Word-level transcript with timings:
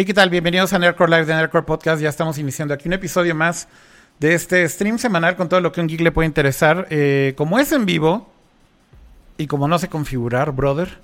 Hey, 0.00 0.06
¿qué 0.06 0.14
tal? 0.14 0.30
Bienvenidos 0.30 0.72
a 0.72 0.78
Nerdcore 0.78 1.10
Live 1.10 1.26
de 1.26 1.34
Nerdcore 1.34 1.66
Podcast. 1.66 2.00
Ya 2.00 2.08
estamos 2.08 2.38
iniciando 2.38 2.72
aquí 2.72 2.88
un 2.88 2.94
episodio 2.94 3.34
más 3.34 3.68
de 4.18 4.32
este 4.32 4.66
stream 4.66 4.96
semanal 4.98 5.36
con 5.36 5.50
todo 5.50 5.60
lo 5.60 5.72
que 5.72 5.82
un 5.82 5.88
geek 5.88 6.00
le 6.00 6.10
puede 6.10 6.26
interesar. 6.26 6.86
Eh, 6.88 7.34
como 7.36 7.58
es 7.58 7.70
en 7.72 7.84
vivo 7.84 8.32
y 9.36 9.46
como 9.46 9.68
no 9.68 9.78
sé 9.78 9.90
configurar, 9.90 10.52
brother, 10.52 10.96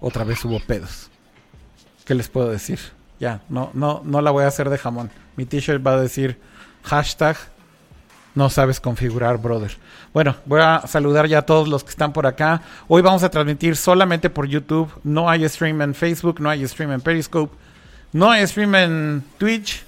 otra 0.00 0.24
vez 0.24 0.42
hubo 0.46 0.58
pedos. 0.60 1.10
¿Qué 2.06 2.14
les 2.14 2.28
puedo 2.28 2.48
decir? 2.48 2.78
Ya, 3.20 3.42
no, 3.50 3.70
no, 3.74 4.00
no 4.06 4.22
la 4.22 4.30
voy 4.30 4.44
a 4.44 4.48
hacer 4.48 4.70
de 4.70 4.78
jamón. 4.78 5.10
Mi 5.36 5.44
t-shirt 5.44 5.86
va 5.86 5.92
a 5.92 6.00
decir 6.00 6.40
hashtag 6.84 7.36
no 8.34 8.48
sabes 8.48 8.80
configurar, 8.80 9.36
brother. 9.36 9.76
Bueno, 10.14 10.36
voy 10.46 10.62
a 10.62 10.84
saludar 10.86 11.26
ya 11.26 11.40
a 11.40 11.42
todos 11.42 11.68
los 11.68 11.84
que 11.84 11.90
están 11.90 12.14
por 12.14 12.26
acá. 12.26 12.62
Hoy 12.88 13.02
vamos 13.02 13.22
a 13.22 13.30
transmitir 13.30 13.76
solamente 13.76 14.30
por 14.30 14.46
YouTube. 14.46 14.90
No 15.04 15.28
hay 15.28 15.46
stream 15.46 15.82
en 15.82 15.94
Facebook, 15.94 16.40
no 16.40 16.48
hay 16.48 16.66
stream 16.66 16.92
en 16.92 17.02
Periscope, 17.02 17.54
no 18.12 18.30
hay 18.30 18.46
stream 18.46 18.74
en 18.74 19.24
Twitch, 19.38 19.82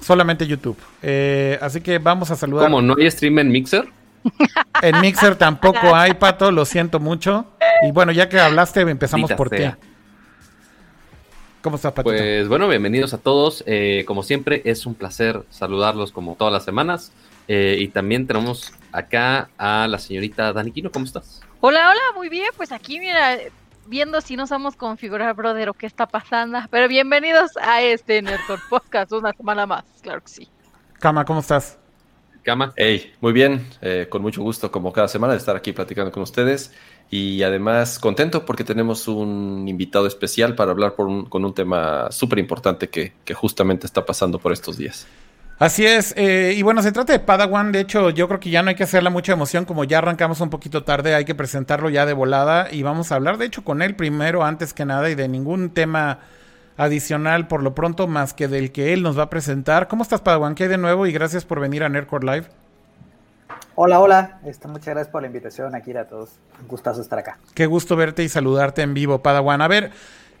solamente 0.00 0.46
YouTube. 0.46 0.78
Eh, 1.02 1.58
así 1.60 1.80
que 1.80 1.98
vamos 1.98 2.30
a 2.30 2.36
saludar. 2.36 2.66
¿Cómo? 2.66 2.80
¿No 2.80 2.94
hay 2.98 3.10
stream 3.10 3.38
en 3.38 3.50
Mixer? 3.50 3.88
En 4.82 5.00
Mixer 5.00 5.36
tampoco 5.36 5.94
hay, 5.94 6.14
Pato, 6.14 6.50
lo 6.50 6.64
siento 6.64 6.98
mucho. 7.00 7.46
Y 7.86 7.92
bueno, 7.92 8.12
ya 8.12 8.28
que 8.28 8.38
hablaste, 8.38 8.80
empezamos 8.80 9.32
por 9.32 9.48
ti. 9.48 9.64
¿Cómo 11.62 11.76
estás, 11.76 11.92
Patito? 11.92 12.14
Pues 12.14 12.48
bueno, 12.48 12.68
bienvenidos 12.68 13.14
a 13.14 13.18
todos. 13.18 13.64
Eh, 13.66 14.04
como 14.06 14.22
siempre, 14.22 14.60
es 14.64 14.84
un 14.84 14.94
placer 14.94 15.42
saludarlos 15.48 16.12
como 16.12 16.34
todas 16.34 16.52
las 16.52 16.64
semanas. 16.64 17.12
Eh, 17.48 17.76
y 17.78 17.88
también 17.88 18.26
tenemos 18.26 18.72
acá 18.92 19.48
a 19.56 19.86
la 19.88 19.98
señorita 19.98 20.52
Daniquino, 20.52 20.90
¿cómo 20.90 21.06
estás? 21.06 21.40
Hola, 21.60 21.90
hola, 21.90 22.02
muy 22.14 22.28
bien, 22.28 22.50
pues 22.56 22.72
aquí 22.72 22.98
mira, 22.98 23.38
viendo 23.86 24.20
si 24.20 24.36
no 24.36 24.46
sabemos 24.46 24.76
configurar, 24.76 25.34
brother, 25.34 25.68
o 25.68 25.74
qué 25.74 25.86
está 25.86 26.06
pasando. 26.06 26.58
Pero 26.70 26.88
bienvenidos 26.88 27.52
a 27.60 27.82
este 27.82 28.22
Nerdcore 28.22 28.62
Podcast, 28.68 29.12
una 29.12 29.32
semana 29.32 29.66
más, 29.66 29.84
claro 30.02 30.22
que 30.22 30.28
sí. 30.28 30.48
Cama, 30.98 31.24
¿cómo 31.24 31.40
estás? 31.40 31.78
Cama. 32.42 32.72
Hey, 32.76 33.14
muy 33.20 33.32
bien, 33.32 33.66
eh, 33.80 34.06
con 34.10 34.22
mucho 34.22 34.42
gusto, 34.42 34.70
como 34.70 34.92
cada 34.92 35.08
semana, 35.08 35.32
de 35.32 35.38
estar 35.38 35.56
aquí 35.56 35.72
platicando 35.72 36.12
con 36.12 36.22
ustedes. 36.22 36.72
Y 37.10 37.42
además 37.42 37.98
contento 37.98 38.44
porque 38.44 38.64
tenemos 38.64 39.08
un 39.08 39.66
invitado 39.68 40.06
especial 40.06 40.54
para 40.54 40.70
hablar 40.70 40.94
con 40.94 41.44
un 41.44 41.54
tema 41.54 42.10
súper 42.10 42.38
importante 42.38 42.88
que 42.88 43.12
justamente 43.34 43.86
está 43.86 44.04
pasando 44.04 44.38
por 44.38 44.52
estos 44.52 44.76
días. 44.76 45.06
Así 45.56 45.86
es, 45.86 46.12
eh, 46.16 46.52
y 46.56 46.62
bueno, 46.62 46.82
se 46.82 46.90
trata 46.90 47.12
de 47.12 47.20
Padawan, 47.20 47.70
de 47.70 47.78
hecho 47.78 48.10
yo 48.10 48.26
creo 48.26 48.40
que 48.40 48.50
ya 48.50 48.62
no 48.62 48.70
hay 48.70 48.74
que 48.74 48.82
hacerle 48.82 49.10
mucha 49.10 49.32
emoción, 49.32 49.64
como 49.64 49.84
ya 49.84 49.98
arrancamos 49.98 50.40
un 50.40 50.50
poquito 50.50 50.82
tarde, 50.82 51.14
hay 51.14 51.24
que 51.24 51.36
presentarlo 51.36 51.90
ya 51.90 52.06
de 52.06 52.12
volada 52.12 52.66
y 52.72 52.82
vamos 52.82 53.12
a 53.12 53.14
hablar 53.14 53.38
de 53.38 53.46
hecho 53.46 53.62
con 53.62 53.80
él 53.80 53.94
primero, 53.94 54.44
antes 54.44 54.74
que 54.74 54.84
nada, 54.84 55.08
y 55.10 55.14
de 55.14 55.28
ningún 55.28 55.70
tema 55.70 56.18
adicional 56.76 57.46
por 57.46 57.62
lo 57.62 57.72
pronto 57.72 58.08
más 58.08 58.34
que 58.34 58.48
del 58.48 58.72
que 58.72 58.92
él 58.92 59.04
nos 59.04 59.16
va 59.16 59.24
a 59.24 59.30
presentar. 59.30 59.86
¿Cómo 59.86 60.02
estás 60.02 60.20
Padawan? 60.20 60.56
¿Qué 60.56 60.64
hay 60.64 60.70
de 60.70 60.76
nuevo? 60.76 61.06
Y 61.06 61.12
gracias 61.12 61.44
por 61.44 61.60
venir 61.60 61.84
a 61.84 61.88
Nerdcore 61.88 62.26
Live. 62.26 62.46
Hola, 63.76 64.00
hola, 64.00 64.40
este, 64.44 64.66
muchas 64.66 64.86
gracias 64.86 65.08
por 65.08 65.22
la 65.22 65.28
invitación, 65.28 65.76
aquí 65.76 65.96
a 65.96 66.08
todos, 66.08 66.30
un 66.60 66.66
gustazo 66.66 67.00
estar 67.00 67.20
acá. 67.20 67.38
Qué 67.54 67.66
gusto 67.66 67.94
verte 67.94 68.24
y 68.24 68.28
saludarte 68.28 68.82
en 68.82 68.92
vivo, 68.92 69.22
Padawan. 69.22 69.62
A 69.62 69.68
ver... 69.68 69.92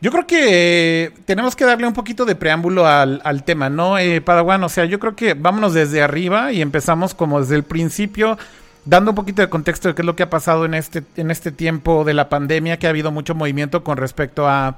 Yo 0.04 0.10
creo 0.10 0.26
que 0.26 1.14
tenemos 1.24 1.56
que 1.56 1.64
darle 1.64 1.86
un 1.86 1.94
poquito 1.94 2.26
de 2.26 2.34
preámbulo 2.34 2.86
al, 2.86 3.42
tema, 3.46 3.70
¿no, 3.70 3.96
eh, 3.96 4.20
Padawan? 4.20 4.62
O 4.62 4.68
sea, 4.68 4.84
yo 4.84 5.00
creo 5.00 5.16
que 5.16 5.32
vámonos 5.32 5.72
desde 5.72 6.02
arriba 6.02 6.52
y 6.52 6.60
empezamos 6.60 7.14
como 7.14 7.40
desde 7.40 7.54
el 7.54 7.62
principio, 7.62 8.36
dando 8.84 9.12
un 9.12 9.14
poquito 9.14 9.40
de 9.40 9.48
contexto 9.48 9.88
de 9.88 9.94
qué 9.94 10.02
es 10.02 10.06
lo 10.06 10.14
que 10.14 10.24
ha 10.24 10.28
pasado 10.28 10.66
en 10.66 10.74
este, 10.74 11.04
en 11.16 11.30
este 11.30 11.52
tiempo 11.52 12.04
de 12.04 12.12
la 12.12 12.28
pandemia, 12.28 12.78
que 12.78 12.86
ha 12.86 12.90
habido 12.90 13.12
mucho 13.12 13.34
movimiento 13.34 13.82
con 13.82 13.96
respecto 13.96 14.46
a, 14.46 14.76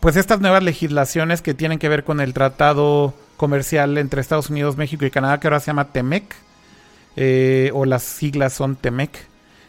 pues, 0.00 0.16
estas 0.16 0.40
nuevas 0.40 0.64
legislaciones 0.64 1.40
que 1.40 1.54
tienen 1.54 1.78
que 1.78 1.88
ver 1.88 2.02
con 2.02 2.20
el 2.20 2.34
tratado 2.34 3.14
comercial 3.36 3.96
entre 3.98 4.20
Estados 4.20 4.50
Unidos, 4.50 4.76
México 4.76 5.04
y 5.04 5.12
Canadá, 5.12 5.38
que 5.38 5.46
ahora 5.46 5.60
se 5.60 5.66
llama 5.66 5.92
TEMEC, 5.92 6.24
eh, 7.14 7.70
o 7.72 7.84
las 7.84 8.02
siglas 8.02 8.52
son 8.52 8.74
TEMEC. 8.74 9.12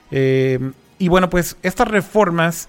Eh, 0.10 0.72
y 0.98 1.08
bueno, 1.08 1.30
pues 1.30 1.56
estas 1.62 1.88
reformas 1.88 2.68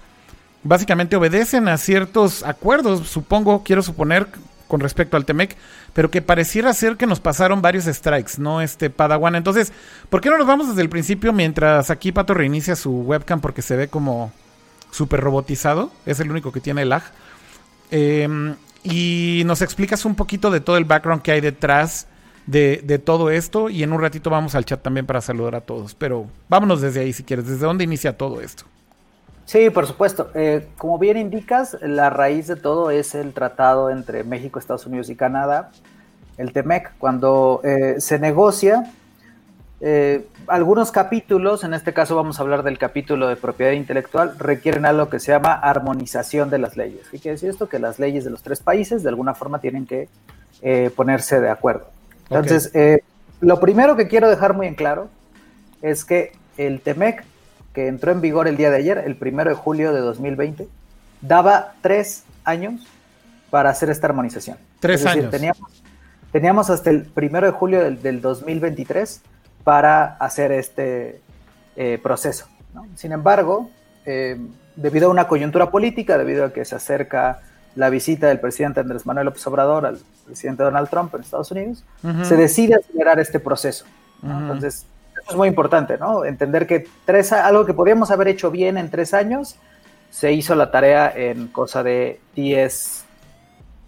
básicamente 0.67 1.15
obedecen 1.15 1.67
a 1.67 1.77
ciertos 1.77 2.43
acuerdos, 2.43 3.07
supongo, 3.07 3.63
quiero 3.63 3.81
suponer, 3.81 4.27
con 4.67 4.79
respecto 4.79 5.17
al 5.17 5.25
Temec, 5.25 5.55
pero 5.93 6.11
que 6.11 6.21
pareciera 6.21 6.73
ser 6.73 6.97
que 6.97 7.07
nos 7.07 7.19
pasaron 7.19 7.61
varios 7.61 7.85
strikes, 7.85 8.33
¿no? 8.37 8.61
Este 8.61 8.89
Padawan. 8.89 9.35
Entonces, 9.35 9.71
¿por 10.09 10.21
qué 10.21 10.29
no 10.29 10.37
nos 10.37 10.47
vamos 10.47 10.67
desde 10.67 10.81
el 10.81 10.89
principio 10.89 11.33
mientras 11.33 11.89
aquí 11.89 12.11
Pato 12.11 12.33
reinicia 12.33 12.75
su 12.75 13.01
webcam 13.01 13.41
porque 13.41 13.61
se 13.61 13.75
ve 13.75 13.87
como 13.87 14.31
súper 14.91 15.21
robotizado? 15.21 15.91
Es 16.05 16.19
el 16.19 16.29
único 16.29 16.51
que 16.51 16.59
tiene 16.59 16.85
lag. 16.85 17.03
Em, 17.89 18.55
y 18.83 19.43
nos 19.45 19.61
explicas 19.61 20.05
un 20.05 20.15
poquito 20.15 20.51
de 20.51 20.59
todo 20.59 20.77
el 20.77 20.85
background 20.85 21.21
que 21.21 21.31
hay 21.31 21.41
detrás 21.41 22.07
de, 22.45 22.81
de, 22.83 22.99
todo 22.99 23.29
esto. 23.29 23.69
Y 23.69 23.83
en 23.83 23.93
un 23.93 24.01
ratito 24.01 24.29
vamos 24.29 24.55
al 24.55 24.65
chat 24.65 24.81
también 24.81 25.05
para 25.05 25.21
saludar 25.21 25.55
a 25.55 25.61
todos. 25.61 25.95
Pero 25.95 26.27
vámonos 26.49 26.81
desde 26.81 26.99
ahí 26.99 27.13
si 27.13 27.23
quieres. 27.23 27.47
¿Desde 27.47 27.65
dónde 27.65 27.83
inicia 27.83 28.17
todo 28.17 28.41
esto? 28.41 28.65
Sí, 29.47 29.69
por 29.69 29.87
supuesto. 29.87 30.29
Eh, 30.33 30.67
como 30.77 30.99
bien 30.99 31.15
indicas, 31.15 31.77
la 31.81 32.09
raíz 32.09 32.47
de 32.47 32.57
todo 32.57 32.91
es 32.91 33.15
el 33.15 33.31
tratado 33.33 33.89
entre 33.89 34.25
México, 34.25 34.59
Estados 34.59 34.85
Unidos 34.85 35.09
y 35.09 35.15
Canadá, 35.15 35.71
el 36.37 36.51
TEMEC. 36.51 36.91
Cuando 36.97 37.61
eh, 37.63 37.95
se 37.99 38.19
negocia, 38.19 38.91
eh, 39.79 40.27
algunos 40.47 40.91
capítulos, 40.91 41.63
en 41.63 41.73
este 41.73 41.93
caso 41.93 42.17
vamos 42.17 42.39
a 42.39 42.43
hablar 42.43 42.61
del 42.61 42.77
capítulo 42.77 43.29
de 43.29 43.37
propiedad 43.37 43.71
intelectual, 43.71 44.37
requieren 44.37 44.85
algo 44.85 45.07
que 45.07 45.21
se 45.21 45.31
llama 45.31 45.53
armonización 45.53 46.49
de 46.49 46.57
las 46.57 46.75
leyes. 46.75 47.07
¿Qué 47.09 47.17
quiere 47.17 47.35
decir 47.35 47.49
esto? 47.49 47.69
Que 47.69 47.79
las 47.79 47.99
leyes 47.99 48.25
de 48.25 48.31
los 48.31 48.43
tres 48.43 48.59
países 48.59 49.01
de 49.01 49.07
alguna 49.07 49.33
forma 49.33 49.59
tienen 49.61 49.85
que 49.85 50.09
ponerse 50.97 51.39
de 51.39 51.49
acuerdo. 51.49 51.85
Entonces, 52.29 52.73
lo 53.39 53.59
primero 53.61 53.95
que 53.95 54.09
quiero 54.09 54.27
dejar 54.29 54.53
muy 54.53 54.67
en 54.67 54.75
claro 54.75 55.07
es 55.81 56.03
que 56.03 56.33
el 56.57 56.81
TEMEC 56.81 57.23
que 57.77 57.87
entró 57.87 58.11
en 58.11 58.21
vigor 58.21 58.47
el 58.47 58.57
día 58.57 58.71
de 58.71 58.77
ayer, 58.77 58.97
el 59.05 59.15
primero 59.15 59.51
de 59.51 59.55
julio 59.55 59.93
de 59.93 59.99
2020, 59.99 60.67
daba 61.21 61.75
tres 61.81 62.23
años 62.43 62.81
para 63.51 63.69
hacer 63.69 63.91
esta 63.91 64.07
armonización. 64.07 64.57
Tres 64.79 65.05
años. 65.05 65.31
Teníamos, 66.31 66.71
hasta 66.71 66.89
el 66.89 67.03
primero 67.03 67.45
de 67.45 67.51
julio 67.53 67.83
del, 67.83 68.19
2023 68.19 69.21
para 69.63 70.15
hacer 70.15 70.51
este 70.53 71.21
eh, 71.75 71.99
proceso. 72.01 72.47
Sin 72.95 73.11
embargo, 73.11 73.69
eh, 74.07 74.39
debido 74.75 75.09
a 75.09 75.11
una 75.11 75.27
coyuntura 75.27 75.69
política, 75.69 76.17
debido 76.17 76.45
a 76.45 76.53
que 76.53 76.65
se 76.65 76.73
acerca 76.73 77.41
la 77.75 77.91
visita 77.91 78.25
del 78.25 78.39
presidente 78.39 78.79
Andrés 78.79 79.05
Manuel 79.05 79.25
López 79.25 79.45
Obrador 79.45 79.85
al 79.85 79.99
presidente 80.25 80.63
Donald 80.63 80.89
Trump 80.89 81.13
en 81.13 81.21
Estados 81.21 81.51
Unidos, 81.51 81.83
se 82.23 82.35
decide 82.37 82.73
acelerar 82.73 83.19
este 83.19 83.39
proceso. 83.39 83.85
Entonces, 84.23 84.87
es 85.29 85.35
muy 85.35 85.47
importante, 85.47 85.97
¿no? 85.97 86.25
Entender 86.25 86.67
que 86.67 86.87
tres, 87.05 87.31
algo 87.33 87.65
que 87.65 87.73
podíamos 87.73 88.11
haber 88.11 88.27
hecho 88.29 88.51
bien 88.51 88.77
en 88.77 88.89
tres 88.89 89.13
años, 89.13 89.57
se 90.09 90.31
hizo 90.31 90.55
la 90.55 90.71
tarea 90.71 91.11
en 91.15 91.47
cosa 91.47 91.83
de 91.83 92.19
10, 92.35 93.05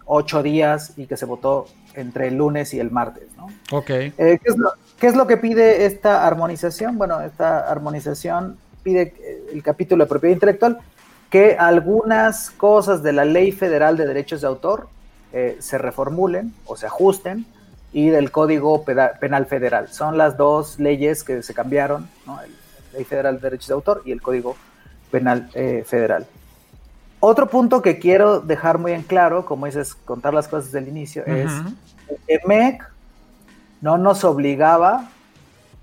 8 0.04 0.42
días 0.42 0.92
y 0.96 1.06
que 1.06 1.16
se 1.16 1.24
votó 1.24 1.66
entre 1.94 2.28
el 2.28 2.36
lunes 2.36 2.74
y 2.74 2.80
el 2.80 2.90
martes, 2.90 3.28
¿no? 3.36 3.48
Ok. 3.72 3.90
Eh, 3.90 4.12
¿qué, 4.98 5.06
es 5.06 5.16
lo, 5.16 5.26
que 5.26 5.36
pide 5.36 5.86
esta 5.86 6.26
armonización? 6.26 6.98
Bueno, 6.98 7.20
esta 7.20 7.70
armonización 7.70 8.58
pide 8.82 9.14
eh, 9.18 9.50
el 9.52 9.62
capítulo 9.62 10.04
de 10.04 10.08
propiedad 10.08 10.34
intelectual 10.34 10.78
que 11.30 11.56
algunas 11.56 12.50
cosas 12.50 13.02
de 13.02 13.12
la 13.12 13.24
Ley 13.24 13.52
Federal 13.52 13.96
de 13.96 14.06
Derechos 14.06 14.40
de 14.40 14.48
Autor 14.48 14.88
eh, 15.32 15.56
se 15.60 15.78
reformulen 15.78 16.52
o 16.66 16.76
se 16.76 16.86
ajusten 16.86 17.46
y 17.92 18.08
del 18.08 18.30
Código 18.30 18.84
Penal 18.84 19.46
Federal. 19.46 19.88
Son 19.88 20.16
las 20.16 20.36
dos 20.36 20.78
leyes 20.78 21.24
que 21.24 21.42
se 21.42 21.54
cambiaron, 21.54 22.08
¿no? 22.26 22.36
la 22.36 22.46
Ley 22.92 23.04
Federal 23.04 23.36
de 23.36 23.40
Derechos 23.42 23.68
de 23.68 23.74
Autor 23.74 24.02
y 24.04 24.12
el 24.12 24.22
Código 24.22 24.56
Penal 25.10 25.50
eh, 25.54 25.84
Federal. 25.86 26.26
Otro 27.20 27.48
punto 27.48 27.82
que 27.82 27.98
quiero 27.98 28.40
dejar 28.40 28.78
muy 28.78 28.92
en 28.92 29.02
claro, 29.02 29.44
como 29.44 29.66
dices, 29.66 29.94
contar 29.94 30.32
las 30.32 30.48
cosas 30.48 30.72
del 30.72 30.88
inicio, 30.88 31.24
es 31.26 31.52
que 32.26 32.40
MEC 32.46 32.82
no 33.80 33.98
nos 33.98 34.24
obligaba 34.24 35.10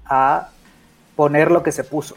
a 0.06 0.50
poner 1.16 1.52
lo 1.52 1.62
que 1.62 1.72
se 1.72 1.84
puso. 1.84 2.16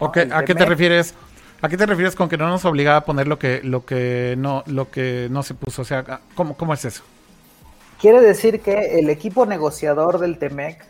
¿A 0.00 0.10
qué 0.12 0.54
te 0.54 0.64
refieres? 0.64 1.14
¿A 1.60 1.68
qué 1.68 1.76
te 1.76 1.84
refieres 1.84 2.14
con 2.14 2.30
que 2.30 2.38
no 2.38 2.48
nos 2.48 2.64
obligaba 2.64 2.98
a 2.98 3.04
poner 3.04 3.28
lo 3.28 3.38
que, 3.38 3.60
lo 3.62 3.84
que, 3.84 4.34
no, 4.38 4.62
lo 4.66 4.90
que 4.90 5.28
no 5.30 5.42
se 5.42 5.52
puso? 5.52 5.82
O 5.82 5.84
sea, 5.84 6.20
¿cómo, 6.34 6.56
cómo 6.56 6.72
es 6.72 6.86
eso? 6.86 7.02
Quiere 8.00 8.22
decir 8.22 8.60
que 8.60 8.98
el 8.98 9.10
equipo 9.10 9.44
negociador 9.44 10.18
del 10.18 10.38
TEMEC 10.38 10.86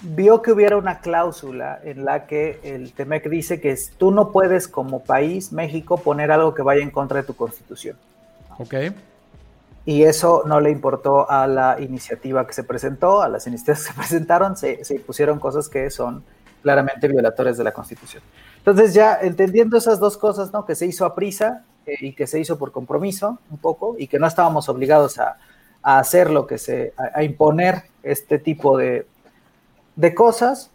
vio 0.00 0.40
que 0.40 0.52
hubiera 0.52 0.78
una 0.78 1.00
cláusula 1.00 1.78
en 1.84 2.06
la 2.06 2.26
que 2.26 2.58
el 2.62 2.92
TEMEC 2.92 3.28
dice 3.28 3.60
que 3.60 3.76
tú 3.98 4.10
no 4.10 4.32
puedes 4.32 4.68
como 4.68 5.04
país, 5.04 5.52
México, 5.52 5.98
poner 5.98 6.32
algo 6.32 6.54
que 6.54 6.62
vaya 6.62 6.82
en 6.82 6.90
contra 6.90 7.20
de 7.20 7.26
tu 7.26 7.34
constitución. 7.34 7.98
Ok. 8.58 8.74
Y 9.84 10.04
eso 10.04 10.44
no 10.46 10.60
le 10.60 10.70
importó 10.70 11.30
a 11.30 11.46
la 11.46 11.76
iniciativa 11.78 12.46
que 12.46 12.54
se 12.54 12.64
presentó, 12.64 13.20
a 13.20 13.28
las 13.28 13.46
iniciativas 13.46 13.82
que 13.82 13.92
se 13.92 13.94
presentaron, 13.98 14.56
se, 14.56 14.78
pusieron 15.06 15.38
cosas 15.38 15.68
que 15.68 15.90
son 15.90 16.24
claramente 16.62 17.06
violatorias 17.06 17.58
de 17.58 17.64
la 17.64 17.72
Constitución. 17.72 18.22
Entonces 18.56 18.94
ya 18.94 19.18
entendiendo 19.20 19.76
esas 19.76 20.00
dos 20.00 20.16
cosas, 20.16 20.52
¿no? 20.52 20.64
Que 20.64 20.74
se 20.74 20.86
hizo 20.86 21.04
a 21.04 21.14
prisa 21.14 21.64
eh, 21.86 21.96
y 22.00 22.12
que 22.12 22.26
se 22.26 22.40
hizo 22.40 22.58
por 22.58 22.72
compromiso 22.72 23.38
un 23.50 23.58
poco 23.58 23.96
y 23.98 24.08
que 24.08 24.18
no 24.18 24.26
estábamos 24.26 24.68
obligados 24.68 25.18
a, 25.18 25.38
hacer 25.82 26.30
lo 26.30 26.48
que 26.48 26.58
se, 26.58 26.94
a, 26.96 27.22
imponer 27.22 27.84
este 28.02 28.40
tipo 28.40 28.76
de, 28.76 29.06
de, 29.94 30.14
cosas, 30.16 30.70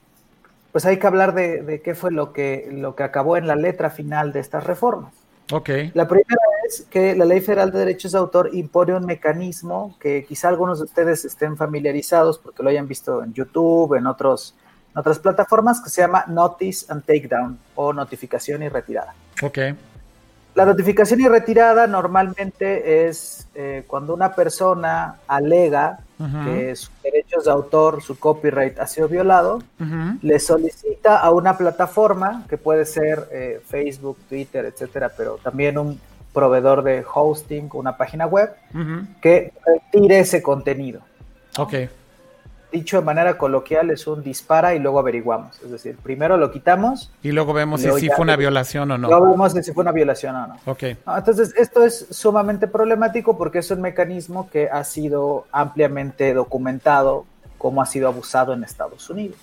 pues 0.72 0.86
hay 0.86 1.00
que 1.00 1.08
hablar 1.08 1.34
de, 1.36 1.64
de, 1.64 1.82
qué 1.82 1.96
fue 1.96 2.12
lo 2.12 2.32
que, 2.32 2.70
lo 2.72 2.96
que 2.96 3.04
acabó 3.04 3.36
en 3.36 3.46
la 3.46 3.58
letra 3.58 3.90
final 3.90 4.32
de 4.32 4.40
estas 4.40 4.64
reformas. 4.64 5.14
Okay. 5.52 5.92
La 5.96 6.08
primera 6.08 6.38
es 6.66 6.88
que 6.90 7.14
la 7.14 7.26
Ley 7.26 7.42
Federal 7.42 7.72
de 7.72 7.80
Derechos 7.80 8.14
de 8.14 8.20
Autor 8.20 8.52
impone 8.54 8.96
un 8.96 9.06
mecanismo 9.06 9.98
que 10.00 10.24
quizá 10.24 10.48
algunos 10.48 10.80
de 10.80 10.86
ustedes 10.86 11.26
estén 11.26 11.58
familiarizados 11.58 12.40
porque 12.40 12.64
lo 12.64 12.70
hayan 12.70 12.88
visto 12.88 13.22
en 13.22 13.34
YouTube, 13.34 13.96
en, 13.96 14.08
otros, 14.08 14.56
en 14.94 15.00
otras 15.00 15.20
plataformas, 15.20 15.82
que 15.82 15.90
se 15.90 16.02
llama 16.02 16.24
Notice 16.28 16.86
and 16.90 17.04
Takedown 17.04 17.60
o 17.76 17.92
notificación 17.92 18.64
y 18.64 18.70
retirada. 18.70 19.14
Ok. 19.42 19.58
La 20.54 20.66
notificación 20.66 21.22
y 21.22 21.28
retirada 21.28 21.88
normalmente 21.88 23.08
es 23.08 23.48
eh, 23.56 23.84
cuando 23.88 24.14
una 24.14 24.36
persona 24.36 25.16
alega 25.28 26.00
que 26.46 26.76
sus 26.76 26.92
derechos 27.02 27.46
de 27.46 27.52
autor, 27.52 28.04
su 28.04 28.20
copyright 28.20 28.78
ha 28.78 28.86
sido 28.86 29.08
violado, 29.08 29.64
le 30.22 30.40
solicita 30.40 31.18
a 31.18 31.32
una 31.32 31.58
plataforma, 31.58 32.46
que 32.48 32.58
puede 32.58 32.86
ser 32.86 33.28
eh, 33.32 33.60
Facebook, 33.66 34.18
Twitter, 34.30 34.66
etcétera, 34.66 35.12
pero 35.18 35.40
también 35.42 35.80
un 35.80 36.00
proveedor 36.32 36.84
de 36.84 37.04
hosting, 37.12 37.70
una 37.74 37.98
página 37.98 38.28
web, 38.28 38.54
que 39.20 39.52
retire 39.66 40.20
ese 40.20 40.44
contenido. 40.44 41.02
Ok 41.58 41.74
dicho 42.72 42.98
de 42.98 43.04
manera 43.04 43.38
coloquial, 43.38 43.92
es 43.92 44.08
un 44.08 44.24
dispara 44.24 44.74
y 44.74 44.80
luego 44.80 45.00
averiguamos. 45.00 45.62
Es 45.62 45.72
decir, 45.72 45.98
primero 46.02 46.38
lo 46.38 46.52
quitamos. 46.52 47.12
Y 47.22 47.32
luego 47.32 47.54
vemos 47.54 47.82
si 47.82 47.92
sí 48.00 48.10
fue 48.10 48.24
una 48.24 48.36
violación 48.36 48.90
o 48.92 48.98
no. 48.98 49.08
Luego 49.08 49.30
vemos 49.32 49.54
si 49.54 49.74
fue 49.74 49.82
una 49.82 49.92
violación 49.92 50.36
o 50.36 50.48
no. 50.48 50.58
Ok. 50.66 50.84
Entonces, 51.18 51.54
esto 51.58 51.84
es 51.84 52.08
sumamente 52.10 52.68
problemático 52.68 53.38
porque 53.38 53.60
es 53.60 53.70
un 53.72 53.82
mecanismo 53.82 54.50
que 54.50 54.70
ha 54.70 54.84
sido 54.84 55.46
ampliamente 55.52 56.34
documentado 56.34 57.26
cómo 57.58 57.82
ha 57.82 57.86
sido 57.86 58.08
abusado 58.08 58.54
en 58.54 58.64
Estados 58.64 59.10
Unidos. 59.10 59.38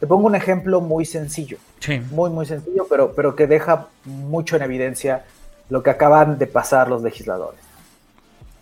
Te 0.00 0.06
pongo 0.06 0.26
un 0.26 0.34
ejemplo 0.34 0.80
muy 0.80 1.04
sencillo. 1.04 1.58
Sí. 1.78 2.00
Muy, 2.10 2.28
muy 2.28 2.44
sencillo, 2.44 2.86
pero, 2.90 3.12
pero 3.14 3.36
que 3.36 3.46
deja 3.46 3.86
mucho 4.04 4.56
en 4.56 4.62
evidencia 4.62 5.24
lo 5.70 5.82
que 5.82 5.90
acaban 5.90 6.38
de 6.38 6.46
pasar 6.46 6.88
los 6.88 7.02
legisladores. 7.02 7.60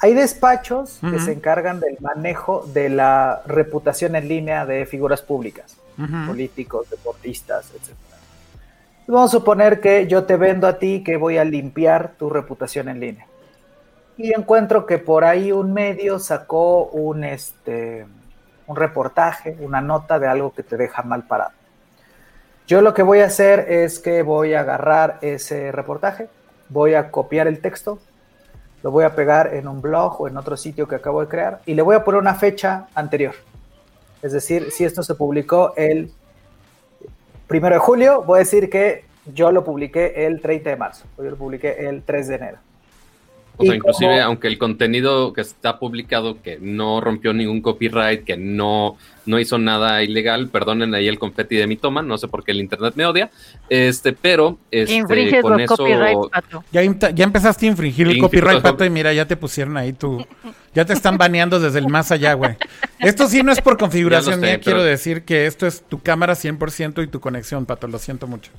Hay 0.03 0.15
despachos 0.15 0.99
que 1.01 1.19
se 1.19 1.33
encargan 1.33 1.79
del 1.79 1.99
manejo 2.01 2.65
de 2.73 2.89
la 2.89 3.43
reputación 3.47 4.17
en 4.17 4.29
línea 4.29 4.65
de 4.65 4.87
figuras 4.87 5.21
públicas, 5.21 5.77
políticos, 6.27 6.89
deportistas, 6.89 7.71
etc. 7.73 7.95
Vamos 9.07 9.31
a 9.31 9.39
suponer 9.39 9.81
que 9.81 10.07
yo 10.07 10.25
te 10.25 10.37
vendo 10.37 10.67
a 10.67 10.79
ti 10.79 11.03
que 11.05 11.19
voy 11.19 11.37
a 11.37 11.45
limpiar 11.45 12.13
tu 12.19 12.31
reputación 12.31 12.89
en 12.89 13.01
línea. 13.01 13.27
Y 14.17 14.33
encuentro 14.33 14.87
que 14.87 14.99
por 14.99 15.25
ahí 15.25 15.53
un 15.53 15.75
medio 15.75 16.19
sacó 16.19 16.85
un, 16.85 17.25
este, 17.25 18.07
un 18.67 18.77
reportaje, 18.77 19.57
una 19.61 19.83
nota 19.83 20.19
de 20.19 20.29
algo 20.29 20.55
que 20.55 20.63
te 20.63 20.79
deja 20.79 21.03
mal 21.03 21.25
parado. 21.25 21.53
Yo 22.67 22.81
lo 22.81 22.95
que 22.95 23.03
voy 23.03 23.21
a 23.21 23.27
hacer 23.27 23.67
es 23.69 23.99
que 23.99 24.23
voy 24.23 24.55
a 24.55 24.61
agarrar 24.61 25.19
ese 25.23 25.73
reportaje, 25.73 26.29
voy 26.69 26.95
a 26.95 27.11
copiar 27.11 27.49
el 27.49 27.61
texto, 27.61 27.99
lo 28.83 28.91
voy 28.91 29.05
a 29.05 29.15
pegar 29.15 29.55
en 29.55 29.69
un 29.69 29.81
blog 29.81 30.21
o 30.21 30.29
en 30.29 30.37
otro 30.37 30.57
sitio 30.57 30.89
que 30.89 30.95
acabo 30.95 31.21
de 31.21 31.29
crear 31.29 31.61
y 31.67 31.75
le 31.75 31.83
voy 31.83 31.97
a 31.97 32.05
poner 32.05 32.21
una 32.21 32.35
fecha 32.35 32.87
anterior. 32.95 33.35
Es 34.23 34.33
decir, 34.33 34.71
si 34.71 34.85
esto 34.85 35.03
se 35.03 35.15
publicó 35.15 35.73
el 35.77 36.13
primero 37.47 37.75
de 37.75 37.81
julio, 37.81 38.23
voy 38.23 38.37
a 38.37 38.39
decir 38.41 38.71
que 38.71 39.05
yo 39.27 39.53
lo 39.53 39.65
publiqué 39.65 40.27
el 40.27 40.41
30 40.41 40.71
de 40.71 40.77
marzo, 40.77 41.05
o 41.17 41.23
yo 41.23 41.31
lo 41.31 41.37
publiqué 41.37 41.89
el 41.89 42.03
3 42.03 42.29
de 42.29 42.35
enero. 42.35 42.59
O 43.61 43.65
sea, 43.67 43.75
inclusive, 43.75 44.21
aunque 44.23 44.49
el 44.49 44.57
contenido 44.57 45.35
que 45.35 45.43
está 45.43 45.79
publicado, 45.79 46.41
que 46.41 46.59
no 46.59 47.03
rompió 47.03 47.35
ningún 47.35 47.61
copyright, 47.61 48.25
que 48.25 48.39
no, 48.39 48.97
no 49.27 49.39
hizo 49.39 49.59
nada 49.59 50.03
ilegal, 50.03 50.49
perdonen 50.49 50.95
ahí 50.95 51.09
el 51.09 51.19
confeti 51.19 51.57
de 51.57 51.67
mi 51.67 51.77
toma, 51.77 52.01
no 52.01 52.17
sé 52.17 52.27
por 52.27 52.43
qué 52.43 52.53
el 52.53 52.61
internet 52.61 52.95
me 52.97 53.05
odia, 53.05 53.31
este, 53.69 54.15
pero 54.15 54.59
este, 54.71 55.05
con 55.43 55.61
eso... 55.61 55.85
Pato. 56.33 56.65
Ya, 56.73 56.81
ya, 56.83 57.25
empezaste 57.25 57.67
a 57.67 57.69
infringir 57.69 58.09
el 58.09 58.19
copyright, 58.19 58.63
Pato, 58.63 58.83
y 58.83 58.89
mira, 58.89 59.13
ya 59.13 59.27
te 59.27 59.37
pusieron 59.37 59.77
ahí 59.77 59.93
tu... 59.93 60.27
Ya 60.73 60.87
te 60.87 60.95
están 60.95 61.19
baneando 61.19 61.61
desde 61.61 61.81
el 61.81 61.89
más 61.89 62.13
allá, 62.13 62.33
güey. 62.33 62.57
Esto 62.99 63.27
sí 63.27 63.43
no 63.43 63.53
es 63.53 63.61
por 63.61 63.77
configuración 63.77 64.41
mía, 64.41 64.59
quiero 64.59 64.83
decir 64.83 65.25
que 65.25 65.45
esto 65.45 65.67
es 65.67 65.83
tu 65.83 66.01
cámara 66.01 66.33
100% 66.33 67.05
y 67.05 67.09
tu 67.09 67.21
conexión, 67.21 67.67
Pato, 67.67 67.89
lo 67.89 67.99
siento 67.99 68.27
mucho. 68.27 68.53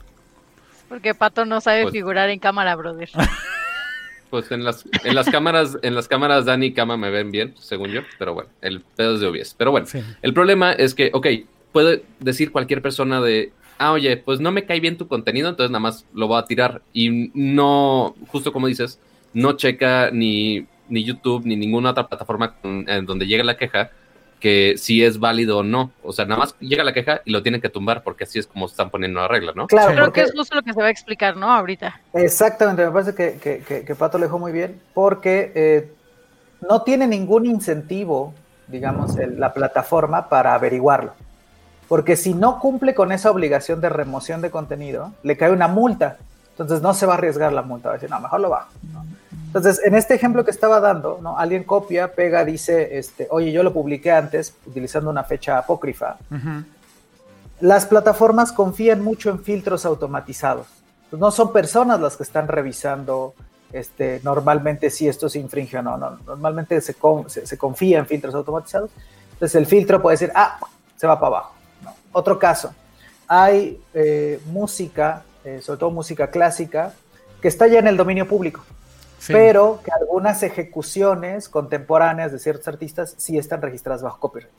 Porque 0.89 1.15
Pato 1.15 1.45
no 1.45 1.59
sabe 1.59 1.83
pues 1.83 1.94
figurar 1.94 2.30
en 2.30 2.38
cámara, 2.38 2.75
brother. 2.75 3.09
Pues 4.31 4.51
en 4.51 4.63
las, 4.63 4.86
en 5.04 5.13
las 5.13 5.30
cámaras, 5.30 5.78
en 5.83 5.94
las 5.94 6.07
cámaras 6.07 6.45
Dani 6.45 6.68
y 6.68 6.74
Kama 6.74 6.98
me 6.98 7.12
ven 7.12 7.31
bien, 7.31 7.54
según 7.60 7.89
yo, 7.89 8.01
pero 8.18 8.33
bueno, 8.33 8.50
el 8.62 8.80
pedo 8.80 9.16
es 9.16 9.22
de 9.22 9.28
obvies. 9.28 9.54
Pero 9.56 9.72
bueno, 9.72 9.86
el 10.22 10.33
problema 10.33 10.72
es 10.72 10.95
que, 10.95 11.12
ok, 11.13 11.28
puede 11.72 12.04
decir 12.19 12.51
cualquier 12.51 12.81
persona 12.81 13.22
de, 13.22 13.51
ah, 13.78 13.92
oye, 13.92 14.18
pues 14.18 14.39
no 14.39 14.51
me 14.51 14.66
cae 14.66 14.80
bien 14.80 14.98
tu 14.98 15.07
contenido, 15.07 15.50
entonces 15.50 15.69
nada 15.69 15.81
más 15.81 16.06
lo 16.13 16.28
voy 16.28 16.39
a 16.39 16.45
tirar. 16.45 16.81
Y 16.94 17.30
no, 17.33 18.16
justo 18.28 18.51
como 18.51 18.68
dices, 18.68 19.00
no 19.33 19.54
checa 19.54 20.10
ni, 20.12 20.66
ni 20.89 21.04
YouTube 21.04 21.45
ni 21.45 21.56
ninguna 21.56 21.92
otra 21.92 22.07
plataforma 22.07 22.56
en 22.63 23.06
donde 23.06 23.27
llegue 23.27 23.44
la 23.44 23.57
queja 23.57 23.92
que 24.42 24.74
si 24.78 25.06
es 25.06 25.20
válido 25.20 25.60
o 25.60 25.64
no. 25.64 25.92
O 26.04 26.12
sea, 26.12 26.26
nada 26.26 26.40
más 26.40 26.56
llega 26.60 26.84
la 26.84 26.92
queja 26.92 27.22
y 27.24 27.32
lo 27.32 27.42
tienen 27.44 27.62
que 27.62 27.70
tumbar 27.70 28.04
porque 28.04 28.26
así 28.26 28.40
es 28.40 28.48
como 28.48 28.66
están 28.66 28.90
poniendo 28.90 29.22
la 29.22 29.30
regla, 29.30 29.54
¿no? 29.56 29.68
Claro, 29.68 29.94
creo 29.94 30.12
que 30.12 30.22
es 30.22 30.34
justo 30.34 30.56
lo 30.56 30.64
que 30.64 30.74
se 30.74 30.82
va 30.82 30.88
a 30.88 30.90
explicar, 30.90 31.38
¿no? 31.38 31.50
Ahorita. 31.50 32.02
Exactamente, 32.12 32.84
me 32.84 32.92
parece 32.92 33.16
que, 33.16 33.38
que, 33.40 33.86
que, 33.86 33.96
Pato 33.96 34.18
lo 34.18 34.26
dejó 34.26 34.40
muy 34.40 34.52
bien 34.52 34.82
porque 34.94 35.52
eh, 35.56 35.94
no 36.68 36.82
tiene 36.82 37.08
ningún 37.08 37.46
incentivo, 37.46 38.34
digamos, 38.68 39.16
la 39.16 39.54
plataforma 39.54 40.28
para 40.28 40.56
averiguarlo. 40.56 41.14
Porque 41.88 42.16
si 42.16 42.34
no 42.34 42.60
cumple 42.60 42.96
con 42.96 43.12
esa 43.12 43.30
obligación 43.30 43.80
de 43.80 43.90
remoción 43.90 44.42
de 44.42 44.50
contenido, 44.50 45.14
le 45.24 45.38
cae 45.38 45.52
una 45.52 45.68
multa. 45.68 46.18
Entonces 46.52 46.82
no 46.82 46.94
se 46.94 47.06
va 47.06 47.14
a 47.14 47.18
arriesgar 47.18 47.54
la 47.54 47.62
multa, 47.62 47.90
va 47.90 47.96
a 47.96 47.98
decir, 47.98 48.10
no, 48.10 48.20
mejor 48.20 48.40
lo 48.40 48.50
bajo. 48.50 48.72
¿no? 48.92 49.06
Entonces, 49.53 49.81
en 49.83 49.95
este 49.95 50.13
ejemplo 50.13 50.46
que 50.46 50.51
estaba 50.51 50.79
dando, 50.79 51.20
¿no? 51.22 51.38
Alguien 51.38 51.65
copia, 51.65 52.13
pega, 52.13 52.46
dice, 52.46 52.98
este, 52.98 53.27
oye, 53.29 53.51
yo 53.51 53.63
lo 53.63 53.74
publiqué 53.74 54.10
antes 54.10 54.55
utilizando 54.65 55.10
una 55.10 55.25
fecha 55.25 55.58
apócrifa. 55.58 56.15
Las 57.60 57.86
plataformas 57.86 58.53
confían 58.53 59.03
mucho 59.03 59.29
en 59.29 59.43
filtros 59.43 59.86
automatizados. 59.86 60.67
Pues 61.10 61.20
no 61.20 61.31
son 61.31 61.51
personas 61.51 62.00
las 62.00 62.15
que 62.15 62.24
están 62.24 62.48
revisando 62.48 63.34
este, 63.74 64.22
normalmente 64.24 64.89
si 64.89 65.10
esto 65.10 65.27
se 65.27 65.39
infringe 65.39 65.79
o 65.79 65.81
no. 65.81 65.98
no 65.98 66.17
normalmente 66.25 66.79
se, 66.79 66.96
se, 67.27 67.58
confía 67.58 68.00
en 68.00 68.05
filtros 68.05 68.34
automatizados. 68.34 68.89
Entonces 69.34 69.55
el 69.55 69.65
filtro 69.65 70.01
puede 70.01 70.13
decir, 70.13 70.31
ah, 70.34 70.60
se 70.96 71.08
va 71.08 71.20
para 71.20 71.27
abajo. 71.27 71.55
Otro 72.13 72.39
caso, 72.39 72.74
hay 73.27 73.81
eh, 73.93 74.39
música, 74.46 75.24
eh, 75.43 75.60
sobre 75.62 75.77
todo 75.77 75.91
música 75.91 76.27
clásica, 76.31 76.93
que 77.41 77.50
está 77.50 77.67
ya 77.67 77.79
en 77.79 77.88
el 77.88 77.98
dominio 77.98 78.25
público 78.29 78.63
pero 79.28 79.82
que 79.84 79.92
algunas 79.92 80.44
ejecuciones 80.44 81.50
contemporáneas 81.50 82.32
de 82.32 82.40
ciertos 82.40 82.68
artistas 82.68 83.13
sí 83.18 83.38
están 83.38 83.62
registradas 83.62 84.01
bajo 84.01 84.20
copyright. 84.20 84.51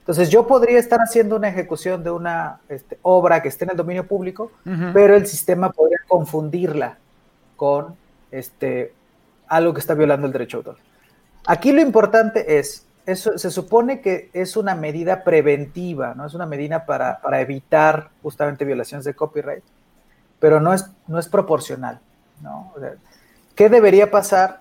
Entonces 0.00 0.30
yo 0.30 0.46
podría 0.46 0.78
estar 0.78 1.00
haciendo 1.00 1.34
una 1.34 1.48
ejecución 1.48 2.04
de 2.04 2.10
una 2.10 2.60
este, 2.68 2.96
obra 3.02 3.42
que 3.42 3.48
esté 3.48 3.64
en 3.64 3.72
el 3.72 3.76
dominio 3.76 4.06
público, 4.06 4.52
pero 4.92 5.16
el 5.16 5.26
sistema 5.26 5.72
podría 5.72 5.98
confundirla 6.06 6.98
con 7.56 7.96
este, 8.30 8.94
algo 9.48 9.74
que 9.74 9.80
está 9.80 9.94
violando 9.94 10.28
el 10.28 10.32
derecho 10.32 10.58
autor. 10.58 10.76
Aquí 11.44 11.72
lo 11.72 11.80
importante 11.80 12.58
es, 12.58 12.86
eso, 13.04 13.36
se 13.36 13.50
supone 13.50 14.00
que 14.00 14.30
es 14.32 14.56
una 14.56 14.76
medida 14.76 15.24
preventiva, 15.24 16.14
¿no? 16.14 16.26
Es 16.26 16.34
una 16.34 16.46
medida 16.46 16.86
para, 16.86 17.20
para 17.20 17.40
evitar 17.40 18.10
justamente 18.22 18.64
violaciones 18.64 19.04
de 19.04 19.14
copyright, 19.14 19.64
pero 20.38 20.60
no 20.60 20.72
es, 20.72 20.88
no 21.08 21.18
es 21.18 21.28
proporcional, 21.28 21.98
¿no? 22.42 22.72
¿Qué 23.56 23.70
debería 23.70 24.10
pasar? 24.10 24.60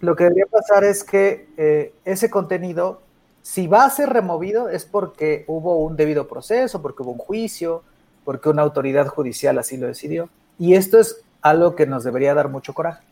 Lo 0.00 0.16
que 0.16 0.24
debería 0.24 0.46
pasar 0.46 0.82
es 0.82 1.04
que 1.04 1.46
eh, 1.58 1.94
ese 2.06 2.30
contenido, 2.30 3.02
si 3.42 3.66
va 3.66 3.84
a 3.84 3.90
ser 3.90 4.08
removido, 4.08 4.70
es 4.70 4.86
porque 4.86 5.44
hubo 5.46 5.76
un 5.84 5.94
debido 5.94 6.26
proceso, 6.26 6.80
porque 6.80 7.02
hubo 7.02 7.12
un 7.12 7.18
juicio, 7.18 7.82
porque 8.24 8.48
una 8.48 8.62
autoridad 8.62 9.06
judicial 9.08 9.58
así 9.58 9.76
lo 9.76 9.86
decidió. 9.86 10.30
Y 10.58 10.74
esto 10.74 10.98
es 10.98 11.22
algo 11.42 11.76
que 11.76 11.86
nos 11.86 12.02
debería 12.02 12.32
dar 12.32 12.48
mucho 12.48 12.72
coraje. 12.72 13.04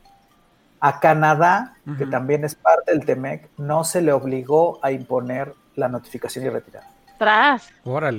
A 0.80 0.98
Canadá, 0.98 1.74
que 1.98 2.06
también 2.06 2.44
es 2.44 2.54
parte 2.54 2.92
del 2.92 3.04
TEMEC, 3.04 3.50
no 3.58 3.84
se 3.84 4.00
le 4.00 4.12
obligó 4.12 4.78
a 4.82 4.90
imponer 4.92 5.54
la 5.76 5.88
notificación 5.88 6.46
y 6.46 6.48
retirada. 6.48 6.88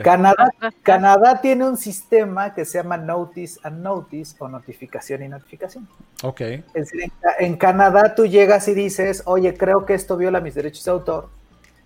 Canadá, 0.03 0.51
Canadá 0.81 1.41
tiene 1.41 1.67
un 1.67 1.77
sistema 1.77 2.53
que 2.53 2.65
se 2.65 2.77
llama 2.79 2.97
Notice 2.97 3.59
and 3.63 3.81
Notice 3.81 4.35
o 4.39 4.47
notificación 4.47 5.23
y 5.23 5.27
notificación. 5.27 5.87
Ok. 6.23 6.41
Es 6.41 6.63
decir, 6.73 7.11
en, 7.39 7.57
Canadá 7.57 8.15
tú 8.15 8.25
llegas 8.25 8.67
y 8.67 8.73
dices, 8.73 9.23
oye, 9.25 9.55
creo 9.55 9.85
que 9.85 9.93
esto 9.93 10.17
viola 10.17 10.39
mis 10.39 10.55
derechos 10.55 10.85
de 10.85 10.91
autor. 10.91 11.29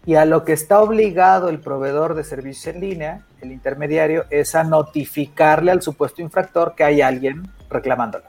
y 0.05 0.15
a 0.15 0.23
lo 0.25 0.45
que 0.45 0.53
está 0.53 0.79
obligado 0.79 1.49
el 1.49 1.59
proveedor 1.59 2.15
de 2.15 2.23
servicios 2.23 2.73
en 2.73 2.81
línea, 2.81 3.25
el 3.41 3.51
intermediario, 3.51 4.25
es 4.29 4.55
a 4.55 4.63
notificarle 4.63 5.71
al 5.71 5.81
supuesto 5.81 6.21
infractor 6.21 6.75
que 6.75 6.83
hay 6.85 7.01
alguien 7.01 7.51
reclamándolo. 7.69 8.25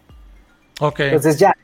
Ok. 0.80 1.00
Entonces 1.00 1.38
ya, 1.38 1.54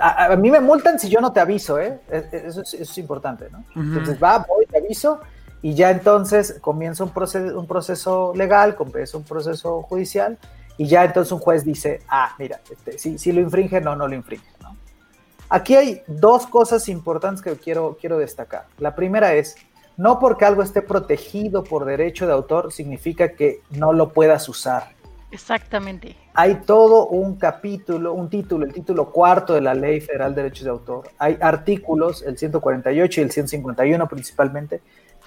a, 0.00 0.36
mí 0.36 0.50
me 0.50 0.60
multan 0.60 0.98
si 0.98 1.08
yo 1.08 1.20
no 1.20 1.32
te 1.32 1.40
aviso, 1.40 1.78
¿eh? 1.78 2.00
Eso 2.10 2.62
es, 2.62 2.98
importante, 2.98 3.48
¿no? 3.50 3.64
Entonces 3.74 4.22
va, 4.22 4.38
voy, 4.38 4.66
te 4.66 4.78
aviso 4.78 5.20
y 5.62 5.74
ya 5.74 5.90
entonces 5.90 6.58
comienza 6.60 7.04
un 7.04 7.10
proceso, 7.10 7.58
un 7.58 7.66
proceso 7.66 8.32
legal, 8.34 8.76
comienza 8.76 9.16
un 9.16 9.24
proceso 9.24 9.82
judicial 9.82 10.38
y 10.78 10.86
ya 10.86 11.04
entonces 11.04 11.32
un 11.32 11.40
juez 11.40 11.64
dice, 11.64 12.00
ah, 12.08 12.34
mira, 12.38 12.60
este, 12.70 12.98
si, 12.98 13.18
si 13.18 13.32
lo 13.32 13.40
infringe, 13.40 13.80
no, 13.80 13.94
no 13.94 14.08
lo 14.08 14.14
infringe. 14.14 14.46
¿no? 14.62 14.76
Aquí 15.50 15.74
hay 15.76 16.02
dos 16.06 16.46
cosas 16.46 16.88
importantes 16.88 17.42
que 17.42 17.54
quiero, 17.56 17.98
quiero 18.00 18.18
destacar. 18.18 18.66
La 18.78 18.94
primera 18.94 19.34
es, 19.34 19.56
no 19.96 20.18
porque 20.18 20.46
algo 20.46 20.62
esté 20.62 20.80
protegido 20.80 21.64
por 21.64 21.84
derecho 21.84 22.26
de 22.26 22.32
autor 22.32 22.72
significa 22.72 23.32
que 23.32 23.60
no 23.70 23.92
lo 23.92 24.12
puedas 24.14 24.48
usar. 24.48 24.94
Exactamente. 25.30 26.16
Hay 26.34 26.56
todo 26.66 27.06
un 27.06 27.36
capítulo, 27.36 28.14
un 28.14 28.30
título, 28.30 28.64
el 28.64 28.72
título 28.72 29.10
cuarto 29.10 29.54
de 29.54 29.60
la 29.60 29.74
Ley 29.74 30.00
Federal 30.00 30.34
de 30.34 30.42
Derechos 30.42 30.64
de 30.64 30.70
Autor. 30.70 31.10
Hay 31.18 31.36
artículos, 31.40 32.22
el 32.22 32.38
148 32.38 33.20
y 33.20 33.24
el 33.24 33.30
151 33.30 34.08
principalmente, 34.08 34.80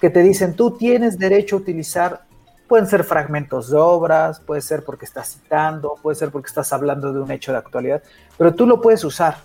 que 0.04 0.10
te 0.10 0.22
dicen 0.22 0.52
tú 0.52 0.72
tienes 0.72 1.18
derecho 1.18 1.56
a 1.56 1.60
utilizar, 1.60 2.24
pueden 2.68 2.86
ser 2.86 3.04
fragmentos 3.04 3.70
de 3.70 3.78
obras, 3.78 4.38
puede 4.38 4.60
ser 4.60 4.84
porque 4.84 5.06
estás 5.06 5.32
citando, 5.32 5.94
puede 6.02 6.14
ser 6.14 6.30
porque 6.30 6.48
estás 6.48 6.74
hablando 6.74 7.10
de 7.10 7.22
un 7.22 7.30
hecho 7.30 7.52
de 7.52 7.56
actualidad, 7.56 8.02
pero 8.36 8.54
tú 8.54 8.66
lo 8.66 8.82
puedes 8.82 9.02
usar. 9.02 9.38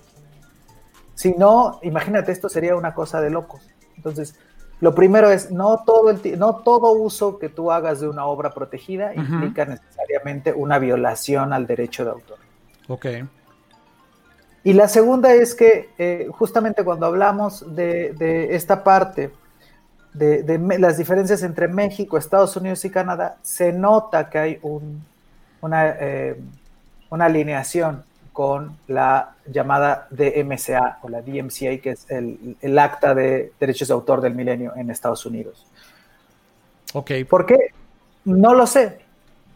Si 1.15 1.31
no, 1.31 1.79
imagínate, 1.81 2.33
esto 2.33 2.49
sería 2.49 2.75
una 2.75 2.93
cosa 2.93 3.21
de 3.21 3.29
locos. 3.29 3.61
Entonces, 3.95 4.35
lo 4.81 4.93
primero 4.93 5.31
es, 5.31 5.49
no 5.49 5.81
todo, 5.85 6.09
el 6.09 6.37
no 6.37 6.57
todo 6.57 6.91
uso 6.91 7.39
que 7.39 7.47
tú 7.47 7.71
hagas 7.71 8.01
de 8.01 8.09
una 8.09 8.25
obra 8.25 8.49
protegida 8.49 9.15
implica 9.15 9.63
necesariamente 9.63 10.51
una 10.51 10.77
violación 10.77 11.53
al 11.53 11.67
derecho 11.67 12.03
de 12.03 12.11
autor. 12.11 12.37
Ok. 12.89 13.05
Y 14.65 14.73
la 14.73 14.89
segunda 14.89 15.33
es 15.33 15.55
que 15.55 15.91
eh, 15.97 16.27
justamente 16.31 16.83
cuando 16.83 17.05
hablamos 17.05 17.63
de, 17.73 18.49
esta 18.51 18.83
parte, 18.83 19.31
de, 20.19 20.77
las 20.79 20.97
diferencias 20.97 21.43
entre 21.43 21.67
México, 21.67 22.17
Estados 22.17 22.55
Unidos 22.55 22.83
y 22.85 22.89
Canadá, 22.89 23.37
se 23.41 23.71
nota 23.71 24.29
que 24.29 24.37
hay 24.37 24.59
una, 25.61 25.95
eh, 25.99 26.39
una 27.09 27.25
alineación 27.25 28.03
con 28.33 28.77
la 28.87 29.35
llamada 29.47 30.07
DMCA 30.11 30.99
o 31.01 31.09
la 31.09 31.21
DMCA, 31.21 31.81
que 31.81 31.91
es 31.91 32.05
el, 32.09 32.79
acta 32.79 33.15
de 33.15 33.53
derechos 33.59 33.87
de 33.87 33.93
autor 33.93 34.21
del 34.21 34.35
milenio 34.35 34.73
en 34.75 34.89
Estados 34.89 35.25
Unidos. 35.25 35.65
Ok. 36.93 37.11
¿Por 37.29 37.45
qué? 37.45 37.57
No 38.25 38.53
lo 38.53 38.67
sé, 38.67 38.99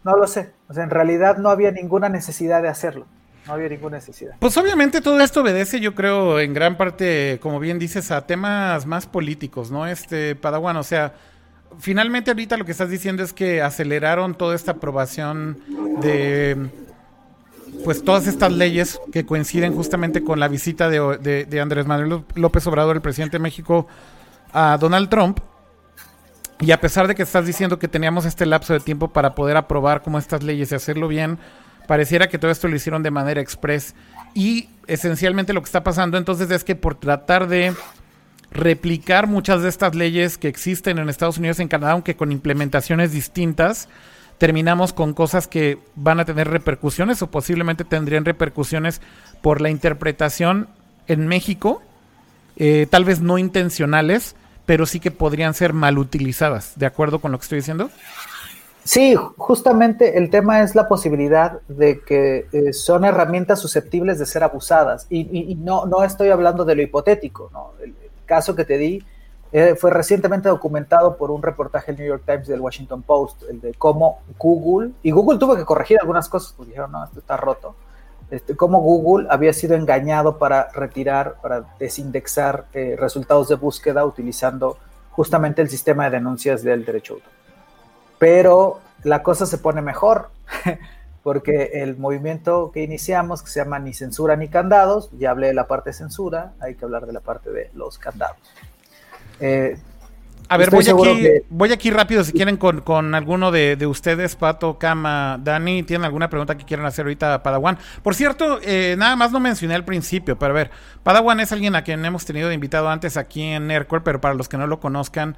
no 0.04 0.18
lo 0.18 0.28
sé. 0.28 0.52
O 0.70 0.74
sea, 0.74 0.84
en 0.84 0.90
realidad 0.90 1.38
no 1.38 1.50
había 1.50 1.72
ninguna 1.72 2.10
necesidad 2.10 2.62
de 2.62 2.70
hacerlo. 2.70 3.06
No 3.48 3.54
había 3.54 3.70
ninguna 3.70 3.98
necesidad. 3.98 4.36
Pues 4.40 4.56
obviamente 4.58 5.02
todo 5.02 5.20
esto 5.20 5.42
obedece, 5.42 5.80
yo 5.80 5.96
creo, 5.96 6.40
en 6.40 6.54
gran 6.54 6.78
parte, 6.78 7.40
como 7.42 7.60
bien 7.60 7.78
dices, 7.78 8.12
a 8.12 8.26
temas 8.26 8.86
más 8.86 9.06
políticos, 9.06 9.70
¿no? 9.70 9.86
Este, 9.86 10.36
Padawan, 10.36 10.78
o 10.78 10.84
sea, 10.84 11.14
finalmente 11.80 12.32
ahorita 12.32 12.58
lo 12.58 12.66
que 12.66 12.72
estás 12.72 12.90
diciendo 12.90 13.24
es 13.24 13.34
que 13.34 13.62
aceleraron 13.62 14.36
toda 14.36 14.56
esta 14.56 14.72
aprobación 14.72 15.58
de 16.02 16.70
pues 17.84 18.04
todas 18.04 18.28
estas 18.28 18.52
leyes 18.52 19.00
que 19.12 19.26
coinciden 19.26 19.74
justamente 19.74 20.24
con 20.24 20.40
la 20.40 20.48
visita 20.48 20.90
de, 20.90 21.60
Andrés 21.62 21.86
Manuel 21.86 22.24
López 22.36 22.66
Obrador, 22.68 22.96
el 22.96 23.02
presidente 23.02 23.38
de 23.38 23.42
México, 23.42 23.88
a 24.52 24.78
Donald 24.80 25.10
Trump. 25.10 25.40
Y 26.60 26.72
a 26.72 26.80
pesar 26.80 27.08
de 27.08 27.16
que 27.16 27.24
estás 27.24 27.46
diciendo 27.46 27.80
que 27.80 27.88
teníamos 27.88 28.26
este 28.26 28.46
lapso 28.46 28.74
de 28.74 28.80
tiempo 28.80 29.10
para 29.10 29.36
poder 29.36 29.58
aprobar 29.58 30.02
como 30.02 30.18
estas 30.18 30.44
leyes 30.44 30.72
y 30.72 30.76
hacerlo 30.76 31.08
bien, 31.08 31.40
pareciera 31.88 32.28
que 32.28 32.38
todo 32.38 32.52
esto 32.52 32.68
lo 32.68 32.76
hicieron 32.76 33.04
de 33.04 33.12
manera 33.12 33.42
express. 33.42 33.96
Y 34.34 34.70
esencialmente 34.88 35.54
lo 35.54 35.62
que 35.62 35.68
está 35.68 35.84
pasando 35.84 36.18
entonces 36.18 36.50
es 36.52 36.64
que 36.64 36.76
por 36.76 36.96
tratar 36.96 37.48
de 37.48 37.74
replicar 38.52 39.28
muchas 39.28 39.64
de 39.64 39.70
estas 39.70 39.96
leyes 39.96 40.38
que 40.38 40.48
existen 40.48 41.00
en 41.00 41.10
Estados 41.10 41.38
Unidos 41.38 41.60
y 41.60 41.64
en 41.64 41.68
Canadá, 41.68 41.94
aunque 41.94 42.16
con 42.16 42.32
implementaciones 42.32 43.12
distintas, 43.12 43.90
terminamos 44.38 44.94
con 44.94 45.14
cosas 45.14 45.48
que 45.48 45.80
van 45.96 46.20
a 46.20 46.26
tener 46.26 46.50
repercusiones 46.50 47.22
o 47.22 47.32
posiblemente 47.32 47.84
tendrían 47.84 48.26
repercusiones 48.26 49.02
por 49.42 49.62
la 49.62 49.70
interpretación 49.70 50.68
en 51.08 51.28
México, 51.28 51.82
eh, 52.56 52.88
tal 52.90 53.06
vez 53.06 53.22
no 53.22 53.38
intencionales, 53.38 54.36
pero 54.66 54.86
sí 54.86 55.00
que 55.00 55.12
podrían 55.12 55.54
ser 55.54 55.74
mal 55.74 55.98
utilizadas. 55.98 56.74
¿De 56.76 56.86
acuerdo 56.86 57.20
con 57.20 57.32
lo 57.32 57.40
que 57.40 57.44
estoy 57.44 57.60
diciendo? 57.60 57.90
Sí, 58.84 59.16
justamente 59.38 60.18
el 60.18 60.30
tema 60.30 60.62
es 60.62 60.76
la 60.76 60.88
posibilidad 60.88 61.62
de 61.70 62.02
que 62.02 62.48
eh, 62.52 62.74
son 62.74 63.06
herramientas 63.06 63.60
susceptibles 63.60 64.20
de 64.20 64.26
ser 64.26 64.44
abusadas. 64.44 65.08
Y, 65.10 65.56
no, 65.56 65.86
no 65.86 66.04
estoy 66.04 66.30
hablando 66.30 66.66
de 66.66 66.76
lo 66.76 66.82
hipotético, 66.82 67.50
¿no? 67.54 67.72
el 67.82 67.96
caso 68.26 68.56
que 68.56 68.66
te 68.66 68.78
di 68.78 69.06
eh, 69.54 69.76
fue 69.76 69.92
recientemente 69.92 70.50
documentado 70.50 71.16
por 71.16 71.30
un 71.30 71.44
reportaje 71.44 71.92
del 71.92 72.02
New 72.02 72.08
York 72.08 72.24
Times 72.26 72.48
y 72.48 72.52
del 72.52 72.60
Washington 72.60 73.04
Post, 73.04 73.44
el 73.48 73.62
de 73.62 73.76
cómo 73.76 74.22
Google, 74.40 74.94
y 75.04 75.12
Google 75.12 75.38
tuvo 75.38 75.56
que 75.56 75.64
corregir 75.64 76.00
algunas 76.02 76.28
cosas, 76.28 76.54
porque 76.58 76.72
dijeron, 76.72 76.92
no, 76.92 77.04
esto 77.04 77.20
está 77.20 77.38
roto, 77.38 77.76
este, 78.32 78.56
cómo 78.56 78.80
Google 78.82 79.28
había 79.30 79.54
sido 79.54 79.76
engañado 79.76 80.40
para 80.40 80.70
retirar, 80.72 81.36
para 81.40 81.66
desindexar 81.78 82.66
eh, 82.74 82.96
resultados 82.98 83.48
de 83.48 83.54
búsqueda 83.54 84.04
utilizando 84.04 84.76
justamente 85.12 85.62
el 85.62 85.70
sistema 85.70 86.06
de 86.06 86.18
denuncias 86.18 86.64
del 86.64 86.84
derecho 86.84 87.14
autor. 87.14 87.43
Pero 88.24 88.80
la 89.04 89.22
cosa 89.22 89.46
se 89.46 89.58
pone 89.58 89.82
mejor, 89.82 90.30
porque 91.24 91.72
el 91.74 91.98
movimiento 91.98 92.72
que 92.74 92.82
iniciamos, 92.82 93.44
que 93.44 93.50
se 93.50 93.60
llama 93.60 93.80
Ni 93.80 93.94
censura 93.94 94.38
ni 94.38 94.48
candados, 94.48 95.10
ya 95.20 95.32
hablé 95.32 95.48
de 95.48 95.54
la 95.54 95.68
parte 95.68 95.90
de 95.90 95.96
censura, 95.96 96.54
hay 96.62 96.76
que 96.76 96.86
hablar 96.86 97.06
de 97.06 97.12
la 97.12 97.20
parte 97.20 97.52
de 97.52 97.70
los 97.74 97.98
candados. 97.98 98.38
Eh, 99.42 99.78
a 100.48 100.56
ver, 100.56 100.70
voy 100.70 100.88
aquí, 100.88 101.28
voy 101.50 101.74
aquí 101.74 101.92
rápido 101.92 102.24
si 102.24 102.32
quieren 102.32 102.56
con, 102.56 103.14
alguno 103.14 103.52
de, 103.52 103.86
ustedes, 103.86 104.38
Pato, 104.38 104.80
Kama, 104.80 105.38
Dani, 105.44 105.84
¿tienen 105.84 106.06
alguna 106.06 106.30
pregunta 106.30 106.56
que 106.56 106.64
quieran 106.64 106.86
hacer 106.86 107.04
ahorita 107.04 107.34
a 107.34 107.44
Padawan? 107.44 107.78
Por 108.04 108.16
cierto, 108.16 108.62
eh, 108.64 108.96
nada 108.98 109.18
más 109.18 109.34
no 109.34 109.42
mencioné 109.42 109.76
al 109.76 109.84
principio, 109.84 110.40
pero 110.40 110.54
a 110.54 110.56
ver, 110.56 110.72
Padawan 111.04 111.42
es 111.42 111.52
alguien 111.52 111.76
a 111.76 111.84
quien 111.84 112.06
hemos 112.06 112.24
tenido 112.24 112.54
invitado 112.54 112.88
antes 112.88 113.18
aquí 113.18 113.42
en 113.42 113.68
Nerdcore, 113.68 114.02
pero 114.02 114.22
para 114.22 114.34
los 114.34 114.48
que 114.48 114.56
no 114.56 114.66
lo 114.66 114.80
conozcan, 114.80 115.36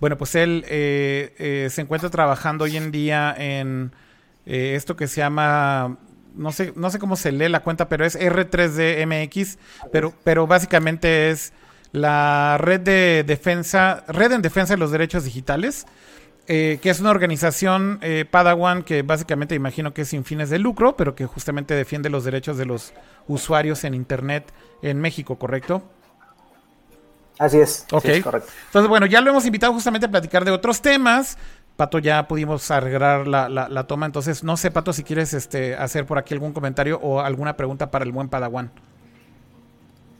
bueno, 0.00 0.16
pues 0.16 0.34
él 0.34 0.64
eh, 0.68 1.68
se 1.70 1.80
encuentra 1.80 2.10
trabajando 2.10 2.64
hoy 2.64 2.76
en 2.76 2.90
día 2.90 3.34
en 3.36 3.92
esto 4.46 4.96
que 4.96 5.08
se 5.08 5.20
llama 5.20 5.98
no 6.38 6.52
sé, 6.52 6.72
no 6.76 6.88
sé 6.90 6.98
cómo 6.98 7.16
se 7.16 7.32
lee 7.32 7.48
la 7.48 7.60
cuenta, 7.60 7.88
pero 7.88 8.06
es 8.06 8.18
R3DMX, 8.18 9.58
pero, 9.92 10.14
pero 10.24 10.46
básicamente 10.46 11.30
es 11.30 11.52
la 11.92 12.56
red 12.58 12.80
de 12.80 13.24
defensa, 13.26 14.04
red 14.08 14.32
en 14.32 14.42
defensa 14.42 14.74
de 14.74 14.78
los 14.78 14.90
derechos 14.90 15.24
digitales, 15.24 15.86
eh, 16.46 16.78
que 16.80 16.90
es 16.90 17.00
una 17.00 17.10
organización 17.10 17.98
eh, 18.00 18.24
Padawan 18.30 18.82
que 18.82 19.02
básicamente 19.02 19.54
imagino 19.54 19.92
que 19.92 20.02
es 20.02 20.08
sin 20.08 20.24
fines 20.24 20.48
de 20.48 20.58
lucro, 20.58 20.96
pero 20.96 21.14
que 21.14 21.26
justamente 21.26 21.74
defiende 21.74 22.08
los 22.08 22.24
derechos 22.24 22.56
de 22.56 22.64
los 22.64 22.94
usuarios 23.26 23.84
en 23.84 23.94
Internet 23.94 24.52
en 24.82 25.00
México, 25.00 25.38
¿correcto? 25.38 25.82
Así 27.38 27.58
es. 27.58 27.86
Ok. 27.92 28.04
correcto. 28.22 28.50
Entonces, 28.66 28.88
bueno, 28.88 29.06
ya 29.06 29.20
lo 29.20 29.30
hemos 29.30 29.46
invitado 29.46 29.72
justamente 29.72 30.06
a 30.06 30.10
platicar 30.10 30.44
de 30.44 30.50
otros 30.50 30.82
temas. 30.82 31.38
Pato, 31.76 32.00
ya 32.00 32.26
pudimos 32.26 32.70
arreglar 32.72 33.28
la, 33.28 33.48
la, 33.48 33.86
toma. 33.86 34.06
Entonces, 34.06 34.42
no 34.42 34.56
sé, 34.56 34.72
Pato, 34.72 34.92
si 34.92 35.04
quieres 35.04 35.32
este, 35.32 35.76
hacer 35.76 36.06
por 36.06 36.18
aquí 36.18 36.34
algún 36.34 36.52
comentario 36.52 36.98
o 37.00 37.20
alguna 37.20 37.56
pregunta 37.56 37.90
para 37.90 38.04
el 38.04 38.10
buen 38.10 38.28
Padawan. 38.28 38.72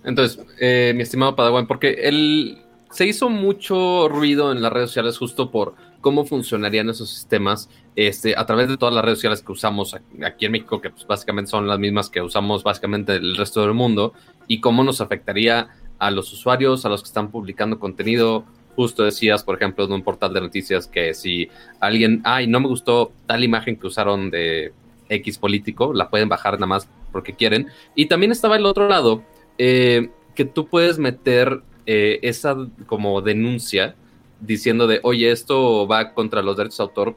Entonces, 0.04 0.44
eh, 0.60 0.92
mi 0.94 1.02
estimado 1.02 1.34
Padawan, 1.34 1.66
porque 1.66 1.96
él 2.04 2.62
se 2.90 3.06
hizo 3.06 3.28
mucho 3.28 4.08
ruido 4.08 4.52
en 4.52 4.62
las 4.62 4.72
redes 4.72 4.90
sociales 4.90 5.18
justo 5.18 5.50
por 5.50 5.74
cómo 6.00 6.24
funcionarían 6.24 6.88
esos 6.88 7.10
sistemas 7.10 7.68
este, 7.96 8.34
a 8.36 8.46
través 8.46 8.68
de 8.68 8.76
todas 8.76 8.94
las 8.94 9.04
redes 9.04 9.18
sociales 9.18 9.42
que 9.42 9.52
usamos 9.52 9.96
aquí 10.24 10.46
en 10.46 10.52
México, 10.52 10.80
que 10.80 10.90
pues, 10.90 11.06
básicamente 11.06 11.50
son 11.50 11.66
las 11.66 11.80
mismas 11.80 12.08
que 12.08 12.22
usamos 12.22 12.62
básicamente 12.62 13.16
el 13.16 13.36
resto 13.36 13.62
del 13.62 13.74
mundo, 13.74 14.12
y 14.46 14.60
cómo 14.60 14.84
nos 14.84 15.00
afectaría 15.00 15.68
a 15.98 16.10
los 16.10 16.32
usuarios, 16.32 16.84
a 16.84 16.88
los 16.88 17.02
que 17.02 17.08
están 17.08 17.30
publicando 17.30 17.78
contenido. 17.78 18.44
Justo 18.76 19.02
decías, 19.02 19.42
por 19.42 19.56
ejemplo, 19.56 19.84
en 19.84 19.92
un 19.92 20.02
portal 20.02 20.32
de 20.32 20.40
noticias 20.40 20.86
que 20.86 21.12
si 21.14 21.48
alguien, 21.80 22.20
ay, 22.24 22.46
no 22.46 22.60
me 22.60 22.68
gustó 22.68 23.12
tal 23.26 23.42
imagen 23.42 23.76
que 23.76 23.88
usaron 23.88 24.30
de 24.30 24.72
X 25.08 25.38
político, 25.38 25.92
la 25.92 26.10
pueden 26.10 26.28
bajar 26.28 26.54
nada 26.54 26.66
más 26.66 26.88
porque 27.10 27.34
quieren. 27.34 27.68
Y 27.94 28.06
también 28.06 28.32
estaba 28.32 28.56
el 28.56 28.66
otro 28.66 28.88
lado, 28.88 29.22
eh, 29.58 30.10
que 30.34 30.44
tú 30.44 30.68
puedes 30.68 30.98
meter 30.98 31.62
eh, 31.86 32.20
esa 32.22 32.56
como 32.86 33.20
denuncia 33.22 33.96
diciendo 34.40 34.86
de, 34.86 35.00
oye, 35.02 35.32
esto 35.32 35.86
va 35.88 36.14
contra 36.14 36.42
los 36.42 36.56
derechos 36.56 36.78
de 36.78 36.84
autor, 36.84 37.16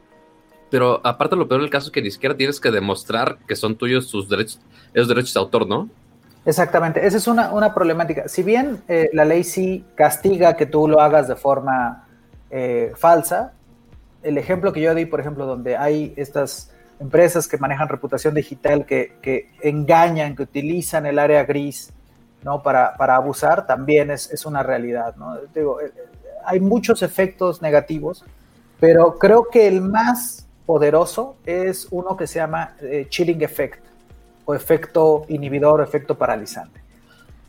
pero 0.71 1.01
aparte 1.03 1.35
lo 1.35 1.47
peor 1.47 1.61
del 1.61 1.69
caso 1.69 1.87
es 1.87 1.91
que 1.91 2.01
ni 2.01 2.09
siquiera 2.09 2.35
tienes 2.35 2.59
que 2.59 2.71
demostrar 2.71 3.37
que 3.47 3.55
son 3.55 3.75
tuyos 3.75 4.09
tus 4.09 4.29
derechos, 4.29 4.59
esos 4.93 5.07
derechos 5.07 5.33
de 5.33 5.39
autor, 5.39 5.67
¿no? 5.67 5.89
Exactamente, 6.43 7.05
esa 7.05 7.17
es 7.17 7.27
una, 7.27 7.53
una 7.53 7.73
problemática. 7.73 8.27
Si 8.27 8.41
bien 8.41 8.81
eh, 8.87 9.09
la 9.13 9.25
ley 9.25 9.43
sí 9.43 9.85
castiga 9.95 10.55
que 10.55 10.65
tú 10.65 10.87
lo 10.87 10.99
hagas 10.99 11.27
de 11.27 11.35
forma 11.35 12.07
eh, 12.49 12.93
falsa, 12.95 13.53
el 14.23 14.37
ejemplo 14.37 14.73
que 14.73 14.81
yo 14.81 14.95
di, 14.95 15.05
por 15.05 15.19
ejemplo, 15.19 15.45
donde 15.45 15.77
hay 15.77 16.13
estas 16.17 16.71
empresas 16.99 17.47
que 17.47 17.57
manejan 17.57 17.89
reputación 17.89 18.33
digital, 18.33 18.85
que, 18.85 19.17
que 19.21 19.51
engañan, 19.61 20.35
que 20.35 20.43
utilizan 20.43 21.05
el 21.05 21.19
área 21.19 21.43
gris 21.43 21.91
¿no? 22.43 22.63
para, 22.63 22.95
para 22.95 23.15
abusar, 23.15 23.67
también 23.67 24.09
es, 24.09 24.31
es 24.31 24.45
una 24.45 24.63
realidad. 24.63 25.15
Digo, 25.53 25.79
eh, 25.79 25.91
hay 26.43 26.59
muchos 26.59 27.03
efectos 27.03 27.61
negativos, 27.61 28.25
pero 28.79 29.19
creo 29.19 29.47
que 29.51 29.67
el 29.67 29.81
más 29.81 30.47
poderoso 30.65 31.35
es 31.45 31.87
uno 31.91 32.17
que 32.17 32.25
se 32.25 32.39
llama 32.39 32.75
chilling 33.09 33.43
effect 33.43 33.90
o 34.51 34.55
efecto 34.55 35.25
inhibidor 35.29 35.79
o 35.79 35.83
efecto 35.83 36.17
paralizante. 36.17 36.81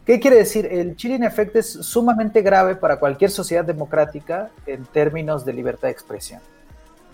¿Qué 0.07 0.19
quiere 0.21 0.37
decir? 0.37 0.67
El 0.67 0.97
chilling 0.97 1.25
effect 1.25 1.57
es 1.57 1.73
sumamente 1.73 2.43
grave 2.43 2.77
para 2.77 2.99
cualquier 2.99 3.31
sociedad 3.31 3.65
democrática 3.65 4.51
en 4.67 4.85
términos 4.85 5.45
de 5.45 5.53
libertad 5.53 5.89
de 5.89 5.93
expresión. 5.93 6.41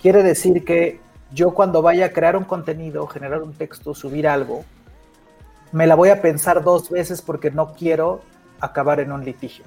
Quiere 0.00 0.22
decir 0.22 0.64
que 0.64 1.00
yo 1.32 1.52
cuando 1.52 1.82
vaya 1.82 2.06
a 2.06 2.08
crear 2.10 2.36
un 2.36 2.44
contenido, 2.44 3.06
generar 3.06 3.42
un 3.42 3.52
texto, 3.52 3.94
subir 3.94 4.28
algo, 4.28 4.64
me 5.72 5.86
la 5.86 5.94
voy 5.94 6.10
a 6.10 6.22
pensar 6.22 6.62
dos 6.62 6.90
veces 6.90 7.20
porque 7.20 7.50
no 7.50 7.74
quiero 7.74 8.20
acabar 8.60 9.00
en 9.00 9.12
un 9.12 9.24
litigio. 9.24 9.64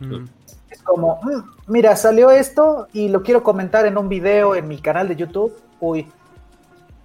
Mm. 0.00 0.24
Es 0.70 0.82
como, 0.82 1.20
mm, 1.22 1.70
mira, 1.72 1.96
salió 1.96 2.30
esto 2.30 2.88
y 2.92 3.08
lo 3.08 3.22
quiero 3.22 3.42
comentar 3.42 3.86
en 3.86 3.96
un 3.96 4.08
video 4.08 4.54
en 4.54 4.68
mi 4.68 4.78
canal 4.78 5.08
de 5.08 5.16
YouTube. 5.16 5.54
Uy, 5.80 6.06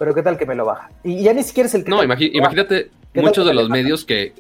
pero 0.02 0.16
¿qué 0.16 0.24
tal 0.24 0.36
que 0.36 0.48
me 0.48 0.56
lo 0.56 0.66
baja? 0.66 0.90
Y 1.04 1.22
ya 1.22 1.32
ni 1.32 1.44
siquiera 1.44 1.68
es 1.68 1.76
el 1.76 1.84
que... 1.84 1.92
No, 1.92 2.04
imagínate 2.04 2.90
muchos 3.14 3.46
de 3.46 3.54
los 3.54 3.70
medios 3.70 4.04
que... 4.04 4.34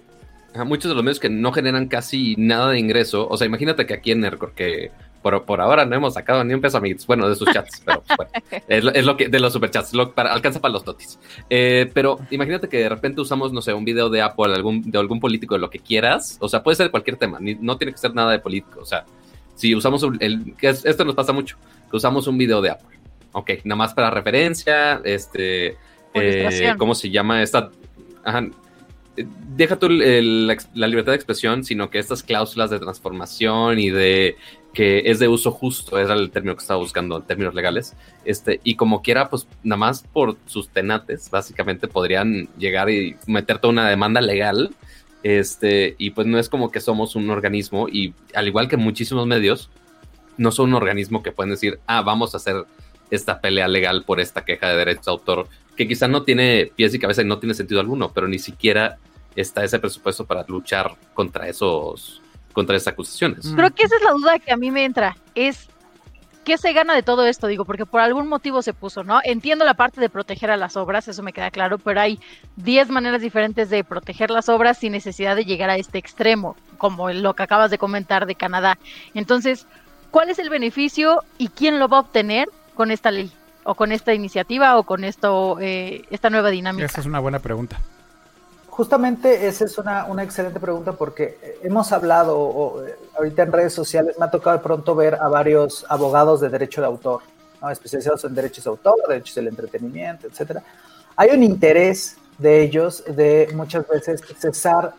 Muchos 0.65 0.89
de 0.89 0.95
los 0.95 1.03
medios 1.03 1.19
que 1.19 1.29
no 1.29 1.51
generan 1.51 1.87
casi 1.87 2.33
nada 2.35 2.71
de 2.71 2.79
ingreso. 2.79 3.27
O 3.29 3.37
sea, 3.37 3.45
imagínate 3.45 3.85
que 3.85 3.93
aquí 3.93 4.09
en 4.09 4.21
Nercor, 4.21 4.53
que 4.55 4.89
por, 5.21 5.45
por 5.45 5.61
ahora 5.61 5.85
no 5.85 5.95
hemos 5.95 6.15
sacado 6.15 6.43
ni 6.43 6.55
un 6.55 6.61
peso, 6.61 6.79
amigos. 6.79 7.05
Bueno, 7.05 7.29
de 7.29 7.35
sus 7.35 7.47
chats, 7.53 7.79
pero 7.85 8.01
pues, 8.01 8.17
bueno, 8.17 8.91
es, 8.95 9.05
lo, 9.05 9.15
que 9.15 9.29
de 9.29 9.39
los 9.39 9.53
superchats, 9.53 9.93
lo, 9.93 10.15
para, 10.15 10.33
alcanza 10.33 10.59
para 10.59 10.71
los 10.71 10.83
totis. 10.83 11.19
Eh, 11.47 11.91
pero 11.93 12.17
imagínate 12.31 12.67
que 12.67 12.79
de 12.79 12.89
repente 12.89 13.21
usamos, 13.21 13.53
no 13.53 13.61
sé, 13.61 13.71
un 13.71 13.85
video 13.85 14.09
de 14.09 14.23
Apple, 14.23 14.55
algún, 14.55 14.89
de 14.89 14.97
algún 14.97 15.19
político, 15.19 15.53
de 15.53 15.61
lo 15.61 15.69
que 15.69 15.77
quieras. 15.77 16.37
O 16.39 16.49
sea, 16.49 16.63
puede 16.63 16.75
ser 16.75 16.89
cualquier 16.89 17.17
tema, 17.17 17.37
no 17.39 17.77
tiene 17.77 17.91
que 17.91 17.99
ser 17.99 18.15
nada 18.15 18.31
de 18.31 18.39
político. 18.39 18.79
O 18.81 18.85
sea, 18.85 19.05
si 19.53 19.75
usamos 19.75 20.03
el, 20.21 20.55
esto 20.59 21.05
nos 21.05 21.13
pasa 21.13 21.33
mucho, 21.33 21.55
que 21.91 21.97
usamos 21.97 22.25
un 22.25 22.39
video 22.39 22.63
de 22.63 22.71
Apple 22.71 23.00
Ok, 23.33 23.51
nada 23.63 23.77
más 23.77 23.93
para 23.93 24.09
referencia, 24.09 25.01
este, 25.03 25.77
eh, 26.13 26.75
¿cómo 26.77 26.95
se 26.95 27.09
llama 27.09 27.41
esta? 27.41 27.71
Ajá, 28.23 28.47
deja 29.15 29.77
tú 29.77 29.89
la 29.89 30.87
libertad 30.87 31.11
de 31.11 31.15
expresión, 31.15 31.63
sino 31.63 31.89
que 31.89 31.99
estas 31.99 32.23
cláusulas 32.23 32.69
de 32.69 32.79
transformación 32.79 33.79
y 33.79 33.89
de 33.89 34.35
que 34.73 35.03
es 35.05 35.19
de 35.19 35.27
uso 35.27 35.51
justo, 35.51 35.97
era 35.97 36.13
el 36.13 36.31
término 36.31 36.55
que 36.55 36.61
estaba 36.61 36.79
buscando 36.79 37.17
en 37.17 37.23
términos 37.23 37.53
legales, 37.53 37.93
este, 38.23 38.61
y 38.63 38.75
como 38.75 39.01
quiera, 39.01 39.29
pues 39.29 39.45
nada 39.63 39.77
más 39.77 40.03
por 40.13 40.37
sus 40.45 40.69
tenates, 40.69 41.29
básicamente 41.29 41.89
podrían 41.89 42.47
llegar 42.57 42.89
y 42.89 43.17
meter 43.27 43.59
toda 43.59 43.73
una 43.73 43.89
demanda 43.89 44.21
legal, 44.21 44.73
este, 45.23 45.95
y 45.97 46.11
pues 46.11 46.25
no 46.25 46.39
es 46.39 46.47
como 46.47 46.71
que 46.71 46.79
somos 46.79 47.17
un 47.17 47.29
organismo, 47.29 47.89
y 47.89 48.13
al 48.33 48.47
igual 48.47 48.69
que 48.69 48.77
muchísimos 48.77 49.27
medios, 49.27 49.69
no 50.37 50.51
son 50.53 50.69
un 50.69 50.75
organismo 50.75 51.21
que 51.21 51.33
pueden 51.33 51.51
decir, 51.51 51.79
ah, 51.85 52.01
vamos 52.01 52.33
a 52.33 52.37
hacer 52.37 52.63
esta 53.11 53.39
pelea 53.39 53.67
legal 53.67 54.03
por 54.03 54.19
esta 54.19 54.43
queja 54.43 54.69
de 54.69 54.77
derechos 54.77 55.05
de 55.05 55.11
autor, 55.11 55.47
que 55.75 55.87
quizá 55.87 56.07
no 56.07 56.23
tiene 56.23 56.71
pies 56.75 56.93
y 56.93 56.99
cabeza 56.99 57.21
y 57.21 57.25
no 57.25 57.39
tiene 57.39 57.53
sentido 57.53 57.79
alguno, 57.79 58.11
pero 58.11 58.27
ni 58.27 58.39
siquiera 58.39 58.97
está 59.35 59.63
ese 59.63 59.79
presupuesto 59.79 60.25
para 60.25 60.43
luchar 60.47 60.95
contra 61.13 61.47
esos, 61.47 62.21
contra 62.53 62.75
esas 62.75 62.93
acusaciones. 62.93 63.51
Creo 63.55 63.71
que 63.71 63.83
esa 63.83 63.95
es 63.97 64.01
la 64.01 64.11
duda 64.11 64.39
que 64.39 64.51
a 64.51 64.57
mí 64.57 64.71
me 64.71 64.83
entra, 64.83 65.15
es 65.35 65.69
¿qué 66.43 66.57
se 66.57 66.73
gana 66.73 66.95
de 66.95 67.03
todo 67.03 67.25
esto? 67.25 67.47
Digo, 67.47 67.65
porque 67.65 67.85
por 67.85 68.01
algún 68.01 68.27
motivo 68.27 68.61
se 68.61 68.73
puso, 68.73 69.03
¿no? 69.03 69.19
Entiendo 69.23 69.65
la 69.65 69.73
parte 69.73 70.01
de 70.01 70.09
proteger 70.09 70.51
a 70.51 70.57
las 70.57 70.75
obras, 70.77 71.07
eso 71.07 71.23
me 71.23 71.33
queda 71.33 71.51
claro, 71.51 71.77
pero 71.77 72.01
hay 72.01 72.19
10 72.57 72.89
maneras 72.89 73.21
diferentes 73.21 73.69
de 73.69 73.83
proteger 73.83 74.31
las 74.31 74.49
obras 74.49 74.77
sin 74.77 74.91
necesidad 74.91 75.35
de 75.35 75.45
llegar 75.45 75.69
a 75.69 75.77
este 75.77 75.97
extremo, 75.97 76.55
como 76.77 77.11
lo 77.11 77.35
que 77.35 77.43
acabas 77.43 77.71
de 77.71 77.77
comentar 77.77 78.25
de 78.25 78.35
Canadá. 78.35 78.77
Entonces, 79.13 79.67
¿cuál 80.09 80.29
es 80.29 80.39
el 80.39 80.49
beneficio 80.49 81.23
y 81.37 81.49
quién 81.49 81.79
lo 81.79 81.87
va 81.87 81.97
a 81.97 82.01
obtener? 82.01 82.47
Con 82.81 82.89
esta 82.89 83.11
ley 83.11 83.31
o 83.63 83.75
con 83.75 83.91
esta 83.91 84.11
iniciativa 84.11 84.75
o 84.79 84.81
con 84.81 85.03
esto 85.03 85.59
eh, 85.59 86.03
esta 86.09 86.31
nueva 86.31 86.49
dinámica? 86.49 86.87
Esa 86.87 87.01
es 87.01 87.05
una 87.05 87.19
buena 87.19 87.37
pregunta. 87.37 87.77
Justamente 88.71 89.47
esa 89.47 89.65
es 89.65 89.77
una, 89.77 90.05
una 90.05 90.23
excelente 90.23 90.59
pregunta 90.59 90.93
porque 90.93 91.59
hemos 91.61 91.91
hablado 91.91 92.39
o, 92.39 92.83
eh, 92.83 92.95
ahorita 93.15 93.43
en 93.43 93.51
redes 93.51 93.73
sociales, 93.73 94.15
me 94.17 94.25
ha 94.25 94.31
tocado 94.31 94.57
de 94.57 94.63
pronto 94.63 94.95
ver 94.95 95.13
a 95.13 95.27
varios 95.27 95.85
abogados 95.89 96.41
de 96.41 96.49
derecho 96.49 96.81
de 96.81 96.87
autor, 96.87 97.21
especializados 97.71 98.23
en 98.23 98.33
derechos 98.33 98.63
de 98.63 98.71
autor, 98.71 98.95
derechos 99.07 99.35
del 99.35 99.49
entretenimiento, 99.49 100.25
etcétera. 100.25 100.63
Hay 101.15 101.29
un 101.29 101.43
interés 101.43 102.17
de 102.39 102.63
ellos 102.63 103.03
de 103.05 103.47
muchas 103.53 103.87
veces 103.87 104.23
cesar 104.39 104.95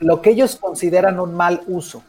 lo 0.00 0.20
que 0.20 0.28
ellos 0.28 0.56
consideran 0.56 1.18
un 1.18 1.34
mal 1.34 1.62
uso 1.66 2.02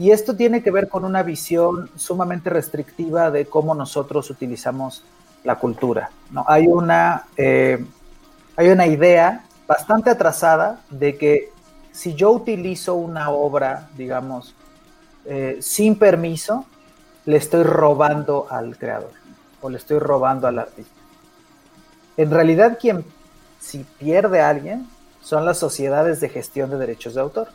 y 0.00 0.12
esto 0.12 0.34
tiene 0.34 0.62
que 0.62 0.70
ver 0.70 0.88
con 0.88 1.04
una 1.04 1.22
visión 1.22 1.90
sumamente 1.94 2.48
restrictiva 2.48 3.30
de 3.30 3.44
cómo 3.44 3.74
nosotros 3.74 4.30
utilizamos 4.30 5.04
la 5.44 5.56
cultura. 5.56 6.10
¿no? 6.30 6.42
Hay, 6.48 6.68
una, 6.68 7.26
eh, 7.36 7.84
hay 8.56 8.68
una 8.68 8.86
idea 8.86 9.44
bastante 9.68 10.08
atrasada 10.08 10.80
de 10.88 11.18
que 11.18 11.52
si 11.92 12.14
yo 12.14 12.30
utilizo 12.30 12.94
una 12.94 13.28
obra, 13.28 13.90
digamos, 13.94 14.54
eh, 15.26 15.58
sin 15.60 15.96
permiso, 15.96 16.64
le 17.26 17.36
estoy 17.36 17.62
robando 17.62 18.46
al 18.48 18.78
creador 18.78 19.12
o 19.60 19.68
le 19.68 19.76
estoy 19.76 19.98
robando 19.98 20.46
al 20.46 20.60
artista. 20.60 20.98
En 22.16 22.30
realidad, 22.30 22.78
quien 22.80 23.04
si 23.60 23.84
pierde 23.98 24.40
a 24.40 24.48
alguien 24.48 24.88
son 25.20 25.44
las 25.44 25.58
sociedades 25.58 26.20
de 26.20 26.30
gestión 26.30 26.70
de 26.70 26.78
derechos 26.78 27.12
de 27.12 27.20
autor. 27.20 27.48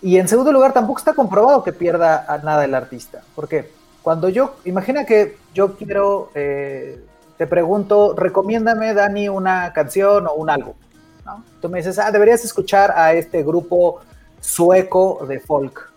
Y 0.00 0.18
en 0.18 0.28
segundo 0.28 0.52
lugar, 0.52 0.72
tampoco 0.72 0.98
está 0.98 1.12
comprobado 1.12 1.62
que 1.64 1.72
pierda 1.72 2.24
a 2.28 2.38
nada 2.38 2.64
el 2.64 2.74
artista. 2.74 3.22
Porque 3.34 3.70
cuando 4.02 4.28
yo, 4.28 4.56
imagina 4.64 5.04
que 5.04 5.36
yo 5.54 5.76
quiero, 5.76 6.30
eh, 6.34 7.04
te 7.36 7.46
pregunto, 7.46 8.14
recomiéndame, 8.16 8.94
Dani, 8.94 9.28
una 9.28 9.72
canción 9.72 10.26
o 10.26 10.34
un 10.34 10.50
álbum. 10.50 10.74
Tú 11.60 11.68
me 11.68 11.78
dices, 11.78 11.98
ah, 11.98 12.10
deberías 12.10 12.42
escuchar 12.44 12.92
a 12.96 13.12
este 13.12 13.42
grupo 13.42 14.00
sueco 14.40 15.26
de 15.28 15.40
folk. 15.40 15.92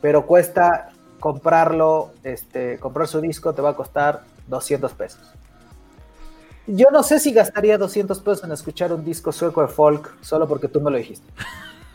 Pero 0.00 0.26
cuesta 0.26 0.90
comprarlo, 1.18 2.12
este, 2.22 2.78
comprar 2.78 3.08
su 3.08 3.20
disco 3.20 3.52
te 3.52 3.62
va 3.62 3.70
a 3.70 3.74
costar 3.74 4.22
200 4.46 4.92
pesos. 4.92 5.20
Yo 6.66 6.88
no 6.92 7.02
sé 7.02 7.18
si 7.18 7.32
gastaría 7.32 7.78
200 7.78 8.20
pesos 8.20 8.44
en 8.44 8.52
escuchar 8.52 8.92
un 8.92 9.04
disco 9.04 9.32
sueco 9.32 9.62
de 9.62 9.68
folk 9.68 10.14
solo 10.20 10.46
porque 10.46 10.68
tú 10.68 10.80
me 10.80 10.90
lo 10.90 10.98
dijiste. 10.98 11.26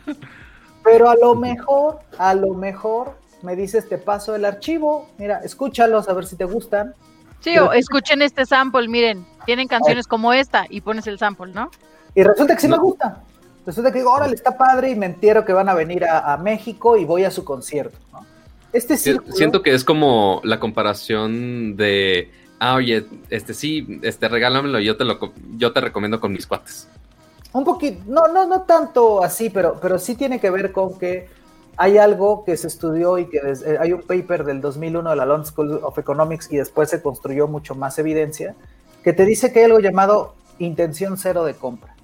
Pero 0.84 1.08
a 1.08 1.16
lo 1.16 1.34
mejor, 1.34 2.00
a 2.18 2.34
lo 2.34 2.54
mejor 2.54 3.16
me 3.42 3.56
dices, 3.56 3.88
te 3.88 3.98
paso 3.98 4.34
el 4.34 4.44
archivo, 4.44 5.08
mira, 5.18 5.40
escúchalos 5.44 6.08
a 6.08 6.12
ver 6.12 6.26
si 6.26 6.36
te 6.36 6.44
gustan. 6.44 6.94
Sí, 7.40 7.58
o 7.58 7.72
escuchen 7.72 8.22
este 8.22 8.46
sample, 8.46 8.88
miren, 8.88 9.26
tienen 9.44 9.68
canciones 9.68 10.06
como 10.06 10.32
esta 10.32 10.66
y 10.68 10.80
pones 10.80 11.06
el 11.06 11.18
sample, 11.18 11.52
¿no? 11.52 11.70
Y 12.14 12.22
resulta 12.22 12.54
que 12.54 12.60
sí 12.60 12.68
me 12.68 12.78
gusta. 12.78 13.22
Resulta 13.66 13.92
que 13.92 13.98
digo, 13.98 14.12
órale, 14.12 14.34
está 14.34 14.56
padre 14.56 14.90
y 14.90 14.94
me 14.94 15.06
entero 15.06 15.44
que 15.44 15.52
van 15.52 15.68
a 15.68 15.74
venir 15.74 16.04
a, 16.04 16.36
México 16.36 16.96
y 16.96 17.04
voy 17.04 17.24
a 17.24 17.30
su 17.30 17.44
concierto, 17.44 17.98
¿no? 18.12 18.26
Este 18.72 18.96
Siento 18.96 19.62
que 19.62 19.72
es 19.72 19.84
como 19.84 20.40
la 20.42 20.58
comparación 20.58 21.76
de, 21.76 22.30
ah, 22.58 22.74
oye, 22.74 23.06
este 23.30 23.54
sí, 23.54 24.00
este 24.02 24.28
regálamelo, 24.28 24.80
yo 24.80 24.96
te 24.96 25.04
lo 25.04 25.32
yo 25.56 25.72
te 25.72 25.80
recomiendo 25.80 26.20
con 26.20 26.32
mis 26.32 26.46
cuates. 26.46 26.88
Un 27.54 27.62
poquito, 27.62 28.02
no, 28.08 28.26
no, 28.26 28.46
no 28.46 28.62
tanto 28.62 29.22
así, 29.22 29.48
pero, 29.48 29.78
pero 29.80 30.00
sí 30.00 30.16
tiene 30.16 30.40
que 30.40 30.50
ver 30.50 30.72
con 30.72 30.98
que 30.98 31.28
hay 31.76 31.98
algo 31.98 32.44
que 32.44 32.56
se 32.56 32.66
estudió 32.66 33.16
y 33.16 33.28
que 33.28 33.38
eh, 33.38 33.78
hay 33.78 33.92
un 33.92 34.02
paper 34.02 34.42
del 34.44 34.60
2001 34.60 35.10
de 35.10 35.16
la 35.16 35.24
London 35.24 35.46
School 35.46 35.80
of 35.84 35.96
Economics 35.96 36.50
y 36.50 36.56
después 36.56 36.90
se 36.90 37.00
construyó 37.00 37.46
mucho 37.46 37.76
más 37.76 37.96
evidencia, 38.00 38.56
que 39.04 39.12
te 39.12 39.24
dice 39.24 39.52
que 39.52 39.60
hay 39.60 39.66
algo 39.66 39.78
llamado 39.78 40.34
intención 40.58 41.16
cero 41.16 41.44
de 41.44 41.54
compra. 41.54 41.94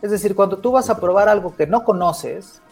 Es 0.00 0.12
decir, 0.12 0.34
cuando 0.34 0.56
tú 0.56 0.72
vas 0.72 0.88
a 0.88 0.98
probar 0.98 1.28
algo 1.28 1.54
que 1.54 1.66
no 1.66 1.84
conoces, 1.84 2.62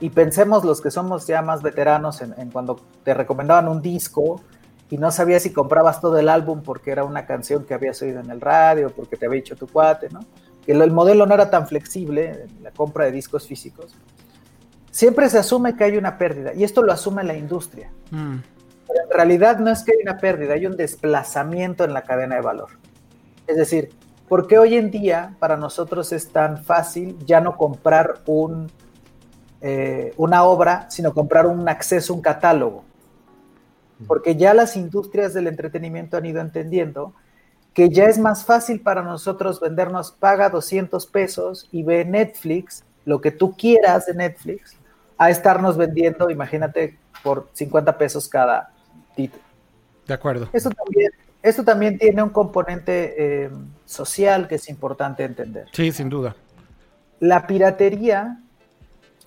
y 0.00 0.10
pensemos 0.10 0.64
los 0.64 0.82
que 0.82 0.90
somos 0.90 1.26
ya 1.26 1.40
más 1.40 1.62
veteranos 1.62 2.20
en, 2.20 2.34
en 2.36 2.50
cuando 2.50 2.78
te 3.04 3.14
recomendaban 3.14 3.68
un 3.68 3.80
disco 3.80 4.42
y 4.90 4.98
no 4.98 5.10
sabías 5.10 5.44
si 5.44 5.52
comprabas 5.52 6.02
todo 6.02 6.18
el 6.18 6.28
álbum 6.28 6.60
porque 6.62 6.90
era 6.90 7.04
una 7.04 7.24
canción 7.24 7.64
que 7.64 7.72
habías 7.72 8.02
oído 8.02 8.20
en 8.20 8.30
el 8.30 8.40
radio, 8.40 8.90
porque 8.90 9.16
te 9.16 9.24
había 9.24 9.40
dicho 9.40 9.56
tu 9.56 9.66
cuate, 9.66 10.10
¿no? 10.10 10.20
Que 10.64 10.72
el 10.72 10.90
modelo 10.90 11.26
no 11.26 11.34
era 11.34 11.50
tan 11.50 11.66
flexible, 11.66 12.46
la 12.62 12.70
compra 12.70 13.06
de 13.06 13.12
discos 13.12 13.46
físicos, 13.46 13.94
siempre 14.90 15.28
se 15.28 15.38
asume 15.38 15.76
que 15.76 15.84
hay 15.84 15.96
una 15.96 16.18
pérdida, 16.18 16.54
y 16.54 16.64
esto 16.64 16.82
lo 16.82 16.92
asume 16.92 17.24
la 17.24 17.36
industria. 17.36 17.90
Mm. 18.10 18.36
Pero 18.86 19.04
en 19.04 19.10
realidad 19.10 19.58
no 19.58 19.70
es 19.70 19.82
que 19.82 19.92
hay 19.92 19.98
una 20.02 20.18
pérdida, 20.18 20.54
hay 20.54 20.66
un 20.66 20.76
desplazamiento 20.76 21.84
en 21.84 21.94
la 21.94 22.02
cadena 22.02 22.36
de 22.36 22.42
valor. 22.42 22.68
Es 23.46 23.56
decir, 23.56 23.90
¿Por 24.32 24.46
qué 24.46 24.56
hoy 24.56 24.76
en 24.76 24.90
día 24.90 25.36
para 25.38 25.58
nosotros 25.58 26.10
es 26.10 26.30
tan 26.30 26.64
fácil 26.64 27.18
ya 27.26 27.42
no 27.42 27.58
comprar 27.58 28.22
un, 28.24 28.70
eh, 29.60 30.14
una 30.16 30.44
obra, 30.44 30.90
sino 30.90 31.12
comprar 31.12 31.46
un 31.46 31.68
acceso, 31.68 32.14
un 32.14 32.22
catálogo? 32.22 32.82
Porque 34.06 34.34
ya 34.34 34.54
las 34.54 34.74
industrias 34.74 35.34
del 35.34 35.48
entretenimiento 35.48 36.16
han 36.16 36.24
ido 36.24 36.40
entendiendo 36.40 37.12
que 37.74 37.88
ya 37.88 38.04
es 38.04 38.18
más 38.18 38.44
fácil 38.44 38.80
para 38.80 39.02
nosotros 39.02 39.60
vendernos, 39.60 40.12
paga 40.12 40.50
200 40.50 41.06
pesos 41.06 41.68
y 41.72 41.82
ve 41.82 42.04
Netflix, 42.04 42.84
lo 43.04 43.20
que 43.20 43.30
tú 43.30 43.56
quieras 43.56 44.06
de 44.06 44.14
Netflix, 44.14 44.76
a 45.16 45.30
estarnos 45.30 45.76
vendiendo, 45.76 46.30
imagínate, 46.30 46.98
por 47.22 47.48
50 47.52 47.96
pesos 47.96 48.28
cada 48.28 48.72
título. 49.14 49.42
De 50.06 50.14
acuerdo. 50.14 50.48
Eso 50.52 50.70
también, 50.70 51.12
esto 51.42 51.64
también 51.64 51.98
tiene 51.98 52.22
un 52.22 52.30
componente 52.30 53.14
eh, 53.44 53.50
social 53.86 54.48
que 54.48 54.56
es 54.56 54.68
importante 54.68 55.24
entender. 55.24 55.68
Sí, 55.72 55.92
sin 55.92 56.08
duda. 56.08 56.36
La 57.20 57.46
piratería, 57.46 58.40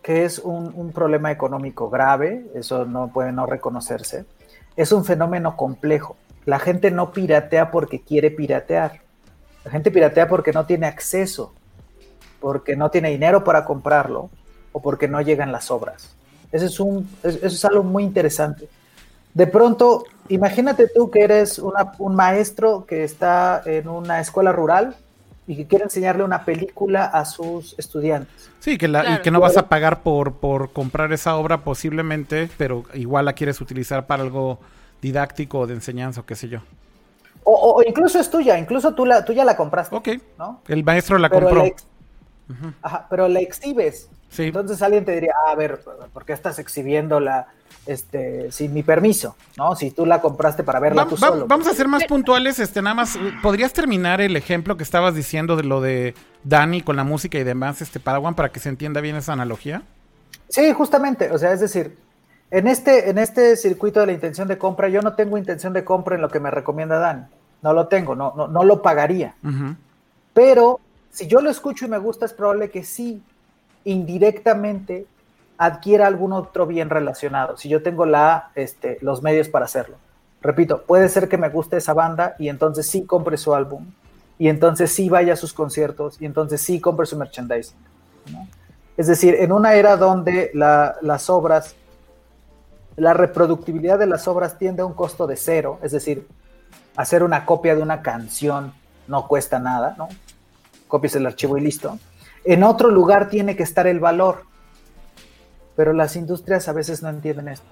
que 0.04 0.26
es 0.26 0.38
un, 0.40 0.74
un 0.76 0.92
problema 0.92 1.32
económico 1.32 1.90
grave, 1.90 2.46
eso 2.54 2.86
no 2.86 3.08
puede 3.08 3.32
no 3.32 3.46
reconocerse, 3.46 4.26
es 4.76 4.92
un 4.92 5.06
fenómeno 5.06 5.56
complejo. 5.56 6.18
La 6.46 6.60
gente 6.60 6.92
no 6.92 7.12
piratea 7.12 7.72
porque 7.72 8.02
quiere 8.02 8.32
piratear. 8.32 9.02
La 9.64 9.72
gente 9.72 9.92
piratea 9.92 10.28
porque 10.28 10.52
no 10.52 10.66
tiene 10.66 10.88
acceso, 10.88 11.54
porque 12.40 12.76
no 12.76 12.92
tiene 12.92 13.10
dinero 13.10 13.44
para 13.44 13.66
comprarlo 13.66 14.30
o 14.72 14.82
porque 14.82 15.08
no 15.08 15.22
llegan 15.22 15.52
las 15.52 15.72
obras. 15.72 16.16
Eso 16.52 16.66
es, 16.66 16.80
un, 16.80 17.10
eso 17.24 17.48
es 17.48 17.66
algo 17.66 17.84
muy 17.84 18.04
interesante. 18.04 18.70
De 19.34 19.48
pronto, 19.48 20.06
imagínate 20.30 20.88
tú 20.88 21.12
que 21.12 21.24
eres 21.24 21.60
un 21.60 22.16
maestro 22.16 22.86
que 22.86 23.04
está 23.04 23.62
en 23.66 23.90
una 23.90 24.22
escuela 24.22 24.52
rural 24.52 24.96
y 25.48 25.56
que 25.58 25.68
quiere 25.68 25.84
enseñarle 25.84 26.24
una 26.24 26.46
película 26.46 27.06
a 27.06 27.26
sus 27.26 27.78
estudiantes. 27.78 28.50
Sí, 28.60 28.78
que 28.78 28.88
la, 28.88 29.16
y 29.16 29.22
que 29.22 29.32
no 29.32 29.40
vas 29.40 29.58
a 29.58 29.68
pagar 29.68 30.02
por, 30.02 30.36
por 30.36 30.72
comprar 30.72 31.12
esa 31.14 31.36
obra 31.36 31.64
posiblemente, 31.64 32.50
pero 32.58 32.84
igual 32.94 33.26
la 33.26 33.34
quieres 33.34 33.60
utilizar 33.62 34.08
para 34.08 34.24
algo 34.24 34.60
didáctico 35.06 35.60
o 35.60 35.68
de 35.68 35.76
enseñanza 35.76 36.22
o 36.22 36.26
qué 36.26 36.36
sé 36.36 36.50
yo. 36.50 36.60
O, 37.44 37.84
incluso 37.86 38.20
es 38.20 38.32
tuya, 38.32 38.58
incluso 38.58 38.96
tú, 38.96 39.06
la, 39.06 39.24
tú 39.24 39.32
ya 39.32 39.46
la 39.46 39.56
compraste. 39.56 39.96
Ok. 39.96 40.10
¿no? 40.40 40.62
El 40.68 40.84
maestro 40.84 41.20
la 41.20 41.30
compró. 41.30 41.64
Ajá, 42.82 43.06
pero 43.08 43.28
la 43.28 43.40
exhibes. 43.40 44.10
Sí. 44.30 44.46
Entonces 44.46 44.82
alguien 44.82 45.06
te 45.06 45.12
diría, 45.12 45.34
ah, 45.46 45.52
a 45.52 45.56
ver, 45.56 45.80
¿por 46.12 46.26
qué 46.26 46.34
estás 46.34 46.58
exhibiendo 46.58 47.20
la, 47.20 47.48
este, 47.86 48.52
sin 48.52 48.74
mi 48.74 48.82
permiso, 48.82 49.36
¿no? 49.58 49.76
Si 49.76 49.92
tú 49.92 50.08
la 50.08 50.22
compraste 50.22 50.64
para 50.64 50.80
verla 50.80 51.06
tú 51.06 51.18
solo. 51.18 51.46
Vamos 51.46 51.68
a 51.68 51.74
ser 51.76 51.88
más 51.88 52.06
puntuales, 52.06 52.58
este, 52.58 52.82
nada 52.82 52.96
más, 52.96 53.18
¿podrías 53.44 53.74
terminar 53.74 54.22
el 54.22 54.36
ejemplo 54.36 54.76
que 54.76 54.84
estabas 54.84 55.14
diciendo 55.14 55.56
de 55.56 55.64
lo 55.64 55.82
de 55.82 56.16
Dani 56.44 56.82
con 56.82 56.96
la 56.96 57.04
música 57.04 57.38
y 57.38 57.44
demás, 57.44 57.80
este, 57.82 58.00
Padawan, 58.00 58.34
para 58.34 58.50
que 58.50 58.60
se 58.60 58.70
entienda 58.70 59.02
bien 59.02 59.16
esa 59.16 59.34
analogía? 59.34 59.84
Sí, 60.50 60.74
justamente, 60.74 61.32
o 61.32 61.38
sea, 61.38 61.52
es 61.54 61.60
decir, 61.60 61.96
en 62.56 62.68
este, 62.68 63.10
en 63.10 63.18
este 63.18 63.58
circuito 63.58 64.00
de 64.00 64.06
la 64.06 64.14
intención 64.14 64.48
de 64.48 64.58
compra, 64.58 64.88
yo 64.88 65.02
no 65.02 65.14
tengo 65.14 65.38
intención 65.38 65.74
de 65.74 65.84
compra 65.84 66.16
en 66.16 66.22
lo 66.22 66.30
que 66.30 66.40
me 66.40 66.50
recomienda 66.50 67.00
Dan. 67.00 67.28
No 67.62 67.74
lo 67.74 67.90
tengo, 67.90 68.16
no, 68.16 68.34
no, 68.34 68.48
no 68.48 68.64
lo 68.64 68.82
pagaría. 68.82 69.36
Pero 70.34 70.80
si 71.12 71.28
yo 71.28 71.42
lo 71.42 71.50
escucho 71.50 71.86
y 71.86 71.90
me 71.90 71.98
gusta, 71.98 72.26
es 72.26 72.32
probable 72.32 72.70
que 72.70 72.86
sí, 72.86 73.22
indirectamente, 73.84 75.06
adquiera 75.58 76.08
algún 76.08 76.32
otro 76.32 76.66
bien 76.66 76.90
relacionado. 76.90 77.58
Si 77.58 77.68
yo 77.68 77.84
tengo 77.84 78.06
la, 78.06 78.52
este, 78.56 79.00
los 79.02 79.22
medios 79.22 79.50
para 79.50 79.66
hacerlo. 79.66 79.98
Repito, 80.42 80.84
puede 80.84 81.10
ser 81.10 81.28
que 81.28 81.38
me 81.38 81.50
guste 81.50 81.76
esa 81.76 81.94
banda 81.94 82.36
y 82.40 82.48
entonces 82.48 82.88
sí 82.88 83.04
compre 83.06 83.36
su 83.36 83.54
álbum. 83.54 83.86
Y 84.40 84.48
entonces 84.48 84.94
sí 84.94 85.10
vaya 85.10 85.34
a 85.34 85.38
sus 85.38 85.52
conciertos. 85.52 86.22
Y 86.22 86.26
entonces 86.26 86.62
sí 86.62 86.80
compre 86.80 87.06
su 87.06 87.18
merchandising. 87.18 87.76
Es 88.96 89.08
decir, 89.08 89.36
en 89.40 89.52
una 89.52 89.74
era 89.74 89.98
donde 89.98 90.52
las 90.54 91.30
obras 91.30 91.76
la 92.98 93.14
reproductibilidad 93.14 94.00
de 94.00 94.08
las 94.08 94.28
obras 94.28 94.58
tiende 94.58 94.82
a 94.82 94.86
un 94.86 94.94
costo 94.94 95.28
de 95.28 95.36
cero, 95.36 95.80
es 95.84 95.92
decir, 95.92 96.28
hacer 96.96 97.24
una 97.24 97.46
copia 97.46 97.76
de 97.76 97.82
una 97.82 98.02
canción 98.02 98.74
no 99.08 99.28
cuesta 99.28 99.60
nada, 99.60 99.96
¿no? 99.98 100.08
Copias 100.88 101.16
el 101.16 101.26
archivo 101.26 101.58
y 101.58 101.62
listo. 101.62 102.00
En 102.44 102.64
otro 102.64 102.90
lugar 102.90 103.30
tiene 103.30 103.56
que 103.56 103.64
estar 103.64 103.88
el 103.88 104.00
valor, 104.00 104.44
pero 105.76 105.94
las 105.94 106.16
industrias 106.16 106.68
a 106.68 106.74
veces 106.74 107.04
no 107.04 107.10
entienden 107.10 107.50
esto. 107.50 107.68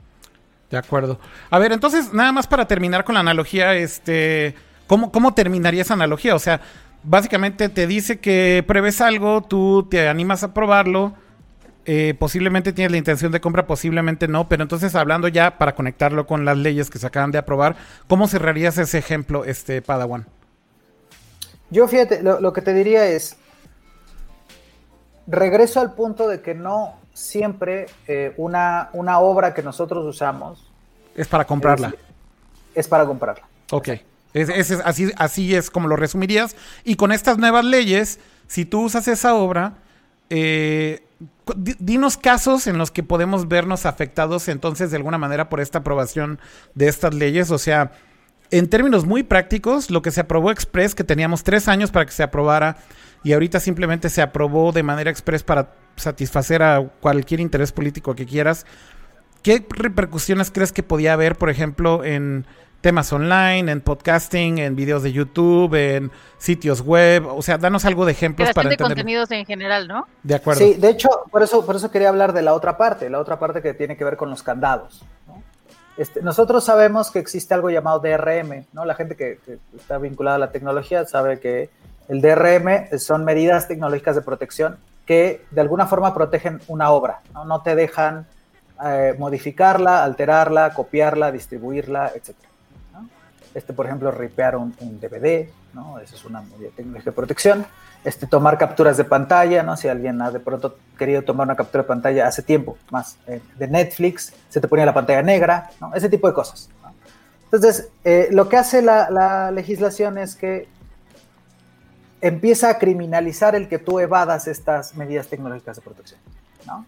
De 0.69 0.77
acuerdo. 0.77 1.19
A 1.49 1.59
ver, 1.59 1.71
entonces, 1.71 2.13
nada 2.13 2.31
más 2.31 2.47
para 2.47 2.67
terminar 2.67 3.03
con 3.03 3.13
la 3.13 3.21
analogía, 3.21 3.75
este, 3.75 4.55
¿cómo, 4.87 5.11
cómo 5.11 5.33
terminaría 5.33 5.83
esa 5.83 5.93
analogía? 5.93 6.35
O 6.35 6.39
sea, 6.39 6.61
básicamente 7.03 7.69
te 7.69 7.85
dice 7.85 8.19
que 8.19 8.63
pruebes 8.65 8.99
algo, 9.01 9.41
tú 9.41 9.87
te 9.89 10.07
animas 10.07 10.43
a 10.43 10.53
probarlo, 10.53 11.13
eh, 11.85 12.15
posiblemente 12.17 12.73
tienes 12.73 12.91
la 12.91 12.97
intención 12.97 13.31
de 13.31 13.41
compra, 13.41 13.67
posiblemente 13.67 14.27
no, 14.27 14.47
pero 14.47 14.63
entonces 14.63 14.95
hablando 14.95 15.27
ya 15.27 15.57
para 15.57 15.75
conectarlo 15.75 16.25
con 16.25 16.45
las 16.45 16.57
leyes 16.57 16.89
que 16.89 16.99
se 16.99 17.07
acaban 17.07 17.31
de 17.31 17.37
aprobar, 17.37 17.75
¿cómo 18.07 18.27
cerrarías 18.27 18.77
ese 18.77 18.97
ejemplo, 18.97 19.43
este 19.45 19.81
Padawan? 19.81 20.25
Yo 21.69 21.87
fíjate, 21.87 22.21
lo, 22.21 22.53
que 22.53 22.61
te 22.61 22.73
diría 22.73 23.05
es, 23.05 23.35
regreso 25.27 25.79
al 25.79 25.93
punto 25.93 26.27
de 26.27 26.41
que 26.41 26.53
no 26.53 26.99
siempre 27.13 27.87
eh, 28.07 28.33
una, 28.37 28.89
una, 28.93 29.19
obra 29.19 29.53
que 29.53 29.63
nosotros 29.63 30.05
usamos 30.05 30.73
es 31.15 31.27
para 31.27 31.45
comprarla. 31.45 31.93
Es, 32.73 32.87
para 32.87 33.05
comprarla. 33.05 33.43
Ok. 33.71 33.89
así, 34.85 35.11
así 35.17 35.55
es 35.55 35.69
como 35.69 35.87
lo 35.87 35.95
resumirías. 35.95 36.55
Y 36.83 36.95
con 36.95 37.11
estas 37.11 37.37
nuevas 37.37 37.65
leyes, 37.65 38.19
si 38.47 38.65
tú 38.65 38.83
usas 38.83 39.07
esa 39.07 39.35
obra, 39.35 39.73
eh, 40.29 41.03
dinos 41.55 42.17
casos 42.17 42.67
en 42.67 42.77
los 42.77 42.91
que 42.91 43.03
podemos 43.03 43.47
vernos 43.47 43.85
afectados 43.85 44.47
entonces 44.47 44.91
de 44.91 44.97
alguna 44.97 45.17
manera 45.17 45.49
por 45.49 45.59
esta 45.59 45.79
aprobación 45.79 46.39
de 46.75 46.87
estas 46.87 47.13
leyes. 47.13 47.51
O 47.51 47.57
sea, 47.57 47.91
en 48.51 48.69
términos 48.69 49.05
muy 49.05 49.23
prácticos, 49.23 49.89
lo 49.89 50.01
que 50.01 50.11
se 50.11 50.21
aprobó 50.21 50.51
express, 50.51 50.95
que 50.95 51.03
teníamos 51.03 51.43
tres 51.43 51.67
años 51.67 51.91
para 51.91 52.05
que 52.05 52.11
se 52.11 52.23
aprobara 52.23 52.77
y 53.23 53.33
ahorita 53.33 53.59
simplemente 53.59 54.09
se 54.09 54.21
aprobó 54.21 54.71
de 54.71 54.83
manera 54.83 55.09
express 55.09 55.43
para 55.43 55.73
satisfacer 55.95 56.61
a 56.61 56.81
cualquier 56.99 57.39
interés 57.39 57.71
político 57.71 58.15
que 58.15 58.25
quieras. 58.25 58.65
¿Qué 59.41 59.65
repercusiones 59.69 60.51
crees 60.51 60.71
que 60.71 60.83
podía 60.83 61.13
haber, 61.13 61.35
por 61.35 61.49
ejemplo, 61.49 62.03
en 62.03 62.45
temas 62.83 63.13
online, 63.13 63.71
en 63.71 63.79
podcasting, 63.79 64.57
en 64.57 64.75
videos 64.75 65.03
de 65.03 65.13
YouTube, 65.13 65.73
en 65.73 66.11
sitios 66.37 66.81
web, 66.81 67.25
o 67.25 67.41
sea, 67.41 67.57
danos 67.57 67.85
algo 67.85 68.05
de 68.05 68.11
ejemplos 68.11 68.51
para 68.51 68.69
de 68.69 68.75
contenidos 68.75 69.31
en 69.31 69.45
general, 69.45 69.87
¿no? 69.87 70.05
De 70.21 70.35
acuerdo. 70.35 70.59
Sí, 70.59 70.73
de 70.73 70.89
hecho, 70.89 71.07
por 71.31 71.41
eso, 71.41 71.65
por 71.65 71.77
eso 71.77 71.89
quería 71.89 72.09
hablar 72.09 72.33
de 72.33 72.41
la 72.41 72.53
otra 72.53 72.75
parte, 72.75 73.09
la 73.09 73.19
otra 73.19 73.39
parte 73.39 73.61
que 73.61 73.73
tiene 73.73 73.95
que 73.95 74.03
ver 74.03 74.17
con 74.17 74.29
los 74.29 74.43
candados. 74.43 75.01
Este, 75.95 76.21
nosotros 76.21 76.65
sabemos 76.65 77.09
que 77.09 77.19
existe 77.19 77.53
algo 77.53 77.69
llamado 77.69 77.99
DRM, 77.99 78.65
¿no? 78.73 78.83
La 78.83 78.95
gente 78.95 79.15
que, 79.15 79.39
está 79.77 79.97
vinculada 79.97 80.35
a 80.35 80.39
la 80.39 80.51
tecnología 80.51 81.05
sabe 81.05 81.39
que 81.39 81.69
el 82.09 82.19
DRM 82.19 82.99
son 82.99 83.23
medidas 83.23 83.69
tecnológicas 83.69 84.17
de 84.17 84.23
protección 84.23 84.77
que 85.05 85.45
de 85.51 85.61
alguna 85.61 85.87
forma 85.87 86.13
protegen 86.13 86.59
una 86.67 86.91
obra, 86.91 87.21
no, 87.33 87.45
no 87.45 87.61
te 87.61 87.75
dejan 87.75 88.27
eh, 88.83 89.15
modificarla, 89.17 90.03
alterarla, 90.03 90.73
copiarla, 90.73 91.31
distribuirla, 91.31 92.11
etcétera. 92.13 92.52
Este, 93.53 93.73
por 93.73 93.85
ejemplo, 93.85 94.11
ripear 94.11 94.55
un, 94.55 94.73
DVD, 94.99 95.47
¿no? 95.73 95.99
Esa 95.99 96.15
es 96.15 96.25
una 96.25 96.41
medida 96.41 96.69
técnica 96.75 97.03
de 97.05 97.11
protección. 97.11 97.65
Este, 98.03 98.27
tomar 98.27 98.57
capturas 98.57 98.97
de 98.97 99.03
pantalla, 99.03 99.63
¿no? 99.63 99.77
Si 99.77 99.87
alguien 99.87 100.21
ha 100.21 100.31
de 100.31 100.39
pronto 100.39 100.77
querido 100.97 101.21
tomar 101.21 101.47
una 101.47 101.55
captura 101.55 101.83
de 101.83 101.87
pantalla 101.87 102.27
hace 102.27 102.41
tiempo, 102.41 102.77
más 102.89 103.17
eh, 103.27 103.41
de 103.57 103.67
Netflix, 103.67 104.33
se 104.49 104.59
te 104.59 104.67
ponía 104.67 104.85
la 104.85 104.93
pantalla 104.93 105.21
negra, 105.21 105.69
¿no? 105.79 105.93
Ese 105.93 106.09
tipo 106.09 106.27
de 106.27 106.33
cosas. 106.33 106.69
Entonces, 107.45 107.89
eh, 108.03 108.29
lo 108.31 108.49
que 108.49 108.57
hace 108.57 108.81
la, 108.81 109.11
la, 109.11 109.51
legislación 109.51 110.17
es 110.17 110.35
que 110.35 110.67
empieza 112.19 112.69
a 112.69 112.79
criminalizar 112.79 113.53
el 113.53 113.69
que 113.69 113.77
tú 113.77 113.99
evadas 113.99 114.47
estas 114.47 114.95
medidas 114.95 115.27
tecnológicas 115.27 115.75
de 115.75 115.81
protección, 115.83 116.19
¿no? 116.65 116.85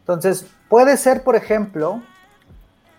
Entonces, 0.00 0.46
puede 0.68 0.96
ser, 0.96 1.22
por 1.22 1.36
ejemplo, 1.36 2.02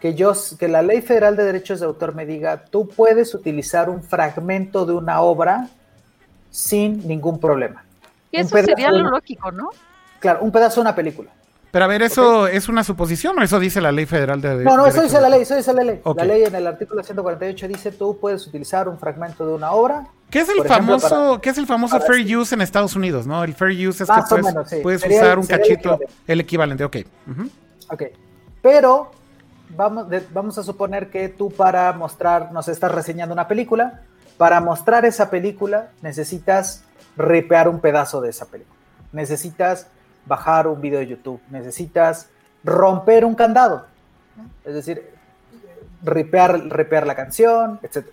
que, 0.01 0.15
yo, 0.15 0.33
que 0.57 0.67
la 0.67 0.81
Ley 0.81 1.01
Federal 1.01 1.35
de 1.37 1.43
Derechos 1.43 1.79
de 1.79 1.85
Autor 1.85 2.15
me 2.15 2.25
diga, 2.25 2.65
tú 2.65 2.87
puedes 2.87 3.33
utilizar 3.33 3.89
un 3.89 4.03
fragmento 4.03 4.85
de 4.85 4.93
una 4.93 5.21
obra 5.21 5.69
sin 6.49 7.07
ningún 7.07 7.39
problema. 7.39 7.85
Y 8.31 8.39
eso 8.39 8.57
sería 8.57 8.91
lo 8.91 9.09
lógico, 9.09 9.51
¿no? 9.51 9.69
Claro, 10.19 10.39
un 10.41 10.51
pedazo 10.51 10.75
de 10.75 10.81
una 10.81 10.95
película. 10.95 11.29
Pero 11.71 11.85
a 11.85 11.87
ver, 11.87 12.01
¿eso 12.01 12.47
es 12.47 12.67
una 12.67 12.83
suposición 12.83 13.39
o 13.39 13.43
eso 13.43 13.59
dice 13.59 13.79
la 13.79 13.91
Ley 13.91 14.05
Federal 14.05 14.41
de 14.41 14.49
Derechos 14.49 14.73
No, 14.73 14.75
no, 14.75 14.87
eso 14.87 15.01
dice 15.03 15.21
la 15.21 15.29
ley, 15.29 15.43
eso 15.43 15.55
dice 15.55 15.73
la 15.73 15.83
ley. 15.83 16.01
La 16.15 16.25
ley 16.25 16.43
en 16.43 16.55
el 16.55 16.67
artículo 16.67 17.01
148 17.01 17.67
dice, 17.69 17.91
tú 17.91 18.17
puedes 18.19 18.45
utilizar 18.45 18.89
un 18.89 18.97
fragmento 18.97 19.45
de 19.45 19.53
una 19.53 19.71
obra 19.71 20.07
¿Qué 20.31 20.39
es 20.39 20.49
el 20.49 20.63
famoso, 20.63 21.39
¿qué 21.41 21.49
es 21.49 21.57
el 21.57 21.67
famoso 21.67 21.99
fair 21.99 22.37
use 22.37 22.55
en 22.55 22.61
Estados 22.61 22.95
Unidos, 22.95 23.27
no? 23.27 23.43
El 23.43 23.53
fair 23.53 23.87
use 23.87 24.03
es 24.03 24.09
que 24.09 24.81
puedes, 24.81 25.05
usar 25.05 25.37
un 25.37 25.45
cachito, 25.45 25.99
el 26.25 26.39
equivalente, 26.39 26.85
ok. 26.85 26.97
Ok. 27.89 28.03
Pero 28.61 29.11
vamos, 29.75 30.07
vamos 30.33 30.57
a 30.57 30.63
suponer 30.63 31.09
que 31.09 31.29
tú 31.29 31.51
para 31.51 31.91
mostrar, 31.93 32.51
nos 32.51 32.67
estás 32.67 32.91
reseñando 32.91 33.33
una 33.33 33.47
película 33.47 34.01
para 34.41 34.59
mostrar 34.59 35.05
esa 35.05 35.29
película 35.29 35.89
necesitas 36.01 36.83
ripear 37.15 37.69
un 37.69 37.79
pedazo 37.79 38.21
de 38.21 38.31
esa 38.31 38.47
película. 38.47 38.75
Necesitas 39.11 39.85
bajar 40.25 40.65
un 40.65 40.81
video 40.81 40.99
de 40.99 41.05
YouTube, 41.05 41.39
necesitas 41.51 42.27
romper 42.63 43.23
un 43.23 43.35
candado. 43.35 43.85
Es 44.65 44.73
decir, 44.73 45.11
ripear, 46.01 46.59
ripear 46.69 47.05
la 47.05 47.13
canción, 47.13 47.79
etc. 47.83 48.07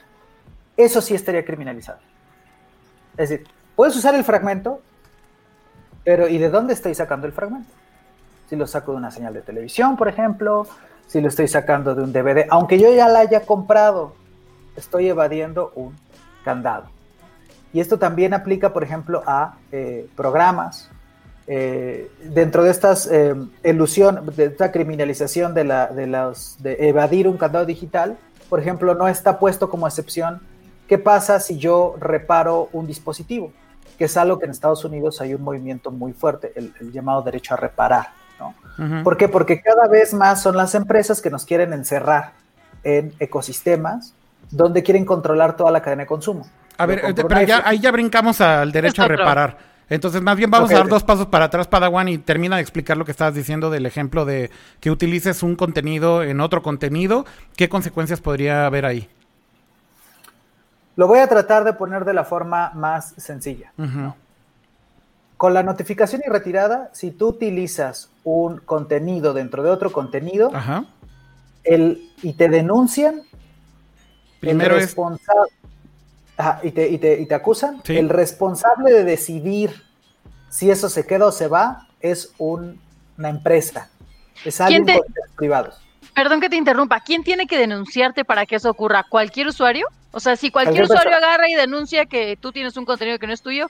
Eso 0.76 1.00
sí 1.00 1.14
estaría 1.14 1.46
criminalizado. 1.46 2.00
Es 3.16 3.30
decir, 3.30 3.46
puedes 3.74 3.96
usar 3.96 4.14
el 4.14 4.22
fragmento, 4.22 4.82
pero 6.04 6.28
¿y 6.28 6.36
de 6.36 6.50
dónde 6.50 6.74
estoy 6.74 6.94
sacando 6.94 7.26
el 7.26 7.32
fragmento? 7.32 7.72
Si 8.50 8.56
lo 8.56 8.66
saco 8.66 8.92
de 8.92 8.98
una 8.98 9.10
señal 9.10 9.32
de 9.32 9.40
televisión, 9.40 9.96
por 9.96 10.08
ejemplo, 10.08 10.66
si 11.08 11.20
lo 11.20 11.26
estoy 11.26 11.48
sacando 11.48 11.96
de 11.96 12.02
un 12.04 12.12
DVD, 12.12 12.46
aunque 12.50 12.78
yo 12.78 12.92
ya 12.94 13.08
la 13.08 13.20
haya 13.20 13.40
comprado, 13.40 14.14
estoy 14.76 15.08
evadiendo 15.08 15.72
un 15.74 15.96
candado. 16.44 16.84
Y 17.72 17.80
esto 17.80 17.98
también 17.98 18.32
aplica, 18.32 18.72
por 18.72 18.84
ejemplo, 18.84 19.22
a 19.26 19.56
eh, 19.72 20.06
programas. 20.14 20.90
Eh, 21.46 22.10
dentro 22.22 22.62
de 22.62 22.70
estas 22.70 23.08
eh, 23.10 23.34
ilusión, 23.64 24.30
de 24.36 24.44
esta 24.46 24.70
criminalización 24.70 25.54
de, 25.54 25.64
la, 25.64 25.86
de, 25.86 26.06
los, 26.06 26.62
de 26.62 26.88
evadir 26.88 27.26
un 27.26 27.38
candado 27.38 27.64
digital, 27.64 28.16
por 28.48 28.60
ejemplo, 28.60 28.94
no 28.94 29.08
está 29.08 29.38
puesto 29.38 29.68
como 29.68 29.86
excepción 29.86 30.40
qué 30.88 30.98
pasa 30.98 31.38
si 31.40 31.58
yo 31.58 31.96
reparo 32.00 32.68
un 32.72 32.86
dispositivo, 32.86 33.52
que 33.98 34.04
es 34.04 34.16
algo 34.16 34.38
que 34.38 34.46
en 34.46 34.50
Estados 34.50 34.84
Unidos 34.84 35.20
hay 35.20 35.34
un 35.34 35.42
movimiento 35.42 35.90
muy 35.90 36.12
fuerte, 36.12 36.52
el, 36.56 36.72
llamado 36.92 37.22
derecho 37.22 37.54
a 37.54 37.56
reparar. 37.58 38.08
¿No? 38.38 39.02
¿Por 39.02 39.16
qué? 39.16 39.28
Porque 39.28 39.60
cada 39.60 39.88
vez 39.88 40.14
más 40.14 40.42
son 40.42 40.56
las 40.56 40.74
empresas 40.74 41.20
que 41.20 41.30
nos 41.30 41.44
quieren 41.44 41.72
encerrar 41.72 42.32
en 42.84 43.12
ecosistemas 43.18 44.14
donde 44.50 44.82
quieren 44.82 45.04
controlar 45.04 45.56
toda 45.56 45.70
la 45.70 45.82
cadena 45.82 46.02
de 46.02 46.06
consumo. 46.06 46.46
A 46.76 46.86
ver, 46.86 47.14
pero 47.14 47.42
ya, 47.42 47.62
ahí 47.64 47.80
ya 47.80 47.90
brincamos 47.90 48.40
al 48.40 48.70
derecho 48.70 49.02
a 49.02 49.08
reparar. 49.08 49.58
Entonces, 49.90 50.20
más 50.20 50.36
bien 50.36 50.50
vamos 50.50 50.70
a 50.70 50.74
dar 50.74 50.88
dos 50.88 51.02
pasos 51.02 51.26
para 51.26 51.46
atrás, 51.46 51.66
Padawan, 51.66 52.08
y 52.08 52.18
termina 52.18 52.56
de 52.56 52.62
explicar 52.62 52.96
lo 52.96 53.04
que 53.04 53.10
estabas 53.10 53.34
diciendo 53.34 53.70
del 53.70 53.86
ejemplo 53.86 54.24
de 54.24 54.50
que 54.80 54.90
utilices 54.90 55.42
un 55.42 55.56
contenido 55.56 56.22
en 56.22 56.40
otro 56.40 56.62
contenido. 56.62 57.24
¿Qué 57.56 57.68
consecuencias 57.68 58.20
podría 58.20 58.66
haber 58.66 58.84
ahí? 58.84 59.08
Lo 60.94 61.06
voy 61.06 61.20
a 61.20 61.26
tratar 61.26 61.64
de 61.64 61.72
poner 61.72 62.04
de 62.04 62.12
la 62.12 62.24
forma 62.24 62.70
más 62.74 63.14
sencilla. 63.16 63.72
Con 65.36 65.54
la 65.54 65.62
notificación 65.62 66.22
y 66.26 66.28
retirada, 66.28 66.90
si 66.92 67.10
tú 67.10 67.28
utilizas 67.28 68.10
un 68.28 68.58
contenido 68.58 69.32
dentro 69.32 69.62
de 69.62 69.70
otro 69.70 69.92
contenido 69.92 70.50
El, 71.64 72.10
y 72.22 72.34
te 72.34 72.48
denuncian, 72.48 73.22
Primero 74.40 74.76
el 74.76 74.82
responsable, 74.82 75.52
y, 76.62 76.70
te, 76.70 76.88
y, 76.88 76.98
te, 76.98 77.20
y, 77.20 77.26
te, 77.26 77.34
acusan, 77.34 77.82
el 77.86 78.08
responsable 78.08 78.92
de 78.92 79.04
decidir 79.04 79.82
si 80.48 80.70
eso 80.70 80.88
se 80.88 81.06
queda 81.06 81.26
o 81.26 81.32
se 81.32 81.48
va 81.48 81.88
es 82.00 82.32
un, 82.38 82.80
una 83.16 83.28
empresa, 83.30 83.90
es 84.44 84.60
alguien 84.60 84.84
te... 84.84 85.00
privados. 85.36 85.80
Perdón 86.14 86.40
que 86.40 86.48
te 86.48 86.56
interrumpa, 86.56 87.00
¿quién 87.00 87.24
tiene 87.24 87.46
que 87.46 87.58
denunciarte 87.58 88.24
para 88.24 88.46
que 88.46 88.56
eso 88.56 88.70
ocurra? 88.70 89.04
¿Cualquier 89.08 89.48
usuario? 89.48 89.86
O 90.10 90.20
sea, 90.20 90.36
si 90.36 90.50
cualquier 90.50 90.84
usuario 90.84 91.16
agarra 91.16 91.48
y 91.48 91.54
denuncia 91.54 92.06
que 92.06 92.36
tú 92.36 92.50
tienes 92.52 92.76
un 92.76 92.84
contenido 92.84 93.18
que 93.18 93.26
no 93.26 93.32
es 93.32 93.42
tuyo, 93.42 93.68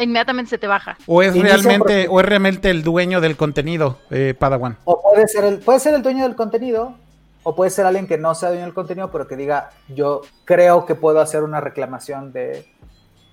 inmediatamente 0.00 0.50
se 0.50 0.58
te 0.58 0.66
baja. 0.66 0.96
O 1.06 1.22
es 1.22 1.34
realmente, 1.36 2.06
o 2.08 2.20
es 2.20 2.26
realmente 2.26 2.70
el 2.70 2.82
dueño 2.82 3.20
del 3.20 3.36
contenido, 3.36 3.98
eh, 4.10 4.34
Padawan. 4.38 4.78
O 4.84 5.02
puede 5.02 5.28
ser 5.28 5.44
el, 5.44 5.58
puede 5.58 5.80
ser 5.80 5.94
el 5.94 6.02
dueño 6.02 6.24
del 6.24 6.36
contenido, 6.36 6.94
o 7.42 7.54
puede 7.54 7.70
ser 7.70 7.86
alguien 7.86 8.06
que 8.06 8.18
no 8.18 8.34
sea 8.34 8.50
dueño 8.50 8.64
del 8.64 8.74
contenido, 8.74 9.10
pero 9.10 9.26
que 9.26 9.36
diga, 9.36 9.70
yo 9.88 10.22
creo 10.44 10.86
que 10.86 10.94
puedo 10.94 11.20
hacer 11.20 11.42
una 11.42 11.60
reclamación 11.60 12.32
de 12.32 12.66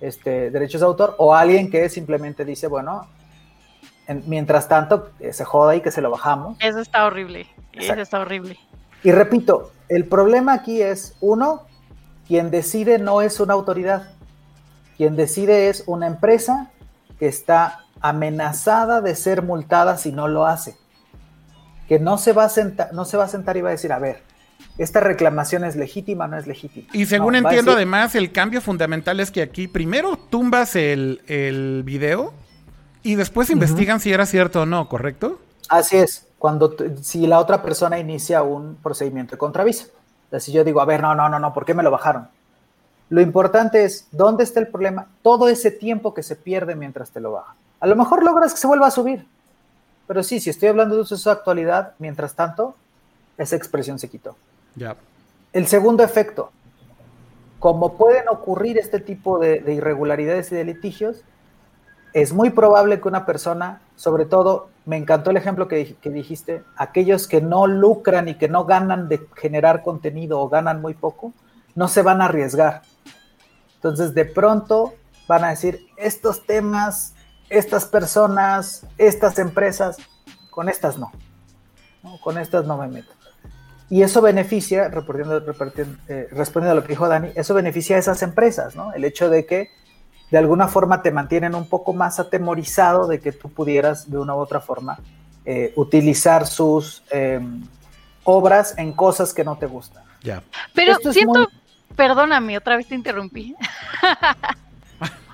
este, 0.00 0.50
derechos 0.50 0.80
de 0.80 0.86
autor, 0.86 1.14
o 1.18 1.34
alguien 1.34 1.70
que 1.70 1.88
simplemente 1.88 2.44
dice, 2.44 2.66
bueno, 2.66 3.08
mientras 4.26 4.68
tanto, 4.68 5.10
se 5.30 5.44
joda 5.44 5.76
y 5.76 5.80
que 5.80 5.90
se 5.90 6.00
lo 6.00 6.10
bajamos. 6.10 6.56
Eso 6.60 6.80
está 6.80 7.04
horrible, 7.04 7.46
eso 7.72 7.94
está 7.94 8.20
horrible. 8.20 8.58
Y 9.02 9.12
repito, 9.12 9.72
el 9.88 10.06
problema 10.06 10.54
aquí 10.54 10.82
es, 10.82 11.16
uno, 11.20 11.62
quien 12.26 12.50
decide 12.50 12.98
no 12.98 13.22
es 13.22 13.40
una 13.40 13.54
autoridad, 13.54 14.10
quien 15.00 15.16
decide 15.16 15.70
es 15.70 15.84
una 15.86 16.06
empresa 16.06 16.70
que 17.18 17.26
está 17.26 17.86
amenazada 18.02 19.00
de 19.00 19.14
ser 19.14 19.40
multada 19.40 19.96
si 19.96 20.12
no 20.12 20.28
lo 20.28 20.44
hace 20.44 20.76
que 21.88 21.98
no 21.98 22.18
se 22.18 22.34
va 22.34 22.44
a 22.44 22.48
sentar, 22.50 22.92
no 22.92 23.06
se 23.06 23.16
va 23.16 23.24
a 23.24 23.28
sentar 23.28 23.56
y 23.56 23.62
va 23.62 23.70
a 23.70 23.72
decir, 23.72 23.92
a 23.92 23.98
ver, 23.98 24.22
esta 24.76 25.00
reclamación 25.00 25.64
es 25.64 25.74
legítima 25.74 26.26
o 26.26 26.28
no 26.28 26.36
es 26.36 26.46
legítima. 26.46 26.86
Y 26.92 27.06
según 27.06 27.34
entiendo, 27.34 27.72
además, 27.72 28.14
el 28.14 28.30
cambio 28.30 28.60
fundamental 28.60 29.20
es 29.20 29.30
que 29.30 29.40
aquí 29.40 29.68
primero 29.68 30.16
tumbas 30.16 30.76
el, 30.76 31.22
el 31.28 31.82
video 31.82 32.34
y 33.02 33.14
después 33.14 33.48
investigan 33.48 34.00
si 34.00 34.12
era 34.12 34.26
cierto 34.26 34.62
o 34.62 34.66
no, 34.66 34.86
¿correcto? 34.88 35.40
Así 35.70 35.96
es, 35.96 36.28
cuando 36.38 36.76
si 37.00 37.26
la 37.26 37.38
otra 37.38 37.62
persona 37.62 37.98
inicia 37.98 38.42
un 38.42 38.76
procedimiento 38.76 39.32
de 39.32 39.38
contravisa. 39.38 39.86
Si 40.38 40.52
yo 40.52 40.62
digo, 40.62 40.82
a 40.82 40.84
ver, 40.84 41.00
no, 41.00 41.16
no, 41.16 41.28
no, 41.30 41.40
no, 41.40 41.54
¿por 41.54 41.64
qué 41.64 41.72
me 41.72 41.82
lo 41.82 41.90
bajaron? 41.90 42.28
Lo 43.10 43.20
importante 43.20 43.84
es, 43.84 44.06
¿dónde 44.12 44.44
está 44.44 44.60
el 44.60 44.68
problema? 44.68 45.08
Todo 45.22 45.48
ese 45.48 45.72
tiempo 45.72 46.14
que 46.14 46.22
se 46.22 46.36
pierde 46.36 46.76
mientras 46.76 47.10
te 47.10 47.20
lo 47.20 47.32
bajan. 47.32 47.56
A 47.80 47.86
lo 47.86 47.96
mejor 47.96 48.22
logras 48.22 48.54
que 48.54 48.60
se 48.60 48.66
vuelva 48.68 48.86
a 48.86 48.92
subir, 48.92 49.26
pero 50.06 50.22
sí, 50.22 50.40
si 50.40 50.50
estoy 50.50 50.68
hablando 50.68 50.96
de 50.96 51.04
su 51.04 51.30
actualidad, 51.30 51.94
mientras 51.98 52.34
tanto, 52.34 52.74
esa 53.36 53.56
expresión 53.56 53.98
se 53.98 54.08
quitó. 54.08 54.36
Ya. 54.76 54.96
El 55.52 55.66
segundo 55.66 56.04
efecto, 56.04 56.52
como 57.58 57.96
pueden 57.96 58.28
ocurrir 58.28 58.78
este 58.78 59.00
tipo 59.00 59.38
de, 59.38 59.62
irregularidades 59.66 60.52
y 60.52 60.56
de 60.56 60.64
litigios, 60.64 61.22
es 62.12 62.32
muy 62.32 62.50
probable 62.50 63.00
que 63.00 63.08
una 63.08 63.26
persona, 63.26 63.82
sobre 63.96 64.24
todo, 64.24 64.68
me 64.84 64.96
encantó 64.96 65.30
el 65.30 65.36
ejemplo 65.36 65.68
que, 65.68 65.94
que, 66.00 66.10
dijiste, 66.10 66.62
aquellos 66.76 67.26
que 67.26 67.40
no 67.40 67.66
lucran 67.66 68.28
y 68.28 68.34
que 68.34 68.48
no 68.48 68.64
ganan 68.64 69.08
de 69.08 69.20
generar 69.36 69.82
contenido 69.82 70.40
o 70.40 70.48
ganan 70.48 70.80
muy 70.80 70.94
poco, 70.94 71.32
no 71.74 71.88
se 71.88 72.02
van 72.02 72.20
a 72.20 72.26
arriesgar. 72.26 72.82
Entonces, 73.80 74.14
de 74.14 74.26
pronto 74.26 74.94
van 75.26 75.44
a 75.44 75.50
decir, 75.50 75.86
estos 75.96 76.44
temas 76.46 77.14
estas 77.50 77.84
personas, 77.84 78.86
estas 78.96 79.38
empresas, 79.38 79.98
con 80.50 80.68
estas 80.68 80.98
no. 80.98 81.12
Con 82.22 82.38
estas 82.38 82.64
no 82.64 82.78
me 82.78 82.88
meto. 82.88 83.12
Y 83.90 84.02
eso 84.02 84.22
beneficia, 84.22 84.86
eh, 84.86 86.28
respondiendo 86.30 86.70
a 86.70 86.74
lo 86.74 86.82
que 86.82 86.88
dijo 86.88 87.08
Dani, 87.08 87.32
eso 87.34 87.52
beneficia 87.54 87.96
a 87.96 87.98
esas 87.98 88.22
empresas, 88.22 88.76
¿no? 88.76 88.92
El 88.94 89.04
hecho 89.04 89.28
de 89.28 89.44
que 89.44 89.68
de 90.30 90.38
alguna 90.38 90.68
forma 90.68 91.02
te 91.02 91.10
mantienen 91.10 91.56
un 91.56 91.68
poco 91.68 91.92
más 91.92 92.20
atemorizado 92.20 93.08
de 93.08 93.18
que 93.18 93.32
tú 93.32 93.50
pudieras 93.50 94.08
de 94.08 94.16
una 94.18 94.36
u 94.36 94.38
otra 94.38 94.60
forma 94.60 95.00
eh, 95.44 95.72
utilizar 95.74 96.46
sus 96.46 97.02
em, 97.10 97.66
obras 98.22 98.78
en 98.78 98.92
cosas 98.92 99.34
que 99.34 99.42
no 99.42 99.58
te 99.58 99.66
gustan. 99.66 100.04
Ya. 100.22 100.44
Pero 100.72 100.96
siento, 101.12 101.48
perdóname, 101.96 102.56
otra 102.56 102.76
vez 102.76 102.88
te 102.88 102.94
interrumpí. 102.94 103.54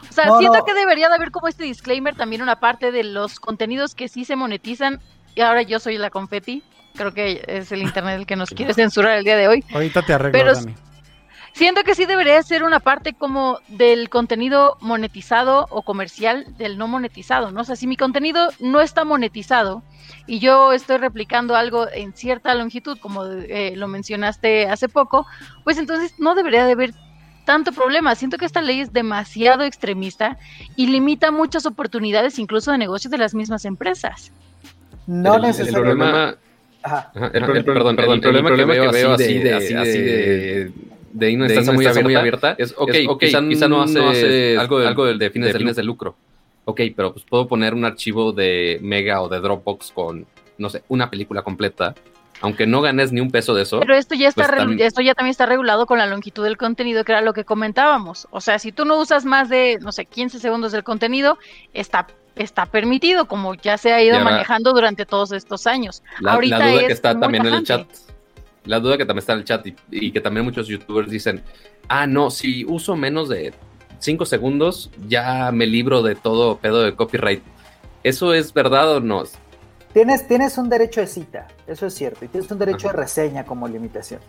O 0.08 0.12
sea, 0.16 0.38
siento 0.38 0.64
que 0.64 0.72
debería 0.72 1.10
de 1.10 1.14
haber 1.14 1.30
como 1.30 1.46
este 1.46 1.64
disclaimer 1.64 2.14
también 2.14 2.40
una 2.40 2.58
parte 2.58 2.90
de 2.90 3.04
los 3.04 3.38
contenidos 3.38 3.94
que 3.94 4.08
sí 4.08 4.24
se 4.24 4.34
monetizan. 4.34 4.98
Y 5.34 5.42
ahora 5.42 5.60
yo 5.60 5.78
soy 5.78 5.98
la 5.98 6.08
confeti. 6.08 6.62
Creo 6.94 7.12
que 7.12 7.44
es 7.46 7.70
el 7.70 7.82
internet 7.82 8.20
el 8.20 8.26
que 8.26 8.34
nos 8.34 8.48
quiere 8.48 8.72
censurar 8.72 9.18
el 9.18 9.24
día 9.24 9.36
de 9.36 9.46
hoy. 9.46 9.62
Ahorita 9.74 10.00
te 10.00 10.14
arreglo, 10.14 10.38
Pero 10.38 10.54
Dani. 10.54 10.74
Siento 11.56 11.84
que 11.84 11.94
sí 11.94 12.04
debería 12.04 12.42
ser 12.42 12.64
una 12.64 12.80
parte 12.80 13.14
como 13.14 13.60
del 13.68 14.10
contenido 14.10 14.76
monetizado 14.82 15.66
o 15.70 15.80
comercial 15.80 16.44
del 16.58 16.76
no 16.76 16.86
monetizado, 16.86 17.50
¿no? 17.50 17.62
O 17.62 17.64
sea, 17.64 17.76
si 17.76 17.86
mi 17.86 17.96
contenido 17.96 18.50
no 18.60 18.82
está 18.82 19.06
monetizado 19.06 19.82
y 20.26 20.38
yo 20.38 20.74
estoy 20.74 20.98
replicando 20.98 21.56
algo 21.56 21.86
en 21.90 22.12
cierta 22.12 22.54
longitud, 22.54 22.98
como 22.98 23.24
eh, 23.24 23.72
lo 23.74 23.88
mencionaste 23.88 24.68
hace 24.68 24.90
poco, 24.90 25.26
pues 25.64 25.78
entonces 25.78 26.12
no 26.18 26.34
debería 26.34 26.66
de 26.66 26.72
haber 26.72 26.92
tanto 27.46 27.72
problema. 27.72 28.14
Siento 28.16 28.36
que 28.36 28.44
esta 28.44 28.60
ley 28.60 28.80
es 28.80 28.92
demasiado 28.92 29.64
extremista 29.64 30.36
y 30.76 30.88
limita 30.88 31.30
muchas 31.30 31.64
oportunidades, 31.64 32.38
incluso 32.38 32.70
de 32.70 32.76
negocios 32.76 33.10
de 33.10 33.16
las 33.16 33.34
mismas 33.34 33.64
empresas. 33.64 34.30
No 35.06 35.38
necesariamente. 35.38 36.38
El 37.32 37.64
perdón, 37.64 37.96
perdón, 37.96 38.16
el 38.16 38.20
problema, 38.20 38.74
que 38.74 38.88
veo, 38.88 39.14
así 39.14 39.38
de, 39.38 39.54
así 39.54 39.72
de, 39.72 39.82
de, 39.82 40.72
una 41.16 41.46
instancia 41.46 41.72
muy, 41.72 41.86
abierta, 41.86 42.02
muy 42.02 42.14
abierta 42.14 42.54
es, 42.58 42.74
ok, 42.76 42.90
okay 43.08 43.28
quizá, 43.48 43.68
no 43.68 43.82
hace, 43.82 44.56
algo, 44.58 44.78
de, 44.78 44.86
algo 44.86 45.04
de, 45.06 45.30
fines, 45.30 45.52
de, 45.52 45.58
fines 45.58 45.76
de 45.76 45.82
lucro. 45.82 46.16
Ok, 46.64 46.80
pero 46.94 47.12
pues 47.12 47.24
puedo 47.24 47.46
poner 47.46 47.74
un 47.74 47.84
archivo 47.84 48.32
de 48.32 48.78
Mega 48.82 49.22
o 49.22 49.28
de 49.28 49.40
Dropbox 49.40 49.92
con, 49.92 50.26
no 50.58 50.68
sé, 50.68 50.82
una 50.88 51.10
película 51.10 51.42
completa 51.42 51.94
aunque 52.40 52.66
no 52.66 52.82
ganes 52.82 53.12
ni 53.12 53.20
un 53.20 53.30
peso 53.30 53.54
de 53.54 53.62
eso. 53.62 53.80
Pero 53.80 53.94
esto 53.94 54.14
ya 54.14 54.28
está 54.28 54.46
pues 54.46 54.80
esto 54.80 55.00
ya 55.00 55.14
también 55.14 55.30
está 55.30 55.46
regulado 55.46 55.86
con 55.86 55.98
la 55.98 56.06
longitud 56.06 56.44
del 56.44 56.56
contenido, 56.56 57.04
que 57.04 57.12
era 57.12 57.20
lo 57.20 57.32
que 57.32 57.44
comentábamos. 57.44 58.28
O 58.30 58.40
sea, 58.40 58.58
si 58.58 58.72
tú 58.72 58.84
no 58.84 58.98
usas 58.98 59.24
más 59.24 59.48
de, 59.48 59.78
no 59.80 59.92
sé, 59.92 60.04
15 60.06 60.38
segundos 60.38 60.72
del 60.72 60.84
contenido, 60.84 61.38
está 61.72 62.06
está 62.34 62.66
permitido, 62.66 63.26
como 63.26 63.54
ya 63.54 63.78
se 63.78 63.94
ha 63.94 64.02
ido 64.02 64.20
manejando 64.20 64.74
durante 64.74 65.06
todos 65.06 65.32
estos 65.32 65.66
años. 65.66 66.02
La, 66.20 66.34
Ahorita 66.34 66.58
la 66.58 66.70
duda 66.70 66.86
que 66.86 66.92
está 66.92 67.18
también 67.18 67.46
en 67.46 67.54
el 67.54 67.64
chat, 67.64 67.86
la 68.66 68.80
duda 68.80 68.98
que 68.98 69.06
también 69.06 69.20
está 69.20 69.32
en 69.32 69.38
el 69.40 69.44
chat 69.44 69.66
y, 69.90 70.12
que 70.12 70.20
también 70.20 70.44
muchos 70.44 70.66
youtubers 70.68 71.10
dicen, 71.10 71.42
ah, 71.88 72.06
no, 72.06 72.30
si 72.30 72.64
uso 72.64 72.96
menos 72.96 73.28
de 73.28 73.54
5 73.98 74.24
segundos, 74.26 74.90
ya 75.08 75.50
me 75.52 75.66
libro 75.66 76.02
de 76.02 76.14
todo 76.14 76.58
pedo 76.58 76.82
de 76.82 76.94
copyright. 76.94 77.42
¿Eso 78.02 78.34
es 78.34 78.52
verdad 78.52 78.96
o 78.96 79.00
no? 79.00 79.24
Tienes, 79.92 80.28
tienes 80.28 80.58
un 80.58 80.68
derecho 80.68 81.00
de 81.00 81.06
cita, 81.06 81.46
eso 81.66 81.86
es 81.86 81.94
cierto, 81.94 82.24
y 82.24 82.28
tienes 82.28 82.50
un 82.50 82.58
derecho 82.58 82.88
de 82.88 82.92
reseña 82.92 83.44
como 83.44 83.66
limitación. 83.66 84.20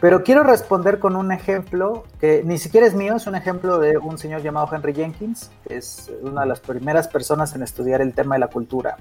Pero 0.00 0.22
quiero 0.22 0.42
responder 0.42 0.98
con 0.98 1.16
un 1.16 1.32
ejemplo 1.32 2.04
que 2.20 2.42
ni 2.44 2.58
siquiera 2.58 2.86
es 2.86 2.94
mío, 2.94 3.16
es 3.16 3.26
un 3.26 3.34
ejemplo 3.34 3.78
de 3.78 3.96
un 3.96 4.18
señor 4.18 4.42
llamado 4.42 4.68
Henry 4.70 4.94
Jenkins, 4.94 5.50
que 5.66 5.78
es 5.78 6.10
una 6.20 6.42
de 6.42 6.48
las 6.48 6.60
primeras 6.60 7.08
personas 7.08 7.54
en 7.54 7.62
estudiar 7.62 8.02
el 8.02 8.12
tema 8.12 8.34
de 8.34 8.40
la 8.40 8.48
cultura. 8.48 8.98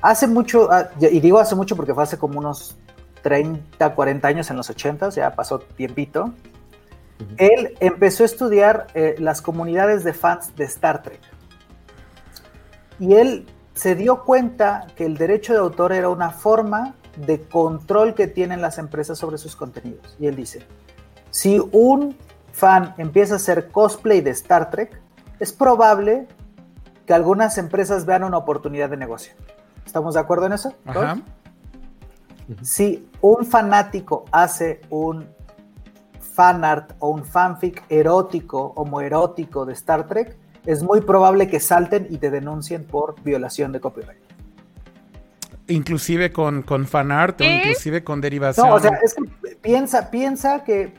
Hace 0.00 0.28
mucho, 0.28 0.70
ah, 0.70 0.90
y 1.00 1.18
digo 1.18 1.38
hace 1.38 1.56
mucho 1.56 1.74
porque 1.74 1.92
fue 1.92 2.04
hace 2.04 2.18
como 2.18 2.38
unos 2.38 2.76
30, 3.24 3.94
40 3.94 4.28
años 4.28 4.50
en 4.50 4.58
los 4.58 4.68
80, 4.68 5.08
ya 5.08 5.34
pasó 5.34 5.58
tiempito. 5.58 6.34
Él 7.38 7.74
empezó 7.80 8.22
a 8.22 8.26
estudiar 8.26 8.88
eh, 8.92 9.14
las 9.18 9.40
comunidades 9.40 10.04
de 10.04 10.12
fans 10.12 10.54
de 10.56 10.64
Star 10.64 11.02
Trek. 11.02 11.20
Y 12.98 13.14
él 13.14 13.46
se 13.72 13.94
dio 13.94 14.24
cuenta 14.24 14.86
que 14.94 15.06
el 15.06 15.16
derecho 15.16 15.54
de 15.54 15.58
autor 15.60 15.94
era 15.94 16.10
una 16.10 16.30
forma 16.32 16.94
de 17.16 17.40
control 17.40 18.14
que 18.14 18.26
tienen 18.26 18.60
las 18.60 18.76
empresas 18.76 19.16
sobre 19.16 19.38
sus 19.38 19.56
contenidos. 19.56 20.16
Y 20.20 20.26
él 20.26 20.36
dice, 20.36 20.66
si 21.30 21.58
un 21.72 22.18
fan 22.52 22.94
empieza 22.98 23.34
a 23.34 23.36
hacer 23.36 23.70
cosplay 23.70 24.20
de 24.20 24.30
Star 24.32 24.68
Trek, 24.70 25.00
es 25.40 25.50
probable 25.50 26.28
que 27.06 27.14
algunas 27.14 27.56
empresas 27.56 28.04
vean 28.04 28.22
una 28.22 28.36
oportunidad 28.36 28.90
de 28.90 28.98
negocio. 28.98 29.32
¿Estamos 29.86 30.12
de 30.12 30.20
acuerdo 30.20 30.44
en 30.44 30.52
eso? 30.52 30.74
Si 32.62 33.08
un 33.20 33.46
fanático 33.46 34.24
hace 34.30 34.80
un 34.90 35.26
fanart 36.20 36.92
o 36.98 37.10
un 37.10 37.24
fanfic 37.24 37.84
erótico, 37.88 38.72
homoerótico 38.76 39.64
de 39.64 39.72
Star 39.72 40.06
Trek, 40.06 40.36
es 40.66 40.82
muy 40.82 41.00
probable 41.00 41.48
que 41.48 41.60
salten 41.60 42.06
y 42.10 42.18
te 42.18 42.30
denuncien 42.30 42.84
por 42.84 43.20
violación 43.22 43.72
de 43.72 43.80
copyright. 43.80 44.20
Inclusive 45.68 46.32
con, 46.32 46.62
con 46.62 46.86
fanart 46.86 47.40
o 47.40 47.44
inclusive 47.44 48.04
con 48.04 48.20
derivación. 48.20 48.68
No, 48.68 48.74
o 48.74 48.80
sea, 48.80 48.98
es 49.02 49.14
que 49.14 49.56
piensa, 49.56 50.10
piensa 50.10 50.62
que 50.64 50.92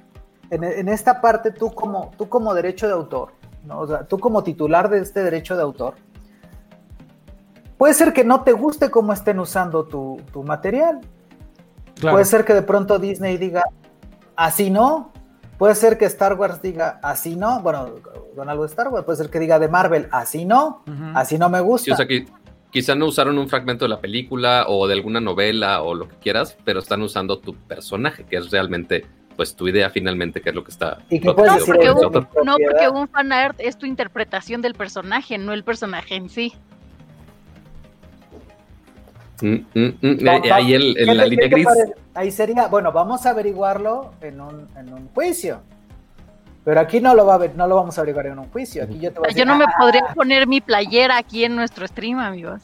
en, 0.49 0.89
esta 0.89 1.21
parte 1.21 1.51
tú 1.51 1.73
como, 1.73 2.11
tú 2.17 2.29
como 2.29 2.53
derecho 2.53 2.87
de 2.87 2.93
autor, 2.93 3.33
¿no? 3.65 3.79
o 3.79 3.87
sea, 3.87 4.07
tú 4.07 4.19
como 4.19 4.43
titular 4.43 4.89
de 4.89 4.99
este 4.99 5.23
derecho 5.23 5.55
de 5.55 5.63
autor, 5.63 5.95
puede 7.77 7.93
ser 7.93 8.13
que 8.13 8.23
no 8.23 8.41
te 8.43 8.53
guste 8.53 8.89
cómo 8.89 9.13
estén 9.13 9.39
usando 9.39 9.85
tu, 9.85 10.19
material. 10.43 11.01
Puede 12.01 12.25
ser 12.25 12.45
que 12.45 12.53
de 12.53 12.61
pronto 12.61 12.99
Disney 12.99 13.37
diga, 13.37 13.63
así 14.35 14.69
no. 14.69 15.13
Puede 15.57 15.75
ser 15.75 15.97
que 15.97 16.05
Star 16.05 16.33
Wars 16.33 16.61
diga, 16.61 16.99
así 17.01 17.35
no. 17.35 17.61
Bueno, 17.61 17.95
con 18.35 18.49
algo 18.49 18.63
de 18.63 18.69
Star 18.69 18.89
Wars, 18.89 19.05
puede 19.05 19.17
ser 19.17 19.29
que 19.29 19.39
diga 19.39 19.57
de 19.59 19.69
Marvel, 19.69 20.07
así 20.11 20.45
no. 20.45 20.83
Así 21.13 21.37
no 21.37 21.49
me 21.49 21.61
gusta. 21.61 21.93
o 21.93 21.95
sea 21.95 22.05
que 22.05 22.25
quizá 22.71 22.93
no 22.93 23.05
usaron 23.05 23.37
un 23.37 23.47
fragmento 23.47 23.85
de 23.85 23.89
la 23.89 24.01
película 24.01 24.65
o 24.67 24.85
de 24.85 24.93
alguna 24.93 25.21
novela 25.21 25.81
o 25.81 25.95
lo 25.95 26.09
que 26.09 26.15
quieras, 26.17 26.57
pero 26.65 26.79
están 26.79 27.01
usando 27.01 27.39
tu 27.39 27.55
personaje, 27.55 28.25
que 28.25 28.35
es 28.35 28.51
realmente 28.51 29.05
pues 29.37 29.55
tu 29.55 29.67
idea 29.67 29.89
finalmente, 29.89 30.41
que 30.41 30.49
es 30.49 30.55
lo 30.55 30.63
que 30.63 30.71
está... 30.71 30.97
¿Y 31.09 31.19
no, 31.19 31.35
porque 31.35 31.49
un, 31.91 32.45
no, 32.45 32.57
porque 32.57 32.89
un 32.89 33.07
fanart 33.07 33.59
es 33.59 33.77
tu 33.77 33.85
interpretación 33.85 34.61
del 34.61 34.75
personaje, 34.75 35.37
no 35.37 35.53
el 35.53 35.63
personaje 35.63 36.15
en 36.15 36.29
sí. 36.29 36.53
Mm, 39.41 39.55
mm, 39.73 39.97
mm, 40.01 40.51
ahí 40.51 40.73
el, 40.73 40.97
en 40.97 41.17
la 41.17 41.25
línea 41.25 41.47
gris. 41.47 41.67
Ahí 42.13 42.31
sería, 42.31 42.67
bueno, 42.67 42.91
vamos 42.91 43.25
a 43.25 43.31
averiguarlo 43.31 44.13
en 44.21 44.39
un, 44.39 44.67
en 44.77 44.93
un 44.93 45.09
juicio. 45.09 45.61
Pero 46.63 46.79
aquí 46.79 46.99
no 46.99 47.13
lo, 47.13 47.27
va 47.27 47.35
a 47.35 47.37
ver, 47.37 47.55
no 47.55 47.67
lo 47.67 47.75
vamos 47.75 47.95
a 47.97 48.01
averiguar 48.01 48.25
en 48.25 48.39
un 48.39 48.49
juicio. 48.49 48.83
Aquí 48.83 48.99
yo, 48.99 49.11
yo 49.35 49.45
no 49.45 49.55
me 49.55 49.65
ah, 49.65 49.75
podría 49.77 50.07
poner 50.15 50.47
mi 50.47 50.61
playera 50.61 51.15
aquí 51.17 51.43
en 51.43 51.55
nuestro 51.55 51.87
stream, 51.87 52.17
amigos. 52.17 52.61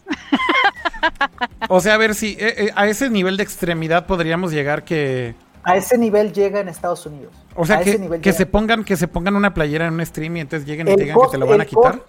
o 1.69 1.79
sea, 1.79 1.93
a 1.93 1.97
ver 1.97 2.15
si 2.15 2.31
eh, 2.39 2.65
eh, 2.65 2.71
a 2.75 2.87
ese 2.87 3.11
nivel 3.11 3.37
de 3.37 3.43
extremidad 3.43 4.07
podríamos 4.07 4.51
llegar 4.51 4.83
que. 4.83 5.35
A 5.63 5.75
ese 5.75 5.99
nivel 5.99 6.33
llega 6.33 6.59
en 6.59 6.67
Estados 6.67 7.05
Unidos. 7.05 7.31
O 7.53 7.63
sea, 7.63 7.81
que, 7.81 8.19
que 8.21 8.33
se 8.33 8.47
pongan, 8.47 8.83
que 8.83 8.95
se 8.95 9.07
pongan 9.07 9.35
una 9.35 9.53
playera 9.53 9.85
en 9.85 9.93
un 9.93 10.03
stream 10.03 10.37
y 10.37 10.39
entonces 10.39 10.67
lleguen 10.67 10.87
y 10.87 10.95
digan 10.95 11.19
que 11.19 11.27
te 11.31 11.37
lo 11.37 11.45
van 11.45 11.61
a 11.61 11.65
quitar. 11.65 12.01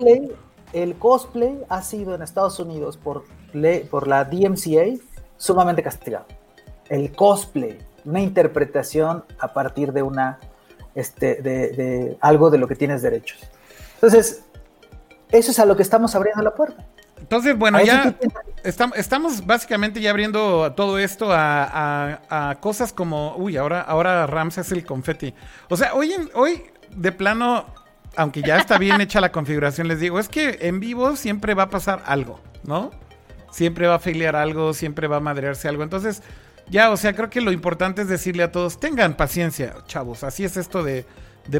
El 0.72 0.96
cosplay 0.96 1.58
ha 1.68 1.82
sido 1.82 2.14
en 2.14 2.22
Estados 2.22 2.58
Unidos 2.58 2.96
por, 2.96 3.24
por 3.90 4.08
la 4.08 4.24
DMCA 4.24 4.98
sumamente 5.36 5.82
castigado. 5.82 6.26
El 6.88 7.12
cosplay, 7.12 7.78
una 8.04 8.20
interpretación 8.20 9.24
a 9.38 9.52
partir 9.52 9.92
de 9.92 10.02
una 10.02 10.38
este, 10.94 11.36
de, 11.42 12.16
algo 12.20 12.50
de 12.50 12.58
lo 12.58 12.68
que 12.68 12.76
tienes 12.76 13.02
derechos. 13.02 13.38
Entonces, 13.94 14.44
eso 15.30 15.50
es 15.50 15.58
a 15.58 15.64
lo 15.64 15.76
que 15.76 15.82
estamos 15.82 16.14
abriendo 16.14 16.42
la 16.42 16.54
puerta. 16.54 16.86
Entonces, 17.18 17.56
bueno, 17.56 17.80
ya 17.80 18.14
estamos, 18.64 19.46
básicamente 19.46 20.00
ya 20.00 20.10
abriendo 20.10 20.72
todo 20.72 20.98
esto 20.98 21.28
a, 21.30 22.58
cosas 22.60 22.92
como, 22.92 23.36
uy, 23.36 23.56
ahora, 23.56 23.80
ahora 23.80 24.26
Rams 24.26 24.58
es 24.58 24.72
el 24.72 24.84
confeti. 24.84 25.32
O 25.70 25.76
sea, 25.76 25.94
hoy, 25.94 26.12
hoy 26.34 26.62
de 26.90 27.12
plano, 27.12 27.66
aunque 28.16 28.42
ya 28.42 28.58
está 28.58 28.78
bien 28.78 29.00
hecha 29.00 29.20
la 29.20 29.32
configuración, 29.32 29.88
les 29.88 30.00
digo, 30.00 30.18
es 30.18 30.28
que 30.28 30.58
en 30.62 30.80
vivo 30.80 31.16
siempre 31.16 31.54
va 31.54 31.64
a 31.64 31.70
pasar 31.70 32.02
algo, 32.06 32.40
¿no? 32.64 32.90
Siempre 33.50 33.86
va 33.86 33.96
a 33.96 33.98
filiar 33.98 34.36
algo, 34.36 34.74
siempre 34.74 35.06
va 35.06 35.18
a 35.18 35.20
madrearse 35.20 35.68
algo. 35.68 35.82
Entonces, 35.82 36.22
ya, 36.70 36.90
o 36.90 36.96
sea, 36.96 37.14
creo 37.14 37.28
que 37.28 37.40
lo 37.40 37.52
importante 37.52 38.02
es 38.02 38.08
decirle 38.08 38.42
a 38.42 38.52
todos, 38.52 38.80
tengan 38.80 39.14
paciencia, 39.14 39.74
chavos. 39.86 40.24
Así 40.24 40.44
es 40.44 40.56
esto 40.56 40.82
de, 40.82 41.04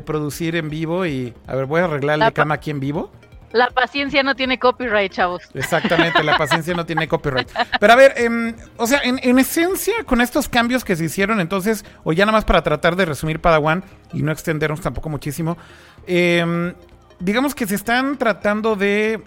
producir 0.05 0.57
en 0.57 0.71
vivo 0.71 1.07
y, 1.07 1.35
a 1.47 1.55
ver, 1.55 1.67
voy 1.67 1.81
a 1.81 1.85
arreglarle 1.85 2.25
la 2.25 2.31
cama 2.31 2.55
aquí 2.55 2.71
en 2.71 2.81
vivo. 2.81 3.11
La 3.53 3.69
paciencia 3.69 4.23
no 4.23 4.35
tiene 4.35 4.59
copyright, 4.59 5.12
chavos. 5.12 5.43
Exactamente, 5.55 6.23
la 6.23 6.38
paciencia 6.38 6.75
no 6.75 6.87
tiene 6.87 7.07
copyright. 7.07 7.51
Pero 7.79 7.93
a 7.93 7.97
ver, 7.97 8.15
em, 8.17 8.55
o 8.77 8.87
sea, 8.87 9.01
en, 9.05 9.38
esencia, 9.38 10.05
con 10.05 10.21
estos 10.21 10.49
cambios 10.49 10.85
que 10.85 10.97
se 10.97 11.05
hicieron, 11.05 11.41
entonces, 11.41 11.85
o 12.05 12.12
ya 12.12 12.25
nada 12.25 12.38
más 12.38 12.45
para 12.45 12.62
tratar 12.62 12.97
de 12.97 13.05
resumir 13.05 13.41
Padawan 13.41 13.85
y 14.12 14.23
no 14.23 14.33
extendernos 14.33 14.81
tampoco 14.81 15.09
muchísimo, 15.09 15.59
em, 16.07 16.75
digamos 17.21 17.55
que 17.55 17.67
se 17.67 17.75
están 17.75 18.17
tratando 18.17 18.75
de 18.75 19.23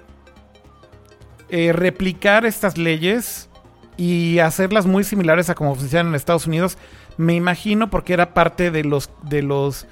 eh, 1.49 1.71
replicar 1.73 2.45
estas 2.45 2.77
leyes 2.77 3.49
y 3.97 4.39
hacerlas 4.39 4.87
muy 4.87 5.03
similares 5.03 5.49
a 5.49 5.55
como 5.55 5.75
funcionan 5.75 6.07
en 6.07 6.15
Estados 6.15 6.47
Unidos, 6.47 6.77
me 7.17 7.35
imagino 7.35 7.89
porque 7.89 8.13
era 8.13 8.33
parte 8.33 8.71
de 8.71 8.83
los 8.83 9.09
de 9.23 9.41
los 9.41 9.87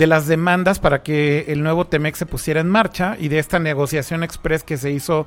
de 0.00 0.06
las 0.06 0.26
demandas 0.26 0.78
para 0.78 1.02
que 1.02 1.44
el 1.48 1.62
nuevo 1.62 1.86
Temex 1.86 2.16
se 2.16 2.24
pusiera 2.24 2.62
en 2.62 2.70
marcha 2.70 3.16
y 3.18 3.28
de 3.28 3.38
esta 3.38 3.58
negociación 3.58 4.22
express 4.22 4.64
que 4.64 4.78
se 4.78 4.90
hizo 4.90 5.26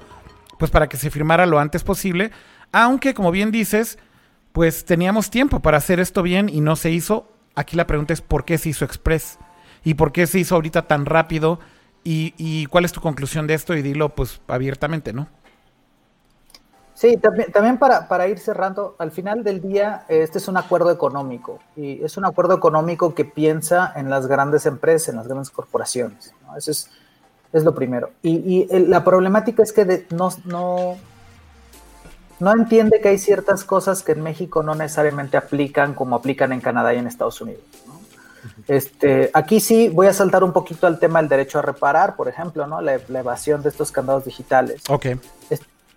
pues 0.58 0.72
para 0.72 0.90
que 0.90 0.98
se 0.98 1.12
firmara 1.12 1.46
lo 1.46 1.60
antes 1.60 1.84
posible, 1.84 2.32
aunque 2.72 3.14
como 3.14 3.30
bien 3.30 3.52
dices, 3.52 4.00
pues 4.52 4.84
teníamos 4.84 5.30
tiempo 5.30 5.60
para 5.60 5.78
hacer 5.78 6.00
esto 6.00 6.24
bien 6.24 6.50
y 6.50 6.62
no 6.62 6.76
se 6.76 6.90
hizo. 6.90 7.32
Aquí 7.54 7.76
la 7.76 7.86
pregunta 7.86 8.14
es 8.14 8.22
por 8.22 8.46
qué 8.46 8.58
se 8.58 8.70
hizo 8.70 8.84
express 8.84 9.38
y 9.84 9.94
por 9.94 10.12
qué 10.12 10.26
se 10.26 10.40
hizo 10.40 10.56
ahorita 10.56 10.88
tan 10.88 11.06
rápido 11.06 11.60
y, 12.04 12.34
y 12.40 12.66
cuál 12.66 12.84
es 12.84 12.94
tu 12.94 13.00
conclusión 13.00 13.46
de 13.46 13.54
esto 13.54 13.76
y 13.76 13.84
dilo 13.84 14.16
pues 14.16 14.42
abiertamente, 14.48 15.14
¿no? 15.14 15.30
Sí, 17.04 17.18
también, 17.18 17.52
también 17.52 17.78
para, 17.78 18.08
para, 18.08 18.30
ir 18.30 18.40
cerrando, 18.40 18.96
al 18.98 19.12
final 19.12 19.44
del 19.44 19.62
día, 19.62 20.06
este 20.08 20.38
es 20.38 20.48
un 20.48 20.56
acuerdo 20.56 20.90
económico 20.90 21.60
y 21.76 22.02
es 22.02 22.16
un 22.16 22.24
acuerdo 22.24 22.54
económico 22.54 23.14
que 23.14 23.26
piensa 23.26 23.92
en 23.98 24.10
las 24.10 24.28
grandes 24.28 24.66
empresas, 24.66 25.10
en 25.10 25.18
las 25.18 25.28
grandes 25.28 25.50
corporaciones. 25.50 26.34
Eso 26.56 26.72
es, 26.72 26.90
es, 27.52 27.64
lo 27.66 27.76
primero. 27.76 28.12
Y, 28.22 28.70
y 28.72 28.88
la 28.88 29.04
problemática 29.04 29.64
es 29.64 29.74
que 29.74 30.06
no, 30.12 30.30
no, 30.46 30.96
no 32.40 32.54
entiende 32.54 33.02
que 33.02 33.10
hay 33.10 33.18
ciertas 33.18 33.66
cosas 33.66 34.02
que 34.02 34.14
en 34.14 34.22
México 34.22 34.64
no 34.64 34.74
necesariamente 34.74 35.36
aplican 35.36 35.96
como 35.96 36.16
aplican 36.16 36.54
en 36.54 36.62
Canadá 36.62 36.94
y 36.94 37.00
en 37.00 37.08
Estados 37.08 37.42
Unidos. 37.42 37.64
Este, 38.66 39.30
aquí 39.34 39.60
sí 39.60 39.90
voy 39.90 40.08
a 40.08 40.14
saltar 40.14 40.42
un 40.42 40.54
poquito 40.54 40.88
al 40.88 41.00
tema 41.00 41.20
del 41.20 41.28
derecho 41.28 41.60
a 41.60 41.64
reparar, 41.64 42.16
por 42.16 42.30
ejemplo, 42.30 42.66
¿no? 42.66 42.80
la, 42.80 42.98
la 43.10 43.20
evasión 43.20 43.62
de 43.62 43.68
estos 43.68 43.92
candados 43.92 44.24
digitales. 44.24 44.84
Ok. 44.88 45.08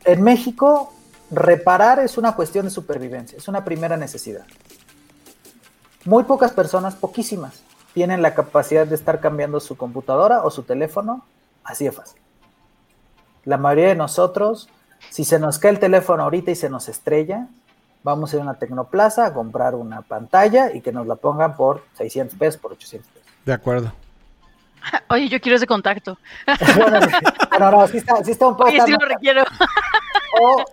En 0.04 0.22
México, 0.22 0.92
reparar 1.30 1.98
es 2.00 2.18
una 2.18 2.34
cuestión 2.34 2.66
de 2.66 2.70
supervivencia, 2.70 3.38
es 3.38 3.48
una 3.48 3.64
primera 3.64 3.96
necesidad. 3.96 4.46
Muy 6.04 6.24
pocas 6.24 6.52
personas, 6.52 6.94
poquísimas, 6.94 7.62
tienen 7.94 8.22
la 8.22 8.34
capacidad 8.34 8.86
de 8.86 8.94
estar 8.94 9.20
cambiando 9.20 9.58
su 9.58 9.76
computadora 9.76 10.42
o 10.44 10.50
su 10.50 10.62
teléfono 10.62 11.24
así 11.64 11.84
de 11.84 11.92
fácil. 11.92 12.20
La 13.44 13.56
mayoría 13.56 13.88
de 13.88 13.96
nosotros, 13.96 14.68
si 15.10 15.24
se 15.24 15.38
nos 15.38 15.58
cae 15.58 15.72
el 15.72 15.78
teléfono 15.78 16.22
ahorita 16.22 16.50
y 16.50 16.56
se 16.56 16.70
nos 16.70 16.88
estrella, 16.88 17.48
vamos 18.02 18.32
a 18.32 18.36
ir 18.36 18.40
a 18.40 18.44
una 18.44 18.54
tecnoplaza 18.54 19.26
a 19.26 19.34
comprar 19.34 19.74
una 19.74 20.02
pantalla 20.02 20.72
y 20.72 20.80
que 20.80 20.92
nos 20.92 21.06
la 21.06 21.16
pongan 21.16 21.56
por 21.56 21.84
600 21.94 22.38
pesos, 22.38 22.60
por 22.60 22.72
800 22.72 23.10
pesos. 23.10 23.28
De 23.44 23.52
acuerdo. 23.52 23.92
Oye, 25.08 25.28
yo 25.28 25.40
quiero 25.40 25.56
ese 25.56 25.66
contacto. 25.66 26.18
bueno, 26.76 27.00
no, 27.58 27.70
no, 27.70 27.88
sí 27.88 27.98
está, 27.98 28.22
sí 28.24 28.30
está 28.30 28.46
un 28.46 28.56
poco. 28.56 28.68
Oye, 28.68 28.80
sí 28.84 28.92
lo 28.92 28.98
requiero. 28.98 29.42
O, 30.40 30.64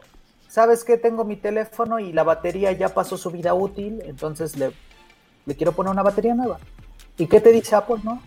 ¿sabes 0.53 0.83
qué? 0.83 0.99
Tengo 0.99 1.23
mi 1.23 1.35
teléfono 1.35 1.97
y 1.97 2.13
la 2.13 2.21
batería 2.21 2.71
ya 2.73 2.89
pasó 2.89 3.17
su 3.17 3.31
vida 3.31 3.55
útil, 3.55 4.03
entonces 4.05 4.55
le, 4.55 4.71
quiero 5.57 5.71
poner 5.71 5.91
una 5.91 6.03
batería 6.03 6.35
nueva. 6.35 6.59
¿Y 7.17 7.25
qué 7.25 7.41
te 7.41 7.51
dice 7.51 7.75
Apple, 7.75 8.01
no? 8.03 8.21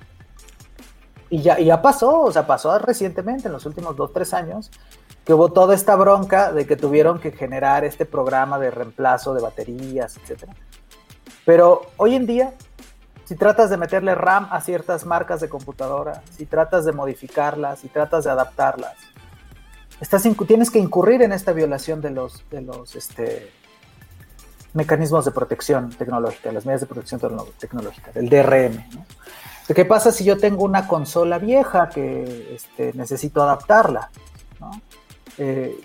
Y 1.30 1.40
ya, 1.40 1.60
ya 1.60 1.80
pasó, 1.80 2.22
o 2.22 2.32
sea, 2.32 2.44
pasó 2.44 2.76
recientemente, 2.80 3.46
en 3.46 3.52
los 3.52 3.64
últimos 3.64 3.94
dos, 3.94 4.12
tres 4.12 4.34
años, 4.34 4.72
que 5.24 5.34
hubo 5.34 5.52
toda 5.52 5.76
esta 5.76 5.94
bronca 5.94 6.50
de 6.50 6.66
que 6.66 6.74
tuvieron 6.74 7.20
que 7.20 7.30
generar 7.30 7.84
este 7.84 8.06
programa 8.06 8.58
de 8.58 8.72
reemplazo 8.72 9.32
de 9.32 9.42
baterías, 9.42 10.16
etc. 10.16 10.50
Pero 11.44 11.82
hoy 11.96 12.16
en 12.16 12.26
día, 12.26 12.54
si 13.24 13.36
tratas 13.36 13.70
de 13.70 13.76
meterle 13.76 14.16
RAM 14.16 14.48
a 14.50 14.60
ciertas 14.60 15.06
marcas 15.06 15.40
de 15.40 15.48
computadora, 15.48 16.22
si 16.36 16.44
tratas 16.44 16.84
de 16.86 16.92
modificarlas, 16.92 17.78
si 17.78 17.88
tratas 17.88 18.24
de 18.24 18.32
adaptarlas, 18.32 18.96
tienes 20.46 20.70
que 20.70 20.78
incurrir 20.78 21.22
en 21.22 21.32
esta 21.32 21.52
violación 21.52 22.00
de 22.00 22.10
los, 22.10 22.44
este, 22.94 23.50
mecanismos 24.74 25.24
de 25.24 25.30
protección 25.30 25.90
tecnológica, 25.90 26.52
las 26.52 26.66
medidas 26.66 26.82
de 26.82 26.86
protección 26.86 27.20
tecnológica, 27.58 28.12
del 28.12 28.28
DRM. 28.28 28.84
¿Qué 29.74 29.84
pasa 29.84 30.12
si 30.12 30.24
yo 30.24 30.38
tengo 30.38 30.64
una 30.64 30.86
consola 30.86 31.38
vieja 31.38 31.88
que 31.88 32.54
este, 32.54 32.92
necesito 32.94 33.42
adaptarla? 33.42 34.10
Eh, 35.38 35.76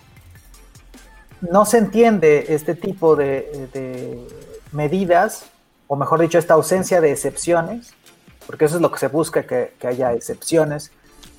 no 1.42 1.66
se 1.66 1.80
entiende 1.80 2.46
este 2.50 2.76
tipo 2.76 3.16
de, 3.16 4.28
medidas, 4.72 5.46
o 5.88 5.96
mejor 5.96 6.22
dicho, 6.22 6.38
esta 6.38 6.54
ausencia 6.54 7.02
de 7.02 7.12
excepciones, 7.12 7.94
porque 8.46 8.66
eso 8.66 8.76
es 8.76 8.82
lo 8.82 8.92
que 8.92 9.00
se 9.00 9.08
busca, 9.08 9.44
que, 9.44 9.74
haya 9.84 10.14
excepciones 10.14 10.92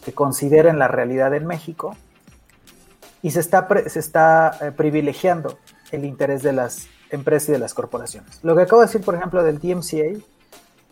que 0.04 0.12
consideren 0.12 0.78
la 0.78 0.88
realidad 0.88 1.34
en 1.34 1.46
México, 1.46 1.96
y 3.22 3.30
se 3.30 3.40
está, 3.40 3.68
se 3.86 3.98
está 3.98 4.58
eh, 4.60 4.72
privilegiando 4.72 5.58
el 5.90 6.04
interés 6.04 6.42
de 6.42 6.52
las 6.52 6.88
empresas 7.10 7.50
y 7.50 7.52
de 7.52 7.58
las 7.58 7.74
corporaciones. 7.74 8.40
Lo 8.42 8.56
que 8.56 8.62
acabo 8.62 8.80
de 8.80 8.86
decir, 8.88 9.02
por 9.02 9.14
ejemplo, 9.14 9.42
del 9.42 9.58
DMCA, 9.58 10.20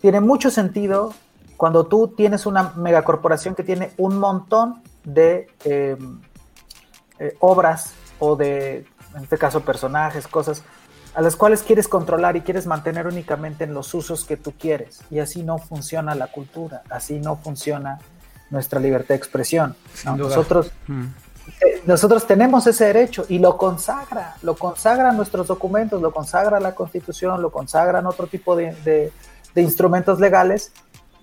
tiene 0.00 0.20
mucho 0.20 0.50
sentido 0.50 1.12
cuando 1.56 1.86
tú 1.86 2.08
tienes 2.08 2.46
una 2.46 2.72
megacorporación 2.76 3.54
que 3.54 3.62
tiene 3.62 3.92
un 3.98 4.18
montón 4.18 4.82
de 5.04 5.48
em, 5.64 6.20
eh, 7.18 7.36
obras 7.40 7.92
o 8.18 8.36
de, 8.36 8.86
en 9.14 9.22
este 9.22 9.36
caso, 9.36 9.60
personajes, 9.60 10.26
cosas 10.26 10.62
a 11.14 11.22
las 11.22 11.36
cuales 11.36 11.62
quieres 11.62 11.88
controlar 11.88 12.36
y 12.36 12.42
quieres 12.42 12.66
mantener 12.66 13.06
únicamente 13.06 13.64
en 13.64 13.74
los 13.74 13.92
usos 13.94 14.24
que 14.24 14.36
tú 14.36 14.52
quieres. 14.58 15.00
Y 15.10 15.18
así 15.18 15.42
no 15.42 15.58
funciona 15.58 16.14
la 16.14 16.28
cultura, 16.28 16.82
así 16.88 17.18
no 17.18 17.36
funciona 17.36 17.98
nuestra 18.50 18.80
libertad 18.80 19.08
de 19.08 19.16
expresión. 19.16 19.76
Nosotros, 20.16 20.72
mm. 20.86 21.06
Eh, 21.60 21.82
nosotros 21.86 22.26
tenemos 22.26 22.66
ese 22.66 22.86
derecho 22.86 23.24
y 23.28 23.38
lo 23.38 23.56
consagra, 23.56 24.36
lo 24.42 24.56
consagran 24.56 25.16
nuestros 25.16 25.46
documentos, 25.46 26.00
lo 26.00 26.12
consagra 26.12 26.60
la 26.60 26.74
constitución, 26.74 27.42
lo 27.42 27.50
consagran 27.50 28.06
otro 28.06 28.26
tipo 28.26 28.56
de 28.56 29.12
instrumentos 29.54 30.20
legales, 30.20 30.72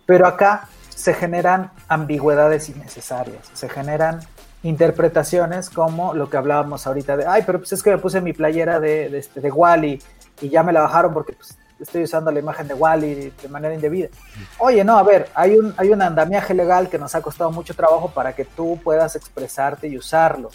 pero 0.06 0.28
acá 0.28 0.68
se 0.90 1.14
generan 1.14 1.72
ambigüedades 1.88 2.70
innecesarias, 2.70 3.50
se 3.54 3.70
generan 3.70 4.20
interpretaciones 4.64 5.70
como 5.70 6.14
lo 6.14 6.30
que 6.30 6.38
hablábamos 6.38 6.88
ahorita 6.88 7.16
de, 7.16 7.26
ay, 7.28 7.44
pero 7.46 7.60
pues 7.60 7.74
es 7.74 7.84
que 7.84 7.92
me 7.92 7.98
puse 8.00 8.22
mi 8.22 8.34
playera 8.34 8.80
de, 8.80 9.10
de, 9.10 9.20
este, 9.20 9.40
de 9.40 9.52
Wally 9.52 10.02
y 10.42 10.50
ya 10.50 10.64
me 10.64 10.74
la 10.74 10.82
bajaron 10.82 11.14
porque 11.14 11.34
pues, 11.34 11.56
estoy 11.80 12.04
usando 12.04 12.32
la 12.32 12.40
imagen 12.40 12.68
de 12.68 12.74
Wally 12.74 13.34
de 13.42 13.50
manera 13.50 13.74
indebida. 13.74 14.10
Oye, 14.58 14.84
no, 14.84 14.98
a 14.98 15.04
ver, 15.04 15.30
hay 15.34 15.56
un, 15.56 15.74
hay 15.78 15.90
un 15.90 16.02
andamiaje 16.02 16.54
legal 16.54 16.90
que 16.90 16.98
nos 16.98 17.14
ha 17.16 17.22
costado 17.22 17.52
mucho 17.52 17.74
trabajo 17.74 18.10
para 18.10 18.34
que 18.34 18.46
tú 18.46 18.80
puedas 18.84 19.16
expresarte 19.16 19.88
y 19.88 19.98
usarlo. 19.98 20.50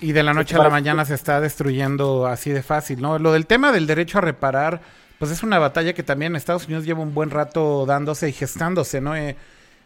y 0.00 0.12
de 0.12 0.22
la 0.22 0.32
noche 0.32 0.56
a 0.56 0.62
la 0.62 0.70
mañana 0.70 1.04
se 1.04 1.14
está 1.14 1.40
destruyendo 1.40 2.26
así 2.26 2.50
de 2.50 2.62
fácil, 2.62 3.00
¿no? 3.00 3.18
Lo 3.18 3.32
del 3.32 3.46
tema 3.46 3.72
del 3.72 3.86
derecho 3.86 4.18
a 4.18 4.20
reparar, 4.22 4.80
pues 5.18 5.30
es 5.30 5.42
una 5.42 5.58
batalla 5.58 5.92
que 5.92 6.02
también 6.02 6.34
Estados 6.34 6.66
Unidos 6.66 6.84
lleva 6.84 7.00
un 7.00 7.14
buen 7.14 7.30
rato 7.30 7.84
dándose 7.86 8.28
y 8.28 8.32
gestándose, 8.32 9.00
¿no? 9.00 9.14
Eh, 9.16 9.36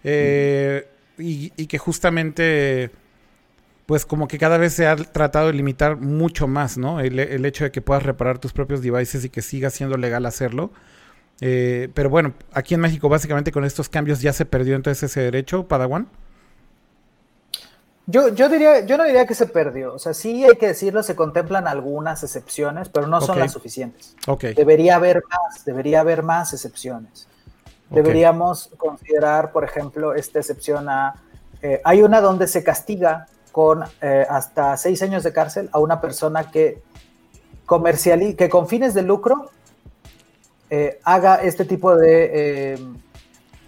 eh, 0.05 0.87
y, 1.19 1.67
que 1.67 1.79
justamente 1.79 2.91
pues 3.87 4.07
como 4.07 4.29
que 4.29 4.39
cada 4.39 4.57
vez 4.57 4.73
se 4.73 4.87
ha 4.87 4.97
tratado 4.97 5.49
de 5.49 5.53
limitar 5.53 5.97
mucho 5.97 6.47
más, 6.47 6.79
¿no? 6.79 7.01
El, 7.01 7.45
hecho 7.45 7.65
de 7.65 7.73
que 7.73 7.83
puedas 7.83 8.03
reparar 8.03 8.39
tus 8.39 8.53
propios 8.53 8.83
devices 8.83 9.25
y 9.25 9.31
que 9.31 9.43
siga 9.43 9.71
siendo 9.71 9.97
legal 9.97 10.25
hacerlo. 10.27 10.71
Eh, 11.41 11.91
pero 11.93 12.09
bueno, 12.09 12.33
aquí 12.53 12.75
en 12.75 12.81
México 12.81 13.09
básicamente 13.09 13.53
con 13.53 13.65
estos 13.65 13.89
cambios 13.89 14.21
ya 14.23 14.33
se 14.33 14.47
perdió 14.47 14.77
entonces 14.77 15.11
ese 15.11 15.21
derecho, 15.21 15.69
Padawan. 15.69 16.09
Yo, 18.07 18.29
yo, 18.29 18.49
diría, 18.51 18.85
yo 18.85 18.99
no 18.99 19.05
diría 19.05 19.27
que 19.27 19.35
se 19.35 19.47
perdió. 19.47 19.95
O 19.95 19.99
sea, 19.99 20.15
sí 20.15 20.45
hay 20.45 20.57
que 20.57 20.69
decirlo, 20.69 21.03
se 21.03 21.17
contemplan 21.17 21.67
algunas 21.67 22.23
excepciones, 22.23 22.89
pero 22.89 23.07
no 23.07 23.21
son 23.21 23.39
las 23.39 23.53
suficientes. 23.53 24.15
Debería 24.57 24.97
haber 24.97 25.23
más, 25.29 25.65
debería 25.65 26.01
haber 26.01 26.23
más 26.23 26.53
excepciones. 26.53 27.29
Deberíamos 27.91 28.71
considerar, 28.77 29.53
por 29.53 29.65
ejemplo, 29.65 30.15
esta 30.15 30.39
excepción 30.39 30.89
a... 30.89 31.23
Eh, 31.63 31.81
hay 31.85 32.03
una 32.03 32.21
donde 32.21 32.47
se 32.47 32.63
castiga 32.63 33.27
con 33.55 33.85
eh, 34.03 34.27
hasta 34.29 34.77
seis 34.77 35.01
años 35.01 35.23
de 35.23 35.33
cárcel 35.33 35.71
a 35.71 35.79
una 35.79 36.01
persona 36.01 36.51
que 36.51 36.83
comercialice, 37.67 38.35
que 38.35 38.49
con 38.49 38.67
fines 38.67 38.95
de 38.95 39.03
lucro 39.03 39.49
eh, 40.71 40.99
haga 41.05 41.37
este 41.37 41.65
tipo 41.65 41.95
de 41.95 42.77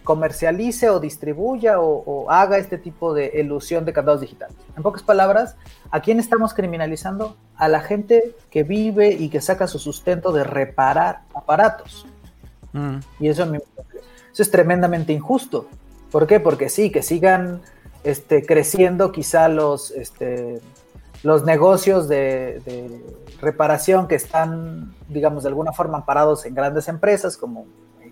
comercialice 0.03 0.91
o 0.91 0.99
distribuya 0.99 1.78
o, 1.78 2.28
haga 2.28 2.59
este 2.59 2.78
tipo 2.78 3.14
de 3.14 3.30
ilusión 3.39 3.84
de 3.84 3.93
candados 3.93 4.22
digitales. 4.22 4.57
En 4.76 4.82
pocas 4.82 5.05
palabras, 5.05 5.55
¿a 5.93 6.01
quién 6.01 6.18
estamos 6.18 6.53
criminalizando? 6.53 7.37
A 7.55 7.68
la 7.68 7.80
gente 7.80 8.34
que 8.51 8.64
vive 8.64 9.12
y 9.12 9.28
que 9.28 9.41
saca 9.41 9.68
su 9.68 9.78
sustento 9.78 10.32
de 10.32 10.43
reparar 10.43 11.20
aparatos. 11.32 12.07
Mm. 12.72 12.97
Y 13.20 13.28
eso, 13.28 13.45
eso 13.53 14.43
es 14.43 14.51
tremendamente 14.51 15.12
injusto. 15.12 15.68
¿Por 16.11 16.26
qué? 16.26 16.41
Porque 16.41 16.70
sí, 16.70 16.91
que 16.91 17.03
sigan 17.05 17.61
este, 18.07 18.45
creciendo 18.45 19.13
quizá 19.13 19.49
los, 19.49 19.91
este, 19.91 20.61
los 21.23 21.45
negocios 21.45 22.09
de, 22.09 22.61
reparación 23.41 24.09
que 24.09 24.15
están, 24.15 24.95
digamos, 25.09 25.43
de 25.43 25.51
alguna 25.51 25.73
forma 25.73 25.99
amparados 25.99 26.47
en 26.47 26.55
grandes 26.55 26.89
empresas 26.89 27.37
como 27.37 27.67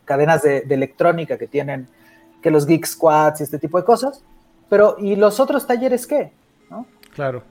cadenas 0.04 0.42
de, 0.42 0.58
electrónica 0.68 1.38
que 1.38 1.46
tienen 1.46 1.88
que 2.42 2.50
los 2.50 2.66
Geek 2.66 2.84
Squads 2.84 3.40
y 3.40 3.44
este 3.44 3.58
tipo 3.58 3.78
de 3.78 3.84
cosas. 3.84 4.22
Pero, 4.68 4.96
¿y 4.98 5.16
los 5.16 5.40
otros 5.40 5.66
talleres 5.66 6.06
qué? 6.06 6.32
Claro 7.14 7.42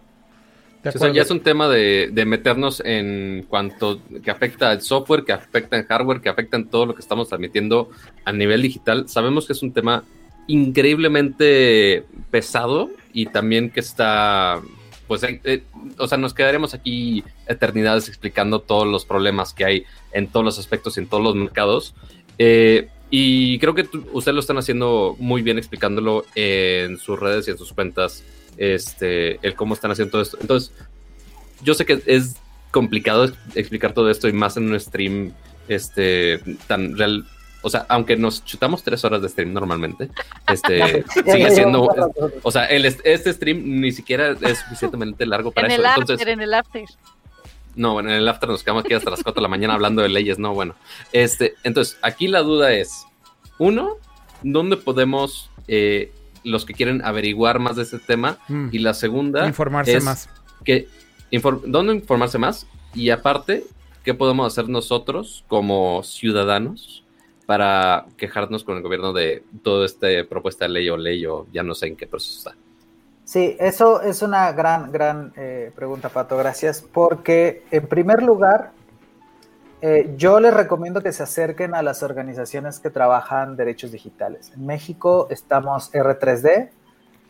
ya 1.14 1.22
es 1.22 1.32
un 1.32 1.40
tema 1.40 1.70
de, 1.70 2.12
meternos 2.26 2.82
en 2.84 3.46
cuanto 3.48 4.02
que 4.22 4.32
afecta 4.32 4.72
al 4.72 4.82
software, 4.82 5.24
que 5.24 5.32
afecta 5.32 5.78
en 5.78 5.86
hardware, 5.86 6.20
que 6.20 6.30
afecta 6.30 6.58
en 6.58 6.68
todo 6.68 6.86
lo 6.86 6.94
que 6.94 7.02
estamos 7.02 7.30
transmitiendo 7.30 7.90
a 8.26 8.34
nivel 8.34 8.62
digital. 8.62 9.08
Sabemos 9.08 9.48
que 9.48 9.54
es 9.54 9.64
un 9.64 9.72
tema 9.72 10.04
increíblemente 10.48 12.06
pesado 12.32 12.92
y 13.14 13.28
también 13.28 13.70
que 13.70 13.80
está, 13.80 14.62
pues, 15.08 15.24
eh, 15.24 15.40
eh, 15.44 15.64
o 15.98 16.08
sea, 16.08 16.18
nos 16.18 16.34
quedaremos 16.34 16.74
aquí 16.74 17.24
eternidades 17.48 18.08
explicando 18.08 18.60
todos 18.60 18.88
los 18.88 19.06
problemas 19.06 19.54
que 19.54 19.66
hay 19.66 19.86
en 20.12 20.28
todos 20.28 20.46
los 20.46 20.60
aspectos 20.60 20.98
y 20.98 21.02
en 21.02 21.08
todos 21.08 21.24
los 21.24 21.36
mercados. 21.36 21.94
Eh, 22.38 22.90
y 23.10 23.60
creo 23.60 23.76
que 23.76 23.88
ustedes 24.12 24.34
lo 24.34 24.42
están 24.42 24.58
haciendo 24.58 25.16
muy 25.20 25.44
bien 25.44 25.60
explicándolo 25.60 26.26
en 26.34 26.98
sus 26.98 27.20
redes 27.20 27.48
y 27.48 27.52
en 27.52 27.58
sus 27.60 27.72
cuentas 27.72 28.24
este, 28.58 29.40
el 29.46 29.56
cómo 29.56 29.76
están 29.76 29.92
haciendo 29.92 30.12
todo 30.12 30.22
esto. 30.24 30.38
Entonces, 30.42 30.72
yo 31.62 31.76
sé 31.76 31.86
que 31.86 32.02
es 32.08 32.38
complicado 32.72 33.32
explicar 33.54 33.94
todo 33.94 34.10
esto 34.10 34.28
y 34.28 34.34
más 34.34 34.58
en 34.58 34.70
un 34.70 34.80
stream 34.80 35.32
este, 35.68 36.40
tan 36.68 36.98
real. 36.98 37.26
O 37.64 37.70
sea, 37.70 37.86
aunque 37.90 38.16
nos 38.16 38.46
chutamos 38.46 38.84
tres 38.84 39.04
horas 39.04 39.22
de 39.22 39.30
stream 39.30 39.54
normalmente, 39.54 40.10
este 40.48 41.04
sigue 41.26 41.52
siendo. 41.52 41.90
O 42.44 42.52
sea, 42.52 42.66
el, 42.66 42.86
este 42.86 43.34
stream 43.34 43.64
ni 43.82 43.92
siquiera 43.92 44.36
es 44.42 44.60
suficientemente 44.60 45.26
largo 45.26 45.52
para 45.52 45.68
en 45.68 45.74
eso. 45.74 45.82
El 45.82 45.88
after, 45.88 46.30
en 46.30 46.42
el 46.42 46.54
after. 46.54 46.86
No, 47.76 47.94
bueno, 47.94 48.10
en 48.10 48.18
el 48.18 48.28
after 48.28 48.50
nos 48.50 48.64
quedamos 48.64 48.86
aquí 48.86 48.94
hasta 48.94 49.10
las 49.10 49.24
4 49.24 49.40
de 49.40 49.42
la 49.42 49.48
mañana 49.48 49.74
hablando 49.74 50.04
de 50.04 50.10
leyes. 50.10 50.38
No, 50.38 50.54
bueno. 50.54 50.76
Este, 51.12 51.56
entonces, 51.64 51.98
aquí 52.04 52.28
la 52.28 52.42
duda 52.42 52.72
es: 52.74 53.06
uno, 53.58 53.98
¿dónde 54.44 54.78
podemos 54.78 55.50
eh, 55.68 56.12
los 56.44 56.66
que 56.66 56.74
quieren 56.74 57.04
averiguar 57.04 57.60
más 57.60 57.76
de 57.76 57.84
este 57.84 58.00
tema. 58.00 58.38
Mm. 58.48 58.70
Y 58.72 58.80
la 58.80 58.94
segunda. 58.94 59.48
Informarse 59.48 60.00
más. 60.02 60.30
Que, 60.64 60.88
¿Dónde 61.66 61.96
informarse 61.96 62.38
más? 62.38 62.68
Y 62.94 63.10
aparte, 63.10 63.64
¿qué 64.04 64.14
podemos 64.14 64.52
hacer 64.52 64.70
nosotros 64.70 65.44
como 65.48 66.04
ciudadanos 66.04 67.03
para 67.46 68.06
quejarnos 68.18 68.64
con 68.64 68.78
el 68.78 68.84
gobierno 68.84 69.14
de 69.14 69.44
toda 69.64 69.86
esta 69.86 70.08
propuesta 70.30 70.66
de 70.66 70.70
ley 70.70 70.90
o 70.90 70.98
ley 70.98 71.26
o 71.26 71.48
ya 71.52 71.64
no 71.64 71.76
sé 71.76 71.88
en 71.88 71.96
qué 71.96 72.08
proceso 72.08 72.50
está? 72.50 72.64
Sí, 73.26 73.56
eso 73.60 74.02
es 74.02 74.22
una 74.22 74.52
gran, 74.52 74.92
gran 74.92 75.34
eh, 75.38 75.72
pregunta, 75.76 76.10
Pato. 76.10 76.38
Gracias. 76.38 76.82
Porque, 76.82 77.64
en 77.72 77.88
primer 77.88 78.22
lugar, 78.22 78.72
eh, 79.82 80.14
yo 80.18 80.40
les 80.40 80.54
recomiendo 80.54 81.02
que 81.02 81.12
se 81.12 81.24
acerquen 81.24 81.74
a 81.74 81.82
las 81.82 82.04
organizaciones 82.04 82.80
que 82.80 82.90
trabajan 82.90 83.56
derechos 83.56 83.92
digitales. 83.92 84.52
En 84.56 84.66
México 84.66 85.28
estamos 85.30 85.92
R3D, 85.94 86.70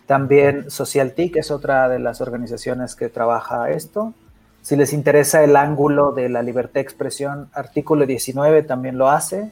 también 0.05 0.69
SocialTIC 0.69 1.37
es 1.37 1.51
otra 1.51 1.87
de 1.89 1.99
las 1.99 2.21
organizaciones 2.21 2.95
que 2.95 3.09
trabaja 3.09 3.69
esto. 3.69 4.13
Si 4.61 4.75
les 4.75 4.93
interesa 4.93 5.43
el 5.43 5.55
ángulo 5.55 6.11
de 6.11 6.29
la 6.29 6.41
libertad 6.41 6.75
de 6.75 6.81
expresión, 6.81 7.49
artículo 7.53 8.05
19 8.05 8.63
también 8.63 8.97
lo 8.97 9.09
hace. 9.09 9.51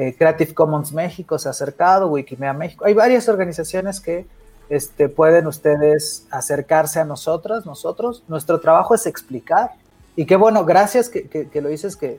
Eh, 0.00 0.16
Creative 0.16 0.54
Commons 0.54 0.94
México 0.94 1.38
se 1.38 1.46
ha 1.46 1.50
acercado, 1.50 2.08
Wikimedia 2.08 2.54
México. 2.54 2.86
Hay 2.86 2.94
varias 2.94 3.28
organizaciones 3.28 4.00
que 4.00 4.26
este, 4.70 5.10
pueden 5.10 5.46
ustedes 5.46 6.26
acercarse 6.30 7.00
a 7.00 7.04
nosotras, 7.04 7.66
nosotros. 7.66 8.24
Nuestro 8.26 8.60
trabajo 8.60 8.94
es 8.94 9.04
explicar. 9.04 9.72
Y 10.16 10.24
qué 10.24 10.36
bueno, 10.36 10.64
gracias 10.64 11.10
que, 11.10 11.28
que, 11.28 11.60
lo 11.60 11.68
dices, 11.68 11.96
que 11.96 12.18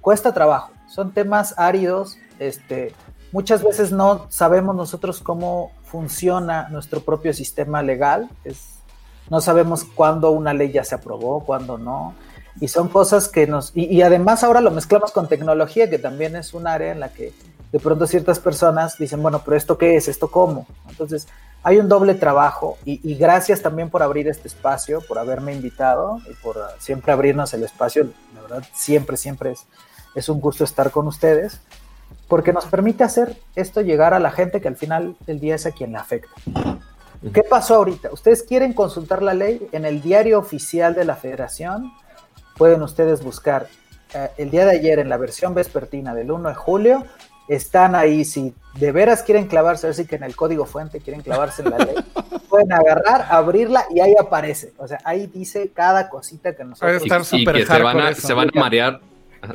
cuesta 0.00 0.32
trabajo. 0.32 0.70
Son 0.88 1.12
temas 1.12 1.54
áridos. 1.58 2.16
Este, 2.38 2.94
muchas 3.30 3.62
veces 3.62 3.92
no 3.92 4.24
sabemos 4.30 4.74
nosotros 4.74 5.20
cómo 5.20 5.72
funciona 5.84 6.70
nuestro 6.70 7.00
propio 7.00 7.34
sistema 7.34 7.82
legal. 7.82 8.30
Es, 8.42 8.78
no 9.28 9.42
sabemos 9.42 9.84
cuándo 9.84 10.30
una 10.30 10.54
ley 10.54 10.72
ya 10.72 10.82
se 10.82 10.94
aprobó, 10.94 11.44
cuándo 11.44 11.76
no. 11.76 12.14
Y 12.60 12.68
son 12.68 12.88
cosas 12.88 13.28
que 13.28 13.46
nos... 13.46 13.72
Y, 13.74 13.84
y 13.84 14.02
además 14.02 14.44
ahora 14.44 14.60
lo 14.60 14.70
mezclamos 14.70 15.12
con 15.12 15.28
tecnología, 15.28 15.88
que 15.88 15.98
también 15.98 16.36
es 16.36 16.54
un 16.54 16.66
área 16.66 16.92
en 16.92 17.00
la 17.00 17.10
que 17.10 17.32
de 17.72 17.80
pronto 17.80 18.06
ciertas 18.06 18.38
personas 18.38 18.96
dicen, 18.98 19.22
bueno, 19.22 19.42
pero 19.44 19.56
¿esto 19.56 19.76
qué 19.76 19.96
es? 19.96 20.08
¿Esto 20.08 20.30
cómo? 20.30 20.66
Entonces, 20.88 21.28
hay 21.62 21.78
un 21.78 21.88
doble 21.88 22.14
trabajo 22.14 22.78
y, 22.84 23.14
gracias 23.16 23.62
también 23.62 23.90
por 23.90 24.02
abrir 24.02 24.28
este 24.28 24.48
espacio, 24.48 25.02
por 25.06 25.18
haberme 25.18 25.52
invitado 25.52 26.18
y 26.30 26.34
por 26.34 26.56
siempre 26.78 27.12
abrirnos 27.12 27.52
el 27.52 27.64
espacio. 27.64 28.08
La 28.34 28.42
verdad, 28.42 28.62
siempre, 28.72 29.16
siempre 29.16 29.52
es, 29.52 29.66
es 30.14 30.28
un 30.28 30.40
gusto 30.40 30.64
estar 30.64 30.90
con 30.90 31.06
ustedes, 31.08 31.60
porque 32.28 32.52
nos 32.52 32.66
permite 32.66 33.04
hacer 33.04 33.36
esto 33.56 33.80
llegar 33.80 34.14
a 34.14 34.18
la 34.18 34.30
gente 34.30 34.60
que 34.60 34.68
al 34.68 34.76
final 34.76 35.16
del 35.26 35.40
día 35.40 35.56
es 35.56 35.66
a 35.66 35.72
quien 35.72 35.92
le 35.92 35.98
afecta. 35.98 36.30
¿Qué 37.34 37.42
pasó 37.42 37.74
ahorita? 37.74 38.12
Ustedes 38.12 38.44
quieren 38.44 38.72
consultar 38.72 39.22
la 39.22 39.34
ley 39.34 39.68
en 39.72 39.84
el 39.84 40.00
diario 40.00 40.38
oficial 40.38 40.94
de 40.94 41.04
la 41.04 41.16
federación. 41.16 41.92
Pueden 42.58 42.82
ustedes 42.82 43.22
buscar 43.22 43.68
eh, 44.14 44.28
el 44.36 44.50
día 44.50 44.66
de 44.66 44.72
ayer 44.72 44.98
en 44.98 45.08
la 45.08 45.16
versión 45.16 45.54
vespertina 45.54 46.14
del 46.14 46.30
1 46.30 46.48
de 46.50 46.54
julio 46.54 47.04
están 47.48 47.94
ahí, 47.94 48.24
si 48.24 48.54
de 48.74 48.92
veras 48.92 49.22
quieren 49.22 49.46
clavarse, 49.46 49.88
así 49.88 50.06
que 50.06 50.16
en 50.16 50.24
el 50.24 50.36
código 50.36 50.66
fuente 50.66 51.00
quieren 51.00 51.22
clavarse 51.22 51.62
en 51.62 51.70
la 51.70 51.78
ley, 51.78 51.94
pueden 52.48 52.72
agarrar, 52.72 53.26
abrirla 53.30 53.86
y 53.90 54.00
ahí 54.00 54.14
aparece. 54.20 54.74
O 54.76 54.86
sea, 54.86 54.98
ahí 55.04 55.26
dice 55.26 55.70
cada 55.74 56.10
cosita 56.10 56.54
que 56.54 56.64
nosotros... 56.64 57.02
Y, 57.32 57.44
que 57.44 57.64
se 57.64 57.82
van, 57.82 58.00
a, 58.00 58.14
se 58.14 58.34
van 58.34 58.50
a 58.54 58.60
marear, 58.60 59.00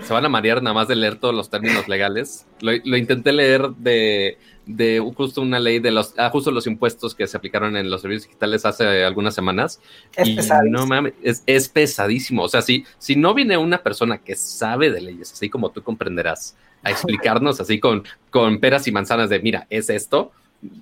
se 0.03 0.13
van 0.13 0.25
a 0.25 0.29
marear 0.29 0.61
nada 0.61 0.73
más 0.73 0.87
de 0.87 0.95
leer 0.95 1.17
todos 1.17 1.33
los 1.35 1.49
términos 1.49 1.87
legales. 1.87 2.45
Lo, 2.61 2.73
intenté 2.73 3.31
leer 3.31 3.69
de, 3.77 4.37
de, 4.65 4.99
justo 5.15 5.41
una 5.41 5.59
ley 5.59 5.79
de 5.79 5.91
los, 5.91 6.13
ah, 6.17 6.29
justo 6.29 6.51
los 6.51 6.67
impuestos 6.67 7.15
que 7.15 7.27
se 7.27 7.37
aplicaron 7.37 7.75
en 7.75 7.89
los 7.89 8.01
servicios 8.01 8.27
digitales 8.27 8.65
hace 8.65 9.03
algunas 9.03 9.35
semanas. 9.35 9.81
Es 10.15 10.27
y 10.27 10.37
no 10.69 10.87
mames, 10.87 11.13
es, 11.21 11.43
es, 11.45 11.69
pesadísimo. 11.69 12.43
O 12.43 12.49
sea, 12.49 12.61
si, 12.61 12.85
si 12.97 13.15
no 13.15 13.33
viene 13.33 13.57
una 13.57 13.83
persona 13.83 14.19
que 14.19 14.35
sabe 14.35 14.89
de 14.91 15.01
leyes, 15.01 15.31
así 15.33 15.49
como 15.49 15.71
tú 15.71 15.83
comprenderás, 15.83 16.55
a 16.83 16.91
explicarnos 16.91 17.59
así 17.59 17.79
con, 17.79 18.03
con 18.29 18.59
peras 18.59 18.87
y 18.87 18.91
manzanas 18.91 19.29
de, 19.29 19.39
mira, 19.39 19.67
es 19.69 19.89
esto. 19.89 20.31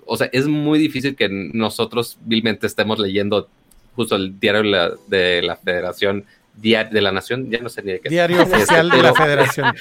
O 0.05 0.17
sea, 0.17 0.29
es 0.31 0.47
muy 0.47 0.77
difícil 0.79 1.15
que 1.15 1.29
nosotros 1.29 2.17
vilmente 2.25 2.67
estemos 2.67 2.99
leyendo 2.99 3.49
justo 3.95 4.15
el 4.15 4.39
diario 4.39 4.97
de 5.07 5.41
la, 5.41 5.55
Federación 5.55 6.25
de 6.53 7.01
la 7.01 7.11
Nación, 7.11 7.49
ya 7.49 7.59
no 7.59 7.69
sé 7.69 7.81
ni 7.81 7.93
de 7.93 7.99
qué. 8.01 8.09
Diario 8.09 8.43
oficial 8.43 8.89
de 8.89 9.01
la 9.01 9.13
Federación. 9.13 9.73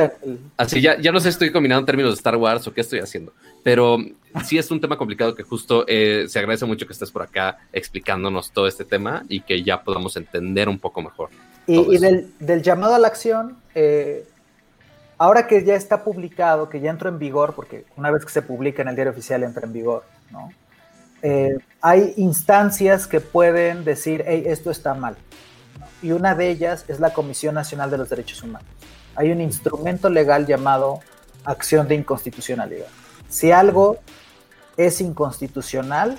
Así, 0.56 0.80
ya, 0.80 0.98
ya 1.00 1.12
no 1.12 1.20
sé 1.20 1.24
si 1.24 1.30
estoy 1.30 1.50
combinando 1.50 1.84
términos 1.84 2.12
de 2.12 2.16
Star 2.16 2.36
Wars 2.36 2.66
o 2.66 2.74
qué 2.74 2.80
estoy 2.80 3.00
haciendo, 3.00 3.32
pero 3.62 3.98
sí 4.44 4.58
es 4.58 4.70
un 4.70 4.80
tema 4.80 4.96
complicado 4.96 5.34
que 5.34 5.42
justo 5.42 5.84
eh, 5.88 6.26
se 6.28 6.38
agradece 6.38 6.66
mucho 6.66 6.86
que 6.86 6.92
estés 6.92 7.10
por 7.10 7.22
acá 7.22 7.58
explicándonos 7.72 8.52
todo 8.52 8.66
este 8.66 8.84
tema 8.84 9.24
y 9.28 9.40
que 9.40 9.62
ya 9.62 9.82
podamos 9.82 10.16
entender 10.16 10.68
un 10.68 10.78
poco 10.78 11.02
mejor. 11.02 11.30
Y, 11.66 11.98
del, 11.98 12.32
del, 12.38 12.62
llamado 12.62 12.94
a 12.94 12.98
la 12.98 13.08
acción, 13.08 13.58
eh, 13.74 14.26
ahora 15.18 15.46
que 15.46 15.64
ya 15.64 15.74
está 15.74 16.02
publicado, 16.02 16.70
que 16.70 16.80
ya 16.80 16.90
entró 16.90 17.10
en 17.10 17.18
vigor, 17.18 17.54
porque 17.54 17.84
una 17.96 18.10
vez 18.10 18.24
que 18.24 18.30
se 18.30 18.40
publica 18.40 18.80
en 18.80 18.88
el 18.88 18.94
diario 18.94 19.12
oficial 19.12 19.42
entra 19.42 19.66
en 19.66 19.72
vigor, 19.74 20.04
¿no? 20.30 20.50
Eh, 21.20 21.58
hay 21.80 22.14
instancias 22.16 23.06
que 23.06 23.20
pueden 23.20 23.84
decir, 23.84 24.24
hey, 24.26 24.44
esto 24.46 24.70
está 24.70 24.94
mal. 24.94 25.16
Y 26.02 26.12
una 26.12 26.34
de 26.34 26.50
ellas 26.50 26.84
es 26.88 27.00
la 27.00 27.12
Comisión 27.12 27.54
Nacional 27.54 27.90
de 27.90 27.98
los 27.98 28.08
Derechos 28.08 28.42
Humanos. 28.42 28.68
Hay 29.16 29.32
un 29.32 29.40
instrumento 29.40 30.08
legal 30.08 30.46
llamado 30.46 31.00
acción 31.44 31.88
de 31.88 31.96
inconstitucionalidad. 31.96 32.86
Si 33.28 33.50
algo 33.50 33.98
es 34.76 35.00
inconstitucional, 35.00 36.18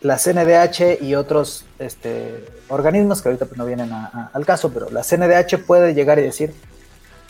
la 0.00 0.16
CNDH 0.16 1.02
y 1.02 1.14
otros 1.14 1.64
este, 1.78 2.44
organismos 2.68 3.20
que 3.20 3.30
ahorita 3.30 3.46
no 3.56 3.64
vienen 3.64 3.90
al 3.92 4.46
caso, 4.46 4.70
pero 4.72 4.90
la 4.90 5.02
CNDH 5.02 5.64
puede 5.66 5.94
llegar 5.94 6.18
y 6.18 6.22
decir, 6.22 6.54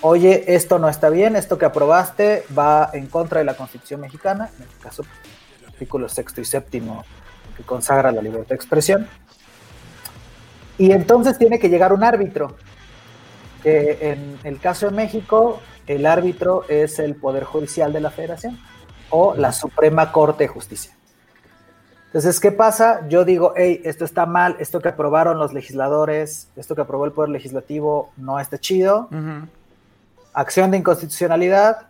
oye, 0.03 0.45
esto 0.55 0.79
no 0.79 0.89
está 0.89 1.09
bien, 1.09 1.37
esto 1.37 1.57
que 1.57 1.65
aprobaste 1.65 2.45
va 2.57 2.91
en 2.93 3.07
contra 3.07 3.39
de 3.39 3.45
la 3.45 3.55
Constitución 3.55 4.01
mexicana, 4.01 4.51
en 4.57 4.65
este 4.65 4.83
caso, 4.83 5.05
el 5.61 5.69
artículo 5.69 6.09
sexto 6.09 6.41
y 6.41 6.45
séptimo 6.45 7.05
que 7.57 7.63
consagra 7.63 8.13
la 8.13 8.21
libertad 8.21 8.51
de 8.51 8.55
expresión. 8.57 9.09
Y 10.79 10.93
entonces 10.93 11.37
tiene 11.39 11.59
que 11.59 11.69
llegar 11.69 11.93
un 11.93 12.05
árbitro. 12.05 12.57
en 13.65 14.39
el 14.45 14.61
caso 14.61 14.87
de 14.87 14.93
México, 14.93 15.61
el 15.87 16.07
árbitro 16.07 16.65
es 16.69 16.99
el 16.99 17.17
Poder 17.17 17.45
Judicial 17.45 17.93
de 17.93 18.01
la 18.01 18.11
Federación 18.11 18.59
o 19.11 19.35
la 19.35 19.53
Suprema 19.53 20.13
Corte 20.13 20.45
de 20.45 20.49
Justicia. 20.49 20.93
Entonces, 22.07 22.41
¿qué 22.41 22.53
pasa? 22.53 23.07
Yo 23.09 23.25
digo, 23.25 23.53
hey, 23.57 23.83
esto 23.85 24.05
está 24.05 24.25
mal, 24.25 24.57
esto 24.61 24.81
que 24.81 24.89
aprobaron 24.89 25.39
los 25.39 25.53
legisladores, 25.53 26.49
esto 26.57 26.75
que 26.75 26.83
aprobó 26.83 27.05
el 27.05 27.13
Poder 27.13 27.31
Legislativo 27.31 28.13
no 28.17 28.41
está 28.41 28.59
chido 28.59 29.11
acción 30.39 30.71
de 30.71 30.79
inconstitucionalidad. 30.79 31.89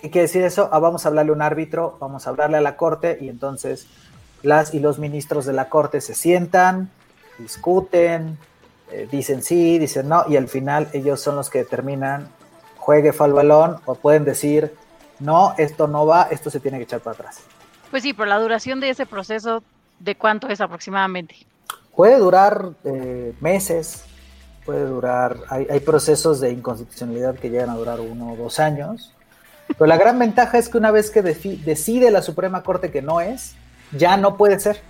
¿Qué 0.00 0.10
quiere 0.10 0.26
decir 0.26 0.42
eso? 0.42 0.68
Ah, 0.70 0.78
vamos 0.78 1.04
a 1.04 1.08
hablarle 1.08 1.30
a 1.30 1.34
un 1.34 1.42
árbitro, 1.42 1.96
vamos 1.98 2.26
a 2.26 2.30
hablarle 2.30 2.58
a 2.58 2.60
la 2.60 2.76
corte 2.76 3.16
y 3.20 3.28
entonces 3.30 3.86
las 4.42 4.74
y 4.74 4.80
los 4.80 4.98
ministros 4.98 5.46
de 5.46 5.54
la 5.54 5.70
corte 5.70 6.02
se 6.02 6.14
sientan, 6.14 6.90
discuten, 7.38 8.38
eh, 8.90 9.08
dicen 9.10 9.42
sí, 9.42 9.78
dicen 9.78 10.08
no 10.08 10.24
y 10.28 10.36
al 10.36 10.48
final 10.48 10.88
ellos 10.92 11.20
son 11.20 11.36
los 11.36 11.50
que 11.50 11.58
determinan 11.58 12.28
juegue 12.76 13.12
fue 13.12 13.26
al 13.26 13.32
balón 13.32 13.78
o 13.84 13.96
pueden 13.96 14.24
decir 14.24 14.74
no, 15.18 15.54
esto 15.58 15.88
no 15.88 16.06
va, 16.06 16.28
esto 16.30 16.50
se 16.50 16.60
tiene 16.60 16.78
que 16.78 16.84
echar 16.84 17.00
para 17.00 17.14
atrás. 17.14 17.40
Pues 17.90 18.02
sí, 18.02 18.12
pero 18.12 18.26
la 18.26 18.38
duración 18.38 18.80
de 18.80 18.90
ese 18.90 19.06
proceso, 19.06 19.62
¿de 19.98 20.14
cuánto 20.14 20.48
es 20.48 20.60
aproximadamente? 20.60 21.34
Puede 21.94 22.18
durar 22.18 22.70
eh, 22.84 23.34
meses, 23.40 24.04
puede 24.64 24.84
durar, 24.84 25.38
hay, 25.48 25.66
hay, 25.70 25.80
procesos 25.80 26.40
de 26.40 26.50
inconstitucionalidad 26.50 27.36
que 27.36 27.48
llegan 27.48 27.70
a 27.70 27.76
durar 27.76 28.00
uno 28.00 28.32
o 28.32 28.36
dos 28.36 28.60
años, 28.60 29.14
pero 29.68 29.86
la 29.86 29.96
gran 29.96 30.18
ventaja 30.18 30.58
es 30.58 30.68
que 30.68 30.78
una 30.78 30.90
vez 30.90 31.10
que 31.10 31.22
decide 31.22 32.10
la 32.10 32.22
Suprema 32.22 32.62
Corte 32.62 32.90
que 32.90 33.02
no 33.02 33.20
es, 33.20 33.54
ya 33.92 34.16
no 34.16 34.36
puede 34.36 34.60
ser. 34.60 34.80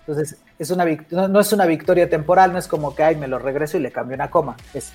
Entonces, 0.00 0.38
es 0.62 0.70
una 0.70 0.84
no, 1.10 1.40
es 1.40 1.52
una 1.52 1.66
victoria 1.66 2.08
temporal, 2.08 2.52
no 2.52 2.58
es 2.58 2.68
como 2.68 2.94
que, 2.94 3.02
ay, 3.02 3.16
me 3.16 3.28
lo 3.28 3.38
regreso 3.38 3.76
y 3.76 3.80
le 3.80 3.92
cambio 3.92 4.14
una 4.14 4.30
coma. 4.30 4.56
Es, 4.74 4.92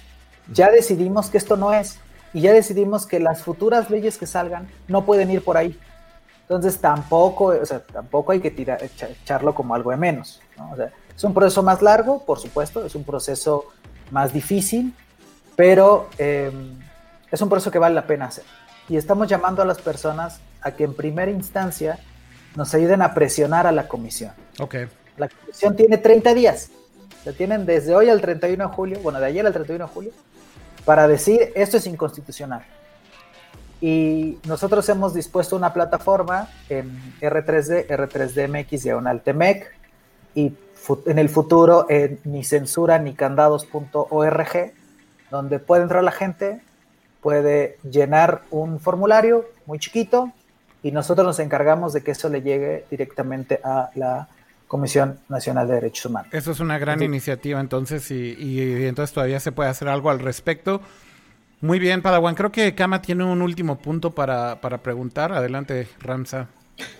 ya 0.51 0.71
decidimos 0.71 1.29
que 1.29 1.37
esto 1.37 1.57
no 1.57 1.73
es, 1.73 1.99
y 2.33 2.41
ya 2.41 2.53
decidimos 2.53 3.05
que 3.05 3.19
las 3.19 3.41
futuras 3.41 3.89
leyes 3.89 4.17
que 4.17 4.27
salgan 4.27 4.67
no 4.87 5.05
pueden 5.05 5.31
ir 5.31 5.43
por 5.43 5.57
ahí. 5.57 5.77
Entonces, 6.41 6.79
tampoco, 6.79 7.47
o 7.47 7.65
sea, 7.65 7.79
tampoco 7.79 8.31
hay 8.31 8.39
que 8.39 8.51
tirar, 8.51 8.81
echarlo 8.81 9.53
como 9.53 9.75
algo 9.75 9.91
de 9.91 9.97
menos. 9.97 10.41
¿no? 10.57 10.71
O 10.71 10.75
sea, 10.75 10.91
es 11.15 11.23
un 11.23 11.33
proceso 11.33 11.61
más 11.61 11.81
largo, 11.81 12.23
por 12.23 12.39
supuesto, 12.39 12.85
es 12.85 12.95
un 12.95 13.03
proceso 13.03 13.65
más 14.11 14.31
difícil, 14.31 14.93
pero 15.57 16.09
eh, 16.17 16.51
es 17.29 17.41
un 17.41 17.49
proceso 17.49 17.71
que 17.71 17.79
vale 17.79 17.95
la 17.95 18.07
pena 18.07 18.25
hacer. 18.25 18.45
Y 18.87 18.95
estamos 18.95 19.27
llamando 19.27 19.61
a 19.61 19.65
las 19.65 19.79
personas 19.79 20.39
a 20.61 20.71
que 20.71 20.85
en 20.85 20.93
primera 20.93 21.31
instancia 21.31 21.99
nos 22.55 22.73
ayuden 22.73 23.01
a 23.01 23.13
presionar 23.13 23.67
a 23.67 23.71
la 23.73 23.87
comisión. 23.87 24.31
Okay. 24.59 24.87
La 25.17 25.29
comisión 25.29 25.75
tiene 25.75 25.97
30 25.97 26.33
días. 26.33 26.69
La 27.25 27.33
tienen 27.33 27.65
desde 27.65 27.95
hoy 27.95 28.09
al 28.09 28.21
31 28.21 28.67
de 28.67 28.73
julio, 28.73 28.99
bueno, 29.01 29.19
de 29.19 29.25
ayer 29.25 29.45
al 29.45 29.53
31 29.53 29.85
de 29.85 29.91
julio, 29.91 30.11
para 30.85 31.07
decir 31.07 31.51
esto 31.55 31.77
es 31.77 31.87
inconstitucional. 31.87 32.63
Y 33.81 34.39
nosotros 34.45 34.87
hemos 34.89 35.13
dispuesto 35.13 35.55
una 35.55 35.73
plataforma 35.73 36.49
en 36.69 36.97
R3D, 37.19 37.87
R3DMX, 37.87 38.81
diagonal 38.81 39.21
TEMEC, 39.21 39.73
y 40.35 40.53
en 41.05 41.19
el 41.19 41.29
futuro 41.29 41.85
en 41.89 42.19
ni 42.23 42.43
censura 42.43 42.99
ni 42.99 43.13
candados.org, 43.13 44.73
donde 45.29 45.59
puede 45.59 45.83
entrar 45.83 46.03
la 46.03 46.11
gente, 46.11 46.61
puede 47.21 47.77
llenar 47.83 48.43
un 48.51 48.79
formulario 48.79 49.45
muy 49.65 49.79
chiquito 49.79 50.31
y 50.83 50.91
nosotros 50.91 51.25
nos 51.25 51.39
encargamos 51.39 51.93
de 51.93 52.03
que 52.03 52.11
eso 52.11 52.29
le 52.29 52.41
llegue 52.41 52.85
directamente 52.89 53.59
a 53.63 53.89
la 53.95 54.29
Comisión 54.67 55.19
Nacional 55.29 55.67
de 55.67 55.75
Derechos 55.75 56.05
Humanos. 56.05 56.33
Eso 56.33 56.51
es 56.51 56.59
una 56.59 56.77
gran 56.77 57.01
iniciativa 57.01 57.59
entonces 57.59 58.11
y, 58.11 58.35
y, 58.37 58.85
entonces 58.85 59.13
todavía 59.13 59.39
se 59.39 59.51
puede 59.51 59.69
hacer 59.69 59.87
algo 59.87 60.09
al 60.09 60.19
respecto. 60.19 60.81
Muy 61.61 61.79
bien, 61.79 62.01
Padawan. 62.01 62.35
Creo 62.35 62.51
que 62.51 62.75
Kama 62.75 63.01
tiene 63.01 63.23
un 63.23 63.41
último 63.41 63.79
punto 63.79 64.11
para, 64.11 64.61
para 64.61 64.79
preguntar. 64.79 65.31
Adelante, 65.31 65.87
Ramsa. 65.99 66.49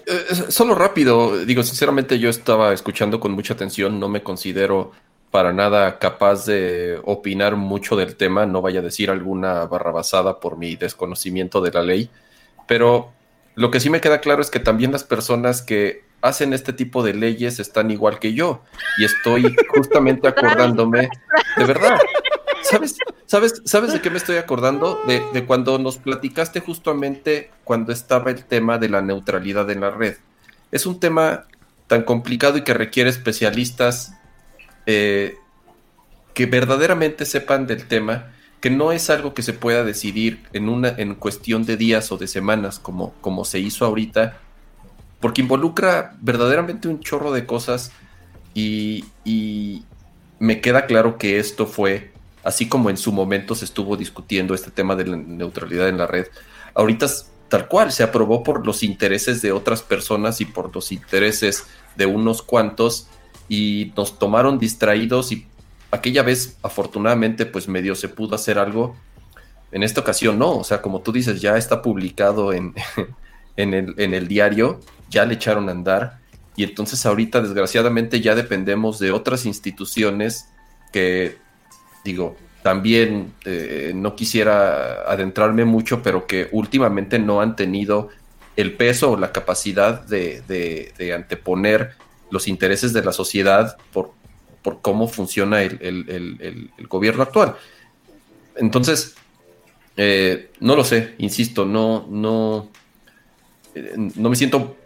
Eh, 0.05 0.35
solo 0.49 0.73
rápido, 0.73 1.45
digo, 1.45 1.61
sinceramente 1.61 2.17
yo 2.17 2.29
estaba 2.29 2.73
escuchando 2.73 3.19
con 3.19 3.33
mucha 3.33 3.53
atención, 3.53 3.99
no 3.99 4.09
me 4.09 4.23
considero 4.23 4.91
para 5.29 5.53
nada 5.53 5.99
capaz 5.99 6.45
de 6.45 6.99
opinar 7.03 7.57
mucho 7.57 7.95
del 7.95 8.15
tema, 8.15 8.47
no 8.47 8.61
vaya 8.61 8.79
a 8.79 8.83
decir 8.83 9.11
alguna 9.11 9.65
barrabasada 9.65 10.39
por 10.39 10.57
mi 10.57 10.75
desconocimiento 10.75 11.61
de 11.61 11.71
la 11.71 11.83
ley, 11.83 12.09
pero 12.65 13.11
lo 13.53 13.69
que 13.69 13.79
sí 13.79 13.91
me 13.91 14.01
queda 14.01 14.19
claro 14.19 14.41
es 14.41 14.49
que 14.49 14.59
también 14.59 14.91
las 14.91 15.03
personas 15.03 15.61
que 15.61 16.06
hacen 16.21 16.53
este 16.53 16.73
tipo 16.73 17.03
de 17.03 17.13
leyes 17.13 17.59
están 17.59 17.91
igual 17.91 18.19
que 18.19 18.33
yo 18.33 18.63
y 18.97 19.05
estoy 19.05 19.55
justamente 19.69 20.27
acordándome, 20.27 21.09
de 21.57 21.65
verdad, 21.65 21.99
¿sabes? 22.63 22.97
¿Sabes, 23.25 23.61
¿Sabes 23.65 23.91
de 23.91 24.01
qué 24.01 24.09
me 24.09 24.17
estoy 24.17 24.37
acordando? 24.37 25.01
De, 25.05 25.21
de 25.33 25.45
cuando 25.45 25.77
nos 25.79 25.97
platicaste 25.97 26.61
justamente 26.61 27.51
cuando 27.65 27.91
estaba 27.91 28.31
el 28.31 28.45
tema 28.45 28.77
de 28.77 28.87
la 28.87 29.01
neutralidad 29.01 29.69
en 29.69 29.81
la 29.81 29.89
red. 29.89 30.15
Es 30.71 30.85
un 30.85 30.99
tema 31.01 31.45
tan 31.87 32.03
complicado 32.03 32.57
y 32.57 32.63
que 32.63 32.73
requiere 32.73 33.09
especialistas 33.09 34.13
eh, 34.85 35.37
que 36.33 36.45
verdaderamente 36.45 37.25
sepan 37.25 37.67
del 37.67 37.87
tema, 37.87 38.31
que 38.61 38.69
no 38.69 38.91
es 38.91 39.09
algo 39.09 39.33
que 39.33 39.41
se 39.41 39.53
pueda 39.53 39.83
decidir 39.83 40.45
en 40.53 40.69
una 40.69 40.89
en 40.89 41.15
cuestión 41.15 41.65
de 41.65 41.77
días 41.77 42.11
o 42.11 42.17
de 42.17 42.27
semanas 42.27 42.79
como, 42.79 43.13
como 43.21 43.43
se 43.43 43.59
hizo 43.59 43.85
ahorita, 43.85 44.39
porque 45.19 45.41
involucra 45.41 46.15
verdaderamente 46.21 46.87
un 46.87 46.99
chorro 46.99 47.31
de 47.31 47.45
cosas 47.45 47.91
y, 48.53 49.05
y 49.25 49.83
me 50.39 50.61
queda 50.61 50.85
claro 50.85 51.17
que 51.17 51.39
esto 51.39 51.65
fue, 51.65 52.11
así 52.43 52.67
como 52.67 52.89
en 52.89 52.97
su 52.97 53.11
momento 53.11 53.55
se 53.55 53.65
estuvo 53.65 53.97
discutiendo 53.97 54.53
este 54.53 54.71
tema 54.71 54.95
de 54.95 55.07
la 55.07 55.17
neutralidad 55.17 55.89
en 55.89 55.97
la 55.97 56.07
red, 56.07 56.27
ahorita 56.75 57.07
tal 57.49 57.67
cual 57.67 57.91
se 57.91 58.03
aprobó 58.03 58.43
por 58.43 58.65
los 58.65 58.83
intereses 58.83 59.41
de 59.41 59.51
otras 59.51 59.81
personas 59.81 60.41
y 60.41 60.45
por 60.45 60.73
los 60.75 60.91
intereses 60.91 61.65
de 61.95 62.05
unos 62.05 62.41
cuantos 62.41 63.07
y 63.49 63.93
nos 63.95 64.19
tomaron 64.19 64.59
distraídos 64.59 65.31
y 65.31 65.47
aquella 65.91 66.23
vez 66.23 66.57
afortunadamente 66.61 67.45
pues 67.45 67.67
medio 67.67 67.95
se 67.95 68.09
pudo 68.09 68.35
hacer 68.35 68.59
algo. 68.59 68.95
En 69.71 69.83
esta 69.83 70.01
ocasión 70.01 70.39
no, 70.39 70.57
o 70.57 70.63
sea, 70.63 70.81
como 70.81 71.01
tú 71.01 71.11
dices, 71.11 71.41
ya 71.41 71.57
está 71.57 71.81
publicado 71.81 72.53
en, 72.53 72.73
en, 73.57 73.73
el, 73.73 73.93
en 73.97 74.13
el 74.13 74.27
diario, 74.27 74.79
ya 75.09 75.25
le 75.25 75.35
echaron 75.35 75.69
a 75.69 75.71
andar 75.71 76.19
y 76.55 76.63
entonces 76.63 77.05
ahorita 77.05 77.41
desgraciadamente 77.41 78.21
ya 78.21 78.35
dependemos 78.35 78.99
de 78.99 79.11
otras 79.11 79.45
instituciones 79.45 80.49
que, 80.91 81.37
digo, 82.03 82.35
también 82.63 83.33
eh, 83.45 83.91
no 83.95 84.15
quisiera 84.15 85.03
adentrarme 85.03 85.65
mucho, 85.65 86.01
pero 86.01 86.25
que 86.25 86.49
últimamente 86.51 87.19
no 87.19 87.41
han 87.41 87.55
tenido 87.55 88.09
el 88.55 88.73
peso 88.73 89.11
o 89.11 89.17
la 89.17 89.31
capacidad 89.31 90.01
de, 90.01 90.41
de 90.97 91.13
anteponer 91.13 91.91
los 92.31 92.47
intereses 92.47 92.93
de 92.93 93.03
la 93.03 93.13
sociedad 93.13 93.77
por, 93.93 94.11
por 94.61 94.81
cómo 94.81 95.07
funciona 95.07 95.61
el, 95.61 96.71
gobierno 96.89 97.23
actual. 97.23 97.55
Entonces, 98.55 99.15
eh, 99.95 100.51
no 100.59 100.75
lo 100.75 100.83
sé, 100.83 101.15
insisto, 101.19 101.65
no, 101.65 102.05
no, 102.09 102.69
eh, 103.75 103.93
no 103.95 104.29
me 104.29 104.35
siento 104.35 104.76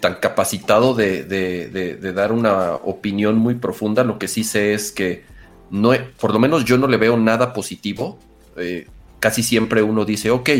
tan 0.00 0.14
capacitado 0.16 0.94
de, 0.94 2.12
dar 2.14 2.32
una 2.32 2.74
opinión 2.74 3.36
muy 3.36 3.56
profunda. 3.56 4.04
Lo 4.04 4.18
que 4.18 4.28
sí 4.28 4.44
sé 4.44 4.74
es 4.74 4.90
que 4.90 5.24
no, 5.70 5.92
por 6.18 6.32
lo 6.32 6.38
menos 6.38 6.64
yo 6.64 6.78
no 6.78 6.86
le 6.86 6.96
veo 6.96 7.16
nada 7.16 7.52
positivo. 7.52 8.18
Eh, 8.56 8.86
casi 9.20 9.42
siempre 9.42 9.82
uno 9.82 10.04
dice, 10.04 10.30
ok, 10.30 10.50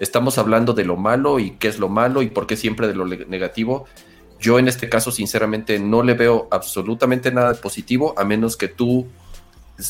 estamos 0.00 0.38
hablando 0.38 0.72
de 0.72 0.84
lo 0.84 0.96
malo 0.96 1.38
y 1.38 1.52
qué 1.52 1.68
es 1.68 1.78
lo 1.78 1.88
malo 1.88 2.22
y 2.22 2.30
por 2.30 2.46
qué 2.46 2.56
siempre 2.56 2.88
de 2.88 2.94
lo 2.94 3.06
negativo. 3.06 3.86
Yo 4.40 4.58
en 4.58 4.68
este 4.68 4.88
caso, 4.88 5.12
sinceramente, 5.12 5.78
no 5.78 6.02
le 6.02 6.14
veo 6.14 6.48
absolutamente 6.50 7.30
nada 7.32 7.54
positivo, 7.54 8.14
a 8.16 8.24
menos 8.24 8.56
que 8.56 8.68
tú 8.68 9.06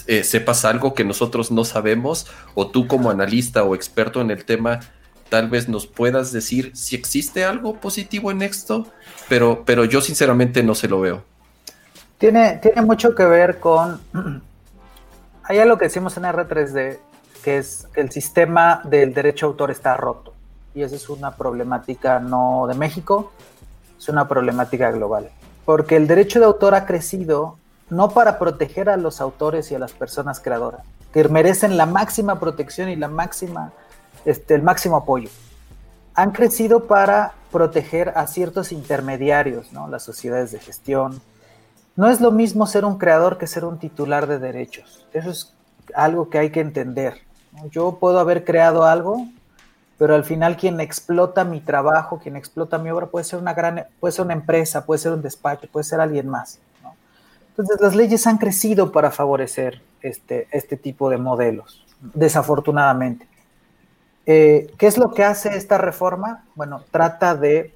eh, 0.06 0.24
sepas 0.24 0.64
algo 0.64 0.94
que 0.94 1.04
nosotros 1.04 1.50
no 1.50 1.64
sabemos, 1.64 2.26
o 2.54 2.68
tú 2.68 2.86
como 2.86 3.10
analista 3.10 3.64
o 3.64 3.74
experto 3.74 4.20
en 4.20 4.30
el 4.30 4.44
tema, 4.44 4.80
tal 5.28 5.48
vez 5.48 5.68
nos 5.68 5.86
puedas 5.86 6.32
decir 6.32 6.72
si 6.74 6.96
existe 6.96 7.44
algo 7.44 7.74
positivo 7.74 8.30
en 8.30 8.42
esto, 8.42 8.86
pero, 9.28 9.62
pero 9.64 9.84
yo 9.84 10.00
sinceramente 10.00 10.62
no 10.62 10.74
se 10.74 10.88
lo 10.88 11.00
veo. 11.00 11.22
Tiene, 12.18 12.56
tiene 12.56 12.82
mucho 12.82 13.14
que 13.14 13.24
ver 13.24 13.60
con... 13.60 14.00
Hay 15.44 15.58
algo 15.58 15.78
que 15.78 15.86
decimos 15.86 16.16
en 16.16 16.24
R3D, 16.24 16.98
que 17.42 17.58
es 17.58 17.86
que 17.94 18.00
el 18.00 18.10
sistema 18.10 18.82
del 18.84 19.14
derecho 19.14 19.46
a 19.46 19.48
autor 19.48 19.70
está 19.70 19.96
roto. 19.96 20.34
Y 20.74 20.82
esa 20.82 20.96
es 20.96 21.08
una 21.08 21.36
problemática 21.36 22.18
no 22.18 22.66
de 22.68 22.74
México, 22.74 23.32
es 23.98 24.08
una 24.08 24.28
problemática 24.28 24.90
global. 24.90 25.30
Porque 25.64 25.96
el 25.96 26.06
derecho 26.06 26.38
de 26.38 26.46
autor 26.46 26.74
ha 26.74 26.84
crecido 26.84 27.56
no 27.90 28.10
para 28.10 28.38
proteger 28.38 28.88
a 28.88 28.96
los 28.96 29.20
autores 29.20 29.70
y 29.70 29.74
a 29.74 29.78
las 29.78 29.92
personas 29.92 30.40
creadoras, 30.40 30.82
que 31.12 31.26
merecen 31.28 31.76
la 31.76 31.86
máxima 31.86 32.38
protección 32.38 32.88
y 32.88 32.96
la 32.96 33.08
máxima, 33.08 33.72
este, 34.24 34.54
el 34.54 34.62
máximo 34.62 34.96
apoyo. 34.96 35.30
Han 36.14 36.32
crecido 36.32 36.86
para 36.86 37.34
proteger 37.52 38.12
a 38.16 38.26
ciertos 38.26 38.72
intermediarios, 38.72 39.72
¿no? 39.72 39.88
las 39.88 40.02
sociedades 40.02 40.52
de 40.52 40.58
gestión. 40.58 41.20
No 41.96 42.08
es 42.08 42.20
lo 42.20 42.30
mismo 42.30 42.66
ser 42.66 42.84
un 42.84 42.98
creador 42.98 43.38
que 43.38 43.46
ser 43.46 43.64
un 43.64 43.78
titular 43.78 44.26
de 44.26 44.38
derechos. 44.38 45.06
Eso 45.12 45.30
es 45.30 45.54
algo 45.94 46.28
que 46.28 46.38
hay 46.38 46.50
que 46.50 46.60
entender. 46.60 47.22
Yo 47.70 47.98
puedo 47.98 48.18
haber 48.18 48.44
creado 48.44 48.84
algo, 48.84 49.26
pero 49.96 50.14
al 50.14 50.24
final 50.24 50.56
quien 50.56 50.80
explota 50.80 51.44
mi 51.44 51.60
trabajo, 51.60 52.18
quien 52.18 52.36
explota 52.36 52.78
mi 52.78 52.90
obra 52.90 53.06
puede 53.06 53.24
ser 53.24 53.40
una 53.40 53.54
gran, 53.54 53.86
puede 53.98 54.12
ser 54.12 54.24
una 54.24 54.34
empresa, 54.34 54.86
puede 54.86 54.98
ser 54.98 55.12
un 55.12 55.22
despacho, 55.22 55.66
puede 55.70 55.84
ser 55.84 56.00
alguien 56.00 56.28
más. 56.28 56.60
Entonces 57.50 57.80
las 57.80 57.96
leyes 57.96 58.24
han 58.28 58.38
crecido 58.38 58.92
para 58.92 59.10
favorecer 59.10 59.82
este, 60.00 60.46
este 60.52 60.76
tipo 60.76 61.10
de 61.10 61.18
modelos, 61.18 61.84
desafortunadamente. 62.14 63.26
Eh, 64.30 64.74
¿Qué 64.76 64.86
es 64.86 64.98
lo 64.98 65.14
que 65.14 65.24
hace 65.24 65.56
esta 65.56 65.78
reforma? 65.78 66.44
Bueno, 66.54 66.84
trata 66.90 67.34
de 67.34 67.72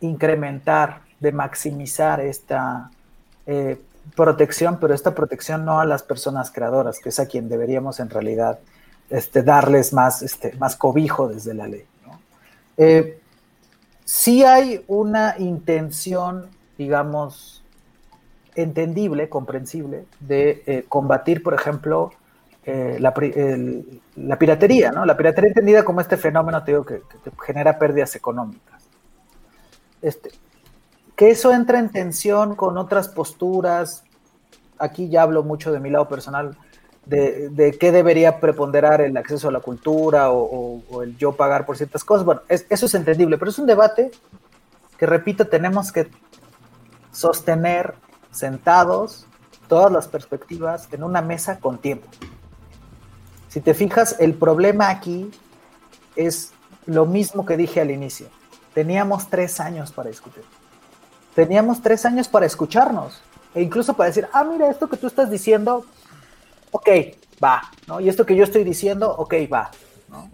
incrementar, 0.00 1.00
de 1.20 1.32
maximizar 1.32 2.20
esta 2.20 2.90
eh, 3.46 3.80
protección, 4.14 4.76
pero 4.78 4.92
esta 4.92 5.14
protección 5.14 5.64
no 5.64 5.80
a 5.80 5.86
las 5.86 6.02
personas 6.02 6.50
creadoras, 6.50 6.98
que 6.98 7.08
es 7.08 7.18
a 7.18 7.24
quien 7.24 7.48
deberíamos 7.48 7.98
en 7.98 8.10
realidad 8.10 8.58
este, 9.08 9.42
darles 9.42 9.94
más, 9.94 10.20
este, 10.20 10.52
más 10.56 10.76
cobijo 10.76 11.28
desde 11.28 11.54
la 11.54 11.66
ley. 11.66 11.86
¿no? 12.06 12.20
Eh, 12.76 13.18
sí 14.04 14.44
hay 14.44 14.84
una 14.86 15.36
intención, 15.38 16.48
digamos, 16.76 17.64
entendible, 18.54 19.30
comprensible, 19.30 20.04
de 20.20 20.84
combatir, 20.90 21.42
por 21.42 21.54
ejemplo, 21.54 22.12
eh, 22.64 22.96
la, 23.00 24.38
piratería, 24.38 24.92
¿no? 24.92 25.04
La 25.04 25.16
piratería 25.16 25.48
entendida 25.48 25.84
como 25.84 26.00
este 26.00 26.16
fenómeno, 26.16 26.60
digo, 26.60 26.84
que, 26.84 27.02
genera 27.44 27.78
pérdidas 27.78 28.14
económicas. 28.14 28.84
Este, 30.00 30.30
que 31.16 31.30
eso 31.30 31.52
entra 31.52 31.78
en 31.80 31.90
tensión 31.90 32.54
con 32.54 32.78
otras 32.78 33.08
posturas, 33.08 34.04
aquí 34.78 35.08
ya 35.08 35.22
hablo 35.22 35.42
mucho 35.42 35.72
de 35.72 35.80
mi 35.80 35.90
lado 35.90 36.08
personal, 36.08 36.56
de, 37.04 37.76
qué 37.80 37.90
debería 37.90 38.38
preponderar 38.38 39.00
el 39.00 39.16
acceso 39.16 39.48
a 39.48 39.52
la 39.52 39.58
cultura 39.58 40.30
o, 40.30 41.02
el 41.02 41.16
yo 41.16 41.32
pagar 41.32 41.66
por 41.66 41.76
ciertas 41.76 42.04
cosas. 42.04 42.24
Bueno, 42.24 42.42
eso 42.48 42.86
es 42.86 42.94
entendible, 42.94 43.38
pero 43.38 43.50
es 43.50 43.58
un 43.58 43.66
debate 43.66 44.12
que, 44.98 45.06
repito, 45.06 45.48
tenemos 45.48 45.90
que 45.90 46.08
sostener 47.10 47.94
sentados 48.30 49.26
todas 49.66 49.90
las 49.90 50.06
perspectivas 50.06 50.88
en 50.92 51.02
una 51.02 51.22
mesa 51.22 51.58
con 51.58 51.78
tiempo. 51.78 52.08
Si 53.52 53.60
te 53.60 53.74
fijas, 53.74 54.16
el 54.18 54.32
problema 54.32 54.88
aquí 54.88 55.30
es 56.16 56.52
lo 56.86 57.04
mismo 57.04 57.44
que 57.44 57.58
dije 57.58 57.82
al 57.82 57.90
inicio. 57.90 58.28
Teníamos 58.72 59.28
tres 59.28 59.60
años 59.60 59.92
para 59.92 60.08
discutir. 60.08 60.42
Teníamos 61.34 61.82
tres 61.82 62.06
años 62.06 62.28
para 62.28 62.46
escucharnos 62.46 63.20
e 63.54 63.60
incluso 63.60 63.92
para 63.92 64.08
decir, 64.08 64.26
ah, 64.32 64.42
mira, 64.42 64.70
esto 64.70 64.88
que 64.88 64.96
tú 64.96 65.06
estás 65.06 65.30
diciendo 65.30 65.84
ok, 66.70 66.88
va, 67.42 67.62
¿no? 67.86 68.00
Y 68.00 68.08
esto 68.08 68.26
que 68.26 68.34
yo 68.34 68.44
estoy 68.44 68.64
diciendo, 68.64 69.14
ok, 69.14 69.34
va, 69.52 69.70
¿no? 70.08 70.30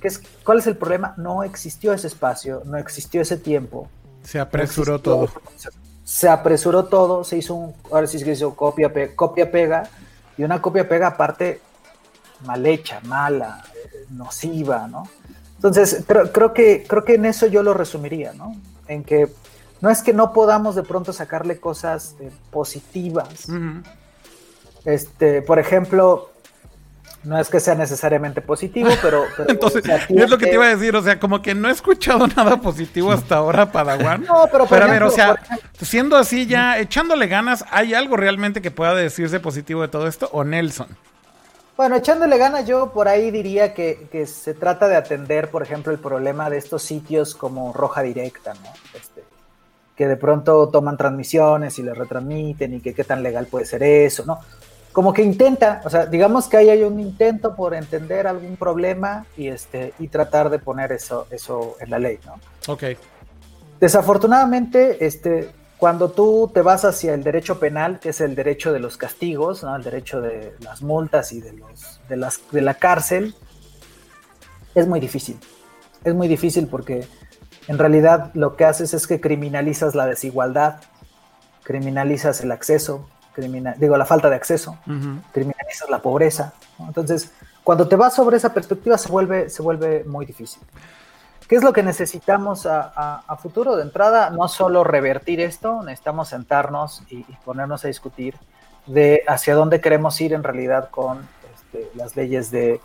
¿Qué 0.00 0.08
es, 0.08 0.22
¿Cuál 0.44 0.58
es 0.58 0.66
el 0.66 0.76
problema? 0.76 1.14
No 1.16 1.42
existió 1.42 1.94
ese 1.94 2.06
espacio, 2.06 2.62
no 2.66 2.76
existió 2.76 3.22
ese 3.22 3.38
tiempo. 3.38 3.88
Se 4.22 4.38
apresuró 4.38 5.00
todo. 5.00 5.30
Se, 6.04 6.28
apresuró 6.28 6.84
todo, 6.84 7.24
se 7.24 7.38
hizo 7.38 7.54
un, 7.54 7.74
ahora 7.90 8.06
sí 8.06 8.18
se 8.18 8.30
hizo 8.30 8.54
copia, 8.54 8.92
copia, 9.16 9.50
pega, 9.50 9.88
y 10.36 10.44
una 10.44 10.60
copia, 10.60 10.86
pega 10.86 11.06
aparte 11.06 11.62
mal 12.44 12.64
hecha, 12.66 13.00
mala, 13.04 13.64
nociva, 14.10 14.86
¿no? 14.88 15.08
Entonces, 15.56 16.04
creo, 16.06 16.52
que, 16.52 16.84
creo 16.86 17.04
que 17.04 17.14
en 17.14 17.24
eso 17.24 17.46
yo 17.46 17.62
lo 17.62 17.74
resumiría, 17.74 18.32
¿no? 18.34 18.54
En 18.86 19.02
que 19.02 19.28
no 19.80 19.90
es 19.90 20.02
que 20.02 20.12
no 20.12 20.32
podamos 20.32 20.74
de 20.74 20.82
pronto 20.82 21.12
sacarle 21.12 21.58
cosas 21.58 22.16
eh, 22.20 22.30
positivas, 22.50 23.46
este, 24.84 25.42
por 25.42 25.58
ejemplo, 25.58 26.30
No 27.22 27.38
es 27.38 27.48
que 27.48 27.58
sea 27.58 27.74
necesariamente 27.74 28.42
positivo, 28.42 28.90
pero... 29.00 29.24
Entonces, 29.48 29.82
es 30.10 30.30
lo 30.30 30.36
que 30.36 30.46
te 30.46 30.54
iba 30.54 30.66
a 30.66 30.76
decir, 30.76 30.94
o 30.94 31.02
sea, 31.02 31.18
como 31.18 31.40
que 31.40 31.54
no 31.54 31.70
he 31.70 31.72
escuchado 31.72 32.26
nada 32.36 32.60
positivo 32.60 33.12
hasta 33.12 33.36
ahora, 33.36 33.72
Padawan. 33.72 34.24
No, 34.24 34.46
pero... 34.52 34.66
pero 34.66 34.84
a 34.84 34.88
ver, 34.88 35.02
o 35.02 35.10
sea, 35.10 35.36
siendo 35.80 36.16
así 36.18 36.46
ya, 36.46 36.78
echándole 36.78 37.26
ganas, 37.26 37.64
¿hay 37.70 37.94
algo 37.94 38.18
realmente 38.18 38.60
que 38.60 38.70
pueda 38.70 38.94
decirse 38.94 39.40
positivo 39.40 39.80
de 39.80 39.88
todo 39.88 40.06
esto? 40.06 40.28
¿O 40.32 40.44
Nelson? 40.44 40.88
Bueno, 41.76 41.96
echándole 41.96 42.38
ganas, 42.38 42.66
yo 42.66 42.92
por 42.92 43.08
ahí 43.08 43.32
diría 43.32 43.74
que, 43.74 44.06
que, 44.10 44.26
se 44.26 44.54
trata 44.54 44.86
de 44.86 44.94
atender, 44.94 45.50
por 45.50 45.62
ejemplo, 45.62 45.92
el 45.92 45.98
problema 45.98 46.48
de 46.48 46.58
estos 46.58 46.82
sitios 46.82 47.34
como 47.34 47.72
Roja 47.72 48.02
Directa, 48.02 48.54
¿no? 48.54 48.70
Este, 48.94 49.24
que 49.96 50.06
de 50.06 50.16
pronto 50.16 50.68
toman 50.68 50.96
transmisiones 50.96 51.78
y 51.78 51.82
les 51.82 51.96
retransmiten 51.96 52.74
y 52.74 52.80
que 52.80 52.94
qué 52.94 53.02
tan 53.02 53.22
legal 53.22 53.46
puede 53.46 53.64
ser 53.64 53.82
eso, 53.82 54.24
¿no? 54.24 54.38
Como 54.92 55.12
que 55.12 55.22
intenta, 55.22 55.82
o 55.84 55.90
sea, 55.90 56.06
digamos 56.06 56.46
que 56.46 56.56
ahí 56.56 56.70
hay 56.70 56.84
un 56.84 57.00
intento 57.00 57.56
por 57.56 57.74
entender 57.74 58.28
algún 58.28 58.56
problema 58.56 59.26
y 59.36 59.48
este 59.48 59.92
y 59.98 60.06
tratar 60.06 60.50
de 60.50 60.60
poner 60.60 60.92
eso 60.92 61.26
eso 61.30 61.76
en 61.80 61.90
la 61.90 61.98
ley, 61.98 62.20
¿no? 62.24 62.38
Ok. 62.72 62.84
Desafortunadamente, 63.80 65.04
este 65.04 65.50
cuando 65.84 66.10
tú 66.10 66.50
te 66.54 66.62
vas 66.62 66.86
hacia 66.86 67.12
el 67.12 67.22
derecho 67.22 67.60
penal, 67.60 68.00
que 68.00 68.08
es 68.08 68.22
el 68.22 68.34
derecho 68.34 68.72
de 68.72 68.80
los 68.80 68.96
castigos, 68.96 69.62
¿no? 69.62 69.76
el 69.76 69.82
derecho 69.82 70.22
de 70.22 70.56
las 70.60 70.80
multas 70.80 71.30
y 71.30 71.42
de, 71.42 71.52
los, 71.52 72.00
de, 72.08 72.16
las, 72.16 72.40
de 72.50 72.62
la 72.62 72.72
cárcel, 72.72 73.34
es 74.74 74.88
muy 74.88 74.98
difícil. 74.98 75.38
Es 76.02 76.14
muy 76.14 76.26
difícil 76.26 76.68
porque 76.68 77.06
en 77.68 77.76
realidad 77.76 78.30
lo 78.32 78.56
que 78.56 78.64
haces 78.64 78.94
es 78.94 79.06
que 79.06 79.20
criminalizas 79.20 79.94
la 79.94 80.06
desigualdad, 80.06 80.80
criminalizas 81.64 82.40
el 82.40 82.52
acceso, 82.52 83.06
digo 83.76 83.98
la 83.98 84.06
falta 84.06 84.30
de 84.30 84.36
acceso, 84.36 84.78
criminalizas 85.32 85.90
la 85.90 86.00
pobreza. 86.00 86.54
Entonces, 86.78 87.30
cuando 87.62 87.86
te 87.88 87.96
vas 87.96 88.14
sobre 88.14 88.38
esa 88.38 88.54
perspectiva 88.54 88.96
se 88.96 89.10
vuelve, 89.10 89.50
se 89.50 89.60
vuelve 89.60 90.02
muy 90.04 90.24
difícil. 90.24 90.62
¿Qué 91.48 91.56
es 91.56 91.62
lo 91.62 91.72
que 91.72 91.82
necesitamos 91.82 92.66
a, 92.66 93.36
futuro? 93.38 93.76
De 93.76 93.82
entrada, 93.82 94.30
no 94.30 94.48
solo 94.48 94.82
revertir 94.82 95.40
esto, 95.40 95.82
necesitamos 95.82 96.28
sentarnos 96.28 97.02
y, 97.10 97.22
ponernos 97.44 97.84
a 97.84 97.88
discutir 97.88 98.34
de 98.86 99.22
hacia 99.26 99.54
dónde 99.54 99.80
queremos 99.80 100.20
ir 100.20 100.32
en 100.32 100.42
realidad 100.42 100.90
con 100.90 101.26
este, 101.54 101.90
las 101.94 102.16
leyes 102.16 102.50
de 102.50 102.80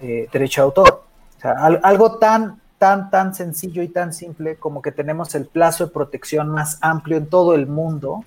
eh, 0.00 0.28
derecho 0.30 0.60
de 0.60 0.64
autor. 0.64 1.04
O 1.38 1.40
sea, 1.40 1.52
algo 1.52 2.18
tan, 2.18 2.60
tan, 2.78 3.10
tan 3.10 3.34
sencillo 3.34 3.82
y 3.82 3.88
tan 3.88 4.12
simple 4.12 4.56
como 4.56 4.82
que 4.82 4.92
tenemos 4.92 5.34
el 5.34 5.46
plazo 5.46 5.86
de 5.86 5.92
protección 5.92 6.48
más 6.48 6.78
amplio 6.82 7.16
en 7.16 7.26
todo 7.26 7.54
el 7.54 7.66
mundo, 7.66 8.24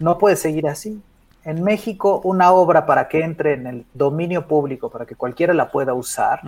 no 0.00 0.18
puede 0.18 0.36
seguir 0.36 0.66
así. 0.68 1.00
En 1.44 1.62
México, 1.62 2.20
una 2.24 2.52
obra 2.52 2.84
para 2.84 3.08
que 3.08 3.22
entre 3.22 3.54
en 3.54 3.66
el 3.66 3.86
dominio 3.94 4.46
público, 4.46 4.90
para 4.90 5.06
que 5.06 5.14
cualquiera 5.14 5.54
la 5.54 5.70
pueda 5.70 5.94
usar, 5.94 6.40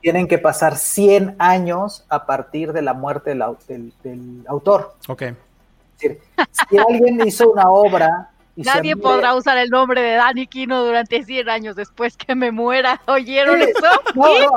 tienen 0.00 0.28
que 0.28 0.38
pasar 0.38 0.76
100 0.76 1.36
años 1.38 2.04
a 2.08 2.26
partir 2.26 2.72
de 2.72 2.82
la 2.82 2.94
muerte 2.94 3.34
del, 3.34 3.92
del, 4.02 4.44
autor. 4.46 4.94
Ok. 5.08 5.22
Es 5.22 5.36
decir, 6.00 6.20
si 6.68 6.78
alguien 6.78 7.26
hizo 7.26 7.50
una 7.50 7.68
obra... 7.70 8.30
Nadie 8.54 8.96
podrá 8.96 9.36
usar 9.36 9.56
el 9.56 9.70
nombre 9.70 10.02
de 10.02 10.14
Dani 10.14 10.48
Kino 10.48 10.84
durante 10.84 11.22
100 11.22 11.48
años 11.48 11.76
después 11.76 12.16
que 12.16 12.34
me 12.34 12.50
muera. 12.50 13.00
¿Oyeron 13.06 13.62
eso? 13.62 13.78
No, 14.16 14.26
no, 14.26 14.50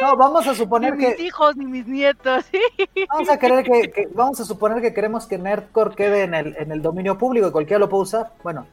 no, 0.00 0.16
vamos 0.16 0.46
a 0.48 0.54
suponer 0.56 0.96
ni 0.96 1.04
que... 1.04 1.10
Mis 1.10 1.20
hijos 1.20 1.56
ni 1.56 1.66
mis 1.66 1.86
nietos. 1.86 2.44
Vamos 3.08 3.28
a 3.28 3.38
querer 3.38 3.64
que, 3.64 4.08
vamos 4.12 4.40
a 4.40 4.44
suponer 4.44 4.82
que 4.82 4.92
queremos 4.92 5.26
que 5.26 5.38
Nerdcore 5.38 5.94
quede 5.94 6.24
en 6.24 6.34
el, 6.34 6.56
en 6.58 6.72
el 6.72 6.82
dominio 6.82 7.16
público 7.16 7.46
y 7.48 7.52
cualquiera 7.52 7.78
lo 7.78 7.88
pueda 7.88 8.02
usar. 8.02 8.32
Bueno, 8.42 8.66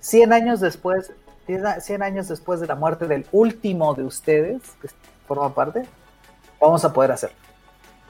100 0.00 0.32
años 0.32 0.60
después 0.60 1.12
100 1.46 2.02
años 2.02 2.28
después 2.28 2.60
de 2.60 2.66
la 2.66 2.74
muerte 2.74 3.06
del 3.06 3.26
último 3.32 3.94
de 3.94 4.04
ustedes, 4.04 4.62
que 4.82 4.88
forma 5.26 5.54
parte, 5.54 5.86
vamos 6.60 6.84
a 6.84 6.92
poder 6.92 7.12
hacerlo. 7.12 7.36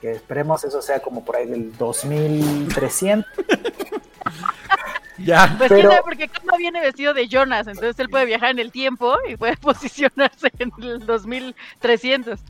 Que 0.00 0.12
esperemos 0.12 0.64
eso 0.64 0.82
sea 0.82 1.00
como 1.00 1.24
por 1.24 1.36
ahí 1.36 1.46
del 1.46 1.76
2300. 1.76 3.24
ya. 5.18 5.54
Pues 5.58 5.70
Pero, 5.70 5.90
porque 6.04 6.28
Kama 6.28 6.56
viene 6.58 6.80
vestido 6.80 7.14
de 7.14 7.28
Jonas, 7.28 7.66
entonces 7.66 7.98
él 7.98 8.08
puede 8.08 8.26
viajar 8.26 8.50
en 8.50 8.58
el 8.58 8.72
tiempo 8.72 9.16
y 9.28 9.36
puede 9.36 9.56
posicionarse 9.60 10.50
en 10.58 10.72
el 10.82 11.06
2300. 11.06 12.40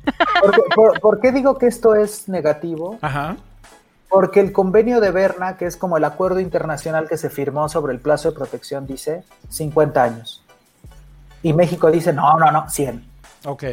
¿Por, 0.75 1.01
por 1.01 1.21
qué 1.21 1.33
digo 1.33 1.59
que 1.59 1.67
esto 1.67 1.95
es 1.95 2.29
negativo? 2.29 2.99
Ajá. 3.01 3.37
Porque 4.09 4.41
el 4.41 4.53
convenio 4.53 5.01
de 5.01 5.11
Berna, 5.11 5.57
que 5.57 5.67
es 5.67 5.77
como 5.77 5.97
el 5.97 6.05
acuerdo 6.05 6.39
internacional 6.39 7.09
que 7.09 7.17
se 7.17 7.29
firmó 7.29 7.69
sobre 7.69 7.93
el 7.93 8.01
plazo 8.01 8.31
de 8.31 8.37
protección, 8.37 8.87
dice 8.87 9.25
50 9.51 10.03
años. 10.03 10.46
Y 11.43 11.53
México 11.53 11.91
dice, 11.91 12.13
no, 12.13 12.39
no, 12.39 12.51
no, 12.51 12.69
100. 12.69 13.05
Ok. 13.47 13.65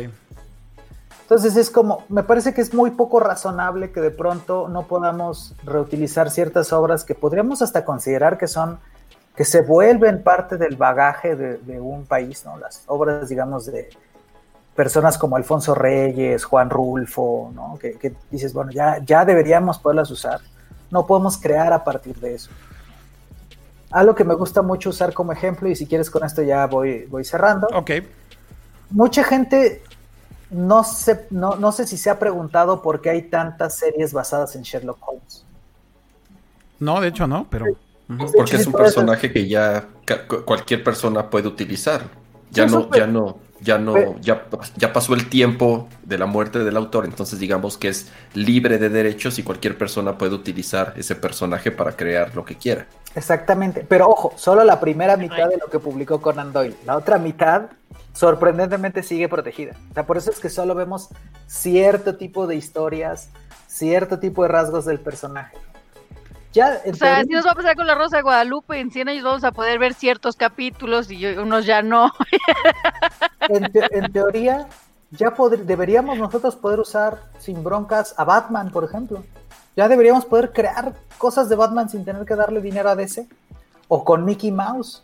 Entonces 1.24 1.56
es 1.56 1.72
como, 1.72 2.04
me 2.10 2.24
parece 2.24 2.54
que 2.54 2.62
es 2.62 2.74
muy 2.74 2.92
poco 2.92 3.20
razonable 3.20 3.92
que 3.92 4.02
de 4.02 4.12
pronto 4.12 4.68
no 4.68 4.84
podamos 4.84 5.56
reutilizar 5.64 6.30
ciertas 6.30 6.74
obras 6.74 7.06
que 7.06 7.16
podríamos 7.16 7.62
hasta 7.62 7.86
considerar 7.86 8.38
que 8.38 8.48
son, 8.48 8.78
que 9.36 9.46
se 9.46 9.62
vuelven 9.62 10.22
parte 10.22 10.58
del 10.58 10.76
bagaje 10.76 11.36
de, 11.36 11.80
un 11.80 12.06
país, 12.06 12.44
¿no? 12.46 12.58
Las 12.58 12.84
obras, 12.88 13.30
digamos, 13.30 13.66
de 13.66 13.90
personas 14.76 15.18
como 15.18 15.38
Alfonso 15.38 15.74
Reyes, 15.74 16.44
Juan 16.44 16.70
Rulfo, 16.70 17.52
¿no? 17.56 17.80
Que, 17.80 17.94
que 17.94 18.14
dices, 18.30 18.54
bueno, 18.54 18.72
ya, 18.72 19.00
ya 19.04 19.24
deberíamos 19.24 19.80
poderlas 19.80 20.12
usar. 20.12 20.42
No 20.92 21.08
podemos 21.08 21.38
crear 21.38 21.72
a 21.72 21.84
partir 21.84 22.16
de 22.18 22.36
eso. 22.36 22.52
Algo 23.94 24.14
que 24.16 24.24
me 24.24 24.34
gusta 24.34 24.62
mucho 24.62 24.90
usar 24.90 25.14
como 25.14 25.32
ejemplo, 25.32 25.70
y 25.70 25.76
si 25.76 25.86
quieres 25.86 26.10
con 26.10 26.24
esto 26.24 26.42
ya 26.42 26.66
voy, 26.68 27.06
voy 27.06 27.24
cerrando. 27.24 27.68
Ok. 27.74 27.92
Mucha 28.90 29.24
gente 29.24 29.82
no 30.54 30.84
sé, 30.84 31.26
no, 31.32 31.72
sé 31.72 31.88
si 31.88 31.98
se 31.98 32.10
ha 32.10 32.20
preguntado 32.20 32.82
por 32.82 33.02
qué 33.02 33.10
hay 33.10 33.24
tantas 33.24 33.78
series 33.78 34.14
basadas 34.14 34.56
en 34.56 34.62
Sherlock 34.62 34.98
Holmes. 35.02 35.44
No, 36.80 37.02
de 37.02 37.08
hecho 37.08 37.28
no, 37.28 37.48
pero... 37.50 37.66
Porque 38.36 38.58
es 38.58 38.68
un 38.68 38.74
personaje 38.74 39.32
que 39.32 39.48
ya 39.48 39.88
cualquier 40.46 40.84
persona 40.84 41.30
puede 41.30 41.48
utilizar. 41.48 42.04
Ya 42.52 42.68
no, 42.68 42.92
ya 42.92 43.08
no, 43.08 43.40
ya 43.62 43.80
no, 43.80 44.20
ya, 44.20 44.46
ya 44.76 44.94
pasó 44.94 45.16
el 45.16 45.28
tiempo 45.28 45.88
de 46.04 46.20
la 46.20 46.28
muerte 46.28 46.60
del 46.60 46.78
autor, 46.78 47.06
entonces 47.06 47.40
digamos 47.40 47.78
que 47.78 47.88
es 47.88 48.12
libre 48.36 48.78
de 48.78 48.90
derechos 48.90 49.40
y 49.40 49.44
cualquier 49.44 49.76
persona 49.76 50.18
puede 50.20 50.36
utilizar 50.36 50.94
ese 50.98 51.16
personaje 51.16 51.72
para 51.72 51.96
crear 51.96 52.36
lo 52.36 52.46
que 52.46 52.58
quiera. 52.58 52.86
Exactamente, 53.16 53.86
pero 53.88 54.08
ojo, 54.08 54.34
solo 54.36 54.64
la 54.64 54.80
primera 54.80 55.18
mitad 55.18 55.48
de 55.48 55.58
lo 55.58 55.68
que 55.68 55.80
publicó 55.80 56.22
Conan 56.22 56.52
Doyle, 56.52 56.76
la 56.86 56.98
otra 56.98 57.20
mitad 57.20 57.70
sorprendentemente 58.14 59.04
sigue 59.04 59.28
protegida. 59.28 59.76
O 59.92 59.94
sea, 59.94 60.06
por 60.06 60.18
eso 60.18 60.32
es 60.32 60.40
que 60.40 60.50
solo 60.50 60.76
vemos 60.76 61.10
cierto 61.48 62.16
tipo 62.16 62.48
de 62.48 62.56
historias, 62.56 63.30
cierto 63.68 64.20
tipo 64.20 64.44
de 64.44 64.50
rasgos 64.50 64.86
del 64.86 65.00
personaje. 65.00 65.58
Ya, 66.54 66.80
o 66.86 66.94
sea, 66.94 67.24
si 67.24 67.30
nos 67.30 67.48
va 67.48 67.52
a 67.52 67.56
pasar 67.56 67.76
con 67.76 67.88
la 67.88 67.96
Rosa 67.96 68.18
de 68.18 68.22
Guadalupe, 68.22 68.80
en 68.80 68.92
100 68.92 69.10
años 69.10 69.24
vamos 69.24 69.44
a 69.44 69.52
poder 69.52 69.80
ver 69.80 69.96
ciertos 69.96 70.36
capítulos 70.36 71.10
y 71.10 71.26
unos 71.26 71.66
ya 71.66 71.82
no. 71.82 72.12
en, 73.50 74.12
teoría, 74.12 74.68
ya 75.10 75.34
deberíamos 75.64 76.20
nosotros 76.20 76.56
poder 76.56 76.80
usar 76.80 77.24
sin 77.40 77.64
broncas 77.64 78.14
a 78.18 78.24
Batman, 78.24 78.70
por 78.70 78.84
ejemplo. 78.84 79.24
Ya 79.76 79.88
deberíamos 79.88 80.26
poder 80.26 80.54
crear 80.54 80.94
cosas 81.18 81.50
de 81.50 81.56
Batman 81.56 81.90
sin 81.90 82.06
tener 82.06 82.26
que 82.26 82.36
darle 82.36 82.62
dinero 82.62 82.90
a 82.90 82.96
DC. 82.96 83.28
O 83.88 84.04
con 84.04 84.26
Mickey 84.26 84.52
Mouse. 84.52 85.04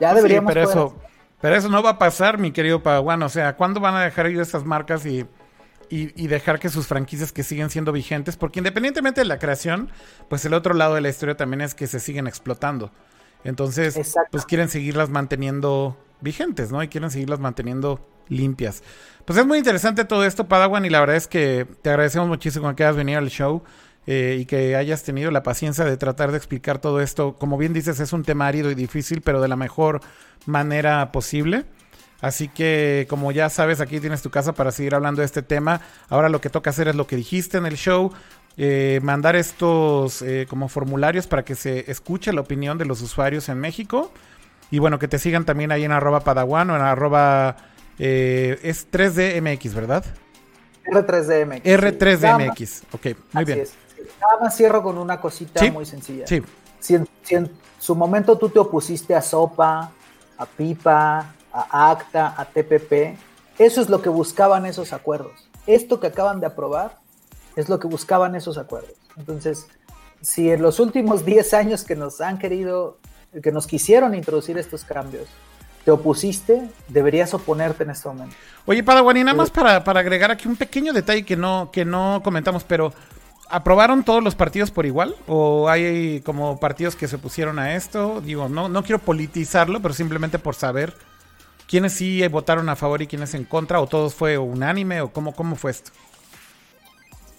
Ya 0.00 0.14
deberíamos 0.14 0.52
pero 0.52 0.68
eso, 0.68 0.94
pero 1.40 1.56
eso 1.56 1.68
no 1.68 1.82
va 1.82 1.90
a 1.90 1.98
pasar, 1.98 2.38
mi 2.38 2.52
querido 2.52 2.82
Padawan. 2.82 3.22
O 3.22 3.28
sea, 3.28 3.56
¿cuándo 3.56 3.80
van 3.80 3.94
a 3.94 4.02
dejar 4.02 4.28
ir 4.28 4.40
esas 4.40 4.64
marcas 4.64 5.04
y 5.06 5.26
y, 5.90 6.26
dejar 6.26 6.58
que 6.58 6.68
sus 6.68 6.86
franquicias 6.86 7.32
que 7.32 7.42
siguen 7.42 7.70
siendo 7.70 7.92
vigentes, 7.92 8.36
porque 8.36 8.60
independientemente 8.60 9.20
de 9.20 9.26
la 9.26 9.38
creación, 9.38 9.90
pues 10.28 10.44
el 10.44 10.54
otro 10.54 10.74
lado 10.74 10.94
de 10.94 11.00
la 11.00 11.08
historia 11.08 11.36
también 11.36 11.60
es 11.60 11.74
que 11.74 11.86
se 11.86 12.00
siguen 12.00 12.26
explotando. 12.26 12.90
Entonces, 13.44 14.16
pues 14.30 14.44
quieren 14.44 14.68
seguirlas 14.68 15.10
manteniendo 15.10 15.96
vigentes, 16.20 16.72
¿no? 16.72 16.82
Y 16.82 16.88
quieren 16.88 17.10
seguirlas 17.10 17.38
manteniendo 17.38 18.00
limpias. 18.28 18.82
Pues 19.24 19.38
es 19.38 19.46
muy 19.46 19.58
interesante 19.58 20.04
todo 20.04 20.24
esto, 20.24 20.48
Padawan, 20.48 20.84
y 20.84 20.90
la 20.90 21.00
verdad 21.00 21.16
es 21.16 21.28
que 21.28 21.66
te 21.82 21.90
agradecemos 21.90 22.28
muchísimo 22.28 22.74
que 22.74 22.84
hayas 22.84 22.96
venido 22.96 23.18
al 23.18 23.30
show. 23.30 23.62
Eh, 24.10 24.38
y 24.40 24.46
que 24.46 24.74
hayas 24.74 25.02
tenido 25.02 25.30
la 25.30 25.42
paciencia 25.42 25.84
de 25.84 25.98
tratar 25.98 26.30
de 26.30 26.38
explicar 26.38 26.78
todo 26.78 27.02
esto. 27.02 27.34
Como 27.34 27.58
bien 27.58 27.74
dices, 27.74 28.00
es 28.00 28.14
un 28.14 28.22
tema 28.22 28.46
árido 28.46 28.70
y 28.70 28.74
difícil, 28.74 29.20
pero 29.20 29.42
de 29.42 29.48
la 29.48 29.56
mejor 29.56 30.00
manera 30.46 31.12
posible. 31.12 31.66
Así 32.22 32.48
que, 32.48 33.06
como 33.10 33.32
ya 33.32 33.50
sabes, 33.50 33.82
aquí 33.82 34.00
tienes 34.00 34.22
tu 34.22 34.30
casa 34.30 34.54
para 34.54 34.72
seguir 34.72 34.94
hablando 34.94 35.20
de 35.20 35.26
este 35.26 35.42
tema. 35.42 35.82
Ahora 36.08 36.30
lo 36.30 36.40
que 36.40 36.48
toca 36.48 36.70
hacer 36.70 36.88
es 36.88 36.96
lo 36.96 37.06
que 37.06 37.16
dijiste 37.16 37.58
en 37.58 37.66
el 37.66 37.76
show. 37.76 38.10
Eh, 38.56 38.98
mandar 39.02 39.36
estos 39.36 40.22
eh, 40.22 40.46
como 40.48 40.68
formularios 40.68 41.26
para 41.26 41.44
que 41.44 41.54
se 41.54 41.90
escuche 41.90 42.32
la 42.32 42.40
opinión 42.40 42.78
de 42.78 42.86
los 42.86 43.02
usuarios 43.02 43.50
en 43.50 43.60
México. 43.60 44.10
Y 44.70 44.78
bueno, 44.78 44.98
que 44.98 45.06
te 45.06 45.18
sigan 45.18 45.44
también 45.44 45.70
ahí 45.70 45.84
en 45.84 45.92
arroba 45.92 46.20
padawan 46.20 46.70
o 46.70 46.76
en 46.76 46.82
arroba... 46.82 47.56
Eh, 48.00 48.58
es 48.62 48.90
3DMX, 48.90 49.74
¿verdad? 49.74 50.04
R3DMX. 50.86 51.62
R3DMX, 51.62 52.82
ok, 52.92 53.06
muy 53.32 53.44
bien. 53.44 53.64
Nada 54.20 54.38
más 54.40 54.56
cierro 54.56 54.82
con 54.82 54.98
una 54.98 55.20
cosita 55.20 55.64
muy 55.70 55.86
sencilla. 55.86 56.26
Sí. 56.26 56.42
Si 56.80 56.94
en, 56.94 57.08
si 57.22 57.34
en, 57.34 57.50
su 57.78 57.94
momento 57.94 58.36
tú 58.36 58.48
te 58.48 58.58
opusiste 58.58 59.14
a 59.14 59.22
Sopa, 59.22 59.92
a 60.36 60.46
Pipa, 60.46 61.34
a 61.52 61.90
ACTA, 61.90 62.34
a 62.36 62.44
TPP. 62.44 63.18
Eso 63.58 63.80
es 63.80 63.88
lo 63.88 64.02
que 64.02 64.08
buscaban 64.08 64.66
esos 64.66 64.92
acuerdos. 64.92 65.48
Esto 65.66 66.00
que 66.00 66.06
acaban 66.06 66.40
de 66.40 66.46
aprobar 66.46 66.98
es 67.56 67.68
lo 67.68 67.78
que 67.78 67.88
buscaban 67.88 68.34
esos 68.34 68.58
acuerdos. 68.58 68.92
Entonces, 69.16 69.66
si 70.20 70.50
en 70.50 70.62
los 70.62 70.80
últimos 70.80 71.24
10 71.24 71.54
años 71.54 71.84
que 71.84 71.96
nos 71.96 72.20
han 72.20 72.38
querido, 72.38 72.98
que 73.42 73.52
nos 73.52 73.66
quisieron 73.66 74.14
introducir 74.14 74.58
estos 74.58 74.84
cambios, 74.84 75.28
te 75.84 75.90
opusiste, 75.90 76.68
deberías 76.88 77.32
oponerte 77.34 77.84
en 77.84 77.90
este 77.90 78.08
momento. 78.08 78.36
Oye, 78.66 78.82
Padawan, 78.82 79.16
y 79.16 79.24
nada 79.24 79.36
más 79.36 79.50
para, 79.50 79.82
para, 79.82 80.00
agregar 80.00 80.30
aquí 80.30 80.46
un 80.46 80.56
pequeño 80.56 80.92
detalle 80.92 81.24
que 81.24 81.36
no, 81.36 81.70
que 81.72 81.84
no 81.84 82.20
comentamos, 82.22 82.62
pero 82.64 82.92
¿aprobaron 83.48 84.04
todos 84.04 84.22
los 84.22 84.34
partidos 84.34 84.70
por 84.70 84.86
igual? 84.86 85.14
¿O 85.26 85.68
hay 85.68 86.20
como 86.20 86.58
partidos 86.58 86.96
que 86.96 87.08
se 87.08 87.18
pusieron 87.18 87.58
a 87.58 87.74
esto? 87.74 88.20
Digo, 88.20 88.48
no, 88.48 88.68
no 88.68 88.82
quiero 88.82 88.98
politizarlo, 88.98 89.80
pero 89.80 89.94
simplemente 89.94 90.38
por 90.38 90.54
saber 90.54 90.94
quiénes 91.68 91.92
sí 91.92 92.26
votaron 92.28 92.68
a 92.68 92.76
favor 92.76 93.02
y 93.02 93.06
quiénes 93.06 93.34
en 93.34 93.44
contra, 93.44 93.80
o 93.80 93.86
todos 93.86 94.14
fue 94.14 94.38
unánime, 94.38 95.00
o 95.00 95.12
cómo, 95.12 95.34
cómo 95.34 95.54
fue 95.54 95.70
esto. 95.70 95.92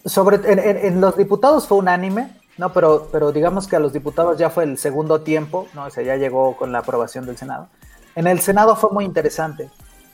Sobre, 0.06 0.40
en, 0.88 1.02
los 1.02 1.18
diputados 1.18 1.68
fue 1.68 1.78
unánime, 1.80 2.38
no, 2.58 2.72
pero, 2.72 3.10
pero 3.12 3.32
digamos 3.32 3.68
que 3.68 3.76
a 3.76 3.80
los 3.80 3.92
diputados 3.92 4.38
ya 4.38 4.50
fue 4.50 4.64
el 4.64 4.78
segundo 4.78 5.22
tiempo, 5.22 5.68
¿no? 5.74 5.86
O 5.86 5.90
sea, 5.90 6.04
ya 6.04 6.16
llegó 6.16 6.56
con 6.56 6.72
la 6.72 6.80
aprobación 6.80 7.26
del 7.26 7.38
Senado. 7.38 7.68
En 8.16 8.28
el 8.28 8.40
Senado 8.40 8.76
fue 8.76 8.92
muy 8.92 9.06
interesante, 9.06 9.70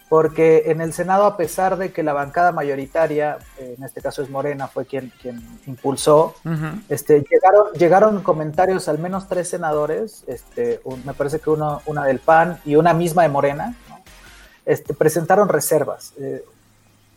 porque 0.10 0.64
en 0.68 0.82
el 0.82 0.93
Senado, 0.93 1.26
a 1.26 1.36
pesar 1.36 1.78
de 1.78 1.91
que 1.91 2.03
la 2.03 2.14
bancada 2.14 2.51
mayoritaria, 2.51 3.39
en 3.58 3.84
este 3.84 4.01
caso 4.01 4.22
es 4.22 4.30
Morena, 4.30 4.68
fue 4.68 4.86
quien, 4.86 5.12
quien 5.22 5.41
impulsó, 5.66 6.36
este, 6.89 7.26
llegaron, 7.30 7.74
llegaron 7.74 8.22
comentarios, 8.22 8.88
al 8.88 8.99
menos 8.99 9.28
tres 9.28 9.49
senadores, 9.49 10.24
este, 10.28 10.80
me 11.06 11.14
parece 11.14 11.39
que 11.39 11.49
uno, 11.49 11.82
una 11.88 12.06
del 12.06 12.20
PAN 12.20 12.60
y 12.66 12.76
una 12.76 12.93
misma 12.93 13.24
de 13.24 13.30
Morena, 13.30 13.76
este, 14.66 14.93
presentaron 14.93 15.49
reservas. 15.49 16.14
Eh, 16.20 16.43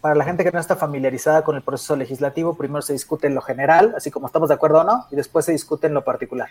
para 0.01 0.15
la 0.15 0.25
gente 0.25 0.45
que 0.45 0.53
no 0.53 0.61
está 0.61 0.77
familiarizada 0.77 1.43
con 1.43 1.57
el 1.57 1.63
proceso 1.63 1.97
legislativo, 1.97 2.57
primero 2.57 2.81
se 2.81 2.93
discute 2.95 3.27
en 3.27 3.35
lo 3.35 3.43
general, 3.43 3.95
así 3.97 4.11
como 4.11 4.29
estamos 4.29 4.49
de 4.49 4.55
acuerdo 4.55 4.81
o 4.81 4.85
no, 4.85 5.07
y 5.11 5.17
después 5.17 5.45
se 5.45 5.53
discute 5.53 5.89
en 5.89 5.95
lo 5.95 6.05
particular. 6.05 6.49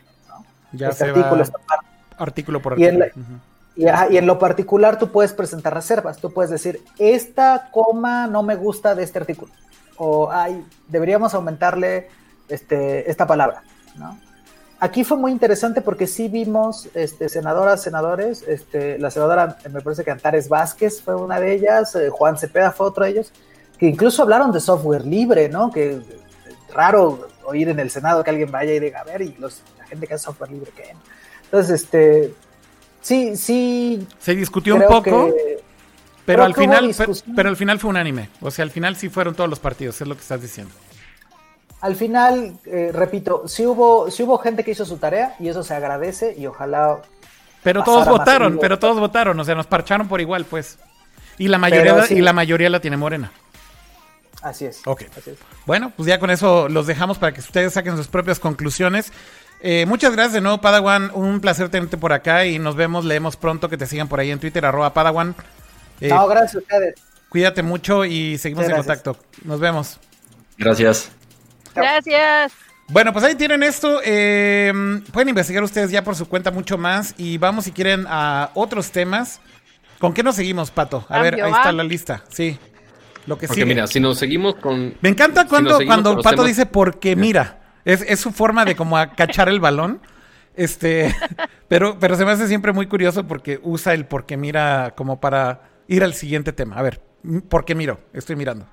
Ya 0.73 0.89
este 0.89 1.05
artículo, 1.05 1.43
artículo 2.17 2.61
por 2.61 2.73
artículo. 2.73 3.05
Y 3.05 3.19
en, 3.19 3.41
lo 3.77 4.39
particular 4.39 4.97
tú 4.97 5.11
puedes 5.11 5.33
presentar 5.33 5.73
reservas, 5.73 6.17
tú 6.17 6.31
puedes 6.31 6.49
decir, 6.49 6.83
esta 6.97 7.69
coma 7.71 8.27
no 8.27 8.43
me 8.43 8.55
gusta 8.55 8.95
de 8.95 9.03
este 9.03 9.19
artículo, 9.19 9.51
o 9.97 10.31
ay, 10.31 10.65
deberíamos 10.87 11.33
aumentarle 11.33 12.09
este, 12.49 13.09
esta 13.09 13.27
palabra, 13.27 13.63
¿no? 13.97 14.17
Aquí 14.79 15.03
fue 15.03 15.17
muy 15.17 15.31
interesante 15.31 15.81
porque 15.81 16.05
sí 16.05 16.27
vimos 16.27 16.87
este, 16.93 17.29
senadoras, 17.29 17.81
senadores, 17.81 18.43
este, 18.47 18.99
la 18.99 19.09
senadora, 19.09 19.57
me 19.71 19.81
parece 19.81 20.03
que 20.03 20.11
Antares 20.11 20.49
Vázquez 20.49 21.01
fue 21.01 21.15
una 21.15 21.39
de 21.39 21.53
ellas, 21.53 21.95
eh, 21.95 22.09
Juan 22.09 22.37
Cepeda 22.37 22.71
fue 22.71 22.85
otro 22.85 23.03
de 23.03 23.11
ellos, 23.11 23.33
que 23.79 23.87
incluso 23.87 24.21
hablaron 24.21 24.51
de 24.51 24.59
software 24.59 25.03
libre, 25.03 25.49
¿no? 25.49 25.71
Que 25.71 25.99
raro 26.71 27.27
oír 27.45 27.69
en 27.69 27.79
el 27.79 27.89
Senado 27.89 28.23
que 28.23 28.29
alguien 28.29 28.51
vaya 28.51 28.71
y 28.73 28.79
diga, 28.79 28.99
a 28.99 29.03
ver, 29.03 29.23
y 29.23 29.35
los, 29.39 29.61
la 29.79 29.85
gente 29.85 30.05
que 30.05 30.13
hace 30.13 30.25
software 30.25 30.51
libre, 30.51 30.71
¿qué? 30.75 30.93
Entonces, 31.45 31.81
este, 31.81 32.35
sí, 33.07 33.35
sí. 33.35 34.07
Se 34.19 34.35
discutió 34.35 34.75
un 34.75 34.85
poco. 34.87 35.33
pero 36.25 36.43
al 36.43 36.53
final, 36.53 36.95
pero 37.35 37.49
al 37.49 37.57
final 37.57 37.79
fue 37.79 37.89
unánime. 37.89 38.29
O 38.41 38.51
sea, 38.51 38.63
al 38.63 38.71
final 38.71 38.95
sí 38.95 39.09
fueron 39.09 39.35
todos 39.35 39.49
los 39.49 39.59
partidos, 39.59 40.01
es 40.01 40.07
lo 40.07 40.15
que 40.15 40.21
estás 40.21 40.41
diciendo 40.41 40.73
al 41.81 41.95
final, 41.95 42.57
eh, 42.65 42.91
repito, 42.93 43.47
sí 43.47 43.65
hubo, 43.65 44.09
sí 44.09 44.23
hubo 44.23 44.37
gente 44.39 44.63
que 44.63 44.71
hizo 44.71 44.85
su 44.85 44.97
tarea 44.97 45.35
y 45.39 45.47
eso 45.47 45.63
se 45.63 45.75
agradece 45.75 46.35
y 46.37 46.47
ojalá. 46.47 47.01
Pero 47.63 47.83
todos 47.83 48.07
votaron, 48.07 48.57
pero 48.59 48.79
todos 48.79 48.99
votaron, 48.99 49.39
o 49.39 49.43
sea, 49.43 49.55
nos 49.55 49.67
parcharon 49.67 50.07
por 50.07 50.21
igual, 50.21 50.45
pues. 50.45 50.79
Y 51.37 51.49
la 51.49 51.57
mayoría, 51.57 52.05
y 52.09 52.21
la 52.21 52.33
mayoría 52.33 52.69
la 52.69 52.79
tiene 52.79 52.97
Morena. 52.97 53.31
Así 54.41 54.65
es. 54.65 54.81
Ok. 54.85 55.03
Bueno, 55.65 55.91
pues 55.95 56.07
ya 56.07 56.19
con 56.19 56.29
eso 56.29 56.69
los 56.69 56.87
dejamos 56.87 57.17
para 57.17 57.33
que 57.33 57.41
ustedes 57.41 57.73
saquen 57.73 57.97
sus 57.97 58.07
propias 58.07 58.39
conclusiones. 58.39 59.11
Eh, 59.61 59.85
muchas 59.87 60.13
gracias 60.13 60.33
de 60.33 60.41
nuevo, 60.41 60.59
Padawan. 60.59 61.11
Un 61.13 61.39
placer 61.39 61.69
tenerte 61.69 61.97
por 61.97 62.13
acá 62.13 62.45
y 62.45 62.59
nos 62.59 62.75
vemos, 62.75 63.05
leemos 63.05 63.35
pronto. 63.35 63.69
Que 63.69 63.77
te 63.77 63.85
sigan 63.85 64.07
por 64.07 64.19
ahí 64.19 64.31
en 64.31 64.39
Twitter, 64.39 64.65
arroba 64.65 64.93
Padawan. 64.93 65.35
Eh, 65.99 66.09
no, 66.09 66.27
gracias 66.27 66.55
a 66.55 66.57
ustedes. 66.59 66.95
Cuídate 67.29 67.63
mucho 67.63 68.05
y 68.05 68.37
seguimos 68.37 68.65
en 68.65 68.75
contacto. 68.75 69.17
Nos 69.43 69.59
vemos. 69.59 69.99
Gracias. 70.57 71.11
Gracias. 71.75 72.53
Bueno, 72.89 73.11
pues 73.11 73.25
ahí 73.25 73.35
tienen 73.35 73.63
esto. 73.63 73.99
Eh, 74.03 74.71
pueden 75.11 75.29
investigar 75.29 75.63
ustedes 75.63 75.91
ya 75.91 76.03
por 76.03 76.15
su 76.15 76.27
cuenta 76.27 76.51
mucho 76.51 76.77
más. 76.77 77.15
Y 77.17 77.37
vamos, 77.37 77.65
si 77.65 77.71
quieren, 77.71 78.05
a 78.07 78.51
otros 78.53 78.91
temas. 78.91 79.41
¿Con 79.99 80.13
qué 80.13 80.23
nos 80.23 80.35
seguimos, 80.35 80.71
Pato? 80.71 81.05
A 81.09 81.19
ver, 81.19 81.41
ahí 81.41 81.51
está 81.51 81.71
la 81.71 81.83
lista. 81.83 82.23
Sí. 82.29 82.57
Lo 83.25 83.37
que 83.37 83.47
porque 83.47 83.65
mira, 83.65 83.87
si 83.87 83.99
nos 83.99 84.17
seguimos 84.17 84.55
con. 84.55 84.95
Me 85.01 85.09
encanta 85.09 85.47
cuando, 85.47 85.79
cuando 85.85 86.21
Pato 86.21 86.43
dice 86.43 86.65
porque 86.65 87.15
mira. 87.15 87.59
Es, 87.87 88.01
es, 88.07 88.19
su 88.19 88.31
forma 88.31 88.65
de 88.65 88.75
como 88.75 88.97
cachar 89.15 89.49
el 89.49 89.59
balón. 89.59 90.01
Este. 90.55 91.15
Pero, 91.67 91.99
pero 91.99 92.15
se 92.15 92.23
me 92.23 92.31
hace 92.31 92.47
siempre 92.47 92.71
muy 92.71 92.87
curioso 92.87 93.27
porque 93.27 93.59
usa 93.61 93.93
el 93.93 94.05
porque 94.05 94.37
mira 94.37 94.93
como 94.95 95.19
para 95.19 95.63
ir 95.89 96.01
al 96.01 96.13
siguiente 96.13 96.53
tema. 96.53 96.77
A 96.77 96.81
ver, 96.81 97.01
¿por 97.49 97.65
qué 97.65 97.75
miro? 97.75 97.99
Estoy 98.13 98.37
mirando 98.37 98.65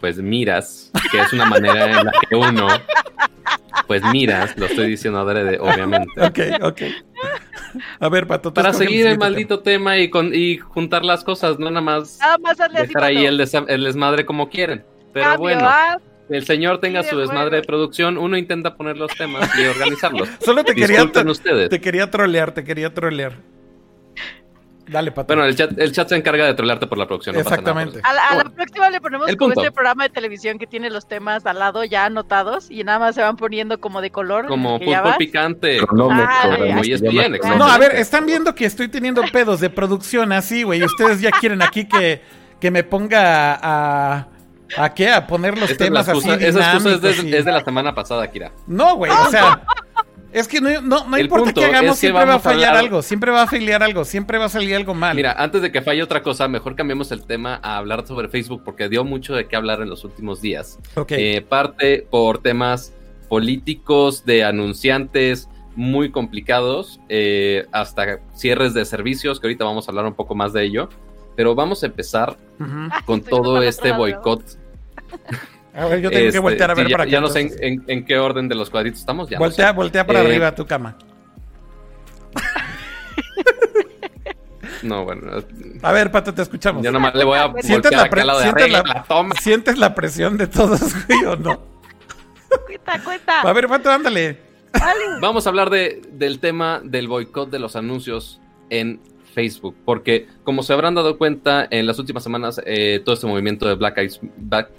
pues 0.00 0.16
miras, 0.16 0.90
que 1.12 1.20
es 1.20 1.32
una 1.32 1.44
manera 1.44 1.86
en 1.86 2.06
la 2.06 2.12
que 2.28 2.34
uno, 2.34 2.68
pues 3.86 4.02
miras, 4.12 4.56
lo 4.56 4.66
estoy 4.66 4.88
diciendo 4.88 5.20
adrede, 5.20 5.58
obviamente. 5.60 6.20
Ok, 6.20 6.38
ok. 6.62 6.82
A 8.00 8.08
ver, 8.08 8.26
Pato. 8.26 8.52
Para 8.52 8.72
seguir 8.72 9.06
el, 9.06 9.18
maldito 9.18 9.60
tema, 9.60 9.98
y, 9.98 10.08
con, 10.08 10.34
y 10.34 10.56
juntar 10.56 11.04
las 11.04 11.22
cosas, 11.22 11.58
no 11.58 11.70
nada 11.70 11.82
más, 11.82 12.18
nada 12.18 12.38
más 12.38 12.56
dejar 12.56 13.04
ahí 13.04 13.26
el, 13.26 13.40
el, 13.68 13.84
desmadre 13.84 14.24
como 14.24 14.48
quieren. 14.48 14.84
Pero 15.12 15.36
bueno, 15.36 15.68
el 16.30 16.46
señor 16.46 16.78
tenga 16.78 17.02
su 17.02 17.18
desmadre 17.18 17.56
de 17.56 17.62
producción, 17.62 18.16
uno 18.16 18.36
intenta 18.36 18.76
poner 18.76 18.96
los 18.96 19.12
temas 19.12 19.50
y 19.58 19.64
organizarlos. 19.64 20.28
Solo 20.40 20.64
te 20.64 20.74
quería, 20.74 21.04
ustedes. 21.04 21.68
te 21.68 21.80
quería 21.80 22.10
trolear, 22.10 22.52
te 22.52 22.64
quería 22.64 22.94
trolear. 22.94 23.38
Dale, 24.90 25.12
Pato. 25.12 25.28
Bueno, 25.28 25.44
el 25.44 25.54
chat, 25.54 25.78
el 25.78 25.92
chat 25.92 26.08
se 26.08 26.16
encarga 26.16 26.46
de 26.46 26.54
trolearte 26.54 26.88
por 26.88 26.98
la 26.98 27.06
producción. 27.06 27.36
Exactamente. 27.36 28.00
a, 28.02 28.34
la, 28.34 28.44
próxima 28.44 28.90
le 28.90 29.00
ponemos 29.00 29.28
como 29.36 29.52
este 29.52 29.70
programa 29.70 30.04
de 30.04 30.10
televisión 30.10 30.58
que 30.58 30.66
tiene 30.66 30.90
los 30.90 31.06
temas 31.06 31.46
al 31.46 31.60
lado 31.60 31.84
ya 31.84 32.06
anotados 32.06 32.70
y 32.70 32.82
nada 32.82 32.98
más 32.98 33.14
se 33.14 33.22
van 33.22 33.36
poniendo 33.36 33.80
como 33.80 34.00
de 34.00 34.10
color. 34.10 34.48
Como 34.48 34.80
fútbol 34.80 35.14
picante. 35.16 35.80
no, 35.92 36.10
a 36.10 37.78
ver, 37.78 37.94
están 37.94 38.26
viendo 38.26 38.54
que 38.54 38.64
estoy 38.64 38.88
teniendo 38.88 39.22
pedos 39.32 39.60
de 39.60 39.70
producción 39.70 40.32
así, 40.32 40.64
güey. 40.64 40.80
Y 40.80 40.84
ustedes 40.84 41.20
ya 41.20 41.30
quieren 41.30 41.62
aquí 41.62 41.86
que, 41.86 42.22
que 42.60 42.70
me 42.70 42.82
ponga 42.82 43.54
a. 43.54 44.16
¿A 44.16 44.39
qué? 44.94 45.10
A 45.10 45.26
poner 45.26 45.58
los 45.58 45.76
temas 45.76 46.08
así. 46.08 46.28
Esa 46.40 46.72
excusa 46.72 46.94
es 46.94 47.02
de, 47.02 47.38
es 47.38 47.44
de 47.44 47.52
la 47.52 47.64
semana 47.64 47.94
pasada, 47.94 48.30
Kira. 48.30 48.52
No, 48.66 48.96
güey, 48.96 49.10
o 49.10 49.30
sea. 49.30 49.62
Es 50.32 50.46
que 50.46 50.60
no, 50.60 50.80
no, 50.80 51.18
importa 51.18 51.52
que 51.52 51.64
hagamos, 51.64 51.98
siempre 51.98 52.24
va 52.24 52.34
a 52.34 52.38
fallar 52.38 52.76
algo, 52.76 53.02
siempre 53.02 53.32
va 53.32 53.42
a 53.42 53.46
fallar 53.48 53.82
algo, 53.82 54.04
siempre 54.04 54.38
va 54.38 54.44
a 54.44 54.48
salir 54.48 54.76
algo 54.76 54.94
mal. 54.94 55.16
Mira, 55.16 55.32
antes 55.32 55.60
de 55.60 55.72
que 55.72 55.82
falle 55.82 56.02
otra 56.02 56.22
cosa, 56.22 56.46
mejor 56.46 56.76
cambiemos 56.76 57.10
el 57.10 57.24
tema 57.24 57.58
a 57.62 57.76
hablar 57.78 58.06
sobre 58.06 58.28
Facebook 58.28 58.62
porque 58.64 58.88
dio 58.88 59.04
mucho 59.04 59.34
de 59.34 59.48
qué 59.48 59.56
hablar 59.56 59.82
en 59.82 59.90
los 59.90 60.04
últimos 60.04 60.40
días. 60.40 60.78
Eh, 61.08 61.44
parte 61.48 62.06
por 62.08 62.38
temas 62.38 62.94
políticos, 63.28 64.24
de 64.24 64.44
anunciantes 64.44 65.48
muy 65.74 66.10
complicados, 66.10 67.00
eh, 67.08 67.66
hasta 67.72 68.20
cierres 68.34 68.74
de 68.74 68.84
servicios, 68.84 69.40
que 69.40 69.48
ahorita 69.48 69.64
vamos 69.64 69.88
a 69.88 69.90
hablar 69.90 70.06
un 70.06 70.14
poco 70.14 70.34
más 70.34 70.52
de 70.52 70.64
ello. 70.64 70.88
Pero 71.36 71.54
vamos 71.54 71.82
a 71.82 71.86
empezar 71.86 72.36
con 73.06 73.22
todo 73.22 73.62
este 73.62 73.92
boicot. 73.92 74.59
A 75.72 75.86
ver, 75.86 76.00
yo 76.00 76.10
tengo 76.10 76.22
que 76.22 76.28
este, 76.28 76.38
voltear 76.40 76.70
a 76.70 76.74
ver 76.74 76.90
para 76.90 77.04
ya, 77.04 77.12
Ya 77.12 77.20
no 77.20 77.28
sé 77.28 77.48
en, 77.60 78.04
qué 78.04 78.18
orden 78.18 78.48
de 78.48 78.56
los 78.56 78.70
cuadritos 78.70 79.00
estamos. 79.00 79.30
Ya 79.30 79.38
voltea, 79.38 79.72
voltea 79.72 80.04
para 80.04 80.20
eh, 80.20 80.26
arriba 80.26 80.48
a 80.48 80.54
tu 80.54 80.66
cama. 80.66 80.96
No, 84.82 85.04
bueno. 85.04 85.30
A 85.82 85.92
ver, 85.92 86.10
Pato, 86.10 86.32
te 86.32 86.40
escuchamos. 86.40 86.82
Yo 86.82 86.90
nomás 86.90 87.14
le 87.14 87.24
voy 87.24 87.38
a 87.38 87.52
¿Sientes 87.60 87.92
la, 87.92 88.08
¿sientes, 88.40 88.70
la, 88.70 89.04
toma. 89.06 89.34
¿Sientes 89.34 89.76
la 89.76 89.94
presión 89.94 90.38
de 90.38 90.46
todos, 90.46 90.80
güey, 91.06 91.22
o 91.26 91.36
no? 91.36 91.60
Cuenta, 92.64 93.04
cuenta. 93.04 93.40
A 93.42 93.52
ver, 93.52 93.68
Pato, 93.68 93.90
ándale. 93.90 94.38
Vamos 95.20 95.46
a 95.46 95.50
hablar 95.50 95.68
de, 95.68 96.00
del 96.12 96.38
tema 96.38 96.80
del 96.82 97.08
boicot 97.08 97.50
de 97.50 97.58
los 97.58 97.76
anuncios 97.76 98.40
en 98.70 99.00
Facebook, 99.30 99.74
porque 99.84 100.26
como 100.44 100.62
se 100.62 100.72
habrán 100.72 100.94
dado 100.94 101.16
cuenta 101.16 101.66
en 101.70 101.86
las 101.86 101.98
últimas 101.98 102.22
semanas, 102.22 102.60
eh, 102.66 103.00
todo 103.04 103.14
este 103.14 103.26
movimiento 103.26 103.66
de 103.66 103.74
Black, 103.74 103.98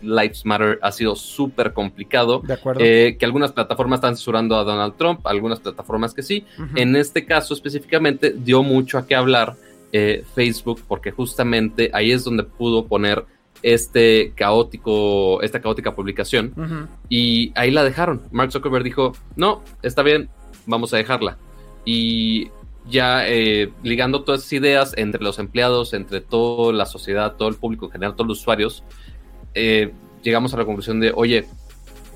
Lives, 0.02 0.46
Matter 0.46 0.80
ha 0.82 0.92
sido 0.92 1.16
súper 1.16 1.74
complicado. 1.74 2.42
De 2.46 2.54
acuerdo. 2.54 2.82
Eh, 2.84 3.18
que 3.20 3.26
algunas 3.26 3.52
plataformas 3.52 3.98
están 3.98 4.16
censurando 4.16 4.56
a 4.56 4.64
Donald 4.64 4.96
Trump, 4.98 5.26
algunas 5.26 5.60
plataformas 5.60 6.14
que 6.14 6.24
sí. 6.24 6.46
En 6.76 6.96
este 6.96 7.26
caso 7.26 7.54
específicamente 7.54 8.34
dio 8.38 8.64
mucho 8.64 8.98
a 8.98 9.08
qué 9.08 9.16
hablar 9.16 9.56
eh, 9.94 10.24
Facebook, 10.36 10.82
porque 10.88 11.12
justamente 11.12 11.90
ahí 11.94 12.12
es 12.12 12.24
donde 12.24 12.44
pudo 12.44 12.86
poner 12.86 13.26
este 13.64 14.34
caótico, 14.36 15.42
esta 15.42 15.62
caótica 15.62 15.96
publicación. 15.96 16.90
Y 17.10 17.52
ahí 17.56 17.72
la 17.72 17.84
dejaron. 17.84 18.24
Mark 18.32 18.52
Zuckerberg 18.52 18.84
dijo, 18.84 19.14
no, 19.36 19.64
está 19.82 20.02
bien, 20.02 20.30
vamos 20.66 20.94
a 20.94 20.98
dejarla. 20.98 21.38
Y 21.86 22.50
ya 22.88 23.28
eh, 23.28 23.72
ligando 23.84 24.24
todas 24.24 24.42
esas 24.42 24.54
ideas 24.54 24.94
entre 24.98 25.24
los 25.24 25.40
empleados, 25.40 25.94
entre 25.94 26.22
toda 26.22 26.74
la 26.74 26.86
sociedad, 26.86 27.36
todo 27.36 27.50
el 27.50 27.56
público 27.56 27.86
en 27.86 27.92
general, 27.92 28.16
todos 28.16 28.28
los 28.28 28.40
usuarios, 28.40 28.84
eh, 29.54 29.92
llegamos 30.24 30.54
a 30.54 30.58
la 30.58 30.66
conclusión 30.66 31.00
de, 31.00 31.12
oye, 31.16 31.46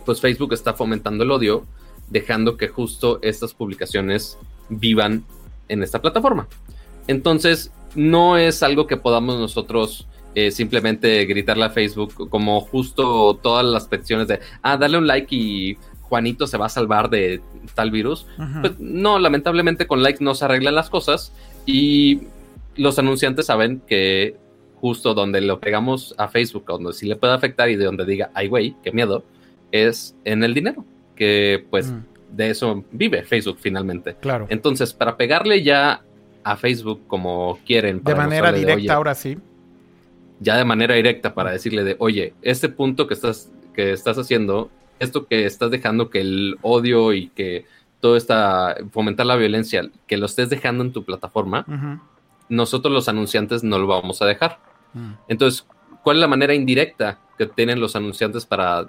pues 0.05 0.21
Facebook 0.21 0.53
está 0.53 0.73
fomentando 0.73 1.23
el 1.23 1.31
odio, 1.31 1.65
dejando 2.09 2.57
que 2.57 2.67
justo 2.67 3.19
estas 3.21 3.53
publicaciones 3.53 4.37
vivan 4.69 5.23
en 5.67 5.83
esta 5.83 6.01
plataforma. 6.01 6.47
Entonces, 7.07 7.71
no 7.95 8.37
es 8.37 8.61
algo 8.63 8.87
que 8.87 8.97
podamos 8.97 9.39
nosotros 9.39 10.07
eh, 10.35 10.51
simplemente 10.51 11.25
gritarle 11.25 11.65
a 11.65 11.69
Facebook 11.69 12.29
como 12.29 12.59
justo 12.61 13.39
todas 13.41 13.65
las 13.65 13.87
peticiones 13.87 14.27
de, 14.27 14.39
ah, 14.61 14.77
darle 14.77 14.97
un 14.97 15.07
like 15.07 15.33
y 15.33 15.77
Juanito 16.07 16.47
se 16.47 16.57
va 16.57 16.67
a 16.67 16.69
salvar 16.69 17.09
de 17.09 17.41
tal 17.73 17.91
virus. 17.91 18.27
Pues 18.61 18.79
no, 18.79 19.19
lamentablemente 19.19 19.87
con 19.87 20.03
likes 20.03 20.23
no 20.23 20.35
se 20.35 20.45
arreglan 20.45 20.75
las 20.75 20.89
cosas 20.89 21.33
y 21.65 22.21
los 22.75 22.99
anunciantes 22.99 23.47
saben 23.47 23.81
que 23.87 24.37
justo 24.75 25.13
donde 25.13 25.41
lo 25.41 25.59
pegamos 25.59 26.13
a 26.17 26.27
Facebook, 26.27 26.65
donde 26.67 26.93
sí 26.93 27.07
le 27.07 27.15
puede 27.15 27.33
afectar 27.33 27.69
y 27.69 27.75
de 27.75 27.85
donde 27.85 28.05
diga, 28.05 28.29
ay 28.33 28.47
güey, 28.47 28.75
qué 28.83 28.91
miedo, 28.91 29.23
es 29.71 30.15
en 30.25 30.43
el 30.43 30.53
dinero, 30.53 30.85
que 31.15 31.65
pues 31.69 31.91
mm. 31.91 32.35
de 32.35 32.49
eso 32.49 32.83
vive 32.91 33.23
Facebook 33.23 33.57
finalmente. 33.59 34.15
Claro. 34.19 34.45
Entonces, 34.49 34.93
para 34.93 35.17
pegarle 35.17 35.63
ya 35.63 36.03
a 36.43 36.55
Facebook 36.55 37.01
como 37.07 37.59
quieren. 37.65 38.03
de 38.03 38.15
manera 38.15 38.51
directa 38.51 38.93
ahora 38.93 39.15
sí. 39.15 39.37
Ya 40.39 40.57
de 40.57 40.65
manera 40.65 40.93
directa 40.93 41.33
para 41.33 41.51
decirle 41.51 41.83
de, 41.83 41.95
oye, 41.97 42.33
este 42.41 42.69
punto 42.69 43.07
que 43.07 43.15
estás, 43.15 43.51
que 43.73 43.91
estás 43.93 44.17
haciendo 44.17 44.69
esto 44.99 45.27
que 45.27 45.45
estás 45.45 45.71
dejando 45.71 46.09
que 46.09 46.21
el 46.21 46.57
odio 46.61 47.13
y 47.13 47.27
que 47.29 47.65
todo 47.99 48.15
esta 48.15 48.77
fomentar 48.91 49.25
la 49.25 49.35
violencia, 49.35 49.89
que 50.07 50.17
lo 50.17 50.25
estés 50.25 50.49
dejando 50.49 50.83
en 50.83 50.91
tu 50.91 51.03
plataforma, 51.03 51.65
nosotros 52.49 52.93
los 52.93 53.09
anunciantes 53.09 53.63
no 53.63 53.79
lo 53.79 53.87
vamos 53.87 54.21
a 54.21 54.25
dejar. 54.25 54.59
Mm. 54.93 55.13
Entonces, 55.27 55.65
¿cuál 56.03 56.17
es 56.17 56.21
la 56.21 56.27
manera 56.27 56.53
indirecta 56.53 57.19
que 57.37 57.47
tienen 57.47 57.79
los 57.79 57.95
anunciantes 57.95 58.45
para 58.45 58.85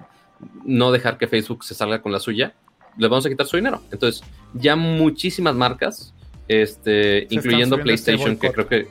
no 0.64 0.92
dejar 0.92 1.16
que 1.16 1.26
Facebook 1.26 1.64
se 1.64 1.74
salga 1.74 2.02
con 2.02 2.12
la 2.12 2.20
suya? 2.20 2.54
Les 2.98 3.08
vamos 3.10 3.24
a 3.26 3.28
quitar 3.28 3.46
su 3.46 3.56
dinero. 3.56 3.82
Entonces, 3.90 4.22
ya 4.54 4.76
muchísimas 4.76 5.54
marcas, 5.54 6.14
este, 6.48 7.26
incluyendo 7.30 7.76
este 7.76 7.84
PlayStation, 7.84 8.36
que 8.36 8.52
creo 8.52 8.68
que 8.68 8.88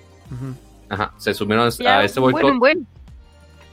se 1.18 1.34
sumieron 1.34 1.70
a 1.86 2.03
este 2.03 2.20
boicot. 2.20 2.53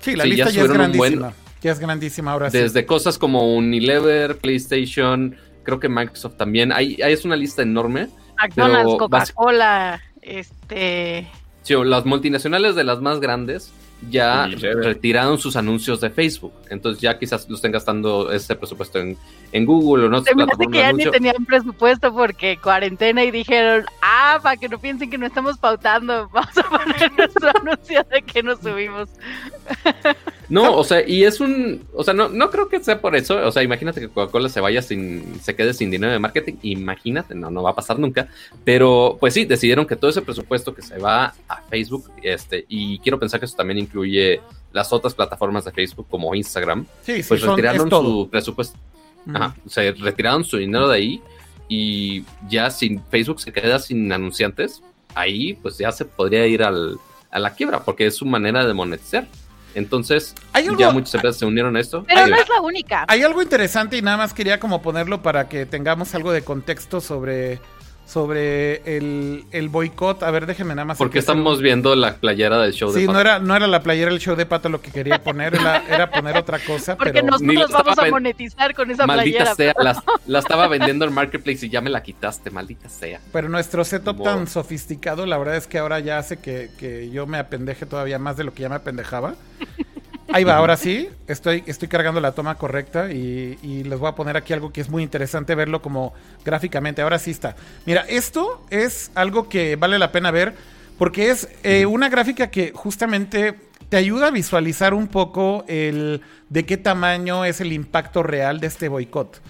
Sí, 0.01 0.17
la 0.17 0.25
lista 0.25 0.51
ya, 0.51 0.63
es 0.63 0.73
grandísima. 0.73 1.33
Que 1.63 1.71
es 1.71 1.79
grandísima 1.79 2.33
ahora 2.33 2.51
Desde 2.51 2.85
cosas 2.85 3.19
como 3.19 3.55
Unilever, 3.55 4.37
PlayStation, 4.39 5.37
creo 5.63 5.79
que 5.79 5.89
Microsoft 5.89 6.37
también. 6.37 6.73
Ahí, 6.73 6.97
es 6.99 7.25
una 7.25 7.37
lista 7.37 7.63
enorme. 7.63 8.09
McDonald's, 8.37 8.97
Coca-Cola, 8.99 10.01
este... 10.21 11.29
Sí, 11.63 11.75
las 11.85 12.05
multinacionales 12.05 12.75
de 12.75 12.83
las 12.83 13.01
más 13.01 13.21
grandes 13.21 13.73
ya 14.11 14.49
retiraron 14.49 15.39
sus 15.39 15.55
anuncios 15.57 16.01
de 16.01 16.11
Facebook. 16.11 16.53
Entonces 16.71 17.01
ya 17.01 17.19
quizás 17.19 17.49
lo 17.49 17.57
estén 17.57 17.71
gastando 17.71 18.33
ese 18.33 18.57
presupuesto 18.57 18.99
en, 18.99 19.17
en 19.53 19.65
Google 19.65 20.07
o 20.07 20.09
no. 20.09 20.23
Se 20.23 20.35
me 20.35 20.43
hace 20.43 20.67
que 20.71 20.79
ya 20.79 20.93
ni 20.93 21.05
tenían 21.05 21.45
presupuesto 21.45 22.13
porque 22.13 22.59
cuarentena 22.61 23.23
y 23.25 23.31
dijeron, 23.31 23.85
ah, 24.03 24.41
para 24.43 24.57
que 24.57 24.69
no 24.69 24.79
piensen 24.79 25.11
que 25.11 25.19
no 25.19 25.27
estamos 25.27 25.59
pautando, 25.59 26.29
vamos 26.33 26.59
a 26.59 26.63
poner 26.63 27.13
nuestro 27.13 27.51
anuncio 27.61 28.05
de 28.11 28.23
que 28.23 28.43
nos 28.43 28.59
subimos. 28.61 29.09
No, 30.49 30.77
o 30.77 30.85
sea, 30.85 31.07
y 31.07 31.25
es 31.25 31.41
un, 31.41 31.85
o 31.95 32.05
sea, 32.05 32.15
no, 32.15 32.29
no 32.29 32.51
creo 32.51 32.69
que 32.69 32.83
sea 32.83 33.01
por 33.01 33.17
eso, 33.17 33.37
o 33.47 33.53
sea, 33.53 33.63
imagínate 33.63 34.01
que 34.01 34.09
Coca-Cola 34.09 34.49
se 34.49 34.61
vaya 34.61 34.83
sin, 34.83 35.41
se 35.41 35.55
quede 35.55 35.73
sin 35.73 35.91
dinero 35.91 36.13
de 36.13 36.19
marketing, 36.19 36.55
imagínate, 36.63 37.35
no, 37.35 37.51
no 37.51 37.63
va 37.63 37.71
a 37.71 37.75
pasar 37.75 37.99
nunca, 37.99 38.29
pero 38.65 39.17
pues 39.21 39.35
sí, 39.35 39.45
decidieron 39.45 39.87
que 39.87 39.97
todo 39.97 40.11
ese 40.11 40.23
presupuesto 40.23 40.75
que 40.75 40.83
se 40.83 40.99
va 40.99 41.35
a 41.49 41.63
Facebook, 41.71 42.11
este, 42.23 42.65
y 42.69 42.99
quiero 42.99 43.19
pensar 43.19 43.41
que 43.41 43.47
eso 43.47 43.57
también 43.57 43.79
incluye 43.79 44.41
las 44.73 44.93
otras 44.93 45.15
plataformas 45.15 45.65
de 45.65 45.73
Facebook 45.73 46.07
como 46.11 46.35
Instagram, 46.35 46.87
sí, 47.03 47.23
pues 47.27 47.41
retiraron 47.43 47.89
su 47.89 48.29
presupuesto, 48.31 48.79
ajá, 49.33 49.55
se 49.67 49.93
retiraron 49.93 50.45
su 50.45 50.57
dinero 50.57 50.89
de 50.89 50.97
ahí 50.97 51.23
y 51.69 52.25
ya 52.49 52.71
sin 52.71 53.03
Facebook 53.05 53.41
se 53.41 53.53
queda 53.53 53.79
sin 53.79 54.13
anunciantes, 54.13 54.83
ahí 55.15 55.55
pues 55.55 55.79
ya 55.79 55.93
se 55.93 56.05
podría 56.05 56.47
ir 56.47 56.63
al, 56.63 56.99
a 57.31 57.39
la 57.39 57.55
quiebra 57.55 57.83
porque 57.85 58.07
es 58.07 58.17
su 58.17 58.27
manera 58.27 58.67
de 58.67 58.75
monetizar. 58.75 59.27
Entonces, 59.75 60.35
ya 60.79 60.91
muchas 60.91 61.15
empresas 61.15 61.39
se 61.39 61.47
unieron 61.47 61.77
a 61.77 61.81
esto. 61.81 62.05
Pero 62.07 62.27
no 62.27 62.37
es 62.37 62.49
la 62.49 62.61
única. 62.61 63.05
Hay 63.09 63.23
algo 63.23 63.43
interesante 63.43 63.97
y 63.97 64.03
nada 64.03 64.17
más 64.17 64.35
quería 64.35 64.61
como 64.61 64.83
ponerlo 64.83 65.23
para 65.23 65.49
que 65.49 65.67
tengamos 65.67 66.15
algo 66.15 66.33
de 66.33 66.43
contexto 66.43 67.01
sobre 67.01 67.61
sobre 68.13 68.97
el, 68.97 69.45
el 69.53 69.69
boicot. 69.71 70.23
A 70.23 70.31
ver, 70.31 70.45
déjenme 70.45 70.75
nada 70.75 70.85
más. 70.85 70.99
Porque 70.99 71.19
estamos 71.19 71.63
viendo 71.63 71.97
la 71.97 72.17
playera 72.17 72.59
del 72.59 72.73
show 72.73 72.91
de 72.91 73.01
Pato. 73.01 73.07
Sí, 73.07 73.13
no 73.13 73.19
era, 73.19 73.39
no 73.39 73.57
era 73.57 73.67
la 73.67 73.83
playera 73.83 74.11
del 74.11 74.21
show 74.21 74.37
de 74.37 74.45
Pato 74.45 74.69
lo 74.69 74.83
que 74.83 74.91
quería 74.91 75.23
poner, 75.23 75.55
era, 75.55 76.11
poner 76.11 76.37
otra 76.37 76.59
cosa. 76.59 76.97
Porque 76.97 77.23
nosotros 77.23 77.71
vamos 77.71 77.99
a 77.99 78.11
monetizar 78.11 78.75
con 78.75 78.91
esa 78.91 79.07
maldita 79.07 79.55
Sea, 79.55 79.75
la, 80.27 80.39
estaba 80.39 80.69
vendiendo 80.69 81.07
en 81.07 81.15
Marketplace 81.15 81.65
y 81.67 81.71
ya 81.71 81.81
me 81.81 81.89
la 81.89 82.03
quitaste, 82.03 82.51
maldita 82.51 82.89
sea. 82.89 83.21
Pero 83.33 83.49
nuestro 83.49 83.85
setup 83.85 84.23
tan 84.23 84.47
sofisticado, 84.47 85.25
la 85.25 85.39
verdad 85.39 85.57
es 85.57 85.67
que 85.67 85.79
ahora 85.79 85.99
ya 86.01 86.19
hace 86.19 86.39
que, 86.39 86.71
que 86.79 87.11
yo 87.11 87.27
me 87.27 87.39
apendeje 87.39 87.87
todavía 87.87 88.19
más 88.19 88.37
de 88.37 88.45
lo 88.45 88.53
que 88.53 88.63
ya 88.63 88.69
me 88.69 88.77
apendejaba. 88.77 89.35
Ahí 90.33 90.45
va, 90.45 90.57
ahora 90.57 90.77
sí, 90.77 91.09
estoy, 91.27 91.63
estoy 91.67 91.89
cargando 91.89 92.21
la 92.21 92.33
toma 92.33 92.57
correcta 92.57 93.11
y, 93.13 93.83
les 93.85 93.99
voy 93.99 94.09
a 94.09 94.15
poner 94.15 94.37
aquí 94.37 94.53
algo 94.53 94.73
que 94.73 94.81
es 94.81 94.89
muy 94.89 95.03
interesante 95.03 95.55
verlo 95.55 95.83
como 95.83 96.15
gráficamente. 96.45 97.03
Ahora 97.03 97.19
sí 97.19 97.31
está. 97.31 97.57
Mira, 97.87 98.03
esto 98.09 98.65
es 98.71 99.11
algo 99.15 99.49
que 99.49 99.77
vale 99.77 99.99
la 99.99 100.13
pena 100.13 100.31
ver 100.31 100.55
porque 100.99 101.31
es 101.31 101.49
eh, 101.63 101.87
una 101.87 102.09
gráfica 102.09 102.51
que 102.51 102.73
justamente 102.75 103.55
te 103.89 103.97
ayuda 103.97 104.29
a 104.29 104.31
visualizar 104.31 104.95
un 104.95 105.09
poco 105.09 105.65
el 105.69 106.23
de 106.49 106.65
qué 106.65 106.77
tamaño 106.77 107.45
es 107.45 107.61
el 107.61 107.73
impacto 107.73 108.23
real 108.23 108.61
de 108.61 108.69
este 108.69 108.89
boicot. 108.89 109.43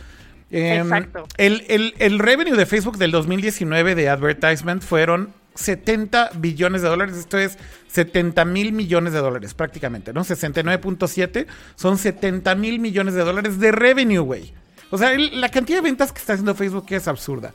Em, 0.50 0.82
Exacto. 0.82 1.26
El, 1.36 1.64
el, 1.68 1.94
el 1.98 2.18
revenue 2.18 2.56
de 2.56 2.66
Facebook 2.66 2.98
del 2.98 3.10
2019 3.10 3.94
de 3.94 4.08
advertisement 4.08 4.82
fueron 4.82 5.32
70 5.54 6.30
billones 6.34 6.82
de 6.82 6.88
dólares. 6.88 7.16
Esto 7.16 7.38
es 7.38 7.58
70 7.88 8.44
mil 8.44 8.72
millones 8.72 9.12
de 9.12 9.20
dólares 9.20 9.54
prácticamente, 9.54 10.12
¿no? 10.12 10.24
69.7 10.24 11.46
son 11.74 11.98
70 11.98 12.54
mil 12.54 12.78
millones 12.78 13.14
de 13.14 13.22
dólares 13.22 13.58
de 13.58 13.72
revenue, 13.72 14.20
güey. 14.20 14.54
O 14.90 14.98
sea, 14.98 15.16
la 15.16 15.48
cantidad 15.48 15.78
de 15.78 15.82
ventas 15.82 16.12
que 16.12 16.18
está 16.18 16.34
haciendo 16.34 16.54
Facebook 16.54 16.86
es 16.90 17.08
absurda. 17.08 17.52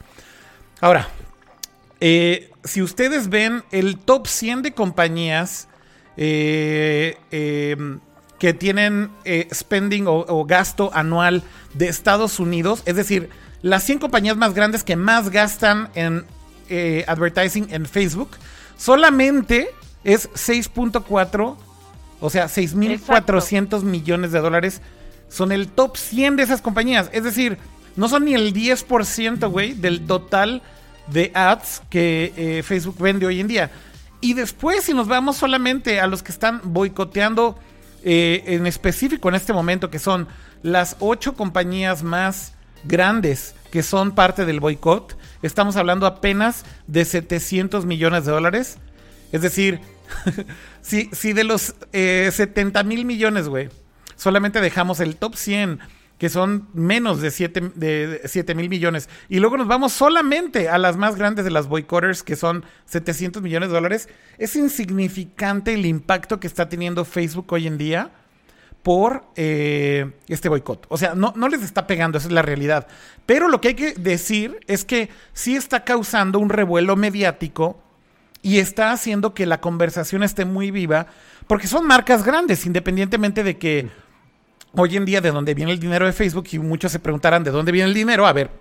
Ahora, 0.81 1.07
eh, 1.99 2.51
si 2.63 2.81
ustedes 2.81 3.29
ven 3.29 3.63
el 3.71 3.97
top 3.97 4.27
100 4.27 4.61
de 4.61 4.71
compañías 4.73 5.67
eh, 6.15 7.17
em, 7.31 7.99
que 8.39 8.53
tienen 8.53 9.09
eh, 9.25 9.47
spending 9.53 10.05
o, 10.07 10.45
gasto 10.45 10.91
anual 10.93 11.43
de 11.73 11.87
Estados 11.87 12.39
Unidos, 12.39 12.83
es 12.85 12.95
decir, 12.95 13.29
las 13.61 13.83
100 13.83 13.99
compañías 13.99 14.37
más 14.37 14.53
grandes 14.53 14.83
que 14.83 14.95
más 14.95 15.29
gastan 15.29 15.89
en 15.95 16.25
advertising 17.07 17.67
en 17.71 17.85
Facebook, 17.85 18.31
solamente 18.77 19.69
es 20.03 20.29
6.4, 20.31 21.57
o 22.19 22.29
sea, 22.29 22.45
6.400 22.45 23.83
millones 23.83 24.31
de 24.31 24.39
dólares. 24.39 24.81
Son 25.29 25.51
el 25.51 25.67
top 25.67 25.97
100 25.97 26.37
de 26.37 26.43
esas 26.43 26.61
compañías. 26.61 27.09
Es 27.11 27.23
decir, 27.23 27.57
no 27.97 28.07
son 28.07 28.25
ni 28.25 28.33
el 28.33 28.53
10%, 28.53 29.49
güey, 29.49 29.73
del 29.73 30.05
total 30.05 30.61
de 31.07 31.31
ads 31.33 31.81
que 31.89 32.33
eh, 32.37 32.63
Facebook 32.63 32.97
vende 32.99 33.25
hoy 33.25 33.39
en 33.39 33.47
día. 33.47 33.71
Y 34.21 34.33
después, 34.33 34.83
si 34.85 34.93
nos 34.93 35.07
vamos 35.07 35.37
solamente 35.37 35.99
a 35.99 36.07
los 36.07 36.23
que 36.23 36.31
están 36.31 36.61
boicoteando 36.63 37.57
eh, 38.03 38.43
en 38.47 38.67
específico 38.67 39.29
en 39.29 39.35
este 39.35 39.53
momento, 39.53 39.89
que 39.89 39.99
son 39.99 40.27
las 40.63 40.95
ocho 40.99 41.35
compañías 41.35 42.03
más 42.03 42.53
grandes 42.83 43.55
que 43.71 43.83
son 43.83 44.11
parte 44.11 44.45
del 44.45 44.59
boicot, 44.59 45.17
estamos 45.41 45.75
hablando 45.75 46.05
apenas 46.05 46.65
de 46.87 47.05
700 47.05 47.85
millones 47.85 48.25
de 48.25 48.31
dólares. 48.31 48.77
Es 49.31 49.41
decir, 49.41 49.81
si, 50.81 51.09
si 51.11 51.33
de 51.33 51.43
los 51.43 51.75
70 51.91 52.79
eh, 52.79 52.83
mil 52.83 53.05
millones, 53.05 53.47
güey, 53.47 53.69
solamente 54.15 54.61
dejamos 54.61 54.99
el 54.99 55.15
top 55.15 55.35
100, 55.35 55.79
que 56.17 56.29
son 56.29 56.67
menos 56.73 57.21
de 57.21 57.29
7, 57.29 57.71
de 57.75 58.55
mil 58.55 58.69
millones, 58.69 59.09
y 59.29 59.39
luego 59.39 59.57
nos 59.57 59.67
vamos 59.67 59.93
solamente 59.93 60.69
a 60.69 60.77
las 60.77 60.97
más 60.97 61.15
grandes 61.15 61.45
de 61.45 61.51
las 61.51 61.67
boycotters, 61.67 62.23
que 62.23 62.35
son 62.35 62.65
700 62.85 63.41
millones 63.41 63.69
de 63.69 63.75
dólares, 63.75 64.09
es 64.37 64.55
insignificante 64.55 65.73
el 65.73 65.85
impacto 65.85 66.39
que 66.39 66.47
está 66.47 66.69
teniendo 66.69 67.05
Facebook 67.05 67.51
hoy 67.51 67.67
en 67.67 67.77
día 67.77 68.11
por 68.87 69.25
eh, 69.35 70.11
este 70.29 70.47
boicot. 70.47 70.85
O 70.87 70.97
sea, 70.97 71.13
no, 71.13 71.33
no 71.35 71.49
les 71.49 71.61
está 71.61 71.85
pegando, 71.87 72.19
esa 72.19 72.27
es 72.27 72.33
la 72.33 72.41
realidad. 72.41 72.87
Pero 73.25 73.49
lo 73.49 73.59
que 73.59 73.67
hay 73.67 73.73
que 73.73 73.93
decir 73.95 74.61
es 74.65 74.85
que 74.85 75.09
sí 75.33 75.57
está 75.57 75.83
causando 75.83 76.39
un 76.39 76.47
revuelo 76.47 76.95
mediático 76.95 77.83
y 78.41 78.59
está 78.59 78.93
haciendo 78.93 79.33
que 79.33 79.45
la 79.45 79.59
conversación 79.59 80.23
esté 80.23 80.45
muy 80.45 80.71
viva, 80.71 81.07
porque 81.47 81.67
son 81.67 81.85
marcas 81.85 82.23
grandes, 82.23 82.65
independientemente 82.65 83.43
de 83.43 83.57
que 83.57 83.89
hoy 84.71 84.95
en 84.95 85.03
día 85.03 85.19
de 85.19 85.31
dónde 85.31 85.53
viene 85.53 85.73
el 85.73 85.79
dinero 85.79 86.05
de 86.05 86.13
Facebook 86.13 86.47
y 86.53 86.59
muchos 86.59 86.93
se 86.93 86.99
preguntarán 86.99 87.43
de 87.43 87.51
dónde 87.51 87.73
viene 87.73 87.89
el 87.89 87.93
dinero. 87.93 88.25
A 88.25 88.31
ver, 88.31 88.51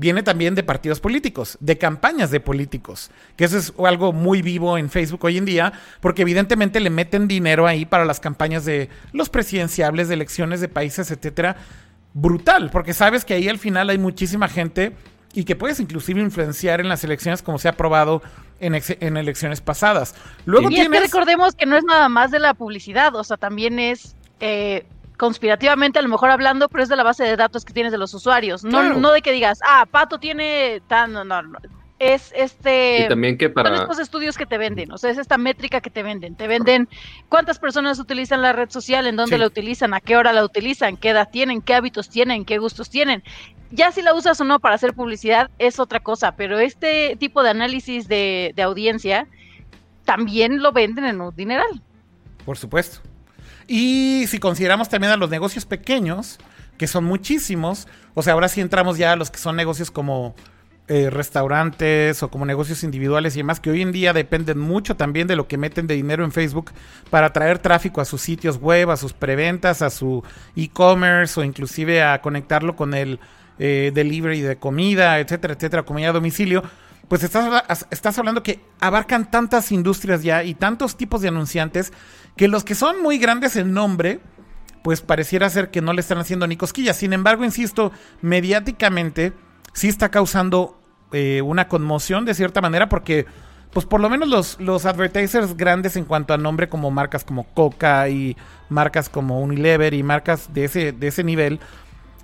viene 0.00 0.22
también 0.22 0.54
de 0.54 0.62
partidos 0.62 0.98
políticos, 0.98 1.58
de 1.60 1.76
campañas 1.76 2.30
de 2.30 2.40
políticos, 2.40 3.10
que 3.36 3.44
eso 3.44 3.58
es 3.58 3.74
algo 3.84 4.14
muy 4.14 4.40
vivo 4.40 4.78
en 4.78 4.88
Facebook 4.88 5.22
hoy 5.24 5.36
en 5.36 5.44
día, 5.44 5.74
porque 6.00 6.22
evidentemente 6.22 6.80
le 6.80 6.88
meten 6.88 7.28
dinero 7.28 7.66
ahí 7.66 7.84
para 7.84 8.06
las 8.06 8.18
campañas 8.18 8.64
de 8.64 8.88
los 9.12 9.28
presidenciables, 9.28 10.08
de 10.08 10.14
elecciones 10.14 10.62
de 10.62 10.68
países, 10.68 11.10
etcétera. 11.10 11.56
Brutal, 12.14 12.70
porque 12.70 12.94
sabes 12.94 13.26
que 13.26 13.34
ahí 13.34 13.46
al 13.46 13.58
final 13.58 13.90
hay 13.90 13.98
muchísima 13.98 14.48
gente 14.48 14.94
y 15.34 15.44
que 15.44 15.54
puedes 15.54 15.78
inclusive 15.80 16.22
influenciar 16.22 16.80
en 16.80 16.88
las 16.88 17.04
elecciones 17.04 17.42
como 17.42 17.58
se 17.58 17.68
ha 17.68 17.76
probado 17.76 18.22
en, 18.58 18.74
elecciones 19.18 19.60
pasadas. 19.60 20.14
Luego 20.46 20.70
y 20.70 20.80
es 20.80 20.88
que 20.88 20.98
recordemos 20.98 21.54
que 21.54 21.66
no 21.66 21.76
es 21.76 21.84
nada 21.84 22.08
más 22.08 22.30
de 22.30 22.38
la 22.38 22.54
publicidad, 22.54 23.14
o 23.14 23.22
sea, 23.22 23.36
también 23.36 23.78
es 23.78 24.16
eh, 24.40 24.86
conspirativamente 25.20 25.98
a 25.98 26.02
lo 26.02 26.08
mejor 26.08 26.30
hablando, 26.30 26.70
pero 26.70 26.82
es 26.82 26.88
de 26.88 26.96
la 26.96 27.02
base 27.02 27.24
de 27.24 27.36
datos 27.36 27.66
que 27.66 27.74
tienes 27.74 27.92
de 27.92 27.98
los 27.98 28.14
usuarios. 28.14 28.64
No, 28.64 28.94
no 28.94 29.12
de 29.12 29.20
que 29.20 29.32
digas, 29.32 29.60
ah, 29.68 29.84
Pato 29.84 30.18
tiene 30.18 30.80
tan, 30.88 31.12
no, 31.12 31.24
no, 31.24 31.42
Es 31.98 32.32
este. 32.34 33.04
Y 33.04 33.08
también 33.08 33.36
que 33.36 33.50
para. 33.50 33.68
Son 33.68 33.82
estos 33.82 33.98
estudios 33.98 34.38
que 34.38 34.46
te 34.46 34.56
venden. 34.56 34.90
O 34.90 34.96
sea, 34.96 35.10
es 35.10 35.18
esta 35.18 35.36
métrica 35.36 35.82
que 35.82 35.90
te 35.90 36.02
venden. 36.02 36.36
Te 36.36 36.48
venden 36.48 36.88
cuántas 37.28 37.58
personas 37.58 37.98
utilizan 37.98 38.40
la 38.40 38.54
red 38.54 38.70
social, 38.70 39.06
en 39.06 39.16
dónde 39.16 39.36
la 39.36 39.46
utilizan, 39.46 39.92
a 39.92 40.00
qué 40.00 40.16
hora 40.16 40.32
la 40.32 40.42
utilizan, 40.42 40.96
qué 40.96 41.10
edad 41.10 41.28
tienen, 41.30 41.60
qué 41.60 41.74
hábitos 41.74 42.08
tienen, 42.08 42.46
qué 42.46 42.56
gustos 42.56 42.88
tienen. 42.88 43.22
Ya 43.72 43.92
si 43.92 44.00
la 44.00 44.14
usas 44.14 44.40
o 44.40 44.44
no 44.44 44.58
para 44.58 44.76
hacer 44.76 44.94
publicidad 44.94 45.50
es 45.58 45.78
otra 45.78 46.00
cosa, 46.00 46.32
pero 46.34 46.58
este 46.58 47.14
tipo 47.16 47.42
de 47.42 47.50
análisis 47.50 48.08
de, 48.08 48.54
de 48.56 48.62
audiencia 48.62 49.26
también 50.06 50.62
lo 50.62 50.72
venden 50.72 51.04
en 51.04 51.20
un 51.20 51.36
dineral. 51.36 51.82
Por 52.46 52.56
supuesto. 52.56 53.09
Y 53.72 54.26
si 54.26 54.40
consideramos 54.40 54.88
también 54.88 55.12
a 55.12 55.16
los 55.16 55.30
negocios 55.30 55.64
pequeños, 55.64 56.38
que 56.76 56.88
son 56.88 57.04
muchísimos, 57.04 57.86
o 58.14 58.22
sea, 58.22 58.32
ahora 58.32 58.48
sí 58.48 58.60
entramos 58.60 58.98
ya 58.98 59.12
a 59.12 59.16
los 59.16 59.30
que 59.30 59.38
son 59.38 59.54
negocios 59.54 59.92
como 59.92 60.34
eh, 60.88 61.08
restaurantes 61.08 62.20
o 62.24 62.32
como 62.32 62.46
negocios 62.46 62.82
individuales 62.82 63.36
y 63.36 63.38
demás, 63.38 63.60
que 63.60 63.70
hoy 63.70 63.82
en 63.82 63.92
día 63.92 64.12
dependen 64.12 64.58
mucho 64.58 64.96
también 64.96 65.28
de 65.28 65.36
lo 65.36 65.46
que 65.46 65.56
meten 65.56 65.86
de 65.86 65.94
dinero 65.94 66.24
en 66.24 66.32
Facebook 66.32 66.72
para 67.10 67.32
traer 67.32 67.60
tráfico 67.60 68.00
a 68.00 68.04
sus 68.04 68.22
sitios 68.22 68.56
web, 68.56 68.90
a 68.90 68.96
sus 68.96 69.12
preventas, 69.12 69.82
a 69.82 69.90
su 69.90 70.24
e-commerce 70.56 71.38
o 71.38 71.44
inclusive 71.44 72.02
a 72.02 72.20
conectarlo 72.20 72.74
con 72.74 72.92
el 72.92 73.20
eh, 73.60 73.92
delivery 73.94 74.40
de 74.40 74.56
comida, 74.56 75.20
etcétera, 75.20 75.54
etcétera, 75.54 75.84
comida 75.84 76.08
a 76.08 76.12
domicilio. 76.12 76.64
Pues 77.06 77.22
estás, 77.22 77.86
estás 77.90 78.18
hablando 78.18 78.42
que 78.42 78.58
abarcan 78.80 79.30
tantas 79.30 79.70
industrias 79.70 80.24
ya 80.24 80.42
y 80.42 80.54
tantos 80.54 80.96
tipos 80.96 81.20
de 81.20 81.28
anunciantes 81.28 81.92
que 82.36 82.48
los 82.48 82.64
que 82.64 82.74
son 82.74 83.02
muy 83.02 83.18
grandes 83.18 83.56
en 83.56 83.72
nombre, 83.72 84.20
pues 84.82 85.00
pareciera 85.00 85.50
ser 85.50 85.70
que 85.70 85.82
no 85.82 85.92
le 85.92 86.00
están 86.00 86.18
haciendo 86.18 86.46
ni 86.46 86.56
cosquillas. 86.56 86.96
Sin 86.96 87.12
embargo, 87.12 87.44
insisto, 87.44 87.92
mediáticamente 88.22 89.32
sí 89.72 89.88
está 89.88 90.10
causando 90.10 90.80
eh, 91.12 91.42
una 91.42 91.68
conmoción 91.68 92.24
de 92.24 92.34
cierta 92.34 92.60
manera 92.60 92.88
porque 92.88 93.26
pues 93.72 93.86
por 93.86 94.00
lo 94.00 94.10
menos 94.10 94.28
los, 94.28 94.58
los 94.60 94.84
advertisers 94.84 95.56
grandes 95.56 95.96
en 95.96 96.04
cuanto 96.04 96.34
a 96.34 96.38
nombre 96.38 96.68
como 96.68 96.90
marcas 96.90 97.24
como 97.24 97.44
Coca 97.44 98.08
y 98.08 98.36
marcas 98.68 99.08
como 99.08 99.40
Unilever 99.40 99.94
y 99.94 100.02
marcas 100.02 100.52
de 100.52 100.64
ese, 100.64 100.92
de 100.92 101.08
ese 101.08 101.22
nivel, 101.22 101.60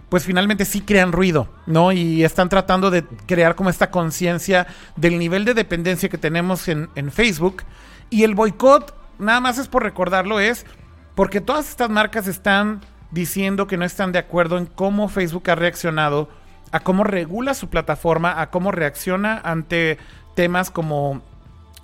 pues 0.09 0.25
finalmente 0.25 0.65
sí 0.65 0.81
crean 0.81 1.13
ruido, 1.13 1.49
¿no? 1.67 1.93
Y 1.93 2.25
están 2.25 2.49
tratando 2.49 2.91
de 2.91 3.05
crear 3.27 3.57
como 3.57 3.71
esta 3.71 3.91
conciencia 3.91 4.67
del 4.97 5.19
nivel 5.19 5.45
de 5.45 5.55
dependencia 5.55 6.09
que 6.09 6.19
tenemos 6.19 6.69
en, 6.69 6.89
Facebook. 7.11 7.63
Y 8.09 8.23
el 8.23 8.35
boicot, 8.35 8.95
nada 9.19 9.41
más 9.41 9.59
es 9.59 9.69
por 9.69 9.83
recordarlo, 9.83 10.41
es 10.41 10.67
porque 11.15 11.41
todas 11.41 11.69
estas 11.69 11.91
marcas 11.91 12.27
están 12.27 12.81
diciendo 13.11 13.67
que 13.67 13.77
no 13.77 13.85
están 13.85 14.13
de 14.13 14.19
acuerdo 14.19 14.59
en 14.59 14.67
cómo 14.67 15.09
Facebook 15.09 15.51
ha 15.51 15.55
reaccionado, 15.55 16.29
a 16.73 16.81
cómo 16.81 17.05
regula 17.05 17.55
su 17.55 17.69
plataforma, 17.69 18.41
a 18.41 18.51
cómo 18.51 18.73
reacciona 18.73 19.41
ante 19.45 19.99
temas 20.35 20.71
como 20.71 21.23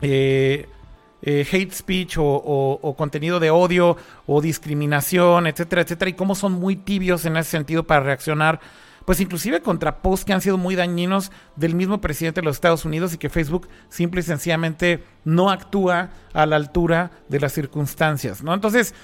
eh, 0.03 0.69
eh, 1.23 1.47
hate 1.51 1.73
speech 1.73 2.17
o, 2.19 2.95
contenido 2.99 3.39
de 3.39 3.51
odio 3.51 3.97
o 4.27 4.41
discriminación, 4.41 5.47
etcétera, 5.47 5.83
etcétera, 5.83 6.11
y 6.11 6.15
cómo 6.15 6.35
son 6.35 6.53
muy 6.53 6.77
tibios 6.77 7.25
en 7.25 7.37
ese 7.37 7.51
sentido 7.51 7.85
para 7.85 8.01
reaccionar, 8.01 8.61
pues 9.05 9.21
inclusive 9.21 9.61
contra 9.61 10.03
posts 10.03 10.25
que 10.25 10.33
han 10.33 10.41
sido 10.41 10.59
muy 10.59 10.75
dañinos 10.75 11.33
del 11.57 11.75
mismo 11.75 12.01
presidente 12.01 12.41
de 12.41 12.45
los 12.45 12.57
Estados 12.57 12.85
Unidos 12.85 13.15
y 13.15 13.19
que 13.19 13.29
Facebook 13.29 13.69
simple 13.89 14.21
y 14.21 14.25
sencillamente 14.25 15.03
no 15.25 15.51
actúa 15.51 16.11
a 16.33 16.47
la 16.47 16.57
altura 16.57 17.11
de 17.29 17.41
las 17.41 17.53
circunstancias, 17.53 18.43
¿no? 18.43 18.55
Entonces, 18.55 18.95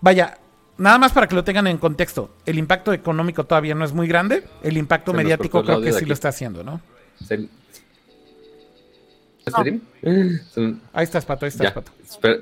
vaya, 0.00 0.38
nada 0.76 0.98
más 0.98 1.12
para 1.12 1.26
que 1.26 1.34
lo 1.34 1.44
tengan 1.44 1.66
en 1.66 1.78
contexto, 1.78 2.34
el 2.46 2.58
impacto 2.58 2.92
económico 2.92 3.44
todavía 3.44 3.74
no 3.74 3.84
es 3.84 3.92
muy 3.92 4.06
grande, 4.08 4.44
el 4.62 4.76
impacto 4.76 5.12
mediático 5.12 5.64
creo 5.64 5.80
que 5.80 5.92
sí 5.92 6.04
lo 6.04 6.14
está 6.14 6.28
haciendo, 6.28 6.62
¿no? 6.64 6.80
Ahí 10.92 11.04
estás, 11.04 11.24
Pato, 11.24 11.46
ahí 11.46 11.48
estás, 11.48 11.72
Pato. 11.72 11.92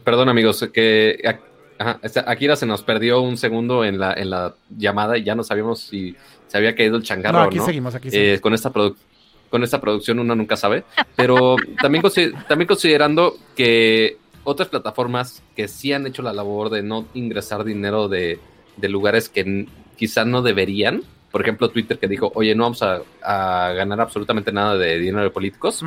perdón, 0.04 0.28
amigos, 0.28 0.68
que 0.72 1.18
este, 2.03 2.20
Akira 2.20 2.57
se 2.57 2.66
nos 2.66 2.83
perdió 2.83 3.20
un 3.20 3.37
segundo 3.37 3.85
en 3.85 3.99
la, 3.99 4.12
en 4.12 4.31
la 4.31 4.55
llamada 4.77 5.18
y 5.18 5.24
ya 5.24 5.35
no 5.35 5.43
sabíamos 5.43 5.81
si 5.81 6.16
se 6.47 6.57
había 6.57 6.74
caído 6.74 6.97
el 6.97 7.03
changarro 7.03 7.41
no. 7.41 7.45
Aquí 7.45 7.59
seguimos, 7.61 7.95
aquí 7.95 8.11
seguimos. 8.11 8.39
Eh, 8.39 8.41
con, 8.41 8.55
esta 8.55 8.72
con 9.51 9.62
esta 9.62 9.81
producción 9.81 10.18
uno 10.18 10.35
nunca 10.35 10.57
sabe, 10.57 10.85
pero 11.14 11.57
también, 11.81 12.03
también 12.49 12.66
considerando 12.66 13.37
que 13.55 14.18
otras 14.45 14.68
plataformas 14.68 15.43
que 15.57 15.68
sí 15.68 15.93
han 15.93 16.07
hecho 16.07 16.22
la 16.22 16.33
labor 16.33 16.70
de 16.70 16.83
no 16.83 17.07
ingresar 17.14 17.64
dinero 17.64 18.09
de, 18.09 18.39
lugares 18.83 19.29
que 19.29 19.66
quizá 19.97 20.24
no 20.24 20.43
deberían, 20.43 21.03
por 21.33 21.43
ejemplo 21.43 21.68
Twitter 21.68 21.99
que 21.99 22.07
dijo, 22.07 22.31
oye, 22.35 22.55
no 22.55 22.62
vamos 22.62 22.83
a, 22.83 23.03
ganar 23.72 24.01
absolutamente 24.01 24.53
nada 24.53 24.77
de 24.77 24.99
dinero 24.99 25.24
de 25.24 25.31
políticos, 25.31 25.85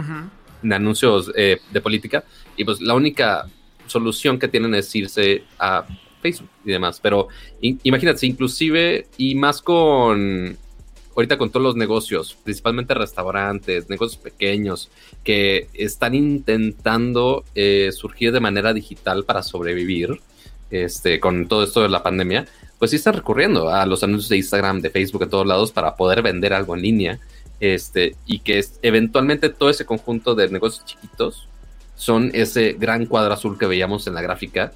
de 0.62 0.76
anuncios 0.76 1.32
eh, 1.36 1.62
de 1.72 1.82
política 1.82 2.26
y 2.58 2.66
pues 2.66 2.82
la 2.82 2.94
única 2.94 3.48
solución 3.90 4.40
que 4.40 4.48
tienen 4.48 4.76
es 4.76 4.94
irse 4.96 5.44
a 5.58 5.86
Facebook 6.22 6.50
y 6.66 6.72
demás. 6.72 7.00
Pero 7.02 7.28
imagínate, 7.62 8.26
inclusive 8.26 9.08
y 9.18 9.36
más 9.36 9.62
con 9.62 10.58
ahorita 11.16 11.38
con 11.38 11.50
todos 11.50 11.64
los 11.64 11.76
negocios, 11.76 12.38
principalmente 12.44 12.94
restaurantes, 12.94 13.90
negocios 13.90 14.22
pequeños, 14.22 14.90
que 15.24 15.68
están 15.74 16.16
intentando 16.16 17.44
eh, 17.56 17.90
surgir 17.92 18.32
de 18.32 18.40
manera 18.40 18.74
digital 18.74 19.26
para 19.26 19.44
sobrevivir 19.44 20.22
este, 20.72 21.20
con 21.20 21.48
todo 21.48 21.64
esto 21.64 21.82
de 21.82 21.90
la 21.90 22.04
pandemia, 22.04 22.48
pues 22.78 22.92
sí 22.92 22.98
están 22.98 23.16
recurriendo 23.16 23.70
a 23.70 23.86
los 23.86 24.02
anuncios 24.04 24.30
de 24.30 24.38
Instagram, 24.38 24.80
de 24.80 24.92
Facebook, 24.92 25.24
en 25.24 25.30
todos 25.30 25.46
lados 25.46 25.74
para 25.74 25.96
poder 25.96 26.22
vender 26.22 26.54
algo 26.54 26.76
en 26.76 26.84
línea 26.84 27.20
este, 27.60 28.16
y 28.26 28.40
que 28.40 28.64
eventualmente 28.82 29.50
todo 29.50 29.70
ese 29.70 29.86
conjunto 29.86 30.36
de 30.36 30.48
negocios 30.48 30.86
chiquitos 30.86 31.50
son 32.00 32.32
ese 32.34 32.78
gran 32.80 33.06
cuadro 33.08 33.34
azul 33.34 33.60
que 33.60 33.66
veíamos 33.66 34.08
en 34.08 34.14
la 34.14 34.22
gráfica, 34.22 34.72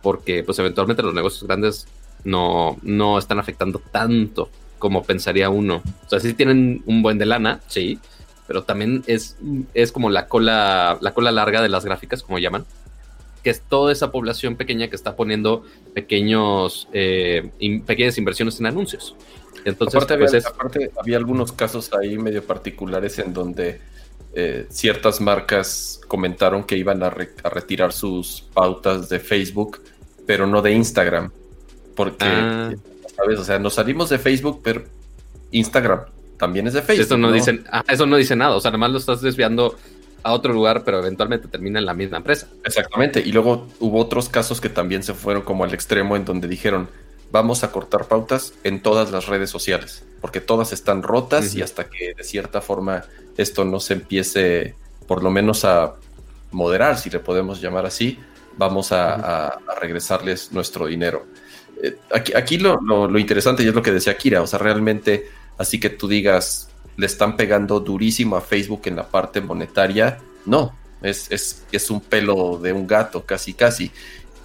porque 0.00 0.42
pues 0.42 0.58
eventualmente 0.58 1.02
los 1.02 1.12
negocios 1.12 1.44
grandes 1.44 1.86
no, 2.24 2.78
no 2.80 3.18
están 3.18 3.38
afectando 3.38 3.78
tanto 3.92 4.48
como 4.78 5.02
pensaría 5.02 5.50
uno. 5.50 5.82
O 6.06 6.08
sea, 6.08 6.18
sí 6.18 6.32
tienen 6.32 6.82
un 6.86 7.02
buen 7.02 7.18
de 7.18 7.26
lana, 7.26 7.60
sí, 7.66 7.98
pero 8.46 8.64
también 8.64 9.04
es, 9.06 9.36
es 9.74 9.92
como 9.92 10.08
la 10.08 10.28
cola, 10.28 10.96
la 11.02 11.12
cola 11.12 11.30
larga 11.30 11.60
de 11.60 11.68
las 11.68 11.84
gráficas, 11.84 12.22
como 12.22 12.38
llaman, 12.38 12.64
que 13.42 13.50
es 13.50 13.60
toda 13.60 13.92
esa 13.92 14.10
población 14.10 14.56
pequeña 14.56 14.88
que 14.88 14.96
está 14.96 15.14
poniendo 15.14 15.64
pequeños, 15.92 16.88
eh, 16.94 17.50
pequeñas 17.84 18.16
inversiones 18.16 18.58
en 18.60 18.66
anuncios. 18.66 19.14
Entonces, 19.66 20.06
pues, 20.06 20.46
aparte, 20.46 20.90
había, 20.98 21.18
algunos 21.18 21.52
casos 21.52 21.90
ahí 21.92 22.16
medio 22.16 22.42
particulares 22.42 23.18
en 23.18 23.34
donde 23.34 23.78
eh, 24.34 24.66
ciertas 24.70 25.20
marcas 25.20 26.00
comentaron 26.08 26.64
que 26.64 26.76
iban 26.76 27.02
a, 27.02 27.10
retirar 27.10 27.92
sus 27.92 28.42
pautas 28.54 29.08
de 29.08 29.20
Facebook, 29.20 29.80
pero 30.26 30.46
no 30.46 30.62
de 30.62 30.72
Instagram. 30.72 31.30
Porque, 31.94 32.24
ah. 32.26 32.72
¿sabes? 33.16 33.38
O 33.38 33.44
sea, 33.44 33.58
nos 33.58 33.74
salimos 33.74 34.08
de 34.08 34.18
Facebook, 34.18 34.60
pero 34.62 34.84
Instagram 35.50 36.00
también 36.38 36.66
es 36.66 36.72
de 36.72 36.82
Facebook. 36.82 37.06
Eso 37.06 37.18
no, 37.18 37.30
Dicen, 37.30 37.64
ah, 37.70 37.84
eso 37.88 38.06
no 38.06 38.16
dice 38.16 38.34
nada. 38.34 38.56
O 38.56 38.60
sea, 38.60 38.70
además 38.70 38.90
lo 38.90 38.98
estás 38.98 39.20
desviando 39.20 39.76
a 40.22 40.32
otro 40.32 40.52
lugar, 40.52 40.82
pero 40.84 40.98
eventualmente 40.98 41.48
termina 41.48 41.78
en 41.78 41.86
la 41.86 41.94
misma 41.94 42.16
empresa. 42.16 42.48
Exactamente. 42.64 43.20
Y 43.20 43.32
luego 43.32 43.68
hubo 43.80 44.00
otros 44.00 44.28
casos 44.28 44.60
que 44.60 44.68
también 44.68 45.02
se 45.02 45.14
fueron 45.14 45.42
como 45.42 45.64
al 45.64 45.74
extremo 45.74 46.16
en 46.16 46.24
donde 46.24 46.48
dijeron, 46.48 46.88
vamos 47.32 47.64
a 47.64 47.72
cortar 47.72 48.06
pautas 48.06 48.52
en 48.62 48.82
todas 48.82 49.10
las 49.10 49.26
redes 49.26 49.50
sociales, 49.50 50.04
porque 50.20 50.40
todas 50.40 50.72
están 50.72 51.02
rotas 51.02 51.54
y 51.54 51.62
hasta 51.62 51.88
que 51.88 52.12
de 52.14 52.22
cierta 52.22 52.60
forma 52.60 53.04
esto 53.38 53.64
no 53.64 53.80
se 53.80 53.94
empiece 53.94 54.74
por 55.08 55.22
lo 55.22 55.30
menos 55.30 55.64
a 55.64 55.94
moderar, 56.52 56.98
si 56.98 57.08
le 57.08 57.18
podemos 57.18 57.60
llamar 57.60 57.86
así, 57.86 58.18
vamos 58.58 58.92
a, 58.92 59.58
regresarles 59.80 60.52
nuestro 60.52 60.86
dinero. 60.86 61.26
Eh, 61.82 61.96
aquí, 62.14 62.34
aquí 62.36 62.58
lo, 62.58 63.18
interesante 63.18 63.64
y 63.64 63.68
es 63.68 63.74
lo 63.74 63.82
que 63.82 63.92
decía 63.92 64.16
Kira, 64.16 64.42
o 64.42 64.46
sea, 64.46 64.58
realmente 64.58 65.30
así 65.56 65.80
que 65.80 65.88
tú 65.88 66.06
digas, 66.06 66.68
le 66.98 67.06
están 67.06 67.36
pegando 67.36 67.80
durísimo 67.80 68.36
a 68.36 68.42
Facebook 68.42 68.82
en 68.84 68.96
la 68.96 69.08
parte 69.08 69.40
monetaria, 69.40 70.18
no, 70.44 70.76
es, 71.00 71.32
es, 71.32 71.64
es 71.72 71.90
un 71.90 72.02
pelo 72.02 72.58
de 72.58 72.74
un 72.74 72.86
gato, 72.86 73.24
casi, 73.24 73.54
casi. 73.54 73.90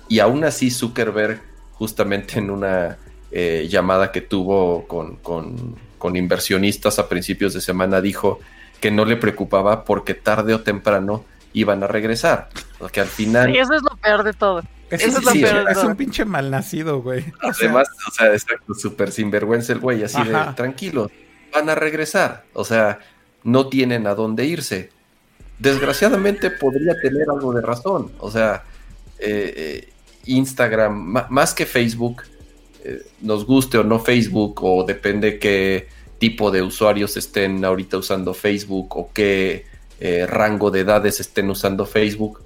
Y 0.08 0.20
aún 0.20 0.46
así 0.46 0.72
Zuckerberg 0.72 1.42
justamente 1.78 2.40
en 2.40 2.50
una 2.50 2.98
eh, 3.32 3.68
llamada 3.70 4.12
que 4.12 4.22
tuvo 4.22 4.88
con, 4.88 5.18
con 5.18 6.16
inversionistas 6.16 7.00
a 7.00 7.10
principios 7.10 7.54
de 7.54 7.62
semana 7.62 8.02
dijo 8.02 8.40
que 8.80 8.92
no 8.92 9.06
le 9.06 9.18
preocupaba 9.18 9.84
porque 9.84 10.14
tarde 10.14 10.54
o 10.54 10.62
temprano 10.62 11.26
iban 11.54 11.84
a 11.84 11.88
regresar. 11.88 12.50
Porque 12.78 13.02
al 13.02 13.08
final. 13.08 13.56
eso 13.56 13.74
es 13.74 13.82
lo 13.82 13.96
peor 13.98 14.24
de 14.24 14.34
todo. 14.34 14.62
Eso, 14.90 15.20
es, 15.20 15.26
lo 15.26 15.32
peor 15.34 15.70
es 15.70 15.78
un 15.80 15.96
pinche 15.96 16.24
malnacido, 16.24 17.02
güey. 17.02 17.26
Además, 17.42 17.90
o 18.08 18.12
sea, 18.12 18.32
exacto, 18.32 18.74
súper 18.74 19.12
sinvergüenza 19.12 19.74
el 19.74 19.80
güey, 19.80 20.04
así 20.04 20.24
de 20.24 20.38
tranquilo, 20.56 21.12
van 21.54 21.70
a 21.70 21.76
regresar. 21.76 22.46
O 22.54 22.64
sea, 22.64 23.00
no 23.44 23.68
tienen 23.68 24.08
a 24.08 24.16
dónde 24.16 24.46
irse. 24.46 24.90
Desgraciadamente 25.60 26.52
podría 26.52 26.94
tener 27.02 27.30
algo 27.30 27.52
de 27.52 27.62
razón. 27.62 28.12
O 28.20 28.32
sea, 28.32 28.64
eh, 29.20 29.54
eh, 29.58 29.90
Instagram, 30.28 31.26
más 31.30 31.54
que 31.54 31.66
Facebook, 31.66 32.24
eh, 32.84 33.02
nos 33.22 33.46
guste 33.46 33.78
o 33.78 33.84
no 33.84 34.00
Facebook, 34.00 34.64
o 34.64 34.84
depende 34.84 35.40
qué 35.40 35.88
tipo 36.20 36.52
de 36.52 36.62
usuarios 36.62 37.18
estén 37.18 37.64
ahorita 37.64 37.98
usando 37.98 38.34
Facebook 38.34 38.98
o 38.98 39.10
qué 39.14 39.66
rango 40.28 40.70
de 40.70 40.82
edades 40.82 41.20
estén 41.20 41.50
usando 41.50 41.86
Facebook, 41.86 42.42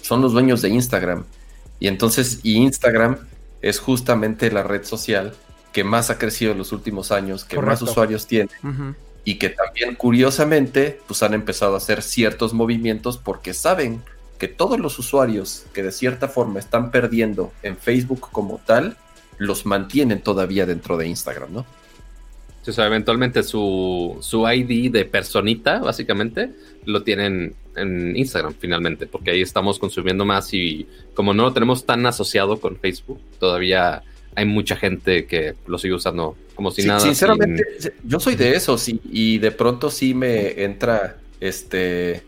son 0.00 0.22
los 0.22 0.32
dueños 0.32 0.62
de 0.62 0.70
Instagram. 0.70 1.24
Y 1.80 1.88
entonces, 1.88 2.40
y 2.42 2.56
Instagram 2.56 3.18
es 3.60 3.80
justamente 3.80 4.50
la 4.50 4.62
red 4.62 4.84
social 4.84 5.34
que 5.72 5.84
más 5.84 6.08
ha 6.10 6.18
crecido 6.18 6.52
en 6.52 6.58
los 6.58 6.72
últimos 6.72 7.12
años, 7.12 7.44
que 7.44 7.58
más 7.60 7.82
usuarios 7.82 8.26
tiene. 8.26 8.50
Y 9.24 9.38
que 9.38 9.50
también, 9.50 9.96
curiosamente, 9.96 11.00
pues 11.06 11.22
han 11.22 11.34
empezado 11.34 11.74
a 11.74 11.78
hacer 11.78 12.02
ciertos 12.02 12.54
movimientos 12.54 13.18
porque 13.18 13.52
saben 13.52 14.02
que 14.38 14.48
todos 14.48 14.78
los 14.78 14.98
usuarios 14.98 15.66
que 15.72 15.82
de 15.82 15.92
cierta 15.92 16.28
forma 16.28 16.58
están 16.58 16.90
perdiendo 16.90 17.52
en 17.62 17.76
Facebook 17.76 18.28
como 18.32 18.60
tal, 18.64 18.96
los 19.38 19.66
mantienen 19.66 20.20
todavía 20.20 20.66
dentro 20.66 20.96
de 20.96 21.08
Instagram, 21.08 21.52
¿no? 21.52 21.66
o 22.70 22.72
sea, 22.72 22.86
eventualmente 22.86 23.42
su, 23.42 24.16
su 24.20 24.48
ID 24.48 24.90
de 24.90 25.04
personita, 25.04 25.78
básicamente, 25.78 26.50
lo 26.84 27.02
tienen 27.02 27.54
en 27.76 28.16
Instagram 28.16 28.54
finalmente, 28.58 29.06
porque 29.06 29.30
ahí 29.30 29.40
estamos 29.40 29.78
consumiendo 29.78 30.24
más 30.24 30.52
y 30.52 30.86
como 31.14 31.34
no 31.34 31.44
lo 31.44 31.52
tenemos 31.52 31.84
tan 31.84 32.06
asociado 32.06 32.58
con 32.58 32.76
Facebook, 32.76 33.20
todavía 33.38 34.02
hay 34.34 34.46
mucha 34.46 34.76
gente 34.76 35.26
que 35.26 35.54
lo 35.66 35.78
sigue 35.78 35.94
usando 35.94 36.36
como 36.54 36.70
si 36.70 36.84
nada. 36.84 37.00
Sinceramente, 37.00 37.64
yo 38.02 38.18
soy 38.18 38.34
de 38.34 38.54
esos 38.54 38.88
y, 38.88 39.00
y, 39.10 39.38
de 39.38 39.50
pronto 39.50 39.90
sí 39.90 40.14
me 40.14 40.62
entra 40.62 41.18
este 41.40 42.22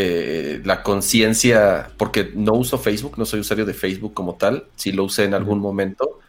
eh, 0.00 0.60
la 0.64 0.84
conciencia, 0.84 1.90
porque 1.96 2.30
no 2.32 2.52
uso 2.52 2.78
Facebook, 2.78 3.18
no 3.18 3.26
soy 3.26 3.40
usuario 3.40 3.64
de 3.64 3.74
Facebook 3.74 4.14
como 4.14 4.36
tal, 4.36 4.66
si 4.76 4.92
lo 4.92 5.02
usé 5.02 5.24
en 5.24 5.34
algún 5.34 5.58
momento, 5.58 6.20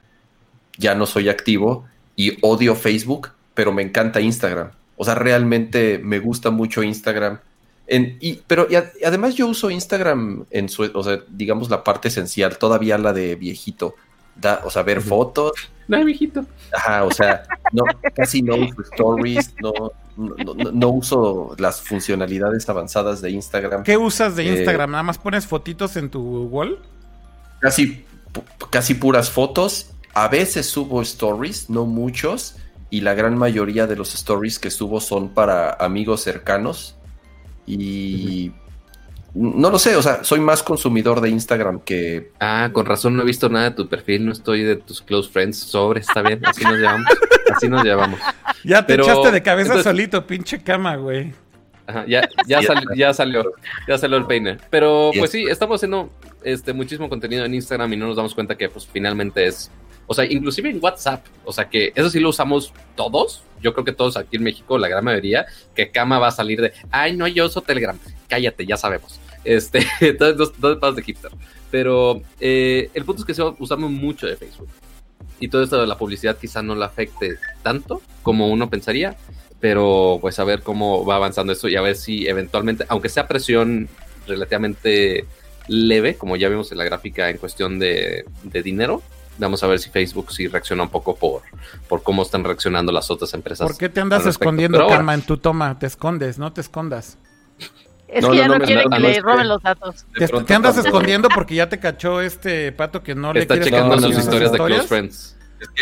ya 0.80 0.96
no 0.96 1.06
soy 1.06 1.30
activo 1.30 1.86
y 2.16 2.40
odio 2.42 2.74
Facebook, 2.74 3.30
pero 3.54 3.72
me 3.72 3.84
encanta 3.84 4.22
Instagram. 4.22 4.72
O 4.98 5.06
sea, 5.06 5.14
realmente 5.14 6.00
me 6.00 6.18
gusta 6.18 6.50
mucho 6.50 6.82
Instagram. 6.82 7.42
En, 7.86 8.18
y, 8.20 8.40
pero 8.48 8.68
además 9.06 9.36
yo 9.36 9.46
uso 9.46 9.70
Instagram 9.70 10.46
en 10.50 10.68
su, 10.68 10.90
o 10.92 11.04
sea, 11.04 11.20
digamos 11.30 11.70
la 11.70 11.84
parte 11.84 12.08
esencial, 12.08 12.58
todavía 12.58 12.98
la 12.98 13.14
de 13.14 13.36
viejito. 13.36 13.94
Da, 14.40 14.62
o 14.64 14.70
sea, 14.70 14.84
ver 14.84 15.02
fotos. 15.02 15.54
No, 15.90 16.06
viejito. 16.06 16.46
Ajá, 16.72 17.04
o 17.04 17.10
sea, 17.10 17.46
no, 17.72 17.84
casi 18.14 18.44
no 18.44 18.58
uso 18.58 18.84
stories, 18.92 19.56
no, 19.60 19.74
no, 20.72 20.90
uso 20.90 21.56
las 21.58 21.82
funcionalidades 21.82 22.70
avanzadas 22.70 23.24
de 23.24 23.32
Instagram. 23.32 23.82
¿Qué 23.82 23.98
usas 23.98 24.36
de 24.36 24.44
eh, 24.44 24.56
Instagram? 24.56 24.92
¿Nada 24.92 25.02
más 25.02 25.18
pones 25.18 25.48
fotitos 25.48 25.98
en 25.98 26.12
tu 26.12 26.44
wall? 26.44 26.78
Casi, 27.60 28.06
casi 28.70 28.94
puras 28.94 29.32
fotos. 29.32 29.90
A 30.14 30.28
veces 30.28 30.68
subo 30.68 31.02
stories, 31.02 31.72
no 31.72 31.86
muchos 31.86 32.58
y 32.90 33.02
la 33.02 33.14
gran 33.14 33.38
mayoría 33.38 33.88
de 33.88 33.96
los 33.96 34.14
stories 34.16 34.60
que 34.60 34.72
subo 34.72 35.00
son 35.00 35.30
para 35.30 35.74
amigos 35.74 36.22
cercanos 36.22 36.96
y 37.66 38.52
no 39.34 39.70
lo 39.70 39.80
sé, 39.80 39.96
o 39.96 40.02
sea, 40.02 40.24
soy 40.24 40.40
más 40.40 40.64
consumidor 40.64 41.22
de 41.22 41.30
Instagram 41.30 41.80
que... 41.80 42.32
Ah, 42.40 42.70
con 42.74 42.86
razón 42.86 43.16
no 43.16 43.24
he 43.24 43.26
visto 43.26 43.50
nada 43.50 43.70
de 43.70 43.76
tu 43.76 43.88
perfil, 43.88 44.26
no 44.26 44.32
estoy 44.32 44.64
de 44.64 44.76
tus 44.76 45.02
close 45.02 45.30
friends, 45.30 45.58
sobre, 45.58 46.02
está 46.02 46.22
bien, 46.22 46.46
así 46.46 46.64
nos 46.64 46.78
llevamos, 46.78 47.08
así 47.56 47.68
nos 47.68 47.84
llevamos. 47.84 48.20
Ya 48.64 48.86
te 48.86 48.96
echaste 48.96 49.32
de 49.32 49.42
cabeza 49.42 49.82
solito, 49.84 50.26
pinche 50.26 50.62
cama, 50.62 50.96
güey. 50.96 51.34
Ajá, 51.88 52.06
ya, 52.08 52.28
ya, 52.46 52.60
ya 52.96 53.14
salió, 53.14 53.54
ya 53.88 53.98
salió 53.98 54.18
el 54.18 54.26
peine. 54.26 54.58
Pero 54.70 55.12
pues 55.18 55.32
sí, 55.32 55.46
estamos 55.50 55.78
haciendo 55.78 56.12
este 56.44 56.72
muchísimo 56.74 57.10
contenido 57.10 57.46
en 57.46 57.54
Instagram 57.56 57.94
y 57.94 57.98
no 57.98 58.08
nos 58.08 58.16
damos 58.16 58.36
cuenta 58.36 58.56
que 58.56 58.70
pues 58.70 58.88
finalmente 58.92 59.48
es 59.48 59.72
o 60.12 60.16
sea, 60.16 60.26
inclusive 60.26 60.72
en 60.72 60.80
WhatsApp. 60.82 61.24
O 61.46 61.54
sea, 61.54 61.70
que 61.70 61.94
eso 61.94 62.10
sí 62.10 62.20
lo 62.20 62.30
usamos 62.30 62.74
todos. 62.96 63.44
Yo 63.62 63.74
creo 63.74 63.86
que 63.86 63.92
todos 63.92 64.18
aquí 64.18 64.38
en 64.38 64.44
México, 64.44 64.80
la 64.80 64.88
gran 64.88 65.04
mayoría, 65.04 65.46
que 65.76 65.92
Kama 65.92 66.18
va 66.18 66.30
a 66.30 66.32
salir 66.32 66.60
de, 66.60 66.74
ay, 66.90 67.16
no, 67.16 67.28
yo 67.28 67.46
uso 67.46 67.62
Telegram. 67.62 67.96
Cállate, 68.30 68.66
ya 68.66 68.78
sabemos. 68.78 69.20
Este, 69.44 69.86
entonces, 70.00 70.54
dos, 70.58 70.78
pasos 70.78 70.96
de 70.96 71.04
hipster. 71.04 71.32
Pero 71.70 72.22
eh, 72.40 72.90
el 72.94 73.04
punto 73.04 73.22
es 73.22 73.26
que 73.26 73.44
usamos 73.60 73.92
mucho 73.92 74.28
de 74.28 74.38
Facebook. 74.38 74.70
Y 75.42 75.50
todo 75.50 75.64
esto 75.64 75.82
de 75.82 75.88
la 75.88 75.98
publicidad 75.98 76.38
quizá 76.38 76.62
no 76.62 76.76
le 76.76 76.86
afecte 76.86 77.38
tanto 77.62 78.02
como 78.24 78.48
uno 78.48 78.70
pensaría. 78.70 79.18
Pero 79.60 80.20
pues 80.22 80.40
a 80.40 80.46
ver 80.46 80.62
cómo 80.62 81.06
va 81.06 81.18
avanzando 81.18 81.52
esto 81.52 81.68
y 81.68 81.76
a 81.76 81.82
ver 81.82 81.98
si 81.98 82.28
eventualmente, 82.28 82.86
aunque 82.88 83.10
sea 83.10 83.28
presión 83.28 83.90
relativamente 84.26 85.26
leve, 85.68 86.16
como 86.16 86.38
ya 86.38 86.48
vimos 86.48 86.72
en 86.72 86.78
la 86.78 86.86
gráfica 86.86 87.30
en 87.30 87.38
cuestión 87.38 87.78
de, 87.78 88.24
de 88.44 88.64
dinero, 88.64 89.04
Vamos 89.40 89.64
a 89.64 89.68
ver 89.68 89.80
si 89.80 89.90
Facebook 89.90 90.32
sí 90.32 90.48
reacciona 90.48 90.84
un 90.84 90.90
poco 90.90 91.16
por, 91.16 91.42
por 91.88 92.04
cómo 92.04 92.24
están 92.24 92.44
reaccionando 92.44 92.92
las 92.92 93.10
otras 93.10 93.34
empresas. 93.34 93.68
¿Por 93.68 93.78
qué 93.78 93.88
te 93.88 94.02
andas 94.02 94.26
escondiendo, 94.26 94.86
Karma, 94.86 95.14
en 95.14 95.22
tu 95.22 95.38
toma? 95.38 95.80
Te 95.80 95.88
escondes, 95.88 96.38
no 96.38 96.52
te 96.52 96.62
escondas. 96.62 97.18
Es 98.12 98.26
que 98.26 98.38
ya 98.38 98.48
no, 98.48 98.60
quiere 98.60 98.84
que 98.90 99.00
le 99.00 99.22
roben 99.22 99.48
los 99.48 99.62
datos. 99.62 100.06
Te, 100.46 100.54
andas 100.54 100.78
escondiendo 100.78 101.30
porque 101.34 101.56
ya 101.56 101.70
te 101.70 101.80
cachó 101.80 102.22
este 102.22 102.72
pato 102.72 103.04
que 103.04 103.16
no 103.16 103.34
le 103.34 103.42
Está 103.42 103.60
checando 103.60 103.96
las 103.96 104.18
historias 104.18 104.52
de 104.52 104.58
Close 104.58 104.88
Friends. 104.88 105.38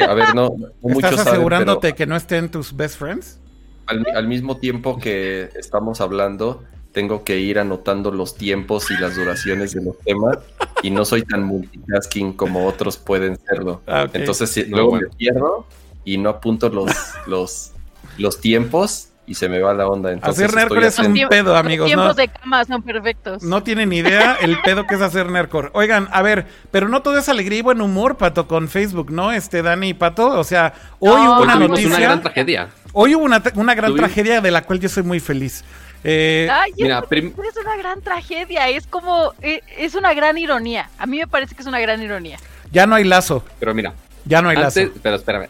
a 0.08 0.14
ver, 0.14 0.36
no, 0.36 0.56
¿Estás 0.84 1.20
asegurándote 1.28 1.94
que 1.94 2.06
no 2.06 2.16
estén 2.16 2.50
tus 2.50 2.76
best 2.76 2.98
friends? 2.98 3.40
al 3.88 4.28
mismo 4.28 4.58
tiempo 4.58 5.00
que 5.00 5.50
estamos 5.56 6.02
hablando, 6.02 6.62
tengo 6.98 7.24
que 7.24 7.40
ir 7.40 7.60
anotando 7.60 8.10
los 8.10 8.36
tiempos 8.36 8.90
y 8.90 8.98
las 8.98 9.16
duraciones 9.16 9.74
de 9.74 9.84
los 9.84 9.98
temas 10.00 10.40
y 10.82 10.90
no 10.90 11.06
soy 11.06 11.22
tan 11.22 11.44
multitasking 11.44 12.34
como 12.34 12.66
otros 12.66 12.98
pueden 12.98 13.38
serlo. 13.38 13.82
Ah, 13.86 14.08
Entonces 14.14 14.68
luego 14.68 14.94
me 14.96 15.08
pierdo 15.16 15.68
y 16.04 16.18
no 16.18 16.30
apunto 16.30 16.70
los, 16.70 16.92
los, 17.28 17.72
los 18.18 18.42
tiempos 18.42 19.10
y 19.28 19.34
se 19.34 19.50
me 19.50 19.60
va 19.60 19.74
la 19.74 19.88
onda. 19.88 20.12
Entonces, 20.12 20.46
hacer 20.46 20.58
Nerdcore 20.58 20.88
es 20.88 20.98
un 21.00 21.14
pedo, 21.30 21.56
amigos. 21.56 21.92
Los 21.92 21.96
tiempos 21.96 22.16
de 22.16 22.28
cama 22.30 22.64
son 22.64 22.82
perfectos. 22.82 23.44
No 23.44 23.62
tienen 23.62 23.92
idea 23.92 24.38
el 24.42 24.60
pedo 24.62 24.88
que 24.88 24.96
es 24.96 25.02
hacer 25.02 25.30
Nerdcore. 25.30 25.70
Oigan, 25.74 26.08
a 26.12 26.22
ver, 26.22 26.48
pero 26.72 26.88
no 26.88 27.02
todo 27.02 27.18
es 27.18 27.28
alegría 27.28 27.60
y 27.60 27.62
buen 27.62 27.82
humor, 27.82 28.16
Pato, 28.16 28.48
con 28.48 28.70
Facebook, 28.70 29.12
¿no? 29.12 29.34
Este, 29.34 29.62
Dani 29.62 29.90
y 29.90 29.94
Pato. 29.94 30.30
O 30.30 30.44
sea, 30.46 30.74
hoy 31.00 31.20
hubo 31.20 31.42
una 31.42 31.56
noticia. 31.56 31.90
una 31.90 32.00
gran 32.00 32.22
tragedia. 32.22 32.70
Hoy 32.94 33.16
hubo 33.16 33.26
una, 33.26 33.44
una 33.56 33.76
gran 33.76 33.94
tragedia 33.96 34.40
de 34.40 34.50
la 34.50 34.64
cual 34.64 34.80
yo 34.80 34.88
soy 34.88 35.04
muy 35.04 35.20
feliz. 35.20 35.64
Eh, 36.04 36.50
mira, 36.78 37.04
es 37.10 37.58
una 37.58 37.76
gran 37.76 38.02
tragedia, 38.02 38.70
es 38.70 38.88
como, 38.88 39.34
eh, 39.42 39.62
es 39.78 39.94
una 39.94 40.14
gran 40.14 40.38
ironía. 40.38 40.90
A 40.98 41.06
mí 41.06 41.18
me 41.18 41.28
parece 41.28 41.54
que 41.54 41.62
es 41.62 41.68
una 41.68 41.82
gran 41.82 42.02
ironía. 42.02 42.38
Ya 42.72 42.86
no 42.86 42.96
hay 42.96 43.04
lazo. 43.04 43.44
Pero 43.60 43.74
mira, 43.74 43.94
ya 44.28 44.42
no 44.42 44.50
hay 44.50 44.58
lazo. 44.58 44.82
Pero 45.02 45.16
espérame, 45.16 45.48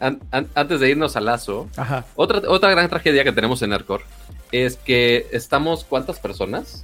antes 0.54 0.80
de 0.80 0.90
irnos 0.90 1.16
al 1.16 1.26
lazo, 1.26 1.68
Otra, 2.16 2.41
otra 2.48 2.72
gran 2.72 2.90
tragedia 2.90 3.24
que 3.24 3.32
tenemos 3.32 3.62
en 3.62 3.74
Arcor 3.74 4.02
es 4.52 4.78
que 4.78 5.28
estamos, 5.32 5.84
¿cuántas 5.84 6.20
personas? 6.20 6.84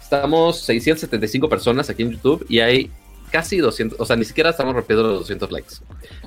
Estamos 0.00 0.60
675 0.62 1.48
personas 1.48 1.90
aquí 1.90 2.02
en 2.02 2.12
YouTube 2.12 2.44
y 2.48 2.60
hay 2.60 2.90
casi 3.30 3.58
200, 3.58 4.00
o 4.00 4.04
sea, 4.04 4.16
ni 4.16 4.24
siquiera 4.24 4.50
estamos 4.50 4.74
rompiendo 4.74 5.04
los 5.04 5.20
200 5.20 5.50
likes. 5.52 5.74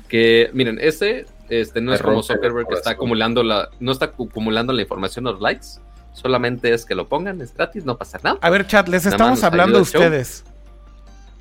Que 0.08 0.50
miren, 0.52 0.78
este, 0.80 1.26
este 1.48 1.80
no 1.80 1.92
es 1.92 2.00
como 2.00 2.22
Zuckerberg 2.22 2.68
que 2.68 2.74
está 2.74 2.90
acumulando 2.90 3.42
la, 3.42 3.68
no 3.80 3.92
está 3.92 4.06
acumulando 4.06 4.72
la 4.72 4.82
información, 4.82 5.24
los 5.24 5.40
likes, 5.40 5.66
Solamente 6.14 6.72
es 6.72 6.86
que 6.86 6.94
lo 6.94 7.08
pongan, 7.08 7.40
es 7.40 7.52
gratis, 7.52 7.84
no 7.84 7.98
pasa 7.98 8.20
nada. 8.22 8.38
A 8.40 8.48
ver, 8.48 8.68
chat, 8.68 8.86
les 8.88 9.04
estamos 9.04 9.42
hablando 9.42 9.78
a 9.78 9.82
ustedes. 9.82 10.44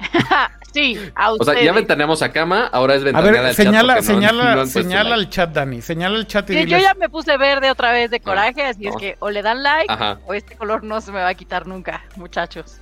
sí, 0.74 0.98
a 1.16 1.34
ustedes. 1.34 1.50
O 1.50 1.54
sea, 1.54 1.64
ya 1.64 1.72
ventaneamos 1.74 2.22
a 2.22 2.32
cama, 2.32 2.68
ahora 2.72 2.96
es 2.96 3.04
ventanear 3.04 3.46
al 3.46 3.56
señala, 3.56 3.96
chat. 3.96 4.04
Señala, 4.04 4.66
señala 4.66 5.16
al 5.16 5.30
chat, 5.30 5.52
Dani. 5.52 5.82
Señala 5.82 6.18
el 6.18 6.28
chat 6.28 6.50
y 6.50 6.54
sí, 6.54 6.66
Yo 6.66 6.78
ya 6.78 6.94
me 6.94 7.10
puse 7.10 7.38
verde 7.38 7.72
otra 7.72 7.92
vez 7.92 8.12
de 8.12 8.20
coraje, 8.20 8.64
así 8.64 8.88
es 8.88 8.96
que 8.96 9.16
o 9.20 9.30
le 9.30 9.42
dan 9.42 9.64
like 9.64 9.94
o 10.26 10.34
este 10.34 10.56
color 10.56 10.84
no 10.84 11.02
se 11.02 11.12
me 11.12 11.20
va 11.20 11.30
a 11.30 11.34
quitar 11.36 11.68
nunca, 11.68 12.04
muchachos. 12.16 12.80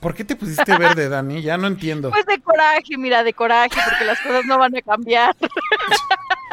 ¿Por 0.00 0.14
qué 0.14 0.24
te 0.24 0.36
pusiste 0.36 0.76
verde, 0.76 1.08
Dani? 1.08 1.40
Ya 1.40 1.56
no 1.56 1.66
entiendo. 1.66 2.10
Pues 2.10 2.26
de 2.26 2.38
coraje, 2.40 2.98
mira, 2.98 3.22
de 3.22 3.32
coraje, 3.32 3.80
porque 3.88 4.04
las 4.04 4.20
cosas 4.20 4.44
no 4.44 4.58
van 4.58 4.76
a 4.76 4.82
cambiar. 4.82 5.34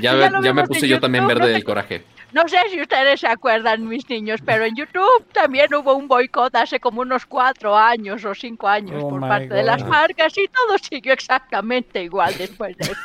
ya, 0.00 0.14
ya, 0.42 0.52
me 0.52 0.64
puse 0.64 0.88
yo 0.88 1.00
también 1.00 1.26
verde 1.26 1.48
del 1.48 1.64
coraje. 1.64 2.04
No 2.32 2.46
sé 2.48 2.58
si 2.70 2.80
ustedes 2.80 3.20
se 3.20 3.26
acuerdan, 3.26 3.88
mis 3.88 4.08
niños, 4.08 4.40
pero 4.44 4.64
en 4.64 4.76
YouTube 4.76 5.24
también 5.32 5.74
hubo 5.74 5.94
un 5.94 6.06
boicot 6.06 6.54
hace 6.54 6.78
como 6.78 7.00
unos 7.00 7.26
cuatro 7.26 7.76
años 7.76 8.24
o 8.24 8.34
cinco 8.34 8.68
años 8.68 9.02
oh 9.02 9.08
por 9.08 9.20
parte 9.20 9.48
de 9.48 9.64
las 9.64 9.84
marcas 9.84 10.38
y 10.38 10.46
todo 10.46 10.78
siguió 10.78 11.12
exactamente 11.12 12.04
igual 12.04 12.32
después 12.38 12.76
de 12.76 12.84
eso. 12.84 13.00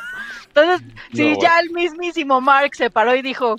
Entonces, 0.47 0.87
si 1.13 1.35
ya 1.41 1.59
el 1.59 1.71
mismísimo 1.71 2.39
Mark 2.39 2.75
se 2.75 2.91
paró 2.91 3.15
y 3.15 3.23
dijo, 3.23 3.57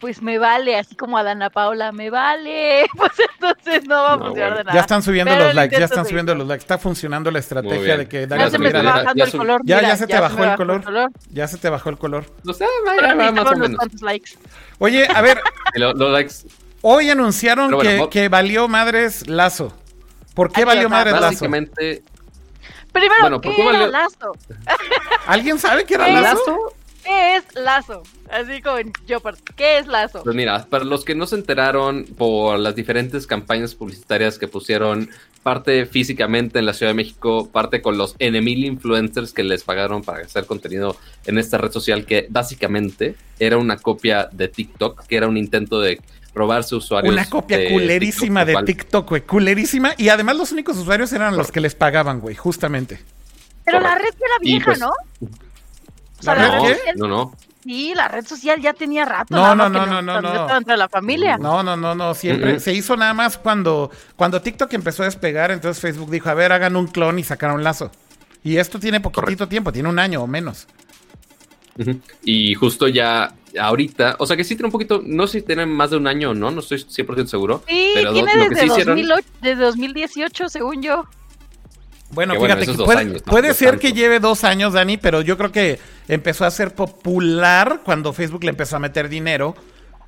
pues 0.00 0.20
me 0.22 0.38
vale, 0.38 0.76
así 0.76 0.94
como 0.94 1.16
a 1.16 1.22
Dana 1.22 1.50
Paula, 1.50 1.92
me 1.92 2.10
vale, 2.10 2.86
pues 2.96 3.12
entonces 3.32 3.86
no 3.86 4.02
va 4.02 4.14
a 4.14 4.18
funcionar 4.18 4.58
de 4.58 4.64
nada. 4.64 4.74
Ya 4.74 4.80
están 4.80 5.02
subiendo 5.02 5.36
los 5.36 5.54
likes, 5.54 5.78
ya 5.78 5.84
están 5.84 6.06
subiendo 6.06 6.34
los 6.34 6.46
likes. 6.46 6.62
Está 6.62 6.78
funcionando 6.78 7.30
la 7.30 7.38
estrategia 7.38 7.96
de 7.96 8.08
que 8.08 8.26
ya 8.28 8.50
se 8.50 8.58
me 8.58 8.66
está 8.68 8.82
bajando 8.82 9.24
el 9.24 9.32
color. 9.32 9.60
Ya, 9.64 9.82
ya 9.82 9.96
se 9.96 10.06
te 10.06 10.18
bajó 10.18 10.44
el 10.44 10.56
color. 10.56 11.12
Ya 11.30 11.48
se 11.48 11.58
te 11.58 11.70
bajó 11.70 11.90
el 11.90 11.98
color. 11.98 12.24
No 12.42 12.52
sé, 12.52 12.66
vaya, 12.84 13.32
más 13.32 13.46
o 13.46 13.56
menos. 13.56 14.02
likes. 14.02 14.32
Oye, 14.78 15.06
a 15.12 15.20
ver. 15.20 15.40
los, 15.74 15.96
likes. 15.96 16.34
Hoy 16.82 17.08
anunciaron 17.10 17.78
que, 17.80 18.08
que, 18.10 18.28
valió 18.28 18.68
madres 18.68 19.26
Lazo. 19.28 19.72
¿Por 20.34 20.52
qué 20.52 20.64
valió 20.64 20.88
madres 20.90 21.14
Lazo? 21.14 21.26
Básicamente. 21.26 22.02
Primero, 22.92 23.22
bueno, 23.22 23.40
¿qué 23.40 23.54
era 23.54 23.72
valió... 23.72 23.86
Lazo? 23.88 24.32
¿Alguien 25.26 25.58
sabe 25.58 25.84
qué 25.84 25.94
era 25.94 26.08
Lazo? 26.08 26.74
¿Qué 27.52 27.58
es 27.58 27.64
Lazo? 27.64 28.02
Así 28.30 28.62
como 28.62 28.78
en 28.78 28.92
¿qué 29.56 29.78
es 29.78 29.86
Lazo? 29.86 30.22
Pues 30.22 30.36
mira, 30.36 30.66
para 30.68 30.84
los 30.84 31.04
que 31.04 31.14
no 31.14 31.26
se 31.26 31.36
enteraron 31.36 32.04
por 32.04 32.58
las 32.58 32.74
diferentes 32.74 33.26
campañas 33.26 33.74
publicitarias 33.74 34.38
que 34.38 34.48
pusieron, 34.48 35.10
parte 35.42 35.86
físicamente 35.86 36.58
en 36.58 36.66
la 36.66 36.72
Ciudad 36.72 36.90
de 36.90 36.96
México, 36.96 37.48
parte 37.50 37.82
con 37.82 37.98
los 37.98 38.16
N 38.18 38.38
influencers 38.38 39.32
que 39.32 39.44
les 39.44 39.62
pagaron 39.62 40.02
para 40.02 40.24
hacer 40.24 40.46
contenido 40.46 40.96
en 41.26 41.38
esta 41.38 41.58
red 41.58 41.70
social, 41.70 42.06
que 42.06 42.26
básicamente 42.30 43.16
era 43.38 43.58
una 43.58 43.76
copia 43.76 44.28
de 44.32 44.48
TikTok, 44.48 45.06
que 45.06 45.16
era 45.16 45.28
un 45.28 45.36
intento 45.36 45.80
de 45.80 46.00
robarse 46.34 46.74
usuarios. 46.74 47.12
Una 47.12 47.28
copia 47.28 47.68
culerísima 47.70 48.44
de 48.44 48.56
TikTok, 48.64 49.08
güey, 49.08 49.22
culerísima. 49.22 49.94
Y 49.96 50.08
además 50.08 50.36
los 50.36 50.52
únicos 50.52 50.76
usuarios 50.76 51.12
eran 51.12 51.36
los 51.36 51.52
que 51.52 51.60
les 51.60 51.74
pagaban, 51.74 52.20
güey, 52.20 52.34
justamente. 52.34 53.00
Pero 53.64 53.80
la 53.80 53.94
red 53.94 54.14
era 54.18 54.38
vieja, 54.40 54.66
pues, 54.66 54.80
¿no? 54.80 54.92
¿La 56.24 56.34
red 56.34 56.76
No, 56.96 57.06
no. 57.06 57.34
Sí, 57.64 57.94
la 57.94 58.08
red 58.08 58.26
social 58.26 58.60
ya 58.60 58.74
tenía 58.74 59.06
rato. 59.06 59.34
No, 59.34 59.54
no, 59.54 59.70
no, 59.70 59.86
no, 59.86 60.02
no, 60.02 60.20
no. 60.20 60.56
Entre 60.56 60.76
la 60.76 60.88
familia. 60.88 61.38
No, 61.38 61.62
no, 61.62 61.76
no, 61.76 61.94
no. 61.94 62.14
Siempre 62.14 62.60
se 62.60 62.74
hizo 62.74 62.96
nada 62.96 63.14
más 63.14 63.38
cuando, 63.38 63.90
cuando 64.16 64.42
TikTok 64.42 64.72
empezó 64.74 65.02
a 65.02 65.06
despegar. 65.06 65.50
Entonces 65.50 65.80
Facebook 65.80 66.10
dijo, 66.10 66.28
a 66.28 66.34
ver, 66.34 66.52
hagan 66.52 66.76
un 66.76 66.86
clon 66.86 67.18
y 67.18 67.24
sacaron 67.24 67.64
lazo. 67.64 67.90
Y 68.42 68.58
esto 68.58 68.78
tiene 68.78 69.00
poquitito 69.00 69.48
tiempo, 69.48 69.72
tiene 69.72 69.88
un 69.88 69.98
año 69.98 70.22
o 70.22 70.26
menos. 70.26 70.66
Y 72.22 72.54
justo 72.54 72.86
ya 72.86 73.34
ahorita, 73.58 74.16
o 74.18 74.26
sea 74.26 74.36
que 74.36 74.44
sí 74.44 74.54
tiene 74.54 74.66
un 74.66 74.72
poquito, 74.72 75.02
no 75.04 75.26
sé 75.26 75.40
si 75.40 75.46
tiene 75.46 75.64
más 75.66 75.90
de 75.90 75.96
un 75.96 76.06
año 76.06 76.30
o 76.30 76.34
no, 76.34 76.50
no 76.50 76.60
estoy 76.60 76.78
100% 76.78 77.26
seguro. 77.26 77.62
Sí, 77.66 77.92
pero 77.94 78.12
tiene 78.12 78.48
desde, 78.50 78.84
2008, 78.84 79.28
desde 79.40 79.64
2018, 79.64 80.48
según 80.48 80.82
yo. 80.82 81.06
Bueno, 82.14 82.34
fíjate, 82.40 82.66
puede, 83.24 83.54
ser 83.54 83.78
que 83.78 83.92
lleve 83.92 84.20
dos 84.20 84.44
años, 84.44 84.72
Dani, 84.72 84.96
pero 84.96 85.20
yo 85.20 85.36
creo 85.36 85.52
que 85.52 85.78
empezó 86.08 86.44
a 86.44 86.50
ser 86.50 86.74
popular 86.74 87.80
cuando 87.84 88.12
Facebook 88.12 88.44
le 88.44 88.50
empezó 88.50 88.76
a 88.76 88.78
meter 88.78 89.08
dinero. 89.08 89.54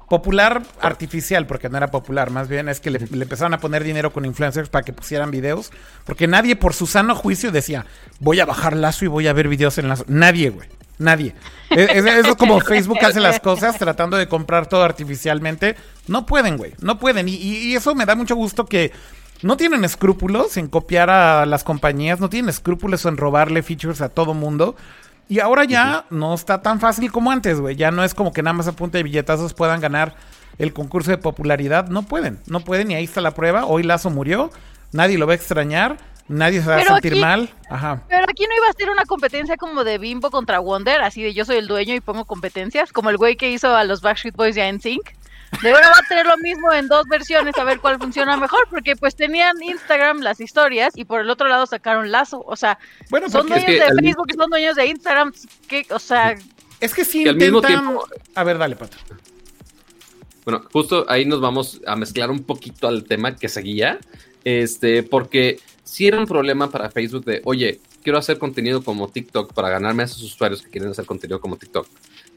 Popular 0.08 0.62
artificial, 0.80 1.48
porque 1.48 1.68
no 1.68 1.78
era 1.78 1.90
popular, 1.90 2.30
más 2.30 2.46
bien 2.46 2.68
es 2.68 2.78
que 2.78 2.92
le, 2.92 2.98
empezaron 2.98 3.54
a 3.54 3.58
poner 3.58 3.82
dinero 3.82 4.12
con 4.12 4.24
influencers 4.24 4.68
para 4.68 4.84
que 4.84 4.92
pusieran 4.92 5.32
videos, 5.32 5.72
porque 6.04 6.28
nadie 6.28 6.54
por 6.54 6.74
su 6.74 6.86
sano 6.86 7.16
juicio 7.16 7.50
decía, 7.50 7.86
voy 8.20 8.38
a 8.38 8.46
bajar 8.46 8.76
lazo 8.76 9.04
y 9.04 9.08
voy 9.08 9.26
a 9.26 9.32
ver 9.32 9.48
videos 9.48 9.78
en 9.78 9.88
lazo. 9.88 10.04
Nadie, 10.06 10.50
güey. 10.50 10.68
Nadie. 10.98 11.34
Es, 11.70 12.06
es, 12.06 12.36
como 12.36 12.60
Facebook 12.60 13.04
hace 13.04 13.20
las 13.20 13.40
cosas 13.40 13.76
tratando 13.78 14.16
de 14.16 14.28
comprar 14.28 14.68
todo 14.68 14.84
artificialmente. 14.84 15.74
No 16.06 16.24
pueden, 16.24 16.56
güey. 16.56 16.74
No 16.80 16.98
pueden. 17.00 17.28
y, 17.28 17.74
eso 17.74 17.94
me 17.96 18.06
da 18.06 18.14
mucho 18.14 18.36
gusto 18.36 18.64
que 18.64 18.92
no 19.42 19.56
tienen 19.56 19.84
escrúpulos 19.84 20.56
en 20.56 20.68
copiar 20.68 21.10
a 21.10 21.46
las 21.46 21.64
compañías, 21.64 22.20
no 22.20 22.28
tienen 22.28 22.48
escrúpulos 22.48 23.04
en 23.04 23.16
robarle 23.16 23.62
features 23.62 24.00
a 24.00 24.08
todo 24.08 24.34
mundo. 24.34 24.76
Y 25.28 25.40
ahora 25.40 25.64
ya 25.64 26.06
no 26.10 26.34
está 26.34 26.62
tan 26.62 26.78
fácil 26.78 27.10
como 27.10 27.32
antes, 27.32 27.60
güey. 27.60 27.74
Ya 27.74 27.90
no 27.90 28.04
es 28.04 28.14
como 28.14 28.32
que 28.32 28.42
nada 28.42 28.54
más 28.54 28.68
a 28.68 28.72
punta 28.72 28.98
de 28.98 29.04
billetazos 29.04 29.54
puedan 29.54 29.80
ganar 29.80 30.14
el 30.58 30.72
concurso 30.72 31.10
de 31.10 31.18
popularidad. 31.18 31.88
No 31.88 32.04
pueden, 32.04 32.38
no 32.46 32.60
pueden 32.60 32.90
y 32.90 32.94
ahí 32.94 33.04
está 33.04 33.20
la 33.20 33.32
prueba. 33.32 33.66
Hoy 33.66 33.82
Lazo 33.82 34.10
murió, 34.10 34.50
nadie 34.92 35.18
lo 35.18 35.26
va 35.26 35.32
a 35.32 35.36
extrañar. 35.36 35.98
Nadie 36.28 36.60
se 36.60 36.68
va 36.68 36.76
a 36.76 36.84
sentir 36.84 37.16
mal. 37.16 37.50
Ajá. 37.70 38.02
Pero 38.08 38.24
aquí 38.28 38.44
no 38.48 38.56
iba 38.56 38.68
a 38.68 38.72
ser 38.72 38.90
una 38.90 39.04
competencia 39.04 39.56
como 39.56 39.84
de 39.84 39.98
Bimbo 39.98 40.30
contra 40.30 40.58
Wonder, 40.58 41.00
así 41.02 41.22
de 41.22 41.34
yo 41.34 41.44
soy 41.44 41.56
el 41.56 41.68
dueño 41.68 41.94
y 41.94 42.00
pongo 42.00 42.24
competencias, 42.24 42.92
como 42.92 43.10
el 43.10 43.16
güey 43.16 43.36
que 43.36 43.50
hizo 43.50 43.76
a 43.76 43.84
los 43.84 44.00
Backstreet 44.00 44.34
Boys 44.34 44.56
y 44.56 44.60
a 44.60 44.72
NSYNC. 44.72 45.12
De 45.62 45.70
ahora 45.70 45.88
va 45.88 45.98
a 45.98 46.08
tener 46.08 46.26
lo 46.26 46.36
mismo 46.38 46.72
en 46.72 46.88
dos 46.88 47.04
versiones, 47.08 47.56
a 47.56 47.64
ver 47.64 47.80
cuál 47.80 47.98
funciona 47.98 48.36
mejor, 48.36 48.66
porque 48.70 48.96
pues 48.96 49.14
tenían 49.14 49.62
Instagram 49.62 50.20
las 50.20 50.40
historias 50.40 50.92
y 50.96 51.04
por 51.04 51.20
el 51.20 51.30
otro 51.30 51.48
lado 51.48 51.66
sacaron 51.66 52.10
Lazo. 52.10 52.42
O 52.46 52.56
sea, 52.56 52.78
bueno, 53.10 53.28
son 53.30 53.48
dueños 53.48 53.66
de 53.66 54.02
Facebook 54.02 54.26
y 54.32 54.36
son 54.36 54.50
dueños 54.50 54.76
de 54.76 54.86
Instagram. 54.86 55.32
Que, 55.68 55.86
o 55.90 55.98
sea, 55.98 56.36
es 56.80 56.94
que 56.94 57.04
sí 57.04 57.26
al 57.26 57.36
mismo 57.36 57.62
tiempo. 57.62 58.06
A 58.34 58.44
ver, 58.44 58.58
dale, 58.58 58.76
Pato. 58.76 58.96
Bueno, 60.44 60.62
justo 60.72 61.04
ahí 61.08 61.24
nos 61.24 61.40
vamos 61.40 61.80
a 61.86 61.96
mezclar 61.96 62.30
un 62.30 62.44
poquito 62.44 62.86
al 62.86 63.04
tema 63.04 63.34
que 63.34 63.48
seguía, 63.48 63.98
este, 64.44 65.02
porque 65.02 65.58
si 65.82 66.06
era 66.06 66.18
un 66.20 66.26
problema 66.26 66.70
para 66.70 66.90
Facebook 66.90 67.24
de, 67.24 67.42
oye, 67.44 67.80
quiero 68.04 68.18
hacer 68.18 68.38
contenido 68.38 68.84
como 68.84 69.08
TikTok 69.08 69.52
para 69.52 69.70
ganarme 69.70 70.04
a 70.04 70.06
esos 70.06 70.22
usuarios 70.22 70.62
que 70.62 70.70
quieren 70.70 70.90
hacer 70.90 71.04
contenido 71.04 71.40
como 71.40 71.56
TikTok, 71.56 71.88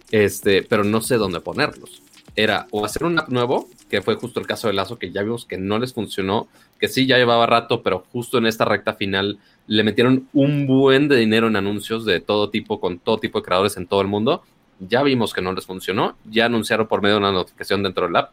este, 0.09 0.63
pero 0.63 0.83
no 0.83 1.01
sé 1.01 1.17
dónde 1.17 1.39
ponerlos 1.39 2.01
era 2.35 2.67
o 2.71 2.85
hacer 2.85 3.03
un 3.03 3.19
app 3.19 3.29
nuevo, 3.29 3.67
que 3.89 4.01
fue 4.01 4.15
justo 4.15 4.39
el 4.39 4.47
caso 4.47 4.67
de 4.67 4.73
Lazo, 4.73 4.99
que 4.99 5.11
ya 5.11 5.23
vimos 5.23 5.45
que 5.45 5.57
no 5.57 5.79
les 5.79 5.93
funcionó, 5.93 6.47
que 6.79 6.87
sí 6.87 7.05
ya 7.05 7.17
llevaba 7.17 7.45
rato, 7.45 7.83
pero 7.83 8.05
justo 8.11 8.37
en 8.37 8.45
esta 8.45 8.65
recta 8.65 8.93
final 8.93 9.39
le 9.67 9.83
metieron 9.83 10.27
un 10.33 10.67
buen 10.67 11.07
de 11.07 11.17
dinero 11.17 11.47
en 11.47 11.55
anuncios 11.55 12.05
de 12.05 12.19
todo 12.19 12.49
tipo, 12.49 12.79
con 12.79 12.99
todo 12.99 13.17
tipo 13.19 13.39
de 13.39 13.45
creadores 13.45 13.77
en 13.77 13.87
todo 13.87 14.01
el 14.01 14.07
mundo. 14.07 14.43
Ya 14.79 15.03
vimos 15.03 15.33
que 15.33 15.41
no 15.41 15.51
les 15.53 15.65
funcionó, 15.65 16.15
ya 16.25 16.45
anunciaron 16.45 16.87
por 16.87 17.01
medio 17.01 17.15
de 17.15 17.19
una 17.19 17.31
notificación 17.31 17.83
dentro 17.83 18.07
del 18.07 18.15
app 18.15 18.31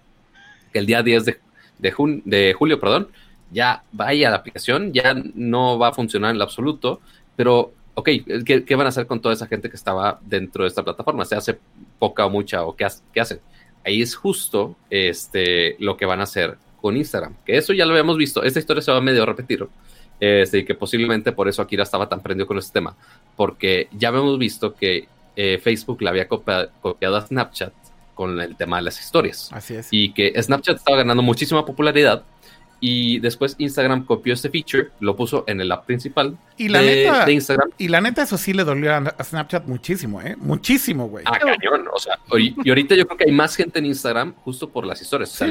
que 0.72 0.78
el 0.78 0.86
día 0.86 1.02
10 1.02 1.24
de, 1.24 1.38
de 1.78 2.52
julio, 2.54 2.80
perdón, 2.80 3.08
ya 3.50 3.82
vaya 3.92 4.30
la 4.30 4.36
aplicación, 4.36 4.92
ya 4.92 5.14
no 5.34 5.78
va 5.78 5.88
a 5.88 5.92
funcionar 5.92 6.30
en 6.30 6.38
lo 6.38 6.44
absoluto, 6.44 7.00
pero 7.36 7.72
ok, 7.94 8.08
¿qué, 8.44 8.64
¿qué, 8.64 8.76
van 8.76 8.86
a 8.86 8.90
hacer 8.90 9.06
con 9.06 9.20
toda 9.20 9.34
esa 9.34 9.46
gente 9.46 9.70
que 9.70 9.76
estaba 9.76 10.20
dentro 10.22 10.64
de 10.64 10.68
esta 10.68 10.82
plataforma? 10.82 11.24
¿Se 11.24 11.34
hace 11.34 11.58
poca 11.98 12.26
o 12.26 12.30
mucha 12.30 12.64
o 12.64 12.76
qué 12.76 12.84
hacen? 12.84 13.40
Ahí 13.86 14.02
es 14.02 14.14
justo 14.14 14.76
este, 14.90 15.76
lo 15.78 15.96
que 15.96 16.06
van 16.06 16.20
a 16.20 16.24
hacer 16.24 16.58
con 16.80 16.96
Instagram. 16.96 17.34
Que 17.44 17.56
eso 17.56 17.72
ya 17.72 17.86
lo 17.86 17.92
habíamos 17.92 18.16
visto. 18.16 18.42
Esta 18.42 18.58
historia 18.58 18.82
se 18.82 18.90
va 18.90 18.98
a 18.98 19.00
medio 19.00 19.24
repetir. 19.24 19.66
Este, 20.18 20.64
que 20.64 20.74
posiblemente 20.74 21.32
por 21.32 21.46
eso 21.46 21.60
Akira 21.62 21.82
estaba 21.82 22.08
tan 22.08 22.20
prendido 22.20 22.46
con 22.46 22.58
este 22.58 22.72
tema. 22.72 22.96
Porque 23.36 23.88
ya 23.92 24.08
habíamos 24.08 24.38
visto 24.38 24.74
que 24.74 25.08
eh, 25.36 25.58
Facebook 25.62 26.02
le 26.02 26.10
había 26.10 26.28
copiado 26.28 27.16
a 27.16 27.20
Snapchat 27.20 27.72
con 28.14 28.40
el 28.40 28.56
tema 28.56 28.78
de 28.78 28.82
las 28.82 29.00
historias. 29.00 29.50
Así 29.52 29.74
es. 29.74 29.88
Y 29.90 30.12
que 30.12 30.32
Snapchat 30.40 30.78
estaba 30.78 30.98
ganando 30.98 31.22
muchísima 31.22 31.64
popularidad 31.64 32.24
y 32.80 33.18
después 33.20 33.54
Instagram 33.58 34.04
copió 34.04 34.34
este 34.34 34.50
feature, 34.50 34.90
lo 35.00 35.16
puso 35.16 35.44
en 35.46 35.60
el 35.60 35.72
app 35.72 35.86
principal 35.86 36.36
y 36.56 36.68
la 36.68 36.82
neta, 36.82 37.30
Instagram. 37.30 37.70
Y 37.78 37.88
la 37.88 38.00
neta, 38.00 38.22
eso 38.22 38.36
sí 38.36 38.52
le 38.52 38.64
dolió 38.64 38.94
a 38.94 39.24
Snapchat 39.24 39.66
muchísimo, 39.66 40.20
¿eh? 40.20 40.36
Muchísimo, 40.38 41.08
güey. 41.08 41.24
Ah, 41.26 41.38
cañón. 41.38 41.86
O 41.92 41.98
sea, 41.98 42.18
y, 42.38 42.68
ahorita 42.68 42.94
yo 42.94 43.06
creo 43.06 43.18
que 43.18 43.24
hay 43.24 43.32
más 43.32 43.56
gente 43.56 43.78
en 43.78 43.86
Instagram 43.86 44.34
justo 44.44 44.68
por 44.68 44.86
las 44.86 45.00
historias. 45.00 45.32
O 45.32 45.36
sea, 45.36 45.48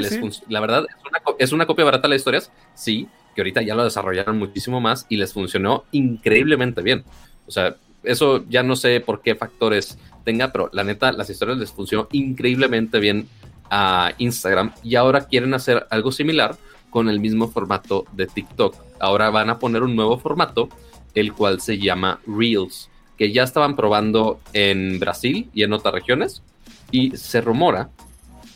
la 0.48 0.60
verdad, 0.60 0.84
es 0.88 1.04
una, 1.04 1.36
es 1.38 1.52
una 1.52 1.66
copia 1.66 1.84
barata 1.84 2.02
de 2.02 2.14
las 2.14 2.20
historias, 2.20 2.52
sí, 2.74 3.08
que 3.34 3.40
ahorita 3.40 3.62
ya 3.62 3.74
lo 3.74 3.84
desarrollaron 3.84 4.38
muchísimo 4.38 4.80
más 4.80 5.06
y 5.08 5.16
les 5.16 5.32
funcionó 5.32 5.84
increíblemente 5.90 6.80
bien. 6.80 7.04
O 7.46 7.50
sea, 7.50 7.76
eso 8.02 8.44
ya 8.48 8.62
no 8.62 8.76
sé 8.76 9.00
por 9.00 9.20
qué 9.20 9.34
factores 9.34 9.98
tenga, 10.24 10.52
pero 10.52 10.70
la 10.72 10.84
neta, 10.84 11.12
las 11.12 11.28
historias 11.28 11.58
les 11.58 11.72
funcionó 11.72 12.08
increíblemente 12.12 12.98
bien 12.98 13.28
a 13.70 14.12
Instagram 14.18 14.72
y 14.82 14.94
ahora 14.94 15.26
quieren 15.26 15.54
hacer 15.54 15.86
algo 15.90 16.12
similar 16.12 16.56
con 16.90 17.08
el 17.08 17.20
mismo 17.20 17.48
formato 17.48 18.04
de 18.12 18.26
TikTok. 18.26 18.74
Ahora 19.00 19.30
van 19.30 19.50
a 19.50 19.58
poner 19.58 19.82
un 19.82 19.96
nuevo 19.96 20.18
formato, 20.18 20.68
el 21.14 21.32
cual 21.32 21.60
se 21.60 21.78
llama 21.78 22.20
Reels, 22.26 22.90
que 23.16 23.32
ya 23.32 23.42
estaban 23.42 23.76
probando 23.76 24.40
en 24.52 24.98
Brasil 24.98 25.50
y 25.54 25.62
en 25.62 25.72
otras 25.72 25.94
regiones. 25.94 26.42
Y 26.90 27.16
se 27.16 27.40
rumora 27.40 27.90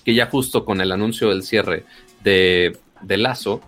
que 0.04 0.14
ya 0.14 0.26
justo 0.26 0.64
con 0.64 0.80
el 0.80 0.92
anuncio 0.92 1.28
del 1.28 1.42
cierre 1.42 1.84
de, 2.22 2.78
de 3.02 3.16
Lazo, 3.16 3.60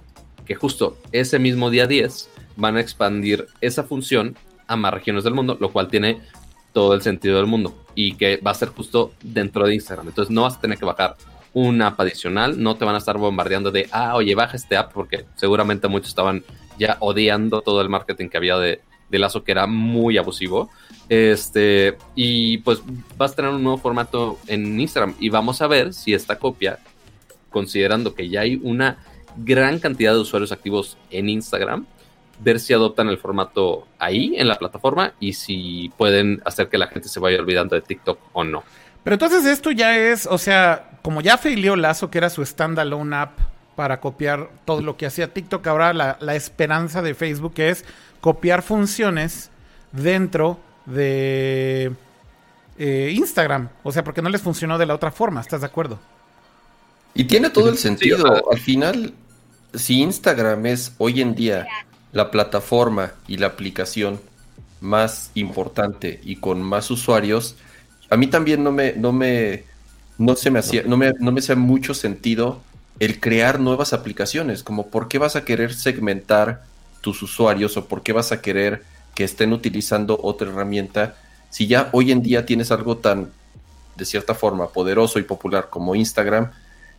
que 0.47 0.55
justo 0.55 0.99
ese 1.13 1.39
mismo 1.39 1.71
día 1.71 1.87
10 1.87 2.31
van 2.57 2.77
a 2.77 2.81
expandir 2.81 3.47
esa 3.61 3.85
función 3.85 4.37
a 4.67 4.77
más 4.77 4.95
regiones 4.95 5.25
del 5.25 5.35
mundo, 5.35 5.57
lo 5.61 5.73
cual 5.73 5.89
tiene 5.89 6.21
todo 6.73 6.95
el 6.95 7.03
sentido 7.03 7.37
del 7.37 7.47
mundo 7.47 7.75
y 7.95 8.15
que 8.15 8.39
va 8.39 8.53
a 8.53 8.55
ser 8.55 8.69
justo 8.69 9.13
dentro 9.23 9.67
de 9.67 9.75
Instagram. 9.75 10.09
Entonces 10.09 10.33
no 10.33 10.43
vas 10.43 10.57
a 10.57 10.61
tener 10.61 10.79
que 10.79 10.85
bajar 10.85 11.17
una 11.55 11.89
app 11.89 12.01
adicional, 12.01 12.63
no 12.63 12.77
te 12.77 12.85
van 12.85 12.95
a 12.95 12.99
estar 12.99 13.19
bombardeando 13.19 13.71
de, 13.71 13.89
ah, 13.93 14.17
oye, 14.17 14.35
baja 14.35 14.57
este 14.57 14.77
app, 14.77 14.93
porque 14.93 15.25
seguramente 15.37 15.89
muchos 15.89 16.09
estaban 16.09 16.45
ya 16.79 16.97
odiando 17.01 17.61
todo 17.61 17.81
el 17.81 17.89
marketing 17.89 18.29
que 18.29 18.37
había 18.37 18.57
de, 18.57 18.81
de 19.11 19.19
Lazo, 19.19 19.45
que 19.45 19.53
era 19.53 19.67
muy 19.67 20.19
abusivo. 20.19 20.71
Este, 21.09 21.99
y 22.15 22.59
pues 22.59 22.81
vas 23.17 23.33
a 23.33 23.37
tener 23.37 23.51
un 23.51 23.63
nuevo 23.63 23.79
formato 23.79 24.39
en 24.47 24.81
Instagram 24.81 25.15
y 25.21 25.29
vamos 25.29 25.61
a 25.61 25.67
ver 25.67 25.93
si 25.93 26.15
esta 26.15 26.39
copia, 26.39 26.79
considerando 27.51 28.15
que 28.15 28.29
ya 28.29 28.41
hay 28.41 28.59
una 28.63 28.99
gran 29.37 29.79
cantidad 29.79 30.15
de 30.15 30.21
usuarios 30.21 30.53
activos 30.53 30.97
en 31.11 31.29
Instagram, 31.29 31.87
ver 32.41 32.59
si 32.59 32.73
adoptan 32.73 33.09
el 33.09 33.19
formato 33.19 33.87
ahí 33.99 34.35
en 34.37 34.49
la 34.49 34.57
plataforma 34.57 35.13
y 35.21 35.35
si 35.35 35.93
pueden 35.97 36.41
hacer 36.45 36.69
que 36.69 36.79
la 36.79 36.87
gente 36.87 37.09
se 37.09 37.21
vaya 37.21 37.39
olvidando 37.39 37.77
de 37.77 37.83
TikTok 37.83 38.19
o 38.33 38.45
no. 38.45 38.65
Pero 39.05 39.15
entonces 39.15 39.45
esto 39.45 39.71
ya 39.71 39.97
es, 39.97 40.27
o 40.27 40.39
sea, 40.39 40.91
como 41.03 41.21
ya 41.21 41.39
failió 41.39 41.77
Lazo, 41.77 42.11
que 42.11 42.19
era 42.19 42.31
su 42.31 42.45
standalone 42.45 43.17
app 43.17 43.39
para 43.75 44.01
copiar 44.01 44.51
todo 44.65 44.81
lo 44.81 44.97
que 44.97 45.07
hacía 45.07 45.33
TikTok, 45.33 45.67
ahora 45.67 45.93
la, 45.93 46.19
la 46.21 46.35
esperanza 46.35 47.03
de 47.03 47.15
Facebook 47.15 47.55
es 47.57 47.85
copiar 48.21 48.63
funciones 48.63 49.51
dentro 49.93 50.59
de 50.87 51.93
eh, 52.79 53.13
Instagram. 53.15 53.69
O 53.83 53.93
sea, 53.93 54.05
porque 54.05 54.23
no 54.23 54.29
les 54.29 54.41
funcionó 54.41 54.79
de 54.79 54.87
la 54.87 54.95
otra 54.95 55.11
forma, 55.11 55.41
¿estás 55.41 55.61
de 55.61 55.67
acuerdo? 55.67 55.99
Y 57.15 57.25
tiene 57.25 57.51
todo 57.51 57.69
el 57.69 57.79
sentido. 57.79 58.51
Al 58.51 58.59
final, 58.59 59.13
si 59.75 60.01
Instagram 60.01 60.67
es 60.67 60.95
hoy 60.99 61.21
en 61.21 61.35
día 61.35 61.67
la 62.13 62.31
plataforma 62.31 63.13
y 63.29 63.37
la 63.37 63.49
aplicación 63.49 64.21
más 64.81 65.31
importante 65.35 66.21
y 66.25 66.37
con 66.37 66.63
más 66.63 66.91
usuarios, 66.91 67.57
a 68.13 68.17
mí 68.19 68.27
también 68.27 68.63
no 68.63 68.73
me, 68.73 68.93
no 68.93 69.11
me, 69.11 69.65
no 70.19 70.37
se 70.37 70.51
me 70.51 70.59
hacía, 70.59 70.83
no 70.85 70.99
me, 70.99 71.15
no 71.19 71.33
me 71.33 71.41
hacía 71.41 71.57
mucho 71.57 71.95
sentido 71.95 72.61
el 72.99 73.21
crear 73.21 73.59
nuevas 73.59 73.95
aplicaciones, 73.95 74.63
como 74.63 74.89
por 74.89 75.09
qué 75.09 75.17
vas 75.17 75.35
a 75.35 75.47
querer 75.47 75.73
segmentar 75.73 76.63
tus 77.01 77.23
usuarios 77.23 77.79
o 77.79 77.87
por 77.87 78.03
qué 78.03 78.13
vas 78.13 78.31
a 78.31 78.43
querer 78.43 78.83
que 79.15 79.25
estén 79.25 79.55
utilizando 79.55 80.21
otra 80.23 80.51
herramienta 80.51 81.17
si 81.49 81.67
ya 81.67 81.89
hoy 81.93 82.13
en 82.13 82.21
día 82.23 82.45
tienes 82.45 82.71
algo 82.71 82.99
tan, 82.99 83.31
de 83.97 84.05
cierta 84.05 84.35
forma, 84.35 84.69
poderoso 84.69 85.19
y 85.19 85.23
popular 85.23 85.69
como 85.71 85.95
Instagram, 85.95 86.51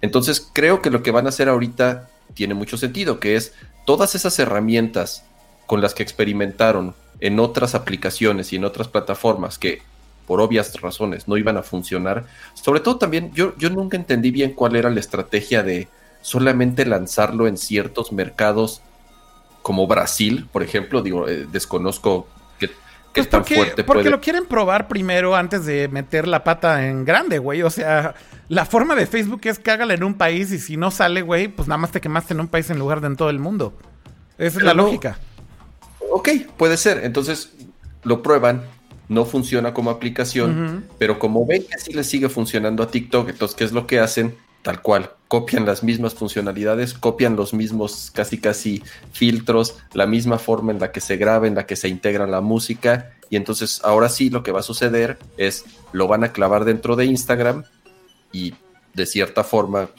entonces 0.02 0.50
creo 0.52 0.82
que 0.82 0.90
lo 0.90 1.04
que 1.04 1.12
van 1.12 1.28
a 1.28 1.30
hacer 1.30 1.48
ahorita 1.48 2.10
tiene 2.34 2.56
mucho 2.56 2.76
sentido, 2.76 3.20
que 3.20 3.36
es 3.36 3.54
todas 3.86 4.16
esas 4.16 4.40
herramientas 4.40 5.26
con 5.68 5.80
las 5.80 5.94
que 5.94 6.02
experimentaron 6.02 6.96
en 7.20 7.40
otras 7.40 7.76
aplicaciones 7.76 8.52
y 8.52 8.56
en 8.56 8.66
otras 8.66 8.88
plataformas 8.88 9.60
que 9.60 9.84
por 10.26 10.42
obvias 10.42 10.80
razones 10.82 11.28
no 11.28 11.38
iban 11.38 11.58
a 11.58 11.64
funcionar. 11.64 12.26
Sobre 12.54 12.80
todo 12.80 12.98
también 12.98 13.32
yo, 13.34 13.56
yo 13.58 13.70
nunca 13.70 13.98
entendí 13.98 14.32
bien 14.32 14.54
cuál 14.54 14.76
era 14.76 14.90
la 14.90 15.00
estrategia 15.00 15.64
de 15.64 15.88
solamente 16.22 16.86
lanzarlo 16.86 17.48
en 17.48 17.58
ciertos 17.58 18.12
mercados 18.12 18.82
como 19.62 19.88
Brasil, 19.88 20.48
por 20.52 20.64
ejemplo. 20.64 21.02
Digo, 21.02 21.28
eh, 21.28 21.48
desconozco 21.52 22.28
qué, 22.60 22.70
pues 23.14 23.30
tan 23.30 23.42
porque, 23.42 23.56
fuerte 23.56 23.84
Porque 23.84 24.10
lo 24.10 24.22
quieren 24.22 24.46
probar 24.46 24.88
primero 24.88 25.36
antes 25.36 25.66
de 25.66 25.88
meter 25.88 26.28
la 26.28 26.44
pata 26.44 26.88
en 26.88 27.06
grande, 27.06 27.40
güey. 27.40 27.62
O 27.62 27.70
sea, 27.70 28.16
la 28.48 28.66
forma 28.66 28.96
de 28.96 29.06
Facebook 29.06 29.42
es 29.44 29.60
que 29.60 29.72
hágala 29.72 29.94
en 29.94 30.04
un 30.04 30.16
país 30.16 30.52
y 30.52 30.60
si 30.60 30.78
no 30.78 30.92
sale, 30.92 31.22
güey, 31.22 31.48
pues 31.48 31.68
nada 31.68 31.78
más 31.78 31.92
te 31.92 32.02
quemaste 32.02 32.34
en 32.34 32.40
un 32.40 32.48
país 32.48 32.70
en 32.70 32.80
lugar 32.80 33.02
de 33.02 33.08
en 33.08 33.16
todo 33.16 33.30
el 33.30 33.40
mundo. 33.40 33.74
Esa 34.38 34.60
es 34.60 34.64
la 34.64 34.74
lógica. 34.74 35.18
Ok, 36.12 36.30
puede 36.58 36.78
ser. 36.78 37.04
Entonces 37.04 37.54
lo 38.04 38.22
prueban, 38.22 38.64
no 39.14 39.26
funciona 39.26 39.74
como 39.74 39.90
aplicación, 39.90 40.86
pero 40.98 41.20
como 41.20 41.46
ven 41.46 41.64
que 41.64 41.78
sí 41.78 41.94
le 41.94 42.04
sigue 42.04 42.30
funcionando 42.30 42.84
a 42.84 42.92
TikTok, 42.92 43.30
entonces, 43.30 43.56
¿qué 43.56 43.64
es 43.64 43.72
lo 43.72 43.88
que 43.88 44.00
hacen? 44.00 44.36
Tal 44.62 44.82
cual, 44.82 45.12
copian 45.28 45.66
las 45.66 45.84
mismas 45.84 46.14
funcionalidades, 46.14 46.94
copian 46.94 47.36
los 47.36 47.54
mismos 47.54 48.12
casi 48.14 48.38
casi 48.38 48.82
filtros, 49.12 49.78
la 49.94 50.06
misma 50.08 50.40
forma 50.40 50.72
en 50.72 50.80
la 50.80 50.92
que 50.92 51.02
se 51.02 51.18
graba, 51.18 51.48
en 51.48 51.56
la 51.56 51.66
que 51.66 51.76
se 51.76 51.90
integra 51.90 52.28
la 52.28 52.42
música, 52.42 53.14
y 53.30 53.36
entonces 53.36 53.82
ahora 53.84 54.10
sí 54.10 54.30
lo 54.30 54.44
que 54.44 54.52
va 54.52 54.60
a 54.60 54.64
suceder 54.64 55.18
es 55.38 55.66
lo 55.92 56.08
van 56.08 56.24
a 56.24 56.32
clavar 56.32 56.66
dentro 56.66 56.96
de 56.96 57.06
Instagram 57.06 57.64
y 58.32 58.54
de 58.94 59.06
cierta 59.08 59.44
forma, 59.44 59.90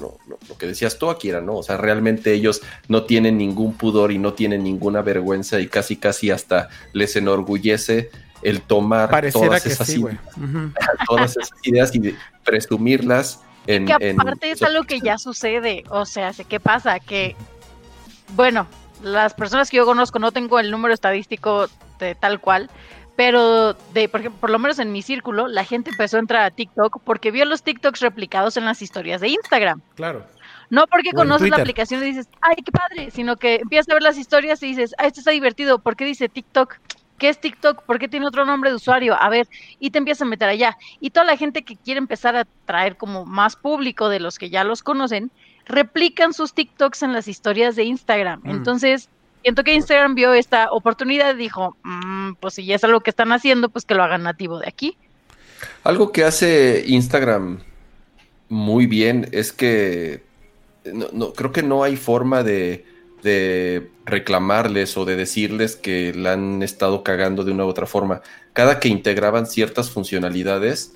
lo, 0.00 0.56
que 0.58 0.66
decías 0.66 0.98
tú, 0.98 1.10
Akira, 1.10 1.42
¿no? 1.42 1.56
O 1.56 1.62
sea, 1.62 1.76
realmente 1.76 2.32
ellos 2.32 2.62
no 2.88 3.04
tienen 3.04 3.36
ningún 3.36 3.74
pudor 3.74 4.12
y 4.12 4.18
no 4.18 4.32
tienen 4.32 4.64
ninguna 4.64 5.02
vergüenza 5.02 5.60
y 5.60 5.68
casi 5.68 5.96
casi 5.96 6.30
hasta 6.30 6.70
les 6.94 7.16
enorgullece 7.16 8.10
el 8.42 8.62
tomar 8.62 9.08
todas, 9.32 9.66
esas, 9.66 9.88
ideas, 9.90 10.18
todas 11.06 11.36
esas 11.36 11.50
ideas 11.62 11.94
y 11.94 12.16
presumirlas 12.44 13.40
en... 13.66 13.86
Que 13.86 14.14
aparte 14.18 14.50
es 14.50 14.62
algo 14.62 14.84
que 14.84 15.00
ya 15.00 15.18
sucede, 15.18 15.84
o 15.90 16.06
sea, 16.06 16.32
¿qué 16.48 16.60
pasa? 16.60 16.98
Que, 17.00 17.36
bueno, 18.34 18.66
las 19.02 19.34
personas 19.34 19.70
que 19.70 19.76
yo 19.76 19.86
conozco, 19.86 20.18
no 20.18 20.32
tengo 20.32 20.58
el 20.58 20.70
número 20.70 20.94
estadístico 20.94 21.68
de 21.98 22.14
tal 22.14 22.40
cual, 22.40 22.70
pero 23.16 23.74
de, 23.92 24.08
por, 24.08 24.20
ejemplo, 24.20 24.40
por 24.40 24.50
lo 24.50 24.58
menos 24.58 24.78
en 24.78 24.92
mi 24.92 25.02
círculo, 25.02 25.46
la 25.46 25.64
gente 25.64 25.90
empezó 25.90 26.16
a 26.16 26.20
entrar 26.20 26.42
a 26.42 26.50
TikTok 26.50 27.02
porque 27.04 27.30
vio 27.30 27.44
los 27.44 27.62
TikToks 27.62 28.00
replicados 28.00 28.56
en 28.56 28.64
las 28.64 28.80
historias 28.80 29.20
de 29.20 29.28
Instagram. 29.28 29.82
Claro. 29.94 30.24
No 30.70 30.86
porque 30.86 31.10
conoces 31.10 31.50
la 31.50 31.56
aplicación 31.56 32.02
y 32.02 32.06
dices, 32.06 32.28
ay, 32.40 32.54
qué 32.64 32.70
padre, 32.70 33.10
sino 33.10 33.36
que 33.36 33.56
empiezas 33.56 33.90
a 33.90 33.94
ver 33.94 34.04
las 34.04 34.16
historias 34.16 34.62
y 34.62 34.68
dices, 34.68 34.94
ah, 34.98 35.06
esto 35.06 35.20
está 35.20 35.32
divertido, 35.32 35.80
¿por 35.80 35.96
qué 35.96 36.04
dice 36.04 36.28
TikTok? 36.28 36.76
¿Qué 37.20 37.28
es 37.28 37.38
TikTok? 37.38 37.82
¿Por 37.82 37.98
qué 37.98 38.08
tiene 38.08 38.26
otro 38.26 38.46
nombre 38.46 38.70
de 38.70 38.76
usuario? 38.76 39.14
A 39.20 39.28
ver, 39.28 39.46
y 39.78 39.90
te 39.90 39.98
empiezas 39.98 40.22
a 40.22 40.24
meter 40.24 40.48
allá. 40.48 40.76
Y 41.00 41.10
toda 41.10 41.26
la 41.26 41.36
gente 41.36 41.62
que 41.62 41.76
quiere 41.76 41.98
empezar 41.98 42.34
a 42.34 42.46
traer 42.64 42.96
como 42.96 43.26
más 43.26 43.56
público 43.56 44.08
de 44.08 44.20
los 44.20 44.38
que 44.38 44.48
ya 44.48 44.64
los 44.64 44.82
conocen, 44.82 45.30
replican 45.66 46.32
sus 46.32 46.54
TikToks 46.54 47.02
en 47.02 47.12
las 47.12 47.28
historias 47.28 47.76
de 47.76 47.84
Instagram. 47.84 48.40
Mm. 48.42 48.50
Entonces, 48.50 49.10
siento 49.42 49.62
que 49.62 49.74
Instagram 49.74 50.14
vio 50.14 50.32
esta 50.32 50.72
oportunidad 50.72 51.34
y 51.34 51.38
dijo, 51.38 51.76
mm, 51.82 52.32
pues 52.40 52.54
si 52.54 52.64
ya 52.64 52.76
es 52.76 52.84
algo 52.84 53.00
que 53.00 53.10
están 53.10 53.32
haciendo, 53.32 53.68
pues 53.68 53.84
que 53.84 53.94
lo 53.94 54.02
hagan 54.02 54.22
nativo 54.22 54.58
de 54.58 54.68
aquí. 54.68 54.96
Algo 55.84 56.12
que 56.12 56.24
hace 56.24 56.84
Instagram 56.86 57.60
muy 58.48 58.86
bien 58.86 59.28
es 59.32 59.52
que 59.52 60.24
no, 60.84 61.34
creo 61.34 61.52
que 61.52 61.62
no 61.62 61.84
hay 61.84 61.96
forma 61.96 62.42
de 62.42 62.86
de 63.22 63.90
reclamarles 64.04 64.96
o 64.96 65.04
de 65.04 65.16
decirles 65.16 65.76
que 65.76 66.12
la 66.14 66.32
han 66.32 66.62
estado 66.62 67.02
cagando 67.02 67.44
de 67.44 67.52
una 67.52 67.64
u 67.64 67.68
otra 67.68 67.86
forma. 67.86 68.22
Cada 68.52 68.80
que 68.80 68.88
integraban 68.88 69.46
ciertas 69.46 69.90
funcionalidades, 69.90 70.94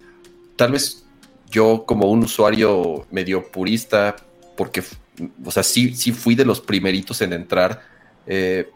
tal 0.56 0.72
vez 0.72 1.06
yo 1.50 1.84
como 1.86 2.10
un 2.10 2.24
usuario 2.24 3.06
medio 3.10 3.50
purista, 3.50 4.16
porque, 4.56 4.82
o 5.44 5.50
sea, 5.50 5.62
sí, 5.62 5.94
sí 5.94 6.12
fui 6.12 6.34
de 6.34 6.44
los 6.44 6.60
primeritos 6.60 7.20
en 7.22 7.32
entrar, 7.32 7.82
eh, 8.26 8.68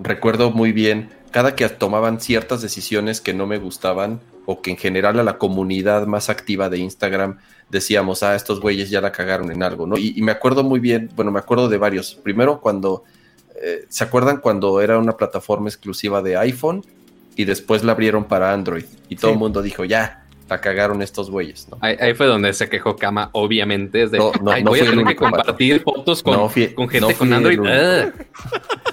recuerdo 0.00 0.50
muy 0.50 0.72
bien, 0.72 1.10
cada 1.30 1.54
que 1.54 1.68
tomaban 1.68 2.20
ciertas 2.20 2.62
decisiones 2.62 3.20
que 3.20 3.34
no 3.34 3.46
me 3.46 3.58
gustaban 3.58 4.20
o 4.46 4.60
que 4.60 4.70
en 4.70 4.76
general 4.76 5.18
a 5.18 5.22
la 5.22 5.38
comunidad 5.38 6.06
más 6.06 6.28
activa 6.28 6.68
de 6.68 6.78
Instagram 6.78 7.38
decíamos, 7.72 8.22
ah, 8.22 8.36
estos 8.36 8.60
güeyes 8.60 8.90
ya 8.90 9.00
la 9.00 9.10
cagaron 9.10 9.50
en 9.50 9.62
algo, 9.62 9.86
¿no? 9.86 9.96
Y, 9.96 10.20
me 10.20 10.30
acuerdo 10.30 10.62
muy 10.62 10.78
bien, 10.78 11.10
bueno, 11.16 11.32
me 11.32 11.38
acuerdo 11.38 11.70
de 11.70 11.78
varios. 11.78 12.14
Primero 12.14 12.60
cuando, 12.60 13.02
eh, 13.60 13.86
¿se 13.88 14.04
acuerdan 14.04 14.36
cuando 14.36 14.82
era 14.82 14.98
una 14.98 15.16
plataforma 15.16 15.70
exclusiva 15.70 16.20
de 16.22 16.36
iPhone 16.36 16.84
y 17.34 17.46
después 17.46 17.82
la 17.82 17.92
abrieron 17.92 18.24
para 18.24 18.52
Android? 18.52 18.84
Y 19.08 19.16
todo 19.16 19.30
el 19.30 19.38
mundo 19.38 19.62
dijo, 19.62 19.86
ya, 19.86 20.26
la 20.50 20.60
cagaron 20.60 21.00
estos 21.00 21.30
güeyes, 21.30 21.66
¿no? 21.70 21.78
Ahí, 21.80 22.12
fue 22.12 22.26
donde 22.26 22.52
se 22.52 22.68
quejó 22.68 22.94
Kama, 22.94 23.30
obviamente, 23.32 24.02
es 24.02 24.10
de, 24.10 24.18
no, 24.18 24.32
no, 24.42 24.62
voy 24.64 24.80
a 24.80 24.84
tener 24.84 25.06
que 25.06 25.16
compartir 25.16 25.80
fotos 25.80 26.22
con, 26.22 26.50
con 26.74 26.88
gente 26.90 27.14
con 27.14 27.32
Android. 27.32 27.58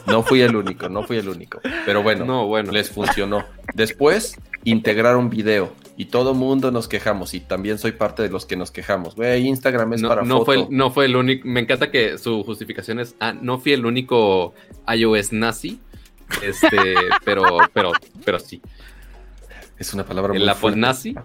No 0.08 0.24
fui 0.24 0.40
el 0.40 0.56
único, 0.56 0.88
no 0.88 1.04
fui 1.04 1.18
el 1.18 1.28
único. 1.28 1.60
Pero 1.86 2.02
bueno, 2.02 2.24
no, 2.24 2.48
bueno, 2.48 2.72
les 2.72 2.90
funcionó. 2.90 3.44
Después 3.74 4.38
integraron 4.64 5.30
video 5.30 5.74
y 6.00 6.06
todo 6.06 6.34
mundo 6.34 6.72
nos 6.72 6.88
quejamos 6.88 7.34
y 7.34 7.42
también 7.42 7.78
soy 7.78 7.92
parte 7.92 8.24
de 8.24 8.30
los 8.30 8.46
que 8.46 8.56
nos 8.56 8.72
quejamos. 8.72 9.16
Güey, 9.16 9.46
Instagram 9.46 9.92
es 9.92 10.02
para 10.02 10.22
no 10.22 10.46
foto. 10.46 10.46
Fue, 10.46 10.68
no 10.70 10.92
fue 10.92 11.04
el 11.04 11.18
único, 11.18 11.46
me 11.46 11.60
encanta 11.60 11.92
que 11.92 12.18
su 12.18 12.42
justificación 12.46 13.02
es, 13.02 13.18
ah, 13.20 13.34
no 13.34 13.60
fui 13.60 13.74
el 13.74 13.86
único 13.86 14.54
iOS 14.88 15.34
nazi, 15.34 15.82
este, 16.42 16.96
pero, 17.26 17.44
pero, 17.74 17.92
pero 18.24 18.40
sí. 18.40 18.62
Es 19.78 19.94
una 19.94 20.06
palabra 20.06 20.32
muy 20.32 20.42
la 20.42 20.56
nazi. 20.78 21.16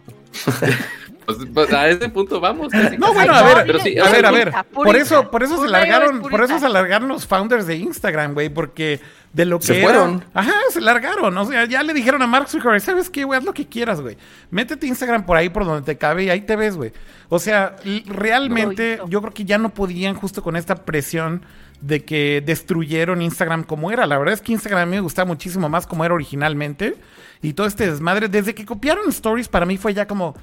Pues, 1.27 1.39
pues, 1.53 1.73
a 1.73 1.89
ese 1.89 2.09
punto 2.09 2.41
vamos. 2.41 2.73
No, 2.99 3.15
bueno, 3.15 3.35
a 3.35 3.43
ver, 3.43 3.65
pero 3.67 3.79
sí, 3.81 3.99
a 3.99 4.11
ver, 4.11 4.27
a 4.27 4.31
ver. 4.31 4.53
Por 4.73 4.97
eso, 4.97 5.31
por 5.31 5.43
eso 5.43 5.63
se 5.63 5.69
largaron, 5.69 6.21
por 6.21 6.43
eso 6.43 6.59
se 6.59 6.69
largaron 6.69 7.09
los 7.09 7.27
founders 7.27 7.67
de 7.67 7.77
Instagram, 7.77 8.35
güey, 8.35 8.49
porque 8.49 9.01
de 9.33 9.45
lo 9.45 9.59
que 9.59 9.67
se 9.67 9.83
fueron. 9.83 10.25
Ajá, 10.33 10.55
se 10.71 10.81
largaron. 10.81 11.37
O 11.37 11.45
sea, 11.45 11.65
ya 11.67 11.83
le 11.83 11.93
dijeron 11.93 12.23
a 12.23 12.27
Mark 12.27 12.49
Zuckerberg, 12.49 12.81
¿sabes 12.81 13.11
qué, 13.11 13.25
güey? 13.25 13.39
Haz 13.39 13.45
lo 13.45 13.53
que 13.53 13.67
quieras, 13.67 14.01
güey. 14.01 14.17
Métete 14.51 14.87
Instagram 14.87 15.27
por 15.27 15.37
ahí, 15.37 15.49
por 15.49 15.65
donde 15.65 15.83
te 15.83 15.99
cabe 15.99 16.25
y 16.25 16.31
ahí 16.31 16.43
te 16.43 16.57
ves, 16.57 16.77
güey. 16.77 16.93
O 17.29 17.39
sea, 17.39 17.77
realmente 18.07 19.01
yo 19.09 19.21
creo 19.21 19.35
que 19.35 19.45
ya 19.45 19.59
no 19.59 19.71
podían 19.71 20.15
justo 20.15 20.43
con 20.43 20.57
esta 20.57 20.85
presión 20.85 21.43
de 21.81 22.05
que 22.05 22.43
destruyeron 22.45 23.21
Instagram 23.21 23.65
como 23.65 23.91
era. 23.91 24.07
La 24.07 24.19
verdad 24.19 24.35
es 24.35 24.41
que 24.41 24.53
Instagram 24.53 24.83
a 24.83 24.87
mí 24.87 24.93
me 24.93 25.01
gustaba 25.01 25.27
muchísimo 25.27 25.69
más 25.69 25.87
como 25.87 26.05
era 26.05 26.15
originalmente. 26.15 26.97
Y 27.43 27.53
todo 27.53 27.67
este 27.67 27.91
desmadre, 27.91 28.29
desde 28.29 28.55
que 28.55 28.65
copiaron 28.65 29.09
Stories, 29.09 29.49
para 29.49 29.67
mí 29.67 29.77
fue 29.77 29.93
ya 29.93 30.07
como 30.07 30.35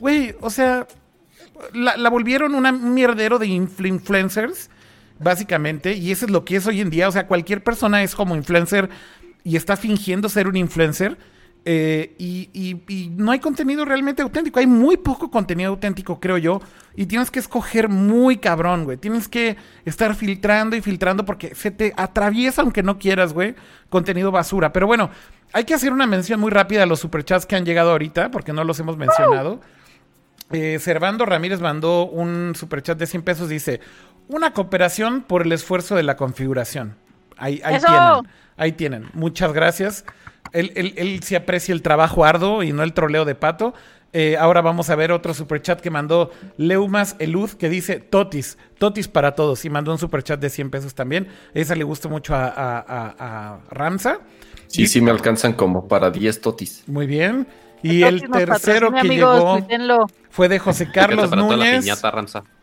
Güey, 0.00 0.34
o 0.40 0.50
sea, 0.50 0.86
la, 1.72 2.10
volvieron 2.10 2.54
una, 2.54 2.72
un 2.72 2.94
mierdero 2.94 3.38
de 3.38 3.46
influencers, 3.46 4.70
básicamente, 5.18 5.94
y 5.94 6.10
eso 6.10 6.24
es 6.24 6.30
lo 6.30 6.44
que 6.44 6.56
es 6.56 6.66
hoy 6.66 6.80
en 6.80 6.90
día. 6.90 7.08
O 7.08 7.12
sea, 7.12 7.26
cualquier 7.26 7.62
persona 7.62 8.02
es 8.02 8.14
como 8.14 8.34
influencer 8.34 8.88
y 9.44 9.56
está 9.56 9.76
fingiendo 9.76 10.28
ser 10.28 10.48
un 10.48 10.56
influencer. 10.56 11.18
Eh, 11.66 12.14
y, 12.16 12.48
y, 12.54 13.10
no 13.10 13.32
hay 13.32 13.38
contenido 13.38 13.84
realmente 13.84 14.22
auténtico. 14.22 14.58
Hay 14.58 14.66
muy 14.66 14.96
poco 14.96 15.30
contenido 15.30 15.70
auténtico, 15.70 16.18
creo 16.18 16.38
yo. 16.38 16.62
Y 16.96 17.04
tienes 17.04 17.30
que 17.30 17.38
escoger 17.38 17.90
muy 17.90 18.38
cabrón, 18.38 18.84
güey. 18.84 18.96
Tienes 18.96 19.28
que 19.28 19.56
estar 19.84 20.14
filtrando 20.14 20.74
y 20.74 20.80
filtrando 20.80 21.26
porque 21.26 21.54
se 21.54 21.70
te 21.70 21.92
atraviesa, 21.96 22.62
aunque 22.62 22.82
no 22.82 22.98
quieras, 22.98 23.34
güey, 23.34 23.54
contenido 23.90 24.30
basura. 24.30 24.72
Pero 24.72 24.86
bueno, 24.86 25.10
hay 25.52 25.64
que 25.64 25.74
hacer 25.74 25.92
una 25.92 26.06
mención 26.06 26.40
muy 26.40 26.50
rápida 26.50 26.84
a 26.84 26.86
los 26.86 27.00
superchats 27.00 27.44
que 27.44 27.56
han 27.56 27.66
llegado 27.66 27.90
ahorita, 27.90 28.30
porque 28.30 28.54
no 28.54 28.64
los 28.64 28.80
hemos 28.80 28.96
mencionado. 28.96 29.60
Eh, 30.52 30.78
Servando 30.80 31.26
Ramírez 31.26 31.60
mandó 31.60 32.06
un 32.06 32.54
superchat 32.56 32.98
de 32.98 33.06
100 33.06 33.22
pesos. 33.22 33.48
Dice: 33.48 33.80
Una 34.28 34.52
cooperación 34.52 35.22
por 35.22 35.42
el 35.42 35.52
esfuerzo 35.52 35.96
de 35.96 36.02
la 36.02 36.16
configuración. 36.16 36.96
Ahí, 37.36 37.60
ahí 37.64 37.78
tienen. 37.78 38.28
Ahí 38.56 38.72
tienen. 38.72 39.10
Muchas 39.14 39.52
gracias. 39.52 40.04
Él, 40.52 40.72
él, 40.74 40.94
él 40.96 41.22
sí 41.22 41.34
aprecia 41.34 41.72
el 41.72 41.82
trabajo 41.82 42.24
arduo 42.24 42.62
y 42.62 42.72
no 42.72 42.82
el 42.82 42.92
troleo 42.92 43.24
de 43.24 43.34
pato. 43.34 43.74
Eh, 44.12 44.36
ahora 44.36 44.60
vamos 44.60 44.90
a 44.90 44.96
ver 44.96 45.12
otro 45.12 45.34
superchat 45.34 45.80
que 45.80 45.88
mandó 45.88 46.32
Leumas 46.56 47.14
Eluz 47.20 47.54
que 47.54 47.68
dice 47.68 48.00
Totis, 48.00 48.58
Totis 48.78 49.06
para 49.06 49.34
todos. 49.34 49.64
Y 49.64 49.70
mandó 49.70 49.92
un 49.92 49.98
superchat 49.98 50.40
de 50.40 50.50
100 50.50 50.70
pesos 50.70 50.94
también. 50.94 51.28
Esa 51.54 51.74
le 51.76 51.84
gusta 51.84 52.08
mucho 52.08 52.34
a, 52.34 52.52
a, 52.56 53.58
Ramsa. 53.70 54.20
Sí, 54.66 54.86
sí, 54.86 55.00
me 55.00 55.10
alcanzan 55.10 55.52
como 55.52 55.88
para 55.88 56.10
10 56.10 56.40
Totis. 56.40 56.84
Muy 56.86 57.06
bien. 57.06 57.46
Y 57.82 58.02
el 58.02 58.28
tercero 58.30 58.92
que 58.92 59.08
llegó 59.08 59.58
fue 60.30 60.48
de 60.48 60.58
José 60.58 60.90
Carlos 60.92 61.30
Núñez. 61.30 61.84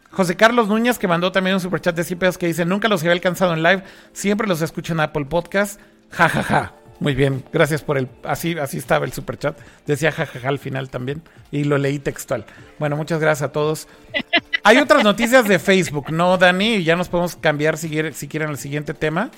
José 0.10 0.36
Carlos 0.36 0.68
Núñez 0.68 0.98
que 0.98 1.08
mandó 1.08 1.32
también 1.32 1.56
un 1.56 1.60
superchat 1.60 1.96
de 1.96 2.04
100 2.04 2.20
pesos 2.20 2.38
que 2.38 2.48
dice: 2.48 2.66
Nunca 2.66 2.88
los 2.88 3.02
había 3.02 3.14
alcanzado 3.14 3.54
en 3.54 3.64
live, 3.64 3.84
siempre 4.14 4.48
los 4.48 4.62
escucho 4.62 4.94
en 4.94 5.00
Apple 5.00 5.26
Podcast. 5.26 5.80
Ja, 6.12 6.30
ja, 6.30 6.44
ja. 6.44 6.74
Muy 7.00 7.14
bien, 7.14 7.44
gracias 7.54 7.84
por 7.84 7.98
el. 7.98 8.08
Así, 8.24 8.58
así 8.58 8.78
estaba 8.78 9.06
el 9.06 9.12
superchat. 9.12 9.58
Decía 9.86 10.12
jajaja 10.12 10.50
al 10.50 10.58
final 10.58 10.90
también. 10.90 11.22
Y 11.52 11.64
lo 11.64 11.78
leí 11.78 12.00
textual. 12.00 12.46
Bueno, 12.80 12.96
muchas 12.96 13.20
gracias 13.20 13.50
a 13.50 13.52
todos. 13.52 13.88
Hay 14.64 14.78
otras 14.78 15.04
noticias 15.04 15.48
de 15.48 15.60
Facebook, 15.60 16.12
¿no, 16.12 16.38
Dani? 16.38 16.84
Ya 16.84 16.96
nos 16.96 17.10
podemos 17.10 17.36
cambiar 17.36 17.78
si, 17.78 17.90
si 18.14 18.28
quieren 18.28 18.50
al 18.50 18.58
siguiente 18.58 18.94
tema. 18.94 19.30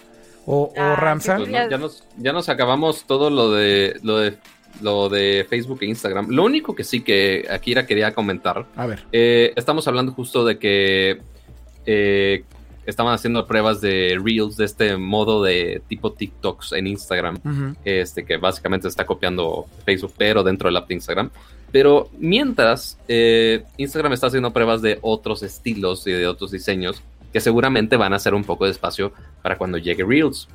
O, 0.52 0.74
ah, 0.76 0.96
Ramsa. 0.96 1.38
Pues 1.38 1.52
ya, 1.52 1.78
nos, 1.78 2.04
ya 2.18 2.34
nos 2.34 2.50
acabamos 2.50 3.06
todo 3.06 3.30
lo 3.30 3.52
de, 3.52 4.00
lo 4.02 4.18
de 4.18 4.36
lo 4.82 5.08
de 5.08 5.46
Facebook 5.48 5.78
e 5.82 5.86
Instagram. 5.86 6.30
Lo 6.30 6.44
único 6.44 6.74
que 6.74 6.84
sí 6.84 7.02
que 7.02 7.46
Akira 7.52 7.86
quería 7.86 8.16
comentar. 8.16 8.66
A 8.76 8.88
ver. 8.88 9.06
Eh, 9.12 9.54
estamos 9.56 9.88
hablando 9.88 10.12
justo 10.12 10.44
de 10.44 10.58
que 10.58 11.22
eh, 11.86 12.44
estaban 12.88 13.14
haciendo 13.14 13.46
pruebas 13.46 13.80
de 13.80 14.20
Reels 14.20 14.58
de 14.58 14.66
este 14.66 14.98
modo 14.98 15.44
de 15.44 15.84
tipo 15.88 16.14
TikToks 16.14 16.72
en 16.74 16.88
Instagram, 16.88 17.38
este 17.86 18.26
que 18.26 18.38
básicamente 18.38 18.88
está 18.88 19.06
copiando 19.06 19.68
Facebook, 19.86 20.14
pero 20.18 20.42
dentro 20.42 20.68
del 20.68 20.78
app 20.78 20.88
de 20.88 20.96
Instagram. 20.96 21.30
Pero 21.72 22.10
mientras, 22.18 22.98
eh, 23.08 23.66
Instagram 23.78 24.14
está 24.14 24.28
haciendo 24.28 24.52
pruebas 24.52 24.82
de 24.82 24.98
otros 25.04 25.44
estilos 25.44 26.08
y 26.08 26.12
de 26.12 26.26
otros 26.26 26.50
diseños 26.50 27.04
que 27.32 27.40
seguramente 27.40 27.98
van 27.98 28.14
a 28.14 28.18
hacer 28.18 28.34
un 28.34 28.44
poco 28.44 28.66
de 28.66 28.72
espacio 28.72 29.14
para 29.42 29.58
cuando 29.58 29.78
llegue 29.78 30.04
Reels. 30.04 30.48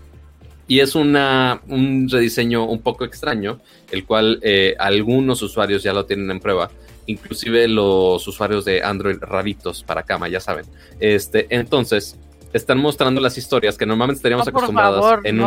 Y 0.67 0.81
es 0.81 0.95
una, 0.95 1.61
un 1.69 2.09
rediseño 2.09 2.65
un 2.65 2.81
poco 2.81 3.05
extraño, 3.05 3.61
el 3.91 4.05
cual 4.05 4.39
eh, 4.43 4.75
algunos 4.79 5.43
usuarios 5.43 5.83
ya 5.83 5.93
lo 5.93 6.07
tienen 6.07 6.31
en 6.31 6.41
prueba, 6.41 6.71
inclusive 7.07 7.69
los 7.69 8.27
usuarios 8.27 8.65
de 8.65 8.83
Android 8.83 9.19
raritos 9.21 9.83
para 9.83 10.03
cama, 10.03 10.29
ya 10.29 10.41
saben. 10.41 10.65
Este, 11.01 11.47
entonces, 11.51 12.19
están 12.55 12.79
mostrando 12.79 13.21
las 13.21 13.37
historias 13.37 13.77
que 13.77 13.85
normalmente 13.85 14.19
estaríamos 14.19 14.49
acostumbradas 14.49 15.19
en, 15.25 15.43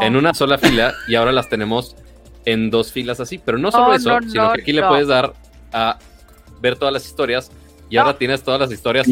en 0.00 0.16
una 0.16 0.32
sola 0.32 0.56
fila 0.56 0.94
y 1.08 1.16
ahora 1.16 1.32
las 1.32 1.48
tenemos 1.48 1.96
en 2.44 2.70
dos 2.70 2.92
filas 2.92 3.20
así. 3.20 3.38
Pero 3.38 3.58
no 3.58 3.70
solo 3.70 3.92
eso, 3.92 4.16
sino 4.26 4.52
que 4.52 4.62
aquí 4.62 4.72
le 4.72 4.82
puedes 4.84 5.08
dar 5.08 5.34
a 5.72 5.98
ver 6.60 6.76
todas 6.76 6.94
las 6.94 7.04
historias 7.06 7.50
y 7.88 7.96
ahora 7.96 8.16
tienes 8.16 8.42
todas 8.42 8.60
las 8.60 8.72
historias 8.72 9.06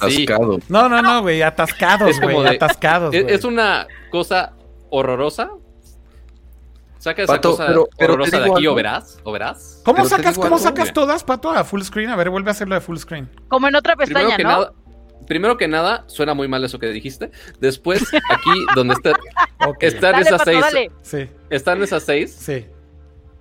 así. 0.00 0.26
No, 0.68 0.88
no, 0.88 1.02
no, 1.02 1.22
güey, 1.22 1.42
atascados, 1.42 2.20
güey, 2.20 2.46
atascados. 2.46 3.14
Es, 3.14 3.44
una 3.44 3.86
cosa 4.10 4.52
horrorosa. 4.90 5.50
Saca 6.98 7.22
esa 7.22 7.40
cosa 7.40 7.72
horrorosa 7.98 8.40
de 8.40 8.50
aquí 8.50 8.66
o 8.66 8.74
verás, 8.74 9.20
o 9.22 9.30
verás. 9.30 9.80
¿Cómo 9.84 10.04
sacas, 10.04 10.36
cómo 10.36 10.58
sacas 10.58 10.92
todas, 10.92 11.22
Pato, 11.22 11.50
a 11.50 11.62
full 11.62 11.82
screen? 11.82 12.10
A 12.10 12.16
ver, 12.16 12.30
vuelve 12.30 12.50
a 12.50 12.52
hacerlo 12.52 12.74
de 12.74 12.80
full 12.80 12.96
screen. 12.96 13.28
Como 13.48 13.68
en 13.68 13.76
otra 13.76 13.94
pestaña, 13.96 14.36
¿no? 14.38 14.86
primero 15.26 15.56
que 15.56 15.68
nada, 15.68 16.04
suena 16.06 16.34
muy 16.34 16.48
mal 16.48 16.64
eso 16.64 16.78
que 16.78 16.86
dijiste. 16.86 17.30
Después, 17.60 18.02
aquí 18.30 18.50
donde 18.74 18.94
está, 18.94 19.12
están 19.80 20.20
esas 20.20 20.42
seis. 20.44 20.64
Sí. 21.02 21.28
Están 21.50 21.82
esas 21.82 22.02
seis. 22.04 22.32
Sí. 22.32 22.66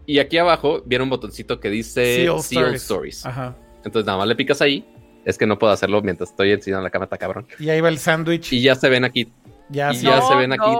Y 0.05 0.19
aquí 0.19 0.37
abajo 0.37 0.83
viene 0.85 1.03
un 1.03 1.09
botoncito 1.09 1.59
que 1.59 1.69
dice 1.69 2.27
Seal, 2.41 2.75
Stories. 2.75 3.25
Ajá. 3.25 3.55
Entonces 3.85 4.05
nada 4.05 4.17
más 4.17 4.27
le 4.27 4.35
picas 4.35 4.61
ahí. 4.61 4.85
Es 5.23 5.37
que 5.37 5.47
no 5.47 5.57
puedo 5.57 5.73
hacerlo 5.73 6.01
mientras 6.01 6.29
estoy 6.29 6.51
enseñando 6.51 6.83
la 6.83 6.89
cámara, 6.89 7.17
cabrón. 7.17 7.47
Y 7.59 7.69
ahí 7.69 7.81
va 7.81 7.89
el 7.89 7.97
sándwich. 7.97 8.53
Y 8.53 8.61
ya 8.61 8.75
se 8.75 8.89
ven 8.89 9.05
aquí. 9.05 9.31
Ya, 9.69 9.91
y 9.91 10.01
ya 10.01 10.21
se 10.21 10.35
ven 10.35 10.53
aquí 10.53 10.77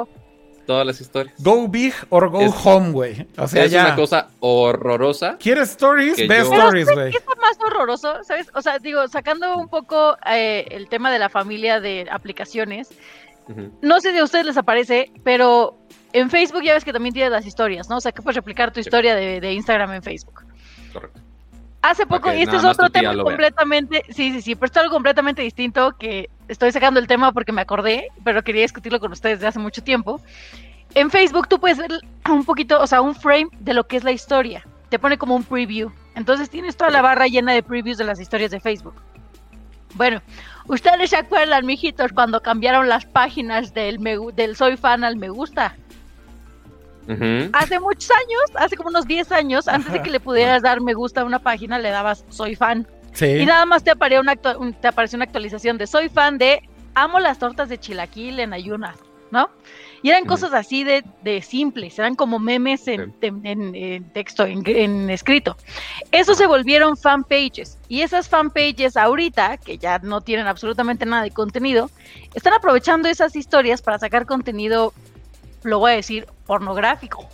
todas 0.65 0.85
las 0.85 0.99
historias. 0.99 1.35
Go 1.39 1.67
big 1.67 1.93
or 2.09 2.29
go 2.29 2.39
home, 2.39 2.91
güey. 2.91 3.27
O 3.37 3.47
sea, 3.47 3.63
es 3.63 3.73
una 3.73 3.95
cosa 3.95 4.29
horrorosa. 4.39 5.37
¿Quieres 5.39 5.71
stories? 5.71 6.27
Ve 6.27 6.39
stories, 6.39 6.89
güey. 6.91 7.11
¿Qué 7.11 7.17
es 7.17 7.25
más 7.25 7.57
horroroso? 7.65 8.23
¿Sabes? 8.23 8.49
O 8.53 8.61
sea, 8.61 8.79
digo, 8.79 9.07
sacando 9.07 9.57
un 9.57 9.69
poco 9.69 10.17
eh, 10.25 10.65
el 10.71 10.89
tema 10.89 11.11
de 11.11 11.19
la 11.19 11.29
familia 11.29 11.79
de 11.79 12.07
aplicaciones, 12.11 12.89
no 13.81 13.99
sé 14.01 14.11
si 14.11 14.17
a 14.17 14.23
ustedes 14.23 14.45
les 14.45 14.57
aparece, 14.57 15.11
pero 15.23 15.77
en 16.13 16.29
Facebook 16.29 16.63
ya 16.63 16.73
ves 16.73 16.83
que 16.83 16.93
también 16.93 17.13
tienes 17.13 17.31
las 17.31 17.45
historias, 17.45 17.89
¿no? 17.89 17.97
O 17.97 18.01
sea, 18.01 18.11
que 18.11 18.21
puedes 18.21 18.35
replicar 18.35 18.73
tu 18.73 18.79
historia 18.79 19.15
de, 19.15 19.39
de 19.39 19.53
Instagram 19.53 19.93
en 19.93 20.03
Facebook. 20.03 20.43
Correcto. 20.91 21.24
Hace 21.85 22.07
poco, 22.07 22.33
y 22.33 22.41
este 22.41 22.55
es 22.55 22.63
otro 22.63 22.89
tema 22.89 23.15
completamente, 23.15 24.03
sí, 24.09 24.31
sí, 24.31 24.41
sí, 24.41 24.55
pero 24.55 24.65
esto 24.65 24.79
es 24.79 24.85
algo 24.85 24.95
completamente 24.95 25.43
distinto 25.43 25.95
que 25.99 26.31
estoy 26.47 26.71
sacando 26.71 26.99
el 26.99 27.05
tema 27.05 27.31
porque 27.31 27.51
me 27.51 27.61
acordé, 27.61 28.07
pero 28.23 28.43
quería 28.43 28.63
discutirlo 28.63 28.99
con 28.99 29.11
ustedes 29.11 29.37
desde 29.37 29.49
hace 29.49 29.59
mucho 29.59 29.83
tiempo. 29.83 30.19
En 30.95 31.11
Facebook 31.11 31.47
tú 31.47 31.59
puedes 31.59 31.77
ver 31.77 31.91
un 32.27 32.43
poquito, 32.43 32.81
o 32.81 32.87
sea, 32.87 33.01
un 33.01 33.13
frame 33.13 33.49
de 33.59 33.75
lo 33.75 33.85
que 33.85 33.97
es 33.97 34.03
la 34.03 34.11
historia. 34.11 34.65
Te 34.89 34.97
pone 34.97 35.19
como 35.19 35.35
un 35.35 35.43
preview. 35.43 35.91
Entonces 36.15 36.49
tienes 36.49 36.75
toda 36.75 36.89
la 36.89 37.03
barra 37.03 37.27
llena 37.27 37.53
de 37.53 37.61
previews 37.61 37.99
de 37.99 38.05
las 38.05 38.19
historias 38.19 38.49
de 38.49 38.59
Facebook. 38.59 38.95
Bueno, 39.93 40.23
¿ustedes 40.65 41.11
se 41.11 41.17
acuerdan, 41.17 41.67
mijitos, 41.67 42.13
cuando 42.13 42.41
cambiaron 42.41 42.89
las 42.89 43.05
páginas 43.05 43.75
del, 43.75 43.99
del 44.33 44.55
soy 44.55 44.75
fan 44.75 45.03
al 45.03 45.17
me 45.17 45.29
gusta? 45.29 45.75
Hace 47.53 47.79
muchos 47.79 48.09
años, 48.11 48.41
hace 48.55 48.75
como 48.75 48.89
unos 48.89 49.05
10 49.05 49.31
años, 49.31 49.67
antes 49.67 49.91
de 49.91 50.01
que 50.01 50.09
le 50.09 50.19
pudieras 50.19 50.63
dar 50.63 50.81
me 50.81 50.93
gusta 50.93 51.21
a 51.21 51.25
una 51.25 51.39
página, 51.39 51.79
le 51.79 51.89
dabas 51.89 52.25
soy 52.29 52.55
fan. 52.55 52.87
Y 53.21 53.45
nada 53.45 53.65
más 53.65 53.83
te 53.83 53.91
apareció, 53.91 54.21
una 54.21 54.35
te 54.35 54.87
apareció 54.87 55.17
una 55.17 55.25
actualización 55.25 55.77
de 55.77 55.87
soy 55.87 56.09
fan 56.09 56.37
de 56.37 56.67
amo 56.95 57.19
las 57.19 57.39
tortas 57.39 57.69
de 57.69 57.77
chilaquil 57.77 58.39
en 58.39 58.53
ayunas, 58.53 58.97
¿no? 59.31 59.49
Y 60.01 60.09
eran 60.09 60.25
cosas 60.25 60.53
así 60.53 60.83
de, 60.83 61.03
simples, 61.41 61.97
eran 61.97 62.15
como 62.15 62.37
memes 62.37 62.87
en, 62.87 63.11
texto, 64.13 64.45
en, 64.45 65.09
escrito. 65.09 65.57
Eso 66.11 66.35
se 66.35 66.45
volvieron 66.45 66.95
fan 66.95 67.23
pages. 67.23 67.79
Y 67.87 68.01
esas 68.01 68.29
fan 68.29 68.51
pages 68.51 68.97
ahorita, 68.97 69.57
que 69.57 69.77
ya 69.77 69.97
no 69.99 70.21
tienen 70.21 70.45
absolutamente 70.45 71.05
nada 71.05 71.23
de 71.23 71.31
contenido, 71.31 71.89
están 72.35 72.53
aprovechando 72.53 73.09
esas 73.09 73.35
historias 73.35 73.81
para 73.81 73.97
sacar 73.97 74.25
contenido 74.25 74.93
lo 75.65 75.79
voy 75.79 75.91
a 75.91 75.95
decir, 75.95 76.27
pornográfico. 76.45 77.27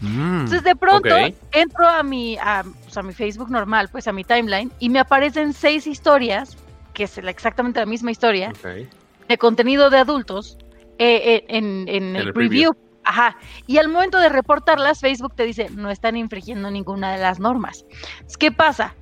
Mm, 0.00 0.40
Entonces 0.40 0.64
de 0.64 0.74
pronto 0.74 1.14
entro 1.52 1.88
a 1.88 2.02
mi, 2.02 2.36
pues, 2.82 2.96
a, 2.96 3.02
mi 3.02 3.12
Facebook 3.12 3.50
normal, 3.50 3.88
pues 3.90 4.08
a 4.08 4.12
mi 4.12 4.24
timeline, 4.24 4.72
y 4.80 4.88
me 4.88 4.98
aparecen 4.98 5.52
seis 5.52 5.86
historias, 5.86 6.56
que 6.92 7.04
es 7.04 7.18
exactamente 7.18 7.78
la 7.78 7.86
misma 7.86 8.10
historia, 8.10 8.52
de 9.28 9.38
contenido 9.38 9.90
de 9.90 9.98
adultos 9.98 10.58
eh, 10.98 11.20
eh, 11.24 11.44
en, 11.48 11.88
el, 11.88 12.32
preview. 12.32 12.72
Ajá. 13.04 13.36
Y 13.66 13.78
al 13.78 13.88
momento 13.88 14.18
de 14.18 14.28
reportarlas, 14.28 15.00
Facebook 15.00 15.34
te 15.34 15.44
dice, 15.44 15.68
no 15.70 15.90
están 15.90 16.16
infringiendo 16.16 16.70
ninguna 16.70 17.12
de 17.12 17.18
las 17.18 17.40
normas. 17.40 17.84
¿Qué 18.38 18.52
pasa? 18.52 18.94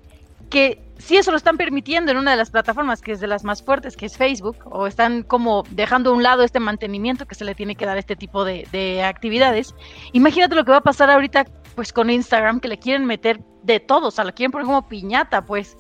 Que 0.49 0.83
si 1.01 1.17
eso 1.17 1.31
lo 1.31 1.37
están 1.37 1.57
permitiendo 1.57 2.13
en 2.13 2.19
una 2.19 2.33
de 2.33 2.37
las 2.37 2.51
plataformas 2.51 3.01
que 3.01 3.13
es 3.13 3.21
de 3.21 3.27
las 3.27 3.45
más 3.45 3.63
fuertes, 3.63 3.97
que 3.97 4.07
es 4.07 4.17
Facebook, 4.17 4.57
o 4.65 4.87
están 4.87 5.23
como 5.23 5.65
dejando 5.71 6.11
a 6.11 6.15
un 6.15 6.23
lado 6.23 6.43
este 6.43 6.61
mantenimiento 6.61 7.27
que 7.27 7.35
se 7.35 7.45
le 7.45 7.55
tiene 7.55 7.75
que 7.75 7.87
dar 7.87 7.97
a 7.97 8.01
este 8.01 8.17
tipo 8.17 8.45
de, 8.45 9.03
actividades, 9.05 9.75
imagínate 10.13 10.55
lo 10.55 10.65
que 10.65 10.73
va 10.73 10.79
a 10.79 10.83
pasar 10.83 11.11
ahorita 11.11 11.47
pues 11.75 11.93
con 11.93 12.11
Instagram, 12.11 12.61
que 12.61 12.69
le 12.69 12.79
quieren 12.79 13.07
meter 13.07 13.41
de 13.63 13.81
todo, 13.81 14.09
o 14.09 14.11
sea, 14.11 14.25
lo 14.25 14.35
quieren 14.35 14.53
poner 14.53 14.67
como 14.67 14.89
piñata, 14.89 15.45
pues. 15.45 15.77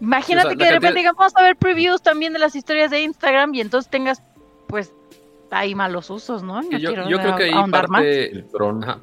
Imagínate 0.00 0.56
que 0.56 0.64
de 0.64 0.72
repente 0.72 0.98
digan, 0.98 1.14
vamos 1.16 1.32
a 1.36 1.42
ver 1.42 1.56
previews 1.56 2.02
también 2.02 2.34
de 2.34 2.38
las 2.38 2.54
historias 2.54 2.90
de 2.90 3.00
Instagram 3.00 3.54
y 3.54 3.62
entonces 3.62 3.90
tengas 3.90 4.22
pues 4.66 4.92
hay 5.50 5.74
malos 5.74 6.10
usos, 6.10 6.42
¿no? 6.42 6.60
yo, 6.70 6.92
creo 6.92 7.36
que 7.36 7.44
ahí 7.44 7.70
parte, 7.70 8.44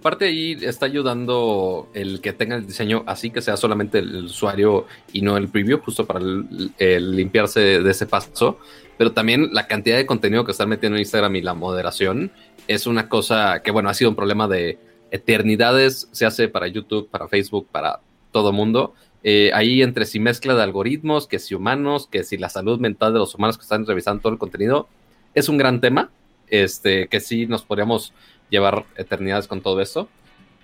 parte 0.02 0.26
ahí 0.26 0.58
está 0.62 0.86
ayudando 0.86 1.90
el 1.94 2.22
que 2.22 2.34
tenga 2.34 2.56
el 2.56 2.68
diseño 2.68 3.04
así 3.06 3.30
que 3.30 3.42
sea 3.42 3.58
solamente 3.58 4.00
el 4.00 4.26
usuario 4.26 4.86
y 5.12 5.22
no 5.22 5.38
el 5.38 5.48
preview, 5.50 5.80
justo 5.80 6.06
para 6.06 6.20
limpiarse 6.20 7.82
de, 7.82 7.92
ese 7.92 8.06
paso. 8.06 8.60
Pero 8.98 9.12
también 9.12 9.50
la 9.54 9.68
cantidad 9.68 9.98
de 9.98 10.06
contenido 10.06 10.46
que 10.46 10.52
están 10.52 10.70
metiendo 10.70 10.98
en 10.98 11.02
Instagram 11.02 11.36
y 11.36 11.42
la 11.42 11.54
moderación 11.54 12.32
es 12.68 12.86
una 12.86 13.10
cosa 13.10 13.62
que, 13.64 13.72
bueno, 13.72 13.90
ha 13.90 13.94
sido 13.94 14.10
un 14.10 14.16
problema 14.16 14.48
de 14.48 14.78
eternidades 15.12 16.10
se 16.12 16.26
hace 16.26 16.48
para 16.48 16.68
YouTube, 16.68 17.08
para 17.10 17.28
Facebook, 17.28 17.68
para 17.72 18.00
todo 18.32 18.52
mundo. 18.52 18.94
Eh, 19.24 19.52
ahí 19.54 19.82
entre 19.82 20.06
si 20.06 20.20
mezcla 20.20 20.54
de 20.54 20.64
algoritmos, 20.64 21.28
que 21.28 21.40
si 21.40 21.56
humanos, 21.56 22.08
que 22.08 22.24
si 22.24 22.38
la 22.38 22.50
salud 22.50 22.80
mental 22.80 23.14
de 23.14 23.20
los 23.20 23.36
humanos 23.36 23.58
que 23.58 23.62
están 23.62 23.86
revisando 23.86 24.22
todo 24.22 24.34
el 24.34 24.40
contenido, 24.40 24.90
es 25.34 25.50
un 25.50 25.58
gran 25.58 25.82
tema, 25.82 26.12
este, 26.54 27.08
que 27.08 27.20
sí 27.20 27.48
nos 27.48 27.64
podríamos 27.64 28.14
llevar 28.52 28.86
eternidades 28.96 29.48
con 29.48 29.62
todo 29.62 29.82
esto, 29.82 30.08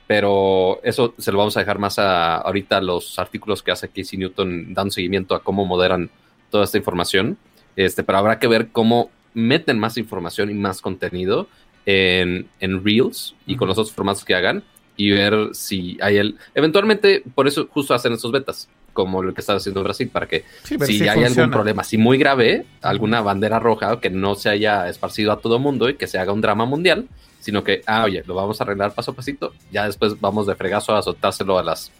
pero 0.06 0.80
eso 0.84 1.16
se 1.18 1.32
lo 1.32 1.40
vamos 1.40 1.58
a 1.58 1.62
dejar 1.62 1.80
más 1.80 1.98
a 1.98 2.36
ahorita 2.38 2.80
los 2.80 3.18
artículos 3.18 3.64
que 3.64 3.72
hace 3.72 3.90
Casey 3.90 4.20
Newton 4.20 4.76
dando 4.76 4.92
seguimiento 4.92 5.34
a 5.34 5.42
cómo 5.42 5.66
moderan 5.66 6.12
toda 6.52 6.66
esta 6.66 6.78
información, 6.78 7.40
este, 7.76 8.04
pero 8.04 8.20
habrá 8.20 8.38
que 8.38 8.48
ver 8.48 8.68
cómo 8.68 9.10
meten 9.34 9.80
más 9.80 9.98
información 9.98 10.52
y 10.52 10.54
más 10.54 10.80
contenido 10.80 11.48
en, 11.88 12.48
en 12.60 12.86
Reels 12.86 13.36
y 13.48 13.56
con 13.56 13.68
los 13.68 13.80
otros 13.80 13.92
formatos 13.92 14.24
que 14.24 14.36
hagan 14.36 14.64
y 14.96 15.10
ver 15.10 15.50
si 15.54 15.98
hay 16.02 16.18
el... 16.18 16.38
Eventualmente, 16.54 17.24
por 17.34 17.48
eso 17.48 17.68
justo 17.72 17.96
hacen 17.96 18.14
estos 18.14 18.32
betas, 18.32 18.70
como 18.94 19.24
lo 19.24 19.34
que 19.34 19.42
está 19.42 19.56
haciendo 19.56 19.84
Brasil, 19.84 20.10
para 20.10 20.28
que 20.28 20.46
si, 20.64 21.08
hay 21.08 21.24
algún 21.24 21.52
problema, 21.52 21.84
si 21.84 21.98
muy 21.98 22.18
grave, 22.18 22.66
alguna 22.82 23.22
bandera 23.22 23.60
roja 23.60 24.00
que 24.00 24.10
no 24.10 24.36
se 24.36 24.50
haya 24.50 24.90
esparcido 24.90 25.32
a 25.32 25.40
todo 25.40 25.58
el 25.58 25.62
mundo 25.62 25.90
y 25.90 25.96
que 25.96 26.08
se 26.08 26.18
haga 26.18 26.34
un 26.34 26.42
drama 26.42 26.66
mundial, 26.66 27.08
sino 27.40 27.64
que, 27.64 27.82
ah, 27.86 28.04
oye, 28.04 28.24
lo 28.26 28.36
vamos 28.36 28.60
a 28.60 28.64
arreglar 28.64 28.94
paso 28.94 29.12
a 29.12 29.16
pasito, 29.16 29.54
ya 29.72 29.86
después 29.86 30.20
vamos 30.20 30.48
de 30.48 30.56
fregazo 30.56 30.96
a 30.96 31.02
soltárselo 31.02 31.58
a 31.58 31.64
las 31.64 31.92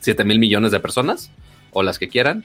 7 0.00 0.24
mil 0.24 0.38
millones 0.38 0.72
de 0.72 0.80
personas 0.80 1.30
o 1.72 1.82
las 1.82 1.98
que 1.98 2.08
quieran. 2.08 2.44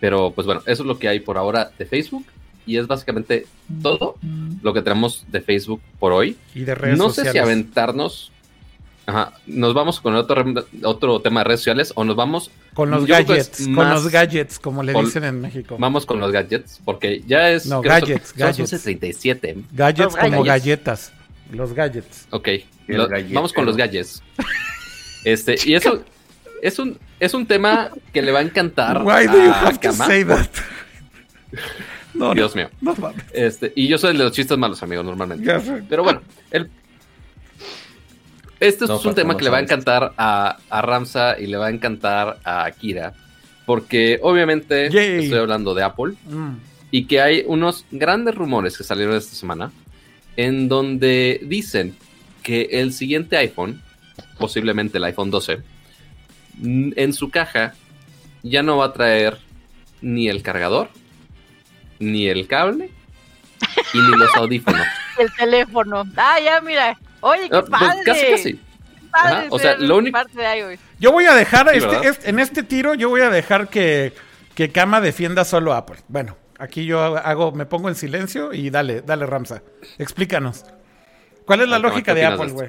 Pero 0.00 0.32
pues 0.32 0.46
bueno, 0.46 0.60
eso 0.66 0.82
es 0.82 0.86
lo 0.86 0.98
que 0.98 1.08
hay 1.08 1.20
por 1.20 1.38
ahora 1.38 1.70
de 1.78 1.86
Facebook 1.86 2.26
y 2.66 2.76
es 2.76 2.86
básicamente 2.86 3.46
todo 3.82 4.16
lo 4.62 4.74
que 4.74 4.82
tenemos 4.82 5.24
de 5.30 5.40
Facebook 5.40 5.80
por 5.98 6.12
hoy. 6.12 6.36
Y 6.54 6.60
de 6.64 6.74
redes 6.74 6.98
no 6.98 7.10
sé 7.10 7.30
si 7.30 7.38
aventarnos 7.38 8.32
Ajá. 9.06 9.32
¿Nos 9.46 9.74
vamos 9.74 10.00
con 10.00 10.14
otro, 10.14 10.44
otro 10.82 11.20
tema 11.20 11.40
de 11.40 11.44
redes 11.44 11.60
sociales 11.60 11.92
o 11.94 12.04
nos 12.04 12.16
vamos 12.16 12.50
con 12.74 12.90
los 12.90 13.06
gadgets? 13.06 13.66
Con 13.74 13.88
los 13.88 14.10
gadgets, 14.10 14.58
como 14.58 14.82
le 14.82 14.92
dicen 14.92 15.24
en 15.24 15.40
México. 15.40 15.76
Vamos 15.78 16.04
con 16.04 16.20
los 16.20 16.30
gadgets, 16.32 16.80
porque 16.84 17.22
ya 17.26 17.50
es. 17.50 17.66
No, 17.66 17.80
gadgets, 17.80 18.30
son, 18.30 18.38
gadgets. 18.38 18.70
Son 18.70 18.80
37. 18.80 19.56
Gadgets 19.72 20.16
como 20.16 20.42
galletas. 20.42 21.12
Los 21.50 21.72
gadgets. 21.72 22.26
Ok. 22.30 22.48
vamos 23.32 23.52
con 23.52 23.64
los 23.64 23.76
gadgets. 23.76 24.22
este, 25.24 25.56
y 25.64 25.74
eso 25.74 26.04
es 26.62 26.78
un, 26.78 26.98
es 27.20 27.34
un 27.34 27.46
tema 27.46 27.90
que 28.12 28.22
le 28.22 28.32
va 28.32 28.40
a 28.40 28.42
encantar. 28.42 29.02
Why 29.02 29.26
do 29.26 29.36
you 29.36 29.52
have 29.52 29.78
to 29.78 29.92
say 29.92 30.24
that? 30.24 30.48
No, 32.14 32.32
Dios 32.32 32.54
mío. 32.54 32.70
No, 32.80 32.94
este, 33.32 33.72
y 33.74 33.88
yo 33.88 33.98
soy 33.98 34.12
el 34.12 34.18
de 34.18 34.24
los 34.24 34.32
chistes 34.32 34.56
malos, 34.56 34.82
amigos, 34.82 35.04
normalmente. 35.04 35.52
Pero 35.88 36.04
bueno, 36.04 36.22
el 36.50 36.70
este 38.60 38.84
es 38.84 39.04
un 39.04 39.14
tema 39.14 39.36
que 39.36 39.44
le 39.44 39.50
va 39.50 39.58
a 39.58 39.60
encantar 39.60 40.12
a, 40.16 40.58
Ramsa 40.70 41.38
y 41.38 41.46
le 41.46 41.56
va 41.56 41.66
a 41.66 41.70
encantar 41.70 42.38
a 42.44 42.64
Akira. 42.64 43.12
Porque 43.66 44.18
obviamente 44.22 44.86
estoy 44.86 45.38
hablando 45.38 45.74
de 45.74 45.82
Apple. 45.82 46.14
Mm. 46.26 46.56
Y 46.90 47.06
que 47.06 47.20
hay 47.20 47.44
unos 47.46 47.86
grandes 47.90 48.34
rumores 48.34 48.76
que 48.76 48.84
salieron 48.84 49.16
esta 49.16 49.34
semana. 49.34 49.72
En 50.36 50.68
donde 50.68 51.40
dicen 51.44 51.96
que 52.42 52.68
el 52.72 52.92
siguiente 52.92 53.36
iPhone, 53.36 53.80
posiblemente 54.38 54.98
el 54.98 55.04
iPhone 55.04 55.30
12, 55.30 55.60
en 56.62 57.12
su 57.12 57.30
caja 57.30 57.74
ya 58.42 58.62
no 58.62 58.76
va 58.76 58.86
a 58.86 58.92
traer 58.92 59.38
ni 60.00 60.28
el 60.28 60.42
cargador, 60.42 60.90
ni 61.98 62.28
el 62.28 62.46
cable, 62.46 62.90
y 63.92 63.98
ni 63.98 64.18
los 64.18 64.30
audífonos. 64.36 64.86
el 65.18 65.32
teléfono. 65.32 66.04
Ah, 66.16 66.38
ya, 66.44 66.60
mira. 66.60 66.98
Oye, 67.24 67.48
qué 67.48 67.56
ah, 67.56 67.64
pues, 67.66 67.70
padre. 67.70 68.02
Casi, 68.04 68.26
casi. 68.30 68.60
o 69.48 69.58
sea, 69.58 69.76
lo 69.78 69.96
único. 69.96 70.18
Yo 70.98 71.10
voy 71.10 71.24
a 71.24 71.34
dejar, 71.34 71.74
este, 71.74 72.28
en 72.28 72.38
este 72.38 72.62
tiro, 72.62 72.92
yo 72.92 73.08
voy 73.08 73.22
a 73.22 73.30
dejar 73.30 73.68
que, 73.68 74.12
que 74.54 74.70
Kama 74.70 75.00
defienda 75.00 75.44
solo 75.46 75.72
a 75.72 75.78
Apple. 75.78 75.96
Bueno, 76.08 76.36
aquí 76.58 76.84
yo 76.84 77.00
hago, 77.02 77.52
me 77.52 77.64
pongo 77.64 77.88
en 77.88 77.94
silencio 77.94 78.52
y 78.52 78.68
dale, 78.68 79.00
dale, 79.00 79.24
Ramsa. 79.24 79.62
Explícanos. 79.98 80.66
¿Cuál 81.46 81.62
es 81.62 81.68
la 81.68 81.78
lógica 81.78 82.12
de 82.12 82.26
Apple, 82.26 82.52
güey? 82.52 82.68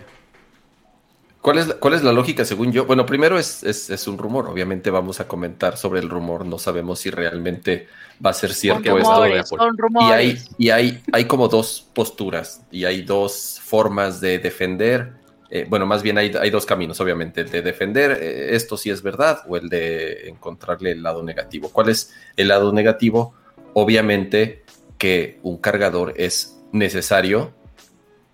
¿Cuál 1.45 1.59
es, 1.59 1.67
la, 1.67 1.75
¿Cuál 1.75 1.93
es 1.93 2.01
la 2.01 2.11
lógica 2.11 2.43
según 2.43 2.71
yo? 2.71 2.87
Bueno, 2.87 3.05
primero 3.05 3.37
es, 3.37 3.61
es, 3.61 4.07
un 4.07 4.17
rumor. 4.17 4.49
Obviamente 4.49 4.89
vamos 4.89 5.19
a 5.19 5.27
comentar 5.27 5.77
sobre 5.77 5.99
el 5.99 6.09
rumor. 6.09 6.43
No 6.43 6.57
sabemos 6.57 6.97
si 6.97 7.11
realmente 7.11 7.85
va 8.25 8.31
a 8.31 8.33
ser 8.33 8.51
cierto 8.51 8.97
esto 8.97 9.21
de 9.21 9.39
Apple. 9.41 9.57
Y, 10.01 10.03
hay, 10.05 10.37
y 10.57 10.69
hay, 10.71 11.03
hay 11.13 11.25
como 11.25 11.47
dos 11.47 11.87
posturas 11.93 12.63
y 12.71 12.85
hay 12.85 13.03
dos 13.03 13.61
formas 13.63 14.19
de 14.21 14.39
defender. 14.39 15.11
Eh, 15.51 15.67
bueno, 15.69 15.85
más 15.85 16.01
bien 16.01 16.17
hay, 16.17 16.33
hay, 16.33 16.49
dos 16.49 16.65
caminos, 16.65 16.99
obviamente. 16.99 17.41
El 17.41 17.51
de 17.51 17.61
defender 17.61 18.17
eh, 18.19 18.55
esto 18.55 18.75
sí 18.75 18.89
es 18.89 19.03
verdad 19.03 19.43
o 19.47 19.55
el 19.55 19.69
de 19.69 20.27
encontrarle 20.29 20.93
el 20.93 21.03
lado 21.03 21.21
negativo. 21.21 21.69
¿Cuál 21.69 21.89
es 21.89 22.11
el 22.37 22.47
lado 22.47 22.73
negativo? 22.73 23.35
Obviamente 23.73 24.63
que 24.97 25.37
un 25.43 25.57
cargador 25.57 26.15
es 26.17 26.57
necesario 26.71 27.53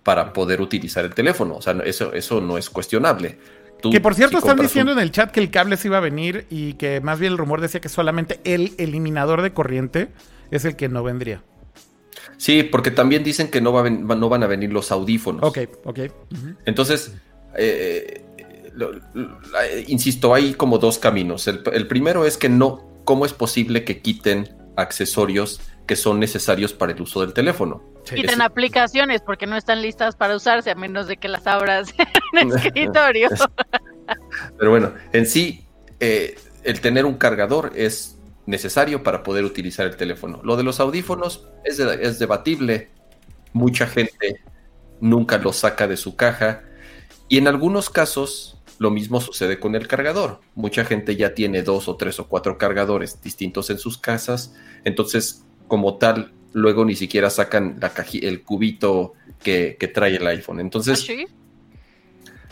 para 0.02 0.32
poder 0.32 0.60
utilizar 0.60 1.04
el 1.04 1.14
teléfono. 1.14 1.56
O 1.56 1.62
sea, 1.62 1.74
eso, 1.84 2.12
eso 2.12 2.40
no 2.40 2.58
es 2.58 2.70
cuestionable. 2.70 3.38
que 3.80 4.00
por 4.00 4.14
cierto 4.14 4.38
están 4.38 4.58
diciendo 4.58 4.92
en 4.92 4.98
el 4.98 5.10
chat 5.10 5.30
que 5.30 5.40
el 5.40 5.50
cable 5.50 5.76
se 5.76 5.88
iba 5.88 5.98
a 5.98 6.00
venir 6.00 6.46
y 6.50 6.74
que 6.74 7.00
más 7.00 7.18
bien 7.18 7.32
el 7.32 7.38
rumor 7.38 7.60
decía 7.60 7.80
que 7.80 7.88
solamente 7.88 8.40
el 8.44 8.74
eliminador 8.78 9.42
de 9.42 9.52
corriente 9.52 10.08
es 10.50 10.64
el 10.64 10.76
que 10.76 10.88
no 10.88 11.02
vendría. 11.02 11.42
Sí, 12.36 12.62
porque 12.64 12.90
también 12.90 13.22
dicen 13.22 13.48
que 13.48 13.60
no, 13.60 13.72
va 13.72 13.88
no 13.88 14.28
van 14.28 14.42
a 14.42 14.46
venir 14.46 14.72
los 14.72 14.90
audífonos. 14.90 15.42
Ok, 15.44 15.58
ok. 15.84 16.00
Entonces, 16.64 17.14
eh, 17.56 18.24
insisto, 19.86 20.34
hay 20.34 20.54
como 20.54 20.78
dos 20.78 20.98
caminos. 20.98 21.46
El, 21.46 21.62
el 21.72 21.86
primero 21.86 22.24
es 22.26 22.36
que 22.36 22.48
no, 22.48 22.88
¿cómo 23.04 23.26
es 23.26 23.32
posible 23.32 23.84
que 23.84 24.00
quiten 24.00 24.48
accesorios 24.76 25.60
que 25.86 25.94
son 25.94 26.18
necesarios 26.18 26.72
para 26.72 26.92
el 26.92 27.00
uso 27.00 27.20
del 27.20 27.32
teléfono? 27.32 27.91
Quiten 28.04 28.42
aplicaciones 28.42 29.22
porque 29.22 29.46
no 29.46 29.56
están 29.56 29.82
listas 29.82 30.16
para 30.16 30.34
usarse 30.34 30.70
a 30.70 30.74
menos 30.74 31.06
de 31.06 31.16
que 31.16 31.28
las 31.28 31.46
abras 31.46 31.94
en 32.32 32.50
escritorio. 32.56 33.28
Pero 34.58 34.70
bueno, 34.70 34.92
en 35.12 35.26
sí, 35.26 35.66
eh, 36.00 36.36
el 36.64 36.80
tener 36.80 37.06
un 37.06 37.14
cargador 37.14 37.72
es 37.74 38.18
necesario 38.46 39.02
para 39.02 39.22
poder 39.22 39.44
utilizar 39.44 39.86
el 39.86 39.96
teléfono. 39.96 40.40
Lo 40.42 40.56
de 40.56 40.64
los 40.64 40.80
audífonos 40.80 41.48
es, 41.64 41.78
es 41.78 42.18
debatible. 42.18 42.90
Mucha 43.52 43.86
gente 43.86 44.42
nunca 45.00 45.38
los 45.38 45.56
saca 45.56 45.86
de 45.86 45.96
su 45.96 46.16
caja. 46.16 46.64
Y 47.28 47.38
en 47.38 47.48
algunos 47.48 47.88
casos 47.88 48.62
lo 48.78 48.90
mismo 48.90 49.20
sucede 49.20 49.60
con 49.60 49.76
el 49.76 49.86
cargador. 49.86 50.40
Mucha 50.56 50.84
gente 50.84 51.14
ya 51.14 51.34
tiene 51.34 51.62
dos 51.62 51.88
o 51.88 51.96
tres 51.96 52.18
o 52.18 52.26
cuatro 52.26 52.58
cargadores 52.58 53.22
distintos 53.22 53.70
en 53.70 53.78
sus 53.78 53.96
casas. 53.96 54.54
Entonces, 54.84 55.44
como 55.68 55.98
tal, 55.98 56.32
luego 56.52 56.84
ni 56.84 56.94
siquiera 56.94 57.30
sacan 57.30 57.78
la 57.80 57.92
el 58.14 58.42
cubito 58.42 59.14
que, 59.42 59.76
trae 59.92 60.16
el 60.16 60.26
iPhone. 60.26 60.60
Entonces, 60.60 61.06
¿Ah, 61.08 61.12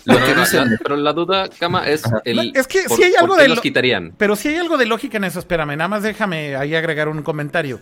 lo 0.05 0.25
que 0.25 0.35
dicen, 0.35 0.79
pero 0.83 0.97
la 0.97 1.13
duda, 1.13 1.49
Cama, 1.59 1.89
es 1.89 2.03
el. 2.25 2.53
Es 2.55 2.67
que 2.67 2.89
si 2.89 3.03
hay 3.03 3.15
algo 3.15 3.37
de. 3.37 3.49
Los 3.49 3.61
quitarían? 3.61 4.15
Pero 4.17 4.37
si 4.37 4.49
hay 4.49 4.57
algo 4.57 4.79
de 4.79 4.87
lógica 4.87 5.19
en 5.19 5.25
eso, 5.25 5.39
espérame, 5.39 5.77
nada 5.77 5.89
más 5.89 6.03
déjame 6.03 6.57
ahí 6.57 6.75
agregar 6.75 7.09
un 7.09 7.23
comentario. 7.23 7.81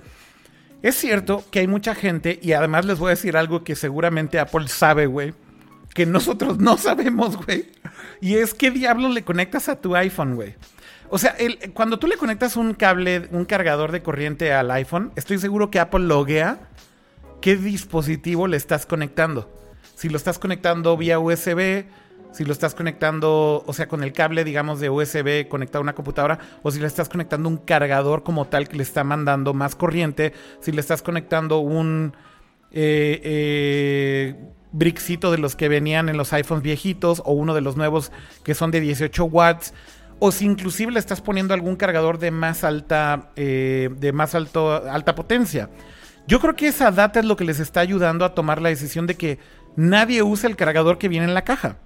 Es 0.82 0.96
cierto 0.96 1.44
que 1.50 1.60
hay 1.60 1.66
mucha 1.66 1.94
gente, 1.94 2.38
y 2.40 2.52
además 2.52 2.84
les 2.84 2.98
voy 2.98 3.08
a 3.08 3.10
decir 3.10 3.36
algo 3.36 3.64
que 3.64 3.74
seguramente 3.74 4.38
Apple 4.38 4.68
sabe, 4.68 5.06
güey, 5.06 5.34
que 5.94 6.06
nosotros 6.06 6.58
no 6.58 6.76
sabemos, 6.78 7.36
güey. 7.44 7.66
Y 8.20 8.34
es 8.34 8.54
qué 8.54 8.70
diablos 8.70 9.12
le 9.12 9.22
conectas 9.22 9.68
a 9.68 9.80
tu 9.80 9.94
iPhone, 9.96 10.34
güey. 10.34 10.54
O 11.10 11.18
sea, 11.18 11.36
cuando 11.74 11.98
tú 11.98 12.06
le 12.06 12.16
conectas 12.16 12.56
un 12.56 12.74
cable, 12.74 13.28
un 13.32 13.44
cargador 13.44 13.92
de 13.92 14.02
corriente 14.02 14.52
al 14.52 14.70
iPhone, 14.70 15.12
estoy 15.16 15.38
seguro 15.38 15.70
que 15.70 15.80
Apple 15.80 16.00
loguea 16.00 16.58
qué 17.40 17.56
dispositivo 17.56 18.46
le 18.46 18.56
estás 18.56 18.84
conectando. 18.84 19.50
Si 19.94 20.08
lo 20.08 20.16
estás 20.16 20.38
conectando 20.38 20.96
vía 20.96 21.18
USB, 21.18 21.86
si 22.32 22.44
lo 22.44 22.52
estás 22.52 22.74
conectando, 22.74 23.64
o 23.66 23.72
sea, 23.72 23.88
con 23.88 24.04
el 24.04 24.12
cable, 24.12 24.44
digamos, 24.44 24.80
de 24.80 24.90
USB 24.90 25.48
conectado 25.48 25.80
a 25.80 25.82
una 25.82 25.94
computadora, 25.94 26.38
o 26.62 26.70
si 26.70 26.78
le 26.78 26.86
estás 26.86 27.08
conectando 27.08 27.48
un 27.48 27.56
cargador 27.56 28.22
como 28.22 28.46
tal 28.46 28.68
que 28.68 28.76
le 28.76 28.82
está 28.82 29.02
mandando 29.02 29.54
más 29.54 29.74
corriente, 29.74 30.34
si 30.60 30.72
le 30.72 30.80
estás 30.80 31.00
conectando 31.02 31.58
un 31.58 32.14
eh, 32.70 33.20
eh, 33.24 34.34
de 34.72 35.38
los 35.38 35.56
que 35.56 35.68
venían 35.68 36.10
en 36.10 36.18
los 36.18 36.32
iPhones 36.34 36.62
viejitos, 36.62 37.22
o 37.24 37.32
uno 37.32 37.54
de 37.54 37.62
los 37.62 37.76
nuevos 37.76 38.12
que 38.44 38.54
son 38.54 38.70
de 38.70 38.80
18 38.80 39.24
watts 39.24 39.72
o 40.18 40.32
si 40.32 40.44
inclusive 40.44 40.92
le 40.92 40.98
estás 40.98 41.20
poniendo 41.20 41.54
algún 41.54 41.76
cargador 41.76 42.18
de 42.18 42.30
más 42.30 42.64
alta, 42.64 43.30
eh, 43.36 43.90
de 43.98 44.12
más 44.12 44.34
alto, 44.34 44.88
alta 44.88 45.14
potencia. 45.14 45.70
Yo 46.26 46.40
creo 46.40 46.56
que 46.56 46.68
esa 46.68 46.90
data 46.90 47.20
es 47.20 47.26
lo 47.26 47.36
que 47.36 47.44
les 47.44 47.60
está 47.60 47.80
ayudando 47.80 48.24
a 48.24 48.34
tomar 48.34 48.60
la 48.60 48.68
decisión 48.68 49.06
de 49.06 49.14
que 49.14 49.38
nadie 49.76 50.22
usa 50.22 50.48
el 50.48 50.56
cargador 50.56 50.98
que 50.98 51.08
viene 51.08 51.26
en 51.26 51.34
la 51.34 51.44
caja. 51.44 51.76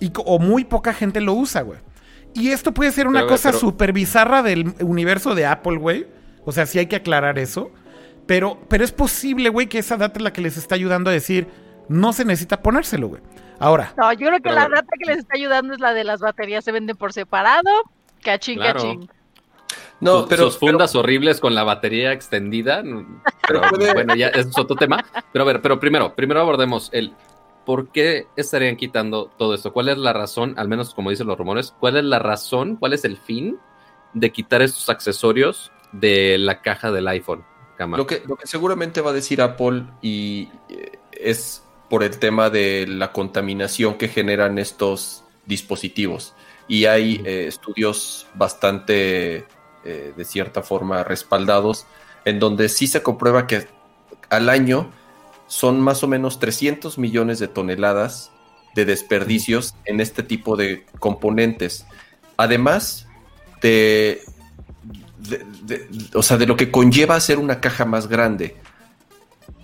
Y, 0.00 0.10
o 0.16 0.38
muy 0.38 0.64
poca 0.64 0.92
gente 0.92 1.20
lo 1.20 1.34
usa, 1.34 1.62
güey. 1.62 1.78
Y 2.34 2.50
esto 2.50 2.74
puede 2.74 2.92
ser 2.92 3.06
una 3.06 3.26
cosa 3.26 3.52
súper 3.52 3.92
bizarra 3.92 4.42
del 4.42 4.74
universo 4.80 5.34
de 5.34 5.46
Apple, 5.46 5.78
güey. 5.78 6.06
O 6.44 6.52
sea, 6.52 6.66
sí 6.66 6.78
hay 6.78 6.86
que 6.86 6.96
aclarar 6.96 7.38
eso. 7.38 7.70
Pero, 8.26 8.60
pero 8.68 8.84
es 8.84 8.92
posible, 8.92 9.48
güey, 9.48 9.68
que 9.68 9.78
esa 9.78 9.96
data 9.96 10.18
es 10.18 10.22
la 10.22 10.32
que 10.32 10.42
les 10.42 10.56
está 10.56 10.74
ayudando 10.74 11.10
a 11.10 11.12
decir, 11.12 11.48
no 11.88 12.12
se 12.12 12.24
necesita 12.24 12.62
ponérselo, 12.62 13.08
güey. 13.08 13.22
Ahora. 13.58 13.92
No, 13.96 14.12
yo 14.12 14.28
creo 14.28 14.40
que 14.40 14.50
la 14.50 14.68
data 14.68 14.92
que 14.98 15.06
les 15.06 15.18
está 15.18 15.34
ayudando 15.36 15.74
es 15.74 15.80
la 15.80 15.94
de 15.94 16.04
las 16.04 16.20
baterías 16.20 16.64
se 16.64 16.72
venden 16.72 16.96
por 16.96 17.12
separado. 17.12 17.70
Cachín, 18.22 18.58
cachín. 18.58 19.08
No, 20.00 20.26
pero. 20.26 20.44
Sus 20.44 20.58
fundas 20.58 20.94
horribles 20.94 21.40
con 21.40 21.54
la 21.54 21.64
batería 21.64 22.12
extendida. 22.12 22.82
Pero 23.46 23.62
bueno, 23.94 24.14
ya 24.14 24.28
es 24.28 24.56
otro 24.58 24.76
tema. 24.76 25.04
Pero 25.32 25.42
a 25.44 25.46
ver, 25.46 25.62
pero 25.62 25.80
primero, 25.80 26.14
primero 26.14 26.40
abordemos 26.40 26.90
el 26.92 27.14
por 27.64 27.88
qué 27.88 28.26
estarían 28.36 28.76
quitando 28.76 29.30
todo 29.36 29.54
esto. 29.54 29.72
¿Cuál 29.72 29.88
es 29.88 29.98
la 29.98 30.12
razón, 30.12 30.54
al 30.56 30.68
menos 30.68 30.94
como 30.94 31.10
dicen 31.10 31.26
los 31.26 31.36
rumores, 31.36 31.74
cuál 31.80 31.96
es 31.96 32.04
la 32.04 32.18
razón, 32.18 32.76
cuál 32.76 32.92
es 32.92 33.04
el 33.04 33.16
fin 33.16 33.58
de 34.14 34.30
quitar 34.30 34.62
estos 34.62 34.88
accesorios 34.88 35.72
de 35.92 36.38
la 36.38 36.62
caja 36.62 36.92
del 36.92 37.08
iPhone? 37.08 37.44
Lo 37.78 38.06
que, 38.06 38.22
lo 38.26 38.36
que 38.36 38.46
seguramente 38.46 39.02
va 39.02 39.10
a 39.10 39.12
decir 39.12 39.42
Apple 39.42 39.84
y 40.00 40.48
eh, 40.70 40.98
es 41.12 41.65
por 41.88 42.02
el 42.02 42.18
tema 42.18 42.50
de 42.50 42.86
la 42.88 43.12
contaminación 43.12 43.94
que 43.94 44.08
generan 44.08 44.58
estos 44.58 45.24
dispositivos. 45.46 46.34
Y 46.68 46.86
hay 46.86 47.22
eh, 47.24 47.46
estudios 47.46 48.26
bastante, 48.34 49.46
eh, 49.84 50.12
de 50.16 50.24
cierta 50.24 50.62
forma, 50.62 51.04
respaldados, 51.04 51.86
en 52.24 52.40
donde 52.40 52.68
sí 52.68 52.86
se 52.86 53.02
comprueba 53.02 53.46
que 53.46 53.68
al 54.30 54.48
año 54.48 54.90
son 55.46 55.80
más 55.80 56.02
o 56.02 56.08
menos 56.08 56.40
300 56.40 56.98
millones 56.98 57.38
de 57.38 57.46
toneladas 57.48 58.32
de 58.74 58.84
desperdicios 58.84 59.74
en 59.84 60.00
este 60.00 60.22
tipo 60.22 60.56
de 60.56 60.84
componentes. 60.98 61.86
Además 62.36 63.06
de, 63.62 64.20
o 66.14 66.22
sea, 66.22 66.36
de 66.36 66.46
lo 66.46 66.56
que 66.56 66.70
conlleva 66.70 67.16
hacer 67.16 67.38
una 67.38 67.60
caja 67.60 67.84
más 67.84 68.08
grande. 68.08 68.56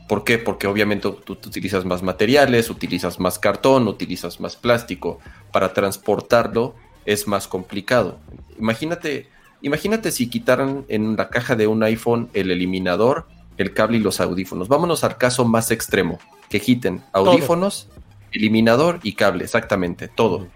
¿Por 0.08 0.24
qué? 0.24 0.38
Porque 0.38 0.66
obviamente 0.66 1.08
tú, 1.24 1.32
utilizas 1.32 1.84
más 1.84 2.02
materiales, 2.02 2.70
utilizas 2.70 3.20
más 3.20 3.38
cartón, 3.38 3.88
utilizas 3.88 4.40
más 4.40 4.56
plástico. 4.56 5.20
Para 5.52 5.72
transportarlo 5.72 6.74
es 7.04 7.26
más 7.26 7.48
complicado. 7.48 8.18
Imagínate, 8.58 9.28
imagínate 9.62 10.12
si 10.12 10.28
quitaran 10.28 10.84
en 10.88 11.16
la 11.16 11.28
caja 11.28 11.56
de 11.56 11.66
un 11.66 11.82
iPhone 11.82 12.28
el 12.34 12.50
eliminador, 12.50 13.26
el 13.58 13.74
cable 13.74 13.98
y 13.98 14.00
los 14.00 14.20
audífonos. 14.20 14.68
Vámonos 14.68 15.04
al 15.04 15.16
caso 15.16 15.44
más 15.44 15.70
extremo, 15.70 16.18
que 16.48 16.60
quiten 16.60 17.02
audífonos, 17.12 17.88
eliminador 18.32 19.00
y 19.02 19.14
cable, 19.14 19.44
exactamente, 19.44 20.08
todo. 20.08 20.48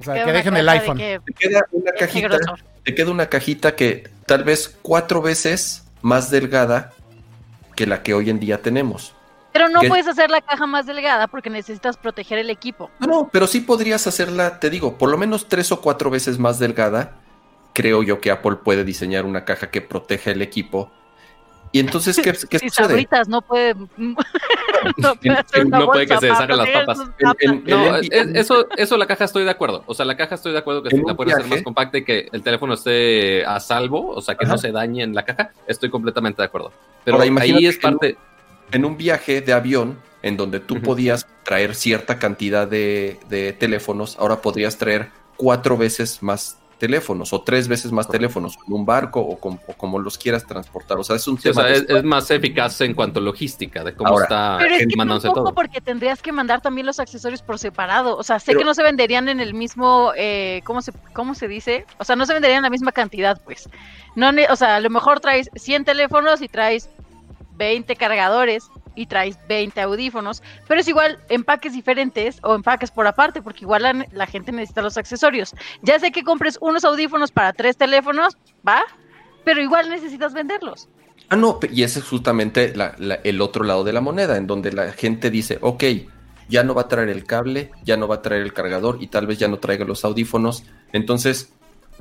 O 0.00 0.04
sea, 0.04 0.24
que 0.24 0.32
dejen 0.32 0.56
el 0.56 0.68
iPhone. 0.68 0.98
Te 0.98 1.20
queda 1.38 1.66
una 1.70 1.92
cajita, 1.92 2.38
te 2.82 2.94
queda 2.94 3.10
una 3.10 3.26
cajita 3.26 3.76
que 3.76 4.08
tal 4.26 4.44
vez 4.44 4.76
cuatro 4.82 5.22
veces 5.22 5.84
más 6.02 6.30
delgada 6.30 6.92
que 7.74 7.86
la 7.86 8.02
que 8.02 8.14
hoy 8.14 8.30
en 8.30 8.40
día 8.40 8.62
tenemos. 8.62 9.14
Pero 9.52 9.68
no 9.68 9.80
puedes 9.82 10.08
hacer 10.08 10.30
la 10.30 10.40
caja 10.40 10.66
más 10.66 10.84
delgada 10.84 11.28
porque 11.28 11.48
necesitas 11.48 11.96
proteger 11.96 12.38
el 12.38 12.50
equipo. 12.50 12.90
No, 12.98 13.06
no, 13.06 13.28
pero 13.32 13.46
sí 13.46 13.60
podrías 13.60 14.04
hacerla, 14.08 14.58
te 14.58 14.68
digo, 14.68 14.98
por 14.98 15.08
lo 15.08 15.16
menos 15.16 15.48
tres 15.48 15.70
o 15.70 15.80
cuatro 15.80 16.10
veces 16.10 16.40
más 16.40 16.58
delgada. 16.58 17.18
Creo 17.72 18.02
yo 18.02 18.20
que 18.20 18.32
Apple 18.32 18.56
puede 18.64 18.82
diseñar 18.82 19.24
una 19.24 19.44
caja 19.44 19.70
que 19.70 19.80
proteja 19.80 20.32
el 20.32 20.42
equipo. 20.42 20.90
Y 21.74 21.80
entonces, 21.80 22.16
¿qué, 22.22 22.32
qué 22.48 22.58
si 22.60 22.70
sucede? 22.70 23.04
no 23.26 23.42
puede... 23.42 23.74
no 24.96 25.16
puede, 25.86 26.06
que 26.06 26.18
se 26.18 26.26
deshagan 26.26 26.58
las 26.58 26.68
papas. 26.68 26.98
no, 27.66 27.96
eso, 27.96 28.68
eso 28.76 28.96
la 28.96 29.08
caja 29.08 29.24
estoy 29.24 29.42
de 29.42 29.50
acuerdo. 29.50 29.82
O 29.86 29.92
sea, 29.92 30.06
la 30.06 30.16
caja 30.16 30.36
estoy 30.36 30.52
de 30.52 30.58
acuerdo 30.58 30.84
que 30.84 30.96
la 30.96 31.16
puede 31.16 31.32
hacer 31.32 31.46
más 31.48 31.62
compacta 31.62 31.98
y 31.98 32.04
que 32.04 32.28
el 32.30 32.44
teléfono 32.44 32.74
esté 32.74 33.44
a 33.44 33.58
salvo, 33.58 34.10
o 34.10 34.22
sea, 34.22 34.36
que 34.36 34.46
no 34.46 34.56
se 34.56 34.70
dañe 34.70 35.02
en 35.02 35.16
la 35.16 35.24
caja. 35.24 35.50
Estoy 35.66 35.90
completamente 35.90 36.42
de 36.42 36.46
acuerdo. 36.46 36.70
Pero 37.02 37.20
ahí 37.20 37.66
es 37.66 37.76
parte. 37.78 38.16
En 38.70 38.84
un, 38.84 38.96
viaje 38.96 39.40
de 39.40 39.52
avión 39.52 39.98
en 40.22 40.36
donde 40.36 40.60
tú 40.60 40.80
podías 40.80 41.26
traer 41.42 41.74
cierta 41.74 42.20
cantidad 42.20 42.68
de, 42.68 43.18
de, 43.28 43.52
teléfonos, 43.52 44.16
ahora 44.20 44.40
podrías 44.40 44.78
traer 44.78 45.10
cuatro 45.36 45.76
veces 45.76 46.22
más 46.22 46.56
teléfonos 46.84 47.32
o 47.32 47.40
tres 47.40 47.66
veces 47.66 47.90
más 47.92 48.06
teléfonos 48.06 48.58
en 48.66 48.74
un 48.74 48.84
barco 48.84 49.18
o, 49.18 49.38
como 49.38 49.98
los 49.98 50.18
quieras 50.18 50.46
transportar. 50.46 50.98
O 50.98 51.04
sea, 51.04 51.16
es 51.16 51.26
un 51.26 51.38
tema. 51.38 51.66
es, 51.70 52.04
más 52.04 52.30
eficaz 52.30 52.78
en 52.82 52.92
cuanto 52.92 53.20
a 53.20 53.22
logística, 53.22 53.82
de 53.82 53.94
cómo 53.94 54.20
está 54.20 54.58
pero 54.60 54.74
es 54.74 54.86
que 54.86 55.28
todo. 55.30 55.54
porque 55.54 55.80
tendrías 55.80 56.20
que 56.20 56.30
mandar 56.30 56.60
también 56.60 56.86
los 56.86 57.00
accesorios 57.00 57.40
por 57.40 57.58
separado. 57.58 58.18
O 58.18 58.22
sea, 58.22 58.38
sé 58.38 58.54
que 58.54 58.64
no 58.64 58.74
se 58.74 58.82
venderían 58.82 59.30
en 59.30 59.40
el 59.40 59.54
mismo, 59.54 60.12
eh, 60.14 60.60
¿cómo, 60.64 60.82
se, 60.82 60.92
¿cómo 61.14 61.34
se 61.34 61.48
dice? 61.48 61.86
O 61.96 62.04
sea, 62.04 62.16
no 62.16 62.26
se 62.26 62.34
venderían 62.34 62.58
en 62.58 62.64
la 62.64 62.70
misma 62.70 62.92
cantidad, 62.92 63.40
pues. 63.42 63.70
No, 64.14 64.30
o 64.50 64.56
sea, 64.56 64.76
a 64.76 64.80
lo 64.80 64.90
mejor 64.90 65.20
traes 65.20 65.48
100 65.54 65.86
teléfonos 65.86 66.42
y 66.42 66.48
traes 66.48 66.90
20 67.56 67.96
cargadores 67.96 68.70
y 68.94 69.06
traes 69.06 69.38
20 69.48 69.80
audífonos, 69.80 70.42
pero 70.68 70.80
es 70.80 70.88
igual 70.88 71.18
empaques 71.28 71.72
diferentes 71.72 72.38
o 72.42 72.54
empaques 72.54 72.90
por 72.90 73.06
aparte, 73.06 73.42
porque 73.42 73.64
igual 73.64 74.06
la, 74.12 74.26
gente 74.26 74.52
necesita 74.52 74.82
los 74.82 74.96
accesorios. 74.96 75.54
Ya 75.82 75.98
sé 75.98 76.12
que 76.12 76.22
compres 76.22 76.58
unos 76.60 76.84
audífonos 76.84 77.32
para 77.32 77.52
tres 77.52 77.76
teléfonos, 77.76 78.36
¿va? 78.66 78.82
Pero 79.44 79.60
igual 79.60 79.88
necesitas 79.88 80.32
venderlos. 80.32 80.88
Ah, 81.28 81.36
no, 81.36 81.58
y 81.70 81.82
ese 81.82 82.00
es 82.00 82.04
justamente 82.04 82.74
el 83.24 83.40
otro 83.40 83.64
lado 83.64 83.84
de 83.84 83.92
la 83.92 84.00
moneda, 84.00 84.36
en 84.36 84.46
donde 84.46 84.72
la 84.72 84.92
gente 84.92 85.30
dice, 85.30 85.58
ok, 85.60 85.84
ya 86.48 86.62
no 86.62 86.74
va 86.74 86.82
a 86.82 86.88
traer 86.88 87.08
el 87.08 87.24
cable, 87.24 87.70
ya 87.84 87.96
no 87.96 88.06
va 88.06 88.16
a 88.16 88.22
traer 88.22 88.42
el 88.42 88.52
cargador 88.52 88.98
y 89.00 89.06
tal 89.06 89.26
vez 89.26 89.38
ya 89.38 89.48
no 89.48 89.58
traiga 89.58 89.84
los 89.84 90.04
audífonos. 90.04 90.64
Entonces, 90.92 91.52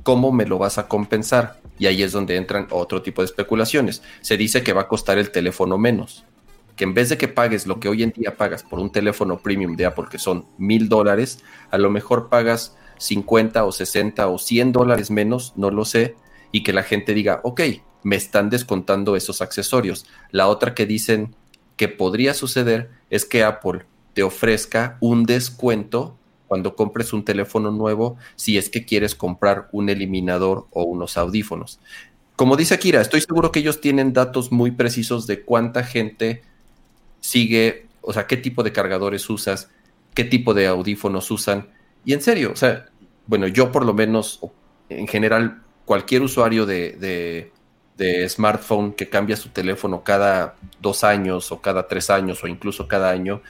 ¿cómo 0.01 0.31
me 0.31 0.45
lo 0.45 0.57
vas 0.57 0.77
a 0.77 0.87
compensar? 0.87 1.61
Y 1.77 1.85
ahí 1.85 2.01
es 2.03 2.11
donde 2.11 2.35
entran 2.35 2.67
otro 2.71 3.01
tipo 3.01 3.21
de 3.21 3.27
especulaciones. 3.27 4.01
Se 4.21 4.37
dice 4.37 4.63
que 4.63 4.73
va 4.73 4.81
a 4.81 4.87
costar 4.87 5.17
el 5.17 5.31
teléfono 5.31 5.77
menos 5.77 6.25
que 6.75 6.83
en 6.83 6.93
vez 6.93 7.09
de 7.09 7.17
que 7.17 7.27
pagues 7.27 7.67
lo 7.67 7.79
que 7.79 7.89
hoy 7.89 8.03
en 8.03 8.11
día 8.11 8.35
pagas 8.35 8.63
por 8.63 8.79
un 8.79 8.91
teléfono 8.91 9.37
premium 9.37 9.75
de 9.75 9.85
Apple, 9.85 10.05
que 10.09 10.17
son 10.17 10.45
mil 10.57 10.89
dólares, 10.89 11.39
a 11.69 11.77
lo 11.77 11.89
mejor 11.89 12.29
pagas 12.29 12.75
50 12.97 13.63
o 13.65 13.71
60 13.71 14.27
o 14.27 14.37
100 14.37 14.71
dólares 14.71 15.11
menos, 15.11 15.53
no 15.55 15.71
lo 15.71 15.85
sé, 15.85 16.15
y 16.51 16.63
que 16.63 16.73
la 16.73 16.83
gente 16.83 17.13
diga, 17.13 17.41
ok, 17.43 17.61
me 18.03 18.15
están 18.15 18.49
descontando 18.49 19.15
esos 19.15 19.41
accesorios. 19.41 20.05
La 20.31 20.47
otra 20.47 20.73
que 20.73 20.85
dicen 20.85 21.35
que 21.77 21.87
podría 21.87 22.33
suceder 22.33 22.91
es 23.09 23.25
que 23.25 23.43
Apple 23.43 23.85
te 24.13 24.23
ofrezca 24.23 24.97
un 24.99 25.25
descuento 25.25 26.17
cuando 26.53 26.75
compres 26.75 27.13
un 27.13 27.25
teléfono 27.25 27.71
nuevo 27.71 28.15
si 28.35 28.59
es 28.59 28.69
que 28.69 28.85
quieres 28.85 29.15
comprar 29.15 29.69
un 29.71 29.89
eliminador 29.89 30.67
o 30.69 30.83
unos 30.83 31.17
audífonos. 31.17 31.79
Como 32.35 32.55
dice 32.57 32.75
Akira, 32.75 33.01
estoy 33.01 33.21
seguro 33.21 33.51
que 33.51 33.57
ellos 33.57 33.81
tienen 33.81 34.13
datos 34.13 34.51
muy 34.51 34.69
precisos 34.69 35.25
de 35.25 35.41
cuánta 35.41 35.83
gente 35.83 36.43
sigue, 37.21 37.87
o 38.01 38.13
sea, 38.13 38.27
qué 38.27 38.37
tipo 38.37 38.61
de 38.61 38.71
cargadores 38.71 39.27
usas, 39.31 39.71
qué 40.13 40.23
tipo 40.23 40.53
de 40.53 40.67
audífonos 40.67 41.31
usan. 41.31 41.69
Y 42.05 42.13
en 42.13 42.21
serio, 42.21 42.51
o 42.53 42.55
sea, 42.55 42.85
bueno, 43.25 43.47
yo 43.47 43.71
por 43.71 43.83
lo 43.83 43.95
menos, 43.95 44.39
en 44.89 45.07
general, 45.07 45.63
cualquier 45.85 46.21
usuario 46.21 46.67
de, 46.67 47.49
de, 47.97 48.29
smartphone 48.29 48.93
que 48.93 49.09
cambia 49.09 49.37
su 49.37 49.49
teléfono 49.49 50.03
cada 50.03 50.53
dos 50.79 51.03
años 51.03 51.51
o 51.51 51.61
cada 51.61 51.87
tres 51.87 52.11
años 52.11 52.43
o 52.43 52.47
incluso 52.47 52.87
cada 52.87 53.09
año, 53.09 53.41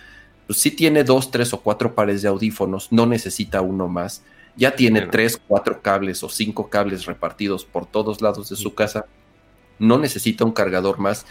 pues 0.48 0.60
sí 0.60 0.72
tiene 0.72 1.04
dos, 1.04 1.32
tres 1.32 1.54
o 1.54 1.62
cuatro 1.62 1.96
pares 1.96 2.22
de 2.22 2.28
audífonos, 2.28 2.92
no 2.92 3.06
necesita 3.06 3.62
uno 3.62 3.88
más. 3.88 4.24
Ya 4.56 4.76
tiene 4.76 5.02
tres, 5.02 5.42
cuatro 5.48 5.82
cables 5.82 6.24
o 6.24 6.30
cinco 6.30 6.70
cables 6.70 7.06
repartidos 7.06 7.66
por 7.66 7.88
todos 7.88 8.22
lados 8.22 8.50
de 8.50 8.56
su 8.56 8.76
casa. 8.76 9.06
No 9.80 9.98
necesita 9.98 10.46
un 10.46 10.52
cargador 10.52 11.00
más. 11.00 11.26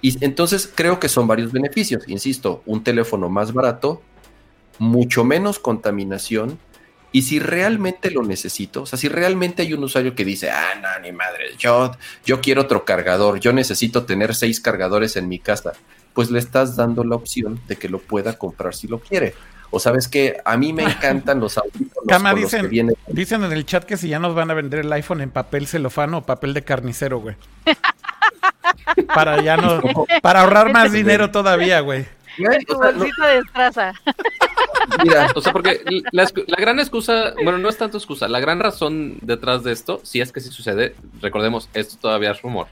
Y 0.00 0.24
entonces 0.24 0.70
creo 0.72 1.00
que 1.00 1.08
son 1.08 1.26
varios 1.26 1.52
beneficios. 1.52 2.08
Insisto, 2.08 2.62
un 2.66 2.84
teléfono 2.84 3.28
más 3.28 3.52
barato, 3.52 4.02
mucho 4.78 5.24
menos 5.24 5.58
contaminación. 5.58 6.58
Y 7.12 7.22
si 7.22 7.40
realmente 7.40 8.12
lo 8.12 8.22
necesito, 8.22 8.82
o 8.82 8.86
sea, 8.86 8.96
si 8.96 9.08
realmente 9.08 9.62
hay 9.62 9.72
un 9.72 9.82
usuario 9.82 10.14
que 10.14 10.24
dice, 10.24 10.50
ah, 10.50 10.74
no, 10.80 10.88
ni 11.02 11.10
madre, 11.10 11.56
yo, 11.58 11.90
yo 12.24 12.40
quiero 12.40 12.62
otro 12.62 12.84
cargador, 12.84 13.40
yo 13.40 13.52
necesito 13.52 14.04
tener 14.04 14.32
seis 14.32 14.60
cargadores 14.60 15.16
en 15.16 15.28
mi 15.28 15.40
casa, 15.40 15.72
pues 16.14 16.30
le 16.30 16.38
estás 16.38 16.76
dando 16.76 17.04
la 17.04 17.16
opción 17.16 17.60
de 17.68 17.76
que 17.76 17.88
lo 17.88 17.98
pueda 17.98 18.38
comprar 18.38 18.74
si 18.74 18.88
lo 18.88 18.98
quiere. 18.98 19.34
O 19.70 19.78
sabes 19.78 20.08
que 20.08 20.38
a 20.44 20.56
mí 20.56 20.72
me 20.72 20.82
encantan 20.82 21.38
los 21.38 21.56
audífonos. 21.56 22.34
dicen, 22.36 22.96
dicen 23.06 23.44
en 23.44 23.52
el 23.52 23.64
chat 23.64 23.84
que 23.84 23.96
si 23.96 24.08
ya 24.08 24.18
nos 24.18 24.34
van 24.34 24.50
a 24.50 24.54
vender 24.54 24.80
el 24.80 24.92
iPhone 24.92 25.20
en 25.20 25.30
papel 25.30 25.68
celofano 25.68 26.18
o 26.18 26.22
papel 26.22 26.54
de 26.54 26.62
carnicero, 26.62 27.20
güey. 27.20 27.36
para 29.14 29.40
ya 29.42 29.56
no, 29.56 29.80
para 30.22 30.42
ahorrar 30.42 30.72
más 30.72 30.92
dinero 30.92 31.30
todavía, 31.30 31.80
güey. 31.80 32.06
Tu 32.66 32.74
bolsita 32.74 33.26
de 33.28 33.38
estraza. 33.38 33.92
Mira, 35.04 35.28
o 35.34 35.40
sea, 35.40 35.52
porque 35.52 35.80
la, 36.10 36.26
gran 36.58 36.78
excusa, 36.78 37.34
bueno, 37.42 37.58
no 37.58 37.68
es 37.68 37.76
tanto 37.76 37.98
excusa, 37.98 38.28
la 38.28 38.40
gran 38.40 38.60
razón 38.60 39.18
detrás 39.22 39.62
de 39.62 39.72
esto, 39.72 40.00
si 40.02 40.20
es 40.20 40.32
que 40.32 40.40
sí 40.40 40.50
sucede, 40.50 40.94
recordemos, 41.20 41.68
esto 41.74 41.96
todavía 42.00 42.32
es 42.32 42.42
rumor. 42.42 42.66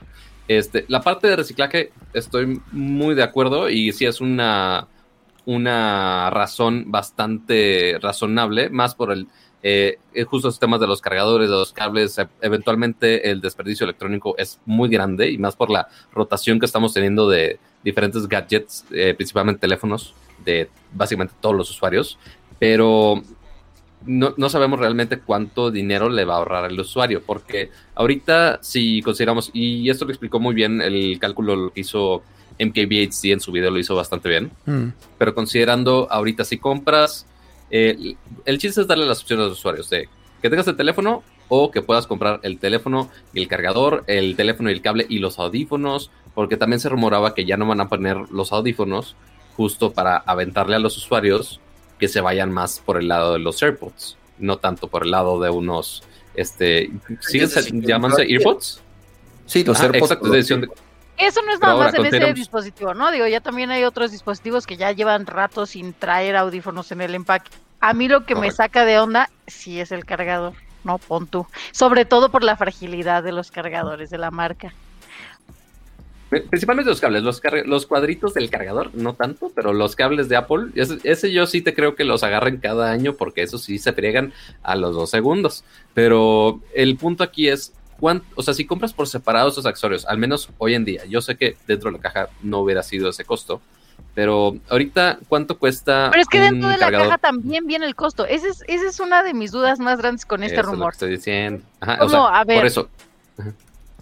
Este, 0.49 0.87
la 0.89 1.03
parte 1.03 1.29
de 1.29 1.37
reciclaje, 1.37 1.93
estoy 2.15 2.61
muy 2.73 3.15
de 3.15 3.23
acuerdo 3.23 3.69
y 3.69 3.93
sí 3.93 4.07
es 4.07 4.21
una, 4.21 4.89
una 5.45 6.31
razón 6.31 6.91
bastante 6.91 7.99
razonable, 8.01 8.71
más 8.71 8.95
por 8.95 9.13
el 9.13 9.29
eh, 9.63 9.99
justo 10.27 10.49
los 10.49 10.59
temas 10.59 10.81
de 10.81 10.87
los 10.87 11.01
cargadores, 11.01 11.51
de 11.51 11.57
los 11.57 11.73
cables, 11.73 12.17
e, 12.19 12.29
eventualmente 12.41 13.29
el 13.29 13.41
desperdicio 13.41 13.85
electrónico 13.85 14.37
es 14.39 14.61
muy 14.65 14.89
grande 14.89 15.31
y 15.31 15.39
más 15.39 15.57
por 15.57 15.71
la 15.71 15.89
rotación 16.13 16.61
que 16.61 16.67
estamos 16.67 16.95
teniendo 16.95 17.29
de 17.29 17.59
diferentes 17.83 18.29
gadgets, 18.29 18.85
eh, 18.93 19.15
principalmente 19.15 19.61
teléfonos 19.61 20.15
de 20.45 20.71
básicamente 20.93 21.35
todos 21.41 21.57
los 21.57 21.71
usuarios. 21.71 22.19
pero 22.59 23.23
no, 24.07 24.35
no, 24.37 24.49
sabemos 24.49 24.79
realmente 24.79 25.19
cuánto 25.19 25.71
dinero 25.71 26.09
le 26.09 26.25
va 26.25 26.35
a 26.35 26.37
ahorrar 26.39 26.71
el 26.71 26.81
usuario, 26.81 27.23
porque 27.25 27.71
ahorita 27.95 28.59
si 28.63 29.03
consideramos, 29.03 29.51
y 29.53 29.89
esto 29.91 30.05
lo 30.05 30.13
explicó 30.13 30.41
muy 30.41 30.55
bien 30.55 30.81
el 30.81 31.19
cálculo 31.19 31.73
que 31.73 31.81
hizo 31.81 32.23
MKBHD 32.59 33.33
en 33.33 33.41
su 33.41 33.53
video, 33.53 33.71
lo 33.71 33.79
hizo 33.79 33.95
bastante 33.95 34.29
bien, 34.29 34.51
mm. 34.67 34.89
pero 35.19 35.35
considerando 35.35 36.09
ahorita 36.11 36.45
si 36.45 36.59
compras, 36.59 37.27
eh, 37.71 38.15
el 38.45 38.59
chiste 38.59 38.81
es 38.81 38.87
darle 38.87 39.07
las 39.07 39.21
opciones 39.21 39.45
a 39.45 39.49
los 39.49 39.59
usuarios 39.59 39.91
de 39.91 40.09
que 40.41 40.49
tengas 40.49 40.69
el 40.69 40.77
teléfono 40.77 41.23
o 41.49 41.71
que 41.71 41.83
puedas 41.83 42.07
comprar 42.07 42.41
el 42.43 42.59
teléfono 42.59 43.11
y 43.33 43.41
el 43.41 43.49
cargador, 43.49 44.05
el 44.07 44.37
teléfono 44.37 44.71
y 44.71 44.75
el 44.75 44.83
cable 44.83 45.07
y 45.09 45.19
los 45.19 45.39
audífonos, 45.39 46.11
porque 46.35 46.57
también 46.57 46.81
se 46.81 46.89
rumoraba 46.89 47.35
que 47.35 47.45
ya 47.45 47.57
no 47.57 47.67
van 47.67 47.81
a 47.81 47.89
poner 47.89 48.17
los 48.31 48.53
audífonos 48.53 49.17
justo 49.57 49.93
para 49.93 50.19
aventarle 50.19 50.77
a 50.77 50.79
los 50.79 50.97
usuarios 50.97 51.61
que 51.99 52.09
se 52.09 52.21
vayan 52.21 52.51
más 52.51 52.81
por 52.81 52.99
el 52.99 53.09
lado 53.09 53.33
de 53.33 53.39
los 53.39 53.63
AirPods, 53.63 54.17
no 54.39 54.59
tanto 54.59 54.89
por 54.89 55.05
el 55.05 55.11
lado 55.11 55.41
de 55.41 55.51
unos, 55.51 56.03
este, 56.35 56.91
¿siguen 57.21 57.83
llamándose 57.83 58.23
AirPods? 58.23 58.81
Sí, 59.47 59.65
los 59.65 59.81
AirPods. 59.81 60.19
Eso 61.19 61.43
no 61.43 61.53
es 61.53 61.61
nada 61.61 61.75
más 61.77 61.95
en 61.95 62.07
ese 62.07 62.33
dispositivo, 62.33 62.95
¿no? 62.95 63.11
Digo, 63.11 63.27
ya 63.27 63.41
también 63.41 63.71
hay 63.73 63.83
otros 63.83 64.13
dispositivos 64.13 64.67
que 64.67 64.77
ya 64.77 64.93
llevan 64.93 65.27
rato 65.27 65.67
sin 65.67 65.93
traer 65.93 66.37
audífonos 66.37 66.93
en 66.93 67.01
el 67.01 67.15
empaque. 67.15 67.51
A 67.81 67.93
mí 67.93 68.09
lo 68.09 68.25
que 68.25 68.37
me 68.37 68.51
saca 68.53 68.85
de 68.85 69.01
onda 69.01 69.29
sí 69.47 69.81
es 69.81 69.91
el 69.91 70.05
cargador, 70.05 70.53
no 70.85 70.99
pon 70.99 71.27
tú. 71.27 71.47
Sobre 71.73 72.05
todo 72.05 72.31
por 72.31 72.45
la 72.45 72.57
fragilidad 72.57 73.25
de 73.25 73.33
los 73.33 73.51
cargadores 73.51 74.11
de 74.11 74.19
la 74.19 74.31
marca. 74.31 74.73
Principalmente 76.29 76.91
los 76.91 77.01
cables, 77.01 77.23
los, 77.23 77.41
los 77.65 77.87
cuadritos 77.87 78.35
del 78.35 78.51
cargador, 78.51 78.95
no 78.95 79.15
tanto, 79.15 79.51
pero 79.55 79.73
los 79.73 79.97
cables 79.97 80.29
de 80.29 80.37
Apple, 80.37 80.67
ese, 80.75 81.33
yo 81.33 81.47
sí 81.47 81.63
te 81.63 81.75
creo 81.75 81.95
que 81.95 82.05
los 82.05 82.23
agarren 82.23 82.59
cada 82.59 82.91
año 82.91 83.15
porque 83.15 83.43
eso 83.43 83.57
sí 83.57 83.79
se 83.79 83.95
friegan 83.95 84.33
a 84.63 84.77
los 84.77 84.95
dos 84.95 85.11
segundos. 85.11 85.65
Pero 85.95 86.61
el 86.75 86.97
punto 86.97 87.25
aquí 87.25 87.49
es, 87.49 87.73
cuánto, 87.99 88.27
o 88.35 88.43
sea, 88.43 88.53
si 88.53 88.67
compras 88.67 88.93
por 88.93 89.09
separado 89.09 89.49
esos 89.49 89.65
accesorios, 89.65 90.05
al 90.05 90.19
menos 90.19 90.51
hoy 90.59 90.75
en 90.75 90.85
día, 90.85 91.07
yo 91.07 91.23
sé 91.23 91.37
que 91.37 91.57
dentro 91.67 91.91
de 91.91 91.97
la 91.97 92.03
caja 92.03 92.29
no 92.43 92.59
hubiera 92.59 92.83
sido 92.83 93.09
ese 93.09 93.25
costo, 93.25 93.63
pero 94.15 94.57
ahorita, 94.69 95.19
¿cuánto 95.29 95.59
cuesta? 95.59 96.09
Pero 96.11 96.23
es 96.23 96.29
que 96.29 96.41
dentro 96.41 96.69
de 96.69 96.77
la 96.77 96.91
caja 96.91 97.19
también 97.19 97.67
viene 97.67 97.87
el 97.87 97.95
costo. 97.95 98.27
Esa 98.27 98.49
es, 98.49 98.65
esa 98.67 98.89
es 98.89 99.01
una 99.01 99.23
de 99.23 99.33
mis 99.33 99.53
dudas 99.53 99.79
más 99.79 99.99
grandes 99.99 100.27
con 100.27 100.43
este 100.43 100.61
rumor. 100.61 100.93
estoy 100.93 101.11
diciendo. 101.11 101.63
a 101.81 102.45
ver, 102.45 102.59
por 102.59 102.67
eso. 102.67 102.89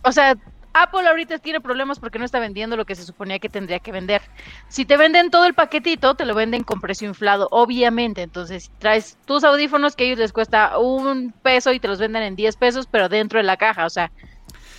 O 0.02 0.12
sea, 0.12 0.36
Apple 0.82 1.08
ahorita 1.08 1.38
tiene 1.38 1.60
problemas 1.60 1.98
porque 1.98 2.18
no 2.18 2.24
está 2.24 2.38
vendiendo 2.38 2.76
lo 2.76 2.84
que 2.84 2.94
se 2.94 3.04
suponía 3.04 3.38
que 3.38 3.48
tendría 3.48 3.78
que 3.78 3.92
vender. 3.92 4.22
Si 4.68 4.84
te 4.84 4.96
venden 4.96 5.30
todo 5.30 5.46
el 5.46 5.54
paquetito, 5.54 6.14
te 6.14 6.26
lo 6.26 6.34
venden 6.34 6.64
con 6.64 6.80
precio 6.80 7.08
inflado, 7.08 7.48
obviamente. 7.50 8.22
Entonces, 8.22 8.70
traes 8.78 9.16
tus 9.24 9.42
audífonos 9.44 9.96
que 9.96 10.04
a 10.04 10.06
ellos 10.08 10.18
les 10.18 10.32
cuesta 10.32 10.78
un 10.78 11.32
peso 11.42 11.72
y 11.72 11.80
te 11.80 11.88
los 11.88 11.98
venden 11.98 12.22
en 12.22 12.36
10 12.36 12.56
pesos, 12.56 12.86
pero 12.90 13.08
dentro 13.08 13.38
de 13.38 13.44
la 13.44 13.56
caja, 13.56 13.86
o 13.86 13.90
sea, 13.90 14.12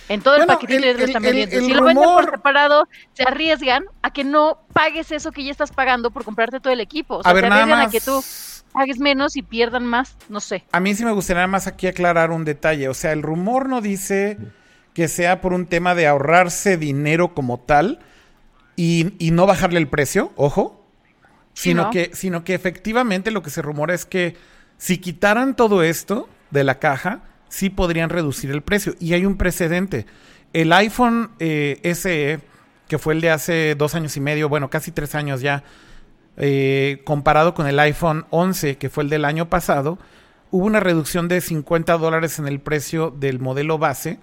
en 0.08 0.22
todo 0.22 0.36
el 0.36 0.46
paquetito 0.46 0.80
les 0.80 1.00
están 1.00 1.22
vendiendo. 1.22 1.60
si 1.60 1.74
lo 1.74 1.84
venden 1.84 2.04
por 2.04 2.30
separado, 2.30 2.88
se 3.12 3.24
arriesgan 3.24 3.84
a 4.02 4.12
que 4.12 4.24
no 4.24 4.60
pagues 4.72 5.10
eso 5.10 5.32
que 5.32 5.44
ya 5.44 5.50
estás 5.50 5.72
pagando 5.72 6.10
por 6.10 6.24
comprarte 6.24 6.60
todo 6.60 6.72
el 6.72 6.80
equipo. 6.80 7.16
O 7.16 7.22
sea, 7.22 7.32
se 7.32 7.38
arriesgan 7.38 7.80
a 7.80 7.90
que 7.90 8.00
tú 8.00 8.22
pagues 8.72 8.98
menos 8.98 9.36
y 9.36 9.42
pierdan 9.42 9.84
más, 9.84 10.16
no 10.28 10.40
sé. 10.40 10.64
A 10.72 10.80
mí 10.80 10.94
sí 10.94 11.04
me 11.04 11.12
gustaría 11.12 11.46
más 11.46 11.66
aquí 11.66 11.88
aclarar 11.88 12.30
un 12.30 12.44
detalle. 12.44 12.88
O 12.88 12.94
sea, 12.94 13.12
el 13.12 13.22
rumor 13.22 13.68
no 13.68 13.80
dice 13.80 14.38
que 14.98 15.06
sea 15.06 15.40
por 15.40 15.52
un 15.52 15.66
tema 15.66 15.94
de 15.94 16.08
ahorrarse 16.08 16.76
dinero 16.76 17.32
como 17.32 17.60
tal 17.60 18.00
y, 18.74 19.12
no 19.30 19.46
bajarle 19.46 19.78
el 19.78 19.86
precio, 19.86 20.32
ojo, 20.34 20.84
sino, 21.54 21.90
que, 21.90 22.10
sino 22.14 22.42
que 22.42 22.54
efectivamente 22.54 23.30
lo 23.30 23.40
que 23.40 23.50
se 23.50 23.62
rumora 23.62 23.94
es 23.94 24.04
que 24.04 24.34
si 24.76 24.98
quitaran 24.98 25.54
todo 25.54 25.84
esto 25.84 26.28
de 26.50 26.64
la 26.64 26.80
caja, 26.80 27.22
sí 27.48 27.70
podrían 27.70 28.10
reducir 28.10 28.50
el 28.50 28.60
precio. 28.60 28.96
Y 28.98 29.12
hay 29.12 29.24
un 29.24 29.36
precedente. 29.36 30.04
El 30.52 30.72
iPhone 30.72 31.30
eh, 31.38 31.78
SE, 31.94 32.40
que 32.88 32.98
fue 32.98 33.14
el 33.14 33.20
de 33.20 33.30
hace 33.30 33.76
dos 33.76 33.94
años 33.94 34.16
y 34.16 34.20
medio, 34.20 34.48
bueno, 34.48 34.68
casi 34.68 34.90
tres 34.90 35.14
años 35.14 35.40
ya, 35.40 35.62
eh, 36.38 37.02
comparado 37.04 37.54
con 37.54 37.68
el 37.68 37.78
iPhone 37.78 38.26
11, 38.30 38.78
que 38.78 38.90
fue 38.90 39.04
el 39.04 39.10
del 39.10 39.26
año 39.26 39.48
pasado, 39.48 39.96
hubo 40.50 40.66
una 40.66 40.80
reducción 40.80 41.28
de 41.28 41.40
50 41.40 41.96
dólares 41.98 42.40
en 42.40 42.48
el 42.48 42.58
precio 42.58 43.12
del 43.12 43.38
modelo 43.38 43.78
base 43.78 44.18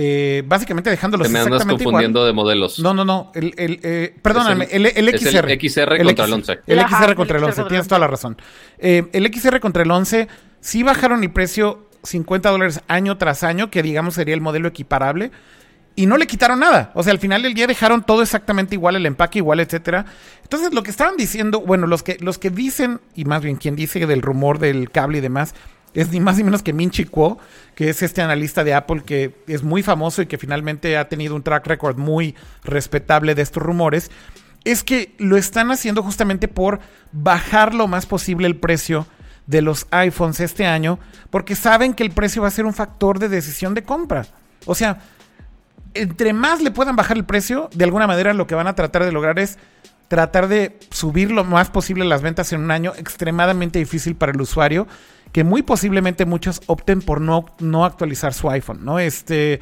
eh, 0.00 0.44
básicamente 0.46 0.90
dejándolos 0.90 1.26
Te 1.26 1.32
me 1.32 1.40
andas 1.40 1.66
confundiendo 1.66 2.24
de 2.24 2.32
modelos. 2.32 2.78
No, 2.78 2.94
no, 2.94 3.04
no. 3.04 3.32
El, 3.34 3.52
el 3.56 3.80
eh, 3.82 4.14
perdóname, 4.22 4.68
el, 4.70 4.86
el, 4.86 5.18
XR. 5.18 5.50
el 5.50 5.60
XR 5.60 6.04
contra 6.04 6.24
el 6.24 6.32
11. 6.34 6.58
El 6.68 6.78
XR 6.78 7.14
contra 7.16 7.38
el 7.38 7.44
11, 7.44 7.64
tienes 7.64 7.88
toda 7.88 7.98
la 7.98 8.06
razón. 8.06 8.36
Eh, 8.78 9.08
el 9.12 9.26
XR 9.34 9.58
contra 9.58 9.82
el 9.82 9.90
11 9.90 10.28
sí 10.60 10.84
bajaron 10.84 11.24
el 11.24 11.32
precio 11.32 11.88
50 12.04 12.48
dólares 12.48 12.80
año 12.86 13.18
tras 13.18 13.42
año, 13.42 13.72
que 13.72 13.82
digamos 13.82 14.14
sería 14.14 14.36
el 14.36 14.40
modelo 14.40 14.68
equiparable. 14.68 15.32
Y 15.96 16.06
no 16.06 16.16
le 16.16 16.28
quitaron 16.28 16.60
nada. 16.60 16.92
O 16.94 17.02
sea, 17.02 17.12
al 17.12 17.18
final 17.18 17.42
del 17.42 17.54
día 17.54 17.66
dejaron 17.66 18.04
todo 18.04 18.22
exactamente 18.22 18.76
igual, 18.76 18.94
el 18.94 19.04
empaque 19.04 19.40
igual, 19.40 19.58
etcétera. 19.58 20.06
Entonces, 20.44 20.72
lo 20.72 20.84
que 20.84 20.92
estaban 20.92 21.16
diciendo, 21.16 21.60
bueno, 21.60 21.88
los 21.88 22.04
que, 22.04 22.18
los 22.20 22.38
que 22.38 22.50
dicen, 22.50 23.00
y 23.16 23.24
más 23.24 23.42
bien 23.42 23.56
quien 23.56 23.74
dice 23.74 24.06
del 24.06 24.22
rumor 24.22 24.60
del 24.60 24.92
cable 24.92 25.18
y 25.18 25.22
demás, 25.22 25.56
es 25.94 26.10
ni 26.10 26.20
más 26.20 26.36
ni 26.36 26.44
menos 26.44 26.62
que 26.62 26.72
Minchi 26.72 27.04
Kuo, 27.04 27.38
que 27.74 27.90
es 27.90 28.02
este 28.02 28.22
analista 28.22 28.64
de 28.64 28.74
Apple 28.74 29.02
que 29.04 29.34
es 29.46 29.62
muy 29.62 29.82
famoso 29.82 30.22
y 30.22 30.26
que 30.26 30.38
finalmente 30.38 30.96
ha 30.96 31.08
tenido 31.08 31.34
un 31.34 31.42
track 31.42 31.66
record 31.66 31.96
muy 31.96 32.34
respetable 32.64 33.34
de 33.34 33.42
estos 33.42 33.62
rumores, 33.62 34.10
es 34.64 34.84
que 34.84 35.14
lo 35.18 35.36
están 35.36 35.70
haciendo 35.70 36.02
justamente 36.02 36.48
por 36.48 36.80
bajar 37.12 37.74
lo 37.74 37.88
más 37.88 38.06
posible 38.06 38.46
el 38.46 38.56
precio 38.56 39.06
de 39.46 39.62
los 39.62 39.86
iPhones 39.90 40.40
este 40.40 40.66
año, 40.66 40.98
porque 41.30 41.56
saben 41.56 41.94
que 41.94 42.02
el 42.02 42.10
precio 42.10 42.42
va 42.42 42.48
a 42.48 42.52
ser 42.52 42.66
un 42.66 42.74
factor 42.74 43.18
de 43.18 43.30
decisión 43.30 43.74
de 43.74 43.82
compra. 43.82 44.26
O 44.66 44.74
sea, 44.74 44.98
entre 45.94 46.34
más 46.34 46.60
le 46.60 46.70
puedan 46.70 46.96
bajar 46.96 47.16
el 47.16 47.24
precio, 47.24 47.70
de 47.72 47.84
alguna 47.84 48.06
manera 48.06 48.34
lo 48.34 48.46
que 48.46 48.54
van 48.54 48.66
a 48.66 48.74
tratar 48.74 49.04
de 49.04 49.12
lograr 49.12 49.38
es 49.38 49.58
tratar 50.08 50.48
de 50.48 50.78
subir 50.90 51.30
lo 51.30 51.44
más 51.44 51.70
posible 51.70 52.04
las 52.04 52.22
ventas 52.22 52.52
en 52.52 52.62
un 52.62 52.70
año 52.70 52.92
extremadamente 52.96 53.78
difícil 53.78 54.16
para 54.16 54.32
el 54.32 54.40
usuario 54.40 54.86
que 55.32 55.44
muy 55.44 55.62
posiblemente 55.62 56.24
muchos 56.24 56.60
opten 56.66 57.02
por 57.02 57.20
no, 57.20 57.46
no 57.58 57.84
actualizar 57.84 58.34
su 58.34 58.50
iPhone, 58.50 58.84
¿no? 58.84 58.98
Este, 58.98 59.60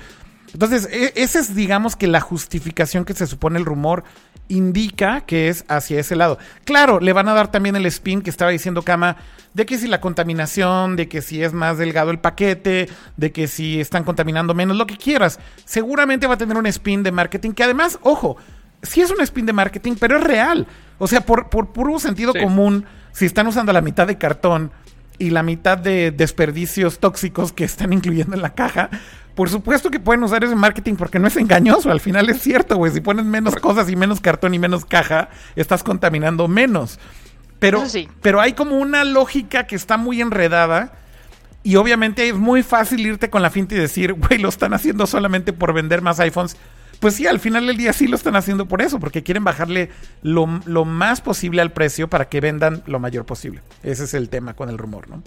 entonces, 0.53 0.89
e, 0.91 1.13
esa 1.17 1.39
es, 1.39 1.55
digamos, 1.55 1.97
que 1.97 2.07
la 2.07 2.21
justificación 2.21 3.05
que 3.05 3.15
se 3.15 3.27
supone 3.27 3.59
el 3.59 3.65
rumor 3.65 4.05
indica 4.49 5.23
que 5.23 5.49
es 5.49 5.65
hacia 5.69 6.01
ese 6.01 6.17
lado. 6.17 6.39
Claro, 6.65 7.01
le 7.01 7.13
van 7.13 7.29
a 7.29 7.35
dar 7.35 7.51
también 7.51 7.77
el 7.77 7.87
spin 7.87 8.23
que 8.23 8.31
estaba 8.31 8.51
diciendo 8.51 8.83
Kama, 8.83 9.17
de 9.55 9.67
que 9.67 9.79
si 9.79 9.89
la 9.89 10.01
contaminación, 10.01 10.97
de 10.97 11.09
que 11.09 11.23
si 11.23 11.43
es 11.43 11.53
más 11.53 11.79
delgado 11.79 12.11
el 12.11 12.21
paquete, 12.21 12.89
de 13.17 13.33
que 13.33 13.49
si 13.49 13.81
están 13.81 14.05
contaminando 14.05 14.55
menos, 14.55 14.77
lo 14.77 14.87
que 14.87 14.97
quieras. 14.97 15.41
Seguramente 15.65 16.27
va 16.27 16.35
a 16.35 16.39
tener 16.39 16.57
un 16.57 16.67
spin 16.67 17.03
de 17.03 17.13
marketing 17.13 17.53
que 17.53 17.65
además, 17.65 17.99
ojo, 18.03 18.37
sí 18.83 19.01
es 19.01 19.11
un 19.11 19.21
spin 19.21 19.47
de 19.47 19.53
marketing, 19.53 19.95
pero 19.99 20.19
es 20.19 20.25
real. 20.25 20.67
O 20.99 21.07
sea, 21.07 21.21
por, 21.23 21.51
por 21.51 21.73
puro 21.73 21.99
sentido 21.99 22.33
común, 22.33 22.85
si 23.13 23.27
están 23.27 23.47
usando 23.47 23.73
la 23.73 23.81
mitad 23.81 24.07
de 24.07 24.19
cartón, 24.19 24.71
y 25.19 25.31
la 25.31 25.43
mitad 25.43 25.79
de 25.79 26.11
desperdicios 26.11 26.99
tóxicos 26.99 27.53
que 27.53 27.65
están 27.65 27.93
incluyendo 27.93 28.35
en 28.35 28.43
la 28.43 28.55
caja, 28.55 28.91
por 29.35 29.51
supuesto 29.51 29.91
que 29.91 30.01
pueden 30.01 30.23
usar 30.23 30.45
ese 30.45 30.57
marketing 30.57 30.95
porque 30.95 31.19
no 31.19 31.29
es 31.29 31.37
engañoso. 31.37 31.91
Al 31.91 32.01
final 32.01 32.31
es 32.31 32.41
cierto, 32.41 32.77
güey. 32.77 32.91
Si 32.93 33.03
pones 33.03 33.27
menos 33.27 33.55
cosas 33.57 33.91
y 33.91 33.95
menos 33.95 34.21
cartón 34.21 34.55
y 34.55 34.59
menos 34.59 34.87
caja, 34.87 35.29
estás 35.57 35.83
contaminando 35.83 36.49
menos. 36.49 36.99
Pero, 37.59 37.85
pero 38.23 38.41
hay 38.41 38.55
como 38.55 38.79
una 38.79 39.05
lógica 39.05 39.67
que 39.67 39.77
está 39.77 39.99
muy 39.99 40.23
enredada. 40.23 40.93
Y 41.63 41.77
obviamente 41.77 42.29
es 42.29 42.35
muy 42.35 42.63
fácil 42.63 43.07
irte 43.07 43.29
con 43.29 43.43
la 43.43 43.51
finta 43.51 43.75
y 43.75 43.79
decir, 43.79 44.15
güey, 44.15 44.39
lo 44.39 44.49
están 44.49 44.73
haciendo 44.73 45.07
solamente 45.07 45.53
por 45.53 45.75
vender 45.75 46.01
más 46.01 46.19
iPhones. 46.19 46.57
Pues 47.01 47.15
sí, 47.15 47.27
al 47.27 47.41
final 47.41 47.67
del 47.67 47.77
día 47.77 47.93
sí 47.93 48.07
lo 48.07 48.17
están 48.17 48.37
haciendo 48.37 48.67
por 48.67 48.81
eso, 48.81 48.99
porque 48.99 49.23
quieren 49.23 49.45
bajarle 49.45 49.91
lo, 50.23 50.47
más 50.47 51.21
posible 51.21 51.61
al 51.61 51.73
precio 51.73 52.09
para 52.09 52.29
que 52.29 52.41
vendan 52.41 52.83
lo 52.87 52.99
mayor 52.99 53.27
posible. 53.27 53.61
Ese 53.83 54.05
es 54.05 54.15
el 54.15 54.29
tema 54.29 54.55
con 54.55 54.69
el 54.69 54.79
rumor, 54.79 55.09
¿no? 55.09 55.23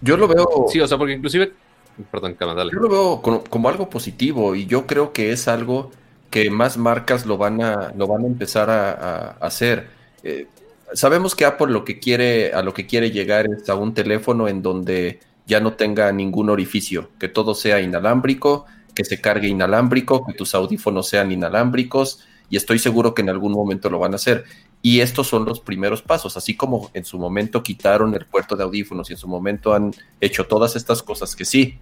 Yo 0.00 0.16
lo 0.16 0.28
veo. 0.28 0.66
Sí, 0.68 0.80
o 0.80 0.88
sea, 0.88 0.98
porque 0.98 1.14
inclusive. 1.14 1.52
Perdón, 2.10 2.36
dale. 2.38 2.70
Yo 2.72 2.80
lo 2.80 2.88
veo 2.88 3.44
como, 3.48 3.68
algo 3.68 3.88
positivo 3.88 4.54
y 4.54 4.66
yo 4.66 4.86
creo 4.86 5.12
que 5.12 5.32
es 5.32 5.48
algo 5.48 5.90
que 6.30 6.50
más 6.50 6.76
marcas 6.76 7.24
lo 7.24 7.38
van 7.38 7.62
a, 7.62 7.92
lo 7.96 8.06
van 8.06 8.24
a 8.24 8.26
empezar 8.26 8.68
a, 8.68 9.30
hacer. 9.40 9.88
Eh, 10.22 10.46
sabemos 10.92 11.34
que 11.34 11.44
Apple 11.44 11.68
lo 11.68 11.84
que 11.84 11.98
quiere, 11.98 12.52
a 12.52 12.62
lo 12.62 12.74
que 12.74 12.86
quiere 12.86 13.10
llegar 13.10 13.46
es 13.46 13.68
a 13.68 13.74
un 13.76 13.94
teléfono 13.94 14.48
en 14.48 14.62
donde 14.62 15.20
ya 15.46 15.60
no 15.60 15.74
tenga 15.74 16.10
ningún 16.12 16.50
orificio, 16.50 17.10
que 17.18 17.28
todo 17.28 17.54
sea 17.54 17.80
inalámbrico, 17.80 18.66
que 18.96 19.04
se 19.04 19.20
cargue 19.20 19.46
inalámbrico, 19.46 20.26
que 20.26 20.32
tus 20.32 20.56
audífonos 20.56 21.08
sean 21.08 21.30
inalámbricos 21.30 22.26
y 22.48 22.56
estoy 22.56 22.78
seguro 22.80 23.14
que 23.14 23.22
en 23.22 23.28
algún 23.28 23.52
momento 23.52 23.90
lo 23.90 24.00
van 24.00 24.12
a 24.12 24.16
hacer. 24.16 24.44
Y 24.82 25.00
estos 25.00 25.28
son 25.28 25.44
los 25.44 25.60
primeros 25.60 26.02
pasos, 26.02 26.36
así 26.36 26.56
como 26.56 26.90
en 26.94 27.04
su 27.04 27.18
momento 27.18 27.62
quitaron 27.62 28.14
el 28.14 28.24
puerto 28.24 28.56
de 28.56 28.64
audífonos 28.64 29.10
y 29.10 29.12
en 29.12 29.18
su 29.18 29.28
momento 29.28 29.74
han 29.74 29.92
hecho 30.20 30.46
todas 30.46 30.76
estas 30.76 31.02
cosas 31.02 31.36
que 31.36 31.44
sí, 31.44 31.78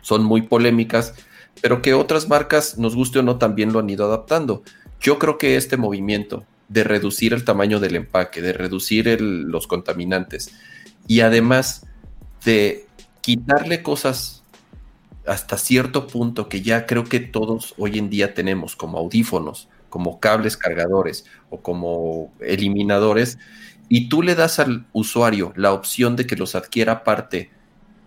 son 0.00 0.22
muy 0.22 0.42
polémicas, 0.42 1.14
pero 1.60 1.82
que 1.82 1.94
otras 1.94 2.28
marcas, 2.28 2.78
nos 2.78 2.94
guste 2.94 3.18
o 3.18 3.22
no, 3.22 3.36
también 3.36 3.72
lo 3.72 3.80
han 3.80 3.90
ido 3.90 4.04
adaptando. 4.04 4.62
Yo 5.00 5.18
creo 5.18 5.38
que 5.38 5.56
este 5.56 5.76
movimiento 5.76 6.44
de 6.68 6.84
reducir 6.84 7.32
el 7.34 7.44
tamaño 7.44 7.80
del 7.80 7.96
empaque, 7.96 8.42
de 8.42 8.52
reducir 8.52 9.20
los 9.20 9.66
contaminantes 9.66 10.54
y 11.08 11.20
además 11.20 11.86
de 12.44 12.86
quitarle 13.20 13.82
cosas 13.82 14.43
hasta 15.26 15.58
cierto 15.58 16.06
punto 16.06 16.48
que 16.48 16.62
ya 16.62 16.86
creo 16.86 17.04
que 17.04 17.20
todos 17.20 17.74
hoy 17.78 17.98
en 17.98 18.10
día 18.10 18.34
tenemos 18.34 18.76
como 18.76 18.98
audífonos, 18.98 19.68
como 19.88 20.20
cables 20.20 20.56
cargadores 20.56 21.24
o 21.50 21.60
como 21.60 22.32
eliminadores, 22.40 23.38
y 23.88 24.08
tú 24.08 24.22
le 24.22 24.34
das 24.34 24.58
al 24.58 24.86
usuario 24.92 25.52
la 25.56 25.72
opción 25.72 26.16
de 26.16 26.26
que 26.26 26.36
los 26.36 26.54
adquiera 26.54 26.92
aparte 26.92 27.50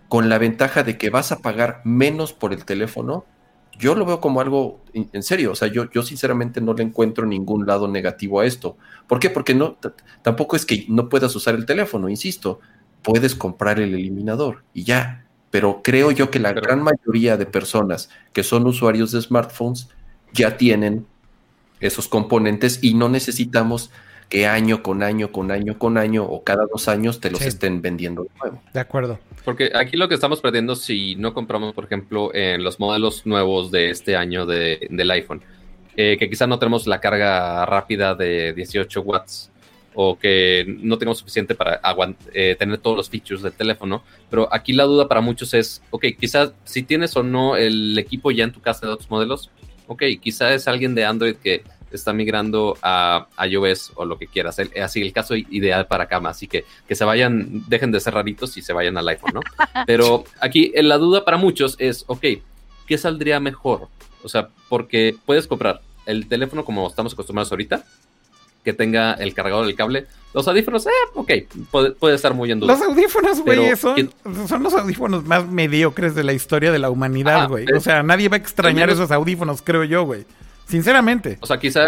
con 0.08 0.28
la 0.28 0.38
ventaja 0.38 0.82
de 0.82 0.98
que 0.98 1.10
vas 1.10 1.32
a 1.32 1.38
pagar 1.38 1.82
menos 1.84 2.32
por 2.32 2.52
el 2.52 2.64
teléfono, 2.64 3.24
yo 3.78 3.94
lo 3.94 4.04
veo 4.04 4.20
como 4.20 4.40
algo 4.40 4.80
en 4.92 5.22
serio. 5.22 5.52
O 5.52 5.54
sea, 5.54 5.68
yo, 5.68 5.90
yo 5.90 6.02
sinceramente 6.02 6.60
no 6.60 6.74
le 6.74 6.82
encuentro 6.82 7.26
ningún 7.26 7.66
lado 7.66 7.86
negativo 7.88 8.40
a 8.40 8.46
esto. 8.46 8.76
¿Por 9.06 9.20
qué? 9.20 9.30
Porque 9.30 9.54
no, 9.54 9.78
tampoco 10.22 10.56
es 10.56 10.66
que 10.66 10.84
no 10.88 11.08
puedas 11.08 11.34
usar 11.36 11.54
el 11.54 11.66
teléfono, 11.66 12.08
insisto, 12.08 12.60
puedes 13.02 13.34
comprar 13.34 13.78
el 13.80 13.94
eliminador 13.94 14.64
y 14.74 14.84
ya. 14.84 15.27
Pero 15.50 15.80
creo 15.82 16.10
yo 16.10 16.30
que 16.30 16.38
la 16.38 16.52
gran 16.52 16.82
mayoría 16.82 17.36
de 17.36 17.46
personas 17.46 18.10
que 18.32 18.42
son 18.42 18.66
usuarios 18.66 19.12
de 19.12 19.22
smartphones 19.22 19.88
ya 20.32 20.56
tienen 20.56 21.06
esos 21.80 22.08
componentes 22.08 22.80
y 22.82 22.94
no 22.94 23.08
necesitamos 23.08 23.90
que 24.28 24.46
año 24.46 24.82
con 24.82 25.02
año, 25.02 25.32
con 25.32 25.50
año, 25.50 25.78
con 25.78 25.96
año 25.96 26.24
o 26.24 26.44
cada 26.44 26.66
dos 26.70 26.88
años 26.88 27.20
te 27.20 27.30
los 27.30 27.40
estén 27.40 27.80
vendiendo 27.80 28.24
de 28.24 28.30
nuevo. 28.38 28.62
De 28.74 28.80
acuerdo. 28.80 29.18
Porque 29.44 29.70
aquí 29.74 29.96
lo 29.96 30.08
que 30.08 30.14
estamos 30.14 30.40
perdiendo 30.42 30.76
si 30.76 31.16
no 31.16 31.32
compramos, 31.32 31.72
por 31.72 31.84
ejemplo, 31.84 32.34
en 32.34 32.62
los 32.62 32.78
modelos 32.78 33.24
nuevos 33.24 33.70
de 33.70 33.90
este 33.90 34.16
año 34.16 34.44
de, 34.44 34.86
del 34.90 35.10
iPhone, 35.10 35.42
eh, 35.96 36.16
que 36.18 36.28
quizás 36.28 36.46
no 36.46 36.58
tenemos 36.58 36.86
la 36.86 37.00
carga 37.00 37.64
rápida 37.64 38.14
de 38.14 38.52
18 38.52 39.00
watts 39.00 39.50
o 40.00 40.16
que 40.16 40.64
no 40.80 40.96
tenemos 40.96 41.18
suficiente 41.18 41.56
para 41.56 41.80
eh, 42.32 42.54
tener 42.56 42.78
todos 42.78 42.96
los 42.96 43.10
features 43.10 43.42
del 43.42 43.52
teléfono, 43.52 44.04
pero 44.30 44.48
aquí 44.54 44.72
la 44.72 44.84
duda 44.84 45.08
para 45.08 45.20
muchos 45.20 45.54
es, 45.54 45.82
ok, 45.90 46.04
quizás 46.16 46.52
si 46.62 46.84
tienes 46.84 47.16
o 47.16 47.24
no 47.24 47.56
el 47.56 47.98
equipo 47.98 48.30
ya 48.30 48.44
en 48.44 48.52
tu 48.52 48.60
casa 48.60 48.86
de 48.86 48.92
otros 48.92 49.10
modelos, 49.10 49.50
ok, 49.88 50.04
quizás 50.22 50.52
es 50.52 50.68
alguien 50.68 50.94
de 50.94 51.04
Android 51.04 51.34
que 51.34 51.64
está 51.90 52.12
migrando 52.12 52.78
a, 52.80 53.26
iOS 53.44 53.90
o 53.96 54.04
lo 54.04 54.18
que 54.18 54.28
quieras. 54.28 54.60
así 54.80 55.02
el 55.02 55.12
caso 55.12 55.34
ideal 55.34 55.88
para 55.88 56.06
cama. 56.06 56.30
Así 56.30 56.46
que 56.46 56.64
que 56.86 56.94
se 56.94 57.04
vayan, 57.04 57.64
dejen 57.66 57.90
de 57.90 57.98
ser 57.98 58.14
raritos 58.14 58.56
y 58.56 58.62
se 58.62 58.72
vayan 58.72 58.96
al 58.98 59.08
iPhone, 59.08 59.32
¿no? 59.34 59.40
Pero 59.86 60.22
aquí 60.40 60.70
la 60.76 60.98
duda 60.98 61.24
para 61.24 61.38
muchos 61.38 61.74
es, 61.80 62.04
ok, 62.06 62.24
¿qué 62.86 62.98
saldría 62.98 63.40
mejor? 63.40 63.88
O 64.22 64.28
sea, 64.28 64.50
porque 64.68 65.16
puedes 65.26 65.48
comprar 65.48 65.80
el 66.06 66.28
teléfono 66.28 66.64
como 66.64 66.86
estamos 66.86 67.14
acostumbrados 67.14 67.50
ahorita, 67.50 67.84
que 68.64 68.72
tenga 68.72 69.14
el 69.14 69.34
cargador 69.34 69.66
del 69.66 69.74
cable. 69.74 70.06
Los 70.34 70.46
audífonos, 70.46 70.86
eh, 70.86 70.90
ok, 71.14 71.32
puede, 71.98 72.14
estar 72.14 72.34
muy 72.34 72.50
en 72.50 72.60
duda. 72.60 72.74
Los 72.74 72.82
audífonos, 72.82 73.40
güey, 73.40 73.74
son, 73.76 74.12
son, 74.46 74.62
los 74.62 74.74
audífonos 74.74 75.24
más 75.24 75.46
mediocres 75.48 76.14
de 76.14 76.22
la 76.22 76.34
historia 76.34 76.70
de 76.70 76.78
la 76.78 76.90
humanidad, 76.90 77.42
ah, 77.42 77.46
güey. 77.46 77.66
o 77.72 77.80
sea, 77.80 78.02
nadie 78.02 78.28
va 78.28 78.36
a 78.36 78.38
extrañar 78.38 78.90
esos 78.90 79.10
audífonos, 79.10 79.62
creo 79.62 79.84
yo, 79.84 80.04
güey. 80.04 80.26
Sinceramente. 80.66 81.38
O 81.40 81.46
sea, 81.46 81.58
quizá. 81.58 81.86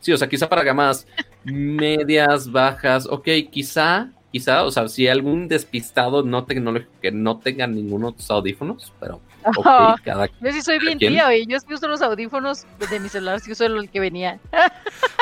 Sí, 0.00 0.12
o 0.12 0.16
sea, 0.16 0.28
quizá 0.28 0.48
para 0.48 0.62
gamas 0.62 1.06
medias, 1.44 2.50
bajas. 2.50 3.06
Ok, 3.06 3.28
quizá, 3.50 4.08
quizá, 4.32 4.64
o 4.64 4.70
sea, 4.70 4.88
si 4.88 5.06
algún 5.06 5.48
despistado 5.48 6.22
no 6.22 6.44
tecnológico 6.44 6.92
que 7.02 7.12
no 7.12 7.38
tenga 7.38 7.66
ninguno 7.66 8.10
de 8.10 8.16
tus 8.16 8.30
audífonos, 8.30 8.92
pero. 8.98 9.20
Okay, 9.44 9.94
cada, 10.04 10.26
yo 10.26 10.52
sí 10.52 10.62
soy 10.62 10.78
bien 10.78 10.98
tío, 10.98 11.32
y 11.32 11.46
yo 11.46 11.58
uso 11.70 11.88
los 11.88 12.02
audífonos 12.02 12.66
de 12.90 13.00
mi 13.00 13.08
celular, 13.08 13.40
sí 13.40 13.52
uso 13.52 13.66
el 13.66 13.90
que 13.90 14.00
venía. 14.00 14.38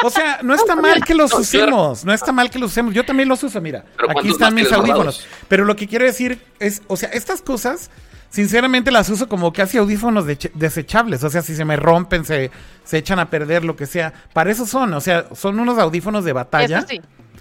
O 0.05 0.11
sea, 0.11 0.41
no 0.43 0.55
está 0.55 0.77
mal 0.77 1.05
que 1.05 1.15
los 1.15 1.33
usemos, 1.33 2.05
no 2.05 2.13
está 2.13 2.33
mal 2.33 2.51
que 2.51 2.59
los 2.59 2.71
usemos. 2.71 2.95
Yo 2.95 3.05
también 3.05 3.29
los 3.29 3.43
uso, 3.43 3.61
mira. 3.61 3.85
Aquí 4.09 4.31
están 4.31 4.55
mis 4.55 4.71
audífonos. 4.73 5.27
Pero 5.49 5.65
lo 5.65 5.77
que 5.77 5.87
quiero 5.87 6.05
decir 6.05 6.41
es, 6.59 6.83
o 6.87 6.97
sea, 6.97 7.09
estas 7.11 7.43
cosas 7.43 7.91
sinceramente 8.33 8.91
las 8.91 9.09
uso 9.11 9.29
como 9.29 9.53
casi 9.53 9.79
audífonos 9.79 10.27
desechables. 10.27 11.23
O 11.23 11.31
sea, 11.31 11.43
si 11.43 11.55
se 11.55 11.65
me 11.65 11.77
rompen, 11.77 12.25
se, 12.25 12.51
se 12.83 12.99
echan 12.99 13.19
a 13.19 13.31
perder, 13.31 13.63
lo 13.63 13.77
que 13.77 13.87
sea. 13.87 14.13
Para 14.33 14.51
eso 14.51 14.67
son, 14.67 14.93
o 14.95 15.01
sea, 15.01 15.27
son 15.35 15.61
unos 15.61 15.79
audífonos 15.79 16.25
de 16.25 16.33
batalla. 16.33 16.85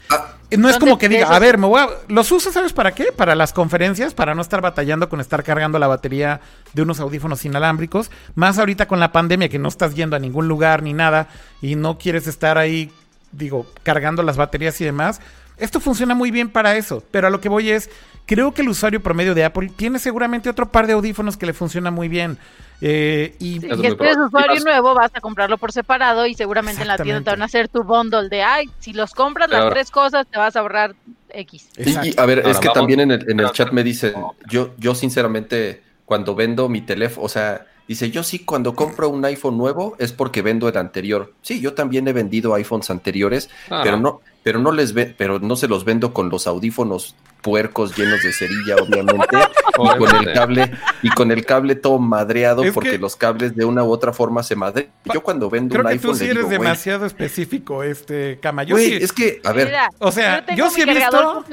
Ah, 0.10 0.36
no 0.58 0.70
es 0.70 0.78
como 0.78 0.98
que 0.98 1.08
diga, 1.08 1.34
a 1.34 1.40
ver, 1.40 1.58
me 1.58 1.66
voy 1.66 1.80
a... 1.80 1.88
Los 2.10 2.30
uso, 2.34 2.52
¿sabes 2.52 2.74
para 2.74 2.94
qué? 2.94 3.14
Para 3.16 3.36
las 3.36 3.54
conferencias, 3.54 4.14
para 4.14 4.36
no 4.36 4.42
estar 4.42 4.60
batallando 4.60 5.08
con 5.08 5.22
estar 5.22 5.44
cargando 5.44 5.80
la 5.80 5.88
batería 5.88 6.42
de 6.74 6.82
unos 6.82 7.00
audífonos 7.00 7.46
inalámbricos. 7.46 8.12
Más 8.36 8.60
ahorita 8.60 8.86
con 8.86 9.00
la 9.00 9.14
pandemia 9.14 9.48
que 9.48 9.60
no 9.60 9.70
estás 9.70 9.96
yendo 9.96 10.18
a 10.18 10.20
ningún 10.20 10.50
lugar 10.50 10.84
ni 10.84 10.94
nada 10.94 11.30
y 11.62 11.76
no 11.76 11.98
quieres 11.98 12.28
estar 12.28 12.58
ahí, 12.58 12.92
digo, 13.32 13.66
cargando 13.84 14.24
las 14.24 14.36
baterías 14.36 14.80
y 14.82 14.84
demás. 14.84 15.22
Esto 15.62 15.80
funciona 15.80 16.16
muy 16.16 16.32
bien 16.32 16.50
para 16.50 16.76
eso, 16.76 17.04
pero 17.12 17.28
a 17.28 17.30
lo 17.30 17.40
que 17.40 17.48
voy 17.48 17.70
es, 17.70 17.90
creo 18.32 18.54
que 18.54 18.62
el 18.62 18.70
usuario 18.70 19.04
promedio 19.04 19.36
de 19.36 19.44
Apple 19.44 19.70
tiene 19.76 20.00
seguramente 20.00 20.50
otro 20.50 20.72
par 20.72 20.88
de 20.88 20.94
audífonos 20.94 21.36
que 21.36 21.46
le 21.46 21.52
funciona 21.52 21.92
muy 21.92 22.08
bien. 22.08 22.38
Eh, 22.80 23.36
y 23.40 23.60
si 23.60 23.66
eres 23.66 24.18
usuario 24.26 24.64
nuevo, 24.64 24.94
vas 24.96 25.12
a 25.14 25.20
comprarlo 25.20 25.58
por 25.58 25.74
separado 25.74 26.26
y 26.26 26.34
seguramente 26.34 26.82
en 26.82 26.88
la 26.88 26.98
tienda 26.98 27.22
te 27.22 27.30
van 27.32 27.42
a 27.42 27.46
hacer 27.46 27.68
tu 27.68 27.84
bundle 27.84 28.30
de, 28.30 28.42
ay, 28.42 28.70
si 28.80 28.94
los 28.94 29.12
compras 29.12 29.50
las 29.50 29.70
tres 29.72 29.92
cosas, 29.92 30.26
te 30.28 30.38
vas 30.38 30.56
a 30.56 30.62
ahorrar 30.62 30.96
X. 31.28 31.72
Y, 31.76 32.18
a 32.18 32.26
ver, 32.26 32.40
es 32.48 32.58
que 32.60 32.70
también 32.70 33.02
en 33.02 33.12
el, 33.12 33.30
en 33.30 33.42
el 33.42 33.52
chat 33.52 33.74
me 33.74 33.84
dicen, 33.84 34.14
yo, 34.48 34.76
yo 34.78 34.96
sinceramente, 34.96 35.84
cuando 36.06 36.34
vendo 36.34 36.70
mi 36.70 36.80
teléfono, 36.80 37.26
o 37.26 37.30
sea, 37.30 37.66
Dice, 37.88 38.10
yo 38.10 38.24
sí, 38.24 38.40
cuando 38.40 38.74
compro 38.74 39.10
un 39.10 39.26
iPhone 39.26 39.58
nuevo 39.58 39.98
es 40.00 40.14
porque 40.14 40.42
vendo 40.42 40.70
el 40.70 40.78
anterior. 40.78 41.34
Sí, 41.42 41.60
yo 41.60 41.74
también 41.74 42.08
he 42.08 42.14
vendido 42.14 42.54
iPhones 42.54 42.90
anteriores, 42.90 43.50
pero 43.68 43.98
no, 43.98 44.22
pero 44.44 44.60
no 44.60 44.72
les 44.72 44.94
ve, 44.94 45.14
pero 45.18 45.40
no 45.40 45.56
se 45.56 45.68
los 45.68 45.86
vendo 45.86 46.14
con 46.14 46.30
los 46.30 46.48
audífonos 46.48 47.16
puercos 47.42 47.98
llenos 47.98 48.22
de 48.24 48.32
cerilla, 48.32 48.76
obviamente, 48.76 49.38
y 49.96 49.98
con 49.98 50.16
el 50.16 50.34
cable, 50.34 50.72
y 51.02 51.10
con 51.10 51.32
el 51.32 51.46
cable 51.46 51.76
todo 51.76 52.00
madreado, 52.00 52.64
porque 52.74 52.98
los 52.98 53.16
cables 53.16 53.56
de 53.56 53.66
una 53.66 53.84
u 53.84 53.92
otra 53.92 54.14
forma 54.14 54.44
se 54.44 54.56
madrean. 54.56 54.90
Yo 55.12 55.22
cuando 55.22 55.50
vendo 55.50 55.80
un 55.80 55.88
iPhone. 55.88 56.12
Tú 56.12 56.18
sí 56.18 56.26
eres 56.26 56.50
demasiado 56.50 57.06
específico, 57.06 57.84
este 57.84 58.40
cama. 58.42 58.64
Yo 58.64 58.78
sí, 58.78 58.94
es 58.94 59.12
que, 59.12 59.42
a 59.44 59.52
ver. 59.52 59.74
o 60.00 60.12
sea, 60.12 60.46
yo, 60.56 60.70
sí 60.70 60.82
he 60.82 60.86
visto. 60.86 61.44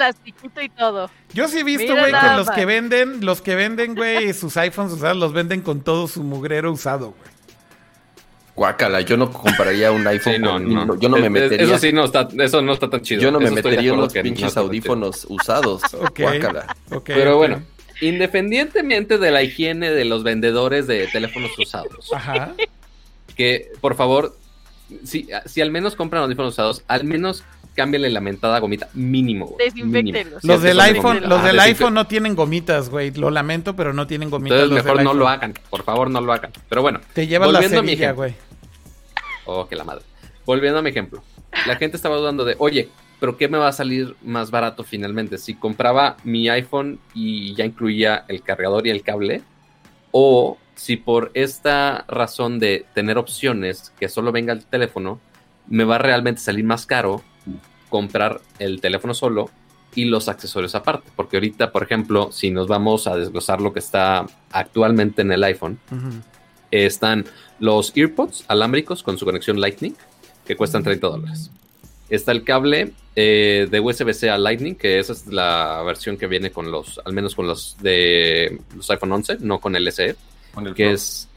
y 0.63 0.69
todo. 0.69 1.11
Yo 1.33 1.49
sí 1.49 1.59
he 1.59 1.65
visto, 1.65 1.95
güey, 1.95 2.13
que 2.13 2.37
los 2.37 2.51
que 2.51 2.65
venden, 2.65 3.25
los 3.25 3.41
que 3.41 3.55
venden, 3.55 3.95
güey, 3.95 4.33
sus 4.35 4.57
iPhones 4.57 4.93
usados, 4.93 5.17
los 5.17 5.33
venden 5.33 5.63
con 5.63 5.81
todo 5.81 6.09
su 6.09 6.23
mugrero 6.23 6.73
usado, 6.73 7.15
güey. 7.19 7.38
Guácala, 8.59 9.03
yo 9.03 9.17
no 9.17 9.31
compraría 9.31 9.93
un 9.93 10.05
iPhone. 10.05 10.43
no, 10.43 10.99
yo 10.99 11.09
no 11.09 11.17
me 11.17 11.31
metería. 11.31 11.65
Eso 11.65 11.79
sí 11.79 11.93
no 11.93 12.05
está, 12.05 12.29
eso 12.39 12.61
no 12.61 12.73
está 12.73 12.91
tan 12.91 13.03
chido. 13.03 13.23
Yo 13.23 13.31
no 13.31 13.39
me 13.39 13.53
metería 13.53 13.93
unos 13.93 14.13
pinches 14.13 14.57
audífonos 14.57 15.27
usados. 15.29 15.81
Guácala. 16.19 16.77
Pero 17.05 17.37
bueno, 17.37 17.63
independientemente 18.01 19.19
de 19.19 19.31
la 19.31 19.45
higiene 19.45 19.93
de 19.93 20.05
los 20.05 20.25
vendedores 20.25 20.89
de 20.89 21.07
teléfonos 21.07 21.57
usados, 21.57 22.11
que 23.37 23.71
por 23.81 23.95
favor, 23.95 24.37
si, 25.05 25.29
si 25.47 25.61
al 25.61 25.71
menos 25.71 25.95
compran 25.95 26.25
audífonos 26.25 26.55
usados, 26.55 26.83
al 26.89 27.05
menos 27.05 27.45
cámbiale 27.77 28.11
la 28.11 28.21
mentada 28.21 28.59
gomita 28.59 28.89
mínimo. 28.95 29.55
Desinfectenlos. 29.57 30.43
Los 30.43 30.63
del 30.63 30.81
iPhone, 30.81 31.21
los 31.29 31.45
del 31.45 31.61
iPhone 31.61 31.95
no 31.95 32.09
tienen 32.09 32.35
gomitas, 32.35 32.91
güey. 32.91 33.13
Lo 33.13 33.31
lamento, 33.31 33.77
pero 33.77 33.93
no 33.93 34.09
tienen 34.09 34.31
gomitas. 34.31 34.63
Entonces 34.63 34.85
mejor 34.85 35.05
no 35.05 35.15
lo 35.15 35.29
hagan, 35.29 35.55
por 35.71 35.85
favor 35.85 36.11
no 36.11 36.21
lo 36.21 36.33
hagan. 36.33 36.51
Pero 36.69 36.83
bueno, 36.83 37.01
te 37.13 37.29
lleva 37.29 37.47
la 37.47 37.63
semilla, 37.63 38.11
güey. 38.11 38.35
Oh, 39.49 39.67
que 39.67 39.77
la 39.77 39.85
madre. 39.85 40.05
Volviendo 40.45 40.79
a 40.79 40.83
mi 40.83 40.91
ejemplo. 40.91 41.23
La 41.67 41.77
gente 41.77 41.97
estaba 41.97 42.17
dudando 42.17 42.45
de, 42.45 42.55
oye, 42.59 42.91
pero 43.19 43.39
¿qué 43.39 43.49
me 43.49 43.57
va 43.57 43.69
a 43.69 43.73
salir 43.73 44.15
más 44.23 44.51
barato 44.51 44.85
finalmente? 44.85 45.39
Si 45.39 45.55
compraba 45.55 46.19
mi 46.23 46.51
iPhone 46.51 47.01
y 47.15 47.55
ya 47.55 47.65
incluía 47.65 48.27
el 48.29 48.43
cargador 48.43 48.87
y 48.87 48.91
el 48.91 49.03
cable, 49.03 49.43
o 50.11 50.59
si 50.75 50.97
por 50.97 51.31
esta 51.33 52.05
razón 52.09 52.59
de 52.59 52.85
tener 52.95 53.17
opciones 53.17 53.91
que 53.99 54.11
solo 54.11 54.33
venga 54.33 54.53
el 54.53 54.67
teléfono, 54.67 55.19
me 55.67 55.85
va 55.85 55.97
a 55.97 55.99
realmente 55.99 56.43
salir 56.43 56.65
más 56.65 56.85
caro 56.85 57.23
comprar 57.89 58.43
el 58.59 58.83
teléfono 58.83 59.15
solo 59.15 59.49
y 59.95 60.05
los 60.05 60.29
accesorios 60.29 60.75
aparte. 60.75 61.11
Porque 61.17 61.39
ahorita, 61.39 61.73
por 61.73 61.85
ejemplo, 61.85 62.31
si 62.33 62.51
nos 62.51 62.69
vamos 62.69 63.07
a 63.07 63.17
desglosar 63.17 63.63
lo 63.63 63.73
que 63.73 63.79
está 63.79 64.27
actualmente 64.53 65.23
en 65.23 65.33
el 65.33 65.43
iPhone, 65.43 65.79
están 66.71 67.25
los 67.59 67.93
earpods 67.97 68.45
alámbricos 68.49 69.03
con 69.03 69.19
su 69.19 69.25
conexión 69.25 69.61
Lightning, 69.61 69.95
que 70.47 70.57
cuestan 70.57 70.83
30 70.83 71.07
dólares. 71.07 71.51
Está 72.09 72.33
el 72.33 72.43
cable 72.43 72.93
eh, 73.17 73.69
de 73.71 73.81
USB-C 73.81 74.31
a 74.31 74.39
Lightning, 74.39 74.75
que 74.75 74.99
esa 74.99 75.13
es 75.13 75.27
la 75.27 75.83
versión 75.85 76.17
que 76.17 76.27
viene 76.27 76.51
con 76.51 76.71
los, 76.71 77.01
al 77.05 77.13
menos 77.13 77.35
con 77.35 77.47
los 77.47 77.77
de 77.81 78.59
los 78.75 78.89
iPhone 78.91 79.13
11, 79.13 79.39
no 79.41 79.61
con 79.61 79.77
el 79.77 79.91
SE, 79.93 80.17
que 80.75 80.93
es 80.93 81.29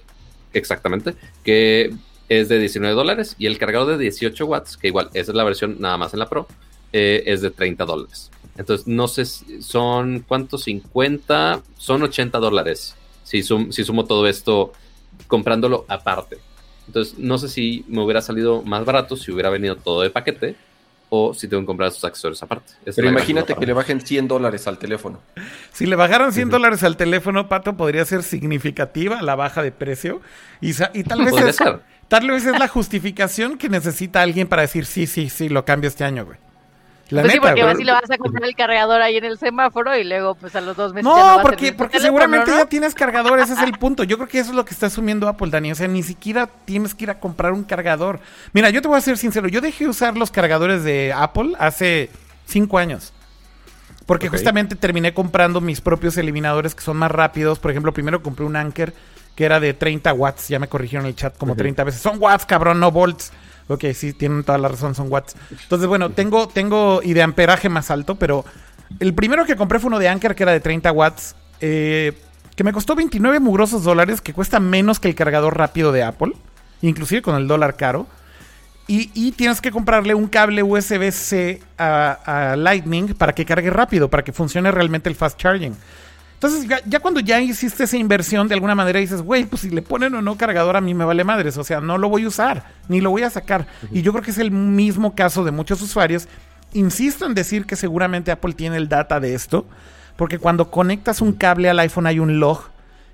exactamente, 0.53 1.15
que 1.43 1.93
es 2.29 2.47
de 2.47 2.59
19 2.59 2.95
dólares 2.95 3.35
y 3.37 3.47
el 3.47 3.57
cargador 3.57 3.97
de 3.97 3.97
18 3.97 4.45
watts, 4.45 4.77
que 4.77 4.87
igual 4.87 5.09
esa 5.13 5.31
es 5.31 5.35
la 5.35 5.43
versión 5.43 5.77
nada 5.79 5.97
más 5.97 6.13
en 6.13 6.19
la 6.19 6.29
Pro, 6.29 6.47
eh, 6.93 7.23
es 7.25 7.41
de 7.41 7.51
30 7.51 7.83
dólares. 7.83 8.31
Entonces, 8.57 8.87
no 8.87 9.07
sé, 9.07 9.25
son 9.25 10.23
cuántos, 10.27 10.63
50, 10.63 11.63
son 11.77 12.03
80 12.03 12.39
dólares. 12.39 12.95
Si, 13.23 13.43
si 13.43 13.83
sumo 13.83 14.05
todo 14.05 14.27
esto 14.27 14.73
comprándolo 15.27 15.85
aparte. 15.87 16.37
Entonces, 16.87 17.17
no 17.17 17.37
sé 17.37 17.47
si 17.47 17.85
me 17.87 18.03
hubiera 18.03 18.21
salido 18.21 18.61
más 18.63 18.83
barato 18.85 19.15
si 19.15 19.31
hubiera 19.31 19.49
venido 19.49 19.75
todo 19.75 20.01
de 20.01 20.09
paquete 20.09 20.55
o 21.09 21.33
si 21.33 21.47
tengo 21.47 21.61
que 21.63 21.67
comprar 21.67 21.89
esos 21.89 22.03
accesorios 22.05 22.41
aparte. 22.41 22.71
Pero 22.83 23.09
imagínate 23.09 23.53
que 23.53 23.65
le 23.65 23.73
bajen 23.73 23.99
100 23.99 24.27
dólares 24.27 24.65
al 24.67 24.77
teléfono. 24.77 25.19
Si 25.73 25.85
le 25.85 25.95
bajaran 25.95 26.31
100 26.31 26.49
dólares 26.49 26.83
al 26.83 26.95
teléfono, 26.95 27.49
Pato, 27.49 27.75
podría 27.75 28.05
ser 28.05 28.23
significativa 28.23 29.21
la 29.21 29.35
baja 29.35 29.61
de 29.61 29.71
precio. 29.71 30.21
Y, 30.61 30.73
tal, 30.73 31.25
vez 31.25 31.33
es, 31.35 31.57
tal 32.07 32.29
vez 32.29 32.45
es 32.45 32.57
la 32.57 32.69
justificación 32.69 33.57
que 33.57 33.67
necesita 33.67 34.21
alguien 34.21 34.47
para 34.47 34.61
decir, 34.61 34.85
sí, 34.85 35.05
sí, 35.05 35.29
sí, 35.29 35.49
lo 35.49 35.65
cambio 35.65 35.89
este 35.89 36.05
año, 36.05 36.25
güey. 36.25 36.37
La 37.11 37.21
pues 37.21 37.33
sí, 37.33 37.39
porque 37.41 37.61
así 37.61 37.83
le 37.83 37.91
vas 37.91 38.09
a 38.09 38.17
comprar 38.17 38.45
el 38.45 38.55
cargador 38.55 39.01
ahí 39.01 39.17
en 39.17 39.25
el 39.25 39.37
semáforo 39.37 39.97
y 39.97 40.05
luego, 40.05 40.35
pues 40.35 40.55
a 40.55 40.61
los 40.61 40.77
dos 40.77 40.93
meses. 40.93 41.03
No, 41.03 41.39
porque, 41.41 41.73
porque 41.73 41.99
seguramente 41.99 42.51
ya 42.51 42.65
tienes 42.65 42.95
cargador, 42.95 43.37
ese 43.39 43.53
es 43.53 43.61
el 43.61 43.73
punto. 43.79 44.03
Yo 44.03 44.17
creo 44.17 44.29
que 44.29 44.39
eso 44.39 44.51
es 44.51 44.55
lo 44.55 44.63
que 44.63 44.73
está 44.73 44.85
asumiendo 44.85 45.27
Apple, 45.27 45.49
Dani. 45.49 45.73
O 45.73 45.75
sea, 45.75 45.89
ni 45.89 46.03
siquiera 46.03 46.47
tienes 46.65 46.95
que 46.95 47.03
ir 47.03 47.09
a 47.09 47.19
comprar 47.19 47.51
un 47.51 47.65
cargador. 47.65 48.21
Mira, 48.53 48.69
yo 48.69 48.81
te 48.81 48.87
voy 48.87 48.97
a 48.97 49.01
ser 49.01 49.17
sincero, 49.17 49.49
yo 49.49 49.59
dejé 49.59 49.87
usar 49.87 50.15
los 50.15 50.31
cargadores 50.31 50.85
de 50.85 51.13
Apple 51.13 51.53
hace 51.59 52.09
cinco 52.45 52.77
años. 52.77 53.11
Porque 54.05 54.29
justamente 54.29 54.75
terminé 54.75 55.13
comprando 55.13 55.61
mis 55.61 55.79
propios 55.79 56.17
eliminadores 56.17 56.75
que 56.75 56.81
son 56.81 56.97
más 56.97 57.11
rápidos. 57.11 57.59
Por 57.59 57.71
ejemplo, 57.71 57.93
primero 57.93 58.21
compré 58.21 58.45
un 58.45 58.55
Anker 58.55 58.93
que 59.35 59.45
era 59.45 59.59
de 59.59 59.73
30 59.73 60.13
watts. 60.13 60.47
Ya 60.47 60.59
me 60.59 60.67
corrigieron 60.67 61.05
el 61.07 61.15
chat 61.15 61.37
como 61.37 61.55
30 61.55 61.83
veces. 61.83 62.01
Son 62.01 62.17
watts, 62.19 62.45
cabrón, 62.45 62.79
no 62.79 62.91
volts. 62.91 63.31
Ok, 63.67 63.85
sí, 63.93 64.13
tienen 64.13 64.43
toda 64.43 64.57
la 64.57 64.67
razón, 64.67 64.95
son 64.95 65.11
watts. 65.11 65.35
Entonces, 65.49 65.87
bueno, 65.87 66.09
tengo, 66.09 66.47
tengo 66.47 67.01
y 67.03 67.13
de 67.13 67.21
amperaje 67.21 67.69
más 67.69 67.91
alto, 67.91 68.15
pero 68.15 68.43
el 68.99 69.13
primero 69.13 69.45
que 69.45 69.55
compré 69.55 69.79
fue 69.79 69.87
uno 69.87 69.99
de 69.99 70.09
Anker 70.09 70.35
que 70.35 70.43
era 70.43 70.51
de 70.51 70.59
30 70.59 70.91
watts, 70.91 71.35
eh, 71.61 72.13
que 72.55 72.63
me 72.63 72.73
costó 72.73 72.95
29 72.95 73.39
mugrosos 73.39 73.83
dólares, 73.83 74.21
que 74.21 74.33
cuesta 74.33 74.59
menos 74.59 74.99
que 74.99 75.07
el 75.07 75.15
cargador 75.15 75.57
rápido 75.57 75.91
de 75.91 76.03
Apple, 76.03 76.33
inclusive 76.81 77.21
con 77.21 77.35
el 77.35 77.47
dólar 77.47 77.75
caro. 77.75 78.07
Y, 78.87 79.31
tienes 79.31 79.61
que 79.61 79.71
comprarle 79.71 80.13
un 80.13 80.27
cable 80.27 80.63
USB-C 80.63 81.61
a, 81.77 82.55
Lightning 82.57 83.13
para 83.13 83.33
que 83.33 83.45
cargue 83.45 83.69
rápido, 83.69 84.09
para 84.09 84.21
que 84.21 84.33
funcione 84.33 84.69
realmente 84.69 85.07
el 85.07 85.15
fast 85.15 85.39
charging. 85.39 85.77
Entonces, 86.43 86.67
ya, 86.87 86.99
cuando 86.99 87.19
ya 87.19 87.39
hiciste 87.39 87.83
esa 87.83 87.97
inversión, 87.97 88.47
de 88.47 88.55
alguna 88.55 88.73
manera 88.73 88.99
dices, 88.99 89.21
güey, 89.21 89.45
pues 89.45 89.61
si 89.61 89.69
le 89.69 89.83
ponen 89.83 90.15
o 90.15 90.23
no 90.23 90.37
cargador 90.37 90.75
a 90.75 90.81
mí 90.81 90.95
me 90.95 91.05
vale 91.05 91.23
madres. 91.23 91.55
O 91.57 91.63
sea, 91.63 91.81
no 91.81 91.99
lo 91.99 92.09
voy 92.09 92.23
a 92.23 92.29
usar, 92.29 92.65
ni 92.87 92.99
lo 92.99 93.11
voy 93.11 93.21
a 93.21 93.29
sacar. 93.29 93.67
Y 93.91 94.01
yo 94.01 94.11
creo 94.11 94.23
que 94.23 94.31
es 94.31 94.39
el 94.39 94.49
mismo 94.49 95.13
caso 95.13 95.43
de 95.43 95.51
muchos 95.51 95.83
usuarios. 95.83 96.27
Insisto 96.73 97.27
en 97.27 97.35
decir 97.35 97.67
que 97.67 97.75
seguramente 97.75 98.31
Apple 98.31 98.53
tiene 98.53 98.77
el 98.77 98.89
data 98.89 99.19
de 99.19 99.35
esto, 99.35 99.67
porque 100.15 100.39
cuando 100.39 100.71
conectas 100.71 101.21
un 101.21 101.33
cable 101.33 101.69
al 101.69 101.77
iPhone 101.77 102.07
hay 102.07 102.17
un 102.17 102.39
log 102.39 102.71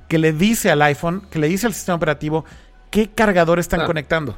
que 0.08 0.20
le 0.20 0.32
dice 0.32 0.72
al 0.72 0.82
iPhone, 0.84 1.24
que 1.30 1.40
le 1.40 1.49
dice 1.49 1.68
al 1.68 1.74
sistema 1.74 1.98
operativo 1.98 2.45
qué 2.91 3.10
cargador 3.10 3.60
están 3.60 3.86
conectando. 3.86 4.38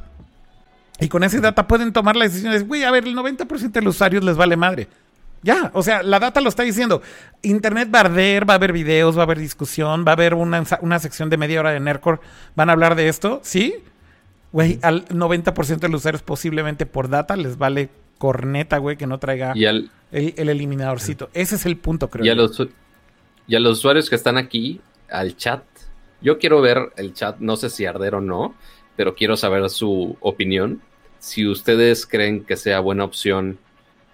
Y 0.99 1.09
con 1.09 1.23
ese 1.23 1.39
data 1.39 1.67
pueden 1.67 1.93
tomar 1.93 2.15
la 2.15 2.25
decisión 2.25 2.53
de, 2.53 2.61
güey, 2.61 2.83
a 2.85 2.89
ver, 2.89 3.05
el 3.05 3.15
90% 3.15 3.69
de 3.69 3.81
los 3.83 3.97
usuarios 3.97 4.23
les 4.23 4.35
vale 4.35 4.57
madre. 4.57 4.87
Ya, 5.41 5.71
o 5.73 5.83
sea, 5.83 6.03
la 6.03 6.19
data 6.19 6.41
lo 6.41 6.49
está 6.49 6.63
diciendo. 6.63 7.01
Internet 7.41 7.89
va 7.93 7.99
a 7.99 8.01
arder, 8.01 8.49
va 8.49 8.53
a 8.53 8.57
haber 8.57 8.73
videos, 8.73 9.15
va 9.15 9.21
a 9.21 9.23
haber 9.23 9.39
discusión, 9.39 10.03
va 10.05 10.11
a 10.11 10.13
haber 10.13 10.33
una, 10.33 10.99
sección 10.99 11.29
de 11.29 11.37
media 11.37 11.59
hora 11.59 11.71
de 11.71 11.79
Nerdcore. 11.79 12.19
¿Van 12.55 12.69
a 12.69 12.73
hablar 12.73 12.95
de 12.95 13.07
esto? 13.07 13.39
¿Sí? 13.43 13.75
Güey, 14.51 14.79
al 14.81 15.07
90% 15.07 15.79
de 15.79 15.89
los 15.89 16.01
usuarios 16.01 16.23
posiblemente 16.23 16.85
por 16.85 17.09
data 17.09 17.37
les 17.37 17.57
vale 17.57 17.89
corneta, 18.17 18.77
güey, 18.79 18.97
que 18.97 19.07
no 19.07 19.19
traiga 19.19 19.53
el, 19.53 19.89
eliminadorcito. 20.11 21.29
Ese 21.33 21.55
es 21.55 21.65
el 21.65 21.77
punto, 21.77 22.09
creo. 22.09 22.25
Y 22.25 22.29
a, 22.29 22.35
los, 22.35 22.61
y 23.47 23.55
a 23.55 23.59
los 23.59 23.79
usuarios 23.79 24.09
que 24.09 24.15
están 24.15 24.37
aquí, 24.37 24.81
al 25.09 25.37
chat, 25.37 25.63
yo 26.21 26.37
quiero 26.37 26.61
ver 26.61 26.91
el 26.97 27.13
chat, 27.13 27.37
no 27.39 27.55
sé 27.55 27.69
si 27.69 27.85
arder 27.85 28.15
o 28.15 28.21
no, 28.21 28.55
pero 28.95 29.15
quiero 29.15 29.37
saber 29.37 29.69
su 29.69 30.17
opinión. 30.19 30.81
Si 31.19 31.47
ustedes 31.47 32.05
creen 32.05 32.43
que 32.43 32.57
sea 32.57 32.79
buena 32.81 33.05
opción 33.05 33.57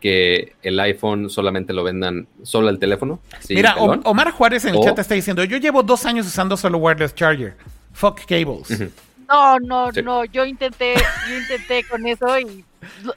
que 0.05 0.53
el 0.61 0.79
iPhone 0.81 1.31
solamente 1.31 1.73
lo 1.73 1.83
vendan 1.83 2.27
solo 2.43 2.69
el 2.69 2.77
teléfono. 2.77 3.19
Mira, 3.49 3.75
Omar 3.75 4.29
Juárez 4.29 4.63
en 4.65 4.75
el 4.75 4.81
chat 4.83 4.99
está 4.99 5.15
diciendo, 5.15 5.43
yo 5.43 5.57
llevo 5.57 5.81
dos 5.81 6.05
años 6.05 6.27
usando 6.27 6.55
solo 6.55 6.77
wireless 6.77 7.15
charger. 7.15 7.57
Fuck 7.91 8.19
cables. 8.27 8.91
No, 9.27 9.57
no, 9.57 9.91
no, 9.91 10.23
yo 10.25 10.45
intenté, 10.45 10.93
yo 11.27 11.37
intenté 11.39 11.83
con 11.85 12.05
eso 12.05 12.39
y, 12.39 12.63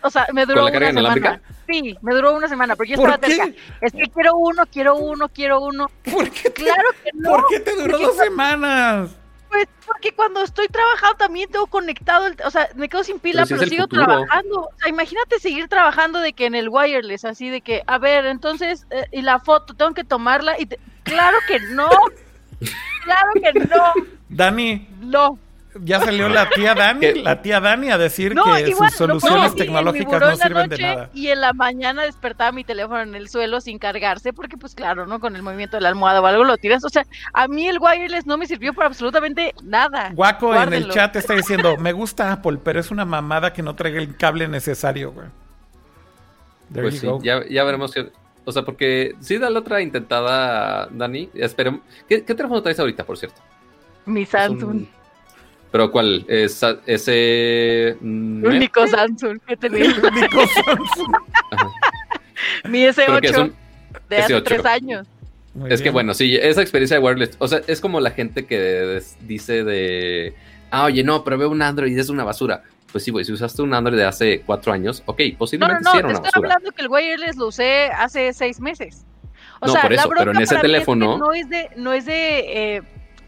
o 0.00 0.08
sea, 0.08 0.28
me 0.32 0.46
duró 0.46 0.64
una 0.64 0.90
semana. 0.90 1.42
Sí, 1.68 1.94
me 2.00 2.14
duró 2.14 2.34
una 2.34 2.48
semana, 2.48 2.74
pero 2.74 2.88
yo 2.88 2.94
estaba 2.94 3.18
cerca. 3.18 3.52
Es 3.82 3.92
que 3.92 4.04
quiero 4.04 4.36
uno, 4.36 4.62
quiero 4.72 4.96
uno, 4.96 5.28
quiero 5.28 5.60
uno. 5.60 5.90
¿Por 6.10 6.30
qué 6.30 6.50
claro 6.50 6.88
que 7.04 7.10
no. 7.12 7.32
¿Por 7.32 7.48
qué 7.50 7.60
te 7.60 7.76
duró 7.76 7.98
dos 7.98 8.16
semanas? 8.16 9.10
Pues 9.48 9.66
porque 9.86 10.12
cuando 10.12 10.42
estoy 10.42 10.68
trabajando 10.68 11.16
también 11.16 11.50
tengo 11.50 11.66
conectado, 11.66 12.26
el, 12.26 12.36
o 12.44 12.50
sea, 12.50 12.68
me 12.74 12.88
quedo 12.88 13.02
sin 13.02 13.18
pila, 13.18 13.46
pero, 13.46 13.64
sigo 13.64 13.86
trabajando. 13.86 14.60
O 14.60 14.70
sea, 14.78 14.88
imagínate 14.88 15.38
seguir 15.38 15.68
trabajando 15.68 16.20
de 16.20 16.32
que 16.32 16.46
en 16.46 16.54
el 16.54 16.68
wireless, 16.68 17.24
así 17.24 17.48
de 17.48 17.60
que, 17.60 17.82
a 17.86 17.98
ver, 17.98 18.26
entonces, 18.26 18.86
eh, 18.90 19.06
y 19.12 19.22
la 19.22 19.38
foto, 19.38 19.74
tengo 19.74 19.94
que 19.94 20.04
tomarla 20.04 20.58
y 20.60 20.66
claro 21.02 21.38
que 21.46 21.60
no. 21.60 21.88
claro 23.04 23.30
que 23.34 23.52
no. 23.60 23.92
Dani. 24.28 24.86
No 25.00 25.38
ya 25.80 26.00
salió 26.00 26.28
la 26.28 26.48
tía 26.48 26.74
Dani, 26.74 27.22
la 27.22 27.42
tía 27.42 27.60
Dani 27.60 27.90
a 27.90 27.98
decir 27.98 28.34
que 28.34 28.74
sus 28.74 28.92
soluciones 28.92 29.54
tecnológicas 29.54 30.20
no 30.20 30.36
sirven 30.36 30.68
de 30.68 30.78
nada. 30.78 31.10
Y 31.14 31.28
en 31.28 31.40
la 31.40 31.52
mañana 31.52 32.02
despertaba 32.02 32.52
mi 32.52 32.64
teléfono 32.64 33.00
en 33.00 33.14
el 33.14 33.28
suelo 33.28 33.60
sin 33.60 33.78
cargarse, 33.78 34.32
porque 34.32 34.56
pues 34.56 34.74
claro, 34.74 35.06
¿no? 35.06 35.20
Con 35.20 35.36
el 35.36 35.42
movimiento 35.42 35.76
de 35.76 35.82
la 35.82 35.88
almohada 35.88 36.20
o 36.20 36.26
algo 36.26 36.44
lo 36.44 36.56
tiras. 36.56 36.84
O 36.84 36.88
sea, 36.88 37.06
a 37.32 37.48
mí 37.48 37.66
el 37.66 37.78
wireless 37.80 38.26
no 38.26 38.38
me 38.38 38.46
sirvió 38.46 38.72
para 38.72 38.88
absolutamente 38.88 39.54
nada. 39.62 40.10
Guaco 40.14 40.54
en 40.54 40.72
el 40.72 40.88
chat 40.90 41.14
está 41.16 41.34
diciendo, 41.34 41.76
me 41.78 41.92
gusta 41.92 42.32
Apple, 42.32 42.58
pero 42.62 42.80
es 42.80 42.90
una 42.90 43.04
mamada 43.04 43.52
que 43.52 43.62
no 43.62 43.74
traiga 43.74 43.98
el 43.98 44.16
cable 44.16 44.48
necesario, 44.48 45.12
güey. 45.12 45.26
pues 46.72 47.00
sí, 47.00 47.08
ya, 47.22 47.46
ya 47.48 47.64
veremos 47.64 47.92
que... 47.92 48.10
O 48.44 48.52
sea, 48.52 48.62
porque 48.64 49.14
sí 49.20 49.36
da 49.36 49.50
la 49.50 49.58
otra 49.58 49.82
intentada, 49.82 50.88
Dani. 50.90 51.28
Esperemos. 51.34 51.82
¿Qué, 52.08 52.22
teléfono 52.22 52.62
traes 52.62 52.80
ahorita, 52.80 53.04
por 53.04 53.18
cierto? 53.18 53.42
Mi 54.06 54.24
Samsung. 54.24 54.86
¿Pero 55.70 55.90
cuál? 55.90 56.24
¿Es, 56.28 56.64
ese. 56.86 57.96
Mm, 58.00 58.44
único 58.44 58.86
Samsung 58.86 59.38
que 59.46 59.56
tenía. 59.56 59.84
único 60.02 60.46
Samsung. 60.46 61.14
Mi 62.64 62.84
S8 62.84 63.52
de 64.08 64.16
hace 64.16 64.40
tres 64.40 64.64
años. 64.64 65.06
es 65.68 65.82
que 65.82 65.90
bueno, 65.90 66.14
sí, 66.14 66.36
esa 66.36 66.62
experiencia 66.62 66.98
de 66.98 67.02
wireless. 67.02 67.36
O 67.38 67.48
sea, 67.48 67.60
es 67.66 67.80
como 67.80 68.00
la 68.00 68.10
gente 68.10 68.46
que 68.46 69.00
dice 69.20 69.64
de. 69.64 70.34
Ah, 70.70 70.84
oye, 70.84 71.02
no, 71.04 71.24
pero 71.24 71.38
veo 71.38 71.50
un 71.50 71.62
Android 71.62 71.94
y 71.94 71.98
es 71.98 72.08
una 72.08 72.24
basura. 72.24 72.62
Pues 72.90 73.04
sí, 73.04 73.10
güey, 73.10 73.24
si 73.24 73.32
usaste 73.32 73.60
un 73.60 73.74
Android 73.74 73.98
de 73.98 74.04
hace 74.04 74.40
cuatro 74.46 74.72
años, 74.72 75.02
ok, 75.04 75.20
posiblemente 75.36 75.84
no, 75.84 75.94
no, 75.94 76.00
no, 76.00 76.12
no, 76.12 76.20
te 76.22 76.28
estoy 76.28 76.42
hablando 76.42 76.72
que 76.72 76.82
el 76.82 76.88
wireless 76.88 77.36
lo 77.36 77.48
usé 77.48 77.88
hace 77.88 78.32
seis 78.32 78.60
meses. 78.60 79.04
O 79.60 79.66
no, 79.66 79.72
sea, 79.72 79.82
por 79.82 79.92
eso, 79.92 80.08
pero 80.16 80.30
en 80.30 80.40
ese 80.40 80.56
teléfono. 80.56 81.18
no 81.18 81.32
es 81.32 81.48
de, 81.50 81.68
no 81.76 81.92
es 81.92 82.06
de 82.06 82.76
eh, 82.76 82.82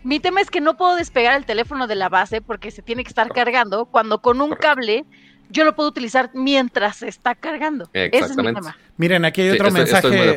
mi 0.05 0.21
tema 0.21 0.41
es 0.41 0.51
que 0.51 0.61
no 0.61 0.77
puedo 0.77 0.97
despegar 0.97 1.37
el 1.37 1.45
teléfono 1.45 1.87
de 1.87 1.95
la 1.95 2.09
base 2.09 2.41
porque 2.41 2.71
se 2.71 2.83
tiene 2.83 3.05
que 3.05 3.09
estar 3.09 3.29
cargando, 3.33 3.87
cuando 3.87 4.21
con 4.21 4.41
un 4.41 4.53
cable 4.53 5.05
yo 5.51 5.65
lo 5.65 5.75
puedo 5.75 5.89
utilizar 5.89 6.31
mientras 6.33 6.99
se 6.99 7.09
está 7.09 7.35
cargando. 7.35 7.89
Ese 7.93 8.19
es 8.19 8.37
mi 8.37 8.45
tema. 8.45 8.77
Miren, 8.97 9.25
aquí 9.25 9.43
hay 9.43 9.51
otro 9.51 9.71
mensaje, 9.71 10.37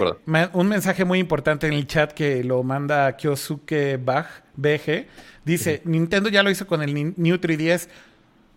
un 0.53 0.68
mensaje 0.68 1.06
muy 1.06 1.19
importante 1.19 1.68
en 1.68 1.73
el 1.73 1.85
chat 1.88 2.11
que 2.11 2.44
lo 2.44 2.64
manda 2.64 3.15
Kyosuke 3.15 3.99
Bach, 4.03 4.27
BG. 4.56 5.07
Dice, 5.45 5.81
Nintendo 5.85 6.30
ya 6.30 6.41
lo 6.41 6.49
hizo 6.49 6.65
con 6.65 6.81
el 6.81 6.94
New 6.94 7.35
3DS. 7.38 7.90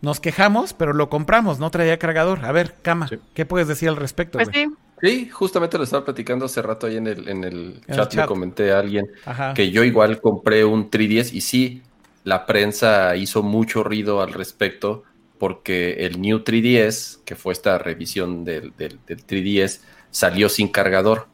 Nos 0.00 0.20
quejamos, 0.20 0.72
pero 0.72 0.92
lo 0.92 1.08
compramos, 1.08 1.58
no 1.58 1.70
traía 1.70 1.98
cargador. 1.98 2.44
A 2.44 2.52
ver, 2.52 2.74
Cama, 2.82 3.08
¿qué 3.34 3.44
puedes 3.46 3.66
decir 3.66 3.88
al 3.88 3.96
respecto? 3.96 4.38
Pues 4.38 4.48
sí, 4.52 4.68
Sí, 5.00 5.28
justamente 5.28 5.76
lo 5.76 5.84
estaba 5.84 6.04
platicando 6.04 6.46
hace 6.46 6.62
rato 6.62 6.86
ahí 6.86 6.96
en 6.96 7.06
el, 7.06 7.28
en 7.28 7.44
el, 7.44 7.80
chat, 7.94 8.14
le 8.14 8.24
comenté 8.26 8.72
a 8.72 8.78
alguien 8.78 9.06
que 9.54 9.70
yo 9.70 9.84
igual 9.84 10.20
compré 10.20 10.64
un 10.64 10.90
3DS 10.90 11.34
y 11.34 11.42
sí, 11.42 11.82
la 12.24 12.46
prensa 12.46 13.14
hizo 13.16 13.42
mucho 13.42 13.84
ruido 13.84 14.22
al 14.22 14.32
respecto 14.32 15.04
porque 15.38 16.06
el 16.06 16.20
New 16.20 16.38
3DS, 16.38 17.22
que 17.24 17.36
fue 17.36 17.52
esta 17.52 17.78
revisión 17.78 18.44
del, 18.44 18.72
del, 18.76 18.98
3DS, 19.06 19.80
salió 20.10 20.48
sin 20.48 20.68
cargador. 20.68 21.26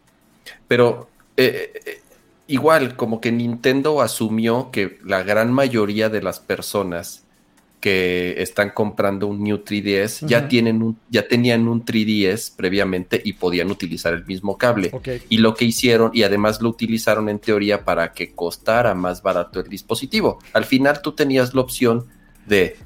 Pero 0.67 1.09
eh, 1.37 1.73
eh, 1.87 2.01
igual, 2.49 2.97
como 2.97 3.21
que 3.21 3.31
Nintendo 3.31 4.03
asumió 4.03 4.71
que 4.73 4.99
la 5.05 5.23
gran 5.23 5.53
mayoría 5.53 6.09
de 6.09 6.23
las 6.23 6.41
personas 6.41 7.25
que 7.83 8.41
están 8.41 8.71
comprando 8.71 9.27
un 9.27 9.43
New 9.43 9.59
3DS 9.59 10.25
ya 10.29 10.47
tienen 10.47 10.83
un, 10.83 10.97
ya 11.11 11.27
tenían 11.27 11.67
un 11.67 11.85
3DS 11.85 12.55
previamente 12.55 13.21
y 13.23 13.33
podían 13.33 13.73
utilizar 13.73 14.15
el 14.15 14.25
mismo 14.25 14.57
cable. 14.57 14.93
Y 15.29 15.39
lo 15.39 15.55
que 15.55 15.65
hicieron, 15.65 16.13
y 16.15 16.23
además 16.23 16.63
lo 16.63 16.69
utilizaron 16.69 17.29
en 17.29 17.41
teoría 17.41 17.85
para 17.85 18.13
que 18.13 18.35
costara 18.35 18.95
más 18.95 19.21
barato 19.23 19.59
el 19.59 19.69
dispositivo. 19.69 20.39
Al 20.53 20.65
final 20.65 21.03
tú 21.03 21.13
tenías 21.13 21.55
la 21.55 21.61
opción 21.61 22.07
de, 22.47 22.77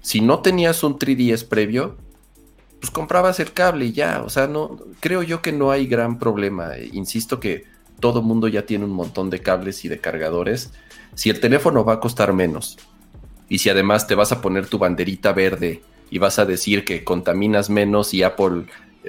si 0.00 0.20
no 0.20 0.40
tenías 0.40 0.82
un 0.82 0.98
3DS 0.98 1.46
previo, 1.46 1.96
pues 2.80 2.90
comprabas 2.90 3.38
el 3.38 3.52
cable 3.52 3.86
y 3.86 3.92
ya. 3.92 4.24
O 4.24 4.28
sea, 4.28 4.48
no, 4.48 4.76
creo 4.98 5.22
yo 5.22 5.40
que 5.40 5.52
no 5.52 5.70
hay 5.70 5.86
gran 5.86 6.18
problema. 6.18 6.72
Insisto 6.92 7.38
que 7.38 7.64
todo 8.00 8.22
mundo 8.22 8.48
ya 8.48 8.66
tiene 8.66 8.86
un 8.86 8.92
montón 8.92 9.30
de 9.30 9.38
cables 9.38 9.84
y 9.84 9.88
de 9.88 10.00
cargadores. 10.00 10.72
Si 11.14 11.30
el 11.30 11.38
teléfono 11.38 11.84
va 11.84 11.94
a 11.94 12.00
costar 12.00 12.32
menos 12.32 12.76
Y 13.52 13.58
si 13.58 13.68
además 13.68 14.06
te 14.06 14.14
vas 14.14 14.32
a 14.32 14.40
poner 14.40 14.66
tu 14.66 14.78
banderita 14.78 15.34
verde 15.34 15.82
y 16.08 16.16
vas 16.16 16.38
a 16.38 16.46
decir 16.46 16.86
que 16.86 17.04
contaminas 17.04 17.68
menos 17.68 18.14
y 18.14 18.22
Apple 18.22 18.64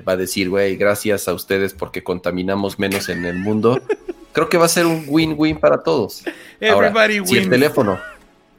va 0.05 0.11
a 0.11 0.17
decir, 0.17 0.49
güey, 0.49 0.75
gracias 0.75 1.29
a 1.29 1.33
ustedes 1.33 1.73
porque 1.73 2.03
contaminamos 2.03 2.77
menos 2.77 3.07
en 3.07 3.23
el 3.23 3.39
mundo, 3.39 3.81
creo 4.33 4.49
que 4.49 4.57
va 4.57 4.65
a 4.65 4.67
ser 4.67 4.85
un 4.85 5.05
win-win 5.07 5.61
para 5.61 5.81
todos. 5.81 6.25
Ahora, 6.69 6.93
si 7.23 7.37
el 7.37 7.49
teléfono, 7.49 7.97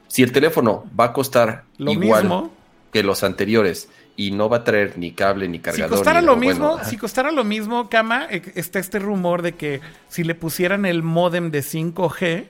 si 0.07 0.23
el 0.23 0.31
teléfono 0.31 0.85
va 0.99 1.05
a 1.05 1.13
costar 1.13 1.65
lo 1.77 1.91
igual 1.91 2.23
mismo. 2.23 2.51
que 2.91 3.03
los 3.03 3.23
anteriores 3.23 3.87
y 4.15 4.31
no 4.31 4.49
va 4.49 4.57
a 4.57 4.63
traer 4.63 4.97
ni 4.97 5.11
cable 5.11 5.47
ni 5.47 5.59
cargador. 5.59 5.89
Si 5.91 5.97
costara 5.97 6.19
ni 6.19 6.25
lo 6.25 6.35
mismo, 6.35 6.69
bueno, 6.77 6.89
si 6.89 6.97
costara 6.97 7.31
lo 7.31 7.43
mismo, 7.43 7.91
Kama, 7.91 8.25
eh, 8.31 8.41
está 8.55 8.79
este 8.79 8.97
rumor 8.97 9.43
de 9.43 9.51
que 9.51 9.81
si 10.09 10.23
le 10.23 10.33
pusieran 10.33 10.87
el 10.87 11.03
modem 11.03 11.51
de 11.51 11.59
5G 11.59 12.45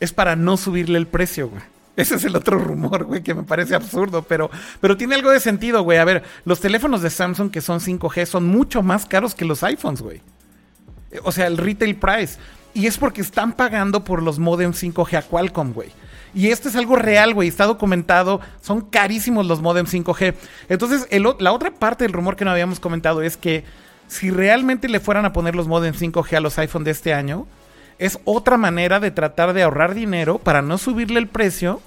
es 0.00 0.12
para 0.12 0.34
no 0.34 0.56
subirle 0.56 0.98
el 0.98 1.06
precio, 1.06 1.48
güey. 1.48 1.62
Ese 1.94 2.14
es 2.14 2.24
el 2.24 2.34
otro 2.36 2.58
rumor, 2.58 3.04
güey, 3.04 3.22
que 3.22 3.34
me 3.34 3.42
parece 3.42 3.74
absurdo, 3.74 4.22
pero, 4.22 4.50
pero 4.80 4.96
tiene 4.96 5.14
algo 5.14 5.30
de 5.30 5.40
sentido, 5.40 5.82
güey. 5.82 5.98
A 5.98 6.04
ver, 6.04 6.22
los 6.44 6.60
teléfonos 6.60 7.02
de 7.02 7.10
Samsung 7.10 7.50
que 7.50 7.60
son 7.60 7.80
5G 7.80 8.24
son 8.24 8.46
mucho 8.46 8.82
más 8.82 9.04
caros 9.04 9.34
que 9.34 9.44
los 9.44 9.62
iPhones, 9.62 10.00
güey. 10.00 10.22
O 11.24 11.32
sea, 11.32 11.46
el 11.46 11.58
retail 11.58 11.96
price. 11.96 12.38
Y 12.74 12.86
es 12.86 12.96
porque 12.96 13.20
están 13.20 13.52
pagando 13.52 14.04
por 14.04 14.22
los 14.22 14.38
modems 14.38 14.82
5G 14.82 15.18
a 15.18 15.22
Qualcomm, 15.22 15.72
güey. 15.74 15.90
Y 16.34 16.48
esto 16.48 16.70
es 16.70 16.76
algo 16.76 16.96
real, 16.96 17.34
güey. 17.34 17.48
Está 17.48 17.66
documentado. 17.66 18.40
Son 18.62 18.80
carísimos 18.80 19.46
los 19.46 19.60
modems 19.60 19.92
5G. 19.92 20.34
Entonces, 20.70 21.06
la 21.38 21.52
otra 21.52 21.74
parte 21.74 22.04
del 22.04 22.14
rumor 22.14 22.36
que 22.36 22.46
no 22.46 22.50
habíamos 22.50 22.80
comentado 22.80 23.20
es 23.20 23.36
que 23.36 23.64
si 24.08 24.30
realmente 24.30 24.88
le 24.88 25.00
fueran 25.00 25.26
a 25.26 25.34
poner 25.34 25.54
los 25.54 25.68
modems 25.68 26.00
5G 26.00 26.36
a 26.36 26.40
los 26.40 26.58
iPhone 26.58 26.84
de 26.84 26.92
este 26.92 27.12
año, 27.12 27.46
es 28.04 28.18
otra 28.24 28.56
manera 28.56 29.00
de 29.00 29.10
tratar 29.10 29.52
de 29.52 29.62
ahorrar 29.62 29.94
dinero 29.94 30.38
para 30.38 30.62
no 30.62 30.78
subirle 30.78 31.18
el 31.20 31.28
precio 31.28 31.80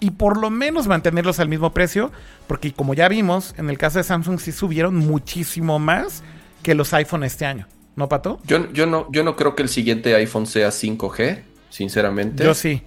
y 0.00 0.10
por 0.12 0.36
lo 0.36 0.50
menos 0.50 0.86
mantenerlos 0.88 1.38
al 1.40 1.48
mismo 1.48 1.72
precio. 1.72 2.10
Porque 2.46 2.72
como 2.72 2.94
ya 2.94 3.08
vimos, 3.08 3.54
en 3.56 3.70
el 3.70 3.78
caso 3.78 3.98
de 3.98 4.04
Samsung 4.04 4.38
sí 4.40 4.52
subieron 4.52 4.96
muchísimo 4.96 5.78
más 5.78 6.22
que 6.62 6.74
los 6.74 6.92
iPhone 6.94 7.24
este 7.24 7.46
año. 7.46 7.66
¿No, 7.94 8.08
Pato? 8.08 8.40
Yo, 8.44 8.72
yo, 8.72 8.86
no, 8.86 9.06
yo 9.12 9.22
no 9.22 9.36
creo 9.36 9.54
que 9.54 9.62
el 9.62 9.68
siguiente 9.68 10.14
iPhone 10.14 10.46
sea 10.46 10.68
5G, 10.70 11.40
sinceramente. 11.70 12.42
Yo 12.44 12.54
sí. 12.54 12.82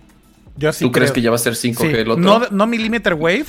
Yo 0.58 0.72
sí 0.74 0.86
¿Tú 0.86 0.92
crees 0.92 1.12
creo. 1.12 1.16
que 1.16 1.22
ya 1.22 1.30
va 1.32 1.36
a 1.36 1.40
ser 1.40 1.54
5G 1.54 1.78
Sí, 1.78 1.88
el 1.88 2.10
otro? 2.12 2.24
No, 2.24 2.42
no 2.50 2.66
millimeter 2.68 3.14
wave, 3.14 3.46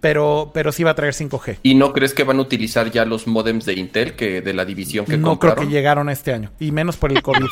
pero, 0.00 0.50
pero 0.54 0.72
sí 0.72 0.84
va 0.84 0.90
a 0.90 0.94
traer 0.94 1.14
5G. 1.14 1.58
¿Y 1.62 1.74
no 1.74 1.92
crees 1.92 2.14
que 2.14 2.22
van 2.24 2.38
a 2.38 2.42
utilizar 2.42 2.90
ya 2.90 3.04
los 3.04 3.26
modems 3.26 3.64
de 3.64 3.74
Intel 3.74 4.14
que 4.14 4.40
de 4.42 4.52
la 4.54 4.64
división 4.64 5.04
que 5.04 5.16
No 5.16 5.38
creo 5.38 5.52
compraron? 5.52 5.66
que 5.66 5.70
llegaron 5.74 6.08
este 6.10 6.32
año. 6.32 6.50
Y 6.60 6.70
menos 6.70 6.96
por 6.96 7.12
el 7.12 7.22
COVID. 7.22 7.44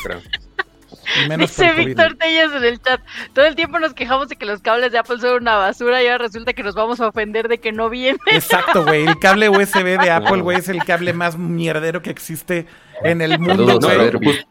Dice. 1.37 1.71
Víctor 1.73 2.15
Telles 2.15 2.51
en 2.53 2.63
el 2.63 2.81
chat. 2.81 3.01
Todo 3.33 3.45
el 3.45 3.55
tiempo 3.55 3.79
nos 3.79 3.93
quejamos 3.93 4.29
de 4.29 4.35
que 4.35 4.45
los 4.45 4.61
cables 4.61 4.91
de 4.91 4.97
Apple 4.99 5.19
son 5.19 5.41
una 5.41 5.55
basura 5.55 6.01
y 6.03 6.07
ahora 6.07 6.25
resulta 6.25 6.53
que 6.53 6.63
nos 6.63 6.75
vamos 6.75 6.99
a 7.01 7.07
ofender 7.07 7.47
de 7.47 7.57
que 7.59 7.71
no 7.71 7.89
vienen. 7.89 8.19
Exacto, 8.27 8.83
güey. 8.83 9.05
El 9.05 9.17
cable 9.19 9.49
USB 9.49 9.99
de 9.99 10.11
Apple, 10.11 10.41
güey, 10.41 10.57
es 10.57 10.69
el 10.69 10.83
cable 10.83 11.13
más 11.13 11.37
mierdero 11.37 12.01
que 12.01 12.09
existe 12.09 12.65
en 13.03 13.21
el 13.21 13.39
mundo, 13.39 13.79
güey. 13.79 13.95
a 13.95 13.97
ver, 13.97 14.17
Jus- 14.19 14.45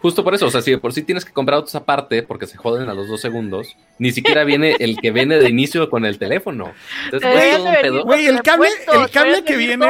justo 0.00 0.22
por 0.24 0.34
eso, 0.34 0.46
o 0.46 0.50
sea, 0.50 0.62
si 0.62 0.70
de 0.70 0.78
por 0.78 0.92
sí 0.92 1.02
tienes 1.02 1.24
que 1.24 1.32
comprar 1.32 1.58
otros 1.58 1.74
aparte 1.74 2.22
porque 2.22 2.46
se 2.46 2.56
joden 2.56 2.88
a 2.88 2.94
los 2.94 3.08
dos 3.08 3.20
segundos, 3.20 3.76
ni 3.98 4.12
siquiera 4.12 4.44
viene 4.44 4.76
el 4.78 4.96
que 5.00 5.10
viene 5.10 5.38
de 5.38 5.48
inicio 5.48 5.90
con 5.90 6.04
el 6.04 6.18
teléfono. 6.18 6.72
Entonces. 7.04 7.58
Güey, 8.04 8.26
el 8.26 8.42
cable- 8.42 8.68
el 8.92 9.10
cable 9.10 9.42
que 9.44 9.56
viene-. 9.56 9.86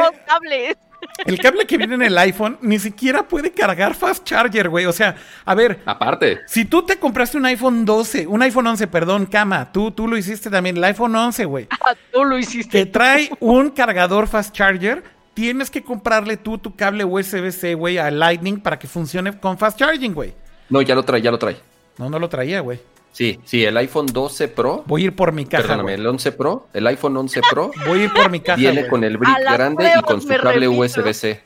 El 1.25 1.39
cable 1.39 1.65
que 1.65 1.77
viene 1.77 1.95
en 1.95 2.01
el 2.01 2.17
iPhone 2.17 2.57
ni 2.61 2.79
siquiera 2.79 3.27
puede 3.27 3.51
cargar 3.51 3.93
fast 3.95 4.23
charger, 4.23 4.69
güey. 4.69 4.85
O 4.85 4.93
sea, 4.93 5.15
a 5.45 5.55
ver, 5.55 5.79
Aparte, 5.85 6.39
si 6.47 6.65
tú 6.65 6.83
te 6.85 6.97
compraste 6.97 7.37
un 7.37 7.45
iPhone 7.45 7.85
12, 7.85 8.27
un 8.27 8.41
iPhone 8.41 8.67
11, 8.67 8.87
perdón, 8.87 9.25
cama, 9.25 9.71
tú, 9.71 9.91
tú 9.91 10.07
lo 10.07 10.17
hiciste 10.17 10.49
también, 10.49 10.77
el 10.77 10.83
iPhone 10.83 11.15
11, 11.15 11.45
güey. 11.45 11.67
Ah, 11.81 11.95
tú 12.11 12.23
lo 12.23 12.37
hiciste. 12.37 12.69
que 12.69 12.85
trae 12.85 13.29
un 13.39 13.69
cargador 13.69 14.27
fast 14.27 14.53
charger, 14.53 15.03
tienes 15.33 15.71
que 15.71 15.81
comprarle 15.83 16.37
tú 16.37 16.57
tu 16.57 16.75
cable 16.75 17.03
USB-C, 17.05 17.73
güey, 17.75 17.97
a 17.97 18.11
Lightning 18.11 18.59
para 18.59 18.77
que 18.77 18.87
funcione 18.87 19.39
con 19.39 19.57
fast 19.57 19.79
charging, 19.79 20.13
güey. 20.13 20.33
No, 20.69 20.81
ya 20.81 20.93
lo 20.95 21.03
trae, 21.03 21.21
ya 21.21 21.31
lo 21.31 21.39
trae. 21.39 21.57
No, 21.97 22.09
no 22.09 22.19
lo 22.19 22.29
traía, 22.29 22.59
güey. 22.61 22.79
Sí, 23.11 23.39
sí, 23.43 23.65
el 23.65 23.75
iPhone 23.77 24.05
12 24.05 24.47
Pro, 24.49 24.83
Voy 24.85 25.01
a 25.01 25.05
ir 25.05 25.15
por 25.15 25.31
mi 25.33 25.45
caja, 25.45 25.63
perdóname, 25.63 25.83
güey. 25.91 25.95
el 25.95 26.07
11 26.07 26.31
Pro, 26.33 26.67
el 26.73 26.87
iPhone 26.87 27.17
11 27.17 27.41
Pro 27.51 27.71
Voy 27.87 28.01
a 28.01 28.03
ir 28.05 28.13
por 28.13 28.29
mi 28.29 28.39
caja, 28.39 28.57
viene 28.57 28.81
güey. 28.81 28.89
con 28.89 29.03
el 29.03 29.17
brick 29.17 29.37
grande 29.39 29.91
y 29.97 30.01
con 30.03 30.21
su 30.21 30.27
cable. 30.27 30.67
USB-C. 30.67 31.41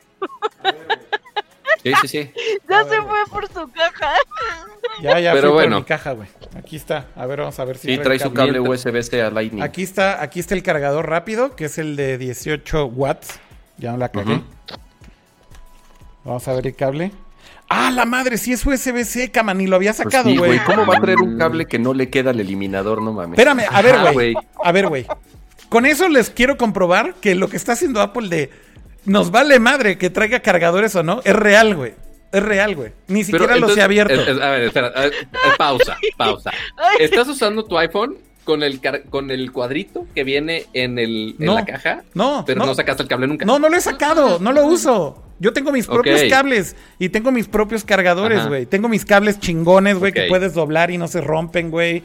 Sí, 1.82 1.92
sí, 2.00 2.08
sí. 2.08 2.32
Ya 2.68 2.82
se 2.84 3.02
fue 3.02 3.18
por 3.30 3.46
su 3.48 3.70
caja. 3.72 4.14
Ya, 5.02 5.20
ya 5.20 5.32
Pero 5.32 5.48
fui 5.48 5.54
bueno. 5.54 5.76
por 5.76 5.82
mi 5.82 5.86
caja, 5.88 6.12
güey. 6.12 6.28
Aquí 6.56 6.76
está. 6.76 7.08
A 7.14 7.26
ver, 7.26 7.40
vamos 7.40 7.58
a 7.58 7.64
ver 7.66 7.76
si 7.76 7.88
Sí, 7.88 7.94
trae 7.96 8.04
trae 8.04 8.18
su 8.20 8.32
cable. 8.32 8.58
USB-C 8.60 9.20
a 9.22 9.30
Lightning. 9.30 9.62
Aquí 9.62 9.82
está, 9.82 10.22
aquí 10.22 10.40
está 10.40 10.54
el 10.54 10.62
cargador 10.62 11.08
rápido, 11.10 11.56
que 11.56 11.66
es 11.66 11.76
el 11.78 11.96
de 11.96 12.16
18 12.16 12.86
watts. 12.86 13.38
Ya 13.76 13.92
no 13.92 13.98
la 13.98 14.08
cagué. 14.10 14.40
Vamos 16.24 16.48
a 16.48 16.52
ver 16.54 16.66
el 16.68 16.74
cable. 16.76 17.10
Ah, 17.74 17.90
la 17.90 18.04
madre, 18.04 18.38
sí 18.38 18.52
es 18.52 18.64
USB-C, 18.64 19.30
cama, 19.30 19.54
ni 19.54 19.66
lo 19.66 19.76
había 19.76 19.92
Pues 19.92 20.04
sacado, 20.04 20.28
sí, 20.30 20.36
güey. 20.36 20.58
¿Cómo 20.64 20.86
va 20.86 20.96
a 20.96 21.00
traer 21.00 21.18
un 21.20 21.38
cable 21.38 21.66
que 21.66 21.78
no 21.78 21.92
le 21.94 22.08
queda 22.10 22.30
al 22.30 22.40
eliminador? 22.40 23.02
No 23.02 23.12
mames. 23.12 23.38
Espérame, 23.38 23.64
a 23.70 23.82
ver, 23.82 24.12
güey. 24.12 24.34
A 24.62 24.72
ver, 24.72 24.86
güey. 24.88 25.06
Con 25.68 25.86
eso 25.86 26.08
les 26.08 26.30
quiero 26.30 26.56
comprobar 26.56 27.14
que 27.20 27.34
lo 27.34 27.48
que 27.48 27.56
está 27.56 27.72
haciendo 27.72 28.00
Apple 28.00 28.28
de 28.28 28.50
nos 29.06 29.30
vale 29.30 29.58
madre 29.58 29.98
que 29.98 30.08
traiga 30.10 30.40
cargadores 30.40 30.94
o 30.96 31.02
no, 31.02 31.20
es 31.24 31.34
real, 31.34 31.74
güey. 31.74 31.94
Es 32.32 32.42
real, 32.42 32.74
güey. 32.74 32.92
Ni 33.08 33.22
siquiera 33.22 33.56
los 33.56 33.76
he 33.76 33.82
abierto. 33.82 34.14
es- 34.14 34.26
es- 34.28 34.40
a 34.40 34.50
ver, 34.50 34.62
espera, 34.62 34.88
a 34.88 35.00
ver, 35.02 35.12
eh, 35.14 35.26
pausa, 35.56 35.96
pausa. 36.16 36.50
¿Estás 36.98 37.28
usando 37.28 37.64
tu 37.64 37.78
iPhone 37.78 38.16
con 38.44 38.62
el, 38.62 38.80
car- 38.80 39.04
con 39.10 39.30
el 39.30 39.50
cuadrito 39.52 40.06
que 40.14 40.22
viene 40.24 40.66
en, 40.72 40.98
el, 40.98 41.34
en 41.38 41.46
No. 41.46 41.54
la 41.54 41.64
caja? 41.64 42.02
No, 42.14 42.44
Pero 42.46 42.60
no. 42.60 42.66
no. 42.66 42.74
sacaste 42.74 43.02
el 43.02 43.08
cable 43.08 43.26
nunca. 43.26 43.44
No, 43.44 43.58
no 43.58 43.68
lo 43.68 43.76
he 43.76 43.80
sacado, 43.80 44.38
no 44.38 44.52
lo 44.52 44.66
uso. 44.66 45.22
Yo 45.40 45.52
tengo 45.52 45.72
mis 45.72 45.86
propios 45.86 46.22
cables 46.30 46.76
y 46.98 47.08
tengo 47.08 47.32
mis 47.32 47.48
propios 47.48 47.82
cargadores, 47.84 48.46
güey. 48.46 48.66
Tengo 48.66 48.88
mis 48.88 49.04
cables 49.04 49.40
chingones, 49.40 49.98
güey, 49.98 50.12
que 50.12 50.26
puedes 50.28 50.54
doblar 50.54 50.90
y 50.90 50.98
no 50.98 51.08
se 51.08 51.20
rompen, 51.20 51.70
güey. 51.70 52.02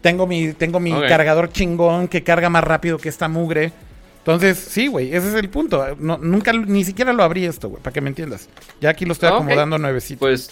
Tengo 0.00 0.26
mi, 0.26 0.52
tengo 0.52 0.80
mi 0.80 0.90
cargador 0.90 1.50
chingón 1.50 2.08
que 2.08 2.22
carga 2.22 2.50
más 2.50 2.64
rápido 2.64 2.98
que 2.98 3.08
esta 3.08 3.28
mugre. 3.28 3.72
Entonces, 4.18 4.58
sí, 4.58 4.86
güey, 4.86 5.14
ese 5.14 5.28
es 5.28 5.34
el 5.34 5.48
punto. 5.50 5.84
No, 5.98 6.16
nunca, 6.18 6.52
ni 6.52 6.82
siquiera 6.82 7.12
lo 7.12 7.22
abrí 7.22 7.44
esto, 7.44 7.68
güey, 7.68 7.82
para 7.82 7.92
que 7.92 8.00
me 8.00 8.08
entiendas. 8.08 8.48
Ya 8.80 8.88
aquí 8.90 9.04
lo 9.04 9.12
estoy 9.12 9.28
acomodando 9.28 9.78
nuevecito. 9.78 10.20
Pues, 10.20 10.50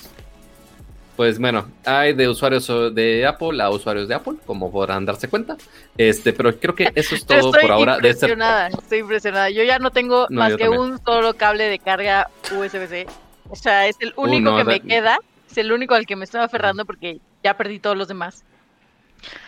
pues 1.16 1.38
bueno, 1.38 1.68
hay 1.84 2.14
de 2.14 2.28
usuarios 2.28 2.66
de 2.94 3.26
Apple 3.26 3.62
a 3.62 3.70
usuarios 3.70 4.08
de 4.08 4.14
Apple, 4.14 4.34
como 4.46 4.70
podrán 4.72 5.04
darse 5.04 5.28
cuenta. 5.28 5.56
Este, 5.96 6.32
pero 6.32 6.58
creo 6.58 6.74
que 6.74 6.90
eso 6.94 7.14
es 7.14 7.26
todo 7.26 7.38
estoy 7.38 7.62
por 7.62 7.72
ahora. 7.72 7.98
De 7.98 8.10
este- 8.10 8.26
impresionada, 8.26 8.68
estoy 8.82 8.98
impresionada. 8.98 9.50
Yo 9.50 9.62
ya 9.62 9.78
no 9.78 9.90
tengo 9.90 10.26
No, 10.30 10.40
más 10.40 10.52
que 10.56 10.64
también. 10.64 10.80
un 10.80 11.04
solo 11.04 11.34
cable 11.34 11.64
de 11.64 11.78
carga 11.78 12.28
USB-C. 12.56 13.06
O 13.50 13.56
sea, 13.56 13.86
es 13.86 13.96
el 14.00 14.14
único 14.16 14.50
no, 14.50 14.56
que 14.56 14.62
o 14.62 14.64
sea, 14.64 14.74
me 14.74 14.80
queda. 14.80 15.18
Es 15.50 15.58
el 15.58 15.70
único 15.72 15.94
al 15.94 16.06
que 16.06 16.16
me 16.16 16.24
estoy 16.24 16.40
aferrando 16.40 16.86
porque 16.86 17.18
ya 17.44 17.56
perdí 17.56 17.78
todos 17.78 17.96
los 17.96 18.08
demás. 18.08 18.44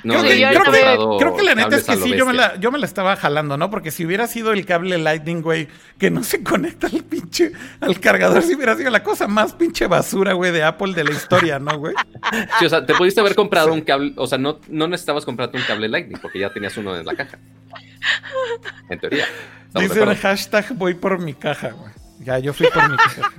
No, 0.04 0.14
creo, 0.20 0.22
que, 0.24 0.38
yo 0.40 0.46
yo 0.46 0.46
he 0.46 0.50
creo 0.50 0.62
que- 0.64 0.80
comprado 0.80 1.18
creo 1.18 1.36
que 1.36 1.42
la 1.42 1.54
neta 1.56 1.76
es 1.76 1.84
que 1.84 1.96
sí, 1.96 2.14
yo 2.16 2.26
me, 2.26 2.32
la, 2.32 2.56
yo 2.60 2.70
me 2.70 2.78
la 2.78 2.86
estaba 2.86 3.16
jalando, 3.16 3.56
¿no? 3.56 3.70
Porque 3.70 3.90
si 3.90 4.06
hubiera 4.06 4.26
sido 4.28 4.52
el 4.52 4.64
cable 4.66 4.98
Lightning, 4.98 5.42
güey, 5.42 5.66
que 5.98 6.10
no 6.10 6.22
se 6.22 6.42
conecta 6.44 6.86
al 6.86 7.02
pinche, 7.02 7.50
al 7.80 7.98
cargador, 7.98 8.42
si 8.42 8.54
hubiera 8.54 8.76
sido 8.76 8.90
la 8.90 9.02
cosa 9.02 9.26
más 9.26 9.52
pinche 9.54 9.86
basura, 9.88 10.32
güey, 10.34 10.52
de 10.52 10.62
Apple 10.62 10.92
de 10.94 11.04
la 11.04 11.10
historia, 11.10 11.58
¿no, 11.58 11.76
güey? 11.78 11.94
Sí, 12.58 12.66
o 12.66 12.68
sea, 12.68 12.86
te 12.86 12.94
pudiste 12.94 13.20
haber 13.20 13.34
comprado 13.34 13.72
un 13.72 13.80
cable, 13.80 14.12
o 14.16 14.26
sea, 14.26 14.38
no, 14.38 14.60
no 14.68 14.86
necesitabas 14.86 15.24
comprarte 15.24 15.56
un 15.56 15.64
cable 15.64 15.88
Lightning 15.88 16.18
porque 16.22 16.38
ya 16.38 16.50
tenías 16.52 16.76
uno 16.76 16.96
en 16.96 17.04
la 17.04 17.14
caja. 17.16 17.38
En 18.88 18.98
teoría. 19.00 19.24
¿Estamos 19.66 19.88
de 19.90 20.00
Dice 20.00 20.10
el 20.10 20.16
hashtag 20.16 20.74
voy 20.76 20.94
por 20.94 21.18
mi 21.18 21.34
caja, 21.34 21.70
güey. 21.70 21.92
Ya, 22.20 22.38
yo 22.38 22.52
fui 22.52 22.68
por 22.72 22.88
mi 22.90 22.96
caja. 22.96 23.32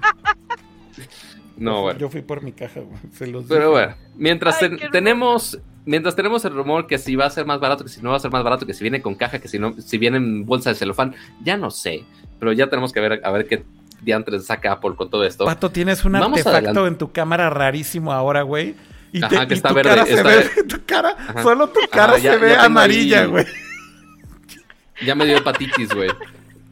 No, 1.57 1.83
bueno. 1.83 1.99
Yo 1.99 2.09
fui 2.09 2.21
por 2.21 2.41
mi 2.43 2.51
caja, 2.51 2.81
güey. 2.81 2.97
Se 3.13 3.27
los 3.27 3.45
Pero 3.45 3.59
dije. 3.61 3.71
bueno, 3.71 3.95
mientras 4.15 4.61
Ay, 4.61 4.69
ten- 4.77 4.91
tenemos 4.91 5.57
mientras 5.85 6.15
tenemos 6.15 6.43
el 6.45 6.53
rumor 6.53 6.87
que 6.87 6.97
si 6.97 7.15
va 7.15 7.25
a 7.25 7.29
ser 7.29 7.45
más 7.45 7.59
barato, 7.59 7.83
que 7.83 7.89
si 7.89 8.01
no 8.01 8.09
va 8.11 8.17
a 8.17 8.19
ser 8.19 8.31
más 8.31 8.43
barato, 8.43 8.65
que 8.65 8.73
si 8.73 8.83
viene 8.83 9.01
con 9.01 9.15
caja, 9.15 9.39
que 9.39 9.47
si 9.47 9.59
no, 9.59 9.73
si 9.79 9.97
viene 9.97 10.17
en 10.17 10.45
bolsa 10.45 10.69
de 10.71 10.75
celofán, 10.75 11.15
ya 11.43 11.57
no 11.57 11.71
sé. 11.71 12.03
Pero 12.39 12.51
ya 12.53 12.67
tenemos 12.67 12.91
que 12.91 12.99
ver 12.99 13.21
a 13.23 13.31
ver 13.31 13.47
qué 13.47 13.63
diantres 14.01 14.45
saca 14.45 14.73
Apple 14.73 14.95
con 14.95 15.09
todo 15.09 15.23
esto. 15.25 15.45
Pato, 15.45 15.71
tienes 15.71 16.03
un 16.05 16.13
Vamos 16.13 16.39
artefacto 16.39 16.57
adelante. 16.69 16.87
en 16.87 16.97
tu 16.97 17.11
cámara 17.11 17.49
rarísimo 17.49 18.11
ahora, 18.13 18.41
güey. 18.43 18.75
Y, 19.11 19.23
Ajá, 19.23 19.41
te- 19.41 19.47
que 19.47 19.53
y 19.53 19.57
está 19.57 19.69
tu 19.69 19.75
verde, 19.75 19.89
cara 19.89 20.05
se 20.05 20.13
está 20.13 20.27
ve, 20.29 20.35
verde. 20.35 20.63
tu 20.67 20.85
cara, 20.85 21.09
Ajá. 21.17 21.43
solo 21.43 21.69
tu 21.69 21.79
cara 21.89 22.13
Ajá, 22.13 22.17
ya- 22.21 22.33
se 22.33 22.37
ve 22.39 22.55
amarilla, 22.55 23.25
güey. 23.25 23.45
Ya 25.05 25.13
me 25.15 25.25
dio 25.25 25.37
hepatitis, 25.37 25.89
güey. 25.93 26.09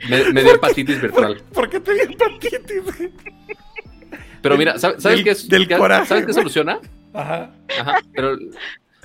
Me, 0.09 0.31
me 0.31 0.43
dio 0.43 0.53
hepatitis 0.55 1.01
virtual. 1.01 1.41
¿Por 1.53 1.69
qué 1.69 1.79
te 1.79 1.93
dio 1.93 2.03
hepatitis, 2.03 2.83
güey? 2.83 3.11
Pero 4.41 4.57
mira, 4.57 4.77
¿sabes, 4.79 5.01
Del- 5.03 5.23
qué, 5.23 5.31
es- 5.31 5.47
del 5.49 5.67
qué- 5.67 5.77
coraje, 5.77 6.05
¿sabes 6.05 6.25
qué 6.25 6.33
soluciona? 6.33 6.79
Ajá. 7.13 7.51
Ajá, 7.79 7.99
pero 8.13 8.37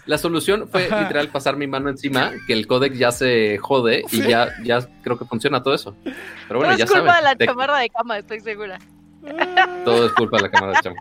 la 0.09 0.19
solución 0.19 0.67
fue 0.69 0.87
Ajá. 0.87 1.03
literal 1.03 1.29
pasar 1.29 1.57
mi 1.57 1.69
mano 1.69 1.89
encima, 1.89 2.33
que 2.49 2.53
el 2.55 2.67
codec 2.67 2.95
ya 2.95 3.13
se 3.13 3.59
jode 3.59 4.03
y 4.11 4.23
ya, 4.23 4.49
ya 4.65 4.81
creo 5.03 5.17
que 5.17 5.25
funciona 5.25 5.63
todo 5.63 5.75
eso. 5.75 5.95
Pero 6.03 6.59
bueno, 6.59 6.73
Todo 6.73 6.79
ya 6.79 6.85
es 6.85 6.91
culpa 6.91 7.07
saben. 7.07 7.17
de 7.17 7.23
la 7.25 7.35
de- 7.37 7.47
chamarra 7.47 7.79
de 7.79 7.91
cama, 7.91 8.19
estoy 8.19 8.41
segura. 8.41 8.79
todo 9.85 10.07
es 10.07 10.13
culpa 10.13 10.39
de 10.39 10.43
la 10.45 10.51
cámara 10.51 10.73
de 10.73 10.79
chamo. 10.83 10.97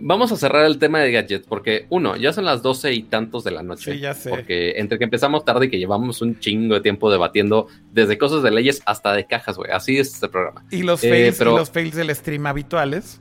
vamos 0.00 0.30
a 0.32 0.36
cerrar 0.36 0.64
el 0.64 0.78
tema 0.78 1.00
de 1.00 1.10
gadgets 1.12 1.46
porque, 1.46 1.86
uno, 1.90 2.16
ya 2.16 2.32
son 2.32 2.44
las 2.44 2.62
doce 2.62 2.92
y 2.92 3.02
tantos 3.02 3.42
de 3.44 3.50
la 3.50 3.62
noche. 3.62 3.92
Sí, 3.94 3.98
ya 4.00 4.14
sé. 4.14 4.30
Porque 4.30 4.74
entre 4.76 4.96
que 4.98 5.04
empezamos 5.04 5.44
tarde 5.44 5.66
y 5.66 5.70
que 5.70 5.78
llevamos 5.78 6.22
un 6.22 6.38
chingo 6.38 6.74
de 6.74 6.80
tiempo 6.80 7.10
debatiendo 7.10 7.66
desde 7.92 8.16
cosas 8.16 8.42
de 8.44 8.50
leyes 8.52 8.80
hasta 8.86 9.12
de 9.12 9.26
cajas, 9.26 9.56
güey. 9.56 9.70
Así 9.72 9.98
es 9.98 10.14
este 10.14 10.28
programa. 10.28 10.64
Y 10.70 10.82
los 10.84 11.02
Eh, 11.02 11.10
fails, 11.10 11.38
pero- 11.38 11.52
y 11.54 11.56
los 11.56 11.70
fails 11.70 11.96
del 11.96 12.14
stream 12.14 12.46
habituales. 12.46 13.20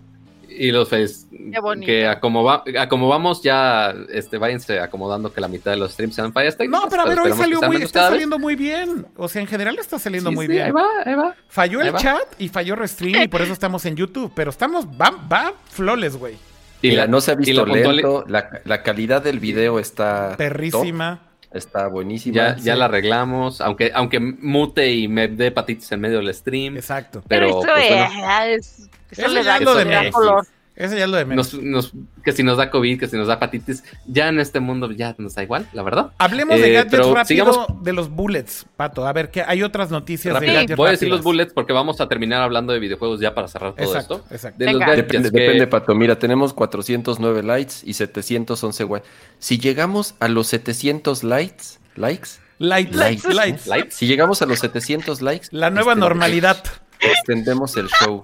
Y 0.57 0.71
los 0.71 0.89
face 0.89 1.27
Qué 1.53 1.59
bonito. 1.59 1.85
que 1.85 2.07
a 2.07 2.19
como, 2.19 2.43
va, 2.43 2.63
a 2.79 2.89
como 2.89 3.07
vamos 3.07 3.43
ya 3.43 3.93
este, 4.11 4.37
váyanse 4.37 4.79
acomodando 4.79 5.31
que 5.31 5.39
la 5.39 5.47
mitad 5.47 5.71
de 5.71 5.77
los 5.77 5.91
streams 5.91 6.15
sean 6.15 6.33
fallas 6.33 6.57
técnicas. 6.57 6.81
No, 6.83 6.89
pero 6.89 7.03
a 7.03 7.05
ver, 7.05 7.19
hoy 7.19 7.31
salió 7.33 7.61
muy, 7.61 7.77
está 7.77 8.01
vez. 8.01 8.09
saliendo 8.09 8.39
muy 8.39 8.55
bien. 8.55 9.05
O 9.15 9.27
sea, 9.27 9.41
en 9.41 9.47
general 9.47 9.77
está 9.79 9.99
saliendo 9.99 10.29
Sí, 10.31 10.35
muy 10.35 10.45
sí, 10.47 10.53
bien. 10.53 10.65
Ahí 10.65 10.71
va, 10.71 10.85
ahí 11.05 11.13
va. 11.13 11.35
Falló 11.47 11.81
Ahí 11.81 11.87
el 11.87 11.95
va. 11.95 11.99
chat 11.99 12.23
y 12.39 12.49
falló 12.49 12.75
Restream 12.75 13.23
y 13.23 13.27
por 13.27 13.41
eso 13.41 13.53
estamos 13.53 13.85
en 13.85 13.95
YouTube. 13.95 14.31
Pero 14.35 14.49
estamos, 14.49 14.85
va, 14.87 15.11
va 15.31 15.53
flores, 15.69 16.15
güey. 16.17 16.35
Y 16.81 16.89
Mira, 16.89 17.03
la- 17.03 17.07
no 17.07 17.21
se 17.21 17.31
ha 17.31 17.35
visto 17.35 17.65
la 17.65 17.73
lento, 17.73 18.23
la, 18.27 18.61
la 18.65 18.83
calidad 18.83 19.21
del 19.23 19.39
video 19.39 19.79
está 19.79 20.35
Perrísima. 20.37 21.21
top, 21.49 21.57
está 21.57 21.87
buenísima. 21.87 22.55
Ya, 22.57 22.75
la 22.75 22.85
arreglamos, 22.85 23.61
aunque, 23.61 23.91
aunque 23.95 24.19
mute 24.19 24.91
y 24.91 25.07
me 25.07 25.27
dé 25.27 25.51
patitis 25.51 25.91
en 25.91 26.01
medio 26.01 26.17
del 26.17 26.33
stream. 26.33 26.75
Exacto. 26.77 27.23
Pero, 27.27 27.47
Pero, 27.47 27.59
eso, 27.59 27.67
pues, 27.73 27.89
bueno, 27.89 28.43
es- 28.45 28.89
eso 29.11 29.21
Eso 29.23 29.29
le 29.33 29.43
ya 29.43 29.51
da, 29.51 29.57
es 29.57 29.63
lo 29.63 29.75
de 29.75 29.85
le 29.85 29.91
da 29.91 29.99
menos. 30.01 30.15
color. 30.15 30.45
Ese 30.75 30.95
ya 30.95 31.05
es 31.05 31.09
lo 31.09 31.17
de 31.17 31.25
menos. 31.25 31.53
nos, 31.55 31.63
nos- 31.63 31.91
que 32.23 32.31
si 32.33 32.43
nos 32.43 32.55
da 32.57 32.69
COVID, 32.69 32.99
que 32.99 33.07
si 33.07 33.17
nos 33.17 33.25
da 33.27 33.33
hepatitis, 33.35 33.83
ya 34.05 34.27
en 34.27 34.39
este 34.39 34.59
mundo 34.59 34.91
ya 34.91 35.15
nos 35.17 35.33
da 35.33 35.41
igual, 35.41 35.67
la 35.73 35.81
verdad. 35.81 36.11
Hablemos 36.19 36.59
de 36.61 36.69
Eh, 36.69 36.73
gadgets 36.73 36.91
pero 36.91 37.15
rápido 37.15 37.45
sigamos- 37.51 37.83
de 37.83 37.93
los 37.93 38.09
bullets, 38.11 38.67
Pato. 38.75 39.07
A 39.07 39.11
ver, 39.11 39.31
que 39.31 39.41
hay 39.41 39.63
otras 39.63 39.89
noticias 39.89 40.35
Rápido. 40.35 40.51
de 40.51 40.59
gadgets 40.59 40.77
Voy 40.77 40.87
a 40.89 40.91
decir 40.91 41.07
rápidas. 41.07 41.17
los 41.17 41.23
bullets 41.23 41.53
porque 41.53 41.73
vamos 41.73 41.99
a 41.99 42.07
terminar 42.07 42.43
hablando 42.43 42.73
de 42.73 42.79
videojuegos 42.79 43.19
ya 43.19 43.33
para 43.33 43.47
cerrar 43.47 43.73
todo 43.73 43.87
Exacto, 43.87 44.15
esto. 44.17 44.35
exacto. 44.35 44.63
De 44.63 44.71
los 44.71 44.79
gadgets 44.79 45.07
Depende, 45.07 45.31
que- 45.31 45.39
depende, 45.39 45.65
Pato. 45.67 45.95
Mira, 45.95 46.19
tenemos 46.19 46.53
409 46.53 47.41
likes 47.41 47.73
y 47.83 47.93
711 47.95 48.85
likes. 48.85 49.07
Si 49.39 49.57
llegamos 49.57 50.13
a 50.19 50.27
los 50.27 50.45
700 50.45 51.23
likes, 51.23 51.63
likes, 51.95 52.29
Lights, 52.59 52.95
Lights. 52.95 53.25
lights. 53.33 53.65
Lights. 53.67 53.95
si 53.95 54.05
llegamos 54.05 54.43
a 54.43 54.45
los 54.45 54.59
700 54.59 55.23
likes, 55.23 55.47
La 55.49 55.71
nueva 55.71 55.93
extend- 55.95 55.99
normalidad. 55.99 56.63
Extendemos 56.99 57.77
el 57.77 57.87
show. 57.89 58.21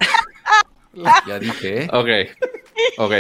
Ya 1.27 1.39
dije, 1.39 1.83
¿eh? 1.83 1.89
Ok. 1.91 2.09
Ok. 2.97 3.11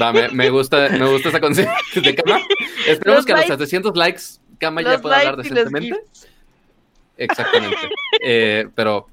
Va, 0.00 0.12
me, 0.12 0.28
me 0.28 0.50
gusta, 0.50 0.88
me 0.90 1.06
gusta 1.10 1.28
esa 1.30 1.40
conciencia 1.40 1.74
de 2.00 2.14
Kama. 2.14 2.40
Esperemos 2.86 3.18
Los 3.18 3.26
que 3.26 3.32
a 3.32 3.36
los 3.36 3.44
likes- 3.46 3.58
700 3.58 3.96
likes 3.96 4.22
Kama 4.58 4.82
ya 4.82 4.98
pueda 5.00 5.18
hablar 5.18 5.36
decentemente. 5.36 5.96
Exactamente. 7.16 7.76
Eh, 8.22 8.68
pero 8.74 9.06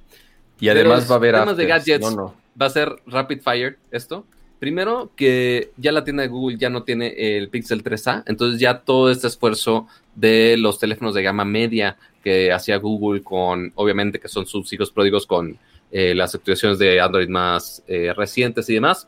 Y 0.60 0.70
además 0.70 1.10
va 1.10 1.16
a 1.16 1.18
haber 1.18 1.36
temas 1.36 1.58
de 1.58 1.66
gadgets. 1.66 2.02
No, 2.02 2.12
no. 2.12 2.36
va 2.60 2.68
a 2.68 2.70
ser 2.70 2.96
rapid 3.08 3.42
fire 3.42 3.78
esto. 3.92 4.26
Primero 4.60 5.12
que 5.16 5.72
ya 5.78 5.92
la 5.92 6.04
tienda 6.06 6.24
de 6.24 6.30
Google 6.30 6.58
ya 6.58 6.70
no 6.70 6.84
tiene 6.84 7.38
el 7.38 7.50
Pixel 7.50 7.84
3A, 7.84 8.24
entonces 8.26 8.60
ya 8.60 8.80
todo 8.80 9.12
este 9.12 9.28
esfuerzo 9.28 9.88
de 10.16 10.56
los 10.58 10.80
teléfonos 10.80 11.14
de 11.14 11.22
gama 11.24 11.44
media 11.44 11.98
que 12.24 12.52
hacía 12.54 12.78
Google 12.78 13.22
con, 13.22 13.74
obviamente 13.76 14.18
que 14.20 14.30
son 14.30 14.46
sus 14.48 14.72
hijos 14.72 14.92
pródigos 14.92 15.28
con 15.28 15.58
eh, 15.92 16.14
las 16.16 16.36
actualizaciones 16.36 16.80
de 16.80 17.00
Android 17.02 17.30
más 17.30 17.84
eh, 17.88 18.14
recientes 18.16 18.70
y 18.70 18.74
demás, 18.76 19.08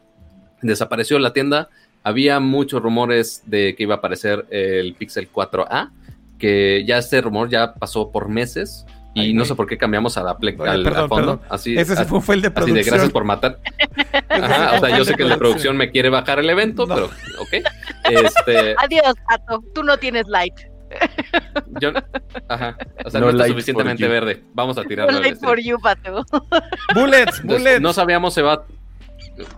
desapareció 0.61 1.17
en 1.17 1.23
la 1.23 1.33
tienda. 1.33 1.69
Había 2.03 2.39
muchos 2.39 2.81
rumores 2.81 3.43
de 3.45 3.75
que 3.75 3.83
iba 3.83 3.95
a 3.95 3.97
aparecer 3.97 4.45
el 4.49 4.93
Pixel 4.95 5.29
4A, 5.31 5.91
que 6.39 6.83
ya 6.87 6.97
este 6.99 7.19
rumor 7.21 7.49
ya 7.49 7.73
pasó 7.73 8.11
por 8.11 8.29
meses. 8.29 8.85
Y 9.13 9.21
Ay, 9.21 9.33
no 9.33 9.45
sé 9.45 9.55
por 9.55 9.67
qué 9.67 9.77
cambiamos 9.79 10.15
a 10.17 10.23
la 10.23 10.37
ple- 10.37 10.55
Oye, 10.59 10.69
al, 10.69 10.83
perdón, 10.83 11.01
al 11.03 11.09
fondo. 11.09 11.37
perdón. 11.39 11.41
Así, 11.49 11.75
Ese 11.75 11.95
sí 11.95 12.05
fue, 12.05 12.21
fue 12.21 12.35
el 12.35 12.41
de 12.43 12.47
Así 12.49 12.53
de 12.55 12.61
producción. 12.61 12.93
gracias 12.93 13.11
por 13.11 13.23
matar. 13.23 13.59
Ajá, 14.29 14.73
o 14.75 14.79
sea, 14.85 14.95
yo 14.97 15.03
sé 15.03 15.15
que 15.15 15.23
la 15.23 15.37
producción 15.37 15.75
me 15.75 15.89
quiere 15.89 16.09
bajar 16.09 16.37
el 16.39 16.49
evento, 16.49 16.85
No. 16.85 16.93
pero 16.93 17.05
ok. 17.07 17.53
Este, 18.11 18.75
Adiós, 18.77 19.15
Pato. 19.27 19.63
Tú 19.73 19.83
no 19.83 19.97
tienes 19.97 20.27
light. 20.27 20.53
Yo, 21.81 21.91
ajá, 22.47 22.77
o 23.05 23.09
sea, 23.09 23.19
No 23.19 23.27
no, 23.27 23.31
está 23.31 23.47
suficientemente 23.47 24.07
verde. 24.07 24.43
Vamos 24.53 24.77
a 24.77 24.83
tirarlo. 24.83 25.15
al 25.15 25.21
light 25.21 25.35
stream. 25.37 25.49
for 25.49 25.59
you, 25.59 25.77
Pato. 25.79 26.23
Bullets, 26.95 27.39
Entonces, 27.39 27.43
bullets. 27.43 27.81
no 27.81 27.93
sabíamos 27.93 28.33
se 28.33 28.41
va. 28.41 28.65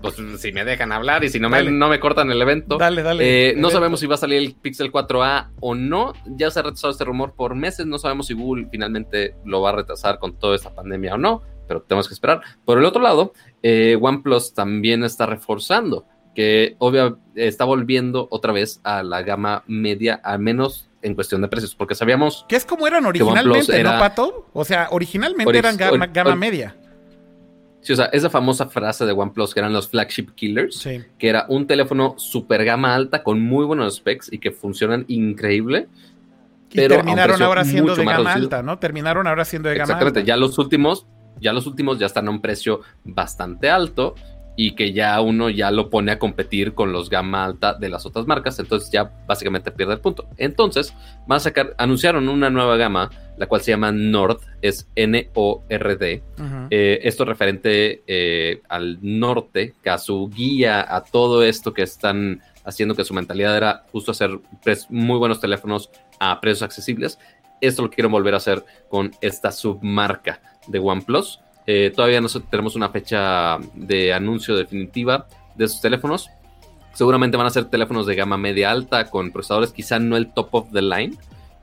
Pues 0.01 0.15
si 0.39 0.51
me 0.51 0.65
dejan 0.65 0.91
hablar 0.91 1.23
y 1.23 1.29
si 1.29 1.39
no 1.39 1.47
me, 1.49 1.57
Dale. 1.57 1.71
no 1.71 1.87
me 1.87 2.01
cortan 2.01 2.29
el 2.31 2.41
evento. 2.41 2.77
Dale, 2.77 3.01
dale. 3.01 3.51
Eh, 3.51 3.53
no 3.55 3.69
sabemos 3.69 4.01
si 4.01 4.07
va 4.07 4.15
a 4.15 4.17
salir 4.17 4.37
el 4.39 4.53
Pixel 4.55 4.91
4A 4.91 5.51
o 5.61 5.73
no. 5.73 6.13
Ya 6.25 6.51
se 6.51 6.59
ha 6.59 6.63
retrasado 6.63 6.91
este 6.91 7.05
rumor 7.05 7.33
por 7.33 7.55
meses. 7.55 7.85
No 7.85 7.97
sabemos 7.97 8.27
si 8.27 8.33
Google 8.33 8.67
finalmente 8.69 9.35
lo 9.45 9.61
va 9.61 9.69
a 9.69 9.73
retrasar 9.75 10.19
con 10.19 10.37
toda 10.37 10.55
esta 10.57 10.75
pandemia 10.75 11.13
o 11.15 11.17
no, 11.17 11.43
pero 11.67 11.81
tenemos 11.81 12.09
que 12.09 12.13
esperar. 12.13 12.41
Por 12.65 12.77
el 12.77 12.83
otro 12.83 13.01
lado, 13.01 13.31
eh, 13.63 13.97
OnePlus 14.01 14.53
también 14.53 15.05
está 15.05 15.25
reforzando 15.25 16.05
que 16.35 16.75
obvio 16.79 17.19
está 17.35 17.63
volviendo 17.63 18.27
otra 18.31 18.51
vez 18.51 18.81
a 18.83 19.01
la 19.01 19.21
gama 19.21 19.63
media, 19.67 20.19
al 20.23 20.39
menos 20.39 20.88
en 21.01 21.15
cuestión 21.15 21.41
de 21.41 21.47
precios, 21.47 21.75
porque 21.75 21.95
sabíamos 21.95 22.45
Que 22.49 22.55
es 22.55 22.65
como 22.65 22.85
eran 22.87 23.05
originalmente, 23.05 23.83
¿no, 23.83 23.97
Pato? 23.99 24.47
O 24.53 24.65
sea, 24.65 24.87
originalmente 24.91 25.57
eran 25.57 25.77
gama, 25.77 26.07
gama 26.07 26.35
media. 26.35 26.75
Sí, 27.81 27.93
o 27.93 27.95
sea, 27.95 28.05
esa 28.07 28.29
famosa 28.29 28.65
frase 28.67 29.05
de 29.05 29.13
OnePlus 29.13 29.53
que 29.53 29.61
eran 29.61 29.71
los 29.71 29.87
flagship 29.87 30.33
killers, 30.35 30.75
Sí. 30.75 31.01
que 31.17 31.29
era 31.29 31.45
un 31.47 31.65
teléfono 31.65 32.15
super 32.17 32.65
gama 32.65 32.93
alta 32.93 33.23
con 33.23 33.39
muy 33.39 33.65
buenos 33.65 33.95
specs 33.95 34.31
y 34.33 34.39
que 34.39 34.51
funcionan 34.51 35.05
increíble. 35.07 35.87
Y 36.71 36.75
Pero 36.75 36.95
terminaron 36.97 37.41
ahora 37.41 37.63
siendo 37.63 37.95
de 37.95 38.03
gama 38.03 38.17
reducido. 38.17 38.43
alta, 38.43 38.63
¿no? 38.63 38.77
Terminaron 38.79 39.25
ahora 39.27 39.45
siendo 39.45 39.69
de 39.69 39.75
gama 39.75 39.85
Exactamente, 39.85 40.19
alta. 40.19 40.27
ya 40.27 40.35
los 40.35 40.57
últimos, 40.59 41.07
ya 41.39 41.53
los 41.53 41.65
últimos 41.67 41.97
ya 41.99 42.05
están 42.07 42.27
a 42.27 42.31
un 42.31 42.41
precio 42.41 42.81
bastante 43.05 43.69
alto 43.69 44.13
y 44.61 44.71
que 44.71 44.91
ya 44.91 45.21
uno 45.21 45.49
ya 45.49 45.71
lo 45.71 45.89
pone 45.89 46.11
a 46.11 46.19
competir 46.19 46.73
con 46.73 46.91
los 46.91 47.09
gama 47.09 47.45
alta 47.45 47.75
de 47.75 47.87
las 47.87 48.05
otras 48.05 48.27
marcas, 48.27 48.59
entonces 48.59 48.91
ya 48.91 49.09
básicamente 49.25 49.71
pierde 49.71 49.93
el 49.93 50.01
punto. 50.01 50.27
Entonces, 50.35 50.93
van 51.27 51.37
a 51.37 51.39
sacar, 51.39 51.75
anunciaron 51.77 52.27
una 52.27 52.49
nueva 52.49 52.75
gama, 52.75 53.09
la 53.37 53.47
cual 53.47 53.61
se 53.61 53.71
llama 53.71 53.93
Nord, 53.93 54.41
es 54.61 54.89
N-O-R-D, 54.95 56.23
Ujú. 56.37 56.67
eh, 56.71 56.99
esto 57.03 57.23
referente 57.23 58.03
eh, 58.05 58.61
al 58.67 58.99
norte, 59.01 59.75
que 59.81 59.91
a 59.91 59.97
su 59.97 60.29
guía, 60.29 60.93
a 60.93 61.05
todo 61.05 61.41
esto 61.41 61.73
que 61.73 61.83
están 61.83 62.41
haciendo 62.65 62.95
que 62.95 63.05
su 63.05 63.13
mentalidad 63.13 63.55
era 63.55 63.85
justo 63.93 64.11
hacer 64.11 64.41
muy 64.89 65.17
buenos 65.19 65.39
teléfonos 65.39 65.89
a 66.19 66.41
precios 66.41 66.63
accesibles. 66.63 67.17
Esto 67.61 67.83
lo 67.83 67.89
quieren 67.89 68.11
volver 68.11 68.33
a 68.33 68.37
hacer 68.37 68.65
con 68.89 69.11
esta 69.21 69.53
submarca 69.53 70.41
de 70.67 70.79
OnePlus. 70.79 71.39
Eh, 71.71 71.91
todavía 71.95 72.19
no 72.19 72.27
tenemos 72.49 72.75
una 72.75 72.89
fecha 72.89 73.59
de 73.75 74.11
anuncio 74.11 74.55
definitiva 74.55 75.27
de 75.53 75.65
esos 75.65 75.79
teléfonos. 75.81 76.27
Seguramente 76.95 77.37
van 77.37 77.45
a 77.45 77.51
ser 77.51 77.65
teléfonos 77.65 78.07
de 78.07 78.15
gama 78.15 78.37
media 78.39 78.71
alta 78.71 79.05
con 79.11 79.31
procesadores 79.31 79.71
quizá 79.71 79.99
no 79.99 80.17
el 80.17 80.33
top 80.33 80.49
of 80.55 80.71
the 80.73 80.81
line, 80.81 81.15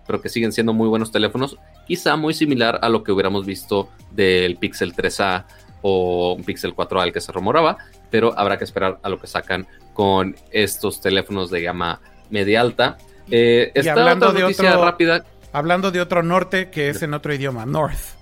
pero 0.07 0.21
que 0.21 0.29
siguen 0.29 0.53
siendo 0.53 0.73
muy 0.73 0.87
buenos 0.89 1.11
teléfonos, 1.11 1.57
quizá 1.89 2.15
muy 2.15 2.35
similar 2.35 2.79
a 2.83 2.89
lo 2.89 3.03
que 3.03 3.11
hubiéramos 3.11 3.45
visto 3.45 3.89
del 4.13 4.57
Pixel 4.59 4.95
3A 4.95 5.45
o 5.83 6.35
un 6.35 6.45
Pixel 6.45 6.73
4A 6.77 7.03
al 7.03 7.13
que 7.13 7.21
se 7.21 7.33
rumoraba, 7.33 7.77
pero 8.09 8.33
habrá 8.39 8.59
que 8.59 8.65
esperar 8.65 9.01
a 9.03 9.09
lo 9.09 9.19
que 9.19 9.27
sacan 9.27 9.67
con 9.93 10.37
estos 10.53 11.01
teléfonos 11.01 11.51
de 11.51 11.63
gama 11.63 12.01
media 12.31 12.61
alta. 12.61 12.97
Eh, 13.29 13.73
Y 13.75 13.79
esta 13.81 13.91
hablando 13.91 14.27
otra 14.27 14.37
de 14.39 14.43
noticia 14.43 14.71
otro- 14.71 14.85
rápida 14.85 15.25
Hablando 15.53 15.91
de 15.91 16.01
otro 16.01 16.23
norte 16.23 16.71
que 16.71 16.91
es 16.91 17.03
en 17.03 17.13
otro 17.13 17.35
idioma, 17.35 17.67
North. 17.67 18.15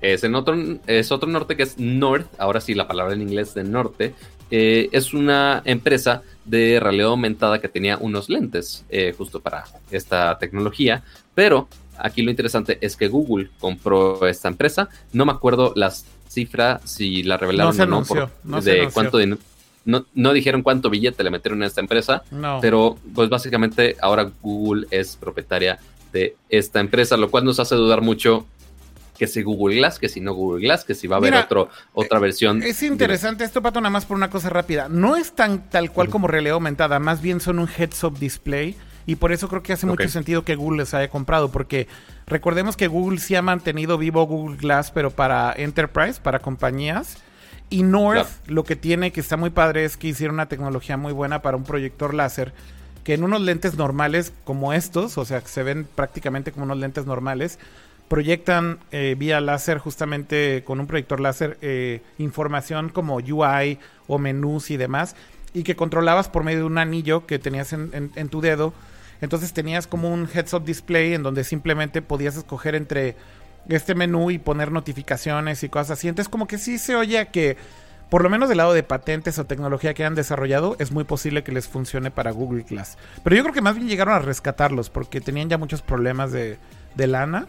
Es 0.00 0.24
en 0.24 0.34
otro, 0.34 0.56
es 0.86 1.10
otro 1.12 1.28
norte 1.28 1.56
que 1.56 1.62
es 1.64 1.78
North, 1.78 2.26
ahora 2.38 2.60
sí 2.60 2.74
la 2.74 2.86
palabra 2.88 3.14
en 3.14 3.22
inglés 3.22 3.54
de 3.54 3.64
norte, 3.64 4.14
eh, 4.50 4.88
es 4.92 5.12
una 5.12 5.62
empresa 5.64 6.22
de 6.44 6.80
realidad 6.80 7.08
aumentada 7.08 7.60
que 7.60 7.68
tenía 7.68 7.98
unos 7.98 8.28
lentes 8.28 8.84
eh, 8.88 9.14
justo 9.16 9.40
para 9.40 9.64
esta 9.90 10.38
tecnología, 10.38 11.02
pero 11.34 11.68
aquí 11.98 12.22
lo 12.22 12.30
interesante 12.30 12.78
es 12.80 12.96
que 12.96 13.08
Google 13.08 13.50
compró 13.58 14.26
esta 14.26 14.48
empresa, 14.48 14.88
no 15.12 15.26
me 15.26 15.32
acuerdo 15.32 15.72
las 15.76 16.06
cifras, 16.28 16.80
si 16.84 17.22
la 17.22 17.36
revelaron 17.36 17.70
No 17.70 17.74
se 17.76 17.82
o 17.82 17.86
no, 17.86 17.96
anunció, 17.96 18.14
por- 18.28 18.30
no 18.44 18.60
de 18.60 18.88
cuánto 18.92 19.18
no, 19.84 20.04
no 20.14 20.32
dijeron 20.34 20.62
cuánto 20.62 20.90
billete 20.90 21.24
le 21.24 21.30
metieron 21.30 21.62
a 21.62 21.66
esta 21.66 21.80
empresa, 21.80 22.22
No. 22.30 22.58
pero 22.60 22.98
pues 23.14 23.28
básicamente 23.30 23.96
ahora 24.02 24.30
Google 24.42 24.86
es 24.90 25.16
propietaria 25.16 25.78
de 26.12 26.36
esta 26.50 26.80
empresa, 26.80 27.16
lo 27.16 27.30
cual 27.30 27.44
nos 27.44 27.58
hace 27.58 27.74
dudar 27.74 28.02
mucho 28.02 28.46
que 29.18 29.26
si 29.26 29.42
Google 29.42 29.76
Glass, 29.76 29.98
que 29.98 30.08
si 30.08 30.20
no 30.20 30.32
Google 30.32 30.62
Glass, 30.62 30.84
que 30.84 30.94
si 30.94 31.06
va 31.06 31.16
a 31.16 31.18
haber 31.18 31.32
Mira, 31.32 31.44
otro, 31.44 31.68
otra 31.92 32.18
versión. 32.18 32.62
Es 32.62 32.82
interesante 32.82 33.44
esto, 33.44 33.60
Pato, 33.60 33.80
nada 33.80 33.90
más 33.90 34.06
por 34.06 34.16
una 34.16 34.30
cosa 34.30 34.48
rápida. 34.48 34.88
No 34.88 35.16
es 35.16 35.32
tan 35.32 35.68
tal 35.68 35.90
cual 35.92 36.08
como 36.08 36.28
realidad 36.28 36.54
aumentada, 36.54 36.98
más 36.98 37.20
bien 37.20 37.40
son 37.40 37.58
un 37.58 37.68
heads-up 37.68 38.18
display. 38.18 38.76
Y 39.06 39.16
por 39.16 39.32
eso 39.32 39.48
creo 39.48 39.62
que 39.62 39.72
hace 39.72 39.86
mucho 39.86 40.06
sentido 40.08 40.44
que 40.44 40.54
Google 40.54 40.82
les 40.82 40.92
haya 40.92 41.08
comprado, 41.08 41.50
porque 41.50 41.88
recordemos 42.26 42.76
que 42.76 42.88
Google 42.88 43.18
sí 43.18 43.34
ha 43.34 43.42
mantenido 43.42 43.96
vivo 43.96 44.26
Google 44.26 44.58
Glass, 44.58 44.90
pero 44.90 45.10
para 45.10 45.52
Enterprise, 45.56 46.20
para 46.22 46.40
compañías. 46.40 47.16
Y 47.70 47.82
North 47.84 48.26
Claro. 48.26 48.28
lo 48.46 48.64
que 48.64 48.76
tiene 48.76 49.10
que 49.10 49.20
está 49.20 49.36
muy 49.38 49.50
padre 49.50 49.84
es 49.84 49.96
que 49.96 50.08
hicieron 50.08 50.34
una 50.34 50.46
tecnología 50.48 50.96
muy 50.98 51.12
buena 51.12 51.40
para 51.42 51.56
un 51.56 51.64
proyector 51.64 52.12
láser, 52.14 52.52
que 53.02 53.14
en 53.14 53.24
unos 53.24 53.40
lentes 53.40 53.76
normales 53.76 54.32
como 54.44 54.74
estos, 54.74 55.16
o 55.16 55.24
sea, 55.24 55.40
que 55.40 55.48
se 55.48 55.62
ven 55.62 55.86
prácticamente 55.94 56.52
como 56.52 56.64
unos 56.66 56.76
lentes 56.78 57.06
normales, 57.06 57.58
proyectan 58.08 58.78
eh, 58.90 59.14
vía 59.18 59.40
láser 59.40 59.78
justamente 59.78 60.62
con 60.64 60.80
un 60.80 60.86
proyector 60.86 61.20
láser 61.20 61.58
eh, 61.60 62.00
información 62.18 62.88
como 62.88 63.16
UI 63.16 63.78
o 64.06 64.18
menús 64.18 64.70
y 64.70 64.76
demás 64.76 65.14
y 65.54 65.62
que 65.62 65.76
controlabas 65.76 66.28
por 66.28 66.44
medio 66.44 66.60
de 66.60 66.64
un 66.64 66.78
anillo 66.78 67.26
que 67.26 67.38
tenías 67.38 67.72
en, 67.72 68.10
en 68.14 68.28
tu 68.28 68.40
dedo. 68.40 68.72
Entonces 69.20 69.52
tenías 69.52 69.86
como 69.86 70.12
un 70.12 70.28
heads-up 70.28 70.64
display 70.64 71.14
en 71.14 71.22
donde 71.22 71.44
simplemente 71.44 72.02
podías 72.02 72.36
escoger 72.36 72.74
entre 72.74 73.16
este 73.68 73.94
menú 73.94 74.30
y 74.30 74.38
poner 74.38 74.72
notificaciones 74.72 75.62
y 75.62 75.68
cosas 75.68 75.98
así. 75.98 76.08
Entonces 76.08 76.28
como 76.28 76.46
que 76.46 76.58
sí 76.58 76.78
se 76.78 76.96
oye 76.96 77.28
que 77.28 77.56
por 78.10 78.22
lo 78.22 78.30
menos 78.30 78.48
del 78.48 78.58
lado 78.58 78.72
de 78.72 78.82
patentes 78.82 79.38
o 79.38 79.44
tecnología 79.44 79.94
que 79.94 80.04
han 80.04 80.14
desarrollado, 80.14 80.76
es 80.78 80.92
muy 80.92 81.04
posible 81.04 81.42
que 81.42 81.52
les 81.52 81.68
funcione 81.68 82.10
para 82.10 82.30
Google 82.30 82.64
Class. 82.64 82.96
Pero 83.22 83.36
yo 83.36 83.42
creo 83.42 83.54
que 83.54 83.60
más 83.60 83.74
bien 83.74 83.88
llegaron 83.88 84.14
a 84.14 84.18
rescatarlos 84.18 84.88
porque 84.88 85.20
tenían 85.20 85.48
ya 85.48 85.58
muchos 85.58 85.82
problemas 85.82 86.32
de, 86.32 86.58
lana. 86.96 87.46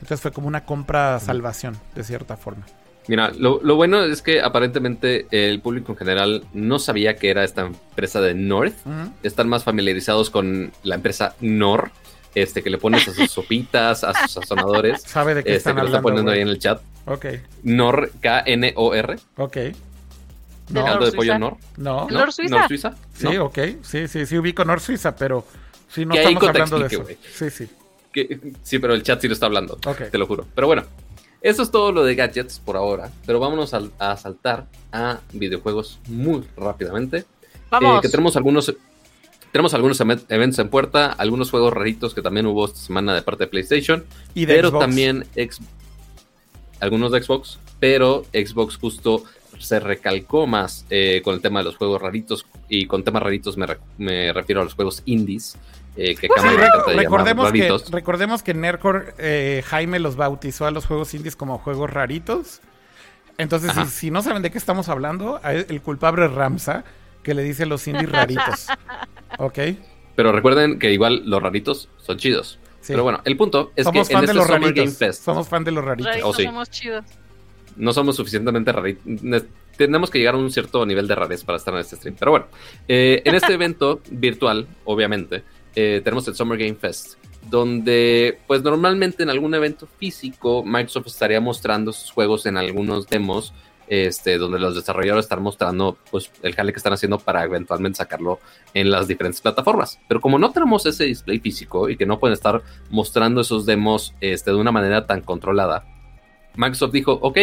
Entonces 0.00 0.20
fue 0.20 0.32
como 0.32 0.48
una 0.48 0.64
compra 0.64 1.20
salvación, 1.20 1.78
de 1.94 2.04
cierta 2.04 2.36
forma. 2.36 2.66
Mira, 3.08 3.32
lo, 3.36 3.58
bueno 3.74 4.04
es 4.04 4.22
que 4.22 4.40
aparentemente 4.40 5.26
el 5.30 5.60
público 5.60 5.92
en 5.92 5.98
general 5.98 6.44
no 6.52 6.78
sabía 6.78 7.16
que 7.16 7.30
era 7.30 7.44
esta 7.44 7.62
empresa 7.62 8.20
de 8.20 8.34
North. 8.34 8.74
Están 9.22 9.48
más 9.48 9.64
familiarizados 9.64 10.30
con 10.30 10.72
la 10.82 10.94
empresa 10.94 11.34
Nor, 11.40 11.90
este, 12.34 12.62
que 12.62 12.70
le 12.70 12.78
pones 12.78 13.08
a 13.08 13.12
sus 13.12 13.30
sopitas, 13.32 14.04
a 14.04 14.14
sus 14.14 14.32
sazonadores. 14.32 15.02
Sabe 15.02 15.34
de 15.34 15.42
qué 15.42 15.50
este, 15.50 15.58
están 15.58 15.74
que 15.74 15.80
hablando. 15.80 15.92
Lo 15.92 15.98
está 15.98 16.02
poniendo 16.02 16.30
ahí 16.30 16.40
en 16.40 16.48
el 16.48 16.58
chat. 16.58 16.80
Ok. 17.06 17.26
Nor, 17.64 18.12
K-N-O-R. 18.20 19.18
Ok. 19.36 19.56
No, 20.68 20.98
de 21.04 21.12
pollo 21.12 21.38
Nor. 21.38 21.56
No. 21.76 22.06
¿Nor 22.08 22.32
Suiza? 22.32 22.58
¿Nor 22.58 22.68
Suiza? 22.68 22.94
Sí, 23.14 23.36
ok. 23.38 23.58
Sí, 23.82 24.06
sí, 24.06 24.26
sí 24.26 24.38
ubico 24.38 24.64
Nor 24.64 24.80
Suiza, 24.80 25.16
pero 25.16 25.44
sí, 25.88 26.06
no 26.06 26.14
estamos 26.14 26.44
hablando 26.44 26.78
de 26.78 26.86
eso. 26.86 27.04
Sí, 27.34 27.50
sí. 27.50 27.68
Sí, 28.62 28.78
pero 28.78 28.94
el 28.94 29.02
chat 29.02 29.20
sí 29.20 29.28
lo 29.28 29.34
está 29.34 29.46
hablando. 29.46 29.78
Te 30.10 30.18
lo 30.18 30.26
juro. 30.26 30.46
Pero 30.54 30.66
bueno, 30.66 30.84
eso 31.40 31.62
es 31.62 31.70
todo 31.70 31.92
lo 31.92 32.04
de 32.04 32.14
gadgets 32.14 32.58
por 32.58 32.76
ahora. 32.76 33.10
Pero 33.26 33.40
vámonos 33.40 33.74
a, 33.74 34.16
saltar 34.16 34.66
a 34.92 35.20
videojuegos 35.32 35.98
muy 36.08 36.44
rápidamente. 36.56 37.24
Vamos. 37.70 37.98
Eh, 37.98 38.02
que 38.02 38.08
tenemos 38.08 38.36
algunos 38.36 38.74
tenemos 39.52 39.74
algunos 39.74 40.00
eventos 40.00 40.58
en 40.60 40.68
puerta, 40.68 41.12
algunos 41.12 41.50
juegos 41.50 41.72
raritos 41.72 42.14
que 42.14 42.22
también 42.22 42.46
hubo 42.46 42.66
esta 42.66 42.78
semana 42.78 43.14
de 43.14 43.22
parte 43.22 43.44
de 43.44 43.48
PlayStation. 43.48 44.04
Y 44.34 44.46
pero 44.46 44.70
también 44.70 45.26
algunos 46.78 47.10
de 47.10 47.22
Xbox, 47.22 47.58
pero 47.80 48.24
Xbox 48.32 48.76
justo 48.76 49.24
se 49.58 49.80
recalcó 49.80 50.46
más 50.46 50.86
eh, 50.88 51.20
con 51.22 51.34
el 51.34 51.40
tema 51.40 51.60
de 51.60 51.64
los 51.64 51.76
juegos 51.76 52.00
raritos 52.00 52.46
y 52.68 52.86
con 52.86 53.04
temas 53.04 53.22
raritos 53.22 53.56
me, 53.98 54.32
refiero 54.32 54.60
a 54.60 54.64
los 54.64 54.74
juegos 54.74 55.02
indies. 55.04 55.56
Eh, 55.96 56.14
que 56.14 56.28
pues 56.28 56.42
recordemos, 56.96 57.52
que, 57.52 57.76
recordemos 57.90 58.42
que 58.42 58.54
Nercor 58.54 59.14
eh, 59.18 59.62
Jaime 59.66 59.98
los 59.98 60.16
bautizó 60.16 60.66
a 60.66 60.70
los 60.70 60.86
juegos 60.86 61.12
indies 61.14 61.36
como 61.36 61.58
juegos 61.58 61.90
raritos. 61.90 62.60
Entonces, 63.38 63.72
si, 63.90 64.10
no 64.10 64.22
saben 64.22 64.42
de 64.42 64.50
qué 64.50 64.58
estamos 64.58 64.88
hablando, 64.88 65.40
el 65.42 65.80
culpable 65.80 66.26
es 66.26 66.32
Ramsa, 66.32 66.84
que 67.22 67.34
le 67.34 67.42
dice 67.42 67.66
los 67.66 67.86
indies 67.88 68.10
raritos. 68.10 68.68
¿Ok? 69.38 69.58
Pero 70.14 70.32
recuerden 70.32 70.78
que 70.78 70.92
igual 70.92 71.22
los 71.24 71.42
raritos 71.42 71.88
son 71.98 72.18
chidos. 72.18 72.58
Pero 72.86 73.02
bueno, 73.02 73.20
el 73.24 73.36
punto 73.36 73.72
es 73.76 73.86
que 73.88 73.98
en 73.98 74.04
este 74.04 74.34
los 74.34 74.46
Summer 74.46 74.72
Game 74.72 74.90
Fest. 74.90 75.24
Somos 75.24 75.48
fan 75.48 75.64
de 75.64 75.70
los 75.70 75.84
raritos. 75.84 76.16
Oh, 76.22 76.32
somos 76.32 76.70
chidos 76.70 77.04
no 77.76 77.92
somos 77.92 78.16
suficientemente 78.16 78.72
raritos. 78.72 79.02
Tenemos 79.76 80.10
que 80.10 80.18
llegar 80.18 80.34
a 80.34 80.38
un 80.38 80.50
cierto 80.50 80.84
nivel 80.84 81.08
de 81.08 81.14
rareza 81.14 81.46
para 81.46 81.56
estar 81.56 81.72
en 81.74 81.80
este 81.80 81.96
stream. 81.96 82.16
Pero 82.18 82.32
bueno, 82.32 82.46
eh, 82.86 83.22
en 83.24 83.34
este 83.34 83.54
evento 83.54 84.00
virtual, 84.10 84.66
obviamente, 84.84 85.42
eh, 85.74 86.00
tenemos 86.02 86.26
el 86.28 86.34
Summer 86.34 86.58
Game 86.58 86.74
Fest, 86.74 87.14
donde 87.48 88.38
pues 88.46 88.62
normalmente 88.62 89.22
en 89.22 89.30
algún 89.30 89.54
evento 89.54 89.86
físico 89.98 90.62
Microsoft 90.64 91.08
estaría 91.08 91.40
mostrando 91.40 91.92
sus 91.92 92.10
juegos 92.10 92.46
en 92.46 92.56
algunos 92.56 93.06
demos, 93.08 93.52
este, 93.88 94.38
donde 94.38 94.60
los 94.60 94.76
desarrolladores 94.76 95.24
están 95.24 95.42
mostrando 95.42 95.98
pues 96.10 96.30
el 96.42 96.54
jale 96.54 96.72
que 96.72 96.78
están 96.78 96.92
haciendo 96.92 97.18
para 97.18 97.42
eventualmente 97.44 97.96
sacarlo 97.96 98.38
en 98.72 98.90
las 98.90 99.08
diferentes 99.08 99.40
plataformas. 99.40 99.98
Pero 100.08 100.20
como 100.20 100.38
no 100.38 100.52
tenemos 100.52 100.86
ese 100.86 101.04
display 101.04 101.40
físico 101.40 101.88
y 101.88 101.96
que 101.96 102.06
no 102.06 102.20
pueden 102.20 102.34
estar 102.34 102.62
mostrando 102.90 103.40
esos 103.40 103.66
demos 103.66 104.14
este, 104.20 104.52
de 104.52 104.56
una 104.56 104.70
manera 104.70 105.06
tan 105.06 105.22
controlada, 105.22 105.84
Microsoft 106.54 106.92
dijo, 106.92 107.18
ok, 107.20 107.38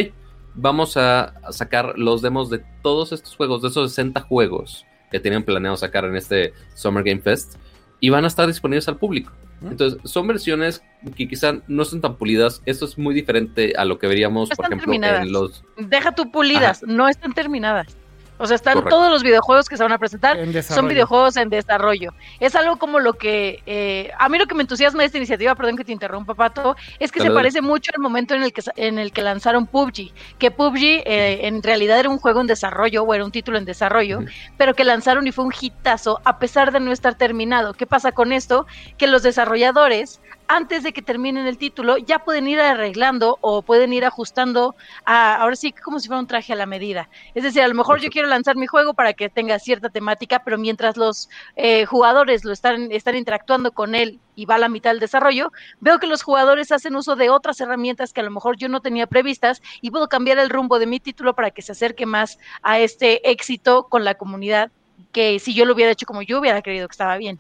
vamos 0.56 0.98
a 0.98 1.34
sacar 1.52 1.98
los 1.98 2.22
demos 2.22 2.50
de 2.50 2.64
todos 2.82 3.12
estos 3.12 3.36
juegos, 3.36 3.62
de 3.62 3.70
esos 3.70 3.92
60 3.92 4.22
juegos 4.22 4.86
que 5.12 5.20
tienen 5.20 5.44
planeado 5.44 5.78
sacar 5.78 6.06
en 6.06 6.16
este 6.16 6.54
Summer 6.74 7.04
Game 7.04 7.22
Fest, 7.22 7.56
y 8.00 8.10
van 8.10 8.26
a 8.26 8.28
estar 8.28 8.48
disponibles 8.48 8.88
al 8.88 8.98
público. 8.98 9.32
Entonces, 9.62 10.00
son 10.04 10.28
versiones 10.28 10.84
que 11.16 11.28
quizá 11.28 11.62
no 11.68 11.84
son 11.84 12.00
tan 12.00 12.16
pulidas. 12.16 12.62
Esto 12.66 12.86
es 12.86 12.98
muy 12.98 13.16
diferente 13.16 13.74
a 13.76 13.86
lo 13.86 13.98
que 13.98 14.08
veríamos, 14.08 14.50
por 14.50 14.66
ejemplo, 14.66 14.94
en 14.94 15.32
los. 15.32 15.64
Deja 15.78 16.14
tú 16.14 16.32
pulidas, 16.32 16.84
no 16.84 17.08
están 17.08 17.34
terminadas. 17.34 17.98
O 18.38 18.46
sea, 18.46 18.56
están 18.56 18.84
todos 18.86 19.12
los 19.12 19.24
videojuegos 19.24 19.68
que 19.68 19.78
se 19.78 19.84
van 19.84 19.92
a 19.92 19.98
presentar, 19.98 20.38
son 20.64 20.88
videojuegos 20.88 21.38
en 21.38 21.50
desarrollo. 21.50 22.14
Es 22.40 22.56
algo 22.56 22.78
como 22.78 23.00
lo 23.00 23.14
que, 23.14 23.62
eh, 23.66 24.12
a 24.18 24.30
mí 24.30 24.38
lo 24.38 24.46
que 24.46 24.56
me 24.56 24.62
entusiasma 24.62 25.02
de 25.02 25.08
esta 25.08 25.18
iniciativa, 25.18 25.56
perdón 25.56 25.76
que 25.78 25.84
te 25.84 25.92
interrumpa, 25.92 26.36
Pato, 26.36 26.76
es 27.00 27.12
que 27.12 27.20
se 27.20 27.32
parece 27.32 27.62
mucho 27.62 27.92
al 27.96 28.02
momento 28.02 28.36
en 28.36 28.44
el 28.44 28.54
que, 28.54 28.62
en 28.76 29.00
el 29.00 29.12
que 29.12 29.22
lanzaron 29.22 29.66
PUBG, 29.66 30.12
que 30.38 30.52
PUBG 30.52 31.04
eh, 31.06 31.48
en 31.48 31.64
realidad 31.64 32.00
era 32.00 32.10
un 32.10 32.20
juego 32.20 32.42
en 32.42 32.48
desarrollo, 32.48 33.04
o 33.04 33.14
era 33.14 33.26
un 33.26 33.32
título 33.32 33.58
en 33.58 33.66
desarrollo, 33.66 34.20
pero 34.58 34.74
que 34.74 34.84
lanzaron 34.84 35.26
y 35.28 35.32
fue 35.32 35.46
un 35.46 35.54
hitazo 35.60 36.22
a 36.24 36.40
pesar 36.40 36.72
de 36.72 36.80
no 36.80 36.92
estar 36.92 37.16
terminado. 37.16 37.74
¿Qué 37.74 37.88
pasa 37.88 38.12
con 38.12 38.32
esto? 38.32 38.68
Que 38.98 39.08
los 39.08 39.24
desarrolladores 39.24 40.22
antes 40.48 40.84
de 40.84 40.94
que 40.94 41.02
terminen 41.02 41.46
el 41.48 41.58
título, 41.58 41.98
ya 41.98 42.20
pueden 42.20 42.48
ir 42.48 42.60
arreglando 42.60 43.38
o 43.42 43.62
pueden 43.62 43.94
ir 43.94 44.06
ajustando 44.06 44.76
a, 45.06 45.36
ahora 45.36 45.56
sí, 45.56 45.72
como 45.72 46.00
si 46.00 46.08
fuera 46.08 46.20
un 46.20 46.28
traje 46.28 46.54
a 46.54 46.56
la 46.56 46.66
medida. 46.66 47.10
Es 47.36 47.44
decir, 47.44 47.62
a 47.62 47.68
lo 47.68 47.76
mejor 47.76 48.00
yo 48.00 48.10
quiero 48.10 48.28
lanzar 48.28 48.56
mi 48.56 48.68
juego 48.68 48.94
para 48.94 49.14
que 49.14 49.30
tenga 49.30 49.60
cierta 49.60 49.90
temática, 49.90 50.44
pero 50.44 50.58
mientras 50.58 50.98
los 50.98 51.30
eh, 51.56 51.86
jugadores 51.86 52.46
lo 52.46 52.54
están, 52.54 52.92
están 52.92 53.16
interactuando 53.16 53.72
con 53.72 53.96
él 53.96 54.20
y 54.36 54.46
va 54.46 54.56
a 54.56 54.60
la 54.60 54.70
mitad 54.70 54.92
del 54.92 55.00
desarrollo, 55.00 55.52
veo 55.80 56.00
que 56.00 56.08
los 56.08 56.24
jugadores 56.24 56.72
hacen 56.72 56.96
uso 56.96 57.16
de 57.16 57.30
otras 57.30 57.60
herramientas 57.60 58.14
que 58.14 58.22
a 58.22 58.24
lo 58.24 58.32
mejor 58.32 58.58
yo 58.58 58.70
no 58.70 58.82
tenía 58.82 59.08
previstas 59.08 59.62
y 59.82 59.92
puedo 59.92 60.08
cambiar 60.08 60.38
el 60.40 60.50
rumbo 60.50 60.80
de 60.80 60.88
mi 60.88 61.00
título 61.00 61.34
para 61.34 61.52
que 61.52 61.62
se 61.62 61.74
acerque 61.74 62.06
más 62.06 62.38
a 62.62 62.80
este 62.80 63.30
éxito 63.30 63.88
con 63.90 64.04
la 64.04 64.16
comunidad 64.16 64.72
que 65.12 65.40
si 65.40 65.54
yo 65.54 65.66
lo 65.66 65.74
hubiera 65.74 65.92
hecho 65.92 66.06
como 66.06 66.22
yo 66.22 66.40
hubiera 66.40 66.62
creído 66.62 66.88
que 66.88 66.94
estaba 66.94 67.18
bien. 67.18 67.40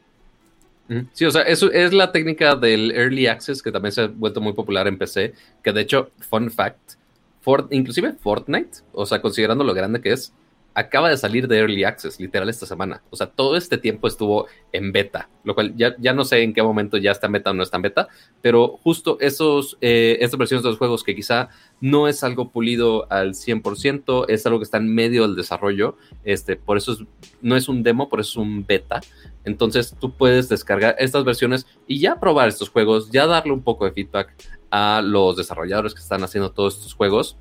Sí, 1.14 1.26
o 1.26 1.32
sea, 1.32 1.42
eso 1.42 1.72
es 1.72 1.94
la 1.94 2.12
técnica 2.12 2.56
del 2.56 2.92
Early 2.92 3.28
Access 3.28 3.62
que 3.62 3.72
también 3.72 3.92
se 3.92 4.02
ha 4.02 4.08
vuelto 4.08 4.40
muy 4.40 4.54
popular 4.54 4.88
en 4.88 4.98
PC, 4.98 5.34
que 5.64 5.74
de 5.74 5.82
hecho, 5.82 6.12
fun 6.20 6.50
fact, 6.50 6.94
inclusive 7.72 8.14
Fortnite, 8.14 8.80
o 8.94 9.06
sea, 9.06 9.22
considerando 9.22 9.64
lo 9.64 9.74
grande 9.74 10.02
que 10.02 10.12
es, 10.12 10.34
acaba 10.78 11.10
de 11.10 11.18
salir 11.18 11.48
de 11.48 11.58
Early 11.58 11.84
Access, 11.86 12.20
literal, 12.20 12.50
esta 12.50 12.68
semana. 12.68 13.02
O 13.10 13.16
sea, 13.16 13.26
todo 13.26 13.58
este 13.58 13.80
tiempo 13.80 14.08
estuvo 14.08 14.46
en 14.72 14.92
beta, 14.92 15.28
lo 15.44 15.56
cual 15.56 15.76
ya, 15.76 15.96
ya 15.98 16.14
no 16.14 16.24
sé 16.24 16.44
en 16.44 16.54
qué 16.54 16.62
momento 16.62 16.98
ya 16.98 17.10
está 17.10 17.26
en 17.26 17.34
beta 17.34 17.50
o 17.50 17.56
no 17.56 17.64
está 17.64 17.78
en 17.78 17.82
beta, 17.82 18.08
pero 18.44 18.78
justo 18.84 19.18
esos, 19.20 19.80
eh, 19.82 20.20
estas 20.22 20.38
versiones 20.38 20.64
de 20.64 20.70
los 20.70 20.78
juegos 20.78 21.04
que 21.04 21.16
quizá 21.16 21.50
no 21.82 22.08
es 22.08 22.24
algo 22.24 22.52
pulido 22.52 23.12
al 23.12 23.34
100%, 23.34 24.26
es 24.28 24.46
algo 24.46 24.60
que 24.60 24.66
está 24.66 24.78
en 24.78 24.94
medio 24.94 25.24
del 25.24 25.36
desarrollo, 25.36 25.98
este, 26.24 26.58
por 26.58 26.78
eso 26.78 26.96
no 27.42 27.56
es 27.56 27.68
un 27.68 27.82
demo, 27.82 28.08
por 28.08 28.20
eso 28.20 28.30
es 28.30 28.38
un 28.38 28.64
beta. 28.64 29.02
Entonces 29.46 29.96
tú 30.00 30.16
puedes 30.16 30.48
descargar 30.48 30.96
estas 31.00 31.24
versiones 31.24 31.66
y 31.88 32.00
ya 32.00 32.20
probar 32.20 32.50
estos 32.50 32.70
juegos, 32.70 33.10
ya 33.10 33.26
darle 33.26 33.52
un 33.52 33.64
poco 33.64 33.86
de 33.86 33.94
feedback 33.94 34.32
a 34.70 35.02
los 35.04 35.38
desarrolladores 35.38 35.96
que 35.96 36.02
están 36.02 36.24
haciendo 36.24 36.52
todos 36.52 36.76
estos 36.76 36.94
juegos 36.94 37.36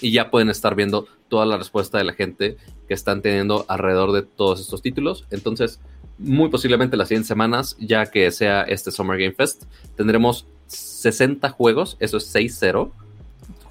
y 0.00 0.12
ya 0.12 0.30
pueden 0.30 0.50
estar 0.50 0.74
viendo 0.74 1.06
toda 1.28 1.46
la 1.46 1.56
respuesta 1.56 1.98
de 1.98 2.04
la 2.04 2.12
gente 2.12 2.56
que 2.86 2.94
están 2.94 3.22
teniendo 3.22 3.64
alrededor 3.68 4.12
de 4.12 4.22
todos 4.22 4.60
estos 4.60 4.82
títulos. 4.82 5.26
Entonces, 5.30 5.80
muy 6.18 6.48
posiblemente 6.48 6.96
las 6.96 7.08
siguientes 7.08 7.28
semanas, 7.28 7.76
ya 7.78 8.06
que 8.06 8.30
sea 8.30 8.62
este 8.62 8.90
Summer 8.90 9.18
Game 9.18 9.34
Fest, 9.34 9.64
tendremos 9.96 10.46
60 10.66 11.48
juegos, 11.50 11.96
eso 12.00 12.16
es 12.16 12.34
6-0 12.34 12.90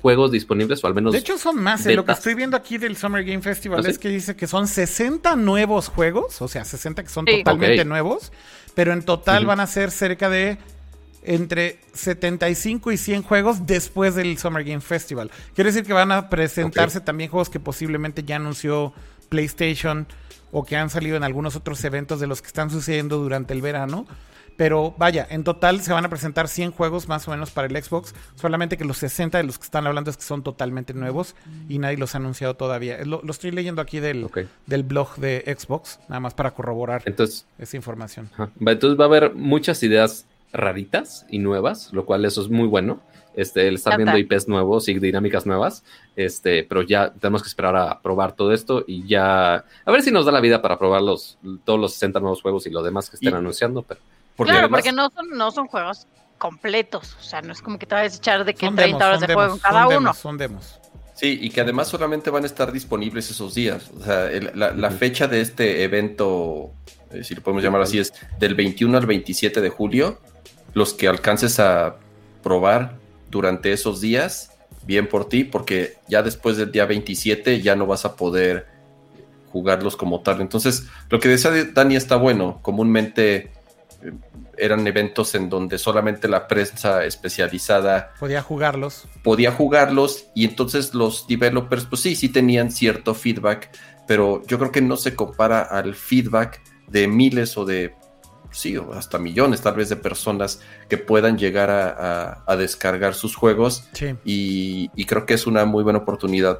juegos 0.02 0.32
disponibles 0.32 0.84
o 0.84 0.88
al 0.88 0.94
menos. 0.94 1.14
De 1.14 1.20
hecho, 1.20 1.38
son 1.38 1.62
más. 1.62 1.86
¿eh? 1.86 1.96
Lo 1.96 2.06
que 2.06 2.12
estoy 2.12 2.36
viendo 2.36 2.56
aquí 2.56 2.78
del 2.78 2.96
Summer 2.96 3.24
Game 3.24 3.42
Festival 3.42 3.84
¿Ah, 3.86 3.90
es 3.90 3.98
que 3.98 4.10
dice 4.10 4.36
que 4.36 4.48
son 4.48 4.68
60 4.68 5.36
nuevos 5.36 5.90
juegos, 5.90 6.42
o 6.42 6.48
sea, 6.48 6.64
60 6.64 7.04
que 7.04 7.10
son 7.10 7.26
totalmente 7.26 7.84
nuevos, 7.84 8.32
pero 8.76 8.94
en 8.94 9.04
total 9.04 9.46
van 9.46 9.60
a 9.60 9.68
ser 9.68 9.92
cerca 9.92 10.30
de 10.30 10.58
entre 11.28 11.80
75 11.94 12.92
y 12.92 12.98
100 12.98 13.24
juegos 13.24 13.66
después 13.68 14.16
del 14.16 14.38
Summer 14.38 14.64
Game 14.64 14.82
Festival. 14.82 15.30
Quiere 15.54 15.72
decir 15.72 15.86
que 15.86 15.94
van 15.94 16.12
a 16.12 16.30
presentarse 16.30 17.02
también 17.02 17.30
juegos 17.30 17.50
que 17.50 17.60
posiblemente 17.60 18.24
ya 18.24 18.38
anunció 18.38 18.94
PlayStation 19.30 20.08
o 20.52 20.64
que 20.64 20.78
han 20.78 20.90
salido 20.90 21.18
en 21.18 21.24
algunos 21.24 21.56
otros 21.56 21.84
eventos 21.84 22.20
de 22.22 22.28
los 22.28 22.42
que 22.42 22.48
están 22.48 22.70
sucediendo 22.70 23.18
durante 23.18 23.54
el 23.54 23.62
verano. 23.62 24.08
Pero 24.56 24.96
vaya, 24.98 25.28
en 25.30 25.44
total 25.44 25.82
se 25.82 25.94
van 25.94 26.04
a 26.06 26.10
presentar 26.10 26.48
100 26.48 26.72
juegos 26.72 27.08
más 27.08 27.28
o 27.28 27.32
menos 27.32 27.52
para 27.52 27.68
el 27.68 27.84
Xbox. 27.84 28.16
Solamente 28.36 28.76
que 28.76 28.86
los 28.86 28.98
60 28.98 29.38
de 29.38 29.44
los 29.44 29.60
que 29.60 29.66
están 29.66 29.86
hablando 29.86 30.10
es 30.10 30.18
que 30.18 30.24
son 30.24 30.42
totalmente 30.42 30.96
nuevos 30.96 31.36
y 31.70 31.78
nadie 31.78 31.98
los 31.98 32.16
ha 32.16 32.18
anunciado 32.18 32.56
todavía. 32.56 32.98
Lo, 33.06 33.22
estoy 33.30 33.52
leyendo 33.52 33.84
aquí 33.84 34.00
del, 34.00 34.28
del 34.66 34.84
blog 34.84 35.18
de 35.18 35.56
Xbox, 35.60 36.00
nada 36.08 36.22
más 36.22 36.34
para 36.34 36.52
corroborar 36.52 37.04
esa 37.06 37.78
información. 37.78 38.32
Entonces 38.60 39.00
va 39.00 39.04
a 39.04 39.08
haber 39.08 39.36
muchas 39.36 39.84
ideas 39.84 40.26
raritas 40.52 41.26
y 41.30 41.40
nuevas, 41.40 41.92
lo 41.94 42.06
cual 42.06 42.26
eso 42.26 42.42
es 42.42 42.50
muy 42.50 42.68
bueno. 42.68 43.02
este, 43.36 43.68
el 43.68 43.76
estar 43.76 43.98
viendo 43.98 44.18
IPs 44.18 44.48
nuevos 44.48 44.90
y 44.90 44.98
dinámicas 44.98 45.46
nuevas, 45.46 45.84
este, 46.16 46.64
pero 46.64 46.82
ya 46.82 47.12
tenemos 47.12 47.44
que 47.44 47.48
esperar 47.48 47.76
a 47.76 48.02
probar 48.02 48.34
todo 48.34 48.52
esto 48.52 48.84
y 48.88 49.08
ya, 49.08 49.64
a 49.86 49.92
ver 49.92 50.02
si 50.02 50.12
nos 50.12 50.26
da 50.26 50.32
la 50.32 50.42
vida 50.42 50.60
para 50.60 50.80
probar 50.80 51.04
los, 51.04 51.38
todos 51.64 51.80
los 51.80 51.94
60 51.94 52.20
nuevos 52.20 52.42
juegos 52.42 52.66
y 52.66 52.72
lo 52.72 52.82
demás 52.82 53.12
que 53.12 53.16
estén 53.18 53.36
anunciando. 53.36 53.84
Pero, 53.84 54.02
claro, 54.38 54.70
porque 54.70 54.92
no 54.92 55.12
son, 55.12 55.30
no 55.38 55.52
son 55.52 55.68
juegos 55.68 56.08
completos, 56.40 57.16
o 57.20 57.24
sea, 57.24 57.42
no 57.44 57.52
es 57.52 57.62
como 57.62 57.78
que 57.78 57.86
te 57.86 57.94
vas 57.94 58.14
a 58.14 58.18
echar 58.18 58.44
de 58.44 58.56
que 58.56 58.72
30 58.72 59.08
horas 59.08 59.22
de 59.22 59.32
juego 59.32 59.54
en 59.54 59.60
cada 59.60 59.88
uno. 59.88 60.14
son 60.16 60.38
demos. 60.38 60.80
Sí, 61.18 61.40
y 61.42 61.50
que 61.50 61.62
además 61.62 61.88
solamente 61.88 62.30
van 62.30 62.44
a 62.44 62.46
estar 62.46 62.72
disponibles 62.72 63.32
esos 63.32 63.56
días. 63.56 63.90
O 64.00 64.04
sea, 64.04 64.30
la, 64.54 64.92
fecha 64.92 65.28
de 65.28 65.42
este 65.42 65.84
evento, 65.84 66.74
eh, 67.10 67.24
si 67.24 67.34
lo 67.34 67.42
podemos 67.42 67.64
llamar 67.64 67.82
así, 67.82 67.98
es 67.98 68.14
del 68.38 68.54
21 68.54 68.96
al 68.96 69.08
27 69.08 69.62
de 69.62 69.70
julio. 69.72 70.22
Los 70.78 70.94
que 70.94 71.08
alcances 71.08 71.60
a 71.60 71.96
probar 72.44 73.00
durante 73.32 73.74
esos 73.74 74.00
días, 74.00 74.52
bien 74.86 75.10
por 75.10 75.28
ti, 75.28 75.44
porque 75.44 75.96
ya 76.08 76.22
después 76.22 76.56
del 76.56 76.72
día 76.72 76.86
27 76.86 77.64
ya 77.64 77.76
no 77.76 77.88
vas 77.88 78.06
a 78.06 78.16
poder 78.16 78.68
jugarlos 79.52 79.96
como 79.96 80.22
tal. 80.22 80.40
Entonces, 80.40 80.86
lo 81.10 81.20
que 81.20 81.30
decía 81.30 81.52
Dani 81.74 81.96
está 81.96 82.16
bueno. 82.16 82.60
Comúnmente 82.62 83.52
eh, 84.04 84.12
eran 84.56 84.86
eventos 84.86 85.34
en 85.34 85.50
donde 85.50 85.80
solamente 85.80 86.28
la 86.28 86.48
prensa 86.48 87.04
especializada 87.06 88.14
podía 88.20 88.44
jugarlos. 88.44 89.08
Podía 89.24 89.52
jugarlos 89.52 90.28
y 90.36 90.46
entonces 90.46 90.94
los 90.94 91.28
developers, 91.28 91.86
pues 91.86 92.04
sí, 92.04 92.16
sí 92.16 92.30
tenían 92.30 92.72
cierto 92.72 93.16
feedback, 93.16 93.72
pero 94.06 94.44
yo 94.46 94.60
creo 94.60 94.72
que 94.72 94.82
no 94.82 94.96
se 94.96 95.16
compara 95.16 95.64
al 95.64 95.96
feedback 95.96 96.62
de 96.88 97.08
miles 97.08 97.58
o 97.58 97.66
de, 97.66 97.96
sí, 98.52 98.78
o 98.78 98.94
hasta 98.94 99.18
millones 99.18 99.62
tal 99.62 99.76
vez 99.76 99.90
de 99.90 99.96
personas 99.96 100.62
que 100.90 100.98
puedan 100.98 101.38
llegar 101.38 101.70
a, 101.70 102.56
descargar 102.56 103.14
sus 103.14 103.36
juegos. 103.36 103.88
Y, 104.24 104.90
creo 105.06 105.26
que 105.26 105.34
es 105.34 105.48
una 105.48 105.66
muy 105.66 105.84
buena 105.84 106.00
oportunidad, 106.00 106.60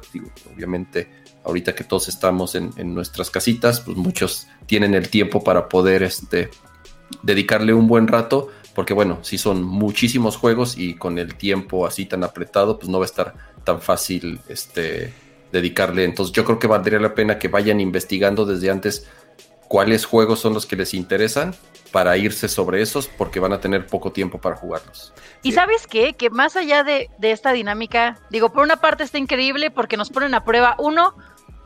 obviamente. 0.54 1.10
Ahorita 1.44 1.74
que 1.74 1.84
todos 1.84 2.08
estamos 2.08 2.54
en, 2.54 2.70
en 2.76 2.94
nuestras 2.94 3.30
casitas, 3.30 3.80
pues 3.80 3.96
muchos 3.96 4.48
tienen 4.66 4.94
el 4.94 5.08
tiempo 5.08 5.42
para 5.42 5.68
poder 5.68 6.02
este, 6.02 6.50
dedicarle 7.22 7.72
un 7.72 7.86
buen 7.86 8.06
rato, 8.06 8.48
porque 8.74 8.92
bueno, 8.92 9.18
si 9.22 9.38
son 9.38 9.62
muchísimos 9.62 10.36
juegos 10.36 10.76
y 10.76 10.94
con 10.94 11.18
el 11.18 11.36
tiempo 11.36 11.86
así 11.86 12.06
tan 12.06 12.22
apretado, 12.22 12.78
pues 12.78 12.88
no 12.88 12.98
va 12.98 13.04
a 13.04 13.06
estar 13.06 13.34
tan 13.64 13.80
fácil 13.80 14.40
este, 14.48 15.12
dedicarle. 15.52 16.04
Entonces 16.04 16.32
yo 16.32 16.44
creo 16.44 16.58
que 16.58 16.66
valdría 16.66 17.00
la 17.00 17.14
pena 17.14 17.38
que 17.38 17.48
vayan 17.48 17.80
investigando 17.80 18.44
desde 18.44 18.70
antes 18.70 19.06
cuáles 19.68 20.04
juegos 20.04 20.40
son 20.40 20.54
los 20.54 20.66
que 20.66 20.76
les 20.76 20.94
interesan 20.94 21.54
para 21.92 22.16
irse 22.16 22.48
sobre 22.48 22.82
esos 22.82 23.08
porque 23.08 23.40
van 23.40 23.52
a 23.52 23.60
tener 23.60 23.86
poco 23.86 24.12
tiempo 24.12 24.40
para 24.40 24.56
jugarlos. 24.56 25.12
Y 25.42 25.52
sabes 25.52 25.86
qué, 25.86 26.14
que 26.14 26.30
más 26.30 26.56
allá 26.56 26.84
de, 26.84 27.10
de, 27.18 27.30
esta 27.30 27.52
dinámica, 27.52 28.18
digo, 28.30 28.50
por 28.52 28.64
una 28.64 28.76
parte 28.76 29.04
está 29.04 29.18
increíble 29.18 29.70
porque 29.70 29.96
nos 29.96 30.10
ponen 30.10 30.34
a 30.34 30.44
prueba, 30.44 30.74
uno, 30.78 31.14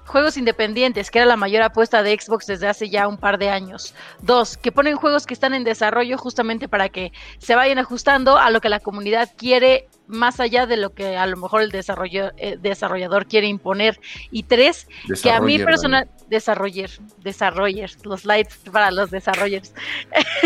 juegos 0.06 0.36
independientes, 0.36 1.10
que 1.10 1.18
era 1.18 1.26
la 1.26 1.36
mayor 1.36 1.62
apuesta 1.62 2.02
de 2.02 2.18
Xbox 2.18 2.46
desde 2.46 2.68
hace 2.68 2.90
ya 2.90 3.08
un 3.08 3.16
par 3.16 3.38
de 3.38 3.48
años. 3.48 3.94
Dos, 4.20 4.56
que 4.56 4.72
ponen 4.72 4.96
juegos 4.96 5.26
que 5.26 5.34
están 5.34 5.54
en 5.54 5.64
desarrollo 5.64 6.18
justamente 6.18 6.68
para 6.68 6.88
que 6.88 7.12
se 7.38 7.54
vayan 7.54 7.78
ajustando 7.78 8.36
a 8.36 8.50
lo 8.50 8.60
que 8.60 8.68
la 8.68 8.80
comunidad 8.80 9.30
quiere, 9.36 9.88
más 10.12 10.40
allá 10.40 10.66
de 10.66 10.76
lo 10.76 10.94
que 10.94 11.16
a 11.16 11.26
lo 11.26 11.36
mejor 11.36 11.62
el 11.62 11.74
eh, 11.74 12.58
desarrollador 12.60 13.26
quiere 13.26 13.48
imponer. 13.48 13.98
Y 14.30 14.44
tres, 14.44 14.86
que 15.22 15.30
a 15.30 15.40
mí 15.40 15.58
personal, 15.58 16.08
desarrollar, 16.28 16.90
desarrollers, 17.18 18.04
los 18.04 18.24
lights 18.24 18.56
para 18.70 18.90
los 18.90 19.10
desarrollers. 19.10 19.74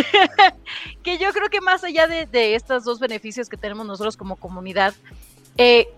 que 1.03 1.19
yo 1.19 1.33
creo 1.33 1.49
que 1.51 1.61
más 1.61 1.85
allá 1.85 2.07
de, 2.07 2.27
de, 2.27 2.55
estos 2.55 2.85
dos 2.85 2.99
beneficios 3.01 3.49
que 3.49 3.57
tenemos 3.57 3.87
nosotros 3.87 4.17
como 4.17 4.37
comunidad, 4.37 4.95
eh, 5.59 5.89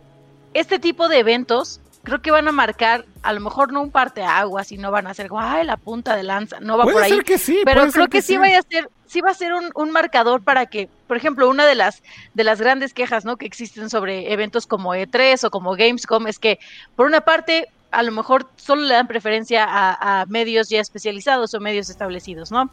este 0.55 0.79
tipo 0.79 1.09
de 1.09 1.19
eventos 1.19 1.81
creo 2.09 2.23
que 2.23 2.31
van 2.31 2.49
a 2.49 2.53
marcar, 2.53 3.05
a 3.23 3.33
lo 3.33 3.41
mejor 3.41 3.73
no 3.73 3.83
un 3.83 3.93
agua, 4.27 4.65
sino 4.65 4.91
van 4.91 5.07
a 5.07 5.15
ser, 5.15 5.29
guay, 5.29 5.65
la 5.65 5.77
punta 5.77 6.17
de 6.17 6.23
lanza, 6.23 6.59
no 6.61 6.77
va 6.79 6.85
por 6.85 7.03
ahí. 7.03 7.21
que 7.21 7.39
sí, 7.39 7.61
pero 7.65 7.91
creo 7.91 8.09
que, 8.09 8.23
sí, 8.23 8.37
vaya 8.37 8.59
a 8.59 8.63
ser, 8.63 8.89
sí 9.07 9.21
va 9.21 9.31
a 9.31 9.35
ser 9.35 9.53
un, 9.55 9.71
un, 9.75 9.91
marcador 9.91 10.43
para 10.43 10.67
que, 10.67 10.89
por 11.07 11.17
ejemplo, 11.17 11.49
una 11.49 11.67
de 11.67 11.75
las, 11.75 12.03
de 12.35 12.45
las 12.45 12.61
grandes 12.61 12.95
quejas, 12.95 13.25
¿no? 13.25 13.37
Que 13.37 13.47
existen 13.47 13.91
sobre 13.91 14.33
eventos 14.33 14.67
como 14.67 14.95
E3 14.95 15.45
o 15.45 15.51
como 15.51 15.77
Gamescom 15.77 16.27
es 16.27 16.39
que, 16.39 16.59
por 16.97 17.07
una 17.07 17.21
parte, 17.21 17.69
a 17.91 18.03
lo 18.03 18.13
mejor 18.13 18.49
solo 18.57 18.83
le 18.83 18.95
dan 18.95 19.07
preferencia 19.07 19.65
a, 19.65 20.21
a 20.21 20.27
medios 20.27 20.69
ya 20.69 20.81
especializados 20.81 21.55
o 21.55 21.61
medios 21.61 21.91
establecidos, 21.91 22.51
¿no? 22.51 22.71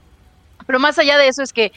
Pero 0.66 0.80
más 0.80 0.98
allá 0.98 1.18
de 1.18 1.28
eso 1.28 1.44
es 1.44 1.54
que 1.54 1.72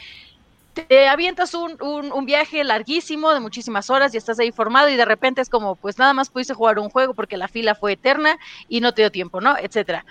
te 0.87 1.07
avientas 1.07 1.53
un, 1.53 1.81
un, 1.81 2.11
un, 2.11 2.25
viaje 2.25 2.63
larguísimo 2.63 3.33
de 3.33 3.39
muchísimas 3.39 3.89
horas 3.89 4.13
y 4.13 4.17
estás 4.17 4.39
ahí 4.39 4.51
formado 4.51 4.89
y 4.89 4.95
de 4.95 5.05
repente 5.05 5.41
es 5.41 5.49
como, 5.49 5.75
pues 5.75 5.97
nada 5.97 6.13
más 6.13 6.29
pudiste 6.29 6.53
jugar 6.53 6.79
un 6.79 6.89
juego 6.89 7.13
porque 7.13 7.37
la 7.37 7.47
fila 7.47 7.75
fue 7.75 7.93
eterna 7.93 8.37
y 8.67 8.81
no 8.81 8.93
te 8.93 9.01
dio 9.01 9.11
tiempo, 9.11 9.41
¿no? 9.41 9.57
Etcétera 9.57 10.05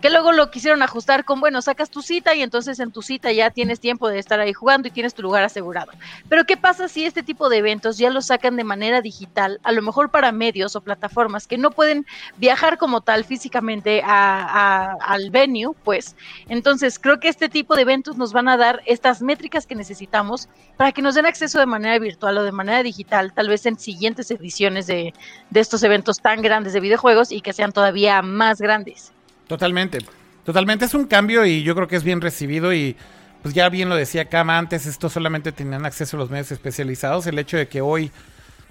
que 0.00 0.10
luego 0.10 0.32
lo 0.32 0.50
quisieron 0.50 0.82
ajustar 0.82 1.24
con, 1.24 1.40
bueno, 1.40 1.60
sacas 1.60 1.90
tu 1.90 2.02
cita 2.02 2.34
y 2.34 2.42
entonces 2.42 2.78
en 2.78 2.92
tu 2.92 3.02
cita 3.02 3.32
ya 3.32 3.50
tienes 3.50 3.80
tiempo 3.80 4.08
de 4.08 4.18
estar 4.18 4.38
ahí 4.38 4.52
jugando 4.52 4.88
y 4.88 4.90
tienes 4.90 5.14
tu 5.14 5.22
lugar 5.22 5.42
asegurado. 5.42 5.92
Pero 6.28 6.44
¿qué 6.44 6.56
pasa 6.56 6.88
si 6.88 7.04
este 7.04 7.22
tipo 7.22 7.48
de 7.48 7.58
eventos 7.58 7.98
ya 7.98 8.10
lo 8.10 8.22
sacan 8.22 8.56
de 8.56 8.64
manera 8.64 9.00
digital, 9.00 9.60
a 9.64 9.72
lo 9.72 9.82
mejor 9.82 10.10
para 10.10 10.30
medios 10.30 10.76
o 10.76 10.80
plataformas 10.80 11.46
que 11.46 11.58
no 11.58 11.70
pueden 11.70 12.06
viajar 12.36 12.78
como 12.78 13.00
tal 13.00 13.24
físicamente 13.24 14.02
a, 14.04 14.96
al 15.00 15.30
venue? 15.30 15.74
Pues 15.82 16.14
entonces 16.48 16.98
creo 16.98 17.18
que 17.18 17.28
este 17.28 17.48
tipo 17.48 17.74
de 17.74 17.82
eventos 17.82 18.16
nos 18.16 18.32
van 18.32 18.48
a 18.48 18.56
dar 18.56 18.82
estas 18.86 19.20
métricas 19.20 19.66
que 19.66 19.74
necesitamos 19.74 20.48
para 20.76 20.92
que 20.92 21.02
nos 21.02 21.16
den 21.16 21.26
acceso 21.26 21.58
de 21.58 21.66
manera 21.66 21.98
virtual 21.98 22.38
o 22.38 22.44
de 22.44 22.52
manera 22.52 22.82
digital, 22.82 23.32
tal 23.32 23.48
vez 23.48 23.66
en 23.66 23.78
siguientes 23.78 24.30
ediciones 24.30 24.86
de, 24.86 25.12
de 25.50 25.60
estos 25.60 25.82
eventos 25.82 26.20
tan 26.20 26.40
grandes 26.40 26.72
de 26.72 26.80
videojuegos 26.80 27.32
y 27.32 27.40
que 27.40 27.52
sean 27.52 27.72
todavía 27.72 28.22
más 28.22 28.60
grandes. 28.60 29.12
Totalmente. 29.48 29.98
Totalmente 30.44 30.84
es 30.84 30.94
un 30.94 31.06
cambio 31.06 31.44
y 31.44 31.62
yo 31.62 31.74
creo 31.74 31.88
que 31.88 31.96
es 31.96 32.04
bien 32.04 32.20
recibido 32.20 32.72
y 32.72 32.96
pues 33.42 33.54
ya 33.54 33.68
bien 33.68 33.88
lo 33.88 33.96
decía 33.96 34.26
Kama 34.26 34.56
antes, 34.56 34.86
esto 34.86 35.08
solamente 35.08 35.52
tenían 35.52 35.84
acceso 35.84 36.16
a 36.16 36.20
los 36.20 36.30
medios 36.30 36.52
especializados. 36.52 37.26
El 37.26 37.38
hecho 37.38 37.56
de 37.56 37.66
que 37.66 37.80
hoy 37.80 38.10